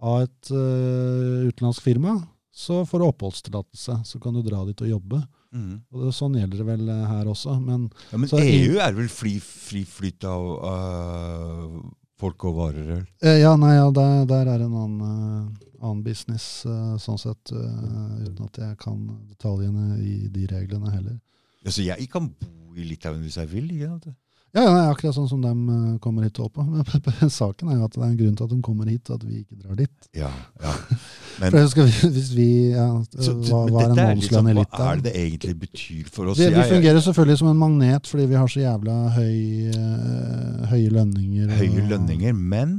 av 0.00 0.22
et 0.24 0.52
uh, 0.54 1.44
utenlandsk 1.44 1.84
firma, 1.84 2.14
så 2.48 2.78
får 2.88 3.02
du 3.02 3.04
oppholdstillatelse. 3.10 3.98
Så 4.08 4.20
kan 4.22 4.32
du 4.32 4.40
dra 4.46 4.62
dit 4.64 4.80
og 4.80 4.88
jobbe. 4.88 5.18
Mm. 5.52 5.74
Og 5.92 6.06
det, 6.06 6.12
sånn 6.16 6.38
gjelder 6.40 6.62
det 6.62 6.66
vel 6.70 6.88
her 6.88 7.28
også. 7.28 7.58
Men 7.60 7.84
ja, 8.08 8.20
Men 8.22 8.30
Så 8.32 8.40
EU 8.40 8.80
er 8.80 8.96
vel 8.96 9.10
fri, 9.12 9.34
fri 9.44 9.84
flyt 9.84 10.24
av 10.24 10.46
øh, 10.70 11.76
folk 12.20 12.46
og 12.48 12.56
varer? 12.58 12.84
eller? 12.84 13.02
eh, 13.24 13.40
ja, 13.40 13.54
nei, 13.60 13.74
ja, 13.76 13.90
der, 13.96 14.24
der 14.30 14.52
er 14.54 14.64
en 14.64 14.76
annen, 14.84 15.02
uh, 15.02 15.68
annen 15.80 16.04
business, 16.06 16.66
uh, 16.68 16.94
sånn 17.00 17.20
sett. 17.20 17.52
Uh, 17.52 18.20
uten 18.26 18.46
at 18.46 18.62
jeg 18.62 18.78
kan 18.84 19.02
detaljene 19.30 19.98
i 20.04 20.16
de 20.32 20.46
reglene 20.52 20.92
heller. 20.94 21.18
Ja, 21.64 21.72
så 21.72 21.84
jeg 21.84 22.08
kan 22.12 22.30
bo 22.30 22.76
i 22.76 22.86
Litauen 22.86 23.24
hvis 23.24 23.40
jeg 23.40 23.50
vil? 23.50 23.70
ikke 23.74 23.90
sant? 23.90 24.10
Ja, 24.50 24.64
ja, 24.66 24.78
akkurat 24.90 25.14
sånn 25.14 25.28
som 25.30 25.42
de 25.44 25.50
eh, 25.54 25.98
kommer 26.02 26.24
hit 26.26 26.38
og 26.40 26.48
opp 26.48 26.56
på. 26.58 26.64
Men 26.66 27.30
saken 27.40 27.70
er 27.70 27.76
jo 27.78 27.84
at 27.86 27.94
det 27.94 28.00
er 28.02 28.08
en 28.08 28.16
grunn 28.18 28.34
til 28.38 28.48
at 28.48 28.50
de 28.50 28.58
kommer 28.66 28.88
hit, 28.90 29.10
og 29.12 29.20
at 29.20 29.26
vi 29.28 29.42
ikke 29.44 29.58
drar 29.60 29.76
dit. 29.78 30.08
Ja, 30.18 30.30
ja. 30.62 30.72
Men, 31.40 31.54
For 31.54 31.68
skal 31.72 31.86
vi, 31.86 32.08
hvis 32.16 32.32
vi, 32.36 32.48
ja, 32.74 32.88
så, 33.14 33.32
hva, 33.46 33.60
men 33.64 33.72
hva 33.72 33.84
er 33.86 33.92
en 33.94 34.00
månedslønn 34.00 34.50
i 34.50 34.54
Hva 34.58 34.88
er 34.90 34.98
det 35.00 35.06
det 35.06 35.12
egentlig 35.22 35.54
betyr 35.62 36.10
for 36.12 36.28
oss? 36.28 36.40
Vi, 36.42 36.50
vi 36.52 36.64
fungerer 36.68 37.00
selvfølgelig 37.06 37.38
som 37.40 37.48
en 37.48 37.60
magnet 37.62 38.10
fordi 38.10 38.26
vi 38.28 38.36
har 38.36 38.50
så 38.50 38.60
jævla 38.60 38.96
høy, 39.14 39.38
eh, 39.72 40.66
høye 40.74 40.90
lønninger. 40.98 41.54
Høye 41.62 41.86
lønninger, 41.94 42.36
men 42.36 42.74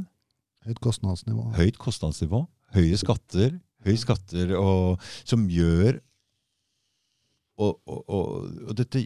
Høyt 0.68 0.77
kostnadsnivå. 0.84 1.48
høyt 1.57 1.80
kostnadsnivå, 1.81 2.43
høye 2.76 2.99
skatter, 3.02 3.56
høye 3.88 3.98
skatter 3.98 4.53
og, 4.60 5.02
som 5.26 5.48
gjør 5.49 5.98
og, 7.60 7.82
og, 7.86 8.02
og, 8.07 8.28
og 8.69 8.78
dette 8.78 9.02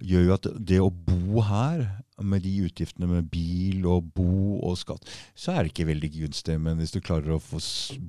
gjør 0.00 0.24
jo 0.26 0.34
at 0.36 0.48
det 0.68 0.78
å 0.82 0.90
bo 0.90 1.42
her, 1.46 1.84
med 2.24 2.46
de 2.46 2.52
utgiftene 2.64 3.08
med 3.10 3.26
bil 3.28 3.84
og 3.92 4.06
bo 4.16 4.56
og 4.64 4.78
skatt, 4.80 5.04
så 5.36 5.52
er 5.52 5.64
det 5.64 5.74
ikke 5.74 5.90
veldig 5.90 6.10
gunstig. 6.14 6.56
Men 6.62 6.80
hvis 6.80 6.94
du 6.94 7.02
klarer 7.04 7.34
å 7.34 7.42
få 7.42 7.60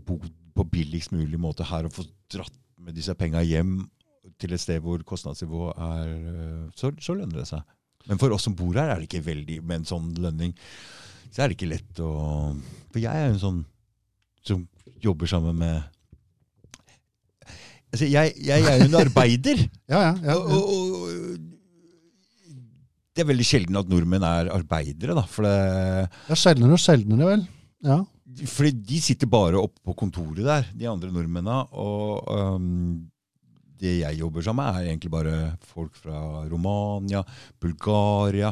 bo 0.08 0.22
på 0.58 0.66
billigst 0.72 1.12
mulig 1.12 1.40
måte 1.42 1.68
her 1.68 1.86
og 1.86 1.94
få 1.94 2.08
dratt 2.32 2.56
med 2.82 2.96
disse 2.96 3.14
penga 3.20 3.44
hjem 3.44 3.82
til 4.40 4.54
et 4.56 4.62
sted 4.62 4.80
hvor 4.84 5.02
kostnadsnivået 5.08 5.82
er 5.82 6.14
øh, 6.14 6.64
så, 6.78 6.92
så 7.04 7.18
lønner 7.18 7.42
det 7.42 7.50
seg. 7.50 7.66
Men 8.08 8.22
for 8.22 8.32
oss 8.32 8.48
som 8.48 8.56
bor 8.56 8.78
her, 8.80 8.94
er 8.94 9.02
det 9.02 9.10
ikke 9.10 9.26
veldig 9.28 9.60
med 9.68 9.82
en 9.82 9.90
sånn 9.90 10.10
lønning. 10.24 10.54
Så 11.28 11.44
er 11.44 11.50
det 11.50 11.58
ikke 11.58 11.74
lett 11.74 12.00
å 12.00 12.12
For 12.94 13.02
jeg 13.02 13.12
er 13.12 13.28
jo 13.28 13.36
en 13.36 13.44
sånn 13.44 13.62
som 14.48 14.64
jobber 15.04 15.28
sammen 15.30 15.58
med 15.60 15.97
Altså, 17.94 18.06
jeg, 18.12 18.34
jeg 18.44 18.62
er 18.68 18.82
jo 18.82 18.90
en 18.90 19.00
arbeider. 19.02 19.62
Ja, 19.92 20.00
ja. 20.10 20.14
ja, 20.28 20.36
og, 20.36 20.74
og, 20.74 21.38
det 23.16 23.24
er 23.24 23.30
veldig 23.32 23.46
sjelden 23.48 23.78
at 23.80 23.88
nordmenn 23.90 24.26
er 24.28 24.50
arbeidere, 24.54 25.16
da. 25.18 25.24
For 25.32 25.48
det, 25.48 25.54
Det 26.28 26.36
er 26.36 26.42
sjeldnere 26.44 26.76
og 26.78 26.82
sjeldnere, 26.84 27.30
vel. 27.32 27.46
Ja. 27.88 28.00
fordi 28.52 28.72
de 28.92 29.00
sitter 29.02 29.30
bare 29.32 29.58
oppe 29.58 29.80
på 29.86 29.96
kontoret 29.98 30.44
der, 30.46 30.68
de 30.78 30.86
andre 30.90 31.10
nordmennene. 31.14 31.64
Og 31.74 32.28
um, 32.30 33.08
det 33.82 33.96
jeg 34.04 34.20
jobber 34.20 34.46
sammen 34.46 34.66
med, 34.68 34.82
er 34.84 34.92
egentlig 34.92 35.12
bare 35.14 35.38
folk 35.72 35.96
fra 35.98 36.44
Romania, 36.52 37.24
Bulgaria, 37.62 38.52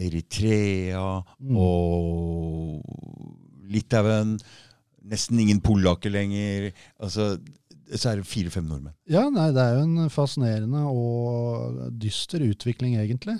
Eritrea 0.00 1.20
Mm. 1.38 1.56
og 1.60 2.82
Litauen. 3.70 4.38
Nesten 5.10 5.38
ingen 5.42 5.60
polakker 5.64 6.10
lenger. 6.12 6.70
Altså, 6.98 7.36
så 7.98 8.10
er 8.12 8.20
det 8.20 8.26
fire-fem 8.30 8.66
nordmenn. 8.68 8.94
Ja, 9.10 9.24
nei, 9.34 9.48
det 9.56 9.62
er 9.64 9.78
jo 9.78 9.84
en 9.88 10.10
fascinerende 10.12 10.82
og 10.90 11.78
dyster 11.98 12.44
utvikling, 12.46 12.94
egentlig. 13.00 13.34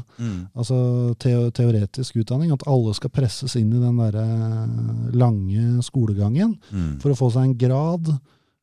Altså 0.55 0.77
teo 1.23 1.51
teoretisk 1.55 2.17
utdanning. 2.23 2.53
At 2.55 2.67
alle 2.71 2.95
skal 2.97 3.11
presses 3.15 3.57
inn 3.61 3.73
i 3.73 3.81
den 3.83 3.99
derre 4.01 4.27
lange 5.15 5.83
skolegangen 5.87 6.53
Mm. 6.73 6.95
for 7.01 7.09
å 7.13 7.17
få 7.19 7.31
seg 7.33 7.43
en 7.45 7.59
grad, 7.59 8.05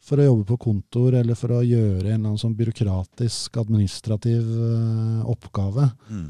for 0.01 0.17
å 0.17 0.25
jobbe 0.25 0.45
på 0.49 0.57
kontor 0.59 1.13
eller 1.13 1.35
for 1.37 1.49
å 1.53 1.61
gjøre 1.61 2.09
en 2.09 2.25
eller 2.25 2.31
annen 2.31 2.37
sånn 2.41 2.57
byråkratisk, 2.57 3.57
administrativ 3.61 4.41
eh, 4.41 5.21
oppgave. 5.29 5.91
Mm. 6.09 6.29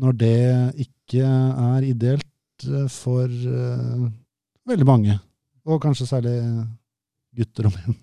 Når 0.00 0.12
det 0.18 0.74
ikke 0.86 1.22
er 1.22 1.82
ideelt 1.86 2.26
eh, 2.66 2.88
for 2.88 3.26
uh, 3.26 4.10
veldig 4.66 4.86
mange, 4.86 5.20
og 5.66 5.80
kanskje 5.82 6.06
særlig 6.08 6.66
gutter 7.36 7.66
og 7.70 7.74
menn. 7.78 7.94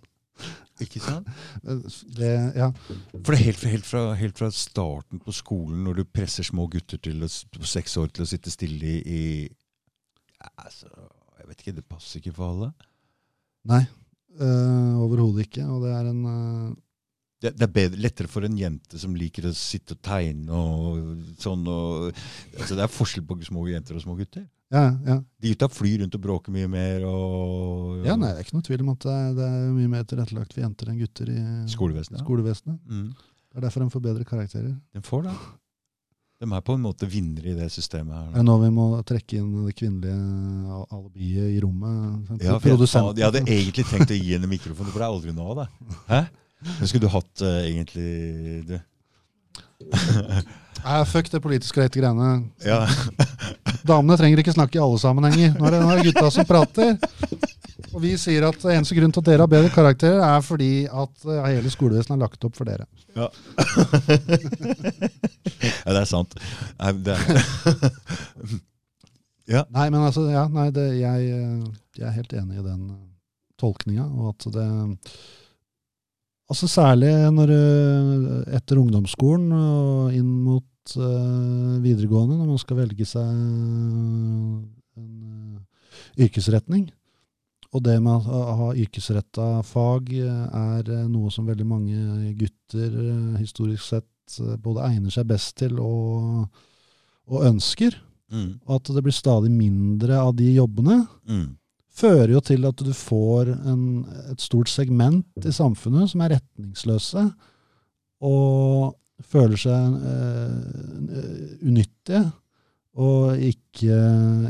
Ikke 0.84 1.02
sant? 1.02 1.30
Det, 2.18 2.32
ja. 2.58 2.72
For 3.14 3.34
det 3.34 3.40
er 3.40 3.46
helt, 3.48 3.64
helt, 3.72 3.88
fra, 3.88 4.04
helt 4.18 4.40
fra 4.40 4.50
starten 4.54 5.22
på 5.24 5.34
skolen, 5.36 5.84
når 5.86 6.02
du 6.02 6.10
presser 6.10 6.46
små 6.48 6.68
gutter 6.72 7.02
til 7.02 7.24
å, 7.26 7.30
på 7.30 7.70
seks 7.70 7.98
år 8.02 8.12
til 8.14 8.26
å 8.26 8.30
sitte 8.30 8.54
stille 8.54 8.98
i, 8.98 8.98
i 9.02 9.22
ja, 10.38 10.52
altså, 10.66 10.90
Jeg 11.40 11.50
vet 11.50 11.64
ikke, 11.64 11.78
det 11.80 11.88
passer 11.90 12.22
ikke 12.22 12.36
for 12.38 12.54
alle. 12.54 12.74
Nei, 13.68 13.84
øh, 14.40 15.00
overhodet 15.06 15.48
ikke. 15.48 15.66
Og 15.72 15.86
det 15.86 15.96
er 15.96 16.12
en 16.12 16.22
øh, 16.34 16.76
Det, 17.42 17.54
det 17.54 17.66
er 17.68 17.74
bedre, 17.74 18.02
lettere 18.02 18.32
for 18.32 18.46
en 18.46 18.58
jente 18.58 19.00
som 19.00 19.16
liker 19.18 19.50
å 19.50 19.56
sitte 19.58 19.98
og 19.98 20.04
tegne 20.06 20.62
og 20.62 21.02
sånn. 21.42 21.66
Og, 21.70 22.22
altså, 22.58 22.78
det 22.78 22.86
er 22.86 22.94
forskjell 22.94 23.26
på 23.28 23.38
små 23.46 23.68
jenter 23.70 23.98
og 23.98 24.06
små 24.06 24.18
gutter. 24.18 24.48
Ja, 24.74 24.84
ja. 25.08 25.16
De 25.40 25.52
gutta 25.54 25.70
flyr 25.72 26.02
rundt 26.02 26.16
og 26.18 26.24
bråker 26.24 26.52
mye 26.52 26.68
mer. 26.72 27.06
Og, 27.08 28.02
ja, 28.04 28.18
nei, 28.20 28.34
det 28.34 28.42
er 28.42 28.48
ikke 28.48 28.58
noe 28.58 28.66
tvil 28.68 28.84
om 28.84 28.92
at 28.96 29.06
det 29.38 29.46
er, 29.46 29.70
mye 29.78 29.92
mer 29.94 30.04
tilrettelagt 30.10 30.56
for 30.56 30.66
jenter 30.66 30.92
enn 30.92 31.00
gutter 31.00 31.32
i 31.32 31.38
Skolevesenet. 31.72 32.24
skolevesenet. 32.26 32.82
Mm. 32.84 33.08
Det 33.48 33.62
er 33.62 33.66
derfor 33.70 33.86
de 33.86 33.94
får 33.96 34.04
bedre 34.10 34.28
karakterer. 34.28 34.76
De 34.94 35.04
får 35.06 35.24
det. 35.30 35.38
De 36.38 36.46
er 36.54 36.62
på 36.62 36.76
en 36.78 36.84
måte 36.84 37.08
vinnere 37.10 37.50
i 37.50 37.56
det 37.58 37.72
systemet 37.74 38.14
her. 38.14 38.28
Nå. 38.36 38.44
nå 38.46 38.58
vi 38.62 38.74
må 38.76 38.90
trekke 39.08 39.40
inn 39.40 39.48
det 39.66 39.74
kvinnelige 39.80 40.18
al- 40.76 40.86
alibiet 41.00 41.56
i 41.56 41.62
rommet? 41.64 42.36
Ja, 42.44 42.60
jeg, 42.62 42.76
jeg 42.78 43.26
hadde 43.26 43.42
egentlig 43.48 43.88
tenkt 43.90 44.14
å 44.14 44.20
gi 44.20 44.36
henne 44.36 44.52
mikrofon, 44.52 44.92
for 44.92 45.00
det 45.00 45.08
er 45.08 45.16
aldri 45.16 45.34
nå, 45.34 45.48
det. 45.58 45.66
Hæ? 46.12 46.22
Men 46.68 46.90
skulle 46.90 47.08
du 47.08 47.14
hatt 47.14 47.42
uh, 47.46 47.64
egentlig 47.64 48.12
du, 48.70 48.78
Nei, 50.88 51.04
fuck 51.10 51.28
det 51.32 51.42
politisk 51.44 51.76
korrekte 51.76 52.00
greiene. 52.00 52.48
Ja. 52.64 52.86
Damene 53.90 54.16
trenger 54.20 54.40
ikke 54.40 54.56
snakke 54.56 54.80
i 54.80 54.84
alle 54.84 55.00
sammenhenger. 55.02 55.58
Nå 55.58 55.68
er 55.68 55.76
det, 55.76 55.82
nå 55.84 55.90
er 55.92 56.00
det 56.00 56.12
gutta 56.14 56.30
som 56.32 56.48
prater. 56.48 56.96
Og 57.92 58.00
vi 58.04 58.14
sier 58.20 58.46
at 58.48 58.64
eneste 58.72 58.96
grunn 58.98 59.12
til 59.14 59.24
at 59.24 59.30
dere 59.30 59.44
har 59.46 59.52
bedre 59.52 59.72
karakterer, 59.74 60.22
er 60.22 60.44
fordi 60.46 60.72
at 60.86 61.26
eh, 61.28 61.48
hele 61.48 61.72
skolevesenet 61.74 62.16
er 62.16 62.22
lagt 62.24 62.46
opp 62.48 62.56
for 62.58 62.70
dere. 62.70 62.86
Ja. 63.18 63.28
ja, 65.84 65.90
det 65.92 66.02
er 66.04 66.10
sant. 66.10 66.38
Nei, 66.78 66.92
det 67.08 67.18
er. 67.18 67.42
Nei, 69.72 69.88
men 69.88 70.02
altså, 70.04 70.26
ja, 70.28 70.44
nei, 70.52 70.68
det, 70.76 70.86
jeg, 71.00 71.28
eh, 71.32 71.68
jeg 71.98 72.08
er 72.10 72.16
helt 72.18 72.34
enig 72.36 72.60
i 72.60 72.66
den 72.66 72.88
eh, 72.92 73.04
tolkninga. 73.60 74.08
Og 74.08 74.36
at 74.36 74.50
det 74.56 74.70
Altså 76.48 76.64
Særlig 76.72 77.10
når 77.36 77.50
etter 78.56 78.80
ungdomsskolen 78.80 79.50
og 79.52 80.14
inn 80.16 80.30
mot 80.46 80.64
eh, 80.96 81.82
videregående, 81.84 82.38
når 82.38 82.48
man 82.54 82.62
skal 82.62 82.80
velge 82.80 83.06
seg 83.10 83.26
en 83.28 84.62
eh, 84.96 86.24
yrkesretning. 86.26 86.88
Og 87.76 87.84
det 87.84 87.98
med 88.02 88.30
å 88.32 88.42
ha 88.62 88.70
yrkesretta 88.80 89.50
fag 89.68 90.14
eh, 90.16 90.46
er 90.62 90.92
noe 91.12 91.32
som 91.34 91.50
veldig 91.50 91.68
mange 91.68 92.32
gutter 92.40 92.96
historisk 93.42 93.84
sett 93.92 94.40
både 94.64 94.84
egner 94.90 95.14
seg 95.14 95.28
best 95.30 95.56
til 95.60 95.78
og, 95.80 96.48
og 97.32 97.46
ønsker. 97.48 97.96
Mm. 98.32 98.50
Og 98.68 98.74
at 98.76 98.90
det 98.96 99.04
blir 99.06 99.16
stadig 99.16 99.52
mindre 99.54 100.18
av 100.20 100.34
de 100.36 100.50
jobbene, 100.58 101.06
Mm. 101.28 101.56
fører 101.98 102.34
jo 102.36 102.40
til 102.44 102.66
at 102.68 102.82
du 102.84 102.92
får 102.94 103.50
en, 103.72 103.84
et 104.32 104.42
stort 104.44 104.70
segment 104.70 105.26
i 105.48 105.52
samfunnet 105.56 106.12
som 106.12 106.22
er 106.22 106.36
retningsløse 106.36 107.24
og 108.22 108.96
føler 109.26 109.58
seg 109.58 109.96
uh, 109.98 111.64
unyttige 111.66 112.26
og 112.98 113.38
ikke, 113.46 113.98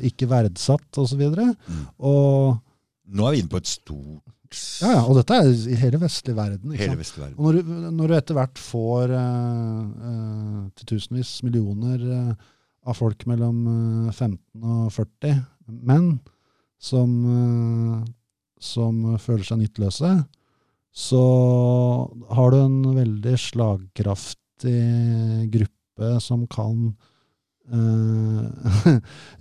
ikke 0.08 0.30
verdsatt 0.32 1.00
osv. 1.02 1.22
Og, 1.28 1.38
Mm. 1.68 1.86
og 2.00 2.58
Nå 3.08 3.28
er 3.28 3.36
vi 3.36 3.40
inne 3.44 3.52
på 3.52 3.60
et 3.60 3.70
stort 3.72 4.24
ja, 4.82 4.94
ja, 4.94 5.02
og 5.04 5.18
dette 5.18 5.36
er 5.36 5.50
i 5.52 5.76
hele 5.76 6.00
vestlig 6.00 6.36
verden. 6.38 6.72
Hele 6.78 6.96
vestlige 7.00 7.26
verden. 7.26 7.38
Og 7.40 7.48
når 7.48 7.58
du, 7.58 7.72
når 7.98 8.08
du 8.08 8.16
etter 8.16 8.38
hvert 8.38 8.62
får 8.62 9.12
uh, 9.12 9.82
eh, 10.08 10.62
til 10.78 10.90
tusenvis 10.94 11.32
millioner 11.44 12.06
uh, 12.08 12.48
av 12.88 12.96
folk 12.96 13.26
mellom 13.28 13.58
eh, 14.08 14.14
15 14.14 14.64
og 14.64 14.88
40 14.96 15.42
menn 15.90 16.08
som, 16.80 17.18
uh, 17.28 18.06
som 18.64 19.04
føler 19.20 19.44
seg 19.50 19.60
nytteløse, 19.66 20.14
så 20.98 21.24
har 22.34 22.54
du 22.54 22.60
en 22.62 22.80
veldig 22.96 23.36
slagkraftig 24.62 25.52
gruppe 25.52 26.22
som 26.22 26.46
kan 26.48 26.96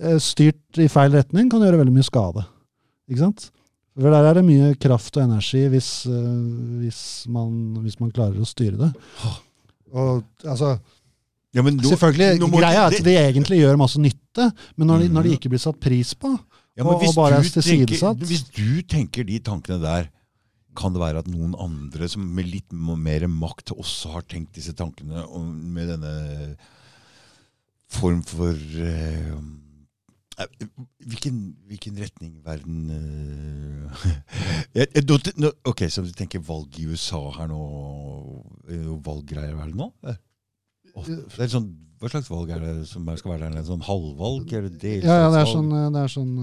eh, 0.02 0.18
Styrt 0.18 0.78
i 0.82 0.88
feil 0.90 1.12
retning 1.14 1.50
kan 1.50 1.60
gjøre 1.62 1.78
veldig 1.78 1.94
mye 1.94 2.06
skade. 2.06 2.42
Ikke 3.08 3.22
sant? 3.22 3.50
For 3.96 4.10
der 4.12 4.26
er 4.28 4.34
det 4.34 4.44
mye 4.44 4.72
kraft 4.82 5.16
og 5.16 5.22
energi 5.24 5.62
hvis, 5.72 5.90
eh, 6.10 6.80
hvis, 6.82 7.00
man, 7.32 7.76
hvis 7.84 7.98
man 8.00 8.10
klarer 8.12 8.40
å 8.42 8.48
styre 8.48 8.76
det. 8.80 8.90
Og 9.94 10.24
altså, 10.44 10.78
Ja, 11.54 11.62
men 11.62 11.78
nå- 11.78 11.88
selvfølgelig, 11.88 12.38
nå 12.40 12.48
må- 12.50 12.58
Greia 12.58 12.82
er 12.82 12.86
at 12.90 12.92
det- 12.98 13.04
de 13.04 13.14
egentlig 13.16 13.60
gjør 13.62 13.78
masse 13.78 13.96
nytte, 13.98 14.52
men 14.76 14.86
når 14.88 14.98
de, 14.98 15.08
når 15.08 15.22
de 15.22 15.28
Mhm. 15.30 15.36
ikke 15.38 15.48
blir 15.48 15.58
satt 15.62 15.80
pris 15.80 16.12
på 16.12 16.38
Ja, 16.76 16.84
og- 16.84 17.02
og 17.02 17.14
bare 17.14 17.38
er 17.38 17.42
tilsidesatt. 17.42 18.18
tenker- 18.18 18.26
Hvis 18.26 18.42
du 18.52 18.82
tenker 18.82 19.24
de 19.24 19.38
tankene 19.38 19.80
der, 19.80 20.08
kan 20.76 20.92
det 20.94 21.00
være 21.02 21.22
at 21.24 21.28
noen 21.32 21.54
andre 21.60 22.08
som 22.12 22.24
med 22.36 22.46
litt 22.52 22.72
mer 22.72 23.26
makt 23.32 23.72
også 23.76 24.12
har 24.16 24.26
tenkt 24.28 24.54
disse 24.58 24.74
tankene 24.76 25.24
om, 25.26 25.48
med 25.74 25.88
denne 25.94 26.12
form 27.96 28.20
for 28.26 28.52
eh, 28.82 29.32
hvilken, 31.06 31.36
hvilken 31.70 31.96
retning 32.02 32.32
verden 32.44 32.90
nå- 35.40 35.52
Ok, 35.70 35.86
så 35.88 36.02
du 36.04 36.10
tenker 36.12 36.42
valg 36.44 36.76
i 36.80 36.86
USA 36.90 37.20
her 37.38 37.48
nå 37.48 37.60
Er 38.68 39.70
det 39.70 39.78
nå? 39.78 39.90
Det 40.96 41.44
er 41.44 41.52
sånn, 41.52 41.70
hva 42.00 42.08
slags 42.12 42.28
valg 42.32 42.50
er 42.52 42.60
det 42.64 42.74
som 42.90 43.06
skal 43.20 43.34
være 43.36 43.50
der? 43.54 43.64
Sånn 43.68 43.84
halvvalg? 43.84 44.52
Er 44.56 44.68
det 44.68 44.98
Ja, 45.04 45.22
ja, 45.24 45.30
det 45.32 45.40
er 45.42 45.50
sånn, 45.50 45.70
det 45.94 46.02
er 46.02 46.12
sånn 46.12 46.34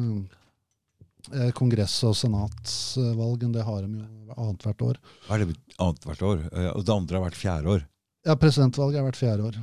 kongress- 1.56 2.04
og 2.04 2.16
senatsvalg, 2.20 3.45
det 3.54 3.64
har 3.64 3.86
de 3.86 4.02
jo 4.02 4.34
annethvert 4.36 4.82
år. 4.82 4.98
Hva 5.28 5.38
er 5.38 5.45
det 5.45 5.58
annethvert 5.80 6.26
år? 6.28 6.41
Eh, 6.52 6.72
Og 6.74 6.84
det 6.86 6.94
andre 6.95 7.20
har 7.20 7.30
vært 7.30 7.40
fjerde 7.40 7.76
år. 7.78 7.86
Ja, 8.26 8.36
presidentvalget 8.40 9.00
er 9.00 9.08
hvert 9.08 9.20
fjerde 9.20 9.48
år. 9.52 9.62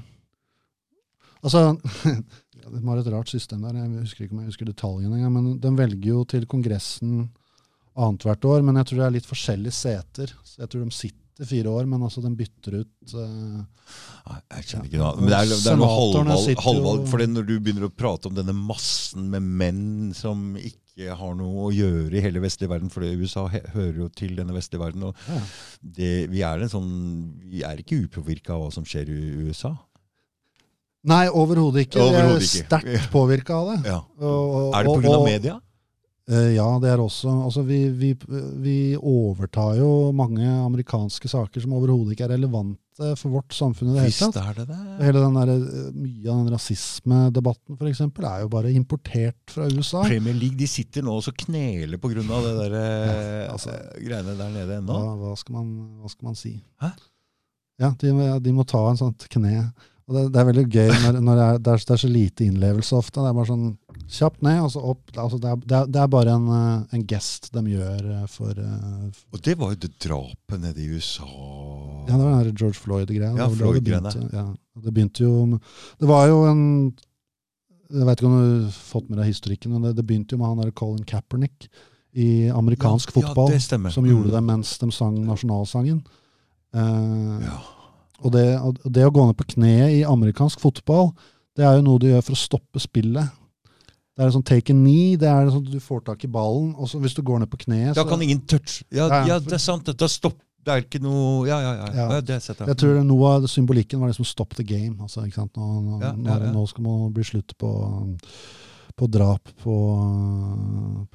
Altså, 1.40 1.80
De 2.60 2.80
har 2.84 2.98
et 3.00 3.06
rart 3.08 3.30
system 3.32 3.62
der, 3.64 3.78
jeg 3.80 4.02
husker 4.04 4.24
ikke 4.26 4.34
om 4.36 4.42
jeg 4.42 4.50
husker 4.52 4.68
detaljene 4.68 5.16
engang. 5.16 5.32
Men 5.32 5.60
de 5.62 5.70
velger 5.78 6.10
jo 6.12 6.24
til 6.28 6.44
Kongressen 6.50 7.30
annethvert 7.96 8.44
år, 8.44 8.62
men 8.66 8.76
jeg 8.80 8.90
tror 8.90 9.00
det 9.00 9.06
er 9.06 9.14
litt 9.16 9.28
forskjellige 9.28 9.76
seter. 9.76 10.34
Så 10.44 10.60
jeg 10.62 10.70
tror 10.72 10.84
de 10.84 10.94
sitter 10.96 11.48
fire 11.48 11.72
år, 11.72 11.88
men 11.88 12.04
altså 12.04 12.20
de 12.20 12.30
bytter 12.36 12.74
ut 12.82 13.14
uh, 13.16 13.62
Jeg 14.52 14.66
skjønner 14.68 14.90
ikke 14.90 15.00
noe. 15.00 15.14
Men 15.22 15.32
det 15.32 15.38
er, 15.38 15.54
det 15.54 15.72
er 15.72 15.80
noe 15.80 15.88
halvvalg. 15.88 16.60
halvvalg 16.66 17.08
for 17.08 17.24
når 17.32 17.48
du 17.48 17.54
begynner 17.56 17.88
å 17.88 17.92
prate 17.96 18.28
om 18.28 18.36
denne 18.36 18.54
massen 18.56 19.30
med 19.32 19.48
menn 19.48 20.12
som 20.16 20.52
ikke 20.60 20.89
har 21.08 21.34
noe 21.34 21.68
å 21.68 21.72
gjøre 21.72 22.16
i 22.16 22.20
hele 22.20 22.40
vestlige 22.42 22.70
verden, 22.70 22.90
for 22.90 23.02
USA 23.02 23.46
hører 23.48 23.96
jo 24.02 24.08
til 24.08 24.36
denne 24.36 24.52
vestlige 24.52 24.82
verden. 24.82 25.02
og 25.02 25.16
ja. 25.28 25.40
det, 25.80 26.30
vi, 26.30 26.42
er 26.42 26.60
en 26.60 26.68
sånn, 26.68 26.90
vi 27.48 27.62
er 27.62 27.80
ikke 27.80 28.02
upåvirka 28.04 28.52
av 28.56 28.66
hva 28.66 28.72
som 28.74 28.84
skjer 28.84 29.08
i 29.08 29.48
USA. 29.48 29.72
Nei, 31.08 31.24
overhodet 31.32 31.86
ikke. 31.86 32.02
Overhodet 32.04 32.44
jeg 32.44 32.60
er 32.60 32.66
sterkt 32.68 33.10
påvirka 33.14 33.56
av 33.56 33.70
det. 33.72 33.78
Ja. 33.88 34.00
Og- 34.20 34.54
og- 34.56 34.74
Er 34.76 34.84
det 34.84 34.96
pga. 35.00 35.24
media? 35.24 35.60
Eh, 36.30 36.52
ja, 36.54 36.66
det 36.78 36.92
er 36.92 37.00
også 37.02 37.32
altså 37.46 37.64
vi, 37.66 37.80
vi, 37.90 38.12
vi 38.62 38.76
overtar 38.94 39.74
jo 39.80 39.88
mange 40.14 40.46
amerikanske 40.46 41.26
saker 41.30 41.64
som 41.64 41.74
overhodet 41.74 42.14
ikke 42.14 42.28
er 42.28 42.36
relevante 42.36 43.08
for 43.18 43.32
vårt 43.32 43.54
samfunn 43.56 43.90
i 43.90 43.96
det 43.96 44.04
hele 44.04 44.28
tatt. 44.28 44.38
er 44.38 44.58
det 44.60 44.66
det. 44.68 44.78
Hele 45.00 45.22
den 45.24 45.38
der, 45.40 45.52
eh, 45.56 45.90
mye 45.96 46.30
av 46.30 46.42
den 46.44 46.54
rasismedebatten 46.54 47.78
for 47.80 47.90
eksempel, 47.90 48.28
er 48.30 48.44
jo 48.44 48.52
bare 48.52 48.70
importert 48.76 49.40
fra 49.50 49.66
USA. 49.72 50.04
Premier 50.06 50.36
League 50.36 50.60
de 50.60 50.68
sitter 50.70 51.02
nå 51.06 51.16
og 51.18 51.24
så 51.26 51.34
kneler 51.34 51.98
pga. 51.98 52.22
det 52.22 52.56
der 52.60 52.78
eh, 52.78 53.46
Ja, 53.48 53.52
altså. 53.56 53.74
greiene 53.98 54.36
der 54.38 54.54
nede 54.54 54.78
ennå. 54.78 55.00
Hva, 55.00 55.16
hva, 55.24 55.36
skal 55.40 55.58
man, 55.58 55.72
hva 56.04 56.12
skal 56.12 56.30
man 56.30 56.38
si? 56.38 56.54
Hæ? 56.84 56.92
Ja, 57.80 57.94
de, 57.98 58.12
de 58.44 58.52
må 58.52 58.68
ta 58.68 58.84
en 58.90 59.00
sånt 59.00 59.26
kne. 59.32 59.72
Og 60.10 60.14
det, 60.14 60.24
det 60.34 60.40
er 60.40 60.48
veldig 60.52 60.66
gøy 60.68 60.90
når, 60.90 61.20
når 61.24 61.38
det, 61.40 61.44
er, 61.48 61.60
det 61.64 61.94
er 61.96 62.02
så 62.04 62.10
lite 62.10 62.46
innlevelse 62.46 62.98
ofte. 62.98 63.22
Det 63.22 63.30
er 63.30 63.36
bare 63.40 63.50
sånn 63.50 63.68
kjapt 64.10 64.42
ned, 64.42 64.60
og 64.64 64.70
så 64.74 64.80
opp. 64.92 65.10
Altså 65.16 65.38
det, 65.42 65.50
er, 65.50 65.86
det, 65.86 66.00
er, 66.00 66.06
bare 66.12 66.32
en, 66.36 66.46
eh, 66.56 66.96
en 66.96 67.04
gest 67.06 67.50
de 67.54 67.62
gjør 67.72 68.08
eh, 68.16 68.26
for 68.30 68.50
eh, 68.58 69.20
Og 69.32 69.42
det 69.46 69.54
var 69.60 69.74
jo 69.74 69.80
det 69.84 69.90
drapet 70.02 70.60
nede 70.62 70.82
i 70.82 70.88
USA. 70.94 71.26
Ja, 72.08 72.16
det 72.16 72.24
var 72.24 72.44
den 72.48 72.56
George 72.56 72.78
Floyd-greia. 72.80 73.32
Ja, 73.36 73.46
Det 73.48 73.58
det 73.58 73.84
begynte, 73.86 74.24
Ja, 74.32 74.46
det 74.84 74.94
begynte 74.94 75.24
jo 75.24 75.58
Det 76.00 76.08
var 76.08 76.26
jo 76.28 76.40
en 76.50 76.64
Jeg 77.90 78.06
vet 78.06 78.20
ikke 78.20 78.30
om 78.30 78.38
du 78.38 78.64
har 78.64 78.70
fått 78.72 79.08
med 79.10 79.18
deg 79.18 79.30
historikken, 79.32 79.72
men 79.74 79.82
det, 79.82 79.96
det 79.98 80.06
begynte 80.06 80.36
jo 80.36 80.38
med 80.38 80.46
han 80.52 80.62
der 80.62 80.70
Colin 80.70 81.04
Kaepernick 81.04 81.68
i 82.14 82.48
amerikansk 82.50 83.10
ja, 83.14 83.20
fotball, 83.20 83.52
Ja, 83.54 83.90
som 83.94 84.06
gjorde 84.06 84.30
Mm. 84.30 84.34
det 84.34 84.42
mens 84.42 84.78
de 84.78 84.88
sang 84.90 85.18
nasjonalsangen. 85.26 86.00
Eh, 86.74 87.44
Ja. 87.46 87.58
og, 88.22 88.32
det, 88.32 88.46
og 88.60 88.78
det 88.92 89.04
å 89.06 89.12
gå 89.14 89.26
ned 89.26 89.36
på 89.38 89.46
kneet 89.54 89.90
i 90.00 90.04
amerikansk 90.04 90.60
fotball, 90.60 91.12
det 91.56 91.64
er 91.66 91.76
jo 91.78 91.82
noe 91.86 91.98
du 92.02 92.06
gjør 92.08 92.22
for 92.22 92.34
å 92.34 92.40
stoppe 92.40 92.80
spillet. 92.82 93.30
Det 94.20 94.26
er 94.26 94.28
en 94.28 94.34
sånn 94.34 94.44
take 94.44 94.74
a 94.74 94.76
knee, 94.76 95.16
det 95.16 95.28
er 95.32 95.46
sånn 95.48 95.62
at 95.64 95.72
du 95.72 95.80
får 95.80 96.02
tak 96.04 96.26
i 96.26 96.28
ballen, 96.28 96.74
og 96.76 96.90
så 96.90 96.98
hvis 97.00 97.14
du 97.16 97.22
går 97.24 97.40
ned 97.40 97.48
på 97.48 97.62
kneet 97.62 97.96
Da 97.96 98.04
kan 98.04 98.20
ingen 98.20 98.42
touch 98.44 98.82
Ja, 98.92 99.06
Ja, 99.08 99.20
ja 99.30 99.38
det 99.40 99.54
er 99.56 99.62
sant. 99.64 99.88
Da 99.88 100.08
stopp. 100.12 100.36
Det 100.60 100.74
er 100.74 100.82
ikke 100.84 101.00
noe 101.00 101.46
Ja, 101.48 101.56
ja, 101.64 101.70
ja. 101.78 101.86
Ja. 101.96 102.06
ja. 102.12 102.20
det 102.20 102.36
setter 102.44 102.66
jeg 102.66 102.74
Jeg 102.74 102.80
tror 102.82 102.98
noe 103.08 103.30
av 103.38 103.46
symbolikken 103.48 104.02
var 104.02 104.12
liksom 104.12 104.28
'stop 104.28 104.52
the 104.58 104.66
game'. 104.66 105.00
Altså, 105.00 105.24
ikke 105.24 105.40
sant? 105.40 105.56
Nå, 105.56 105.68
nå, 105.86 106.00
Ja, 106.04 106.12
nå, 106.12 106.52
nå 106.52 106.66
skal 106.68 106.84
man 106.84 107.14
bli 107.16 107.24
slutt 107.24 107.56
på, 107.56 107.70
på 109.00 109.08
drap 109.08 109.48
på, 109.64 109.76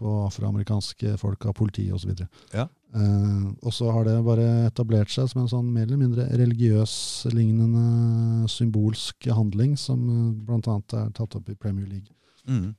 på 0.02 0.16
afroamerikanske 0.26 1.14
folk 1.22 1.46
av 1.46 1.54
politi 1.54 1.92
osv. 1.94 2.26
Ja. 2.58 2.66
Eh, 2.96 3.46
og 3.62 3.74
så 3.76 3.92
har 3.92 4.06
det 4.08 4.18
bare 4.26 4.66
etablert 4.66 5.14
seg 5.14 5.30
som 5.30 5.44
en 5.44 5.52
sånn 5.52 5.70
mer 5.70 5.86
eller 5.86 6.02
mindre 6.02 6.26
religiøs 6.32 7.28
lignende 7.36 8.50
symbolsk 8.50 9.30
handling, 9.30 9.78
som 9.78 10.02
bl.a. 10.02 10.46
blant 10.48 10.68
annet 10.74 10.98
er 11.04 11.10
tatt 11.14 11.36
opp 11.38 11.54
i 11.54 11.60
Premier 11.60 11.86
League. 11.86 12.15
Mm. 12.48 12.76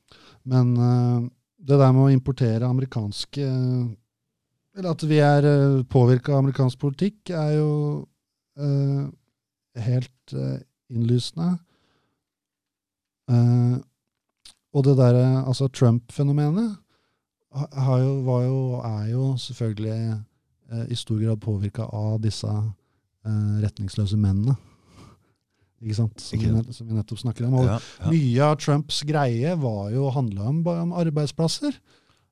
Men 0.47 0.73
uh, 0.79 1.27
det 1.59 1.79
der 1.81 1.93
med 1.93 2.05
å 2.05 2.13
importere 2.15 2.69
amerikanske 2.69 3.43
Eller 4.77 4.91
at 4.93 5.03
vi 5.09 5.19
er 5.25 5.47
uh, 5.49 5.85
påvirka 5.89 6.35
av 6.35 6.45
amerikansk 6.45 6.79
politikk, 6.79 7.33
er 7.33 7.57
jo 7.57 7.71
uh, 8.61 9.07
helt 9.87 10.37
uh, 10.37 10.59
innlysende. 10.93 11.57
Eh, 13.31 13.79
og 14.73 14.85
det 14.85 14.97
derre 14.99 15.45
Altså, 15.47 15.69
Trump-fenomenet 15.69 16.77
har 17.73 17.99
jo, 17.99 18.21
var 18.23 18.43
jo, 18.43 18.59
er 18.85 19.05
jo 19.11 19.37
selvfølgelig 19.37 20.23
eh, 20.71 20.85
i 20.93 20.95
stor 20.95 21.19
grad 21.23 21.41
påvirka 21.41 21.83
av 21.83 22.21
disse 22.21 22.51
eh, 22.51 23.55
retningsløse 23.65 24.17
mennene. 24.17 24.57
Som, 25.93 26.09
vi, 26.33 26.95
nettopp 26.97 27.21
snakker 27.21 27.47
om. 27.49 27.59
Og 27.61 27.67
Ja, 27.69 27.77
ja. 28.01 28.11
Mye 28.13 28.47
av 28.49 28.57
Trumps 28.63 29.03
greie 29.07 29.53
var 29.61 29.91
jo 29.93 30.09
handla 30.15 30.49
om, 30.49 30.63
om 30.73 30.95
arbeidsplasser. 30.97 31.77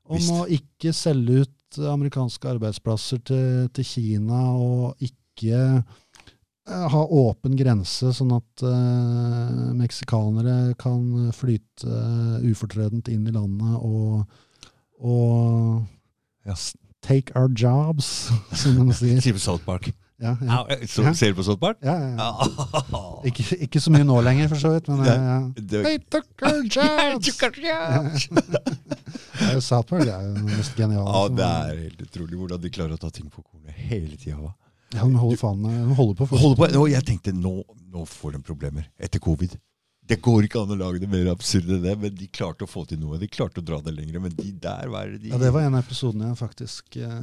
Om 0.05 0.21
Visst. 0.21 0.33
å 0.33 0.47
ikke 0.53 0.93
selge 0.97 1.45
ut 1.45 1.79
amerikanske 1.79 2.49
arbeidsplasser 2.55 3.21
til, 3.27 3.69
til 3.75 3.87
Kina, 3.89 4.41
og 4.57 5.03
ikke 5.03 5.61
eh, 5.81 6.87
ha 6.95 7.03
åpen 7.05 7.57
grense, 7.59 8.13
sånn 8.15 8.35
at 8.37 8.65
uh, 8.67 9.73
meksikanere 9.77 10.75
kan 10.81 11.33
flyte 11.37 11.89
uh, 11.89 12.45
ufortrødent 12.45 13.11
inn 13.13 13.27
i 13.29 13.35
landet 13.35 13.75
og, 13.81 14.23
og 15.01 16.47
yes. 16.47 16.73
take 17.03 17.35
our 17.35 17.51
jobs, 17.51 18.31
som 18.61 18.85
de 18.85 18.97
sier. 18.97 19.33
På 19.35 19.47
South 19.49 19.67
Park. 19.67 19.91
Ja, 20.25 20.33
ja. 20.41 20.59
Au, 20.63 20.67
eh, 20.73 20.87
så, 20.89 21.03
Ja. 21.05 21.13
Ser 21.15 21.33
du 21.35 21.39
på 21.39 21.45
South 21.47 21.61
Park? 21.61 21.77
Ja, 21.85 21.95
ja, 22.01 22.11
ja. 22.17 22.29
Ikke, 23.29 23.45
ikke 23.67 23.81
så 23.85 23.93
mye 23.93 24.07
nå 24.09 24.17
lenger, 24.25 24.49
for 24.53 24.61
så 24.63 24.71
vidt. 24.75 24.89
Men 24.89 25.03
Nei, 25.05 25.15
ja. 25.15 25.39
det- 25.59 25.85
They 25.85 25.99
took 26.11 26.45
our 26.49 26.63
jobs! 26.77 28.29
Ja, 29.41 29.61
South 29.69 29.89
Park 29.91 30.07
er 30.09 30.23
jo 30.29 30.35
det 30.35 30.45
mest 30.49 30.77
geniale. 30.79 31.09
Ja, 31.11 31.29
det 31.29 31.45
er 31.49 31.83
helt 31.85 32.03
utrolig 32.07 32.39
hvordan 32.41 32.61
de 32.63 32.71
klarer 32.75 32.97
å 32.97 33.01
ta 33.05 33.11
ting 33.15 33.29
på 33.33 33.43
kornet 33.45 33.75
hele 33.91 34.17
tida. 34.17 34.53
Ja, 34.95 35.05
de 35.11 35.19
holder 35.19 35.41
faen 35.41 35.63
De 35.65 35.95
holder 35.99 36.15
på. 36.21 36.29
Holder 36.39 36.59
på, 36.61 36.69
nå, 36.77 36.85
jeg 36.93 37.05
tenkte 37.09 37.33
nå, 37.35 37.55
nå 37.93 38.05
får 38.07 38.37
de 38.37 38.43
problemer 38.47 38.87
etter 39.03 39.21
covid. 39.23 39.57
Det 40.07 40.19
går 40.21 40.45
ikke 40.45 40.61
an 40.61 40.73
å 40.75 40.77
lage 40.77 40.99
det 41.01 41.09
mer 41.09 41.31
absurd 41.33 41.71
enn 41.73 41.81
det, 41.81 41.95
men 41.97 42.13
de 42.19 42.27
klarte 42.29 42.67
å 42.67 42.69
få 42.69 42.83
til 42.91 42.99
noe. 43.01 43.17
De 43.17 43.25
klarte 43.33 43.63
å 43.63 43.65
dra 43.65 43.79
det 43.81 43.95
lenger, 43.97 44.19
men 44.21 44.35
de 44.37 44.51
der, 44.61 44.83
hva 44.93 45.01
er 45.07 45.15
det 45.15 45.21
de 45.23 45.31
Ja, 45.33 45.39
Det 45.41 45.49
var 45.55 45.65
en 45.65 45.77
av 45.79 45.81
episodene 45.87 46.27
jeg 46.29 46.37
faktisk 46.43 46.99
eh, 47.01 47.15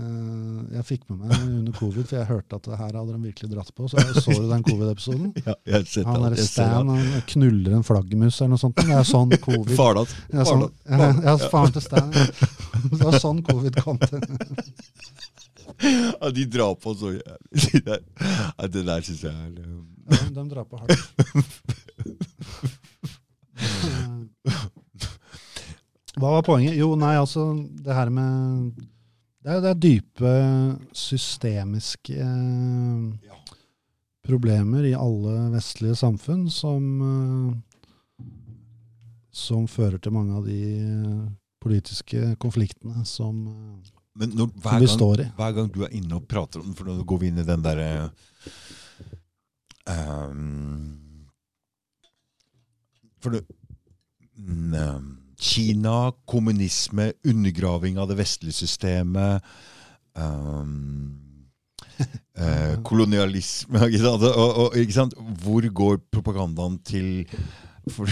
Jeg 0.80 0.86
fikk 0.88 1.04
med 1.12 1.20
meg 1.28 1.44
under 1.60 1.76
covid, 1.78 2.08
for 2.10 2.18
jeg 2.18 2.30
hørte 2.32 2.58
at 2.58 2.70
det 2.72 2.80
her 2.80 2.98
hadde 2.98 3.14
de 3.14 3.22
virkelig 3.28 3.52
dratt 3.52 3.70
på. 3.78 3.86
Så 3.92 4.02
jeg 4.02 4.24
så 4.26 4.34
du 4.40 4.48
den 4.50 4.66
covid-episoden? 4.66 5.30
Ja, 5.46 5.54
jeg 5.70 5.76
har 5.78 5.86
sett 5.94 6.10
Han 6.10 6.26
derre 6.26 6.48
Stan 6.48 6.90
han 6.96 7.22
knuller 7.36 7.78
en 7.78 7.86
flaggermus 7.86 8.40
eller 8.42 8.56
noe 8.56 8.64
sånt. 8.64 8.82
Det 8.82 8.98
er 8.98 9.06
sånn 9.12 9.36
covid 9.46 9.78
hans. 9.78 10.16
ja, 10.34 10.48
sånn, 10.50 10.66
ja, 10.90 11.12
ja, 11.28 11.38
faren 11.54 11.78
til 11.78 11.86
Stan. 11.86 12.10
Det 12.18 13.04
var 13.04 13.20
sånn 13.22 13.44
covid 13.46 13.78
kom 13.86 14.02
til. 14.02 14.26
Ja, 15.82 16.30
de 16.34 16.46
drar 16.50 16.74
på 16.82 16.94
så 16.98 17.14
jævlig. 17.14 17.62
De 17.72 17.80
der- 17.86 18.04
Ja, 18.58 18.68
det 18.68 18.86
der 18.90 19.02
syns 19.06 19.22
jeg 19.24 19.34
er 19.34 19.54
Ja, 20.12 20.18
de 20.36 20.44
drar 20.50 20.66
på 20.68 20.82
hardt. 20.82 20.98
Hva 26.20 26.32
var 26.36 26.44
poenget? 26.46 26.76
Jo, 26.78 26.92
nei, 27.00 27.14
altså 27.20 27.46
det 27.86 27.96
her 27.96 28.10
med 28.14 28.72
Det 29.42 29.50
er, 29.56 29.62
det 29.64 29.70
er 29.72 29.80
dype 29.82 30.32
systemiske 30.98 32.18
eh, 32.20 33.06
Ja. 33.26 33.38
problemer 34.28 34.86
i 34.86 34.94
alle 34.98 35.38
vestlige 35.56 35.96
samfunn 35.98 36.44
som 36.54 36.90
eh, 37.08 38.28
som 39.32 39.64
fører 39.72 39.98
til 40.04 40.12
mange 40.12 40.36
av 40.36 40.44
de 40.46 40.60
eh, 40.84 41.24
politiske 41.64 42.36
konfliktene 42.44 43.06
som, 43.08 43.46
eh, 43.48 43.92
Men 44.20 44.30
når, 44.36 44.50
som 44.62 44.76
vi 44.76 44.86
gang, 44.86 44.92
står 44.98 45.22
i. 45.24 45.28
hver 45.38 45.54
gang 45.56 45.72
du 45.72 45.80
er 45.88 45.96
inne 45.96 46.18
og 46.20 46.28
prater 46.28 46.60
om 46.60 46.74
For 46.76 46.84
nå 46.92 47.00
går 47.08 47.22
vi 47.24 47.32
inn 47.32 47.40
i 47.40 47.48
den 47.48 47.64
derre 47.64 48.10
um, 49.88 51.00
For 53.22 53.36
det 53.36 53.44
mm, 54.38 54.74
um, 54.74 55.10
Kina, 55.42 56.12
kommunisme, 56.30 57.12
undergraving 57.26 57.98
av 57.98 58.12
det 58.12 58.20
vestlige 58.20 58.54
systemet 58.54 59.42
um, 60.14 61.18
eh, 62.38 62.76
kolonialisme 62.90 63.82
ikke 63.88 64.04
sant? 64.04 64.28
Og, 64.30 64.52
og, 64.66 64.78
ikke 64.78 64.98
sant? 65.00 65.18
Hvor 65.42 65.66
går 65.82 65.98
propagandaen 66.14 66.78
til 66.86 67.26
for, 67.90 68.06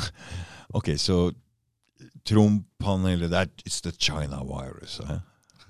Ok, 0.78 0.94
så 0.96 1.32
Trump 2.24 2.86
han 2.86 3.10
eller 3.10 3.34
er 3.34 3.50
It's 3.66 3.82
the 3.82 3.90
China 3.98 4.44
virus. 4.46 5.00
Eh? 5.00 5.18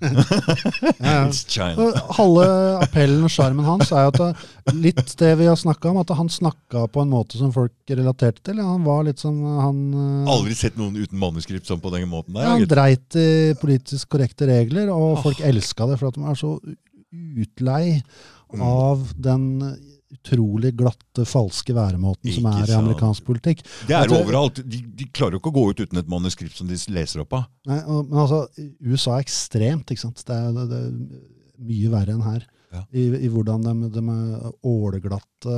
Ja, 0.03 1.23
Halve 2.17 2.45
appellen 2.83 3.23
og 3.25 3.31
sjarmen 3.33 3.65
hans 3.67 3.91
er 3.95 4.07
jo 4.07 4.11
at 4.27 4.73
litt 4.75 5.15
det 5.19 5.31
vi 5.39 5.47
har 5.49 5.57
snakka 5.59 5.91
om, 5.91 5.99
at 6.03 6.13
han 6.17 6.29
snakka 6.31 6.85
på 6.93 7.03
en 7.03 7.11
måte 7.13 7.39
som 7.39 7.53
folk 7.55 7.73
relaterte 7.89 8.43
til. 8.49 8.61
Han 8.63 8.85
var 8.87 9.03
litt 9.07 9.21
som 9.23 9.37
han 9.59 9.81
eh, 9.93 10.31
Aldri 10.33 10.55
sett 10.57 10.77
noen 10.79 10.97
uten 10.99 11.19
manuskript 11.21 11.69
sånn 11.69 11.81
på 11.83 11.91
den 11.95 12.07
måten 12.11 12.35
der. 12.37 12.47
ja, 12.47 12.55
Han 12.57 12.67
dreit 12.69 13.19
i 13.19 13.29
politisk 13.61 14.13
korrekte 14.15 14.47
regler, 14.49 14.91
og 14.93 15.21
folk 15.25 15.41
elska 15.43 15.89
det 15.91 15.99
for 16.01 16.11
at 16.11 16.19
de 16.19 16.27
er 16.29 16.39
så 16.39 16.55
utlei 17.13 17.83
Mm. 18.53 18.61
av 18.61 18.99
den 19.17 19.43
utrolig 20.13 20.73
glatte, 20.77 21.25
falske 21.27 21.75
væremåten 21.75 22.35
som 22.35 22.47
er 22.51 22.69
i 22.69 22.77
amerikansk 22.77 23.25
politikk. 23.27 23.63
Det 23.89 23.97
er 23.97 24.09
tror, 24.09 24.23
overalt. 24.23 24.63
De, 24.63 24.81
de 25.01 25.09
klarer 25.11 25.37
jo 25.37 25.43
ikke 25.43 25.53
å 25.53 25.57
gå 25.57 25.67
ut 25.71 25.83
uten 25.83 26.01
et 26.01 26.11
manuskript 26.11 26.57
som 26.57 26.69
de 26.69 26.77
leser 26.93 27.23
opp 27.23 27.37
av. 27.39 27.45
Nei, 27.69 27.81
og, 27.83 28.09
men 28.09 28.23
altså, 28.25 28.45
USA 28.85 29.17
er 29.17 29.27
ekstremt, 29.27 29.93
ikke 29.93 30.05
sant. 30.05 30.25
Det 30.27 30.37
er, 30.37 30.51
det, 30.55 30.67
det 30.71 30.81
er 30.81 31.69
mye 31.73 31.93
verre 31.93 32.17
enn 32.17 32.25
her. 32.25 32.49
Ja. 32.73 32.81
I, 32.89 33.03
I 33.27 33.29
hvordan 33.29 33.61
de, 33.61 33.89
de 33.93 34.01
er 34.01 34.53
åleglatte 34.65 35.57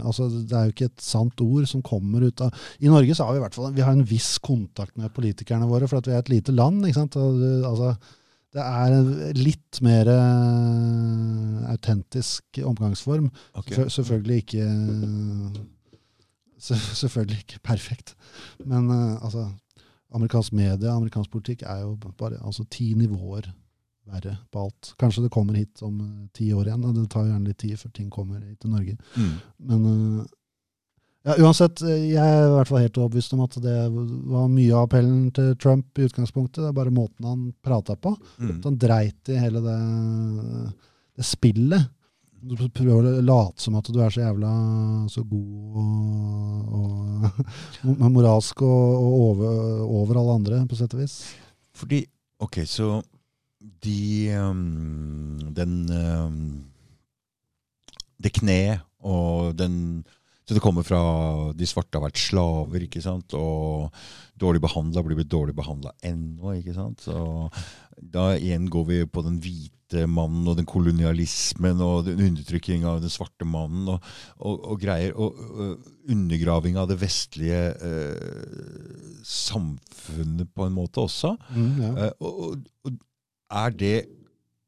altså, 0.00 0.30
Det 0.32 0.54
er 0.56 0.62
jo 0.64 0.72
ikke 0.72 0.86
et 0.88 1.02
sant 1.04 1.42
ord 1.44 1.66
som 1.68 1.82
kommer 1.84 2.24
ut 2.24 2.40
av 2.40 2.54
I 2.80 2.88
Norge 2.88 3.12
så 3.12 3.26
har 3.26 3.36
vi 3.36 3.42
i 3.42 3.42
hvert 3.42 3.58
fall 3.58 3.74
vi 3.76 3.84
har 3.84 3.92
en 3.92 4.06
viss 4.08 4.30
kontakt 4.40 4.96
med 4.96 5.12
politikerne 5.12 5.68
våre, 5.68 5.84
for 5.90 6.00
at 6.00 6.08
vi 6.08 6.14
er 6.16 6.22
et 6.22 6.32
lite 6.32 6.54
land. 6.56 6.80
ikke 6.88 7.02
sant? 7.02 7.18
Altså, 7.20 7.92
det 8.58 8.64
er 8.66 8.94
en 8.98 9.10
litt 9.38 9.78
mer 9.86 10.08
eh, 10.10 11.70
autentisk 11.70 12.58
omgangsform. 12.66 13.30
Okay. 13.54 13.76
Selvfø- 13.76 13.94
Selvfølgelig 14.00 14.42
ikke 14.42 14.66
Selvfølgelig 16.58 17.38
ikke 17.44 17.60
perfekt. 17.62 18.14
Men 18.66 18.90
eh, 18.90 19.14
altså, 19.24 19.44
amerikansk 20.14 20.52
media, 20.58 20.90
amerikansk 20.96 21.30
politikk, 21.30 21.62
er 21.62 21.84
jo 21.84 21.94
bare 22.18 22.40
altså, 22.42 22.64
ti 22.70 22.94
nivåer 22.98 23.46
verre 24.08 24.32
på 24.52 24.62
alt. 24.64 24.94
Kanskje 24.98 25.22
det 25.26 25.30
kommer 25.34 25.54
hit 25.58 25.82
om 25.86 26.00
eh, 26.00 26.26
ti 26.34 26.48
år 26.56 26.66
igjen. 26.70 26.84
og 26.88 26.96
Det 26.96 27.06
tar 27.12 27.26
jo 27.26 27.32
gjerne 27.34 27.50
litt 27.52 27.60
tid 27.62 27.76
før 27.78 27.94
ting 27.94 28.10
kommer 28.10 28.40
hit 28.42 28.58
til 28.64 28.72
Norge. 28.74 28.96
Mm. 29.14 29.34
Men 29.70 29.86
ja, 31.26 31.34
uansett, 31.42 31.82
eh, 31.82 32.08
jeg 32.12 32.22
er 32.22 32.46
i 32.46 32.54
hvert 32.54 32.70
fall 32.70 32.82
helt 32.84 32.98
overbevist 33.00 33.34
om 33.34 33.42
at 33.44 33.56
det 33.62 33.76
var 34.30 34.48
mye 34.52 34.72
av 34.72 34.86
appellen 34.86 35.28
til 35.34 35.54
Trump 35.60 35.98
i 35.98 36.06
utgangspunktet. 36.06 36.62
Det 36.62 36.70
er 36.70 36.76
bare 36.76 36.94
måten 36.94 37.26
han 37.26 37.46
prata 37.64 37.96
på. 37.98 38.14
Mm. 38.38 38.52
At 38.54 38.68
han 38.70 38.78
dreit 38.80 39.32
i 39.32 39.38
hele 39.42 39.62
det, 39.64 39.78
det 41.18 41.26
spillet. 41.26 41.90
Du 42.38 42.54
prøver 42.54 43.08
å 43.18 43.24
late 43.26 43.64
som 43.64 43.74
at 43.80 43.90
du 43.90 43.98
er 43.98 44.14
så 44.14 44.22
jævla 44.22 44.52
så 45.10 45.24
god 45.26 45.78
og, 45.82 46.76
og 46.78 48.04
moralsk 48.14 48.62
og, 48.62 48.84
og 48.94 49.16
over, 49.24 49.82
over 49.98 50.20
alle 50.22 50.36
andre, 50.38 50.60
på 50.70 50.78
sett 50.78 50.94
og 50.94 51.02
vis. 51.02 51.18
Fordi 51.76 52.04
Ok, 52.38 52.60
så 52.70 53.00
de 53.82 54.30
um, 54.38 55.38
Den 55.50 55.72
um, 55.90 56.36
Det 58.22 58.30
kneet 58.38 58.84
og 58.98 59.54
den 59.58 60.04
Så 60.48 60.56
det 60.56 60.62
kommer 60.64 60.86
fra 60.86 60.98
de 61.52 61.66
svarte 61.68 61.98
har 61.98 62.06
vært 62.06 62.20
slaver, 62.22 62.86
ikke 62.86 63.02
sant? 63.04 63.34
Og 63.36 63.92
dårlig 64.40 64.62
behandla 64.64 65.02
blir 65.04 65.18
blitt 65.18 65.28
dårlig 65.28 65.52
behandla 65.58 65.92
ennå, 66.08 66.54
ikke 66.56 66.72
sant? 66.72 67.04
Så 67.04 67.50
da 68.00 68.30
igjen 68.38 68.70
går 68.72 68.86
vi 68.88 69.02
på 69.12 69.24
den 69.26 69.36
hvite 69.44 70.06
mannen 70.08 70.48
og 70.48 70.56
den 70.56 70.68
kolonialismen 70.68 71.82
og 71.84 72.08
den 72.08 72.22
undertrykking 72.30 72.86
av 72.88 73.02
den 73.02 73.12
svarte 73.12 73.44
mannen 73.48 73.92
og, 73.92 74.08
og, 74.40 74.64
og 74.72 74.80
greier. 74.80 75.12
Og, 75.20 75.36
og 75.36 76.12
undergraving 76.16 76.80
av 76.80 76.88
det 76.88 76.96
vestlige 77.02 77.62
eh, 77.84 79.22
samfunnet 79.28 80.48
på 80.56 80.64
en 80.64 80.76
måte 80.80 81.04
også. 81.04 81.34
Mm, 81.52 81.72
ja. 81.84 81.92
Eh, 82.06 82.14
og 82.24 82.96
er 83.48 83.76
det 83.76 83.96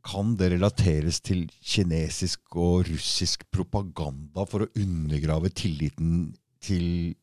Kan 0.07 0.35
det 0.41 0.53
relateres 0.55 1.21
til 1.21 1.47
kinesisk 1.61 2.57
og 2.57 2.87
russisk 2.89 3.45
propaganda 3.53 4.47
for 4.49 4.65
å 4.65 4.71
undergrave 4.81 5.51
tilliten 5.53 6.31
til 6.65 7.15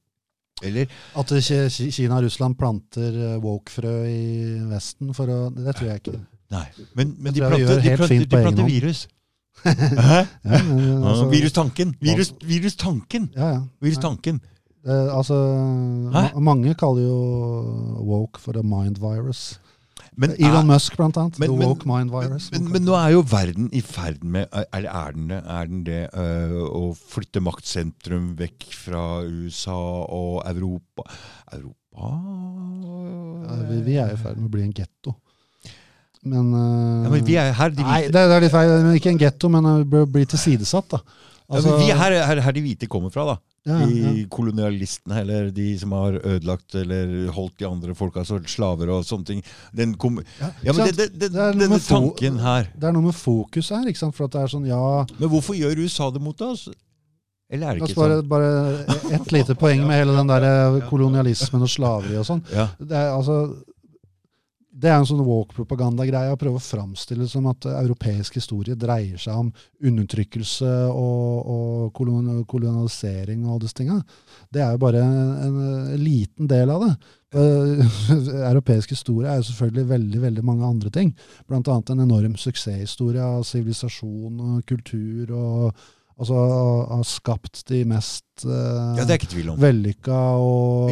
Eller? 0.65 0.87
At 1.17 1.29
Ki- 1.29 1.67
Ki- 1.69 1.91
Kina 1.93 2.17
og 2.17 2.23
Russland 2.25 2.57
planter 2.57 3.13
eh, 3.13 3.37
woke-frø 3.43 3.91
i 4.09 4.23
Vesten, 4.71 5.11
for 5.13 5.29
å, 5.29 5.39
det 5.53 5.75
tror 5.77 5.91
jeg 5.91 6.01
ikke. 6.01 6.15
Nei. 6.55 6.63
Men, 6.97 7.11
men 7.21 7.35
de 7.35 7.43
planter, 7.43 7.81
de 7.83 7.95
planter, 7.99 8.25
de 8.25 8.41
planter 8.41 8.69
virus. 8.71 9.03
Ja, 9.65 10.25
altså, 10.45 11.27
virustanken! 11.31 11.95
Virus, 12.01 12.31
virustanken! 12.45 13.29
Ja, 13.35 13.47
ja. 13.55 13.61
Virustanken. 13.81 14.39
Det, 14.85 14.97
altså, 15.11 15.35
ma 16.13 16.27
mange 16.39 16.73
kaller 16.79 17.03
jo 17.07 17.15
woke 18.07 18.39
for 18.41 18.57
a 18.57 18.63
mind 18.63 18.99
virus. 19.01 19.59
Men, 20.17 20.31
Elon 20.41 20.63
er, 20.63 20.69
Musk, 20.71 20.95
blant 20.97 21.17
annet. 21.21 21.37
Men- 21.39 21.51
the 21.51 21.57
men- 21.57 21.81
mind 21.85 22.09
virus. 22.11 22.49
men, 22.51 22.71
men 22.73 22.85
nå 22.87 22.95
er 22.97 23.11
jo 23.13 23.21
verden 23.21 23.69
i 23.71 23.81
ferd 23.85 24.23
med 24.23 24.47
Er, 24.51 24.65
er, 24.73 25.11
den, 25.13 25.27
det, 25.29 25.43
er 25.45 25.69
den 25.69 25.83
det 25.85 26.01
øh, 26.13 26.55
å 26.65 26.81
flytte 26.97 27.43
maktsentrum 27.45 28.31
vekk 28.39 28.65
fra 28.73 29.03
USA 29.23 29.77
og 29.77 30.41
Europa 30.49 31.05
Europa 31.53 32.09
Ja, 33.47 33.61
vi, 33.69 33.81
vi 33.85 33.95
er 34.01 34.13
i 34.13 34.19
ferd 34.19 34.37
med 34.41 34.49
å 34.49 34.53
bli 34.57 34.65
en 34.65 34.73
getto. 34.75 35.13
Men, 36.27 36.49
eh, 36.53 37.05
Ja, 37.31 37.43
er 37.45 37.53
her. 37.53 37.69
De 37.73 37.83
Nei, 37.85 38.01
det, 38.09 38.13
det 38.13 38.35
er 38.35 38.43
litt 38.43 38.51
feil. 38.53 38.73
Ikke 38.97 39.13
en 39.13 39.21
getto, 39.21 39.49
men 39.53 39.69
bli- 39.87 40.25
tilsidesatt. 40.25 40.89
da. 40.89 40.99
Altså, 41.47 41.77
ja, 41.87 41.95
her, 41.95 42.11
her, 42.27 42.41
her 42.43 42.51
de 42.57 42.61
hvite 42.65 42.89
kommer 42.91 43.13
fra, 43.13 43.23
da. 43.29 43.37
Ja, 43.67 43.77
De 43.83 43.99
ja. 43.99 44.13
kolonialistene, 44.31 45.19
eller 45.21 45.49
de 45.51 45.67
som 45.81 45.91
har 45.97 46.17
ødelagt 46.21 46.77
eller 46.79 47.13
holdt 47.35 47.57
de 47.59 47.67
andre 47.67 47.95
folka 47.97 48.23
som 48.27 48.39
slaver 48.47 48.91
og 48.95 49.05
sånne 49.07 49.27
ting. 49.33 49.43
Den 49.75 49.95
kom, 49.99 50.21
Ja, 50.39 50.51
ja, 50.63 50.73
men 50.73 50.87
det, 50.87 50.95
det, 50.97 51.29
det, 51.29 51.31
denne 51.59 51.79
tanken 51.83 52.39
her 52.41 52.71
Det 52.73 52.87
er 52.89 52.95
noe 52.95 53.09
med 53.09 53.17
fokus 53.17 53.71
her. 53.75 53.87
ikke 53.89 53.99
sant? 53.99 54.15
For 54.17 54.27
at 54.27 54.35
det 54.37 54.43
er 54.45 54.53
sånn, 54.55 54.67
ja 54.69 54.81
Men 55.17 55.31
hvorfor 55.31 55.57
gjør 55.57 55.83
USA 55.83 56.09
det 56.15 56.23
mot 56.23 56.41
oss? 56.47 56.67
Eller 57.49 57.69
er 57.69 57.77
det 57.77 57.87
ikke 57.87 58.01
bare, 58.01 58.19
sånn? 58.19 58.29
bare 58.31 59.15
ett 59.15 59.31
lite 59.31 59.55
poeng 59.59 59.85
med 59.87 59.95
hele 60.01 60.15
den 60.17 60.31
der 60.31 60.47
eh, 60.47 60.81
kolonialismen 60.89 61.63
og 61.63 61.71
slaveri 61.71 62.17
og 62.19 62.27
sånn. 62.27 62.43
Ja. 62.51 62.67
Det 62.79 62.97
er, 62.97 63.13
altså, 63.15 63.37
det 64.77 64.89
er 64.91 64.99
en 64.99 65.07
sånn 65.09 65.23
walk-propaganda-greie 65.25 66.33
å 66.33 66.37
prøve 66.39 66.59
å 66.59 66.63
framstille 66.63 67.25
det 67.25 67.31
som 67.31 67.47
at 67.49 67.65
eh, 67.65 67.77
europeisk 67.81 68.37
historie 68.37 68.77
dreier 68.77 69.17
seg 69.21 69.39
om 69.41 69.49
undertrykkelse 69.89 70.73
og, 70.91 71.49
og 71.53 71.87
kolon 71.97 72.43
kolonialisering 72.49 73.45
og 73.45 73.55
alle 73.55 73.63
disse 73.65 73.79
tinga. 73.79 73.97
Det 74.53 74.61
er 74.61 74.75
jo 74.75 74.83
bare 74.85 75.01
en, 75.01 75.57
en 75.95 75.97
liten 76.03 76.49
del 76.51 76.73
av 76.73 76.85
det. 76.85 76.93
Uh, 77.35 77.81
europeisk 78.51 78.93
historie 78.93 79.31
er 79.31 79.41
jo 79.41 79.49
selvfølgelig 79.49 79.89
veldig 79.89 80.23
veldig 80.27 80.45
mange 80.45 80.69
andre 80.69 80.93
ting. 80.93 81.11
Blant 81.49 81.67
annet 81.73 81.95
en 81.95 82.05
enorm 82.05 82.37
suksesshistorie 82.39 83.23
av 83.23 83.43
sivilisasjon 83.49 84.41
og 84.51 84.65
kultur. 84.69 85.33
og 85.33 85.85
altså 86.17 86.37
har 86.89 87.03
skapt 87.05 87.61
de 87.69 87.83
mest 87.85 88.45
uh, 88.45 88.97
ja, 88.97 89.05
vellykka 89.61 90.17
og, 90.41 90.89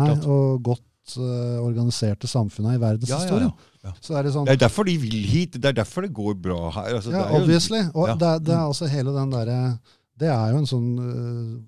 nei, 0.00 0.16
og 0.26 0.64
godt 0.66 0.82
eh, 1.18 1.58
organiserte 1.62 2.26
samfunna 2.30 2.74
i 2.74 2.78
Ja, 3.08 3.18
ja, 3.28 3.38
ja. 3.38 3.50
ja. 3.84 3.92
Så 4.00 4.16
er 4.16 4.22
det 4.24 4.32
sånn 4.32 4.46
Det 4.46 4.52
er 4.56 4.62
derfor 4.68 4.84
de 4.88 4.96
vil 4.98 5.24
hit. 5.28 5.52
Det 5.60 5.64
er 5.72 5.72
derfor 5.84 6.02
det 6.02 6.12
går 6.16 6.34
bra 6.40 6.70
her. 6.70 6.94
Altså, 6.96 7.10
Ja, 7.12 7.24
er 7.24 7.30
jo- 7.30 7.42
obviously. 7.42 7.82
Og 7.94 8.08
Ja. 8.08 8.14
det, 8.14 8.28
er- 8.28 8.38
det 8.40 8.54
er 8.54 8.64
altså 8.64 8.88
hele 8.88 9.12
den 9.12 9.30
derre 9.30 9.78
Det 10.18 10.28
er 10.28 10.50
jo 10.52 10.58
en 10.58 10.66
sånn 10.66 10.98
øh, 10.98 11.60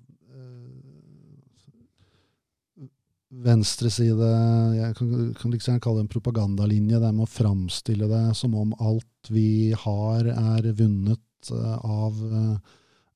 venstreside 3.43 4.29
Jeg 4.77 4.95
kan, 4.95 5.33
kan 5.37 5.51
liksom 5.51 5.73
gjerne 5.73 5.83
kalle 5.83 5.99
det 6.01 6.05
en 6.07 6.13
propagandalinje. 6.15 6.99
Det 7.01 7.13
med 7.13 7.25
å 7.27 7.31
framstille 7.31 8.07
det 8.09 8.35
som 8.39 8.55
om 8.55 8.73
alt 8.79 9.29
vi 9.29 9.73
har, 9.73 10.23
er 10.31 10.71
vunnet 10.73 11.51
øh, 11.51 11.77
av, 11.83 12.15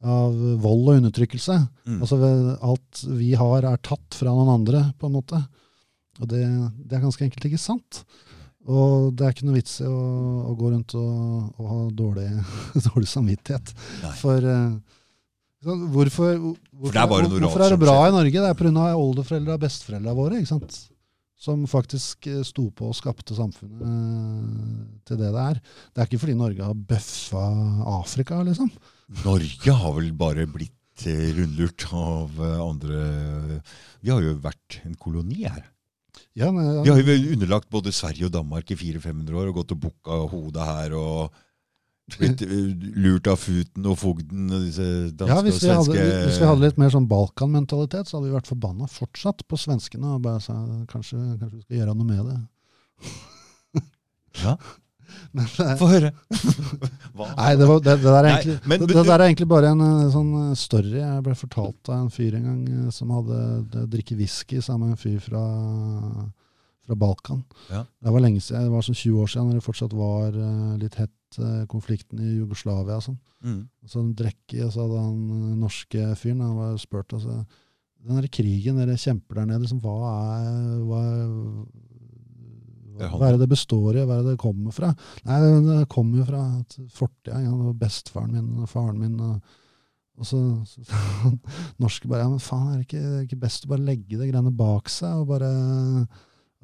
av 0.04 0.36
vold 0.62 0.90
og 0.92 0.98
undertrykkelse. 1.00 1.56
Mm. 1.88 2.02
Altså 2.02 2.20
alt 2.62 3.04
vi 3.08 3.34
har, 3.40 3.64
er 3.72 3.78
tatt 3.86 4.14
fra 4.20 4.34
noen 4.36 4.52
andre, 4.60 4.84
på 5.00 5.08
en 5.08 5.16
måte. 5.16 5.40
Og 6.22 6.30
det, 6.30 6.44
det 6.86 6.98
er 6.98 7.04
ganske 7.04 7.26
enkelt 7.26 7.50
ikke 7.50 7.62
sant. 7.62 8.04
Og 8.70 9.10
det 9.18 9.26
er 9.26 9.34
ikke 9.34 9.48
noe 9.48 9.58
vits 9.58 9.80
i 9.82 9.88
å, 9.90 10.00
å 10.52 10.56
gå 10.58 10.70
rundt 10.70 10.94
og, 11.00 11.52
og 11.58 11.70
ha 11.72 11.80
dårlig, 11.98 12.28
dårlig 12.92 13.10
samvittighet. 13.10 13.74
Nei. 14.04 14.14
For 14.20 14.46
uh, 14.46 14.76
hvorfor, 15.66 16.38
hvorfor, 16.38 16.62
hvorfor, 16.78 16.94
det 16.94 17.02
er 17.02 17.46
hvorfor 17.48 17.66
er 17.66 17.74
det 17.74 17.82
bra 17.82 17.98
i 18.06 18.16
Norge? 18.16 18.38
Det 18.38 18.52
er 18.52 18.60
pga. 18.60 18.88
oldeforeldra 18.94 19.58
og 19.58 19.66
besteforeldra 19.66 20.16
våre. 20.18 20.42
ikke 20.42 20.54
sant? 20.54 20.80
Som 21.42 21.64
faktisk 21.66 22.28
eh, 22.30 22.44
sto 22.46 22.68
på 22.70 22.92
og 22.92 22.94
skapte 22.94 23.34
samfunnet 23.34 23.82
eh, 23.82 24.82
til 25.10 25.18
det 25.18 25.32
det 25.34 25.42
er. 25.42 25.58
Det 25.90 26.04
er 26.04 26.10
ikke 26.12 26.22
fordi 26.22 26.38
Norge 26.38 26.68
har 26.68 26.84
bøffa 26.94 27.46
Afrika, 27.96 28.44
liksom. 28.46 28.70
Norge 29.24 29.78
har 29.82 29.96
vel 29.98 30.12
bare 30.14 30.46
blitt 30.46 30.78
rundlurt 31.02 31.88
av 31.98 32.36
andre 32.62 33.00
Vi 34.04 34.12
har 34.12 34.22
jo 34.22 34.36
vært 34.44 34.84
en 34.86 34.94
koloni 35.02 35.48
her. 35.48 35.64
Ja, 36.40 36.48
men, 36.56 36.84
Vi 36.84 36.92
har 36.92 37.00
jo 37.02 37.34
underlagt 37.36 37.70
både 37.72 37.92
Sverige 37.92 38.30
og 38.30 38.36
Danmark 38.36 38.70
i 38.72 38.78
400-500 38.80 39.40
år 39.42 39.50
og 39.52 39.58
gått 39.62 39.74
og 39.76 39.82
bukka 39.88 40.20
hodet 40.32 40.68
her 40.68 40.94
og 40.96 41.42
blitt 42.20 42.44
eh, 42.44 42.72
lurt 43.04 43.28
av 43.32 43.40
Futen 43.40 43.88
og 43.88 43.98
Fogden 44.00 44.48
og 44.52 44.64
disse 44.66 44.86
danske 45.16 45.28
Ja, 45.28 45.38
og 45.40 45.48
vi, 45.48 45.54
hadde, 45.68 46.08
hvis 46.28 46.40
vi 46.42 46.48
hadde 46.50 46.66
litt 46.66 46.80
mer 46.82 46.94
sånn 46.94 47.08
Balkan-mentalitet, 47.12 48.10
så 48.10 48.18
hadde 48.18 48.30
vi 48.30 48.36
vært 48.36 48.50
forbanna 48.52 48.88
fortsatt 48.92 49.44
på 49.48 49.60
svenskene 49.60 50.16
og 50.16 50.24
bare 50.26 50.42
sa 50.44 50.56
kanskje, 50.92 51.20
kanskje 51.40 51.58
vi 51.58 51.66
skal 51.66 51.82
gjøre 51.82 51.96
noe 52.00 52.10
med 52.10 52.32
det. 52.32 52.40
Ja, 54.42 54.56
Men, 55.38 55.48
eh, 55.48 55.74
Få 55.80 55.88
høre. 55.92 56.12
Nei, 57.38 57.52
det, 57.60 57.68
var, 57.70 57.80
det, 57.84 57.96
det, 58.02 58.04
der 58.04 58.18
er 58.18 58.28
Nei, 58.28 58.34
egentlig, 58.36 58.58
men- 58.68 58.82
det, 58.84 58.90
det 58.92 59.06
der 59.08 59.16
er 59.16 59.26
egentlig 59.30 59.48
bare 59.52 59.72
en 59.76 59.84
eh, 59.86 60.10
sånn 60.14 60.30
eh, 60.42 60.52
story 60.60 60.94
jeg 60.98 61.24
ble 61.26 61.36
fortalt 61.40 61.92
av 61.92 61.98
en 62.02 62.12
fyr 62.14 62.38
en 62.40 62.50
gang 62.50 62.92
som 62.96 63.14
hadde 63.16 63.86
drikke 63.94 64.18
whisky 64.20 64.62
sammen 64.64 64.92
med 64.92 64.98
en 64.98 65.02
fyr 65.02 65.20
fra, 65.24 65.44
fra 66.86 66.98
Balkan. 67.00 67.42
Ja. 67.72 67.86
Det 68.02 68.14
var 68.16 68.24
lenge 68.26 68.44
siden, 68.44 68.68
det 68.68 68.76
var 68.76 68.86
sånn 68.88 68.98
20 69.00 69.24
år 69.24 69.32
siden, 69.34 69.50
når 69.52 69.60
det 69.62 69.66
fortsatt 69.70 69.98
var 69.98 70.38
litt 70.82 71.00
hett, 71.00 71.18
konflikten 71.72 72.20
i 72.20 72.34
Jugoslavia 72.42 72.98
og 73.00 73.06
sånn. 73.06 73.20
Mm. 73.48 73.60
Så 73.88 74.02
han 74.02 74.10
drekke, 74.20 74.66
og 74.66 74.74
så 74.74 74.84
hadde 74.84 75.04
han 75.06 75.20
den 75.32 75.62
norske 75.64 76.10
fyren 76.20 76.42
han 76.44 76.58
var 76.60 76.74
spurt 76.78 77.16
altså, 77.16 77.40
Den 78.04 78.18
der 78.20 78.28
krigen 78.34 78.78
dere 78.82 78.98
kjemper 79.00 79.40
der 79.40 79.48
nede, 79.50 79.64
liksom, 79.64 79.80
hva 79.82 79.96
er 80.12 80.82
hva, 80.90 81.00
er 81.08 81.32
hva, 83.10 83.28
er 83.28 83.36
det 83.36 83.46
det 83.46 83.52
består 83.54 83.98
i, 83.98 84.04
hva 84.06 84.18
er 84.18 84.26
det 84.26 84.36
det 84.36 84.42
kommer 84.42 84.76
fra? 84.76 84.92
Nei, 85.28 85.40
det 85.66 85.80
kommer 85.92 86.22
jo 86.22 86.28
fra 86.28 86.44
fortida. 86.94 87.42
Ja, 87.42 87.52
det 87.52 87.70
var 87.70 87.80
bestefaren 87.82 88.36
min 88.36 88.64
og 88.64 88.70
faren 88.72 89.00
min. 89.02 89.16
Og, 89.20 89.62
og 90.22 90.28
så, 90.28 90.42
så 90.70 91.32
norske 91.84 92.12
bare 92.12 92.26
Ja, 92.26 92.32
men 92.32 92.44
faen, 92.44 92.74
er 92.74 92.82
det 92.82 92.90
ikke, 92.90 93.24
ikke 93.28 93.42
best 93.46 93.66
å 93.66 93.74
bare 93.74 93.88
legge 93.88 94.20
det 94.20 94.30
greiene 94.30 94.54
bak 94.54 94.92
seg 94.92 95.24
og 95.24 95.32
bare 95.34 95.52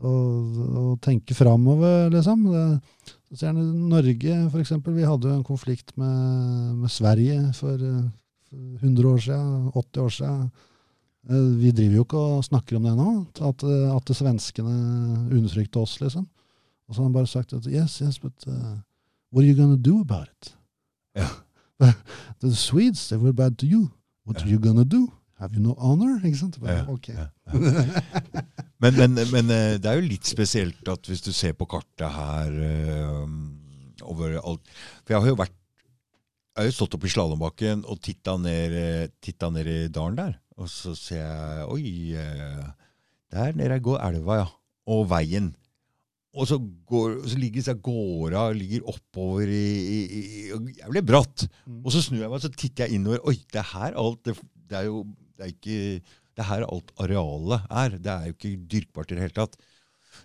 og, 0.06 0.58
og 0.78 0.92
tenke 1.02 1.34
framover, 1.34 2.12
liksom? 2.14 2.44
Det, 2.54 3.16
så 3.34 3.50
han 3.50 3.60
Norge, 3.90 4.36
for 4.52 4.62
eksempel. 4.62 4.94
Vi 4.96 5.08
hadde 5.08 5.32
jo 5.32 5.40
en 5.40 5.48
konflikt 5.48 5.96
med, 5.98 6.78
med 6.84 6.94
Sverige 6.94 7.40
eh, 7.42 7.54
for 7.58 7.82
100 7.82 9.10
år 9.10 9.24
siden, 9.26 9.72
80 9.74 10.04
år 10.04 10.14
siden. 10.20 10.44
Eh, 11.30 11.48
Vi 11.60 11.72
driver 11.76 11.96
jo 12.00 12.06
ikke 12.06 12.18
og 12.38 12.44
snakker 12.48 12.78
om 12.78 12.84
det 12.88 12.96
nå, 12.98 13.10
at, 13.50 13.64
eh, 13.68 13.96
at 13.96 14.12
svenskene 14.16 14.76
undertrykte 15.32 15.82
oss, 15.82 15.98
liksom. 16.02 16.28
Og 16.88 16.96
så 16.96 17.02
har 17.02 17.10
han 17.10 17.14
bare 17.18 17.28
sagt 17.28 17.54
at 17.54 17.66
yes, 17.68 17.98
yes, 18.00 18.18
but 18.20 18.32
uh, 18.48 18.78
what 19.32 19.44
are 19.44 19.48
you 19.50 19.56
gonna 19.58 19.76
do 19.76 20.00
about 20.00 20.30
it? 20.32 20.54
Ja. 21.16 21.28
the 22.42 22.54
Swedes, 22.56 23.10
they 23.10 23.18
were 23.18 23.34
bad 23.34 23.58
to 23.60 23.66
you. 23.68 23.90
What 24.26 24.42
are 24.42 24.48
you 24.50 24.58
gonna 24.60 24.86
do? 24.86 25.12
Have 25.38 25.54
you 25.54 25.62
no 25.62 25.76
honor? 25.78 26.18
Ikke 26.24 26.38
sant? 26.38 26.60
Bare, 26.62 26.78
Ja, 26.78 26.86
ok. 26.90 27.10
ja, 27.10 27.28
ja. 27.54 28.42
Men, 28.80 28.96
men, 28.96 29.14
men 29.34 29.48
det 29.82 29.86
er 29.86 29.98
jo 30.00 30.06
litt 30.08 30.26
spesielt 30.30 30.88
at 30.90 31.06
hvis 31.10 31.22
du 31.26 31.32
ser 31.34 31.54
på 31.58 31.66
kartet 31.70 32.10
her 32.14 32.52
eh, 32.62 33.22
over 34.06 34.36
alt 34.40 34.62
For 35.04 35.14
jeg 35.16 35.22
har 35.24 35.32
jo 35.32 35.38
vært 35.40 35.54
Jeg 35.54 36.62
har 36.62 36.68
jo 36.70 36.76
stått 36.76 36.98
oppe 36.98 37.10
i 37.10 37.14
slalåmbakken 37.14 37.84
og 37.86 38.00
titta 38.06 38.38
ned, 38.42 39.12
titta 39.22 39.50
ned 39.54 39.68
i 39.70 39.78
dalen 39.94 40.16
der. 40.18 40.38
Og 40.58 40.70
så 40.72 40.96
ser 40.98 41.22
jeg 41.22 41.70
Oi, 41.70 41.88
eh, 42.18 42.68
der 43.34 43.58
nede 43.58 43.80
går 43.84 44.02
elva, 44.08 44.42
ja. 44.42 44.48
Og 44.88 45.08
veien. 45.12 45.52
Og 46.38 46.46
så, 46.50 46.60
går, 46.90 47.18
så 47.26 47.38
ligger 47.40 47.62
disse 47.62 47.74
gårda 47.82 48.44
ligger 48.56 48.86
oppover 48.92 49.50
i, 49.50 49.70
i, 49.98 50.00
i 50.22 50.76
Jævlig 50.82 51.04
bratt. 51.06 51.48
Mm. 51.66 51.82
Og 51.82 51.94
så 51.94 52.04
snur 52.06 52.22
jeg 52.22 52.30
meg 52.30 52.38
og 52.38 52.46
så 52.46 52.54
titter 52.54 52.86
jeg 52.86 53.00
innover. 53.00 53.24
Oi, 53.28 53.40
det 53.54 53.62
er 53.64 53.72
her 53.74 53.98
alt 53.98 54.22
det, 54.28 54.38
det 54.70 54.80
er 54.80 54.88
jo 54.90 55.02
det 55.38 55.46
er 55.46 55.54
ikke 55.54 55.80
det 56.38 56.44
er 56.44 56.50
her 56.52 56.66
alt 56.68 56.94
arealet 57.02 57.66
er. 57.82 57.98
Det 57.98 58.14
er 58.14 58.30
jo 58.30 58.36
ikke 58.36 58.54
dyrkbart 58.70 59.12
i 59.12 59.18
det 59.18 59.26
hele 59.26 59.38
tatt. 59.40 59.58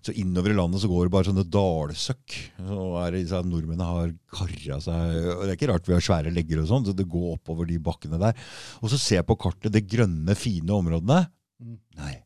Så 0.03 0.15
innover 0.19 0.51
i 0.51 0.57
landet 0.59 0.83
så 0.83 0.89
går 0.91 1.07
det 1.07 1.13
bare 1.15 1.29
sånne 1.29 1.45
dalsøkk. 1.47 2.35
Så 2.59 3.43
nordmennene 3.47 3.87
har 3.87 4.11
karra 4.35 4.81
seg 4.83 5.19
og 5.37 5.45
Det 5.45 5.53
er 5.53 5.55
ikke 5.55 5.71
rart 5.71 5.87
vi 5.87 5.95
har 5.95 6.03
svære 6.03 6.33
legger 6.35 6.63
og 6.63 6.67
sånn, 6.71 6.89
så 6.89 6.95
det 6.97 7.07
går 7.11 7.37
oppover 7.37 7.71
de 7.71 7.79
bakkene 7.83 8.19
der. 8.23 8.35
Og 8.83 8.91
så 8.91 8.99
ser 8.99 9.21
jeg 9.21 9.29
på 9.29 9.39
kartet 9.39 9.75
det 9.75 9.85
grønne, 9.87 10.35
fine 10.39 10.75
områdene. 10.75 11.21
Mm. 11.63 11.79
Nei. 12.03 12.17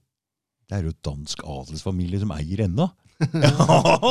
Det 0.66 0.78
er 0.78 0.88
jo 0.88 0.96
dansk 1.04 1.44
adelsfamilie 1.46 2.22
som 2.22 2.32
eier 2.34 2.64
ennå. 2.64 2.88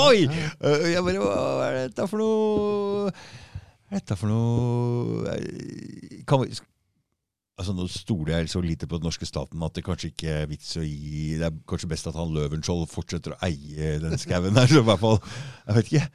Oi! 0.05 0.23
Jeg 0.25 1.01
bare 1.05 1.19
Hva 1.21 1.65
er 1.67 1.75
dette 1.83 2.07
for 2.09 2.21
noe 2.21 3.11
Hva 3.11 3.91
er 3.91 3.99
dette 3.99 4.15
for 4.17 4.31
noe 4.31 5.35
kan 6.25 6.41
vi, 6.41 6.55
Altså 7.55 7.71
Nå 7.71 7.85
stoler 7.87 8.33
jeg 8.41 8.49
så 8.51 8.59
lite 8.59 8.87
på 8.91 8.97
den 8.99 9.05
norske 9.07 9.25
staten 9.29 9.61
at 9.63 9.75
det 9.77 9.85
kanskje 9.87 10.09
ikke 10.11 10.31
er 10.41 10.47
vits 10.51 10.73
å 10.75 10.83
gi 10.83 11.37
Det 11.39 11.45
er 11.47 11.53
kanskje 11.71 11.87
best 11.93 12.09
at 12.11 12.17
han 12.19 12.33
Løvenskiold 12.35 12.89
fortsetter 12.91 13.31
å 13.31 13.37
eie 13.47 13.93
den 14.03 14.17
skauen 14.19 14.57
her. 14.59 14.67
Så 14.67 14.81
i 14.81 14.87
hvert 14.89 14.99
fall 14.99 15.21
Jeg 15.21 15.77
vet 15.77 15.91
ikke. 15.93 16.09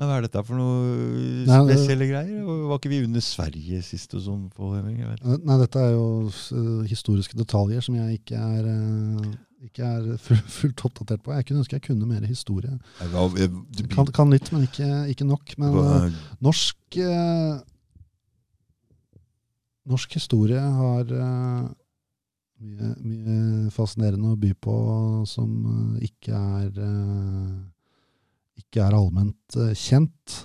Ja, 0.00 0.08
Hva 0.08 0.16
er 0.18 0.24
dette 0.26 0.42
for 0.48 0.58
noe 0.58 1.46
Nei, 1.46 1.60
det- 1.68 1.76
spesielle 1.78 2.08
greier? 2.10 2.42
Var 2.72 2.78
ikke 2.80 2.90
vi 2.90 3.02
under 3.04 3.20
Sverige 3.22 3.82
sist 3.86 4.14
og 4.18 4.22
sånn? 4.26 4.44
Eh, 4.50 5.38
Nei, 5.44 5.58
dette 5.62 5.78
er 5.78 5.92
jo 5.94 6.06
eh, 6.32 6.88
historiske 6.90 7.38
detaljer 7.38 7.84
som 7.84 7.94
jeg 8.00 8.18
ikke 8.24 8.40
er, 8.42 8.66
eh, 8.72 9.32
ikke 9.68 9.84
er 9.86 10.16
fullt 10.58 10.82
oppdatert 10.88 11.22
på. 11.22 11.36
Jeg 11.36 11.46
kunne 11.46 11.62
ønske 11.62 11.78
jeg 11.78 11.86
kunne 11.86 12.08
mer 12.10 12.26
historie. 12.26 12.72
Det 12.98 13.86
Kan, 13.92 14.06
kan 14.10 14.32
litt, 14.34 14.50
men 14.50 14.66
ikke, 14.66 14.88
ikke 15.14 15.28
nok. 15.28 15.54
Men 15.62 15.76
eh, 15.84 16.16
norsk 16.42 16.98
eh, 16.98 17.60
Norsk 19.90 20.14
historie 20.14 20.60
har 20.62 21.08
eh, 21.10 21.62
mye, 22.62 22.90
mye 23.02 23.70
fascinerende 23.74 24.30
å 24.34 24.38
by 24.38 24.52
på 24.62 24.74
som 25.26 25.50
eh, 25.98 26.04
ikke 26.10 26.32
er 26.38 26.70
eh, 26.86 27.56
ikke 28.62 28.84
er 28.86 28.94
allment 28.94 29.56
kjent. 29.76 30.36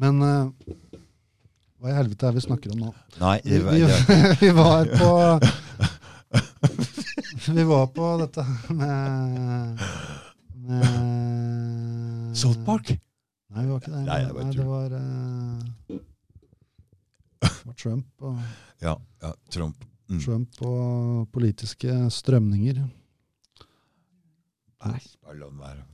Men 0.00 0.18
Hva 1.80 1.90
i 1.92 1.94
helvete 1.96 2.26
er 2.28 2.34
vi 2.36 2.42
snakker 2.44 2.72
om 2.74 2.80
nå? 2.86 2.90
Nei, 3.20 3.36
Vi, 3.44 3.58
var- 3.62 3.72
vi, 3.76 3.84
vi 4.42 4.50
var 4.56 4.88
på 4.96 5.10
Vi 7.54 7.64
var 7.68 7.86
på 7.94 8.08
dette 8.20 8.44
med, 8.76 9.80
med 10.66 12.36
South 12.36 12.60
Park? 12.66 12.92
Nei, 13.50 13.64
vi 13.64 13.70
var 13.72 13.80
ikke 13.80 13.92
det. 13.94 14.02
Nei, 14.06 14.18
jeg 14.24 14.34
bare 14.36 14.44
Nei, 14.44 14.54
det 14.56 14.66
var, 14.66 14.88
det 14.92 15.00
var 15.00 16.00
Trump 17.76 18.06
og, 18.20 18.38
Ja, 18.84 18.94
ja, 19.22 19.32
Trump. 19.52 19.84
Mm. 20.10 20.20
Trump 20.24 20.62
og 20.66 21.28
politiske 21.32 22.10
strømninger. 22.10 22.88
Nei, 24.80 25.00
bare 25.22 25.38
la 25.38 25.46
den 25.46 25.58
være. 25.60 25.84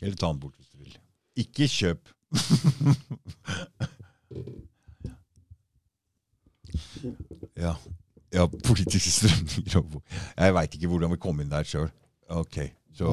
Eller 0.00 0.16
ta 0.16 0.26
den 0.32 0.40
bort 0.40 0.54
hvis 0.56 0.68
du 0.72 0.78
vil. 0.80 0.98
Ikke 1.36 1.68
kjøp. 1.68 2.08
ja. 7.64 7.74
ja, 8.32 8.46
politiske 8.64 9.10
strømninger. 9.10 10.00
Jeg 10.36 10.54
veit 10.56 10.74
ikke 10.74 10.88
hvordan 10.90 11.10
vi 11.14 11.18
kom 11.22 11.40
inn 11.44 11.52
der 11.52 11.64
sjøl. 11.68 11.90
Ok, 12.32 12.56
så 12.96 13.06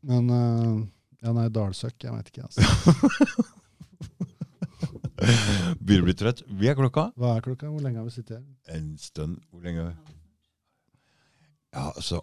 Men 0.00 0.30
uh, 0.30 0.86
Ja, 1.18 1.32
nei, 1.34 1.48
Dalsøkk, 1.50 1.98
jeg 2.04 2.12
veit 2.14 2.28
ikke. 2.30 2.46
Altså. 2.46 2.62
Begynner 5.82 6.04
å 6.04 6.08
bli 6.08 6.14
trøtt. 6.18 6.44
Vi 6.60 6.68
er 6.70 6.76
klokka 6.78 7.08
Hva 7.18 7.34
er 7.36 7.44
klokka? 7.44 7.66
Hvor 7.72 7.82
lenge 7.82 7.98
har 7.98 8.06
vi 8.06 8.14
sittet 8.14 8.38
her? 8.38 8.44
en 8.76 8.92
stund. 9.02 9.38
Hvor 9.50 9.64
lenge 9.64 9.88
Ja, 11.74 11.88
altså 11.90 12.20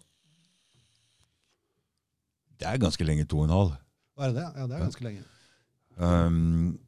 Det 2.59 2.67
er 2.69 2.79
ganske 2.79 3.03
lenge, 3.03 3.25
to 3.27 3.41
og 3.41 3.49
en 3.49 3.55
halv. 3.55 3.73
Hva 4.15 4.29
er 4.29 4.35
det? 4.37 4.45
Ja, 4.55 4.67
det 4.69 4.77
er 4.77 4.85
ganske 4.85 5.03
lenge. 5.03 5.25
Um, 5.95 6.79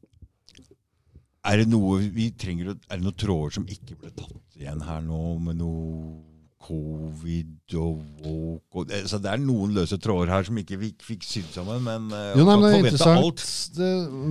er 1.48 1.60
det 1.60 1.68
noe 1.70 2.00
vi 2.12 2.26
trenger 2.36 2.74
Er 2.74 2.98
det 2.98 3.04
noen 3.04 3.16
tråder 3.16 3.54
som 3.56 3.68
ikke 3.72 3.96
ble 4.00 4.10
tatt 4.16 4.58
igjen 4.58 4.82
her 4.84 5.00
nå, 5.04 5.20
med 5.44 5.60
noe 5.60 6.24
covid 6.58 7.74
og 7.78 8.00
woke 8.24 8.80
og, 8.82 8.86
det- 8.88 9.04
Så 9.08 9.18
det 9.22 9.30
er 9.32 9.38
noen 9.38 9.72
løse 9.76 9.98
tråder 10.00 10.28
her 10.32 10.42
som 10.44 10.56
ikke 10.58 10.78
vi 10.78 10.90
ikke 10.92 11.04
fikk 11.06 11.22
sydd 11.24 11.52
sammen, 11.54 11.82
men 11.84 12.08
uh, 12.12 12.34
Jo, 12.36 12.44
nei, 12.44 12.56
men 12.56 12.64
det 12.66 12.72
er 12.72 12.84
interessant. 12.84 13.22
alt. 13.24 13.44
Det, 13.78 13.90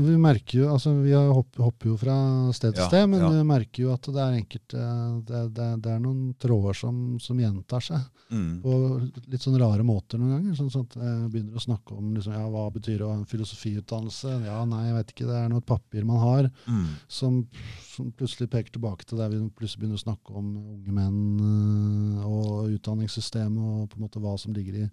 vi 0.10 0.18
merker 0.18 0.60
jo, 0.60 0.68
altså 0.74 0.94
vi 1.02 1.12
har 1.16 1.32
hopp, 1.34 1.56
hopper 1.58 1.88
jo 1.94 1.98
fra 1.98 2.18
sted 2.54 2.74
til 2.76 2.84
Ja, 2.84 2.88
sted, 2.92 3.08
men 3.10 3.20
ja. 3.24 3.30
vi 3.30 3.44
merker 3.48 3.84
jo 3.86 3.94
at 3.94 4.02
det 4.12 4.22
er 4.26 4.38
enkelte 4.42 4.86
det, 5.28 5.42
det, 5.56 5.70
det 5.84 5.92
er 5.96 6.00
noen 6.04 6.36
tråder 6.40 6.76
som, 6.76 7.02
som 7.20 7.38
gjentar 7.40 7.82
seg 7.92 8.06
Mm. 8.28 8.58
på 8.60 8.72
litt 9.32 9.40
sånn 9.40 9.56
rare 9.56 9.86
måter 9.88 10.20
noen 10.20 10.34
ganger. 10.44 10.56
Sånn 10.60 10.84
at 10.84 10.96
jeg 11.00 11.30
begynner 11.32 11.56
å 11.56 11.62
snakke 11.64 11.96
om 11.96 12.10
liksom, 12.14 12.34
ja, 12.36 12.42
hva 12.52 12.66
betyr 12.76 13.00
å 13.06 13.14
ha 13.14 13.16
en 13.16 13.24
filosofiutdannelse. 13.24 14.34
Ja, 14.44 14.66
nei, 14.68 14.82
jeg 14.90 14.96
vet 14.98 15.14
ikke. 15.14 15.28
Det 15.30 15.38
er 15.46 15.48
noe 15.54 15.62
papir 15.64 16.04
man 16.04 16.20
har 16.20 16.50
Mm. 16.68 16.90
som, 17.08 17.38
som 17.88 18.12
plutselig 18.12 18.50
peker 18.52 18.76
tilbake 18.76 19.06
til 19.08 19.18
der 19.22 19.30
vi 19.32 19.40
plutselig 19.56 19.80
begynner 19.80 19.96
å 19.96 20.04
snakke 20.04 20.36
om 20.36 20.50
unge 20.58 20.92
menn 20.92 22.17
og 22.26 22.72
utdanningssystemet 22.74 23.64
og 23.82 23.90
på 23.92 23.98
en 24.00 24.06
måte 24.08 24.22
hva 24.24 24.34
som 24.40 24.54
ligger 24.56 24.84
i 24.86 24.90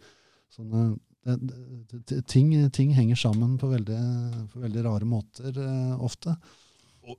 sånne 0.54 0.96
det, 1.24 2.18
ting, 2.28 2.50
ting 2.70 2.90
henger 2.92 3.16
sammen 3.16 3.54
på 3.56 3.70
veldig, 3.70 4.00
på 4.52 4.60
veldig 4.60 4.82
rare 4.84 5.06
måter 5.08 5.56
eh, 5.56 5.94
ofte. 6.04 6.34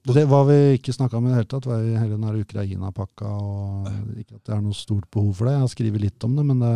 Det 0.05 0.23
var 0.29 0.45
vi 0.49 0.57
ikke 0.77 0.93
snakka 0.93 1.17
om 1.17 1.25
i 1.25 1.31
det 1.31 1.39
hele 1.39 1.49
tatt, 1.49 1.65
var 1.69 1.81
jo 1.81 1.97
hele 1.97 2.17
den 2.17 2.39
Ukraina-pakka. 2.41 3.25
og 3.25 3.89
Ikke 4.21 4.37
at 4.37 4.45
det 4.45 4.53
er 4.55 4.61
noe 4.65 4.77
stort 4.77 5.09
behov 5.13 5.33
for 5.37 5.45
det. 5.49 5.55
Jeg 5.57 5.63
har 5.65 5.73
skrevet 5.73 6.01
litt 6.05 6.25
om 6.25 6.37
det, 6.37 6.45
men 6.51 6.61
det, 6.63 6.71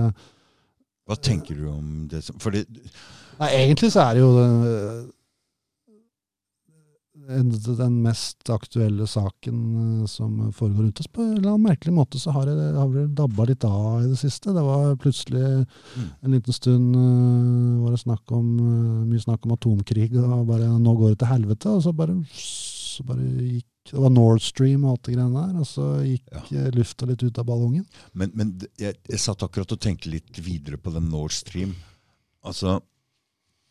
Hva 1.10 1.18
tenker 1.18 1.58
du 1.58 1.68
om 1.72 2.08
det? 2.10 2.24
som- 2.24 2.38
Fordi 2.42 2.66
Nei, 3.40 3.50
egentlig 3.62 3.92
så 3.94 4.04
er 4.10 4.14
det 4.18 4.22
jo 4.22 4.32
øh, 4.38 5.08
den, 7.30 7.50
den 7.78 7.96
mest 8.04 8.50
aktuelle 8.52 9.06
saken 9.08 9.60
øh, 9.84 10.08
som 10.10 10.52
foregår 10.56 10.84
rundt 10.88 11.00
oss. 11.04 11.08
På 11.14 11.22
en 11.24 11.36
eller 11.38 11.52
annen 11.54 11.68
merkelig 11.70 11.94
måte 11.94 12.20
så 12.22 12.34
har 12.36 12.50
det, 12.50 12.56
har 12.76 12.90
det 12.96 13.06
dabba 13.18 13.46
litt 13.50 13.64
av 13.70 14.02
i 14.04 14.10
det 14.12 14.18
siste. 14.22 14.54
Det 14.56 14.66
var 14.66 14.96
plutselig 15.02 15.46
Mm. 15.96 16.06
en 16.26 16.32
liten 16.36 16.54
stund 16.54 16.96
øh, 16.96 17.84
var 17.84 17.92
det 17.96 18.00
snakk 18.04 18.32
om, 18.36 18.48
øh, 18.60 19.08
mye 19.10 19.22
snakk 19.24 19.46
om 19.46 19.54
atomkrig, 19.56 20.12
og 20.18 20.48
bare 20.50 20.68
nå 20.80 20.94
går 21.00 21.14
det 21.16 21.20
til 21.24 21.32
helvete. 21.34 21.70
Og 21.70 21.84
så 21.86 21.94
bare, 21.96 22.16
så 22.34 23.06
bare 23.08 23.26
gikk 23.40 23.66
Det 23.90 23.98
var 23.98 24.12
Nord 24.14 24.42
Stream 24.46 24.84
og 24.86 24.92
alt 24.92 25.08
det 25.08 25.16
greiene 25.16 25.40
der, 25.48 25.60
og 25.64 25.66
så 25.66 25.86
gikk 26.06 26.52
Ja. 26.52 26.70
lufta 26.76 27.08
litt 27.10 27.24
ut 27.24 27.40
av 27.42 27.46
ballongen. 27.48 27.86
Men, 28.14 28.30
men 28.36 28.52
jeg, 28.78 29.00
jeg 29.10 29.20
satt 29.24 29.42
akkurat 29.42 29.72
og 29.74 29.80
tenkte 29.82 30.12
litt 30.12 30.38
videre 30.46 30.78
på 30.78 30.94
den 30.94 31.08
Nord 31.10 31.32
Stream. 31.34 31.72
Altså, 32.46 32.76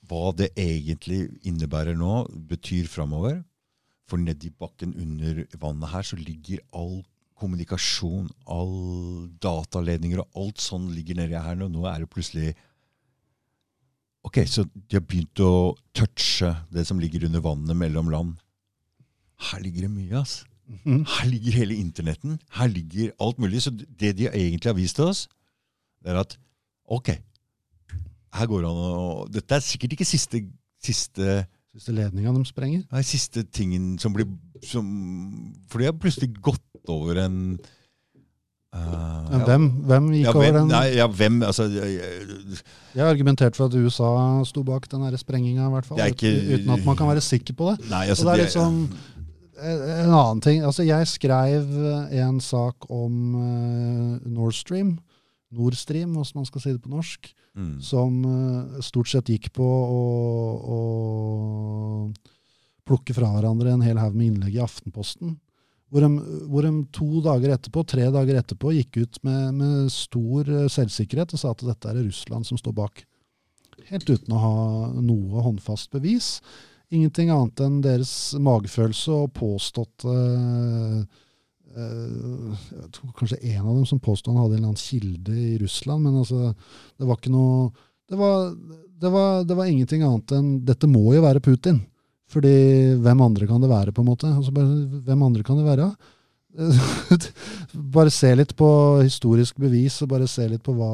hva 0.08 0.32
det 0.34 0.48
egentlig 0.56 1.28
innebærer 1.46 1.94
nå, 1.96 2.26
betyr 2.48 2.88
framover. 2.90 3.44
For 4.08 4.20
nedi 4.20 4.50
bakken 4.50 4.94
under 4.96 5.44
vannet 5.60 5.92
her 5.92 6.06
så 6.06 6.16
ligger 6.16 6.62
all 6.76 7.02
kommunikasjon, 7.38 8.30
all 8.50 9.28
dataledninger 9.42 10.22
og 10.22 10.40
alt 10.42 10.62
sånn 10.64 10.88
ligger 10.94 11.20
nedi 11.20 11.38
her 11.38 11.58
nå. 11.58 11.68
Nå 11.70 11.84
er 11.90 12.02
det 12.02 12.10
plutselig 12.12 12.54
Ok, 14.26 14.42
så 14.50 14.64
de 14.66 14.98
har 14.98 15.04
begynt 15.06 15.40
å 15.40 15.76
touche 15.96 16.50
det 16.74 16.82
som 16.84 16.98
ligger 17.00 17.28
under 17.28 17.40
vannet 17.40 17.78
mellom 17.78 18.10
land. 18.12 18.32
Her 19.48 19.62
ligger 19.62 19.86
det 19.86 19.92
mye, 19.94 20.18
ass. 20.18 20.42
Mm. 20.84 21.04
Her 21.06 21.28
ligger 21.30 21.54
hele 21.60 21.76
internetten. 21.78 22.34
Her 22.52 22.68
ligger 22.68 23.14
alt 23.24 23.38
mulig. 23.40 23.62
Så 23.64 23.72
det 23.72 24.16
de 24.18 24.26
egentlig 24.26 24.68
har 24.68 24.76
vist 24.76 25.00
oss, 25.00 25.28
det 26.02 26.12
er 26.12 26.20
at 26.20 26.34
ok, 26.84 27.14
her 28.34 28.50
går 28.50 28.64
det 28.64 28.72
an 28.72 28.82
å 28.84 29.28
Dette 29.32 29.56
er 29.56 29.64
sikkert 29.64 29.96
ikke 29.96 30.08
siste, 30.08 30.42
siste, 30.84 31.38
Siste 31.78 31.94
ledninga 31.94 32.32
de 32.34 32.44
sprenger. 32.48 32.80
nei, 32.90 33.02
siste 33.06 33.44
tingen 33.54 33.92
som 34.02 34.14
blir 34.14 34.26
som, 34.66 34.86
For 35.70 35.78
de 35.78 35.86
har 35.86 35.94
plutselig 35.94 36.32
gått 36.42 36.90
over 36.90 37.20
en 37.22 37.36
uh, 38.74 38.80
ja, 39.30 39.44
hvem, 39.46 39.68
hvem 39.86 40.08
gikk 40.16 40.26
ja, 40.26 40.32
over 40.34 40.56
den? 40.56 40.72
Nei, 40.72 40.86
ja, 40.96 41.06
hvem 41.06 41.36
altså, 41.46 41.68
jeg- 41.70 42.64
har 43.04 43.12
argumentert 43.12 43.54
for 43.54 43.70
at 43.70 43.76
USA 43.78 44.10
sto 44.48 44.64
bak 44.66 44.88
den 44.90 45.06
sprenginga, 45.22 45.68
Uten 46.58 46.74
at 46.74 46.84
man 46.88 46.98
kan 46.98 47.06
være 47.12 47.22
sikker 47.22 47.54
på 47.54 47.70
det. 47.70 47.86
Nei, 47.92 48.08
Og 48.08 48.16
altså 48.16 48.26
det 48.26 48.34
er 48.34 48.44
liksom 48.44 48.82
En 49.58 50.10
annen 50.14 50.40
ting. 50.40 50.62
Altså, 50.62 50.84
jeg 50.86 51.06
skrev 51.10 51.64
en 52.14 52.40
sak 52.40 52.90
om 52.90 53.34
uh, 53.34 54.18
Nord 54.26 54.54
Stream. 54.54 54.98
Nord 55.54 55.76
Stream, 55.78 56.12
hvordan 56.16 56.40
man 56.42 56.48
skal 56.48 56.64
si 56.64 56.72
det 56.74 56.82
på 56.84 56.92
norsk. 56.92 57.34
mm, 57.56 57.80
Som 57.84 58.24
eh, 58.24 58.80
stort 58.84 59.08
sett 59.08 59.30
gikk 59.32 59.52
på 59.56 59.64
å, 59.64 60.02
å 60.76 60.78
plukke 62.88 63.16
fra 63.16 63.32
hverandre 63.34 63.72
en 63.72 63.84
hel 63.84 64.00
haug 64.00 64.16
med 64.16 64.32
innlegg 64.32 64.56
i 64.56 64.64
Aftenposten. 64.64 65.36
Hvor 65.88 66.04
de, 66.04 66.08
hvor 66.52 66.66
de 66.66 66.72
to 66.92 67.22
dager 67.24 67.54
etterpå, 67.54 67.84
tre 67.88 68.10
dager 68.12 68.42
etterpå 68.42 68.74
gikk 68.76 68.98
ut 69.00 69.20
med, 69.24 69.54
med 69.56 69.92
stor 69.92 70.48
eh, 70.48 70.66
selvsikkerhet 70.72 71.32
og 71.32 71.40
sa 71.40 71.54
at 71.54 71.64
dette 71.64 71.92
er 71.92 72.02
Russland 72.02 72.48
som 72.48 72.60
står 72.60 72.76
bak. 72.76 73.04
Helt 73.88 74.10
uten 74.10 74.34
å 74.34 74.42
ha 74.42 74.56
noe 75.00 75.44
håndfast 75.46 75.90
bevis. 75.94 76.42
Ingenting 76.92 77.30
annet 77.32 77.60
enn 77.64 77.80
deres 77.84 78.12
magefølelse 78.40 79.16
og 79.24 79.32
påståtte 79.36 80.12
eh, 80.12 81.24
jeg 81.76 82.88
tror 82.94 83.12
Kanskje 83.18 83.38
en 83.52 83.66
av 83.66 83.74
dem 83.74 83.84
som 83.86 84.00
påstod 84.02 84.32
han 84.34 84.42
hadde 84.42 84.56
en 84.56 84.62
eller 84.62 84.72
annen 84.72 84.80
kilde 84.80 85.34
i 85.36 85.58
Russland, 85.60 86.06
men 86.06 86.16
altså, 86.22 86.54
det 86.98 87.06
var 87.06 87.20
ikke 87.20 87.34
noe 87.34 87.68
det 88.08 88.16
var, 88.16 88.54
det, 89.02 89.10
var, 89.12 89.42
det 89.44 89.56
var 89.58 89.68
ingenting 89.68 90.02
annet 90.06 90.32
enn 90.32 90.52
Dette 90.64 90.88
må 90.88 91.10
jo 91.12 91.20
være 91.20 91.44
Putin. 91.44 91.82
Fordi 92.28 92.52
hvem 93.00 93.20
andre 93.24 93.48
kan 93.48 93.60
det 93.60 93.70
være, 93.70 93.92
på 93.92 94.04
en 94.04 94.08
måte? 94.10 94.28
Altså 94.28 94.52
bare, 94.52 94.86
hvem 95.04 95.26
andre 95.26 95.44
kan 95.44 95.60
det 95.60 95.68
være? 95.68 95.90
bare 97.96 98.12
se 98.12 98.32
litt 98.34 98.52
på 98.58 98.68
historisk 99.00 99.60
bevis, 99.60 100.00
og 100.04 100.10
bare 100.12 100.28
se 100.28 100.44
litt 100.50 100.64
på 100.64 100.74
hva 100.76 100.90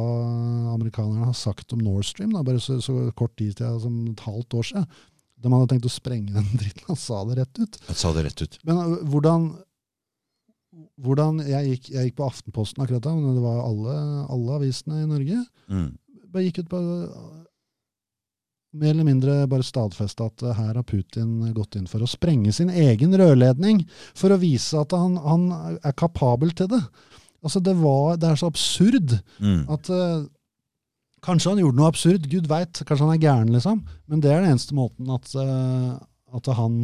amerikanerne 0.74 1.30
har 1.30 1.38
sagt 1.38 1.74
om 1.74 1.82
Nord 1.82 2.06
Stream. 2.06 2.34
Da, 2.34 2.44
bare 2.46 2.62
så, 2.62 2.78
så 2.84 3.08
kort 3.18 3.34
tid 3.38 3.56
til 3.58 3.80
som 3.82 3.98
et 4.12 4.24
halvt 4.26 4.58
år 4.60 4.70
siden. 4.70 4.88
De 5.44 5.52
hadde 5.52 5.70
tenkt 5.74 5.88
å 5.88 5.92
sprenge 5.92 6.32
den 6.34 6.46
dritten. 6.54 6.86
Han 6.88 6.98
sa 7.00 7.20
det 7.28 7.40
rett 7.42 7.60
ut. 7.60 7.80
Jeg 7.90 8.00
sa 8.00 8.12
det 8.16 8.26
rett 8.28 8.44
ut. 8.44 8.58
Men 8.64 8.80
øh, 8.80 9.00
hvordan, 9.12 9.48
hvordan 11.04 11.40
jeg, 11.46 11.74
gikk, 11.74 11.88
jeg 11.94 12.08
gikk 12.10 12.18
på 12.20 12.26
Aftenposten 12.28 12.84
akkurat 12.84 13.04
da, 13.04 13.14
men 13.16 13.36
det 13.36 13.44
var 13.44 13.62
alle, 13.64 13.94
alle 14.32 14.58
avisene 14.58 15.02
i 15.02 15.08
Norge. 15.10 15.40
Mm. 15.70 15.88
Bare 16.34 16.44
gikk 16.48 16.62
ut 16.64 16.70
på 16.72 16.82
mer 18.74 18.90
eller 18.90 19.06
mindre 19.06 19.34
bare 19.50 19.62
stadfesta 19.66 20.26
at 20.26 20.42
her 20.58 20.72
har 20.74 20.86
Putin 20.86 21.36
gått 21.54 21.76
inn 21.78 21.86
for 21.90 22.02
å 22.02 22.08
sprenge 22.10 22.50
sin 22.54 22.72
egen 22.72 23.14
rørledning 23.14 23.84
for 24.18 24.34
å 24.34 24.40
vise 24.42 24.80
at 24.80 24.94
han, 24.96 25.14
han 25.22 25.44
er 25.78 25.94
kapabel 25.94 26.50
til 26.58 26.72
det. 26.72 26.80
Altså 27.44 27.60
det, 27.62 27.76
var, 27.78 28.16
det 28.18 28.32
er 28.32 28.40
så 28.40 28.50
absurd 28.50 29.18
Mm. 29.38 29.66
at 29.70 29.90
uh, 29.92 30.24
Kanskje 31.24 31.54
han 31.54 31.60
gjorde 31.62 31.78
noe 31.78 31.88
absurd, 31.88 32.26
gud 32.28 32.48
veit. 32.50 32.82
Kanskje 32.84 33.06
han 33.06 33.14
er 33.14 33.22
gæren, 33.22 33.52
liksom. 33.54 33.78
Men 34.12 34.20
det 34.20 34.28
er 34.28 34.42
den 34.42 34.50
eneste 34.52 34.74
måten 34.76 35.08
at, 35.08 35.30
uh, 35.40 35.94
at 36.36 36.50
han 36.58 36.74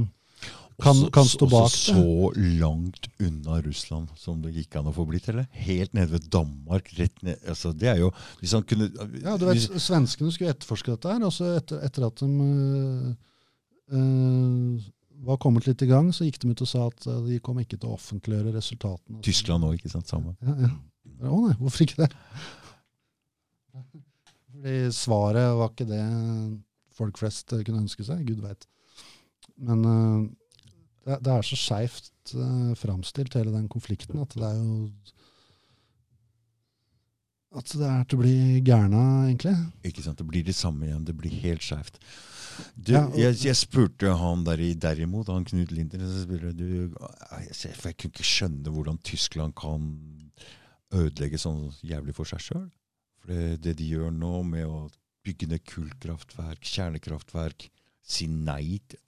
kan, 0.83 1.01
kan 1.15 1.29
stå 1.29 1.47
bak 1.51 1.67
også 1.69 1.95
det. 1.95 2.03
så 2.03 2.45
langt 2.61 3.09
unna 3.21 3.59
Russland 3.65 4.13
som 4.19 4.41
det 4.45 4.53
gikk 4.55 4.77
an 4.81 4.91
å 4.91 4.95
få 4.95 5.07
blitt, 5.09 5.29
eller? 5.33 5.49
Helt 5.57 5.95
nede 5.97 6.15
ved 6.15 6.29
Danmark. 6.33 6.91
rett 6.99 7.23
ned, 7.27 7.41
altså 7.49 7.73
Det 7.77 7.91
er 7.93 8.01
jo 8.03 8.11
Hvis 8.41 8.55
han 8.57 8.65
kunne 8.69 8.91
Ja, 9.23 9.37
du 9.37 9.47
vet, 9.49 9.59
hvis, 9.59 9.85
Svenskene 9.87 10.33
skulle 10.35 10.55
etterforske 10.55 10.95
dette 10.95 11.13
her, 11.13 11.27
og 11.27 11.35
så 11.35 11.53
etter, 11.59 11.83
etter 11.87 12.07
at 12.07 12.23
de 12.23 12.31
øh, 12.47 13.11
øh, 13.97 14.89
var 15.31 15.41
kommet 15.43 15.67
litt 15.69 15.83
i 15.85 15.91
gang, 15.91 16.09
så 16.17 16.25
gikk 16.25 16.41
de 16.43 16.55
ut 16.55 16.65
og 16.65 16.71
sa 16.71 16.87
at 16.89 17.07
eh, 17.11 17.23
de 17.29 17.41
kom 17.45 17.61
ikke 17.61 17.77
til 17.77 17.91
å 17.91 17.99
offentliggjøre 17.99 18.55
resultatene. 18.57 19.21
Tyskland 19.27 19.67
òg, 19.69 19.77
ikke 19.77 19.93
sant? 19.93 20.09
Samme. 20.09 20.33
Ja, 20.41 20.57
ja. 20.65 20.73
Å 21.29 21.41
nei, 21.45 21.55
hvorfor 21.61 21.85
ikke 21.85 22.07
det? 22.07 22.11
Fordi 24.51 24.77
svaret 24.97 25.55
var 25.57 25.73
ikke 25.73 25.89
det 25.89 26.05
folk 26.97 27.21
flest 27.21 27.53
kunne 27.53 27.85
ønske 27.85 28.05
seg. 28.05 28.25
Gud 28.29 28.41
veit. 28.45 28.67
Men 29.61 29.85
det, 31.11 31.21
det 31.27 31.33
er 31.35 31.47
så 31.47 31.59
skeivt 31.59 32.35
uh, 32.37 32.73
framstilt, 32.79 33.35
hele 33.39 33.55
den 33.55 33.69
konflikten, 33.73 34.21
at 34.23 34.37
det 34.37 34.47
er 34.47 34.61
jo 34.61 34.91
At 37.59 37.67
det 37.75 37.83
er 37.83 38.05
til 38.07 38.21
å 38.21 38.23
bli 38.23 38.61
gærna, 38.63 39.01
egentlig. 39.27 39.57
Ikke 39.89 40.05
sant? 40.05 40.21
Det 40.21 40.27
blir 40.29 40.45
det 40.47 40.55
samme 40.55 40.87
igjen. 40.87 41.03
Det 41.03 41.17
blir 41.19 41.33
helt 41.43 41.65
skjevt. 41.67 41.97
Du, 42.77 42.93
Ja, 42.95 43.01
jeg, 43.19 43.41
jeg 43.43 43.59
spurte 43.59 44.13
han 44.21 44.45
der 44.47 44.63
i 44.63 44.69
derimot, 44.79 45.33
han 45.33 45.49
Knut 45.49 45.73
Linder 45.75 46.05
spurte 46.15 46.53
du, 46.55 46.93
jeg, 46.93 47.75
for 47.75 47.91
jeg 47.91 47.99
kunne 47.99 48.15
ikke 48.15 48.29
skjønne 48.29 48.75
hvordan 48.75 49.01
Tyskland 49.03 49.57
kan 49.59 49.91
ødelegge 50.95 51.41
sånn 51.43 51.73
jævlig 51.83 52.15
for 52.15 52.31
seg 52.31 52.45
sjøl. 52.45 52.69
For 53.19 53.35
det, 53.35 53.61
det 53.67 53.77
de 53.81 53.91
gjør 53.97 54.15
nå 54.15 54.33
med 54.47 54.71
å 54.71 54.87
bygge 55.27 55.51
ned 55.51 55.67
kullkraftverk, 55.67 56.63
kjernekraftverk, 56.65 57.67
si 58.01 58.31
nei 58.31 58.79
til 58.87 59.03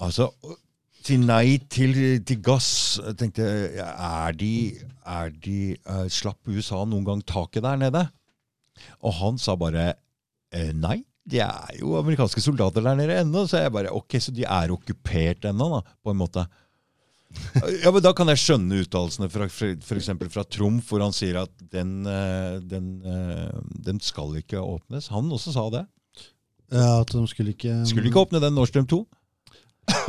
Altså, 0.00 0.30
å 0.44 0.56
si 1.04 1.16
nei 1.20 1.58
til, 1.72 1.96
til 2.28 2.40
gass 2.44 2.70
jeg 3.00 3.16
tenkte 3.20 3.44
Er 3.80 4.34
de, 4.36 4.52
er 5.08 5.30
de 5.44 5.58
uh, 5.88 6.06
Slapp 6.12 6.48
USA 6.48 6.82
noen 6.88 7.06
gang 7.06 7.22
taket 7.24 7.64
der 7.64 7.80
nede? 7.80 8.06
Og 9.04 9.12
han 9.18 9.36
sa 9.40 9.56
bare 9.60 9.90
eh, 10.56 10.70
nei. 10.72 11.02
De 11.28 11.42
er 11.44 11.76
jo 11.78 11.98
amerikanske 11.98 12.40
soldater 12.40 12.84
der 12.84 12.96
nede 12.96 13.18
ennå. 13.20 13.42
Så 13.44 13.60
jeg 13.60 13.72
bare 13.74 13.92
ok, 13.92 14.16
så 14.24 14.32
de 14.32 14.46
er 14.48 14.72
okkupert 14.72 15.44
ennå, 15.50 15.66
da, 15.74 15.80
på 16.00 16.14
en 16.14 16.20
måte. 16.20 16.46
Ja, 17.84 17.92
men 17.92 18.00
Da 18.02 18.14
kan 18.16 18.32
jeg 18.32 18.40
skjønne 18.40 18.80
uttalelsene 18.86 19.28
fra 19.30 19.46
f.eks. 19.52 20.08
fra 20.32 20.46
Trumf, 20.48 20.88
hvor 20.88 21.04
han 21.04 21.12
sier 21.14 21.42
at 21.44 21.52
den, 21.70 22.00
den, 22.72 22.88
den 23.84 24.00
skal 24.02 24.32
ikke 24.40 24.64
åpnes. 24.64 25.10
Han 25.12 25.28
også 25.28 25.52
sa 25.54 25.68
det. 25.76 25.84
Ja, 26.72 27.00
At 27.02 27.12
de 27.12 27.22
skulle 27.28 27.52
ikke 27.52 27.82
Skulle 27.86 28.10
ikke 28.10 28.24
åpne 28.24 28.40
den 28.42 28.56
Nord 28.56 28.72
Stream 28.72 28.88
2. 28.90 29.04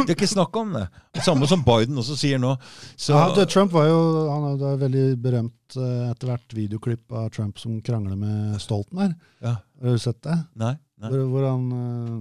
Det 0.01 0.09
er 0.09 0.15
ikke 0.15 0.29
snakk 0.29 0.55
om 0.57 0.73
det. 0.75 0.85
Samme 1.25 1.47
som 1.49 1.63
Biden 1.65 1.99
også 2.01 2.15
sier 2.19 2.39
nå. 2.41 2.55
Så, 2.95 3.13
ja, 3.13 3.27
det, 3.35 3.47
Trump 3.53 3.73
var 3.73 3.87
jo 3.89 3.99
han 4.31 4.59
Det 4.59 4.69
er 4.69 4.79
veldig 4.81 5.05
berømt 5.21 5.77
eh, 5.77 6.05
etter 6.09 6.31
hvert 6.31 6.55
videoklipp 6.57 7.17
av 7.17 7.29
Trump 7.33 7.59
som 7.61 7.79
krangler 7.85 8.17
med 8.19 8.55
Stoltenberg. 8.61 9.15
Ja. 9.43 9.55
Har 9.81 9.97
du 9.97 10.01
sett 10.01 10.21
det? 10.25 10.37
Nei, 10.61 10.73
nei. 11.01 11.11
Hvor, 11.11 11.27
hvor 11.33 11.47
han, 11.49 11.67
eh, 11.77 12.15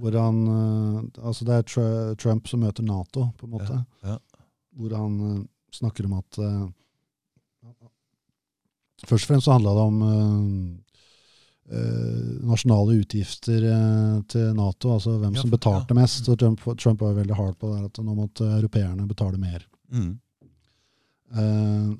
hvor 0.00 0.18
han 0.20 0.42
eh, 0.56 1.24
Altså, 1.24 1.48
det 1.48 1.60
er 1.60 2.14
Trump 2.20 2.50
som 2.50 2.64
møter 2.64 2.86
Nato, 2.86 3.30
på 3.38 3.48
en 3.48 3.56
måte. 3.56 3.80
Ja, 4.04 4.16
ja. 4.16 4.44
Hvor 4.80 4.94
han 4.96 5.16
snakker 5.74 6.06
om 6.06 6.20
at 6.20 6.44
Først 9.08 9.24
og 9.24 9.30
fremst 9.30 9.46
så 9.48 9.54
handla 9.54 9.72
det 9.72 9.84
om 9.88 10.00
nasjonale 11.70 12.96
utgifter 12.98 13.62
eh, 13.62 14.16
til 14.30 14.54
Nato, 14.58 14.94
altså 14.96 15.10
hvem 15.20 15.36
som 15.38 15.50
betalte 15.52 15.94
mest. 15.94 16.24
Så 16.26 16.36
Trump, 16.36 16.60
Trump 16.80 17.00
var 17.04 17.18
veldig 17.18 17.36
hard 17.38 17.56
på 17.60 17.66
det, 17.72 17.80
at 17.86 17.98
nå 18.02 18.12
måtte 18.16 18.44
europeerne 18.58 19.08
betale 19.08 19.38
mer. 19.38 19.60
Mm. 19.92 20.12
Eh, 21.36 21.90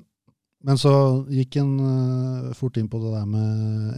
men 0.61 0.77
så 0.77 1.25
gikk 1.31 1.55
han 1.57 1.79
eh, 1.81 2.53
fort 2.57 2.77
inn 2.77 2.89
på 2.91 2.99
det 3.01 3.11
der 3.15 3.25
med 3.29 3.47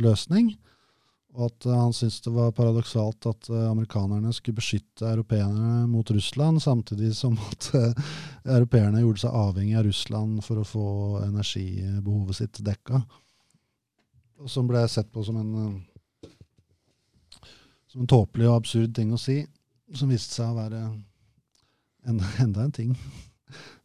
løsning. 0.00 0.52
Og 1.36 1.46
at 1.46 1.66
eh, 1.66 1.76
han 1.76 1.92
syntes 1.94 2.20
det 2.24 2.32
var 2.34 2.54
paradoksalt 2.56 3.26
at 3.30 3.50
eh, 3.52 3.66
amerikanerne 3.70 4.32
skulle 4.34 4.58
beskytte 4.58 5.06
europeerne 5.06 5.86
mot 5.90 6.10
Russland, 6.10 6.62
samtidig 6.62 7.12
som 7.16 7.38
at 7.52 7.70
eh, 7.78 8.10
europeerne 8.56 9.04
gjorde 9.04 9.22
seg 9.24 9.38
avhengig 9.42 9.76
av 9.78 9.86
Russland 9.86 10.42
for 10.46 10.60
å 10.60 10.66
få 10.66 10.88
energibehovet 11.28 12.40
sitt 12.40 12.62
dekka. 12.66 13.02
Og 14.40 14.50
som 14.50 14.66
ble 14.66 14.82
sett 14.90 15.12
på 15.12 15.22
som 15.26 15.38
en, 15.38 15.54
eh, 15.62 16.28
som 17.92 18.02
en 18.02 18.10
tåpelig 18.10 18.50
og 18.50 18.58
absurd 18.58 18.94
ting 18.96 19.14
å 19.14 19.20
si, 19.20 19.44
som 19.94 20.10
viste 20.10 20.34
seg 20.34 20.50
å 20.50 20.58
være 20.58 20.84
en, 22.10 22.22
enda 22.42 22.66
en 22.66 22.74
ting 22.74 22.96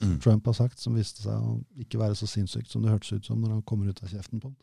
Mm. 0.02 0.20
Trump 0.22 0.46
har 0.46 0.54
sagt, 0.54 0.80
som 0.80 0.94
viste 0.94 1.24
seg 1.24 1.42
å 1.42 1.56
ikke 1.82 1.98
være 1.98 2.14
så 2.20 2.28
sinnssykt 2.30 2.70
som 2.70 2.84
det 2.84 2.92
hørtes 2.92 3.16
ut 3.16 3.26
som 3.26 3.40
når 3.42 3.56
han 3.56 3.64
kommer 3.66 3.90
ut 3.90 4.02
av 4.04 4.12
kjeften 4.12 4.42
på 4.44 4.52
den. 4.52 4.58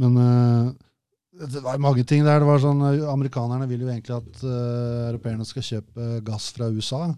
Men 0.00 0.18
eh, 0.20 1.46
det 1.52 1.62
var 1.64 1.80
mange 1.82 2.04
ting 2.08 2.24
der. 2.24 2.40
Det 2.42 2.48
var 2.48 2.62
sånn, 2.62 2.82
eh, 2.90 3.06
Amerikanerne 3.12 3.68
vil 3.70 3.84
jo 3.84 3.90
egentlig 3.92 4.16
at 4.16 4.44
uh, 4.44 5.08
europeerne 5.10 5.46
skal 5.48 5.66
kjøpe 5.70 6.10
gass 6.26 6.50
fra 6.56 6.70
USA. 6.72 7.08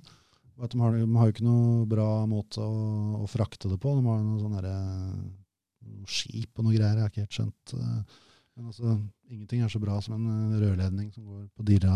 At 0.58 0.73
de, 0.74 0.81
har, 0.82 0.97
de 0.98 1.18
har 1.20 1.28
jo 1.28 1.34
ikke 1.36 1.47
noe 1.47 1.84
bra 1.90 2.08
måte 2.26 2.62
å, 2.65 3.18
å 3.23 3.28
frakte 3.31 3.70
det 3.70 3.78
på. 3.82 3.94
De 3.94 4.02
har 4.07 4.23
noe 4.24 4.40
sånn 4.42 4.57
noe 4.58 6.07
skip 6.10 6.58
og 6.58 6.66
noe 6.66 6.74
greier. 6.74 6.98
Jeg 6.98 7.05
har 7.05 7.12
ikke 7.12 7.26
helt 7.26 7.39
skjønt. 7.39 7.74
men 8.58 8.73
altså, 8.73 8.97
ingenting 9.31 9.62
er 9.62 9.70
så 9.70 9.81
bra 9.82 10.00
som 10.02 10.16
en 10.18 10.58
rørledning 10.58 11.12
som 11.15 11.28
går 11.31 11.44
på 11.55 11.66
dirra 11.68 11.94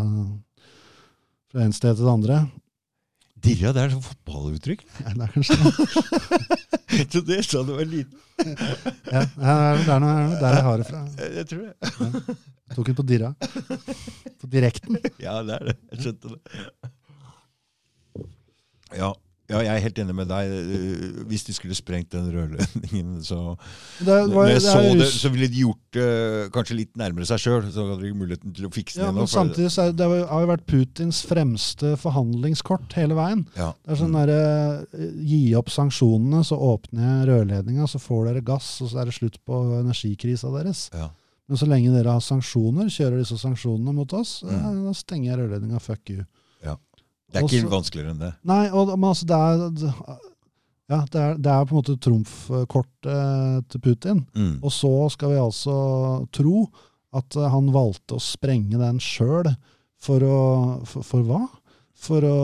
fra 1.53 1.67
en 1.67 1.75
sted 1.75 1.99
til 1.99 2.07
det 2.07 2.13
andre. 2.13 2.39
Dirra, 3.43 3.73
det 3.75 3.83
er 3.83 3.93
sånn 3.95 4.05
fotballuttrykk. 4.07 4.85
Ja, 5.03 5.13
det 5.17 5.27
er 5.27 5.33
kanskje 5.35 5.57
det. 5.59 7.07
Så 7.13 7.23
det 7.27 7.39
sa 7.49 7.63
du 7.67 7.73
var 7.75 7.89
liten. 7.89 8.19
Ja, 9.09 9.23
det 9.33 9.89
er 9.89 10.03
noe 10.03 10.15
der 10.41 10.57
jeg 10.59 10.65
har 10.67 10.83
det 10.83 10.87
fra. 10.89 11.01
Jeg, 11.19 11.31
jeg 11.41 11.47
tror 11.51 11.63
det. 11.67 11.75
Tok 12.73 12.89
den 12.89 12.97
på 12.99 13.05
dirra. 13.09 13.31
På 14.41 14.51
direkten. 14.53 14.99
Ja, 15.23 15.39
det 15.47 15.57
er 15.59 15.71
det. 15.71 15.77
Jeg 15.93 16.05
skjønte 16.07 16.35
det. 16.35 16.41
Ja, 19.01 19.11
ja, 19.53 19.61
jeg 19.67 19.73
er 19.77 19.83
helt 19.85 19.99
enig 20.03 20.15
med 20.17 20.29
deg. 20.31 20.53
Eh, 20.57 21.23
Hvis 21.31 21.45
de 21.47 21.55
skulle 21.57 21.77
sprengt 21.79 22.11
den 22.15 22.27
rørledningen, 22.33 23.21
så 23.27 23.57
Det 24.03 24.17
var, 24.33 24.49
det 24.49 24.59
så 24.65 24.81
det, 24.99 25.07
så 25.13 25.31
ville 25.33 25.49
de 25.53 25.63
gjort 25.63 25.79
det 25.99 26.09
kanskje 26.57 26.79
litt 26.81 26.93
nærmere 26.97 27.29
seg 27.29 27.43
sjøl. 27.45 27.69
Så 27.73 27.85
hadde 27.91 28.03
de 28.07 28.13
muligheten 28.17 28.55
til 28.57 28.67
å 28.69 28.73
fikse 28.73 28.99
det 28.99 29.07
ja, 29.07 29.13
men 29.15 29.29
samtidig 29.31 29.71
så 29.75 29.87
er 29.91 29.97
det, 29.99 30.09
har 30.33 30.45
jo 30.47 30.51
vært 30.53 30.67
Putins 30.73 31.23
fremste 31.29 31.95
forhandlingskort 32.01 32.93
hele 32.99 33.15
veien. 33.19 33.47
Ja. 33.59 33.73
Det 33.85 33.95
er 33.97 34.01
sånn 34.03 34.17
der, 34.17 34.33
derre 34.33 35.09
Gi 35.23 35.41
opp 35.59 35.71
sanksjonene, 35.73 36.43
så 36.47 36.57
åpner 36.59 37.03
jeg 37.07 37.29
rørledninga, 37.33 37.87
så 37.91 38.01
får 38.03 38.29
dere 38.31 38.45
gass, 38.47 38.75
og 38.83 38.91
så 38.93 39.03
er 39.03 39.11
det 39.11 39.17
slutt 39.17 39.39
på 39.47 39.59
energikrisa 39.81 40.51
deres. 40.57 40.87
Ja. 40.97 41.11
Men 41.51 41.59
så 41.61 41.67
lenge 41.69 41.91
dere 41.93 42.15
har 42.15 42.23
sanksjoner, 42.25 42.87
kjører 42.93 43.19
disse 43.21 43.37
sanksjonene 43.41 43.93
mot 43.93 44.13
oss, 44.17 44.39
Mm. 44.47 44.53
ja, 44.55 44.71
da 44.87 44.93
stenger 44.97 45.31
jeg 45.33 45.39
rørledninga. 45.43 45.81
Fuck 45.83 46.11
you. 46.15 46.25
Det 47.33 47.41
er 47.41 47.49
ikke 47.49 47.63
Også- 47.65 47.73
vanskeligere 47.73 48.13
enn 48.15 48.21
det. 48.23 48.33
Nei, 48.49 48.67
og, 48.71 48.93
men 48.99 49.09
altså, 49.09 49.27
det 49.27 49.39
er 49.41 50.19
ja, 50.93 50.99
det 51.09 51.21
er, 51.21 51.37
det 51.41 51.53
er 51.53 51.65
på 51.65 51.73
en 51.73 51.79
måte 51.81 51.95
trumfkortet 52.05 53.69
til 53.73 53.81
Putin. 53.81 54.27
Mm. 54.37 54.59
Og 54.61 54.73
så 54.75 54.91
skal 55.15 55.33
vi 55.33 55.41
altså 55.41 55.77
tro 56.35 56.67
at 57.17 57.37
han 57.53 57.71
valgte 57.73 58.17
å 58.17 58.23
sprenge 58.23 58.81
den 58.81 59.01
sjøl 59.01 59.49
for 60.03 60.25
å 60.27 60.39
for, 60.89 61.07
for 61.07 61.27
hva? 61.29 61.43
For 62.03 62.25
å 62.27 62.37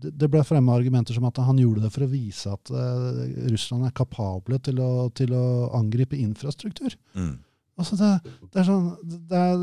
Det 0.00 0.14
det 0.16 0.30
ble 0.32 0.40
fremma 0.46 0.72
argumenter 0.78 1.12
som 1.12 1.26
at 1.28 1.36
han 1.44 1.58
gjorde 1.60 1.82
det 1.84 1.92
for 1.92 2.06
å 2.06 2.08
vise 2.08 2.48
at 2.48 2.70
eh, 2.72 3.48
Russland 3.52 3.84
er 3.84 3.92
kapable 3.92 4.56
til 4.64 4.78
å, 4.80 5.10
til 5.12 5.34
å 5.36 5.68
angripe 5.76 6.16
infrastruktur. 6.16 6.94
Mm. 7.12 7.34
Altså, 7.80 7.98
det, 8.00 8.32
det 8.52 8.62
er 8.62 8.68
sånn 8.68 8.86
det 9.28 9.42
er, 9.42 9.60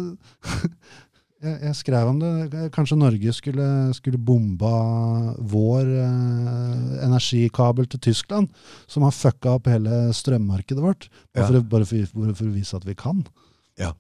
jeg, 1.44 1.60
jeg 1.68 1.76
skrev 1.80 2.10
om 2.10 2.18
det. 2.22 2.64
Kanskje 2.76 2.98
Norge 2.98 3.34
skulle, 3.36 3.68
skulle 3.98 4.18
bomba 4.18 4.72
vår 5.52 5.92
eh, 6.04 7.06
energikabel 7.08 7.88
til 7.92 8.02
Tyskland, 8.10 8.50
som 8.90 9.06
har 9.06 9.14
fucka 9.16 9.58
opp 9.58 9.70
hele 9.72 10.08
strømmarkedet 10.18 10.84
vårt, 10.84 11.08
bare, 11.36 11.48
for, 11.52 11.62
bare, 11.76 11.86
for, 11.90 12.34
for 12.34 12.50
å 12.50 12.56
vise 12.56 12.78
at 12.80 12.88
vi 12.88 12.96
kan. 12.98 13.22
Ja. 13.80 13.94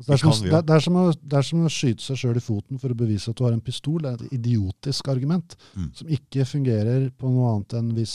Det, 0.00 0.14
er 0.16 0.22
som, 0.22 0.32
det, 0.40 0.48
er- 0.56 0.64
det, 0.64 0.76
er 0.78 0.94
å, 0.96 1.04
det 1.12 1.36
er 1.36 1.44
som 1.44 1.66
å 1.66 1.70
skyte 1.72 2.00
seg 2.06 2.16
sjøl 2.22 2.38
i 2.40 2.44
foten 2.44 2.80
for 2.80 2.88
å 2.94 2.96
bevise 2.96 3.28
at 3.28 3.36
du 3.36 3.44
har 3.44 3.52
en 3.52 3.60
pistol. 3.60 4.00
Det 4.00 4.14
er 4.14 4.22
et 4.24 4.36
idiotisk 4.40 5.10
argument 5.12 5.56
Mm. 5.76 5.90
som 5.94 6.08
ikke 6.16 6.46
fungerer 6.48 7.10
på 7.20 7.28
noe 7.30 7.50
annet 7.54 7.74
enn 7.78 7.90
hvis 7.98 8.14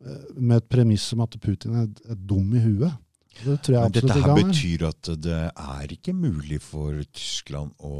eh, 0.00 0.22
med 0.40 0.62
et 0.62 0.68
premiss 0.72 1.10
om 1.14 1.20
at 1.26 1.36
Putin 1.44 1.76
er, 1.84 1.90
er 2.08 2.16
dum 2.16 2.48
i 2.56 2.62
huet. 2.64 2.96
Det 3.40 3.56
tror 3.64 3.74
jeg 3.76 3.82
absolutt 3.82 3.96
dette 3.96 4.20
her 4.20 4.30
er. 4.30 4.34
betyr 4.44 4.80
at 4.88 5.02
det 5.24 5.42
er 5.50 5.86
ikke 5.96 6.12
mulig 6.14 6.60
for 6.62 6.92
Tyskland 7.12 7.70
å 7.80 7.92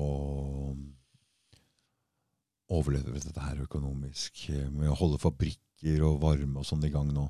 overleve 2.73 3.13
dette 3.21 3.41
her 3.43 3.57
økonomisk, 3.65 4.33
eh, 4.53 4.69
med 4.71 4.89
å 4.93 4.97
holde 4.99 5.19
fabrikker 5.23 6.03
og 6.09 6.21
varme 6.23 6.59
og 6.63 6.67
sånn 6.69 6.85
i 6.87 6.91
gang 6.93 7.09
nå. 7.13 7.27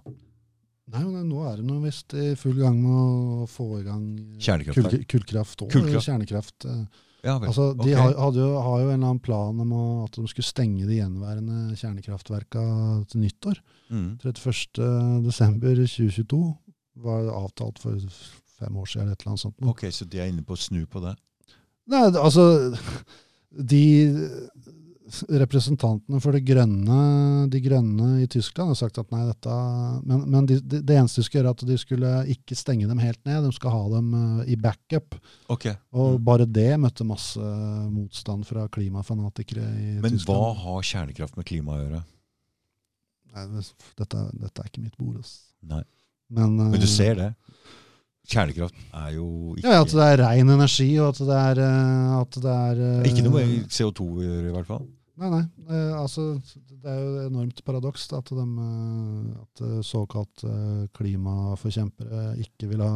Nei, 0.92 1.04
men 1.06 1.28
nå 1.30 1.38
er 1.48 1.56
det 1.60 1.66
nå 1.66 1.76
visst 1.82 2.08
i 2.18 2.34
full 2.38 2.58
gang 2.58 2.76
med 2.82 2.92
å 2.92 3.46
få 3.50 3.66
i 3.80 3.84
gang 3.86 4.04
eh, 4.36 4.62
kull, 4.74 4.88
kullkraft 5.08 5.62
og 5.64 5.68
Kullkraft. 5.72 6.06
kjernekraft. 6.10 6.58
eh. 6.66 6.84
Ja 7.22 7.36
vel. 7.38 7.48
Altså, 7.52 7.64
de 7.78 7.86
okay. 7.86 7.94
har, 7.94 8.16
hadde 8.18 8.40
jo, 8.42 8.50
har 8.58 8.80
jo 8.82 8.88
en 8.88 8.94
eller 8.96 9.06
annen 9.12 9.20
plan 9.22 9.54
om 9.62 9.72
at 10.02 10.16
de 10.18 10.26
skulle 10.26 10.42
stenge 10.48 10.82
de 10.88 10.96
gjenværende 10.98 11.70
kjernekraftverka 11.78 12.62
til 13.12 13.20
nyttår. 13.22 13.60
Mm. 13.94 14.08
31.12.2022 14.24 16.40
var 16.96 17.28
avtalt 17.32 17.78
for 17.78 17.98
fem 18.58 18.76
år 18.76 18.86
siden 18.86 19.02
eller 19.06 19.12
et 19.16 19.22
eller 19.22 19.32
annet 19.32 19.40
sånt. 19.46 19.56
Ok, 19.66 19.86
så 19.90 20.04
de 20.08 20.18
er 20.20 20.28
inne 20.32 20.42
på 20.46 20.54
å 20.54 20.60
snu 20.60 20.84
på 20.86 21.00
det? 21.02 21.16
Nei, 21.90 22.04
altså 22.14 22.44
De 23.52 23.82
representantene 25.28 26.20
for 26.22 26.32
det 26.32 26.44
grønne, 26.46 27.48
de 27.52 27.60
grønne 27.60 28.22
i 28.22 28.28
Tyskland 28.30 28.70
har 28.72 28.78
sagt 28.78 29.00
at 29.02 29.10
nei, 29.12 29.24
dette 29.28 29.56
Men, 30.08 30.22
men 30.30 30.46
de, 30.48 30.56
de, 30.62 30.78
det 30.80 30.96
eneste 30.96 31.20
de 31.20 31.26
skulle 31.26 31.42
gjøre, 31.42 31.50
er 31.52 31.58
at 31.58 31.64
de 31.68 31.76
skulle 31.80 32.12
ikke 32.36 32.56
stenge 32.56 32.88
dem 32.88 33.02
helt 33.02 33.20
ned. 33.28 33.44
De 33.44 33.52
skal 33.56 33.74
ha 33.74 33.82
dem 33.96 34.12
eh, 34.16 34.52
i 34.54 34.56
backup. 34.56 35.18
Ok. 35.52 35.66
Og 35.92 36.14
Mm. 36.16 36.24
bare 36.24 36.46
det 36.48 36.68
møtte 36.80 37.04
masse 37.08 37.50
motstand 37.92 38.46
fra 38.48 38.68
klimafanatikere 38.72 39.64
i 39.82 39.92
Men 40.00 40.16
hva 40.24 40.38
har 40.62 40.82
kjernekraft 40.86 41.36
med 41.36 41.46
klima 41.50 41.76
å 41.76 41.82
gjøre? 41.82 42.02
Nei, 43.34 43.44
dette, 43.98 44.24
dette 44.38 44.60
er 44.62 44.68
ikke 44.70 44.82
mitt 44.86 44.96
bord. 45.00 45.18
ass. 45.20 45.34
Nei. 45.62 45.82
Men, 46.32 46.56
Men 46.56 46.80
du 46.80 46.86
eh, 46.86 46.90
ser 46.90 47.18
det. 47.18 47.30
Kjernekraft 48.32 48.76
er 48.94 49.14
jo 49.16 49.26
ikke 49.58 49.66
ja, 49.66 49.82
At 49.82 49.92
det 49.92 50.04
er 50.06 50.20
ren 50.22 50.50
energi, 50.54 50.88
og 51.02 51.08
at 51.10 51.20
det 51.26 51.38
er, 51.38 51.60
eh, 51.66 52.10
at 52.20 52.36
det 52.44 52.56
er 52.56 52.82
eh, 52.86 53.06
Ikke 53.10 53.24
noe 53.26 53.40
med 53.40 53.70
CO2 53.74 54.06
å 54.06 54.26
gjøre, 54.26 54.48
i 54.48 54.54
hvert 54.56 54.68
fall. 54.70 54.84
Nei, 55.22 55.28
nei. 55.28 55.42
eh, 55.68 55.94
altså, 55.98 56.26
det 56.70 56.90
er 56.90 57.00
jo 57.00 57.10
et 57.12 57.26
enormt 57.28 57.62
paradoks 57.66 58.06
at, 58.16 58.30
de, 58.32 58.46
at 59.42 59.64
såkalt 59.86 60.44
klimaforkjempere 60.96 62.32
ikke 62.42 62.70
vil 62.70 62.84
ha 62.86 62.92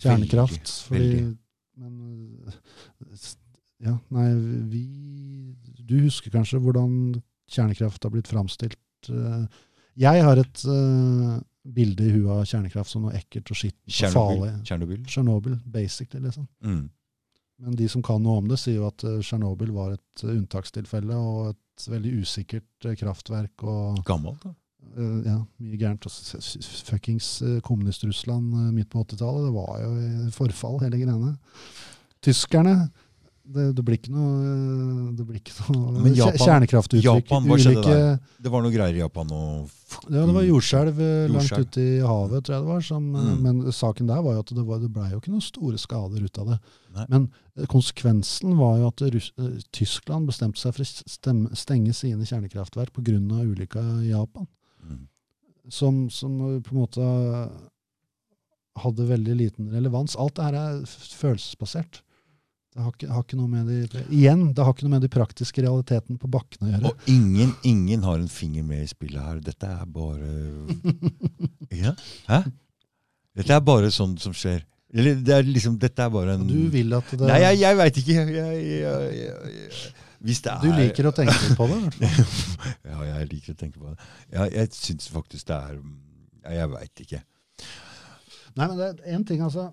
kjernekraft. 0.00 0.72
fordi, 0.88 1.10
veldig. 1.10 1.34
Men 1.82 2.46
eh, 2.46 3.28
ja, 3.84 3.96
nei, 4.14 4.28
vi 4.70 4.84
Du 5.84 5.98
husker 6.06 6.32
kanskje 6.32 6.62
hvordan 6.62 7.18
kjernekraft 7.50 8.06
har 8.06 8.14
blitt 8.14 8.30
framstilt. 8.30 9.10
Jeg 10.00 10.22
har 10.24 10.40
et 10.40 10.62
eh, 11.64 11.70
bilde 11.72 12.04
i 12.04 12.12
huet 12.16 12.30
av 12.34 12.44
kjernekraft 12.48 12.92
som 12.92 13.06
noe 13.06 13.16
ekkelt 13.18 13.50
og 13.50 13.58
skittent 13.58 14.10
og 14.10 14.18
farlig. 14.18 14.52
Tsjernobyl. 14.68 15.00
Tsjernobyl, 15.08 15.56
basically, 15.64 16.22
liksom. 16.26 16.46
Mm. 16.64 16.84
Men 17.62 17.76
de 17.78 17.86
som 17.88 18.02
kan 18.02 18.22
noe 18.22 18.40
om 18.42 18.50
det, 18.50 18.58
sier 18.60 18.80
jo 18.80 18.88
at 18.88 19.04
eh, 19.06 19.20
Tsjernobyl 19.22 19.72
var 19.74 19.94
et 19.94 20.24
eh, 20.24 20.34
unntakstilfelle 20.34 21.16
og 21.16 21.54
et 21.54 21.88
veldig 21.90 22.12
usikkert 22.24 22.88
eh, 22.88 22.96
kraftverk. 22.98 23.64
og 23.64 24.02
Gammelt, 24.06 24.44
da. 24.44 24.54
Uh, 24.94 25.24
ja, 25.24 25.38
Mye 25.64 25.78
gærent. 25.80 26.04
Fuckings 26.86 27.28
kommunist-Russland 27.66 28.52
midt 28.76 28.90
på 28.92 29.00
80-tallet, 29.02 29.46
det 29.48 29.54
var 29.54 29.78
jo 29.80 29.94
i 29.96 30.30
forfall, 30.34 30.76
hele 30.84 31.00
greiene. 31.00 31.32
Tyskerne 32.22 32.76
det, 33.44 33.64
det 33.76 33.82
blir 33.84 33.98
ikke 33.98 34.12
noe, 34.14 35.12
det 35.12 35.24
blir 35.28 35.36
ikke 35.36 35.66
noe 35.74 36.00
Men 36.00 36.14
Japan- 36.16 36.38
kjernekraftuttrykk. 36.46 37.04
Japan, 37.04 37.44
hva 37.44 37.56
skjedde 37.60 37.82
ulike- 37.84 38.42
Det 38.46 38.52
var 38.54 38.62
noe 38.64 38.72
greier 38.72 38.94
i 38.96 39.02
Japan 39.02 39.32
og 39.36 39.70
Ja, 40.08 40.24
det 40.26 40.34
var 40.34 40.42
jordskjelv 40.46 40.98
eh, 41.04 41.28
langt 41.30 41.52
ute 41.60 41.80
i 41.84 41.98
havet, 42.00 42.42
tror 42.46 42.54
jeg 42.56 42.62
det 42.64 42.70
var. 42.72 42.80
Som, 42.82 43.10
eh, 43.14 43.20
Mm. 43.34 43.42
Men 43.42 43.60
saken 43.72 44.06
der 44.08 44.22
var 44.24 44.32
jo 44.34 44.38
at 44.40 44.54
det, 44.56 44.64
var, 44.66 44.78
det 44.80 44.90
ble 44.92 45.10
jo 45.12 45.20
ikke 45.20 45.30
noen 45.34 45.44
store 45.44 45.78
skader 45.78 46.24
ut 46.24 46.38
av 46.38 46.46
det. 46.54 46.58
Nei. 46.96 47.04
Men 47.10 47.28
eh, 47.56 47.66
konsekvensen 47.66 48.56
var 48.56 48.78
jo 48.80 48.86
at 48.88 49.04
Russ, 49.12 49.30
eh, 49.38 49.60
Tyskland 49.72 50.26
bestemte 50.26 50.58
seg 50.58 50.72
for 50.74 50.82
å 50.82 50.88
stemme, 50.88 51.52
stenge 51.54 51.92
sine 51.94 52.24
kjernekraftverk 52.24 52.92
pga. 52.96 53.44
ulykka 53.44 53.84
i 54.02 54.08
Japan. 54.10 54.46
Mm. 54.82 55.06
Som, 55.68 56.08
som 56.10 56.38
på 56.64 56.72
en 56.72 56.80
måte 56.80 57.50
hadde 58.82 59.06
veldig 59.06 59.36
liten 59.38 59.68
relevans. 59.70 60.16
Alt 60.18 60.34
det 60.36 60.44
her 60.48 60.54
er 60.58 60.80
følelsesbasert. 60.88 62.00
Det 62.74 62.82
har 62.82 62.90
ikke, 62.90 63.08
har 63.14 63.22
ikke 63.22 63.36
noe 63.38 63.46
med 63.52 63.68
de, 63.70 64.00
igjen, 64.10 64.40
det 64.50 64.64
har 64.66 64.72
ikke 64.74 64.88
noe 64.88 64.96
med 64.96 65.04
de 65.06 65.10
praktiske 65.14 65.62
realitetene 65.62 66.18
på 66.18 66.26
bakken 66.26 66.66
å 66.66 66.70
gjøre. 66.72 66.90
Og 66.90 67.10
ingen, 67.12 67.52
ingen 67.62 68.02
har 68.02 68.18
en 68.18 68.30
finger 68.32 68.64
med 68.66 68.82
i 68.82 68.88
spillet 68.90 69.22
her. 69.22 69.38
Dette 69.46 69.68
er 69.70 69.84
bare 69.94 70.30
ja? 71.84 71.92
Hæ? 72.26 72.40
Dette 73.38 73.54
er 73.54 73.62
bare 73.66 73.92
sånn 73.94 74.16
som 74.18 74.34
skjer. 74.34 74.64
Eller 74.94 75.20
det 75.22 75.36
er 75.36 75.46
liksom, 75.46 75.76
dette 75.82 76.02
er 76.02 76.10
bare 76.14 76.34
en 76.34 76.42
du 76.46 76.66
vil 76.70 76.92
at 76.98 77.14
det 77.14 77.26
Nei, 77.30 77.38
jeg, 77.44 77.60
jeg 77.62 77.78
veit 77.78 78.02
ikke. 78.02 78.18
Jeg, 78.18 78.34
jeg, 78.82 79.22
jeg, 79.22 79.94
hvis 80.24 80.42
det 80.42 80.52
er 80.56 80.66
Du 80.66 80.74
liker 80.74 81.08
å 81.10 81.14
tenke 81.14 81.56
på 81.58 81.70
det? 81.70 82.10
Ja, 82.90 82.98
jeg 83.12 83.30
liker 83.32 83.54
å 83.54 83.58
tenke 83.62 83.78
på 83.78 83.90
det. 83.90 84.10
Ja, 84.34 84.46
jeg 84.50 84.74
syns 84.74 85.06
faktisk 85.14 85.50
det 85.50 85.62
er 85.62 85.78
Jeg 86.58 86.70
veit 86.74 87.06
ikke. 87.06 87.22
Nei, 88.54 88.66
men 88.66 88.76
det 88.78 88.86
er 88.92 89.14
én 89.14 89.26
ting, 89.26 89.42
altså. 89.46 89.70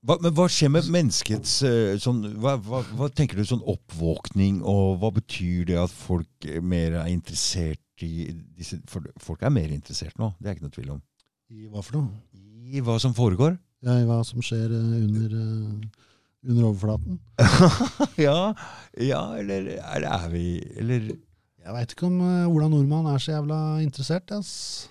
Hva, 0.00 0.16
men 0.24 0.32
hva 0.32 0.46
skjer 0.48 0.70
med 0.72 0.86
menneskets 0.88 1.58
eh, 1.68 1.94
sånn, 2.00 2.22
hva, 2.40 2.54
hva, 2.64 2.80
hva 2.96 3.10
tenker 3.12 3.36
du 3.36 3.44
sånn 3.44 3.64
oppvåkning, 3.68 4.62
og 4.64 4.96
hva 5.02 5.10
betyr 5.18 5.66
det 5.68 5.76
at 5.82 5.92
folk 5.92 6.48
er 6.48 6.64
mer 6.64 6.96
er 7.02 7.10
interessert 7.12 7.84
i 8.00 8.30
disse 8.56 8.78
For 8.88 9.04
folk 9.20 9.42
er 9.44 9.52
mer 9.52 9.68
interessert 9.74 10.16
nå, 10.16 10.30
det 10.40 10.48
er 10.48 10.56
ikke 10.56 10.68
noe 10.70 10.76
tvil 10.78 10.94
om. 10.94 11.02
I 11.52 11.66
hva 11.68 11.82
for 11.84 11.98
noe? 11.98 12.40
I 12.70 12.80
hva 12.86 12.96
som 13.02 13.12
foregår? 13.16 13.58
Ja, 13.84 13.98
I 14.00 14.06
hva 14.08 14.22
som 14.24 14.40
skjer 14.44 14.72
eh, 14.72 14.96
under, 15.02 15.36
eh, 15.36 16.08
under 16.48 16.70
overflaten? 16.70 17.20
ja, 18.26 18.54
ja, 18.96 19.20
eller 19.36 19.74
er, 19.76 20.08
er 20.08 20.26
vi 20.32 20.44
Eller 20.80 21.10
Jeg 21.10 21.76
veit 21.76 21.92
ikke 21.92 22.08
om 22.08 22.20
eh, 22.24 22.48
Ola 22.48 22.72
Nordmann 22.72 23.12
er 23.12 23.20
så 23.20 23.34
jævla 23.36 23.60
interessert. 23.84 24.32
Ass. 24.32 24.88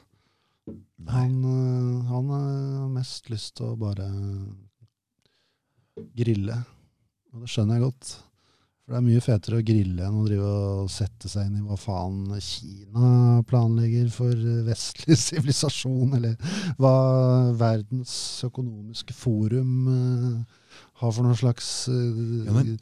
Han, 1.09 1.37
eh, 1.41 2.09
han 2.13 2.33
eh, 2.35 2.81
har 2.83 2.89
mest 2.93 3.33
lyst 3.33 3.55
til 3.57 3.71
å 3.71 3.77
bare 3.79 4.05
grille. 6.17 6.57
Og 7.33 7.43
det 7.43 7.51
skjønner 7.53 7.77
jeg 7.77 7.87
godt. 7.89 8.15
For 8.89 8.95
det 8.95 9.01
er 9.03 9.05
mye 9.05 9.21
fetere 9.21 9.57
å 9.59 9.65
grille 9.65 10.05
enn 10.07 10.15
å 10.17 10.23
drive 10.25 10.47
og 10.49 10.87
sette 10.89 11.29
seg 11.29 11.45
inn 11.45 11.59
i 11.59 11.65
hva 11.67 11.75
faen 11.77 12.23
Kina 12.41 13.09
planlegger 13.45 14.07
for 14.09 14.33
eh, 14.33 14.63
vestlig 14.71 15.13
sivilisasjon, 15.21 16.15
eller 16.17 16.33
hva 16.81 16.93
Verdens 17.59 18.15
økonomiske 18.47 19.13
forum 19.13 19.75
eh, 19.93 20.57
har 21.03 21.13
for 21.13 21.21
noen 21.21 21.37
slags 21.37 21.69
eh, 21.93 22.47
Ja, 22.47 22.55
men 22.55 22.73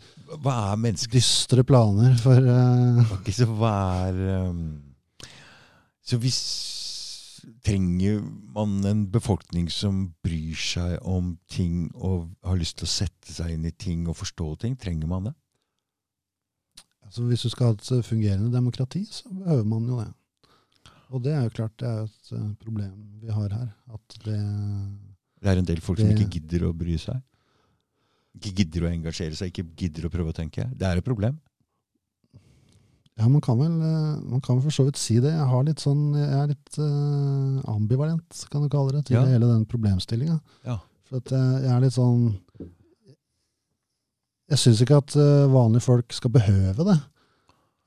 Hva 0.46 0.56
er 0.72 0.80
mennesket? 0.86 1.12
dystre 1.18 1.68
planer 1.68 2.16
for 2.24 2.40
uh, 2.40 3.04
okay, 3.20 3.36
så 3.36 3.50
hva 3.52 3.74
er 4.08 4.24
um, 4.48 4.64
Så 6.08 6.20
hvis 6.24 6.40
Trenger 7.66 8.22
man 8.56 8.80
en 8.86 9.04
befolkning 9.12 9.70
som 9.74 10.08
bryr 10.26 10.58
seg 10.58 10.98
om 11.08 11.36
ting 11.52 11.90
og 11.96 12.30
har 12.46 12.60
lyst 12.60 12.80
til 12.80 12.88
å 12.88 12.94
sette 12.94 13.34
seg 13.34 13.56
inn 13.56 13.68
i 13.68 13.74
ting 13.74 14.08
og 14.08 14.18
forstå 14.20 14.54
ting? 14.64 14.78
Trenger 14.80 15.10
man 15.10 15.30
det? 15.30 15.36
altså 17.08 17.24
Hvis 17.24 17.46
du 17.46 17.50
skal 17.50 17.72
ha 17.72 17.76
et 17.76 18.06
fungerende 18.06 18.52
demokrati, 18.54 19.06
så 19.10 19.32
behøver 19.32 19.64
man 19.64 19.88
jo 19.88 20.00
det. 20.02 20.12
Og 21.16 21.24
det 21.24 21.34
er 21.34 21.46
jo 21.46 21.56
klart 21.56 21.76
det 21.80 21.88
er 21.88 22.04
et 22.04 22.32
eh, 22.36 22.48
problem 22.60 22.96
vi 23.22 23.32
har 23.32 23.54
her. 23.56 23.70
At 23.96 24.18
det 24.26 24.38
Det 25.40 25.52
er 25.52 25.62
en 25.62 25.70
del 25.70 25.82
folk 25.82 26.02
som 26.02 26.12
ikke 26.12 26.30
gidder 26.36 26.68
å 26.68 26.74
bry 26.76 26.98
seg. 27.00 27.22
Ikke 28.38 28.54
gidder 28.60 28.86
å 28.86 28.92
engasjere 28.92 29.38
seg, 29.38 29.54
ikke 29.54 29.70
gidder 29.80 30.08
å 30.08 30.12
prøve 30.14 30.34
å 30.34 30.36
tenke. 30.36 30.68
Det 30.76 30.88
er 30.88 31.00
et 31.00 31.06
problem. 31.06 31.40
Ja, 33.18 33.26
man 33.34 33.42
kan 33.42 33.58
vel 33.58 33.80
eh, 33.82 34.18
man 34.30 34.42
kan 34.46 34.60
vel 34.60 34.68
for 34.68 34.76
så 34.76 34.84
vidt 34.86 35.00
si 35.02 35.16
det. 35.24 35.32
Jeg 35.34 35.48
har 35.50 35.64
litt 35.66 35.82
sånn, 35.82 36.12
jeg 36.14 36.36
er 36.38 36.52
litt 36.52 36.76
uh, 36.78 37.64
ambivalent, 37.74 38.44
kan 38.54 38.62
du 38.62 38.70
kalle 38.70 38.94
det, 38.94 39.08
til 39.08 39.18
Ja. 39.18 39.24
hele 39.26 39.48
den 39.50 39.64
problemstillinga. 39.66 40.36
Ja. 40.68 40.76
For 41.10 41.18
at 41.24 41.32
jeg, 41.34 41.64
jeg 41.64 41.72
er 41.74 41.82
litt 41.86 41.96
sånn 41.96 42.26
Jeg 44.48 44.60
syns 44.62 44.80
ikke 44.84 45.00
at 45.02 45.16
eh, 45.20 45.46
vanlige 45.52 45.84
folk 45.84 46.14
skal 46.16 46.32
behøve 46.32 46.86
det. 46.88 46.94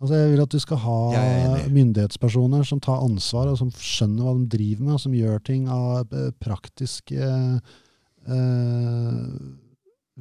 Altså 0.00 0.16
Jeg 0.16 0.32
vil 0.32 0.42
at 0.42 0.52
du 0.52 0.58
skal 0.60 0.80
ha 0.82 0.96
er 1.16 1.70
myndighetspersoner 1.72 2.64
som 2.68 2.80
tar 2.84 3.00
ansvar, 3.04 3.48
og 3.52 3.56
som 3.60 3.70
skjønner 3.72 4.26
hva 4.26 4.34
de 4.36 4.48
driver 4.56 4.84
med, 4.84 4.92
og 4.96 5.00
som 5.00 5.14
gjør 5.16 5.40
ting 5.44 5.68
av 5.72 6.12
eh, 6.12 6.28
praktiske 6.40 7.30
eh, 8.28 9.24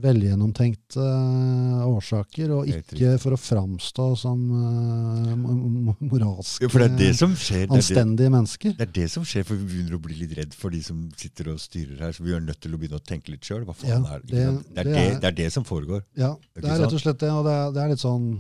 velgjennomtenkte 0.03 1.03
eh, 1.03 1.85
årsaker, 1.89 2.51
og 2.55 2.69
ikke 2.71 3.13
for 3.21 3.35
å 3.35 3.39
framstå 3.39 4.05
som 4.21 4.41
eh, 4.55 5.33
mo- 5.39 5.55
mo- 5.89 5.95
moralske, 6.11 6.69
er 6.69 7.13
som 7.19 7.33
skjer. 7.35 7.65
Det 7.65 7.69
er 7.69 7.73
det, 7.73 7.79
anstendige 7.81 8.33
mennesker. 8.35 8.75
det 8.79 8.87
er 8.87 8.93
det 8.99 9.07
som 9.13 9.25
skjer, 9.27 9.43
for 9.49 9.59
vi 9.59 9.67
begynner 9.73 9.97
å 9.97 10.01
bli 10.05 10.19
litt 10.21 10.37
redd 10.39 10.53
for 10.57 10.73
de 10.75 10.81
som 10.85 11.01
sitter 11.19 11.51
og 11.53 11.59
styrer 11.63 12.05
her. 12.07 12.13
Så 12.15 12.23
vi 12.27 12.35
er 12.37 12.43
nødt 12.45 12.61
til 12.63 12.75
å 12.75 12.79
begynne 12.81 13.01
å 13.01 13.05
tenke 13.05 13.33
litt 13.35 13.43
sjøl. 13.47 13.65
Ja, 13.83 13.99
det? 13.99 14.29
det- 14.29 14.45
Det, 14.69 14.79
er 14.79 14.83
det 14.93 15.21
det, 15.27 15.35
det 15.43 15.49
som 15.53 15.63
foregår. 15.67 16.05
Ja, 16.17 16.35
det 16.55 16.65
er 16.65 16.79
rett 16.85 16.93
og 16.95 17.03
slett 17.03 17.19
det, 17.19 17.29
og 17.33 17.43
det 17.45 17.57
er, 17.59 17.83
er 17.85 17.93
litt 17.95 18.05
sånn 18.05 18.31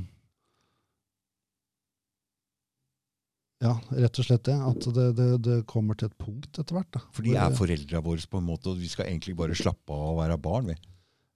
Ja, 3.59 3.73
rett 3.91 4.15
og 4.21 4.23
slett 4.23 4.45
det. 4.47 4.53
At 4.55 4.85
det, 4.95 5.07
det, 5.17 5.25
det 5.43 5.55
kommer 5.67 5.97
til 5.99 6.07
et 6.07 6.15
punkt 6.21 6.61
etter 6.61 6.77
hvert. 6.77 6.87
da. 6.95 7.01
For 7.11 7.27
de 7.27 7.33
er 7.35 7.51
foreldra 7.57 7.99
våre 8.05 8.23
på 8.31 8.39
en 8.39 8.45
måte, 8.47 8.71
og 8.71 8.79
vi 8.79 8.87
skal 8.87 9.09
egentlig 9.09 9.35
bare 9.35 9.57
slappe 9.59 9.91
av 9.91 10.13
og 10.13 10.21
være 10.21 10.37
barn. 10.39 10.69
vi. 10.71 10.77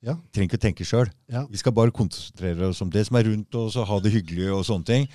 Ja. 0.03 0.17
Trenger 0.35 0.49
ikke 0.49 0.59
å 0.59 0.64
tenke 0.65 0.88
sjøl. 0.88 1.09
Ja. 1.32 1.45
Vi 1.48 1.59
skal 1.61 1.75
bare 1.75 1.93
konsentrere 1.95 2.67
oss 2.69 2.82
om 2.83 2.91
det 2.91 3.06
som 3.07 3.17
er 3.19 3.30
rundt 3.30 3.56
oss, 3.56 3.77
og 3.80 3.88
ha 3.88 3.99
det 4.03 4.11
hyggelig 4.11 4.49
og 4.51 4.65
sånne 4.67 4.90
ting. 4.90 5.06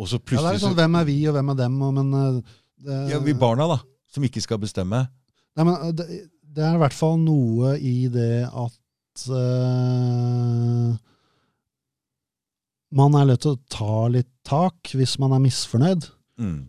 Og 0.00 0.08
så 0.08 0.16
Ja, 0.16 0.40
det 0.46 0.54
er 0.56 0.62
sånn, 0.62 0.76
Hvem 0.78 0.94
er 0.96 1.04
vi, 1.04 1.16
og 1.28 1.36
hvem 1.36 1.52
er 1.52 1.58
dem? 1.58 1.80
Og, 1.84 1.92
men 1.98 2.14
eh, 2.16 2.38
det, 2.86 3.00
Ja, 3.12 3.18
vi 3.20 3.34
barna, 3.36 3.68
da. 3.68 3.78
Som 4.12 4.24
ikke 4.24 4.40
skal 4.44 4.60
bestemme. 4.62 5.04
Nei, 5.56 5.66
men 5.68 5.74
eh, 5.76 5.92
det, 5.96 6.06
det 6.56 6.64
er 6.64 6.76
i 6.78 6.80
hvert 6.80 6.96
fall 6.96 7.18
noe 7.20 7.74
i 7.76 8.08
det 8.12 8.44
at 8.48 9.26
uh, 9.32 10.92
man 12.92 13.16
er 13.16 13.28
nødt 13.28 13.44
til 13.44 13.54
å 13.54 13.60
ta 13.72 13.96
litt 14.12 14.30
tak 14.48 14.94
hvis 14.96 15.18
man 15.20 15.36
er 15.36 15.44
misfornøyd. 15.44 16.08
Mm. 16.40 16.60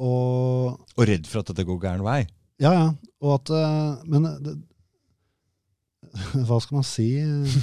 Og 0.00 0.80
Og 0.96 1.04
redd 1.08 1.28
for 1.28 1.40
at 1.40 1.52
dette 1.52 1.64
går 1.68 1.80
gæren 1.80 2.04
vei. 2.04 2.22
Ja, 2.60 2.72
ja. 2.72 2.88
Og 3.20 3.36
at 3.36 3.52
uh, 3.52 4.00
Men 4.08 4.28
det, 4.44 4.56
hva 6.46 6.60
skal 6.62 6.80
man 6.80 6.86
si? 6.86 7.08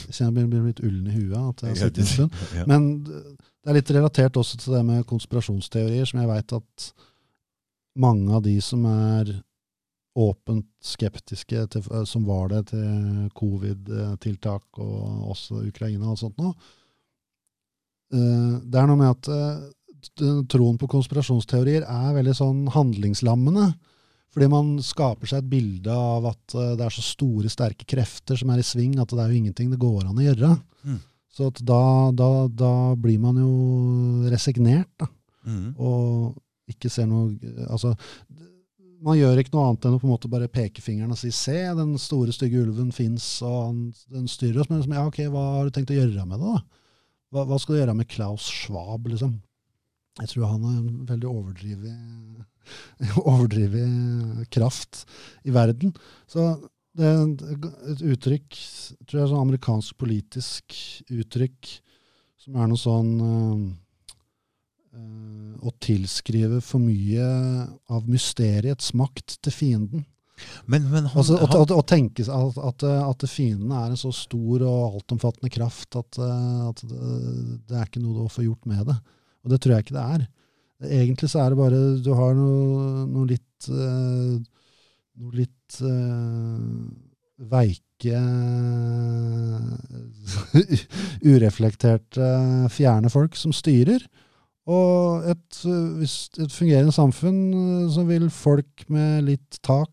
Kjenner 0.09 0.43
jeg 0.43 0.51
blir 0.51 0.67
litt 0.67 0.83
ullen 0.83 1.07
i 1.09 1.15
huet. 1.15 1.63
stund. 2.09 2.43
Ja. 2.57 2.67
Men 2.69 2.91
det 3.03 3.71
er 3.71 3.79
litt 3.79 3.93
relatert 3.95 4.37
også 4.39 4.59
til 4.59 4.77
det 4.77 4.83
med 4.87 5.07
konspirasjonsteorier, 5.09 6.05
som 6.09 6.21
jeg 6.21 6.31
veit 6.31 6.55
at 6.57 6.87
mange 8.03 8.33
av 8.33 8.43
de 8.45 8.57
som 8.63 8.85
er 8.89 9.31
åpent 10.19 10.67
skeptiske, 10.83 11.67
til, 11.73 11.85
som 12.05 12.25
var 12.27 12.51
det 12.51 12.65
til 12.73 13.29
covid-tiltak 13.37 14.81
og 14.83 15.29
også 15.33 15.63
Ukraina 15.65 16.11
og 16.11 16.19
sånt 16.21 16.37
noe, 16.41 16.53
eh, 18.13 18.59
det 18.61 18.81
er 18.81 18.89
noe 18.89 18.99
med 18.99 19.09
at 19.09 19.31
eh, 19.33 20.43
troen 20.51 20.77
på 20.77 20.89
konspirasjonsteorier 20.91 21.87
er 21.87 22.13
veldig 22.17 22.35
sånn 22.37 22.61
handlingslammende. 22.75 23.71
Fordi 24.33 24.49
man 24.49 24.69
skaper 24.81 25.29
seg 25.29 25.43
et 25.43 25.49
bilde 25.51 25.93
av 25.93 26.31
at 26.31 26.55
eh, 26.57 26.75
det 26.79 26.85
er 26.85 26.93
så 26.95 27.03
store, 27.05 27.51
sterke 27.53 27.85
krefter 27.89 28.39
som 28.39 28.53
er 28.53 28.61
i 28.63 28.65
sving, 28.65 28.95
at 29.01 29.11
det 29.11 29.21
er 29.21 29.33
jo 29.33 29.41
ingenting 29.41 29.73
det 29.73 29.81
går 29.81 30.07
an 30.07 30.17
å 30.17 30.25
gjøre. 30.25 30.53
Mm. 30.89 31.01
Så 31.33 31.49
at 31.49 31.59
da, 31.65 31.83
da, 32.13 32.31
da 32.49 32.73
blir 32.99 33.21
man 33.21 33.37
jo 33.41 33.51
resignert, 34.33 34.89
da. 35.01 35.09
Mm. 35.43 35.73
Og 35.75 36.71
ikke 36.71 36.87
ser 36.87 37.03
noe 37.09 37.33
Altså, 37.67 37.89
man 39.03 39.17
gjør 39.17 39.41
ikke 39.41 39.51
noe 39.51 39.65
annet 39.67 39.87
enn 39.89 39.97
å 39.97 39.99
på 39.99 40.07
en 40.07 40.13
måte 40.13 40.29
bare 40.31 40.47
peke 40.47 40.79
fingeren 40.81 41.11
og 41.11 41.19
si 41.19 41.27
'se, 41.35 41.57
den 41.75 41.97
store, 41.99 42.31
stygge 42.31 42.61
ulven 42.63 42.93
fins, 42.95 43.25
og 43.43 43.57
han, 43.57 43.81
den 44.13 44.29
styrer 44.31 44.61
oss'. 44.63 44.69
Men 44.71 44.79
liksom, 44.79 44.95
ja, 44.95 45.03
ok, 45.09 45.19
hva 45.33 45.43
har 45.57 45.67
du 45.67 45.75
tenkt 45.75 45.91
å 45.91 45.97
gjøre 45.97 46.23
med 46.29 46.39
det, 46.39 46.53
da? 46.53 46.61
Hva, 47.33 47.43
hva 47.49 47.59
skal 47.59 47.75
du 47.75 47.81
gjøre 47.81 47.97
med 47.99 48.07
Klaus 48.07 48.47
Schwab, 48.47 49.09
liksom? 49.11 49.35
Jeg 50.21 50.29
tror 50.29 50.51
han 50.53 50.65
er 50.69 50.77
en 50.77 51.05
veldig 51.09 51.29
overdrevet 51.29 52.45
overdrevet 53.23 54.49
kraft 54.53 55.03
i 55.43 55.53
verden. 55.55 55.93
Så 56.29 56.53
det 56.93 57.07
er 57.09 57.23
et 57.93 58.03
uttrykk, 58.13 58.57
tror 59.07 59.23
jeg, 59.23 59.29
sånn 59.31 59.45
amerikansk 59.47 59.97
politisk 59.97 60.75
uttrykk, 61.09 61.71
som 62.43 62.59
er 62.59 62.69
noe 62.69 62.79
sånn 62.79 63.13
øh, 63.23 63.63
Å 65.63 65.71
tilskrive 65.81 66.59
for 66.61 66.83
mye 66.83 67.25
av 67.89 68.09
mysteriets 68.11 68.91
makt 68.99 69.39
til 69.41 69.55
fienden. 69.55 70.03
Men, 70.65 70.85
men 70.89 71.07
han, 71.07 71.17
Altså, 71.21 71.37
å, 71.37 71.47
å, 71.61 71.65
å 71.77 71.85
tenke 71.87 72.25
at, 72.25 72.57
at, 72.57 72.85
at 72.85 73.25
fienden 73.29 73.73
er 73.73 73.93
en 73.93 73.99
så 73.99 74.11
stor 74.15 74.65
og 74.65 74.99
altomfattende 74.99 75.51
kraft 75.53 75.97
at, 75.99 76.19
eh, 76.21 76.61
at 76.67 76.83
det, 76.83 77.73
er 77.73 77.87
ikke 77.87 78.03
noe 78.03 78.25
å 78.27 78.31
få 78.31 78.45
gjort 78.45 78.69
med 78.69 78.85
det. 78.89 78.97
Og 79.43 79.53
det 79.53 79.61
tror 79.63 79.75
jeg 79.75 79.87
ikke 79.87 79.97
det 79.97 80.07
er. 80.17 80.25
Egentlig 80.81 81.29
så 81.31 81.43
er 81.43 81.53
det 81.53 81.59
bare 81.59 81.81
Du 82.03 82.11
har 82.17 82.33
noe, 82.35 83.05
noe 83.07 83.29
litt 83.29 83.69
eh, 83.69 84.35
Noe 85.21 85.35
litt 85.37 85.77
uh, 85.85 86.59
veike 87.53 88.17
Ureflekterte, 91.33 92.27
fjerne 92.73 93.11
folk 93.13 93.37
som 93.37 93.53
styrer. 93.55 94.01
Og 94.71 95.25
et, 95.27 95.59
hvis 95.99 96.15
et 96.39 96.51
fungerende 96.53 96.93
samfunn, 96.95 97.39
eh, 97.53 97.91
så 97.91 98.05
vil 98.07 98.29
folk 98.31 98.85
med 98.93 99.27
litt 99.27 99.59
tak 99.65 99.91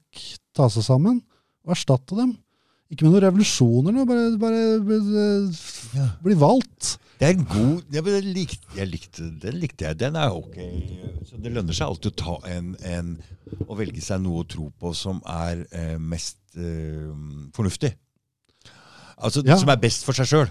ta 0.56 0.68
seg 0.70 0.86
sammen 0.86 1.20
og 1.66 1.74
erstatte 1.74 2.18
dem. 2.18 2.36
Ikke 2.90 3.06
med 3.06 3.14
noen 3.14 3.24
revolusjoner, 3.28 4.00
bare, 4.06 4.26
bare, 4.38 4.62
bli, 4.82 4.98
ja. 5.98 6.08
bli 6.22 6.36
valgt. 6.38 6.96
Det 7.20 7.28
er 7.28 7.34
en 7.36 7.44
god 7.44 7.82
jeg, 7.92 8.04
jeg, 8.08 8.22
likte, 8.32 8.70
jeg 8.78 8.88
likte, 8.88 9.26
Den 9.42 9.58
likte 9.60 9.84
jeg. 9.84 9.98
Den 10.00 10.16
er 10.16 10.32
ok. 10.32 10.56
Så 11.28 11.36
det 11.36 11.52
lønner 11.52 11.76
seg 11.76 11.90
alltid 11.90 12.14
å 12.14 12.20
ta 12.22 12.36
en, 12.48 12.70
en 12.88 13.10
Å 13.66 13.76
velge 13.76 14.00
seg 14.00 14.22
noe 14.24 14.40
å 14.40 14.46
tro 14.48 14.70
på 14.80 14.94
som 14.96 15.20
er 15.28 15.66
eh, 15.68 15.98
mest 16.00 16.40
eh, 16.56 17.10
fornuftig. 17.56 17.92
Altså 19.20 19.44
Ja. 19.44 19.58
Som 19.60 19.68
er 19.68 19.82
best 19.82 20.06
for 20.08 20.16
seg 20.16 20.30
sjøl. 20.30 20.48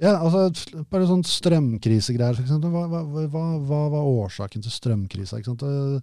Ja, 0.00 0.16
altså, 0.16 0.48
bare 0.90 1.06
sånn 1.06 1.22
strømkrisegreier. 1.28 2.40
Hva, 2.58 2.86
hva, 2.88 3.04
hva, 3.04 3.44
hva 3.68 3.80
var 3.92 4.10
årsaken 4.24 4.64
til 4.64 4.72
strømkrisa? 4.72 5.38
Ikke 5.38 5.52
sant? 5.52 5.62
Det, 5.62 6.02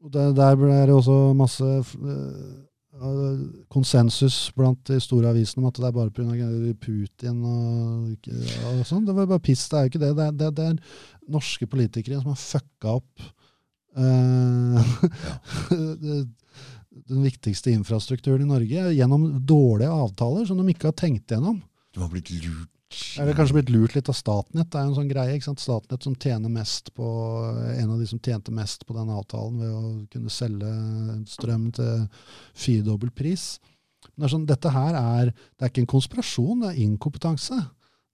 og 0.00 0.14
der 0.16 0.56
ble 0.56 0.78
det 0.88 0.96
også 0.96 1.18
masse 1.36 1.68
eh, 1.68 2.50
konsensus 3.72 4.50
blant 4.56 4.80
de 4.90 4.98
store 5.00 5.30
avisene 5.32 5.62
om 5.62 5.68
at 5.70 5.78
det 5.80 5.86
er 5.88 5.94
bare 5.96 6.12
pga. 6.14 6.48
Putin 6.80 7.38
og, 7.48 8.28
og 8.70 8.82
sånn. 8.88 9.06
Det 9.08 9.14
var 9.16 9.30
bare 9.30 9.44
piss, 9.44 9.66
det 9.70 9.78
er 9.78 9.86
jo 9.86 9.92
ikke 9.92 10.02
det. 10.02 10.10
Det 10.18 10.26
er, 10.26 10.34
det, 10.40 10.50
det 10.58 10.66
er 10.68 11.30
norske 11.32 11.68
politikere 11.70 12.20
som 12.20 12.32
har 12.32 12.40
fucka 12.40 12.96
opp 12.98 13.24
eh, 13.96 14.92
den 17.10 17.24
viktigste 17.24 17.72
infrastrukturen 17.72 18.44
i 18.44 18.50
Norge 18.50 18.92
gjennom 18.96 19.30
dårlige 19.46 19.94
avtaler 19.94 20.48
som 20.48 20.60
de 20.60 20.74
ikke 20.74 20.90
har 20.90 20.98
tenkt 20.98 21.32
gjennom. 21.32 21.62
Du 21.94 22.02
har 22.02 22.12
blitt 22.12 22.30
lurt. 22.34 22.70
Er 22.90 23.28
det 23.28 23.36
kanskje 23.38 23.54
blitt 23.54 23.70
lurt 23.70 23.94
litt 23.94 24.08
av 24.10 24.16
Statnett? 24.18 24.66
Det 24.70 24.78
er 24.78 24.86
jo 24.86 24.90
en 24.90 24.96
sånn 24.98 25.10
greie. 25.10 25.34
ikke 25.36 25.46
sant? 25.46 25.62
Statnett 25.62 26.06
som 26.06 26.16
tjener 26.18 26.50
mest 26.50 26.90
på, 26.96 27.06
en 27.76 27.92
av 27.94 28.00
de 28.00 28.06
som 28.10 28.18
tjente 28.18 28.54
mest 28.54 28.82
på 28.86 28.96
den 28.96 29.12
avtalen 29.14 29.60
ved 29.62 29.74
å 29.74 29.82
kunne 30.10 30.32
selge 30.34 30.70
strøm 31.30 31.68
til 31.76 32.08
firedobbel 32.58 33.12
pris. 33.14 33.60
Men 34.14 34.24
det 34.24 34.32
sånn, 34.32 34.48
dette 34.48 34.72
her 34.74 34.98
er, 34.98 35.30
det 35.30 35.66
er 35.66 35.72
ikke 35.72 35.84
en 35.84 35.92
konspirasjon, 35.94 36.64
det 36.64 36.72
er 36.72 36.82
inkompetanse. 36.86 37.60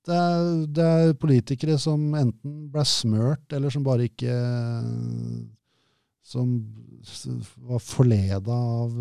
Det 0.06 0.16
er, 0.16 0.50
det 0.76 0.86
er 0.86 1.16
politikere 1.18 1.78
som 1.82 2.02
enten 2.14 2.66
ble 2.70 2.84
smørt, 2.86 3.46
eller 3.56 3.72
som 3.74 3.86
bare 3.86 4.06
ikke 4.06 4.34
Som 6.26 6.52
var 7.68 7.78
forleda 7.82 8.54
av 8.54 8.94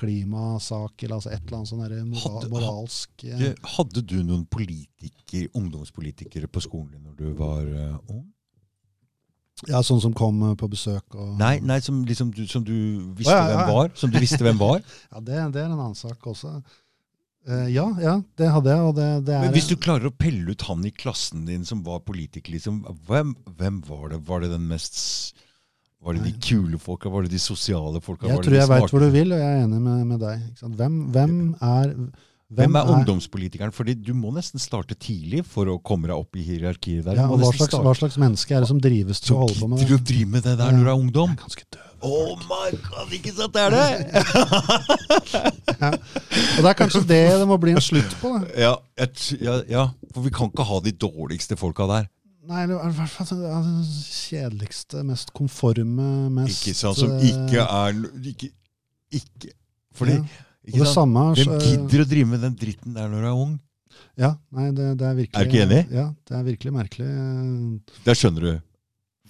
klimasak, 0.00 1.04
eller 1.04 1.18
altså 1.18 1.30
et 1.34 1.40
eller 1.44 1.60
annet 1.60 1.70
sånn 1.70 1.80
moral, 1.84 2.18
Hadde- 2.24 2.50
moralsk 2.52 3.24
eh, 3.28 3.70
hadde 3.76 4.02
du 4.02 4.18
noen 4.24 4.44
politiker, 4.50 5.48
ungdomspolitikere 5.58 6.48
på 6.48 6.62
skolen 6.64 6.94
din 6.94 7.08
når 7.08 7.16
du 7.18 7.32
var 7.38 7.64
uh, 7.64 7.96
ung? 8.08 8.28
Ja, 9.68 9.82
sånn 9.84 10.00
som 10.00 10.14
kom 10.16 10.38
eh, 10.46 10.54
på 10.56 10.70
besøk 10.72 11.16
og 11.20 11.34
Nei, 11.40 11.58
nei 11.60 11.80
som, 11.84 12.00
liksom, 12.08 12.30
du, 12.32 12.46
som 12.48 12.64
du 12.64 12.76
visste 13.18 13.34
Å, 13.34 13.42
ja, 13.42 13.48
ja, 13.50 13.56
hvem 13.58 13.74
var? 13.74 13.90
Som 14.00 14.12
du 14.12 14.20
visste 14.22 14.40
hvem 14.46 14.60
var? 14.60 14.80
Ja, 15.12 15.20
det, 15.20 15.42
det 15.56 15.60
er 15.60 15.66
en 15.66 15.76
annen 15.76 15.98
sak 15.98 16.24
også. 16.30 16.60
Uh, 17.48 17.68
ja, 17.72 17.86
ja, 18.00 18.14
det 18.40 18.48
hadde 18.52 18.72
jeg, 18.72 18.88
og 18.88 18.96
det, 18.96 19.08
det 19.28 19.36
er 19.36 19.44
Men 19.46 19.54
hvis 19.56 19.68
du 19.68 19.76
klarer 19.80 20.08
å 20.08 20.16
pelle 20.16 20.52
ut 20.52 20.64
han 20.68 20.84
i 20.84 20.92
klassen 20.92 21.46
din 21.48 21.64
som 21.68 21.84
var 21.84 22.02
politiker, 22.04 22.52
liksom, 22.52 22.82
hvem, 23.08 23.34
hvem 23.60 23.80
var 23.88 24.10
det? 24.14 24.22
Var 24.28 24.44
det 24.44 24.52
den 24.54 24.66
mest 24.70 25.00
Var 26.00 26.16
det 26.16 26.24
de 26.24 26.32
kule 26.40 26.78
folka? 26.80 27.10
Var 27.12 27.26
det 27.26 27.34
de 27.34 27.38
sosiale 27.42 28.00
folka? 28.00 28.28
Jeg 28.30 28.40
tror 28.44 28.56
jeg 28.56 28.68
veit 28.70 28.92
hvor 28.92 29.04
du 29.04 29.10
vil, 29.12 29.34
og 29.36 29.40
jeg 29.42 29.52
er 29.52 29.64
enig 29.66 29.80
med, 29.84 30.04
med 30.08 30.22
deg. 30.22 30.44
Hvem, 30.64 30.98
hvem 31.12 31.38
er 31.60 31.94
Hvem 32.50 32.74
er 32.74 32.88
ungdomspolitikeren? 32.90 33.70
Fordi 33.70 33.94
du 33.94 34.10
må 34.16 34.32
nesten 34.34 34.58
starte 34.58 34.96
tidlig 34.98 35.44
for 35.46 35.70
å 35.70 35.76
komme 35.86 36.08
deg 36.10 36.16
opp 36.16 36.34
i 36.34 36.42
hierarkiet 36.42 37.04
der. 37.06 37.20
Ja, 37.20 37.28
og 37.30 37.38
hva 37.38 37.52
slags, 37.54 37.76
hva 37.78 37.92
slags 37.94 38.18
menneske 38.18 38.56
er 38.56 38.64
det 38.64 38.70
som 38.72 38.80
drives 38.82 39.22
til 39.22 39.36
å 39.36 39.44
holde 39.44 39.60
på 39.60 39.68
med 39.70 39.84
det? 39.84 39.86
å 39.94 40.00
driver 40.02 40.32
med 40.32 40.48
det 40.48 40.56
der 40.58 40.74
når 40.74 40.82
du 40.82 40.90
er 40.90 40.98
ungdom? 41.04 41.30
Jeg 41.30 41.38
er 41.38 41.44
ganske 41.44 41.68
døv. 41.76 41.86
Oh 42.00 42.32
my 42.48 42.70
god, 42.88 43.12
ikke 43.12 43.32
sant 43.36 43.52
det 43.54 43.60
er 43.60 43.70
det? 43.76 43.88
Og 46.56 46.64
det 46.64 46.70
er 46.70 46.78
kanskje 46.78 47.02
det 47.04 47.20
det 47.42 47.46
må 47.48 47.58
bli 47.60 47.74
en 47.76 47.84
slutt 47.84 48.14
på. 48.22 48.32
Da. 48.38 48.48
ja, 48.64 48.72
et, 49.04 49.26
ja, 49.36 49.58
ja, 49.68 49.84
for 50.14 50.24
vi 50.24 50.32
kan 50.34 50.50
ikke 50.50 50.64
ha 50.66 50.80
de 50.82 50.94
dårligste 50.96 51.60
folka 51.60 51.86
der. 51.92 52.08
Nei, 52.48 52.62
eller 52.64 52.78
i 52.88 52.92
hvert 52.96 53.12
fall 53.12 53.40
det 53.42 53.48
er 53.52 53.64
kjedeligste, 54.00 55.02
mest 55.04 55.32
konforme, 55.36 56.06
mest 56.32 56.62
Ikke 56.64 56.76
sant, 56.78 56.96
Som 56.96 57.12
eh, 57.18 57.26
ikke 57.34 57.66
er 57.66 57.98
ikke, 58.32 58.48
ikke 59.12 59.50
Fordi 59.98 60.14
Ja. 60.16 60.22
ikke 60.70 60.86
sant? 60.86 60.94
samme 60.94 61.26
Hvem 61.36 61.58
gidder 61.66 62.04
å 62.04 62.08
drive 62.14 62.30
med 62.32 62.40
den 62.46 62.56
dritten 62.62 62.96
der 62.96 63.10
når 63.12 63.26
du 63.26 63.28
er 63.28 63.42
ung? 63.44 63.58
Ja, 64.20 64.32
nei, 64.56 64.70
det, 64.76 64.88
det 65.00 65.06
er 65.06 65.14
virkelig 65.18 65.36
Er 65.36 65.44
du 65.44 65.52
ikke 65.52 65.66
enig? 65.66 65.82
Ja, 65.92 66.06
det 66.28 66.36
er 66.38 66.42
virkelig 66.46 66.72
merkelig. 66.72 67.08
Der 68.06 68.16
skjønner 68.16 68.46
du. 68.46 68.52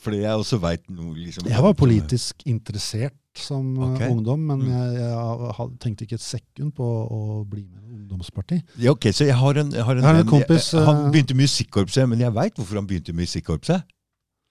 Fordi 0.00 0.22
jeg 0.22 0.32
også 0.40 0.58
veit 0.62 0.84
noe 0.90 1.14
liksom 1.14 1.46
Jeg 1.50 1.62
var 1.62 1.74
politisk 1.76 2.42
interessert 2.48 3.12
som 3.36 3.76
okay. 3.78 4.08
Ungdom, 4.10 4.40
men 4.40 4.58
Mm. 4.64 4.70
jeg, 4.70 4.94
jeg 4.96 5.52
had- 5.56 5.74
tenkte 5.80 6.02
ikke 6.06 6.14
et 6.18 6.24
sekund 6.24 6.72
på 6.74 6.82
å 6.84 7.44
bli 7.48 7.62
med 7.68 7.82
i 7.84 7.94
ungdomsparti. 8.00 8.62
Ja, 8.78 8.90
ok, 8.90 9.06
Så 9.12 9.24
jeg 9.28 9.36
har 9.36 9.54
en, 9.60 9.70
jeg 9.70 9.84
har 9.84 9.96
en, 9.96 10.02
har 10.02 10.14
en 10.14 10.24
venn- 10.24 10.30
kompis, 10.32 10.72
jeg, 10.72 10.84
Han 10.84 11.06
eh, 11.06 11.10
begynte 11.12 11.36
i 11.36 11.40
musikkorpset, 11.42 12.08
men 12.08 12.18
jeg 12.18 12.32
veit 12.34 12.54
hvorfor 12.56 12.74
han 12.80 12.86
begynte 12.86 13.10
i 13.12 13.18
musikkorpset. 13.20 13.82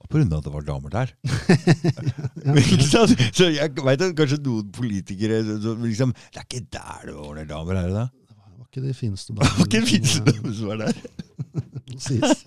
På 0.09 0.15
grunn 0.17 0.31
av 0.31 0.39
at 0.39 0.45
det 0.45 0.53
var 0.53 0.61
damer 0.63 0.89
der. 0.89 1.09
ja. 2.45 2.53
Så 3.35 3.49
jeg 3.51 3.73
veit 3.83 4.01
at 4.01 4.15
kanskje 4.17 4.39
noen 4.45 4.71
politikere 4.73 5.41
så- 5.61 5.75
liksom, 5.83 6.13
Det 6.33 6.39
er 6.39 6.47
ikke 6.47 6.69
der 6.71 7.05
det 7.11 7.15
ordner 7.15 7.45
damer, 7.45 7.75
er 7.75 7.87
det 7.89 8.09
ikke 8.69 8.83
de 8.85 8.93
fineste 8.93 9.33
damene. 9.35 9.65
ikke 9.65 9.81
de 9.81 9.87
fineste 9.89 10.35
eh, 10.35 10.51
som 10.53 10.69
var 10.69 10.83
der. 10.83 10.99
sies. 12.05 12.43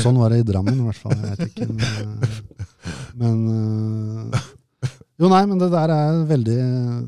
Sånn 0.00 0.18
var 0.18 0.32
det 0.32 0.40
i 0.42 0.46
Drammen, 0.48 0.80
i 0.80 0.86
hvert 0.88 1.02
fall. 1.02 1.18
Jeg 1.18 1.36
vet 1.36 1.44
ikke. 1.50 1.68
Men, 1.68 1.84
eh, 1.84 2.40
men 3.20 3.44
eh, 4.32 4.48
Jo, 5.20 5.28
nei, 5.28 5.42
men 5.44 5.58
det 5.60 5.66
der 5.68 5.90
er 5.92 6.22
veldig 6.24 6.54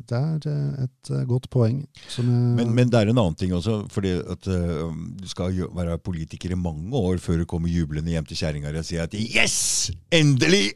Det 0.04 0.18
er 0.18 0.48
et 0.84 1.12
godt 1.30 1.46
poeng. 1.48 1.78
Men, 2.20 2.74
men 2.76 2.90
det 2.92 2.98
er 3.00 3.08
en 3.08 3.16
annen 3.22 3.38
ting 3.40 3.54
også. 3.56 3.78
fordi 3.90 4.12
at 4.20 4.44
Du 4.44 5.28
skal 5.30 5.62
være 5.72 5.96
politiker 5.98 6.52
i 6.52 6.58
mange 6.60 6.92
år 6.92 7.22
før 7.24 7.40
du 7.40 7.48
kommer 7.48 7.72
jublende 7.72 8.12
hjem 8.12 8.28
til 8.28 8.36
kjerringa 8.42 8.74
og 8.74 8.84
sier 8.84 9.08
at 9.08 9.16
'yes! 9.16 9.90
Endelig 10.12 10.74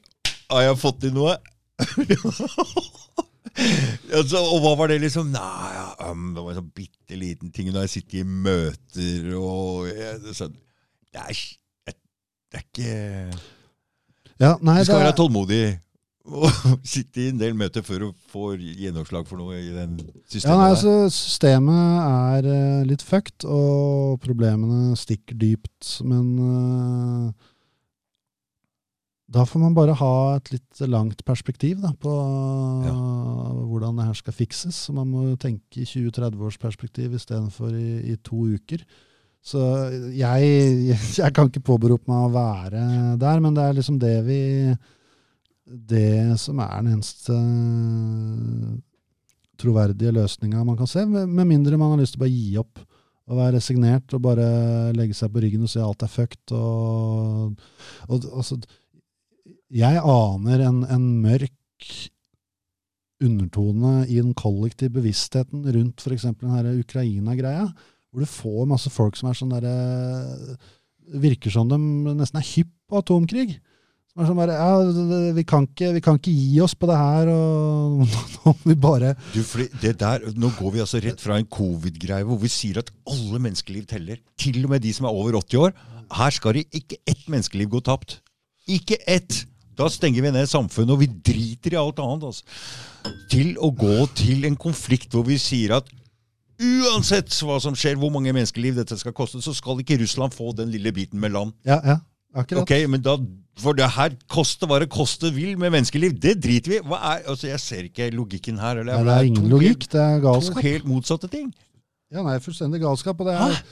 har 0.48 0.64
jeg 0.70 0.80
fått 0.80 1.02
til 1.04 1.12
noe'. 1.12 1.36
altså, 3.56 4.40
og 4.42 4.60
hva 4.64 4.72
var 4.82 4.90
det 4.92 5.00
liksom? 5.02 5.30
Nei, 5.32 5.70
ja, 5.76 5.86
um, 6.10 6.28
Det 6.36 6.42
var 6.44 6.52
en 6.52 6.58
sånn 6.60 6.72
bitte 6.76 7.18
liten 7.20 7.52
ting 7.54 7.70
når 7.72 7.86
jeg 7.86 7.94
sitter 7.96 8.20
i 8.20 8.26
møter 8.28 9.30
og 9.38 9.88
jeg, 9.90 10.20
det, 10.26 10.34
sånn, 10.36 10.54
det, 11.12 11.22
er, 11.22 11.32
ikke- 11.32 11.96
det 12.52 12.60
er 12.60 12.66
ikke 12.66 13.40
ja, 14.40 14.54
nei, 14.60 14.78
Du 14.82 14.84
skal 14.90 15.00
er- 15.00 15.06
være 15.08 15.16
tålmodig 15.22 15.64
og 16.26 16.50
sitte 16.94 17.22
i 17.22 17.28
en 17.30 17.38
del 17.38 17.54
møter 17.54 17.84
før 17.86 18.02
du 18.02 18.06
får 18.32 18.56
gjennomslag 18.58 19.28
for 19.28 19.38
noe 19.38 19.54
i 19.62 19.68
den 19.70 19.92
systemet. 20.26 20.48
Ja, 20.50 20.56
nei, 20.58 20.70
altså, 20.74 20.94
Systemet 21.14 22.08
er 22.10 22.48
eh, 22.50 22.80
litt 22.90 23.04
fucked, 23.06 23.46
og 23.46 24.16
problemene 24.24 24.96
stikker 24.98 25.38
dypt. 25.38 25.92
Men 26.02 26.32
eh, 26.42 27.46
da 29.26 29.42
får 29.42 29.58
man 29.58 29.74
bare 29.74 29.96
ha 29.98 30.36
et 30.36 30.52
litt 30.52 30.80
langt 30.86 31.24
perspektiv 31.26 31.80
da, 31.82 31.90
på 31.98 32.12
hvordan 32.86 33.98
det 33.98 34.06
her 34.06 34.18
skal 34.20 34.36
fikses. 34.36 34.78
Så 34.86 34.94
man 34.94 35.10
må 35.10 35.26
tenke 35.42 35.82
i 35.82 35.88
20-30 35.88 36.46
års 36.46 36.58
perspektiv 36.62 37.16
istedenfor 37.18 37.74
i, 37.74 38.12
i 38.12 38.16
to 38.22 38.44
uker. 38.54 38.84
Så 39.46 39.62
jeg, 40.14 40.50
jeg 41.22 41.34
kan 41.34 41.50
ikke 41.50 41.64
påberope 41.66 42.10
meg 42.10 42.28
å 42.28 42.34
være 42.34 42.84
der, 43.22 43.42
men 43.42 43.56
det 43.56 43.64
er 43.64 43.78
liksom 43.80 43.98
det 44.02 44.16
vi 44.26 44.42
Det 45.66 46.38
som 46.38 46.60
er 46.62 46.76
den 46.78 46.92
eneste 46.94 47.34
troverdige 49.58 50.12
løsninga 50.12 50.62
man 50.68 50.76
kan 50.78 50.86
se, 50.86 51.02
med 51.06 51.48
mindre 51.48 51.78
man 51.80 51.94
har 51.94 52.02
lyst 52.02 52.14
til 52.14 52.20
å 52.20 52.26
bare 52.26 52.36
gi 52.36 52.58
opp 52.60 52.84
og 53.26 53.38
være 53.40 53.56
resignert 53.56 54.12
og 54.14 54.22
bare 54.22 54.46
legge 54.94 55.16
seg 55.18 55.32
på 55.34 55.42
ryggen 55.42 55.64
og 55.66 55.70
si 55.72 55.80
alt 55.82 56.04
er 56.06 56.10
fucked. 56.12 56.52
Og, 56.54 57.56
og, 58.06 58.26
altså, 58.30 58.60
jeg 59.74 59.98
aner 59.98 60.62
en, 60.68 60.82
en 60.84 61.06
mørk 61.24 61.90
undertone 63.22 64.04
i 64.06 64.18
den 64.20 64.34
kollektive 64.36 64.98
bevisstheten 64.98 65.64
rundt 65.64 66.02
f.eks. 66.04 66.26
denne 66.42 66.74
Ukraina-greia, 66.82 67.68
hvor 68.10 68.22
du 68.22 68.28
får 68.28 68.68
masse 68.68 68.92
folk 68.92 69.16
som 69.18 69.30
er 69.30 69.38
sånn 69.38 69.54
derre 69.56 69.76
Virker 71.06 71.52
som 71.54 71.68
de 71.70 71.76
nesten 71.78 72.40
er 72.40 72.46
hypp 72.48 72.72
på 72.90 72.98
atomkrig. 72.98 73.52
Som 74.10 74.24
er 74.24 74.26
sånn 74.26 74.38
bare 74.40 74.56
Ja, 74.58 75.30
vi 75.36 75.44
kan 75.46 75.68
ikke, 75.68 75.92
vi 75.94 76.02
kan 76.02 76.18
ikke 76.18 76.34
gi 76.34 76.56
oss 76.64 76.74
på 76.74 76.88
det 76.90 76.96
her, 76.98 77.30
og 77.30 78.00
nå 78.34 78.42
må 78.42 78.54
vi 78.72 78.74
bare 78.88 79.12
Du, 79.30 79.38
det 79.84 79.92
der, 80.02 80.26
Nå 80.34 80.50
går 80.58 80.74
vi 80.74 80.82
altså 80.82 80.98
rett 81.04 81.22
fra 81.22 81.38
en 81.38 81.46
covid-greie 81.46 82.26
hvor 82.26 82.42
vi 82.42 82.50
sier 82.50 82.82
at 82.82 82.90
alle 83.06 83.38
menneskeliv 83.38 83.86
teller. 83.92 84.18
Til 84.34 84.64
og 84.64 84.74
med 84.74 84.82
de 84.82 84.96
som 84.96 85.06
er 85.06 85.14
over 85.14 85.38
80 85.38 85.62
år. 85.62 85.76
Her 86.18 86.34
skal 86.34 86.58
det 86.58 86.66
ikke 86.74 86.98
ett 87.06 87.22
menneskeliv 87.30 87.70
gå 87.76 87.84
tapt. 87.86 88.18
Ikke 88.66 88.98
ett! 89.06 89.44
Da 89.76 89.88
stenger 89.92 90.24
vi 90.24 90.32
ned 90.32 90.48
samfunnet, 90.48 90.94
og 90.94 91.02
vi 91.02 91.06
driter 91.06 91.76
i 91.76 91.80
alt 91.80 91.98
annet. 92.00 92.24
Altså. 92.30 93.14
Til 93.30 93.54
å 93.60 93.70
gå 93.76 94.06
til 94.16 94.46
en 94.48 94.56
konflikt 94.56 95.12
hvor 95.14 95.26
vi 95.28 95.36
sier 95.40 95.76
at 95.76 95.90
uansett 96.56 97.28
hva 97.44 97.58
som 97.60 97.74
skjer, 97.76 97.98
hvor 98.00 98.12
mange 98.14 98.32
menneskeliv 98.32 98.78
dette 98.78 98.96
skal 98.96 99.12
koste, 99.16 99.42
så 99.44 99.52
skal 99.56 99.82
ikke 99.82 99.98
Russland 100.00 100.32
få 100.36 100.54
den 100.56 100.70
lille 100.72 100.92
biten 100.96 101.20
med 101.20 101.34
land. 101.36 101.52
Ja, 101.68 101.80
ja. 101.84 101.98
Akkurat. 102.36 102.64
Ok, 102.66 102.72
men 102.92 103.00
da, 103.00 103.14
For 103.56 103.72
det 103.76 103.86
her 103.94 104.12
koster 104.28 104.68
hva 104.68 104.76
det 104.82 104.90
koste 104.92 105.30
vil 105.32 105.54
med 105.56 105.72
menneskeliv. 105.72 106.18
Det 106.20 106.34
driter 106.44 106.74
vi 106.74 106.80
i. 106.82 106.82
Altså 106.92 107.48
Jeg 107.48 107.60
ser 107.62 107.86
ikke 107.88 108.10
logikken 108.12 108.58
her. 108.60 108.82
Eller, 108.82 108.98
Nei, 108.98 109.04
det 109.06 109.14
er 109.14 109.28
ingen 109.30 109.46
logikk, 109.48 109.86
det 109.92 110.00
er 110.02 110.20
galskap. 110.20 110.58
to 110.60 110.64
helt 110.66 110.84
motsatte 110.84 111.30
ting. 111.32 111.48
Ja, 112.12 112.20
nei, 112.26 112.36
fullstendig 112.44 112.82
galskap. 112.82 113.20
Og 113.20 113.30
det 113.30 113.36
er, 113.38 113.54
Hæ? 113.56 113.62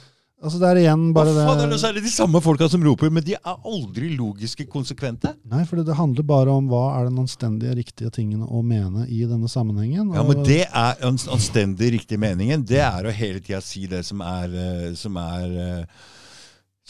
Altså 0.45 0.59
det 0.61 0.69
er 0.69 0.79
igjen 0.83 1.03
Hva 1.15 1.23
faen 1.27 1.63
er 1.65 1.71
det, 1.73 1.79
så 1.81 1.89
er 1.89 1.97
det 1.97 2.03
de 2.05 2.11
samme 2.13 2.39
folka 2.45 2.67
som 2.71 2.83
roper, 2.85 3.11
men 3.13 3.25
de 3.25 3.33
er 3.35 3.43
aldri 3.65 4.11
logiske 4.15 4.67
konsekvente. 4.71 5.33
Nei, 5.51 5.63
for 5.67 5.81
det 5.81 5.97
handler 5.97 6.23
bare 6.29 6.53
om 6.55 6.67
hva 6.71 6.83
er 6.99 7.09
den 7.09 7.19
anstendige, 7.25 7.75
riktige 7.81 8.11
tingen 8.15 8.45
å 8.45 8.61
mene 8.63 9.07
i 9.09 9.23
denne 9.27 9.49
sammenhengen. 9.51 10.13
Ja, 10.15 10.23
men 10.23 10.43
Det 10.47 10.61
er 10.69 11.01
an- 11.05 11.17
anstendig 11.35 11.91
riktig 11.99 12.19
meningen. 12.21 12.63
Det 12.65 12.79
er 12.85 13.03
å 13.09 13.11
hele 13.13 13.39
tida 13.41 13.61
si 13.65 13.87
det 13.91 14.05
som 14.05 14.21
er, 14.21 14.53
eh, 14.53 14.93
som 14.95 15.17
er 15.17 15.57
eh, 15.65 15.85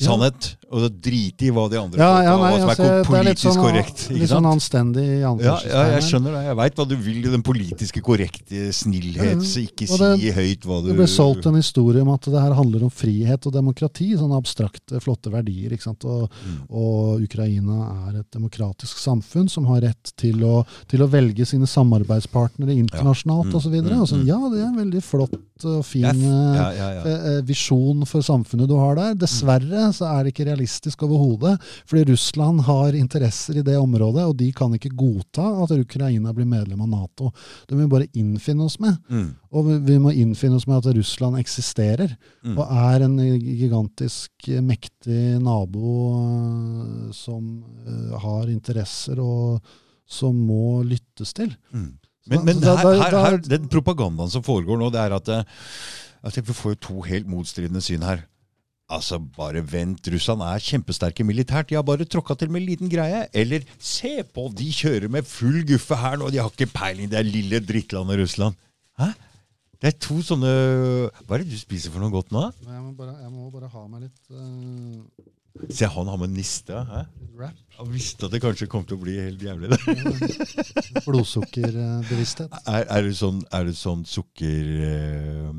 sannhet. 0.04 0.56
Og 0.76 0.90
drite 1.00 1.46
i 1.46 1.52
hva 1.54 1.70
de 1.72 1.78
andre 1.78 2.00
ja, 2.02 2.08
ja, 2.26 2.32
nei, 2.36 2.48
hva 2.52 2.60
som 2.60 2.70
altså, 2.72 2.84
er 2.84 2.96
er 3.00 3.04
politisk 3.06 3.46
sånn, 3.46 3.60
korrekt. 3.62 4.00
litt 4.12 4.28
sånn 4.32 4.48
anstendig 4.50 5.04
i 5.06 5.20
Ja, 5.22 5.30
ja, 5.40 5.84
jeg 5.94 6.02
skjønner 6.04 6.34
det. 6.36 6.42
Jeg 6.50 6.56
veit 6.60 6.76
hva 6.76 6.86
du 6.90 6.96
vil 6.98 7.20
i 7.22 7.32
den 7.32 7.44
politiske 7.46 8.02
korrekte 8.04 8.64
snillhet. 8.76 9.44
Så 9.46 9.62
ikke 9.62 9.88
Og 9.94 10.00
det- 10.02 10.20
si 10.20 10.32
høyt 10.36 10.66
hva 10.66 10.82
du 10.82 10.88
Det 10.90 10.98
ble 10.98 11.08
solgt 11.08 11.46
en 11.46 11.56
historie 11.56 12.02
om 12.02 12.10
at 12.10 12.22
det 12.28 12.42
her 12.42 12.54
handler 12.58 12.84
om 12.84 12.90
frihet 12.90 13.46
og 13.46 13.54
demokrati, 13.54 14.18
sånne 14.18 14.36
abstrakte, 14.36 15.00
flotte 15.00 15.32
verdier. 15.32 15.70
ikke 15.72 15.84
sant? 15.84 16.04
Og, 16.04 16.30
Mm. 16.44 16.66
og 16.76 17.22
Ukraina 17.22 18.10
er 18.10 18.20
et 18.20 18.32
demokratisk 18.32 18.98
samfunn 18.98 19.48
som 19.50 19.66
har 19.68 19.82
rett 19.82 20.12
til 20.18 20.42
å, 20.44 20.66
til 20.90 21.00
å 21.02 21.08
velge 21.10 21.46
sine 21.46 21.66
samarbeidspartnere 21.68 22.76
internasjonalt 22.76 23.46
Mm, 23.48 23.56
osv. 23.56 23.68
Og, 23.68 23.86
mm, 23.86 24.02
og 24.02 24.08
så, 24.10 24.16
mm. 24.18 24.26
ja, 24.28 24.50
det 24.50 24.60
er 24.60 24.68
en 24.68 24.92
veldig 24.92 25.04
flott 25.04 25.66
og 25.66 25.86
fin 25.86 26.02
Ja, 26.04 26.10
eh, 26.12 26.56
ja, 26.56 26.72
ja, 26.72 26.90
ja. 27.06 27.16
eh, 27.38 27.42
visjon 27.44 28.06
for 28.06 28.22
samfunnet 28.22 28.68
du 28.68 28.76
har 28.76 28.96
der. 28.96 29.14
Dessverre 29.16 29.85
så 29.94 30.08
er 30.10 30.24
det 30.24 30.34
ikke 30.34 30.48
realistisk 30.50 31.04
overhodet, 31.06 31.56
fordi 31.86 32.12
Russland 32.12 32.62
har 32.66 32.96
interesser 32.98 33.60
i 33.60 33.64
det 33.66 33.76
området, 33.78 34.24
og 34.26 34.38
de 34.38 34.52
kan 34.56 34.74
ikke 34.74 34.94
godta 34.96 35.46
at 35.64 35.72
Ukraina 35.78 36.34
blir 36.34 36.46
medlem 36.50 36.82
av 36.82 36.90
Nato. 36.90 37.32
Det 37.68 37.76
må 37.78 37.84
vi 37.86 37.92
bare 37.94 38.10
innfinne 38.16 38.66
oss 38.66 38.80
med. 38.80 38.98
Mm. 39.10 39.36
Og 39.52 39.66
vi- 39.86 40.00
må 40.00 40.12
innfinne 40.14 40.56
oss 40.56 40.68
med 40.68 40.78
at 40.86 40.96
Russland 40.96 41.38
eksisterer, 41.40 42.16
Mm. 42.46 42.58
og 42.58 42.68
er 42.72 43.04
en 43.06 43.18
gigantisk, 43.18 44.32
eh, 44.48 44.62
mektig 44.62 45.42
nabo 45.42 45.92
eh, 47.08 47.12
som 47.12 47.64
eh, 47.86 48.18
har 48.20 48.48
interesser, 48.50 49.20
og 49.20 49.62
som 50.08 50.36
må 50.36 50.84
lyttes 50.86 51.34
til. 51.34 51.56
Mm. 51.74 51.98
Men, 52.28 52.46
men 52.46 52.62
her, 52.62 52.78
her, 52.78 53.12
her, 53.22 53.38
den 53.38 53.68
propagandaen 53.70 54.32
som 54.34 54.42
foregår 54.46 54.80
nå, 54.82 54.92
det 54.94 55.00
er 55.02 55.14
at, 55.14 55.30
at 56.26 56.36
vi 56.40 56.54
får 56.58 56.74
jo 56.76 56.80
to 56.88 57.02
helt 57.06 57.28
motstridende 57.30 57.82
syn 57.86 58.02
her. 58.02 58.24
Altså, 58.86 59.18
bare 59.18 59.64
vent. 59.66 60.06
Russland 60.14 60.44
er 60.46 60.62
kjempesterke 60.62 61.26
militært. 61.26 61.72
De 61.72 61.78
har 61.78 61.86
bare 61.86 62.06
tråkka 62.06 62.36
til 62.38 62.52
med 62.54 62.62
en 62.62 62.68
liten 62.70 62.92
greie. 62.92 63.24
Eller 63.34 63.66
se 63.82 64.20
på, 64.30 64.46
de 64.54 64.68
kjører 64.70 65.10
med 65.10 65.26
full 65.26 65.64
guffe 65.66 65.98
her 65.98 66.20
nå. 66.22 66.30
De 66.30 66.42
har 66.42 66.52
ikke 66.54 66.70
peiling. 66.74 67.10
Det 67.10 67.18
er 67.18 67.26
lille 67.26 67.62
drittlandet 67.66 68.22
Russland. 68.22 68.60
Hæ? 69.02 69.10
Det 69.82 69.90
er 69.92 69.98
to 70.00 70.22
sånne 70.24 70.50
Hva 71.28 71.36
er 71.36 71.44
det 71.44 71.52
du 71.52 71.58
spiser 71.60 71.92
for 71.92 72.00
noe 72.00 72.14
godt 72.14 72.32
nå? 72.32 72.46
Jeg 72.64 72.80
må 72.80 72.94
bare, 72.96 73.18
jeg 73.20 73.32
må 73.34 73.50
bare 73.52 73.68
ha 73.74 73.82
meg 73.92 74.06
litt 74.06 74.32
uh, 74.32 75.02
Se, 75.68 75.90
han 75.92 76.10
har 76.10 76.22
med 76.22 76.32
niste. 76.32 76.80
Hæ? 76.88 77.02
rap. 77.40 77.60
Han 77.78 77.92
visste 77.92 78.26
at 78.28 78.34
det 78.34 78.42
kanskje 78.44 78.70
kom 78.72 78.86
til 78.88 78.98
å 78.98 79.04
bli 79.04 79.18
helt 79.20 79.42
jævlig. 79.44 79.76
Blodsukkerbevissthet. 81.06 82.56
Er, 82.64 82.86
er, 82.86 83.08
det 83.08 83.16
sånn, 83.20 83.42
er 83.52 83.68
det 83.68 83.76
sånn 83.80 84.06
sukker... 84.08 84.76
eh, 84.90 85.56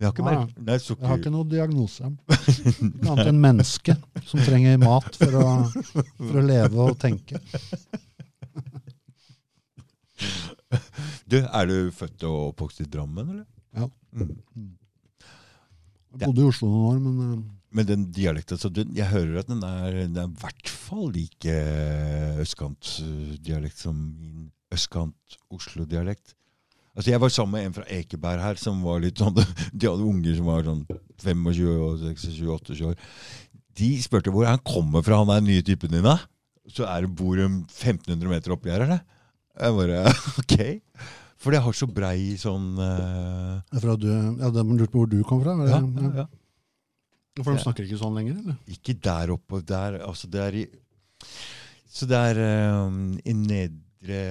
Jeg 0.00 0.08
har 0.08 0.14
ikke 0.14 0.24
Nei, 0.24 0.32
merket 0.32 0.60
Nei, 0.64 0.76
sukker... 0.80 1.02
Jeg 1.04 1.10
har 1.10 1.18
ikke 1.20 1.32
noen 1.34 1.48
diagnose. 1.50 2.08
Annet 3.04 3.26
enn 3.26 3.40
menneske 3.42 3.96
som 4.24 4.40
trenger 4.40 4.78
mat 4.80 5.18
for 5.20 5.36
å, 5.36 5.46
for 5.74 6.38
å 6.40 6.44
leve 6.46 6.86
og 6.86 6.96
tenke. 7.02 7.40
Du, 11.28 11.36
er 11.44 11.68
du 11.68 11.76
født 11.94 12.24
og 12.28 12.38
oppvokst 12.54 12.80
i 12.80 12.88
Drammen, 12.88 13.28
eller? 13.34 13.46
Ja. 13.76 13.90
Mm. 14.16 14.70
Jeg 16.16 16.26
bodde 16.26 16.42
i 16.42 16.48
Oslo 16.48 16.70
noen 16.70 16.86
år, 16.88 17.00
men 17.04 17.20
uh, 17.20 17.44
Men 17.76 17.86
den 17.86 18.08
dialekten 18.14 18.58
så 18.58 18.68
den, 18.72 18.90
Jeg 18.96 19.12
hører 19.12 19.44
at 19.44 19.50
den 19.52 19.62
er, 19.62 20.00
den 20.00 20.16
er 20.18 20.26
i 20.26 20.40
hvert 20.40 20.72
fall 20.72 21.12
like 21.14 21.52
eh, 21.54 22.40
østkantdialekt 22.42 23.78
som 23.78 24.00
min 24.16 24.48
østkant-Oslo-dialekt. 24.74 26.34
Altså 27.00 27.14
Jeg 27.14 27.20
var 27.22 27.30
sammen 27.32 27.56
med 27.56 27.66
en 27.66 27.76
fra 27.78 27.86
Ekeberg 27.96 28.42
her 28.44 28.58
som 28.60 28.82
var 28.84 28.98
litt 29.00 29.20
sånn 29.20 29.32
De 29.72 29.88
hadde 29.88 30.04
unger 30.04 30.34
som 30.36 30.50
var 30.50 30.66
sånn 30.66 30.82
25-26-28 31.24 32.82
år. 32.90 32.98
De 33.80 33.88
spurte 34.04 34.32
hvor 34.34 34.44
han 34.48 34.60
kommer 34.64 35.04
fra, 35.04 35.22
han 35.22 35.32
er 35.32 35.40
den 35.40 35.48
nye 35.48 35.64
typen 35.64 35.92
din, 35.92 36.04
da. 36.04 36.18
Så 36.68 36.84
er 36.84 37.06
det 37.06 37.10
bor 37.16 37.38
de 37.40 37.46
1500 37.48 38.28
meter 38.28 38.52
oppi 38.52 38.72
her, 38.72 38.84
eller? 38.84 39.00
Jeg 39.56 39.76
bare 39.78 40.02
OK. 40.42 40.54
For 41.40 41.56
det 41.56 41.62
har 41.64 41.76
så 41.76 41.88
brei 41.88 42.36
sånn 42.40 42.74
uh... 42.76 43.64
er 43.72 43.80
fra 43.80 43.96
du, 43.96 44.08
ja, 44.12 44.52
De 44.52 44.64
lurte 44.68 44.92
på 44.92 45.00
hvor 45.00 45.08
du 45.08 45.18
kom 45.24 45.40
fra? 45.40 45.56
Eller? 45.56 45.72
ja, 45.72 45.80
ja, 45.80 46.12
ja. 46.20 46.28
For 47.40 47.54
de 47.54 47.64
snakker 47.64 47.88
ikke 47.88 48.00
sånn 48.02 48.16
lenger, 48.18 48.42
eller? 48.42 48.60
Ikke 48.68 48.92
der 49.00 49.32
oppe. 49.32 49.62
Der, 49.64 50.02
altså 50.04 50.28
det 50.28 50.44
er 50.44 50.62
i 50.66 50.68
Så 51.88 52.08
det 52.10 52.20
er 52.34 52.40
um, 52.84 53.14
i 53.24 53.36
nedre 53.36 54.24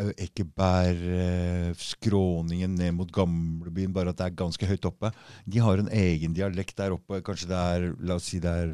Ekeberg, 0.00 1.02
uh, 1.04 1.72
skråningen 1.76 2.78
ned 2.78 2.94
mot 2.96 3.10
gamlebyen, 3.12 3.92
bare 3.92 4.14
at 4.14 4.20
det 4.20 4.30
er 4.30 4.38
ganske 4.40 4.68
høyt 4.68 4.88
oppe. 4.88 5.12
De 5.44 5.60
har 5.60 5.82
en 5.82 5.90
egen 5.92 6.32
dialekt 6.36 6.78
der 6.80 6.94
oppe. 6.96 7.20
Kanskje 7.26 7.50
det 7.50 7.60
er 7.60 7.90
La 8.00 8.16
oss 8.16 8.30
si 8.32 8.40
det 8.42 8.54
er 8.64 8.72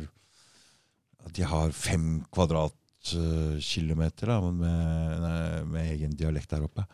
at 1.27 1.35
de 1.35 1.43
har 1.45 1.75
fem 1.75 2.23
kvadratkilometer 2.33 4.31
da, 4.31 4.39
med, 4.55 5.67
med 5.73 5.91
egen 5.97 6.15
dialekt 6.17 6.51
der 6.55 6.65
oppe. 6.69 6.87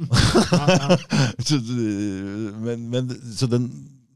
Så, 1.44 1.58
men, 2.64 2.86
men, 2.88 3.10
så 3.36 3.44
den, 3.50 3.66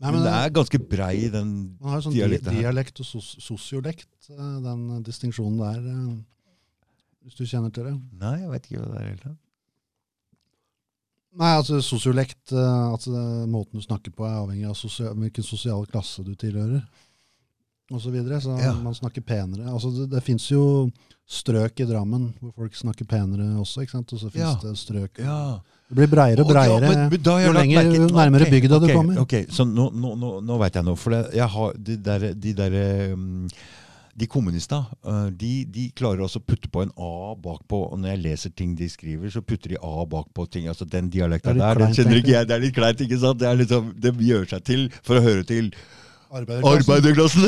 Nei, 0.00 0.10
men 0.10 0.14
men 0.16 0.24
det 0.24 0.32
er 0.32 0.52
ganske 0.56 0.78
brei, 0.80 1.28
den 1.32 1.50
Man 1.76 1.92
har 1.92 2.00
jo 2.00 2.06
sånn 2.06 2.14
dialekten 2.16 2.56
di 2.56 2.62
dialekt 2.64 3.00
og 3.04 3.06
sos 3.08 3.28
sosiolekt, 3.44 4.10
eh, 4.32 4.56
den 4.64 5.02
distinksjonen 5.04 5.60
der, 5.60 5.82
eh, 5.92 6.54
hvis 7.24 7.36
du 7.36 7.44
kjenner 7.44 7.72
til 7.72 7.90
det. 7.90 7.94
Nei, 8.20 8.34
jeg 8.42 8.50
vet 8.54 8.68
ikke 8.68 8.80
hva 8.80 8.90
det 8.94 9.02
er. 9.02 9.10
helt. 9.12 9.43
Nei, 11.34 11.50
altså 11.58 11.80
sosiolekt, 11.82 12.52
altså 12.54 13.10
måten 13.50 13.80
du 13.80 13.82
snakker 13.82 14.12
på 14.14 14.22
er 14.28 14.36
avhengig 14.38 14.68
av 14.70 14.76
sosial, 14.78 15.16
hvilken 15.18 15.42
sosial 15.42 15.82
klasse 15.90 16.22
du 16.22 16.34
tilhører, 16.38 16.84
og 17.90 18.00
så 18.00 18.10
videre, 18.14 18.38
så 18.40 18.54
Ja. 18.60 18.72
man 18.80 18.94
snakker 18.94 19.20
penere. 19.26 19.66
Altså 19.68 19.90
det, 19.96 20.10
det 20.10 20.22
finnes 20.22 20.46
jo 20.48 20.90
strøk 21.28 21.80
i 21.80 21.86
Drammen 21.88 22.32
hvor 22.40 22.52
folk 22.54 22.74
snakker 22.76 23.04
penere 23.08 23.48
også, 23.60 23.82
ikke 23.82 23.90
sant? 23.96 24.12
Og 24.12 24.20
så 24.20 24.30
finnes 24.30 24.54
Ja. 24.62 24.68
det 24.68 24.76
strøk. 24.78 25.18
Ja. 25.18 25.58
Det 25.90 25.96
blir 25.98 26.06
breiere 26.08 26.40
og 26.40 26.48
breiere 26.48 26.80
men- 26.80 27.10
men 27.10 27.10
jeg 27.10 27.46
jo 27.46 27.52
lenger, 27.52 27.82
merket, 27.84 28.12
nærmere 28.14 28.42
okay, 28.46 28.60
bygda 28.60 28.78
du 28.80 28.86
kommer. 28.94 29.18
Ok, 29.20 29.34
så 29.50 29.64
nå, 29.66 29.90
nå, 29.92 30.14
nå, 30.16 30.40
nå 30.42 30.58
vet 30.58 30.74
jeg 30.74 30.84
noe. 30.84 30.96
For 30.96 31.10
det, 31.10 31.34
jeg 31.34 31.48
har 31.48 31.72
de 31.74 31.96
der, 31.96 32.34
de 32.34 32.52
der 32.54 33.12
um, 33.12 33.48
de 34.14 34.28
kommunistene, 34.30 34.86
uh, 35.06 35.26
de, 35.34 35.64
de 35.70 35.88
klarer 35.96 36.22
også 36.24 36.38
å 36.42 36.46
putte 36.46 36.70
på 36.70 36.84
en 36.84 36.92
A 36.94 37.34
bakpå. 37.40 37.80
Og 37.90 37.98
når 38.00 38.14
jeg 38.14 38.22
leser 38.22 38.54
ting 38.54 38.76
de 38.78 38.88
skriver, 38.90 39.32
så 39.34 39.42
putter 39.42 39.74
de 39.74 39.80
A 39.82 40.06
bakpå 40.10 40.46
ting. 40.50 40.68
Altså 40.70 40.86
Den 40.86 41.10
dialekta 41.10 41.50
er 41.50 41.60
der, 41.60 41.82
den 41.82 41.96
kjenner 41.96 42.20
ikke 42.20 42.34
jeg. 42.36 42.48
Det 42.48 42.56
er 42.56 42.64
litt 42.64 42.76
kleint, 42.76 43.04
ikke 43.04 43.20
sant? 43.22 43.42
Det, 43.42 43.50
liksom, 43.64 43.92
det 43.98 44.14
gjør 44.28 44.48
seg 44.54 44.64
til 44.70 44.88
for 45.02 45.18
å 45.18 45.24
høre 45.24 45.46
til 45.48 45.72
Arbeiderklassen. 46.34 46.90
arbeiderklassen. 46.90 47.42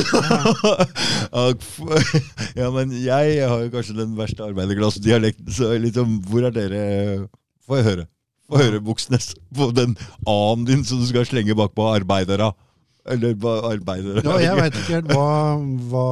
Ja, 2.54 2.68
men 2.76 2.92
jeg 3.02 3.40
har 3.42 3.64
jo 3.64 3.72
kanskje 3.72 3.96
den 3.98 4.12
verste 4.18 4.46
arbeiderklassedialekten, 4.46 5.48
så 5.50 5.72
liksom 5.82 6.20
Hvor 6.26 6.46
er 6.46 6.54
dere 6.54 6.84
Få 7.66 7.80
høre. 7.82 8.06
Få 8.46 8.60
høre, 8.60 8.78
Buksnes, 8.78 9.32
på 9.54 9.72
den 9.74 9.96
A-en 10.22 10.62
din 10.68 10.84
som 10.86 11.00
du 11.02 11.06
skal 11.08 11.26
slenge 11.26 11.56
bakpå 11.58 11.88
arbeidere. 11.90 12.52
Eller 13.07 13.36
arbeidere 13.70 14.23
Ja, 14.25 14.36
jeg 14.43 14.59
veit 14.59 14.78
ikke 14.81 14.97
helt 14.97 15.12
hva, 15.15 15.28
hva 15.91 16.07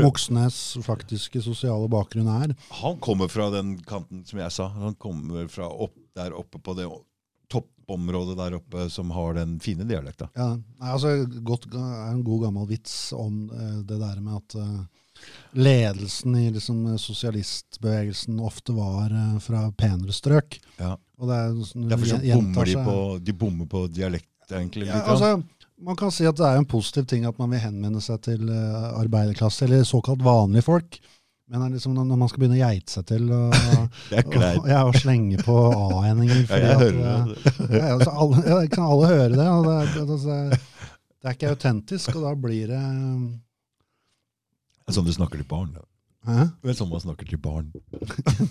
Moxnes 0.00 0.58
faktiske 0.86 1.42
sosiale 1.44 1.90
bakgrunn 1.92 2.30
er. 2.32 2.54
Han 2.80 2.96
kommer 3.04 3.28
fra 3.28 3.50
den 3.52 3.76
kanten 3.84 4.24
som 4.28 4.40
jeg 4.40 4.54
sa. 4.54 4.70
Han 4.80 4.96
kommer 5.00 5.48
fra 5.52 5.68
opp 5.68 5.96
der 6.16 6.32
oppe 6.36 6.58
på 6.58 6.74
det 6.78 6.88
toppområdet 7.50 8.36
der 8.38 8.56
oppe 8.60 8.86
som 8.90 9.10
har 9.10 9.34
den 9.34 9.58
fine 9.60 9.84
dialekta. 9.88 10.30
Ja, 10.38 10.54
altså, 10.78 11.26
godt, 11.42 11.66
er 11.74 12.12
en 12.12 12.24
god 12.24 12.46
gammel 12.46 12.68
vits 12.70 13.12
om 13.16 13.50
eh, 13.50 13.78
det 13.86 13.98
der 14.00 14.20
med 14.22 14.38
at 14.38 14.56
eh, 14.60 14.80
ledelsen 15.52 16.36
i 16.38 16.50
liksom, 16.54 16.84
sosialistbevegelsen 16.98 18.40
ofte 18.40 18.72
var 18.76 19.10
eh, 19.10 19.38
fra 19.42 19.66
penere 19.76 20.14
strøk. 20.14 20.60
Ja. 20.78 20.96
Og 21.20 21.28
det 21.30 21.38
er, 21.40 21.56
sånn- 21.68 21.88
Derfor 21.90 22.12
så 22.14 22.20
bommer 22.22 22.70
de 22.70 22.76
på, 22.90 22.98
de 23.26 23.32
bommer 23.44 23.70
på 23.70 23.86
dialekt, 23.92 24.30
egentlig. 24.50 24.86
ja, 24.88 25.00
litt, 25.00 25.10
altså, 25.10 25.42
Man 25.80 25.96
kan 25.96 26.12
si 26.12 26.26
at 26.28 26.36
det 26.36 26.44
er 26.44 26.58
en 26.60 26.68
positiv 26.68 27.06
ting 27.08 27.24
at 27.28 27.38
man 27.40 27.50
vil 27.54 27.62
henvende 27.62 28.02
seg 28.04 28.20
til 28.26 28.50
eh, 28.52 28.88
arbeiderklasse, 29.00 29.64
eller 29.64 29.86
såkalt 29.88 30.22
vanlige 30.24 30.66
folk. 30.66 31.00
Men 31.50 31.64
er 31.64 31.72
liksom 31.74 31.96
når 31.96 32.18
man 32.20 32.28
skal 32.30 32.44
begynne 32.44 32.58
å 32.60 32.62
geite 32.62 32.92
seg 32.92 33.06
til 33.08 33.30
og, 33.34 33.54
og, 34.20 34.68
ja, 34.70 34.84
og 34.86 34.94
slenge 35.00 35.40
på 35.42 35.56
A-endinger 35.98 36.44
Ja, 36.44 36.60
jeg 36.62 36.76
hører 36.84 37.00
eh, 37.00 37.30
det. 37.32 37.54
Ja, 37.74 37.86
altså, 37.96 38.10
alle, 38.12 38.44
ja, 38.46 38.58
kan 38.70 38.86
alle 38.86 39.08
høre 39.10 39.34
det? 39.34 39.46
Det, 39.96 40.04
det, 40.12 40.60
det 41.20 41.26
er 41.26 41.34
ikke 41.34 41.54
autentisk, 41.56 42.12
og 42.14 42.28
da 42.28 42.34
blir 42.46 42.70
det 42.70 42.82
Det 44.78 44.92
er 44.92 44.98
Sånn 45.00 45.08
du 45.08 45.14
snakker 45.16 45.42
til 45.42 45.48
barn. 45.50 45.72
Da. 45.74 45.89
Hæ? 46.28 46.44
Det 46.60 46.68
er 46.72 46.76
sånn 46.76 46.90
man 46.90 47.00
snakker 47.00 47.28
til 47.30 47.38
barn. 47.40 47.70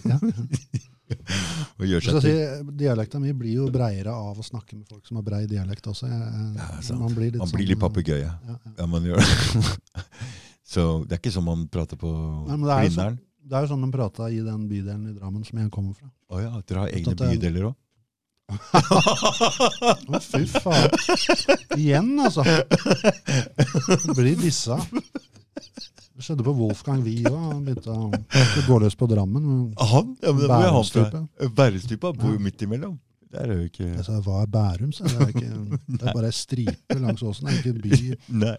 Ja. 0.09 0.17
Og 1.79 1.85
gjør 1.89 2.03
seg 2.05 2.17
si, 2.21 2.33
dialekta 2.77 3.19
mi 3.21 3.31
blir 3.37 3.55
jo 3.63 3.67
breiere 3.73 4.13
av 4.13 4.37
å 4.41 4.45
snakke 4.45 4.75
med 4.77 4.89
folk 4.89 5.05
som 5.09 5.17
har 5.19 5.25
brei 5.25 5.43
dialekt 5.49 5.87
også. 5.89 6.09
Jeg, 6.09 6.19
Ja, 6.57 6.97
man 6.99 7.13
blir 7.15 7.31
litt, 7.31 7.39
Man 7.41 7.49
blir 7.53 7.65
litt 7.69 7.77
sånn, 7.79 7.85
papegøye. 7.87 8.29
Ja, 8.29 8.57
ja. 8.77 8.85
Man 8.89 9.05
gjør 9.09 9.21
det. 9.21 10.05
Så 10.69 10.85
det 11.09 11.15
er 11.17 11.21
ikke 11.23 11.33
sånn 11.33 11.47
man 11.47 11.63
prater 11.73 11.97
på 11.97 12.09
er 12.45 12.57
Blindern. 12.61 13.17
Det 13.49 13.57
er 13.57 13.65
jo 13.65 13.71
sånn 13.71 13.85
de 13.85 13.89
prata 13.93 14.27
i 14.29 14.41
den 14.45 14.67
bydelen 14.69 15.07
i 15.09 15.13
Drammen 15.17 15.45
som 15.47 15.57
jeg 15.61 15.71
kommer 15.73 15.95
fra. 15.97 16.09
Å 16.29 16.41
ja, 16.43 16.51
dere 16.69 16.83
har 16.83 16.93
egne 16.93 17.15
er- 17.15 17.21
bydeler 17.37 17.69
òg? 17.71 17.77
Å, 18.49 20.19
fy 20.25 20.43
faen. 20.49 20.89
Igjen, 21.77 22.11
altså. 22.21 22.41
Det 22.45 24.15
blir 24.17 24.37
dissa. 24.41 24.77
Det 26.19 26.25
skjedde 26.27 26.43
på 26.43 26.51
Wolfgang 26.51 26.99
Wie 27.05 27.21
òg. 27.29 27.35
Han 27.53 27.61
begynte 27.63 27.93
å 27.95 28.09
gå 28.67 28.79
løs 28.83 28.97
på 28.99 29.07
Drammen. 29.07 29.43
Han? 29.79 30.09
Ja, 30.19 30.33
men 30.33 30.41
det 30.43 30.49
var 30.51 30.65
jo 30.65 30.71
han 30.75 30.89
fra. 30.91 31.21
Bærumstypa 31.55 32.11
bor 32.11 32.33
jo 32.33 32.41
midt 32.43 32.65
imellom. 32.65 32.97
Der 33.29 33.45
er 33.45 33.59
jo 33.59 33.67
ikke 33.69 33.85
Jeg 33.85 34.03
sa 34.03 34.17
hva 34.25 34.39
er 34.41 34.49
Bærum? 34.49 34.89
Så 34.91 35.05
det, 35.05 35.15
er 35.21 35.31
ikke, 35.31 35.77
det 35.85 36.01
er 36.01 36.15
bare 36.17 36.31
ei 36.31 36.35
stripe 36.35 36.97
langs 36.97 37.23
åsen. 37.23 37.47
Det 37.47 37.53
er 37.53 37.59
ikke 37.61 37.71
en 37.71 37.83
by. 37.85 38.17
Nei. 38.41 38.55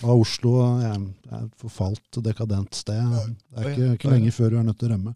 Og 0.00 0.24
Oslo 0.24 0.54
er 0.80 0.96
et 0.96 1.52
forfalt, 1.60 2.20
dekadent 2.24 2.74
sted. 2.80 3.04
Det 3.04 3.60
er 3.60 3.70
ikke, 3.70 3.92
ikke 3.98 4.14
lenge 4.16 4.32
før 4.34 4.56
du 4.56 4.58
er 4.62 4.66
nødt 4.70 4.80
til 4.80 4.88
å 4.88 4.94
rømme. 4.96 5.14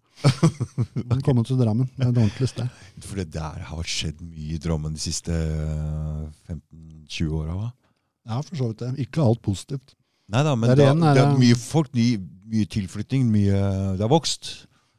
Men 1.11 1.25
komme 1.27 1.47
til 1.49 1.59
Drammen. 1.59 1.91
Det 1.97 2.07
er 2.07 2.13
et 2.13 2.23
ordentlig 2.27 2.51
sted. 2.53 2.85
For 3.09 3.19
det 3.19 3.27
der 3.35 3.67
har 3.73 3.91
skjedd 3.97 4.21
mye 4.23 4.61
i 4.61 4.63
Drammen 4.63 4.95
de 4.95 5.05
siste 5.09 5.33
øh, 5.33 6.29
15-20 6.53 7.35
åra. 7.41 7.59
hva? 7.65 7.73
Ja, 8.31 8.39
for 8.45 8.63
så 8.63 8.71
vidt 8.71 8.85
det. 8.85 8.95
Ikke 9.09 9.25
alt 9.25 9.43
positivt. 9.43 9.97
Nei 10.33 10.43
da, 10.47 10.55
men 10.57 10.73
da, 10.73 10.77
igjen 10.81 11.03
er 11.05 11.19
det 11.19 11.25
er 11.25 11.41
mye 11.41 11.57
folk, 11.61 11.91
mye, 11.97 12.21
mye 12.49 12.69
tilflytting, 12.73 13.27
mye 13.29 13.59
Det 13.99 14.05
har 14.05 14.13
vokst. 14.13 14.53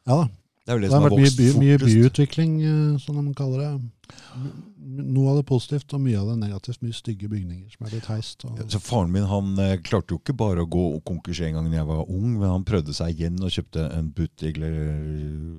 Ja 0.05 0.23
da. 0.23 0.25
Det 0.65 0.73
det, 0.73 0.81
Det 0.81 0.89
har 0.89 0.95
som 0.95 1.03
har 1.03 1.11
vært 1.13 1.21
mye, 1.21 1.33
by, 1.37 1.47
mye 1.61 1.77
byutvikling, 1.77 2.53
eh, 2.65 2.93
som 2.97 3.17
de 3.21 3.33
kaller 3.37 3.59
det. 3.61 4.47
Noe 4.95 5.29
av 5.29 5.37
det 5.37 5.45
positivt 5.45 5.93
og 5.93 6.01
mye 6.01 6.17
av 6.17 6.31
det 6.31 6.37
negativt. 6.41 6.81
Mye 6.81 6.97
stygge 6.97 7.29
bygninger 7.29 7.69
som 7.69 7.85
er 7.85 7.93
blitt 7.93 8.09
heist. 8.09 8.47
Og, 8.49 8.63
Så 8.73 8.81
Faren 8.81 9.13
min 9.13 9.27
han 9.29 9.53
eh, 9.61 9.75
klarte 9.85 10.15
jo 10.15 10.17
ikke 10.17 10.33
bare 10.33 10.65
å 10.65 10.69
gå 10.69 10.87
konkurs 11.05 11.43
en 11.45 11.59
gang 11.59 11.69
da 11.69 11.77
jeg 11.83 11.89
var 11.91 12.09
ung, 12.09 12.31
men 12.39 12.49
han 12.49 12.65
prøvde 12.65 12.97
seg 12.97 13.13
igjen 13.13 13.37
og 13.45 13.53
kjøpte 13.53 13.85
en 13.93 14.09
butikk 14.17 14.57
eller 14.57 14.79
eh, 14.81 15.55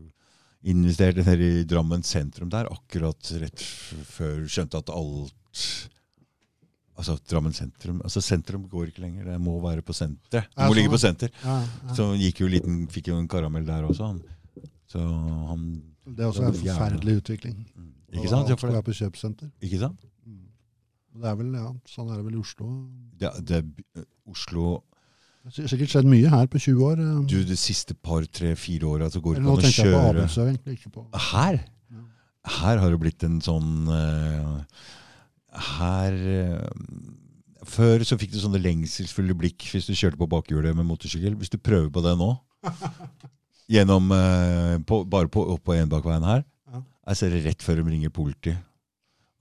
investerte 0.75 1.39
i 1.39 1.53
Drammen 1.71 2.03
sentrum 2.03 2.51
der, 2.51 2.67
akkurat 2.67 3.31
rett 3.39 3.63
før 3.63 4.43
skjønte 4.51 4.83
at 4.83 4.91
alt 4.91 5.35
Altså 6.97 7.19
Drammen 7.29 7.53
sentrum 7.53 7.99
altså 8.05 8.23
Sentrum 8.25 8.63
går 8.73 8.89
ikke 8.91 9.03
lenger, 9.05 9.27
det 9.29 9.37
må 9.41 9.59
være 9.61 9.83
på 9.85 9.93
senteret. 9.97 10.49
Det 10.49 10.63
må 10.63 10.71
sånn, 10.71 10.79
ligge 10.79 10.93
på 10.95 11.01
senter. 11.03 11.33
ja, 11.45 11.59
ja. 11.61 11.97
Så 11.99 12.09
jo 12.41 12.49
liten, 12.49 12.87
fikk 12.93 13.11
jo 13.13 13.19
en 13.21 13.29
karamell 13.29 13.67
der 13.69 13.85
også, 13.85 14.13
han. 14.15 14.23
Så 14.89 15.03
han 15.03 15.67
Det 16.07 16.25
er 16.25 16.31
også 16.31 16.47
en 16.47 16.57
forferdelig 16.57 17.19
utvikling. 17.21 17.59
Ikke 18.15 18.31
sant? 18.31 18.49
Alt 18.49 18.59
skal 18.61 18.73
være 18.73 18.87
på 18.87 18.97
kjøpesenter. 18.97 19.51
ikke 19.61 19.81
sant? 19.83 20.05
Det 21.17 21.31
er 21.31 21.37
vel, 21.39 21.55
ja, 21.57 21.71
Sånn 21.89 22.11
er 22.13 22.19
det 22.19 22.27
vel 22.27 22.37
i 22.37 22.41
Oslo. 22.43 22.67
Det, 23.17 23.31
det, 23.49 23.63
Oslo 24.29 24.83
Det 25.47 25.63
har 25.63 25.71
sikkert 25.73 25.95
skjedd 25.95 26.09
mye 26.11 26.29
her 26.33 26.49
på 26.53 26.61
20 26.61 26.85
år. 26.85 27.01
eh. 27.01 27.23
Du, 27.31 27.39
de 27.49 27.57
siste 27.57 27.95
par, 27.95 28.27
tre, 28.27 28.55
fire 28.59 28.89
åra 28.89 29.09
så 29.13 29.23
går 29.25 29.39
det 29.39 29.45
nå 29.47 29.55
ikke 29.57 29.57
an 29.57 29.63
å 29.63 29.65
tenker 29.65 29.81
jeg 29.81 29.95
på 29.95 30.03
kjøre 30.03 30.13
Amundsø, 30.13 30.47
egentlig. 30.51 30.79
Ikke 30.81 30.93
på 30.97 31.07
Her? 31.33 31.61
Her 32.47 32.79
har 32.79 32.93
det 32.93 32.99
blitt 33.03 33.25
en 33.27 33.41
sånn 33.43 33.89
eh, 33.91 34.83
Her 35.57 36.15
eh, 36.15 36.67
Før 37.67 38.05
så 38.07 38.19
fikk 38.21 38.35
du 38.35 38.39
sånne 38.39 38.61
lengselsfulle 38.63 39.35
blikk 39.39 39.65
hvis 39.73 39.89
du 39.89 39.95
kjørte 39.97 40.21
på 40.21 40.29
bakhjulet 40.31 40.77
med 40.77 40.87
motorsykkel. 40.87 41.35
Hvis 41.41 41.51
du 41.51 41.59
prøver 41.59 41.89
på 41.91 42.03
det 42.05 42.13
nå, 42.21 42.29
gjennom 43.75 44.13
eh, 44.15 44.77
på, 44.87 45.01
bare 45.11 45.31
på, 45.33 45.43
opp 45.57 45.65
på 45.67 45.75
Enbakveien 45.75 46.27
her, 46.29 46.45
jeg 47.07 47.19
ser 47.19 47.35
det 47.35 47.45
rett 47.45 47.63
før 47.63 47.81
de 47.81 47.91
ringer 47.91 48.15
politiet. 48.15 48.63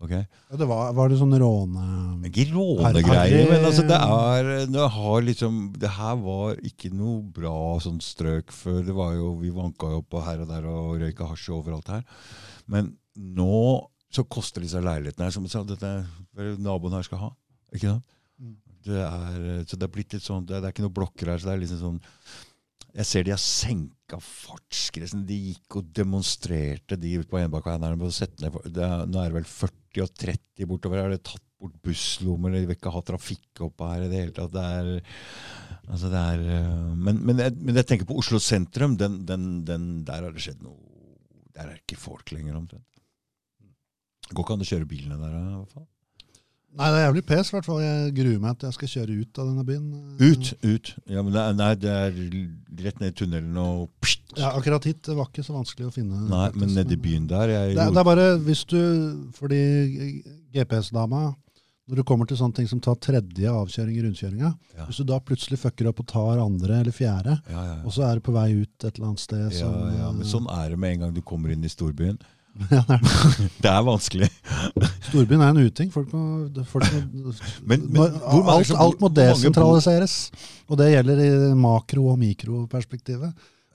Okay. 0.06 0.26
ja, 0.52 0.58
det 0.60 0.66
var, 0.68 0.90
var 0.94 1.10
det 1.10 1.18
sånn 1.18 1.34
råne... 1.40 1.84
Ikke 2.28 2.44
rånegreier, 2.52 3.48
men 3.48 3.64
altså 3.64 3.86
det 3.88 3.96
er 3.96 4.50
det 4.68 4.88
har 4.92 5.24
liksom, 5.24 5.60
Det 5.80 5.92
her 5.96 6.18
var 6.20 6.60
ikke 6.68 6.92
noe 6.94 7.22
bra 7.34 7.56
sånn 7.82 8.02
strøk 8.04 8.52
før. 8.54 8.82
Det 8.86 8.96
var 8.96 9.16
jo, 9.16 9.32
Vi 9.40 9.54
vanka 9.56 9.94
jo 9.96 10.04
på 10.04 10.22
her 10.26 10.44
og 10.44 10.52
der 10.52 10.68
og 10.70 11.00
røyka 11.00 11.30
hasj 11.32 11.48
overalt 11.56 11.94
her. 11.94 12.04
Men 12.70 12.92
nå 13.16 13.88
så 14.16 14.26
koster 14.32 14.64
disse 14.64 14.82
leilighetene 14.82 15.28
her 15.28 15.36
som 15.36 15.46
sa, 15.52 15.64
dette 15.68 15.92
er 15.92 16.58
naboen 16.62 16.96
her 16.96 17.06
skal 17.08 17.22
ha. 17.26 17.32
Ikke 17.76 17.92
sant? 17.92 18.18
Mm. 18.40 18.56
Det 18.86 19.00
er, 19.02 19.38
så 19.66 19.80
det 19.80 19.88
er 19.88 19.94
blitt 19.94 20.14
litt 20.14 20.26
sånn, 20.26 20.46
det, 20.46 20.60
det 20.60 20.68
er 20.68 20.76
ikke 20.76 20.86
noen 20.86 21.00
blokker 21.00 21.32
her. 21.32 21.42
så 21.42 21.50
det 21.50 21.56
er 21.56 21.64
liksom 21.64 21.82
sånn, 21.82 22.04
Jeg 22.96 23.08
ser 23.10 23.26
de 23.26 23.34
har 23.34 23.42
senka 23.42 24.20
fartsgrensen. 24.24 25.26
De 25.28 25.36
gikk 25.50 25.82
og 25.82 25.90
demonstrerte 25.98 26.96
de 27.00 27.18
ute 27.20 27.32
på 27.32 27.42
Enbakveien 27.42 27.84
er, 27.84 27.98
nå 28.00 28.12
er 28.14 29.34
det 29.34 29.36
vel 29.36 29.50
40 29.50 30.06
og 30.06 30.14
30 30.22 30.70
bortover. 30.70 31.02
Har 31.04 31.12
de 31.12 31.20
tatt 31.20 31.44
bort 31.60 31.76
busslommer? 31.84 32.56
De 32.56 32.64
vil 32.70 32.78
ikke 32.78 32.94
ha 32.96 33.04
trafikk 33.04 33.66
oppe 33.68 33.90
her 33.92 34.06
i 34.06 34.12
det 34.12 34.22
hele 34.22 34.36
tatt. 34.38 34.54
Det 34.56 34.64
er, 34.80 34.92
altså 35.90 36.12
det 36.14 36.24
er, 36.32 36.48
øh, 36.60 36.90
men, 36.96 37.20
men, 37.20 37.44
jeg, 37.44 37.58
men 37.60 37.82
jeg 37.82 37.90
tenker 37.90 38.08
på 38.08 38.20
Oslo 38.22 38.40
sentrum. 38.40 38.96
Den, 39.02 39.24
den, 39.28 39.50
den, 39.68 39.90
der 40.08 40.30
har 40.30 40.36
det 40.36 40.46
skjedd 40.46 40.64
noe 40.64 40.80
Der 41.56 41.72
er 41.72 41.80
ikke 41.82 42.00
folk 42.00 42.32
lenger, 42.36 42.56
omtrent. 42.62 42.95
Går 44.32 44.46
ikke 44.46 44.56
an 44.58 44.66
å 44.66 44.72
kjøre 44.72 44.90
bilene 44.90 45.20
der, 45.20 45.36
i 45.36 45.60
hvert 45.60 45.76
fall. 45.76 45.88
Nei, 46.76 46.90
det 46.92 46.98
er 47.00 47.06
jævlig 47.06 47.22
pes, 47.24 47.50
i 47.50 47.56
hvert 47.56 47.68
fall. 47.70 47.78
Jeg 47.80 48.10
gruer 48.18 48.40
meg 48.44 48.58
til 48.60 48.68
jeg 48.68 48.76
skal 48.76 48.90
kjøre 48.92 49.14
ut 49.22 49.40
av 49.40 49.48
denne 49.48 49.64
byen. 49.68 49.86
Ut, 50.20 50.50
ut. 50.66 50.92
Ja, 51.08 51.22
men 51.24 51.32
det 51.32 51.40
er, 51.40 51.56
nei, 51.56 51.70
det 51.80 51.94
er 51.94 52.18
rett 52.84 53.00
ned 53.00 53.14
i 53.14 53.16
tunnelen 53.22 53.62
og 53.62 53.86
pst. 54.04 54.36
Ja, 54.36 54.50
akkurat 54.58 54.84
hit 54.90 55.00
det 55.08 55.16
var 55.16 55.30
ikke 55.30 55.46
så 55.46 55.56
vanskelig 55.56 55.88
å 55.88 55.94
finne. 55.96 56.26
Nei, 56.28 56.50
faktisk, 56.50 56.60
men 56.66 56.76
nedi 56.76 56.98
i 56.98 57.02
byen 57.06 57.30
der 57.32 57.54
jeg 57.54 57.78
Det, 57.78 57.88
det 57.96 58.02
er 58.02 58.08
bare 58.10 58.28
hvis 58.44 58.66
du 58.68 58.80
Fordi 59.38 59.60
GPS-dama 60.52 61.22
Når 61.88 62.02
du 62.02 62.04
kommer 62.04 62.28
til 62.28 62.42
sånne 62.42 62.60
ting 62.60 62.68
som 62.68 62.82
tar 62.84 63.00
tredje 63.00 63.56
avkjøring 63.56 63.96
i 63.96 64.04
rundkjøringa 64.04 64.52
Ja. 64.76 64.90
Hvis 64.90 65.00
du 65.00 65.08
da 65.08 65.22
plutselig 65.24 65.62
fucker 65.62 65.88
opp 65.94 66.04
og 66.04 66.10
tar 66.12 66.44
andre 66.44 66.82
eller 66.82 66.96
fjerde, 66.96 67.38
ja, 67.48 67.66
ja, 67.70 67.76
og 67.86 67.96
så 67.96 68.04
er 68.10 68.20
du 68.20 68.26
på 68.28 68.36
vei 68.36 68.50
ut 68.58 68.84
et 68.84 68.90
eller 68.98 69.14
annet 69.14 69.24
sted 69.24 69.62
ja, 69.62 69.70
ja, 69.96 70.12
men 70.12 70.28
sånn 70.28 70.50
er 70.52 70.74
det 70.76 70.82
med 70.82 70.98
en 70.98 71.06
gang 71.06 71.16
du 71.16 71.24
kommer 71.24 71.56
inn 71.56 71.64
i 71.64 71.72
storbyen. 71.72 72.20
Det 73.62 73.68
er- 73.70 73.84
vanskelig. 73.84 74.30
Storbyen 75.10 75.42
er 75.44 75.50
en 75.52 75.60
uting. 75.68 75.90
Folk 75.92 76.12
må, 76.16 76.48
folk 76.70 76.88
må, 76.94 77.34
Men- 77.68 77.84
men 77.92 77.98
mange 77.98 78.54
alt, 78.54 78.72
alt 78.72 79.00
må 79.04 79.10
desentraliseres. 79.14 80.16
Og 80.70 80.78
det 80.80 80.88
gjelder 80.94 81.20
i 81.26 81.30
makro- 81.60 82.08
og 82.14 82.20
mikroperspektivet. 82.22 83.34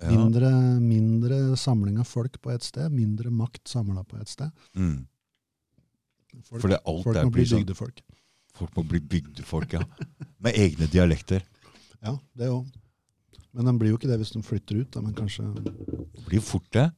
Mindre, 0.09 0.49
mindre 0.81 1.39
samling 1.61 1.99
av 2.01 2.07
folk 2.09 2.39
på 2.41 2.55
et 2.55 2.65
sted, 2.65 2.89
mindre 2.91 3.29
makt 3.31 3.69
samla 3.69 4.01
på 4.09 4.17
et 4.21 4.29
sted. 4.33 4.49
Mm. 4.75 5.03
Folk, 6.49 6.63
For 6.63 6.69
det 6.73 6.79
alt 6.87 7.05
folk 7.05 7.19
må 7.27 7.31
bli 7.35 7.45
sånn- 7.45 7.61
bygdefolk. 7.67 8.01
Folk 8.57 8.75
må 8.79 8.85
bli 8.89 9.01
bygdefolk, 9.01 9.73
ja. 9.77 9.83
Med 10.41 10.55
egne 10.57 10.89
dialekter. 10.89 11.43
Ja, 12.03 12.17
det 12.37 12.49
òg. 12.49 12.65
Men 13.53 13.67
de 13.67 13.73
blir 13.79 13.91
jo 13.93 13.99
ikke 13.99 14.09
det 14.09 14.19
hvis 14.23 14.33
de 14.33 14.41
flytter 14.47 14.81
ut. 14.81 14.91
Da, 14.95 15.01
men 15.05 15.13
kanskje 15.13 15.45
Det 15.55 16.25
blir 16.27 16.41
fort 16.41 16.69
det. 16.73 16.89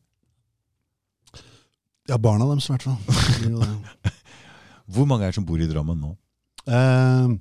Ja, 2.10 2.18
barna 2.18 2.48
deres 2.50 2.66
i 2.66 2.74
hvert 2.74 2.86
fall. 2.88 2.96
Hvor 4.92 5.06
mange 5.08 5.24
er 5.24 5.30
det 5.30 5.38
som 5.38 5.46
bor 5.46 5.60
i 5.62 5.68
Drammen 5.70 6.00
nå? 6.02 6.10
Eh, 6.66 7.34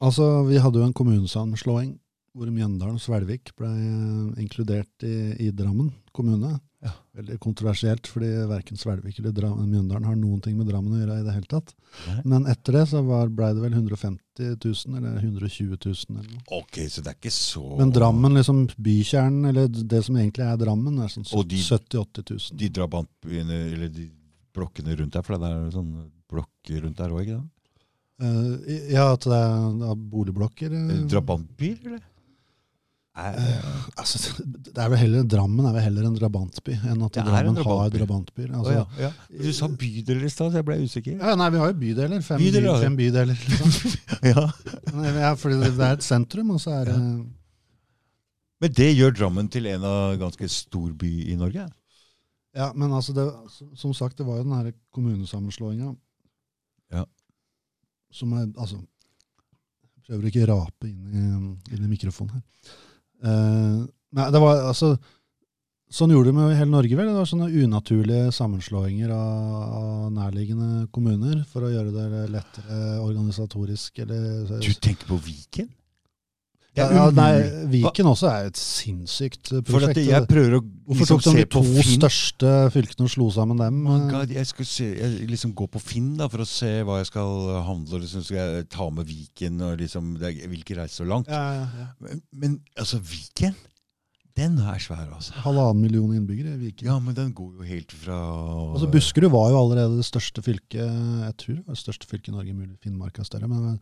altså, 0.00 0.28
vi 0.46 0.60
hadde 0.62 0.80
jo 0.80 0.86
en 0.86 0.96
kommunesammenslåing 0.96 1.96
hvor 2.30 2.46
Mjøndalen 2.46 2.94
og 2.94 3.02
Svelvik 3.02 3.50
ble 3.58 3.68
eh, 3.74 4.42
inkludert 4.42 5.06
i, 5.06 5.48
i 5.48 5.50
Drammen 5.50 5.90
kommune. 6.14 6.54
Ja. 6.80 6.90
Veldig 7.12 7.34
kontroversielt, 7.44 8.06
fordi 8.08 8.28
verken 8.48 8.78
Svelvik 8.80 9.18
eller 9.20 9.34
Dram 9.36 9.58
Mjøndalen 9.68 10.06
har 10.08 10.14
noen 10.16 10.38
ting 10.40 10.54
med 10.56 10.70
Drammen 10.70 10.94
å 10.96 11.00
gjøre 11.02 11.18
i 11.20 11.24
det 11.26 11.34
hele 11.34 11.50
tatt. 11.50 11.74
Nei. 12.06 12.22
Men 12.32 12.46
etter 12.48 12.78
det 12.78 12.84
så 12.88 13.02
blei 13.04 13.26
ble 13.28 13.50
det 13.58 13.64
vel 13.66 13.74
150 13.76 14.54
000, 14.64 14.96
eller 14.96 15.18
120 15.20 15.74
000 15.76 16.16
eller 16.16 16.30
noe. 16.30 16.40
Ok, 16.62 16.78
så 16.88 17.04
det 17.04 17.12
er 17.12 17.18
ikke 17.18 17.34
så 17.36 17.64
Men 17.82 17.92
Drammen, 17.92 18.38
liksom 18.40 18.62
bykjernen, 18.80 19.50
eller 19.52 19.68
det 19.68 20.00
som 20.06 20.16
egentlig 20.16 20.46
er 20.48 20.56
Drammen, 20.62 20.96
er 21.04 21.12
sånn 21.12 21.28
70 21.28 21.60
000-80 22.00 22.32
000. 22.32 22.58
De 22.64 22.72
drabantbyene, 22.80 23.60
eller 23.74 23.92
de 24.00 24.08
blokkene 24.56 24.96
rundt 25.02 25.18
der, 25.18 25.26
for 25.26 25.36
det 25.36 25.50
er 25.52 25.68
sånne 25.76 26.06
blokker 26.32 26.86
rundt 26.86 26.96
der 27.02 27.12
òg, 27.12 27.20
ikke 27.26 27.40
sant? 27.42 27.56
Uh, 28.20 28.56
ja, 28.92 29.04
at 29.14 29.24
det 29.24 29.36
er 29.36 29.68
da 29.80 29.92
boligblokker. 29.96 30.72
eh. 30.76 31.04
Drabantbyer, 31.12 31.84
eller? 31.92 32.02
Er, 33.18 33.34
Altså, 33.98 34.20
det 34.46 34.78
er 34.78 34.88
vel 34.92 35.00
heller, 35.00 35.24
Drammen 35.28 35.66
er 35.66 35.72
vel 35.74 35.82
heller 35.82 36.04
en 36.06 36.14
drabantby 36.14 36.76
enn 36.78 37.00
at 37.02 37.16
Drammen 37.16 37.34
en 37.34 37.56
Drammen 37.56 37.56
har 37.58 37.90
drabantby. 37.90 37.98
drabantbyer. 37.98 38.52
Altså, 38.54 38.70
oh, 38.70 39.00
ja, 39.00 39.08
ja. 39.10 39.40
Du 39.42 39.50
sa 39.56 39.66
bydeler 39.82 40.24
i 40.24 40.30
stad, 40.30 40.52
så 40.54 40.60
jeg 40.60 40.66
ble 40.68 40.76
usikker. 40.84 41.16
ja, 41.18 41.34
nei, 41.36 41.48
vi 41.50 41.58
har 41.60 41.72
jo 41.72 41.78
bydeler. 41.80 42.22
Fem, 42.22 42.38
Bydeler, 42.40 42.70
by, 42.78 42.84
fem 42.86 42.96
bydeler. 43.00 43.42
Liksom. 43.48 43.98
Ja. 44.30 45.34
Fordi 45.40 45.58
det 45.62 45.72
det 45.78 45.86
er 45.88 45.96
et 45.98 46.04
sentrum, 46.06 46.50
og 46.54 46.60
så 46.62 46.70
er 46.80 46.90
det 46.92 46.96
Men 48.60 48.72
det 48.76 48.88
gjør 48.96 49.14
Drammen 49.16 49.48
til 49.50 49.66
en 49.72 49.84
av 49.88 50.18
ganske 50.20 50.48
stor 50.52 50.90
by 51.00 51.10
i 51.32 51.36
Norge? 51.40 51.66
Ja, 52.56 52.70
men 52.74 52.92
altså, 52.92 53.12
det, 53.16 53.26
som 53.78 53.92
sagt, 53.94 54.18
det 54.18 54.26
var 54.26 54.38
jo 54.40 54.44
den 54.46 54.54
her 54.58 54.70
kommunesammenslåinga 54.94 55.94
Ja. 56.92 57.04
som 58.12 58.32
er 58.38 58.46
Altså, 58.58 58.80
jeg 59.96 60.04
prøver 60.06 60.26
ikke 60.30 60.46
å 60.46 60.54
rape 60.56 60.88
inn 60.88 61.10
i, 61.10 61.74
inn 61.74 61.84
i 61.84 61.90
mikrofonen 61.90 62.38
her. 62.38 62.42
Eh, 63.22 63.80
nei, 64.16 64.28
det 64.34 64.42
var 64.42 64.66
altså 64.72 64.94
Sånn 65.90 66.12
gjorde 66.14 66.30
de 66.30 66.36
med 66.36 66.52
hele 66.54 66.70
Norge, 66.70 66.94
vel. 66.94 67.08
Det 67.10 67.16
var 67.18 67.26
sånne 67.26 67.48
unaturlige 67.50 68.28
sammenslåinger 68.30 69.10
av, 69.10 69.54
av 69.74 70.04
nærliggende 70.14 70.84
kommuner 70.94 71.40
for 71.50 71.66
å 71.66 71.70
gjøre 71.72 71.90
det 71.90 72.20
lettere 72.30 73.00
organisatorisk. 73.02 73.98
Eller, 74.04 74.44
Du 74.62 74.70
tenker 74.78 75.10
på 75.10 75.18
Viken? 75.24 75.66
Ja, 76.78 76.86
ja, 76.94 77.04
nei. 77.10 77.30
Viken 77.72 78.06
også 78.06 78.28
er 78.30 78.50
et 78.50 78.58
sinnssykt 78.58 79.50
prosjekt. 79.66 79.98
jeg 80.06 80.26
prøver 80.30 80.60
å 80.60 80.60
Hvorfor 80.62 81.00
liksom 81.02 81.20
tok 81.24 81.34
de 81.34 81.42
de 81.42 81.48
to 81.54 81.84
største 81.86 82.52
fylkene 82.74 83.06
og 83.06 83.10
slo 83.10 83.26
sammen 83.34 83.58
dem? 83.58 83.80
Oh 83.90 84.04
God, 84.10 84.30
jeg 84.34 84.46
skal 84.46 84.68
se, 84.70 84.86
jeg 84.98 85.26
liksom 85.30 85.54
gå 85.58 85.66
på 85.70 85.82
Finn 85.82 86.12
da, 86.18 86.28
for 86.30 86.44
å 86.44 86.48
se 86.48 86.70
hva 86.86 87.00
jeg 87.00 87.10
skal 87.10 87.50
handle. 87.66 88.00
Liksom 88.04 88.22
skal 88.26 88.38
jeg 88.40 88.68
ta 88.70 88.86
med 88.94 89.08
Viken 89.10 89.58
og 89.66 89.82
liksom, 89.82 90.14
Jeg 90.22 90.50
vil 90.50 90.62
ikke 90.62 90.78
reise 90.78 91.00
så 91.02 91.08
langt. 91.10 91.30
Ja, 91.30 91.42
ja, 91.58 91.66
ja. 91.82 91.88
Men, 92.06 92.22
men 92.30 92.56
altså, 92.78 93.02
Viken, 93.02 93.58
den 94.36 94.58
er 94.58 94.78
svær, 94.82 95.08
altså. 95.14 95.32
Halvannen 95.44 95.80
million 95.82 96.12
innbyggere 96.14 96.54
i 96.54 96.60
Viken. 96.60 96.86
Ja, 96.86 96.98
men 97.02 97.14
den 97.16 97.32
går 97.34 97.52
jo 97.58 97.66
helt 97.66 97.92
fra 97.92 98.16
Altså 98.72 98.88
Buskerud 98.92 99.30
var 99.32 99.50
jo 99.50 99.58
allerede 99.60 99.96
det 99.98 100.04
største 100.06 100.42
fylket 100.42 100.80
Jeg 100.80 101.34
tror 101.40 101.54
det 101.56 101.64
var 101.66 101.74
det 101.74 101.82
største 101.82 102.06
fylket 102.10 102.28
i 102.28 102.36
Norge, 102.36 102.54
mulig 102.54 102.76
Finnmark 102.82 103.18
er 103.18 103.24
større. 103.28 103.48
Men 103.50 103.80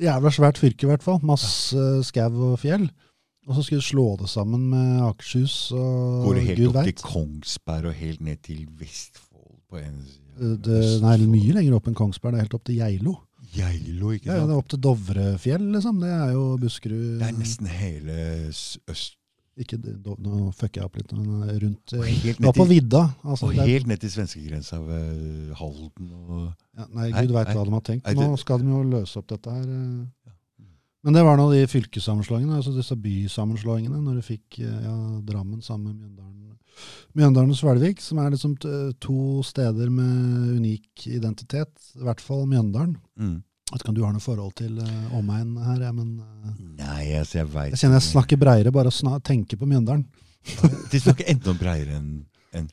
jævla 0.00 0.32
svært 0.34 0.58
fylke, 0.58 0.86
i 0.86 0.90
hvert 0.92 1.02
fall. 1.04 1.20
Masse 1.22 1.84
skau 2.08 2.40
og 2.52 2.58
fjell. 2.62 2.88
Og 3.46 3.58
så 3.58 3.62
skulle 3.66 3.82
du 3.84 3.88
slå 3.90 4.06
det 4.22 4.28
sammen 4.32 4.70
med 4.72 5.02
Akershus 5.04 5.70
og 5.76 6.24
Går 6.24 6.34
det 6.38 6.44
helt 6.48 6.60
gud 6.62 6.76
opp 6.80 6.84
til. 6.88 6.94
Kongsberg 7.04 7.90
og 7.92 7.98
helt 7.98 8.20
ned 8.24 8.40
til 8.46 8.62
Vestfold 8.80 9.58
på 9.68 9.82
en 9.82 9.98
side? 10.08 10.56
Det- 10.64 11.02
Nei, 11.04 11.18
mye 11.28 11.52
lenger 11.58 11.76
opp 11.76 11.86
enn 11.92 11.94
Kongsberg. 11.98 12.32
Det 12.32 12.40
er 12.40 12.46
helt 12.48 12.54
opp 12.56 12.64
til 12.64 12.78
Geilo. 12.80 13.18
Geilo, 13.54 14.14
ikke 14.16 14.26
Ja, 14.32 14.38
ja, 14.40 14.46
det 14.48 14.54
er 14.56 14.62
opp 14.62 14.68
til 14.72 14.80
Dovrefjell, 14.82 15.66
liksom. 15.76 16.00
Det 16.00 16.08
er 16.10 16.32
jo 16.32 16.46
Buskerud 16.58 17.20
Det 17.20 17.28
er 17.28 17.36
nesten 17.36 17.68
hele 17.70 18.16
øst... 18.90 19.14
Ikke, 19.54 19.78
Nå 19.78 20.48
fucker 20.58 20.80
jeg 20.80 20.88
opp 20.88 20.96
litt, 20.98 21.12
men 21.14 21.44
rundt 21.62 21.92
Og 21.94 22.02
eh, 22.02 22.22
Det 22.26 22.42
var 22.42 22.56
på 22.56 22.66
vidda. 22.66 23.04
Altså, 23.22 23.46
og 23.52 23.60
helt 23.60 23.86
ned 23.86 24.00
til 24.02 24.10
svenskegrensa 24.10 24.80
ved 24.82 25.52
Halden 25.60 26.10
og 26.10 26.34
Ja, 26.74 26.88
nei, 26.88 27.10
Gud 27.14 27.34
veit 27.36 27.52
hva 27.54 27.62
de 27.62 27.74
har 27.76 27.84
tenkt. 27.86 28.10
Nå 28.18 28.32
skal 28.40 28.64
de 28.64 28.72
jo 28.72 28.82
løse 28.96 29.20
opp 29.20 29.28
dette 29.30 29.54
her. 29.54 29.68
eh. 29.70 30.32
Men 31.04 31.18
det 31.18 31.22
var 31.26 31.36
nå 31.36 31.50
de 31.52 31.66
fylkessammenslåingene, 31.68 32.56
altså 32.56 32.72
disse 32.72 32.96
bysammenslåingene, 32.96 33.98
når 34.00 34.18
du 34.18 34.24
fikk 34.24 34.58
eh, 34.64 34.78
ja, 34.86 34.94
Drammen 35.28 35.60
sammen 35.62 35.92
med 35.92 36.00
Mjøndalen. 36.00 36.40
Mjøndalen 37.14 37.52
og 37.54 37.58
Svelvik, 37.60 38.00
som 38.02 38.18
er 38.18 38.32
liksom 38.34 38.56
to 38.58 39.42
steder 39.46 39.92
med 39.92 40.56
unik 40.56 41.04
identitet. 41.12 41.70
I 42.00 42.06
hvert 42.08 42.24
fall 42.24 42.46
Mjøndalen. 42.50 42.96
mm. 43.20 43.42
Vet 43.74 43.82
ikke 43.82 43.90
om 43.90 43.96
du 43.96 44.04
har 44.06 44.12
noe 44.14 44.22
forhold 44.22 44.52
til 44.60 44.76
uh, 44.78 45.16
omegn 45.18 45.56
her, 45.58 45.80
ja, 45.82 45.90
men 45.90 46.12
uh, 46.22 46.50
Nei, 46.78 47.08
altså, 47.18 47.40
jeg 47.40 47.48
vet 47.50 47.72
jeg 47.72 47.80
kjenner 47.80 47.98
jeg 47.98 48.06
snakker 48.06 48.38
breiere 48.38 48.72
bare 48.74 48.92
å 48.92 49.16
tenke 49.18 49.58
på 49.58 49.66
Mjøndalen. 49.66 50.04
De 50.92 51.00
snakker 51.02 51.26
enda 51.32 51.54
breiere 51.58 51.98
enn 51.98 52.68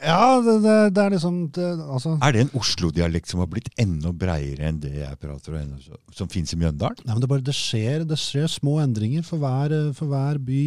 Ja, 0.00 0.40
det, 0.40 0.54
det, 0.64 0.76
det 0.96 1.02
er 1.02 1.12
liksom 1.12 1.40
det, 1.52 1.66
altså, 1.92 2.14
Er 2.24 2.32
det 2.32 2.46
en 2.46 2.54
Oslo-dialekt 2.56 3.28
som 3.28 3.42
har 3.42 3.50
blitt 3.52 3.68
enda 3.82 4.14
breiere 4.16 4.70
enn 4.70 4.78
det 4.80 4.94
jeg 5.02 5.18
prater 5.20 5.58
om, 5.60 5.74
som 6.16 6.30
fins 6.32 6.54
i 6.56 6.60
Mjøndalen? 6.62 7.04
Nei, 7.04 7.12
men 7.12 7.20
det, 7.20 7.28
bare, 7.34 7.44
det, 7.44 7.56
skjer, 7.58 8.06
det 8.08 8.16
skjer 8.22 8.48
små 8.48 8.78
endringer 8.80 9.26
for 9.26 9.42
hver, 9.42 9.76
eh, 9.76 9.92
for 9.98 10.08
hver 10.08 10.40
by. 10.40 10.62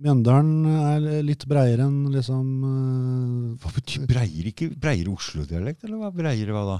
Mjøndalen 0.00 0.64
er 0.80 1.24
litt 1.26 1.44
breiere 1.48 1.84
enn 1.84 2.06
liksom 2.14 2.44
eh, 2.64 3.48
Hva 3.60 3.72
betyr 3.74 4.06
breiere? 4.08 4.48
Ikke 4.48 4.70
breiere 4.72 5.12
Oslo-dialekt, 5.12 5.84
eller 5.84 6.00
hva 6.00 6.08
breiere 6.14 6.54
hva 6.56 6.62
da? 6.70 6.76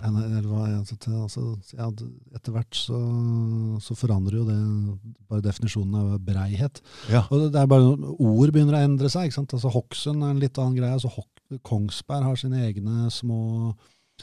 altså, 1.26 1.44
ja, 1.76 1.90
Etter 2.38 2.54
hvert 2.54 2.78
så, 2.78 3.00
så 3.84 3.96
forandrer 3.98 4.40
jo 4.40 4.46
det 4.48 4.56
bare 5.28 5.44
definisjonen 5.44 5.98
av 6.00 6.16
breihet. 6.24 6.80
Ja. 7.12 7.26
Og 7.28 7.50
det, 7.50 7.60
er 7.60 7.68
bare 7.68 7.92
Ord 8.16 8.54
begynner 8.54 8.78
å 8.78 8.84
endre 8.88 9.12
seg. 9.12 9.28
ikke 9.28 9.40
sant? 9.42 9.56
Altså 9.58 9.74
Hokksund 9.74 10.24
er 10.24 10.32
en 10.32 10.40
litt 10.40 10.60
annen 10.60 10.80
greie. 10.80 10.96
altså 10.96 11.12
Hok 11.12 11.60
Kongsberg 11.66 12.24
har 12.24 12.36
sine 12.38 12.60
egne 12.62 13.08
små 13.10 13.74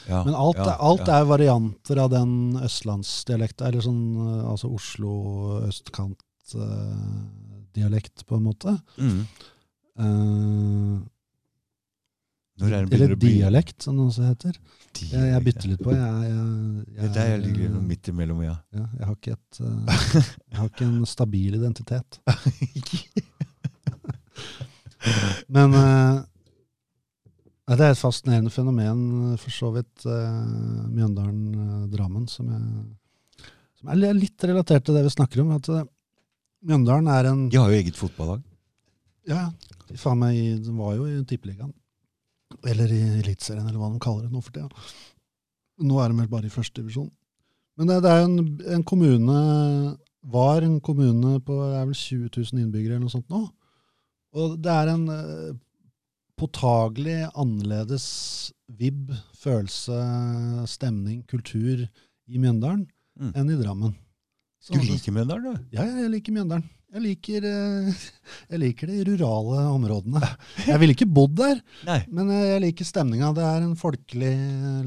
ja, 0.08 0.22
Men 0.24 0.35
alt, 0.38 0.59
ja, 0.61 0.77
alt 0.80 1.09
er 1.09 1.26
varianter 1.27 2.00
av 2.00 2.11
den 2.14 2.56
østlandsdialekta, 2.64 3.67
eller 3.67 3.84
sånn 3.84 4.01
eh, 4.22 4.43
altså 4.53 4.69
Oslo-østkant-dialekt, 7.77 8.25
på 8.27 8.35
en 8.35 8.43
måte. 8.43 8.77
Mm. 8.97 9.25
Eh, 9.99 10.99
det 12.57 12.95
eller 12.95 13.15
dialekt, 13.15 13.83
som 13.83 13.97
det 13.97 14.03
også 14.07 14.22
heter. 14.25 14.56
Jeg, 14.97 15.27
jeg 15.30 15.43
bytter 15.45 15.67
litt 15.69 15.83
på. 15.83 15.91
Jeg, 15.93 16.01
jeg, 16.25 16.35
jeg 16.95 16.95
Det 16.95 17.03
er 17.06 17.09
der 17.14 17.25
jeg 17.30 17.39
ligger 17.43 17.69
noe 17.75 17.85
midt 17.85 18.07
imellom, 18.09 18.41
ja. 18.41 18.56
ja, 18.73 18.85
jeg, 18.97 19.06
har 19.06 19.14
ikke 19.14 19.31
et, 19.35 19.59
uh, 19.61 19.67
jeg 20.49 20.57
har 20.57 20.65
ikke 20.72 20.85
en 20.88 21.06
stabil 21.06 21.53
identitet. 21.59 22.19
Men 25.53 25.69
uh, 25.77 26.25
det 27.67 27.83
er 27.83 27.91
et 27.93 28.01
fascinerende 28.01 28.49
fenomen, 28.49 29.33
eh, 29.33 29.38
for 29.38 29.51
så 29.53 29.69
vidt, 29.75 30.06
uh, 30.07 30.89
Mjøndalen-Drammen, 30.89 32.27
som, 32.31 32.45
som 33.77 33.89
er 33.93 34.17
litt 34.17 34.43
relatert 34.49 34.83
til 34.88 34.95
det 34.97 35.06
vi 35.06 35.14
snakker 35.14 35.38
om. 35.43 35.51
At 35.59 35.65
eh, 35.69 35.85
Mjøndalen 36.66 37.08
er 37.14 37.27
en 37.30 37.44
De 37.52 37.58
har 37.60 37.69
jo 37.69 37.77
eget 37.77 37.98
fotballag. 38.00 38.42
Ja, 39.27 39.50
de 39.90 39.98
faen 40.00 40.19
meg, 40.22 40.38
de 40.64 40.74
var 40.77 40.95
jo 40.98 41.06
i 41.06 41.19
Tippeligaen. 41.27 41.74
Eller 42.66 42.90
i 42.95 43.02
Eliteserien, 43.19 43.68
eller 43.68 43.77
hva 43.82 43.92
de 43.94 44.00
kaller 44.02 44.26
det 44.26 44.32
nå 44.34 44.42
for 44.42 44.56
tida. 44.56 44.69
Nå 45.84 46.00
er 46.02 46.10
de 46.10 46.18
vel 46.22 46.30
bare 46.32 46.48
i 46.50 46.53
første 46.53 46.80
divisjon. 46.82 47.10
Men 47.77 47.92
det, 47.92 48.00
det 48.06 48.10
er 48.10 48.24
en, 48.26 48.38
en 48.74 48.84
kommune 48.88 49.36
Var 50.27 50.66
en 50.66 50.80
kommune 50.82 51.36
på 51.45 51.53
det 51.61 51.76
er 51.77 51.86
vel 51.86 51.94
20 52.00 52.32
000 52.34 52.64
innbyggere 52.64 52.95
eller 52.98 53.06
noe 53.06 53.14
sånt 53.14 53.30
nå. 53.30 53.44
Og 54.38 54.56
det 54.64 54.74
er 54.74 54.90
en 54.92 55.06
eh, 55.14 55.52
påtagelig 56.38 57.19
annerledes 57.38 58.08
vibb, 58.80 59.14
følelse, 59.38 59.95
stemning, 60.68 61.22
kultur 61.30 61.86
i 61.86 62.42
Mjøndalen 62.42 62.88
Mm. 63.18 63.32
enn 63.34 63.48
i 63.50 63.56
Drammen. 63.58 63.94
Du 64.68 64.80
liker 64.82 65.14
Mjøndalen, 65.16 65.53
du? 65.53 65.68
Ja, 65.77 65.86
jeg 65.86 66.11
liker 66.11 66.36
Mjøndalen. 66.36 66.66
Jeg 66.88 67.03
liker, 67.03 67.45
eh, 67.45 68.03
jeg 68.53 68.60
liker 68.61 68.90
de 68.90 69.02
rurale 69.10 69.64
områdene. 69.74 70.22
Jeg 70.69 70.80
ville 70.80 70.95
ikke 70.95 71.10
bodd 71.18 71.34
der, 71.40 71.60
Nei. 71.88 71.98
men 72.16 72.32
eh, 72.32 72.45
jeg 72.53 72.64
liker 72.64 72.88
stemninga. 72.88 73.34
Det 73.36 73.44
er 73.44 73.66
en 73.66 73.76
folkelig, 73.80 74.32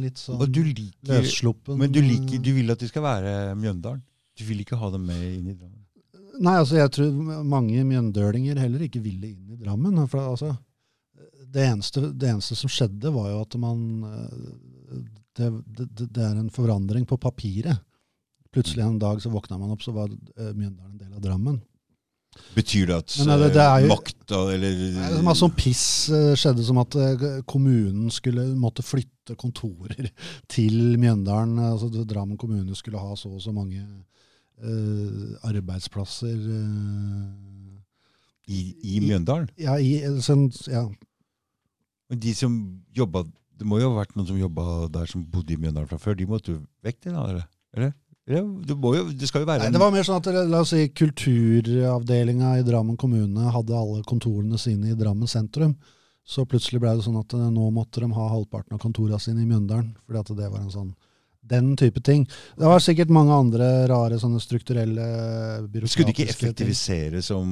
litt 0.01 0.21
sånn 0.21 0.41
du 0.49 0.63
liker 0.65 1.21
løssluppen 1.21 1.77
Men 1.81 1.93
du, 1.93 2.01
liker, 2.05 2.41
du 2.41 2.51
vil 2.57 2.73
at 2.73 2.81
de 2.81 2.89
skal 2.89 3.05
være 3.05 3.35
Mjøndalen? 3.61 4.01
Du 4.41 4.47
vil 4.49 4.63
ikke 4.65 4.79
ha 4.81 4.89
dem 4.95 5.05
med 5.11 5.21
inn 5.21 5.53
i 5.53 5.55
Drammen? 5.59 5.77
Nei, 6.41 6.57
altså 6.57 6.79
jeg 6.79 6.93
tror 6.97 7.45
mange 7.45 7.83
mjøndølinger 7.85 8.63
heller 8.63 8.87
ikke 8.87 9.03
ville 9.05 9.29
inn 9.29 9.53
i 9.53 9.61
Drammen. 9.61 9.99
For 10.09 10.33
altså, 10.33 10.55
det, 11.45 11.67
eneste, 11.67 12.07
det 12.17 12.31
eneste 12.33 12.57
som 12.57 12.73
skjedde, 12.73 13.13
var 13.13 13.29
jo 13.29 13.43
at 13.45 13.57
man 13.61 13.83
eh, 14.09 15.03
det, 15.37 15.51
det, 15.77 16.09
det 16.09 16.25
er 16.25 16.41
en 16.41 16.49
forandring 16.55 17.05
på 17.09 17.21
papiret. 17.21 17.85
Plutselig 18.53 18.83
en 18.85 18.99
dag 18.99 19.21
så 19.23 19.31
våkna 19.31 19.59
man 19.61 19.71
opp, 19.75 19.83
så 19.85 19.93
var 19.95 20.09
eh, 20.11 20.53
Mjøndalen 20.55 20.97
en 20.97 20.99
del 20.99 21.13
av 21.15 21.21
Drammen. 21.23 21.61
Betyr 22.55 22.87
det 22.87 22.95
at 22.97 23.15
Men, 23.19 23.27
nei, 23.29 23.37
det- 23.43 23.53
det 23.55 23.63
er 23.63 23.77
eh, 23.77 23.83
jo- 23.85 23.89
makta 23.95 24.39
eller 24.55 24.75
Det 25.17 25.23
Masse 25.27 25.41
sånn 25.43 25.55
piss 25.59 25.85
eh, 26.15 26.35
skjedde 26.39 26.65
som 26.67 26.79
at 26.79 26.95
eh, 26.97 27.25
kommunen 27.47 28.11
skulle 28.15 28.45
måtte 28.59 28.83
flytte 28.87 29.37
kontorer 29.39 30.11
til 30.49 30.97
Mjøndalen. 30.99 31.59
Altså 31.59 31.91
Drammen 32.07 32.39
kommune 32.39 32.75
skulle 32.79 32.99
ha 33.03 33.15
så 33.19 33.31
og 33.35 33.43
så 33.43 33.53
mange 33.55 33.83
uh, 34.63 35.37
arbeidsplasser. 35.47 36.37
Uh, 36.37 37.79
i, 38.51 38.75
I 38.97 39.01
Mjøndalen? 39.05 39.49
ja, 39.59 39.77
i, 39.79 40.01
sen, 40.23 40.49
ja, 40.67 40.89
Men 42.11 42.19
de 42.19 42.33
som 42.35 42.55
jobba 42.97 43.23
Det 43.59 43.67
må 43.69 43.79
jo 43.79 43.91
ha 43.93 44.01
vært 44.01 44.17
noen 44.17 44.27
som 44.27 44.39
jobba 44.41 44.89
der 44.91 45.07
som 45.07 45.23
bodde 45.31 45.53
i 45.55 45.59
Mjøndalen 45.61 45.87
fra 45.91 45.99
før. 46.01 46.17
De 46.19 46.27
måtte 46.27 46.55
jo 46.55 46.63
vekk, 46.83 46.99
det 47.05 47.13
da? 47.15 47.45
Eller? 47.77 47.93
Det, 48.29 48.75
må 48.77 48.93
jo, 48.95 49.07
det 49.17 49.27
skal 49.27 49.43
jo 49.43 49.49
være 49.49 49.65
Nei, 49.65 49.73
det 49.75 49.81
var 49.81 49.93
mer 49.95 50.05
sånn 50.07 50.21
at 50.21 50.29
la 50.51 50.61
oss 50.63 50.75
si, 50.75 50.85
kulturavdelinga 50.95 52.59
i 52.61 52.67
Drammen 52.67 52.99
kommune 53.01 53.55
hadde 53.55 53.75
alle 53.75 54.05
kontorene 54.07 54.61
sine 54.61 54.93
i 54.93 54.99
Drammen 54.99 55.31
sentrum. 55.31 55.75
Så 56.27 56.45
plutselig 56.47 56.83
ble 56.83 56.93
det 56.95 57.07
sånn 57.07 57.19
at 57.19 57.35
eh, 57.35 57.49
nå 57.51 57.71
måtte 57.75 58.03
de 58.05 58.11
ha 58.15 58.27
halvparten 58.31 58.77
av 58.77 58.83
kontorene 58.83 59.19
sine 59.23 59.43
i 59.43 59.49
Mjøndalen. 59.49 59.95
fordi 60.05 60.21
at 60.21 60.35
det 60.39 60.51
var 60.53 60.61
en 60.63 60.75
sånn 60.75 60.93
den 61.43 61.77
type 61.77 62.01
ting. 62.05 62.27
Det 62.57 62.69
var 62.69 62.83
sikkert 62.83 63.11
mange 63.13 63.35
andre 63.35 63.69
rare 63.91 64.19
sånne 64.21 64.41
strukturelle 64.43 65.05
byråkratiske 65.67 65.95
Skulle 65.95 66.11
de 66.11 66.15
ikke 66.15 66.27
ting. 66.27 66.35
effektivisere 66.35 67.23
som 67.25 67.51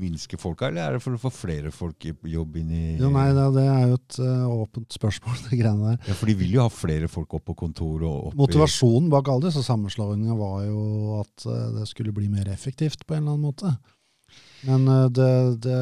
minske 0.00 0.38
folka, 0.40 0.68
eller 0.68 0.84
er 0.84 0.96
det 0.98 1.04
for 1.04 1.16
å 1.16 1.22
få 1.22 1.32
flere 1.32 1.72
folk 1.74 2.08
i 2.10 2.14
jobb 2.34 2.58
inn 2.60 2.72
i 2.74 2.84
Jo, 2.98 3.10
nei, 3.14 3.28
det, 3.36 3.46
det 3.56 3.66
er 3.72 3.84
jo 3.86 3.98
et 4.00 4.18
uh, 4.20 4.56
åpent 4.64 4.98
spørsmål, 4.98 5.38
det 5.48 5.60
greiene 5.60 5.94
der. 5.94 6.00
Ja, 6.10 6.16
For 6.18 6.30
de 6.30 6.38
vil 6.42 6.56
jo 6.58 6.64
ha 6.66 6.72
flere 6.72 7.10
folk 7.12 7.38
opp 7.38 7.46
på 7.48 7.58
kontor 7.66 8.02
og 8.02 8.30
opp 8.30 8.40
Motivasjonen 8.42 9.12
bak 9.12 9.30
alle 9.32 9.48
disse 9.48 9.64
sammenslåingene 9.66 10.36
var 10.38 10.66
jo 10.66 11.20
at 11.22 11.46
uh, 11.48 11.68
det 11.78 11.86
skulle 11.90 12.14
bli 12.16 12.28
mer 12.32 12.50
effektivt 12.52 13.06
på 13.06 13.16
en 13.16 13.22
eller 13.22 13.38
annen 13.38 13.48
måte. 13.48 13.78
Men 14.66 14.88
eh, 14.90 15.06
det, 15.14 15.30
det, 15.62 15.78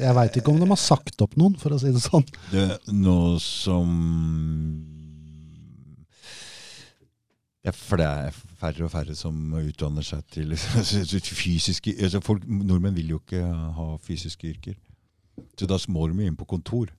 jeg 0.00 0.16
veit 0.16 0.36
ikke 0.38 0.52
om 0.52 0.60
de 0.62 0.68
har 0.70 0.80
sagt 0.80 1.20
opp 1.24 1.36
noen, 1.36 1.56
for 1.60 1.76
å 1.76 1.80
si 1.80 1.92
det 1.92 2.00
sånn. 2.00 2.24
det, 2.48 2.68
Nå 2.88 3.36
som 3.42 3.90
ja, 7.66 7.72
For 7.74 7.98
det 7.98 8.06
er 8.06 8.36
færre 8.60 8.86
og 8.86 8.92
færre 8.92 9.14
som 9.18 9.54
utdanner 9.58 10.06
seg 10.06 10.22
til 10.30 10.54
fysiske 11.42 11.96
altså 11.98 12.20
folk, 12.22 12.44
Nordmenn 12.46 12.94
vil 12.94 13.16
jo 13.16 13.22
ikke 13.24 13.42
ha 13.42 13.88
fysiske 14.02 14.52
yrker. 14.54 14.76
Så 15.58 15.66
da 15.68 15.78
må 15.88 16.06
de 16.08 16.26
inn 16.26 16.38
på 16.38 16.46
kontor. 16.48 16.92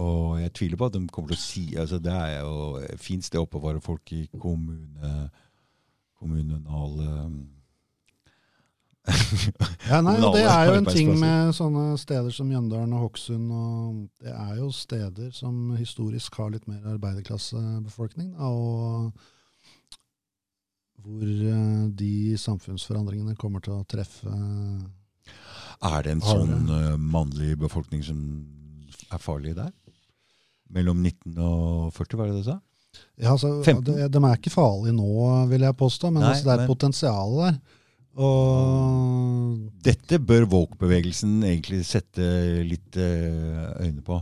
Og 0.00 0.40
jeg 0.40 0.54
tviler 0.56 0.80
på 0.80 0.88
at 0.88 0.96
de 0.96 1.04
kommer 1.12 1.34
til 1.34 1.36
å 1.36 1.42
si 1.42 1.62
altså 1.76 1.98
Det 2.00 2.12
er 2.14 2.38
jo 2.40 2.80
et 2.80 3.00
fint 3.00 3.24
sted 3.24 3.36
å 3.36 3.44
oppbevare 3.44 3.82
folk 3.84 4.12
i 4.16 4.22
kommune, 4.32 5.28
kommunale 6.16 7.08
Ja, 9.88 10.00
nei, 10.04 10.16
det 10.20 10.44
er 10.56 10.70
jo 10.70 10.78
en 10.78 10.88
ting 10.88 11.12
med 11.20 11.52
sånne 11.56 11.90
steder 12.00 12.32
som 12.34 12.48
Mjøndalen 12.48 12.92
og 12.96 13.06
Hokksund. 13.06 13.52
og 13.52 14.06
Det 14.24 14.32
er 14.32 14.54
jo 14.62 14.70
steder 14.72 15.30
som 15.36 15.74
historisk 15.76 16.40
har 16.40 16.54
litt 16.56 16.68
mer 16.68 16.94
arbeiderklassebefolkning. 16.94 18.34
Og 18.36 19.12
hvor 21.02 21.28
eh, 21.52 21.88
de 21.98 22.12
samfunnsforandringene 22.40 23.36
kommer 23.38 23.62
til 23.64 23.76
å 23.78 23.84
treffe 23.88 24.28
Er 25.88 26.02
det 26.04 26.16
en 26.16 26.24
sånn 26.24 26.68
eh, 26.74 26.96
mannlig 26.98 27.54
befolkning 27.60 28.02
som 28.04 28.18
er 29.12 29.22
farlig 29.22 29.54
der? 29.56 29.70
Mellom 30.74 31.00
19 31.00 31.38
og 31.40 31.92
40, 31.96 32.18
var 32.18 32.28
det 32.28 32.34
det 32.36 32.42
du 32.44 32.48
sa? 32.50 32.58
Ja, 33.18 33.32
altså, 33.34 33.54
de, 33.64 34.08
de 34.10 34.20
er 34.20 34.36
ikke 34.36 34.52
farlige 34.52 34.96
nå, 34.96 35.08
vil 35.48 35.64
jeg 35.64 35.76
påstå, 35.78 36.10
men 36.12 36.24
Nei, 36.24 36.32
altså, 36.34 36.44
det 36.48 36.54
er 36.54 36.62
men- 36.64 36.70
potensial 36.72 37.36
der. 37.44 37.58
Og 38.18 39.68
Dette 39.86 40.18
bør 40.18 40.46
woke-bevegelsen 40.50 41.38
egentlig 41.46 41.84
sette 41.86 42.24
litt 42.66 42.96
eh, 42.98 43.68
øyne 43.84 44.02
på. 44.04 44.18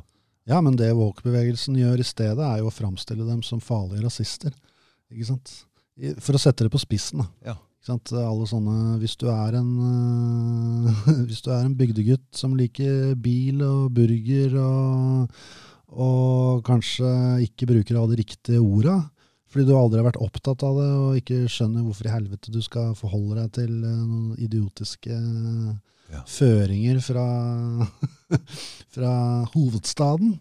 Ja, 0.47 0.61
men 0.63 0.77
det 0.79 0.93
woke-bevegelsen 0.95 1.79
gjør 1.81 2.03
i 2.03 2.07
stedet, 2.07 2.43
er 2.45 2.61
jo 2.61 2.69
å 2.71 2.75
framstille 2.75 3.25
dem 3.27 3.41
som 3.43 3.63
farlige 3.65 4.05
rasister. 4.05 4.53
Ikke 5.11 5.31
sant? 5.33 5.55
For 6.21 6.37
å 6.37 6.41
sette 6.43 6.67
det 6.67 6.73
på 6.75 6.81
spissen, 6.83 7.23
da. 7.25 7.29
Ja. 7.53 7.57
Alle 7.87 8.49
sånne, 8.51 8.97
hvis 8.99 9.15
du 9.21 9.29
er 9.31 9.55
en 9.61 9.69
øh, 9.79 11.11
hvis 11.29 11.39
du 11.45 11.53
er 11.55 11.63
en 11.69 11.77
bygdegutt 11.79 12.27
som 12.35 12.57
liker 12.59 13.13
bil 13.23 13.61
og 13.63 13.93
burger 13.95 14.57
og, 14.59 15.37
og 15.95 16.65
kanskje 16.67 17.07
ikke 17.47 17.69
bruker 17.71 17.95
alle 18.01 18.17
de 18.17 18.25
riktige 18.25 18.59
orda, 18.59 18.97
fordi 19.47 19.69
du 19.69 19.77
aldri 19.79 20.01
har 20.03 20.09
vært 20.09 20.19
opptatt 20.27 20.65
av 20.67 20.81
det 20.83 20.89
og 20.99 21.21
ikke 21.21 21.39
skjønner 21.47 21.87
hvorfor 21.87 22.09
i 22.11 22.15
helvete 22.17 22.51
du 22.53 22.59
skal 22.67 22.91
forholde 22.99 23.39
deg 23.45 23.53
til 23.61 23.77
øh, 23.79 24.01
noen 24.03 24.33
idiotiske 24.43 25.21
Ja. 26.07 26.21
føringer 26.31 27.01
fra, 27.03 27.23
fra 28.95 29.13
hovedstaden, 29.55 30.37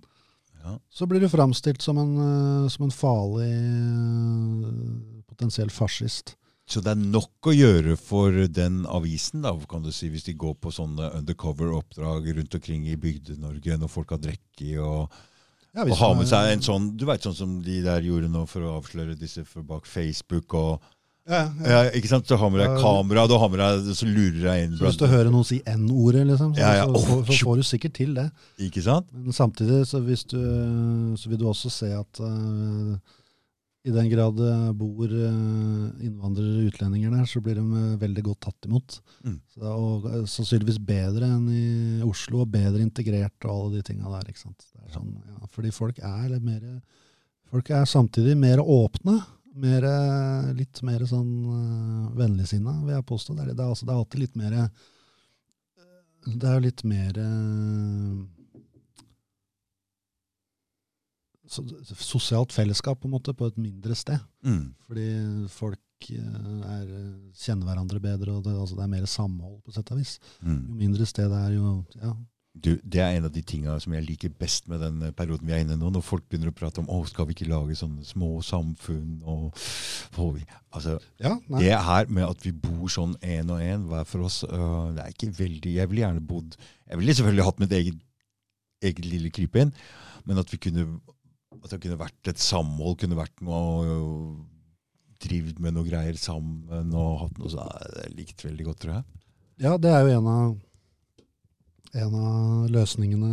Ja. 0.65 0.79
så 0.89 1.05
blir 1.05 1.21
du 1.21 1.29
framstilt 1.29 1.83
som 1.85 1.99
en, 2.01 2.15
øh, 2.17 2.69
som 2.73 2.87
en 2.87 2.93
farlig 2.93 3.51
øh, 3.53 5.21
potensiell 5.29 5.69
fascist. 5.69 6.33
Så 6.65 6.81
det 6.81 6.95
er 6.95 7.01
nok 7.13 7.45
å 7.45 7.53
gjøre 7.53 7.93
for 8.01 8.33
den 8.49 8.81
avisen, 8.89 9.43
da, 9.45 9.51
kan 9.69 9.83
du 9.85 9.91
si, 9.93 10.09
hvis 10.09 10.25
de 10.25 10.33
går 10.33 10.55
på 10.57 10.73
sånne 10.73 11.11
undercover-oppdrag 11.19 12.31
rundt 12.39 12.57
omkring 12.57 12.87
i 12.89 12.97
Bygde-Norge 12.97 13.77
når 13.77 13.91
folk 13.93 14.15
har 14.15 14.23
drukket 14.23 14.81
og, 14.81 15.13
Ja, 15.75 15.83
og 15.83 15.93
har 15.99 16.15
med 16.17 16.29
seg 16.29 16.53
en 16.53 16.61
sånn 16.63 16.85
Du 16.95 17.03
veit 17.05 17.25
sånn 17.25 17.35
som 17.35 17.55
de 17.61 17.81
der 17.83 18.05
gjorde 18.05 18.31
nå 18.31 18.45
for 18.47 18.63
å 18.63 18.77
avsløre 18.79 19.17
disse 19.19 19.43
bak 19.67 19.85
Facebook 19.85 20.55
og 20.57 20.85
ja, 21.25 21.41
ja. 21.65 21.69
ja, 21.71 21.91
Ikke 21.97 22.09
sant? 22.11 22.27
Så 22.29 22.37
har 22.37 22.51
med 22.53 22.61
deg 22.61 22.77
kamera, 22.83 23.25
du 23.29 23.35
har 23.41 23.49
med 23.49 23.61
deg, 23.61 23.91
så 23.97 24.05
lurer 24.05 24.41
deg 24.43 24.63
inn 24.67 24.77
Så 24.77 24.85
hvis 24.85 24.99
du 25.01 25.07
hører 25.09 25.31
noen 25.33 25.47
si 25.47 25.57
N-ordet, 25.65 26.25
liksom, 26.29 26.53
så, 26.53 26.61
Ja, 26.61 26.85
så, 26.85 27.01
så, 27.01 27.19
så 27.25 27.37
får 27.41 27.61
du 27.61 27.67
sikkert 27.71 27.95
til 27.97 28.15
det. 28.17 28.29
Ikke 28.67 28.83
sant? 28.85 29.09
Men 29.13 29.35
samtidig 29.35 29.83
så, 29.89 30.01
hvis 30.05 30.25
du, 30.29 30.39
så 31.17 31.31
vil 31.31 31.41
du 31.41 31.47
også 31.49 31.71
se 31.73 31.89
at 31.97 32.21
uh, 32.21 32.93
i 33.85 33.93
den 33.93 34.09
grad 34.09 34.37
det 34.37 34.53
bor 34.79 35.05
uh, 35.05 35.89
innvandrere 36.01 36.61
og 36.61 36.69
utlendinger 36.71 37.13
der, 37.13 37.27
så 37.29 37.41
blir 37.45 37.59
de 37.59 37.65
eh, 37.65 37.97
veldig 38.01 38.23
godt 38.25 38.39
tatt 38.47 38.65
imot. 38.69 38.95
Mm. 39.21 39.35
Så, 39.53 39.61
og 39.69 40.07
eh, 40.09 40.23
sannsynligvis 40.29 40.79
bedre 40.81 41.29
enn 41.29 41.45
i 41.53 41.65
Oslo, 42.05 42.41
og 42.41 42.53
bedre 42.53 42.81
integrert 42.81 43.45
og 43.45 43.51
alle 43.53 43.75
de 43.75 43.85
tinga 43.85 44.09
der. 44.09 44.31
ikke 44.31 44.41
sant? 44.41 44.65
Er 44.81 44.95
sånn, 44.95 45.13
fordi 45.53 45.73
folk 45.75 46.01
er 46.01 46.37
mer 46.39 46.61
Folk 47.45 47.69
er 47.69 47.85
samtidig 47.87 48.33
mer 48.35 48.57
åpne. 48.59 49.19
Mer, 49.55 49.85
litt 50.57 50.81
mer 50.83 51.05
sånn 51.07 51.29
uh, 51.47 52.07
vennligsinna, 52.17 52.73
vil 52.83 52.95
jeg 52.97 53.05
påstå. 53.07 53.37
Det 53.37 53.45
er, 53.45 53.53
det, 53.53 53.61
er, 53.63 53.69
altså, 53.71 53.87
det 53.87 53.93
er 53.93 54.01
alltid 54.01 54.23
litt 54.25 54.35
mer 54.41 54.55
Det 56.25 56.49
er 56.49 56.57
jo 56.57 56.63
litt 56.65 56.81
mer 56.89 57.19
eh, 57.21 58.17
så, 61.47 61.63
sosialt 62.01 62.53
fellesskap 62.53 63.01
på 63.01 63.07
en 63.07 63.15
måte 63.15 63.33
på 63.37 63.47
et 63.49 63.57
mindre 63.61 63.95
sted. 63.97 64.21
Mm. 64.45 64.73
Fordi 64.87 65.09
folk 65.53 66.09
eh, 66.11 66.61
er, 66.75 66.93
kjenner 67.37 67.69
hverandre 67.69 68.01
bedre, 68.03 68.37
og 68.37 68.45
det, 68.45 68.55
altså, 68.55 68.77
det 68.77 68.85
er 68.85 68.93
mer 68.95 69.09
samhold 69.09 69.59
på 69.65 69.75
sett 69.75 69.91
og 69.93 70.01
vis. 70.01 70.17
Mm. 70.41 70.61
Jo 70.69 70.79
mindre 70.83 71.09
sted 71.09 71.29
det 71.31 71.41
er, 71.41 71.57
jo 71.59 71.75
ja. 72.01 72.15
Du, 72.55 72.69
det 72.87 73.01
er 73.03 73.17
en 73.17 73.27
av 73.27 73.33
de 73.35 73.41
tinga 73.43 73.73
som 73.83 73.93
jeg 73.93 74.05
liker 74.05 74.31
best 74.39 74.69
med 74.71 74.79
den 74.79 75.01
perioden 75.17 75.43
vi 75.47 75.53
er 75.53 75.63
inne 75.65 75.75
i 75.75 75.79
nå. 75.79 75.89
Når 75.91 76.05
folk 76.07 76.23
begynner 76.29 76.53
å 76.53 76.55
prate 76.55 76.79
om 76.79 76.87
å, 76.87 77.01
skal 77.09 77.27
vi 77.27 77.35
ikke 77.35 77.49
lage 77.51 77.75
sånne 77.75 78.05
små 78.07 78.37
samfunn 78.45 79.19
og 79.27 79.59
vi, 80.37 80.45
altså, 80.71 80.95
ja. 81.19 81.33
Det 81.51 81.73
her 81.87 82.07
med 82.07 82.23
at 82.29 82.45
vi 82.45 82.53
bor 82.55 82.87
sånn 82.91 83.17
én 83.19 83.51
og 83.51 83.59
én 83.59 83.83
hver 83.89 84.07
for 84.07 84.23
oss, 84.29 84.41
øh, 84.47 84.95
det 84.95 85.03
er 85.03 85.11
ikke 85.11 85.33
veldig 85.35 85.73
Jeg 85.75 85.91
ville 85.91 86.05
gjerne 86.05 86.23
bodd 86.23 86.55
Jeg 86.55 87.01
ville 87.01 87.15
selvfølgelig 87.17 87.47
hatt 87.49 87.61
mitt 87.63 87.75
eget, 87.75 87.99
eget 88.85 89.05
lille 89.09 89.33
krypinn, 89.35 89.75
men 90.23 90.39
at 90.39 90.51
vi 90.53 90.61
kunne 90.63 90.87
At 91.59 91.75
det 91.75 91.81
kunne 91.83 91.99
vært 91.99 92.31
et 92.31 92.41
samhold, 92.41 93.01
kunne 93.03 93.19
vært 93.19 93.43
noe 93.43 93.99
Drivd 95.25 95.59
med 95.63 95.75
noe 95.75 95.87
greier 95.87 96.15
sammen 96.19 96.91
og 96.93 97.21
hatt 97.23 97.37
noe 97.39 97.51
sånn. 97.51 97.69
Det 97.95 98.01
er 98.03 98.15
likt 98.17 98.43
veldig 98.45 98.65
godt, 98.67 98.81
tror 98.83 98.97
jeg. 98.97 99.05
Ja, 99.63 99.77
det 99.79 99.91
er 99.95 100.03
jo 100.03 100.17
en 100.19 100.27
av, 100.27 100.55
en 101.95 102.15
av 102.19 102.69
løsningene 102.73 103.31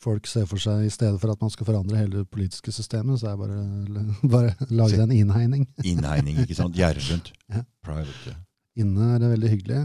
folk 0.00 0.28
ser 0.30 0.46
for 0.48 0.62
seg. 0.62 0.86
I 0.86 0.92
stedet 0.92 1.20
for 1.20 1.32
at 1.32 1.42
man 1.42 1.52
skal 1.52 1.68
forandre 1.68 1.98
hele 2.00 2.22
det 2.22 2.30
politiske 2.32 2.72
systemet, 2.74 3.20
så 3.20 3.32
er 3.32 3.40
bare, 3.40 3.60
bare 4.34 4.70
lage 4.72 5.00
en 5.02 5.14
innhegning. 5.14 5.66
Innhegning, 5.92 6.40
ikke 6.44 6.58
sant? 6.58 6.76
Gjerdet 6.78 7.06
rundt. 7.12 7.32
Ja. 7.52 7.64
Private. 7.84 8.36
Inne 8.80 9.14
er 9.14 9.22
det 9.22 9.32
veldig 9.34 9.52
hyggelig. 9.54 9.84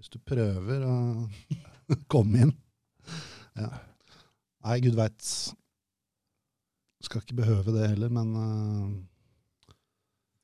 Hvis 0.00 0.12
du 0.14 0.18
prøver 0.24 0.86
å 0.88 0.96
komme 2.12 2.46
inn 2.46 2.52
ja. 3.58 3.68
Nei, 4.64 4.76
gud 4.84 4.94
veit. 4.96 5.24
Skal 7.04 7.22
ikke 7.24 7.40
behøve 7.40 7.74
det 7.74 7.88
heller, 7.90 8.12
men 8.12 8.30
uh, 8.36 9.72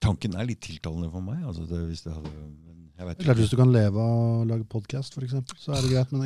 Tanken 0.03 0.37
er 0.37 0.49
litt 0.49 0.63
tiltalende 0.65 1.09
for 1.13 1.25
meg. 1.25 1.43
Altså 1.47 1.65
det, 1.69 1.79
hvis 1.89 2.05
det 2.05 2.15
hadde, 2.17 2.33
klart. 2.97 3.37
Hvis 3.37 3.51
du 3.53 3.57
kan 3.59 3.73
leve 3.73 4.01
av 4.01 4.43
å 4.43 4.45
lage 4.49 4.65
podkast, 4.73 5.17
f.eks., 5.17 5.35
så 5.61 5.75
er 5.77 5.83
det 5.85 5.91
greit. 5.93 6.13
Men 6.13 6.23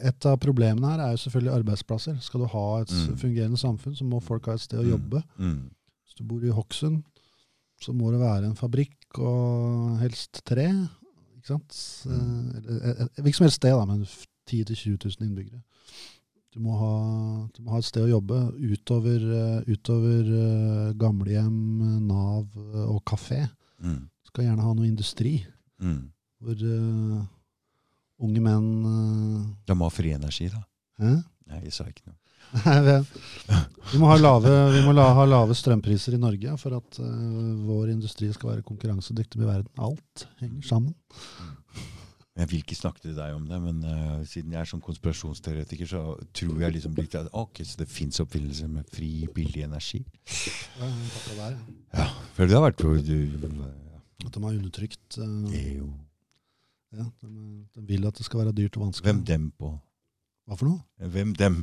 et 0.00 0.26
av 0.30 0.38
problemene 0.40 0.88
her 0.94 1.02
er 1.04 1.14
jo 1.16 1.20
selvfølgelig 1.24 1.54
arbeidsplasser. 1.60 2.20
Skal 2.24 2.40
du 2.40 2.46
ha 2.46 2.66
et 2.80 2.88
Mm. 2.92 3.16
fungerende 3.20 3.58
samfunn, 3.60 3.94
så 3.96 4.04
må 4.08 4.22
folk 4.22 4.46
ha 4.46 4.54
et 4.54 4.60
sted 4.60 4.80
å 4.80 4.88
jobbe. 4.96 5.22
Mm. 5.38 5.70
Hvis 6.04 6.14
du 6.16 6.24
bor 6.24 6.40
i 6.44 6.48
Hokksund, 6.54 7.02
så 7.80 7.92
må 7.92 8.10
det 8.10 8.20
være 8.20 8.44
en 8.46 8.54
fabrikk 8.56 9.18
og 9.18 9.98
helst 10.00 10.40
tre. 10.44 10.68
Ikke 11.36 11.46
sant? 11.52 11.76
Mm. 12.06 12.54
Eh, 12.56 12.88
eh, 12.88 13.00
eh, 13.02 13.08
Hvilket 13.20 13.36
som 13.36 13.44
helst 13.44 13.56
sted, 13.60 13.72
da, 13.76 13.84
men 13.84 14.06
10 14.46 14.64
000-20 14.64 14.96
000 15.20 15.28
innbyggere. 15.28 15.62
Du 16.54 16.60
må, 16.60 16.72
ha, 16.78 17.48
du 17.52 17.62
må 17.62 17.72
ha 17.72 17.78
et 17.78 17.84
sted 17.84 18.04
å 18.04 18.08
jobbe 18.08 18.38
utover, 18.62 19.20
utover 19.66 20.22
eh, 20.22 20.92
gamlehjem, 20.94 22.06
Nav 22.06 22.46
og 22.88 23.02
kafé. 23.04 23.50
Mm. 23.82 24.06
Du 24.22 24.30
skal 24.30 24.44
gjerne 24.44 24.62
ha 24.62 24.72
noe 24.72 24.86
industri 24.86 25.44
Mm. 25.82 26.02
hvor 26.44 26.60
uh, 26.62 27.22
unge 28.24 28.42
menn 28.44 28.68
uh, 28.86 29.40
De 29.66 29.76
må 29.76 29.88
ha 29.88 29.94
fri 29.94 30.12
energi, 30.14 30.50
da. 30.52 30.60
Hæ? 31.02 31.16
Nei, 31.50 31.64
jeg 31.66 31.74
sa 31.76 31.88
ikke 31.90 32.06
noe. 32.08 32.18
Nei, 32.64 33.00
vi, 33.90 33.98
må, 33.98 34.06
ha 34.10 34.16
lave, 34.20 34.52
vi 34.74 34.84
må 34.84 34.92
la, 34.94 35.08
ha 35.16 35.24
lave 35.26 35.56
strømpriser 35.58 36.14
i 36.14 36.20
Norge 36.22 36.54
for 36.60 36.76
at 36.78 37.00
uh, 37.02 37.66
vår 37.66 37.94
industri 37.96 38.30
skal 38.32 38.54
være 38.54 38.66
konkurransedyktig 38.68 39.40
med 39.40 39.50
verden. 39.50 39.72
Alt 39.82 40.26
henger 40.42 40.68
sammen. 40.68 40.94
Jeg 42.34 42.50
vil 42.50 42.62
ikke 42.64 42.74
snakke 42.74 42.98
til 42.98 43.14
deg 43.14 43.34
om 43.36 43.44
det, 43.46 43.60
men 43.62 43.82
uh, 43.86 44.22
siden 44.26 44.54
jeg 44.54 44.60
er 44.64 44.70
sånn 44.70 44.82
konspirasjonsteoretiker, 44.82 45.86
så 45.86 46.02
tror 46.34 46.64
jeg 46.64 46.76
liksom 46.76 46.96
litt 46.98 47.14
at 47.18 47.30
ok, 47.30 47.62
så 47.62 47.78
det 47.78 47.90
fins 47.90 48.18
oppfinnelser 48.24 48.70
med 48.70 48.88
fri, 48.90 49.12
billig 49.34 49.62
energi. 49.68 50.02
Ja, 50.80 50.88
pakka 50.88 51.36
der, 51.38 51.54
ja. 51.54 51.78
Ja, 52.00 52.08
for 52.34 52.50
det 52.50 52.58
har 52.58 52.66
vært 52.66 52.82
du, 52.82 53.20
At 54.24 54.32
de 54.32 54.42
har 54.42 54.54
undertrykt 54.56 55.18
eh, 55.20 55.60
EU. 55.74 55.88
ja, 56.96 57.04
de, 57.22 57.28
de 57.76 57.86
vil 57.88 58.06
at 58.08 58.16
det 58.16 58.24
skal 58.26 58.40
være 58.44 58.54
dyrt 58.56 58.76
og 58.78 58.86
vanskelig. 58.86 59.10
Hvem 59.12 59.24
dem 59.28 59.48
på? 59.60 59.72
Hva 60.48 60.56
for 60.60 60.68
noe? 60.70 61.08
Hvem 61.14 61.34
dem? 61.38 61.62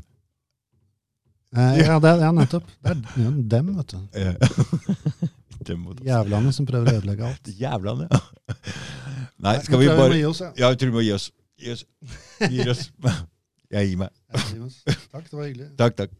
Eh, 1.51 1.81
ja, 1.81 1.97
det, 1.99 2.09
er- 2.13 2.21
ja, 2.23 2.31
nettopp. 2.31 2.67
Det 2.83 2.91
er 2.93 3.01
ja, 3.25 3.31
dem, 3.55 3.71
vet 3.77 3.91
du. 3.91 3.99
Eh, 4.15 4.35
dem. 5.67 5.83
Jævlene 6.07 6.53
som 6.55 6.65
prøver 6.69 6.93
å 6.93 6.97
ødelegge 7.01 7.27
alt. 7.27 7.51
Jævlene, 7.65 8.07
ja. 8.11 8.55
Nei, 9.41 9.55
skal 9.65 9.81
vi 9.81 9.89
bare 9.89 10.13
vi 10.13 10.23
oss, 10.29 10.39
ja. 10.45 10.51
Ja, 10.57 10.69
jeg 10.71 10.79
tror 10.81 10.91
vi 10.93 10.95
må 10.99 11.03
gi 11.05 11.11
oss. 11.17 11.27
Gi 11.61 11.73
oss. 11.75 11.83
Gi 12.45 12.63
oss. 12.71 12.85
Jeg 13.71 13.89
gir 13.91 13.99
meg. 14.03 14.13
Jeg 14.35 14.47
gir 14.53 14.63
oss. 14.67 14.79
Takk, 15.11 15.25
det 15.27 15.37
var 15.37 15.45
hyggelig. 15.49 15.67
Takk, 15.79 15.97
takk. 15.99 16.15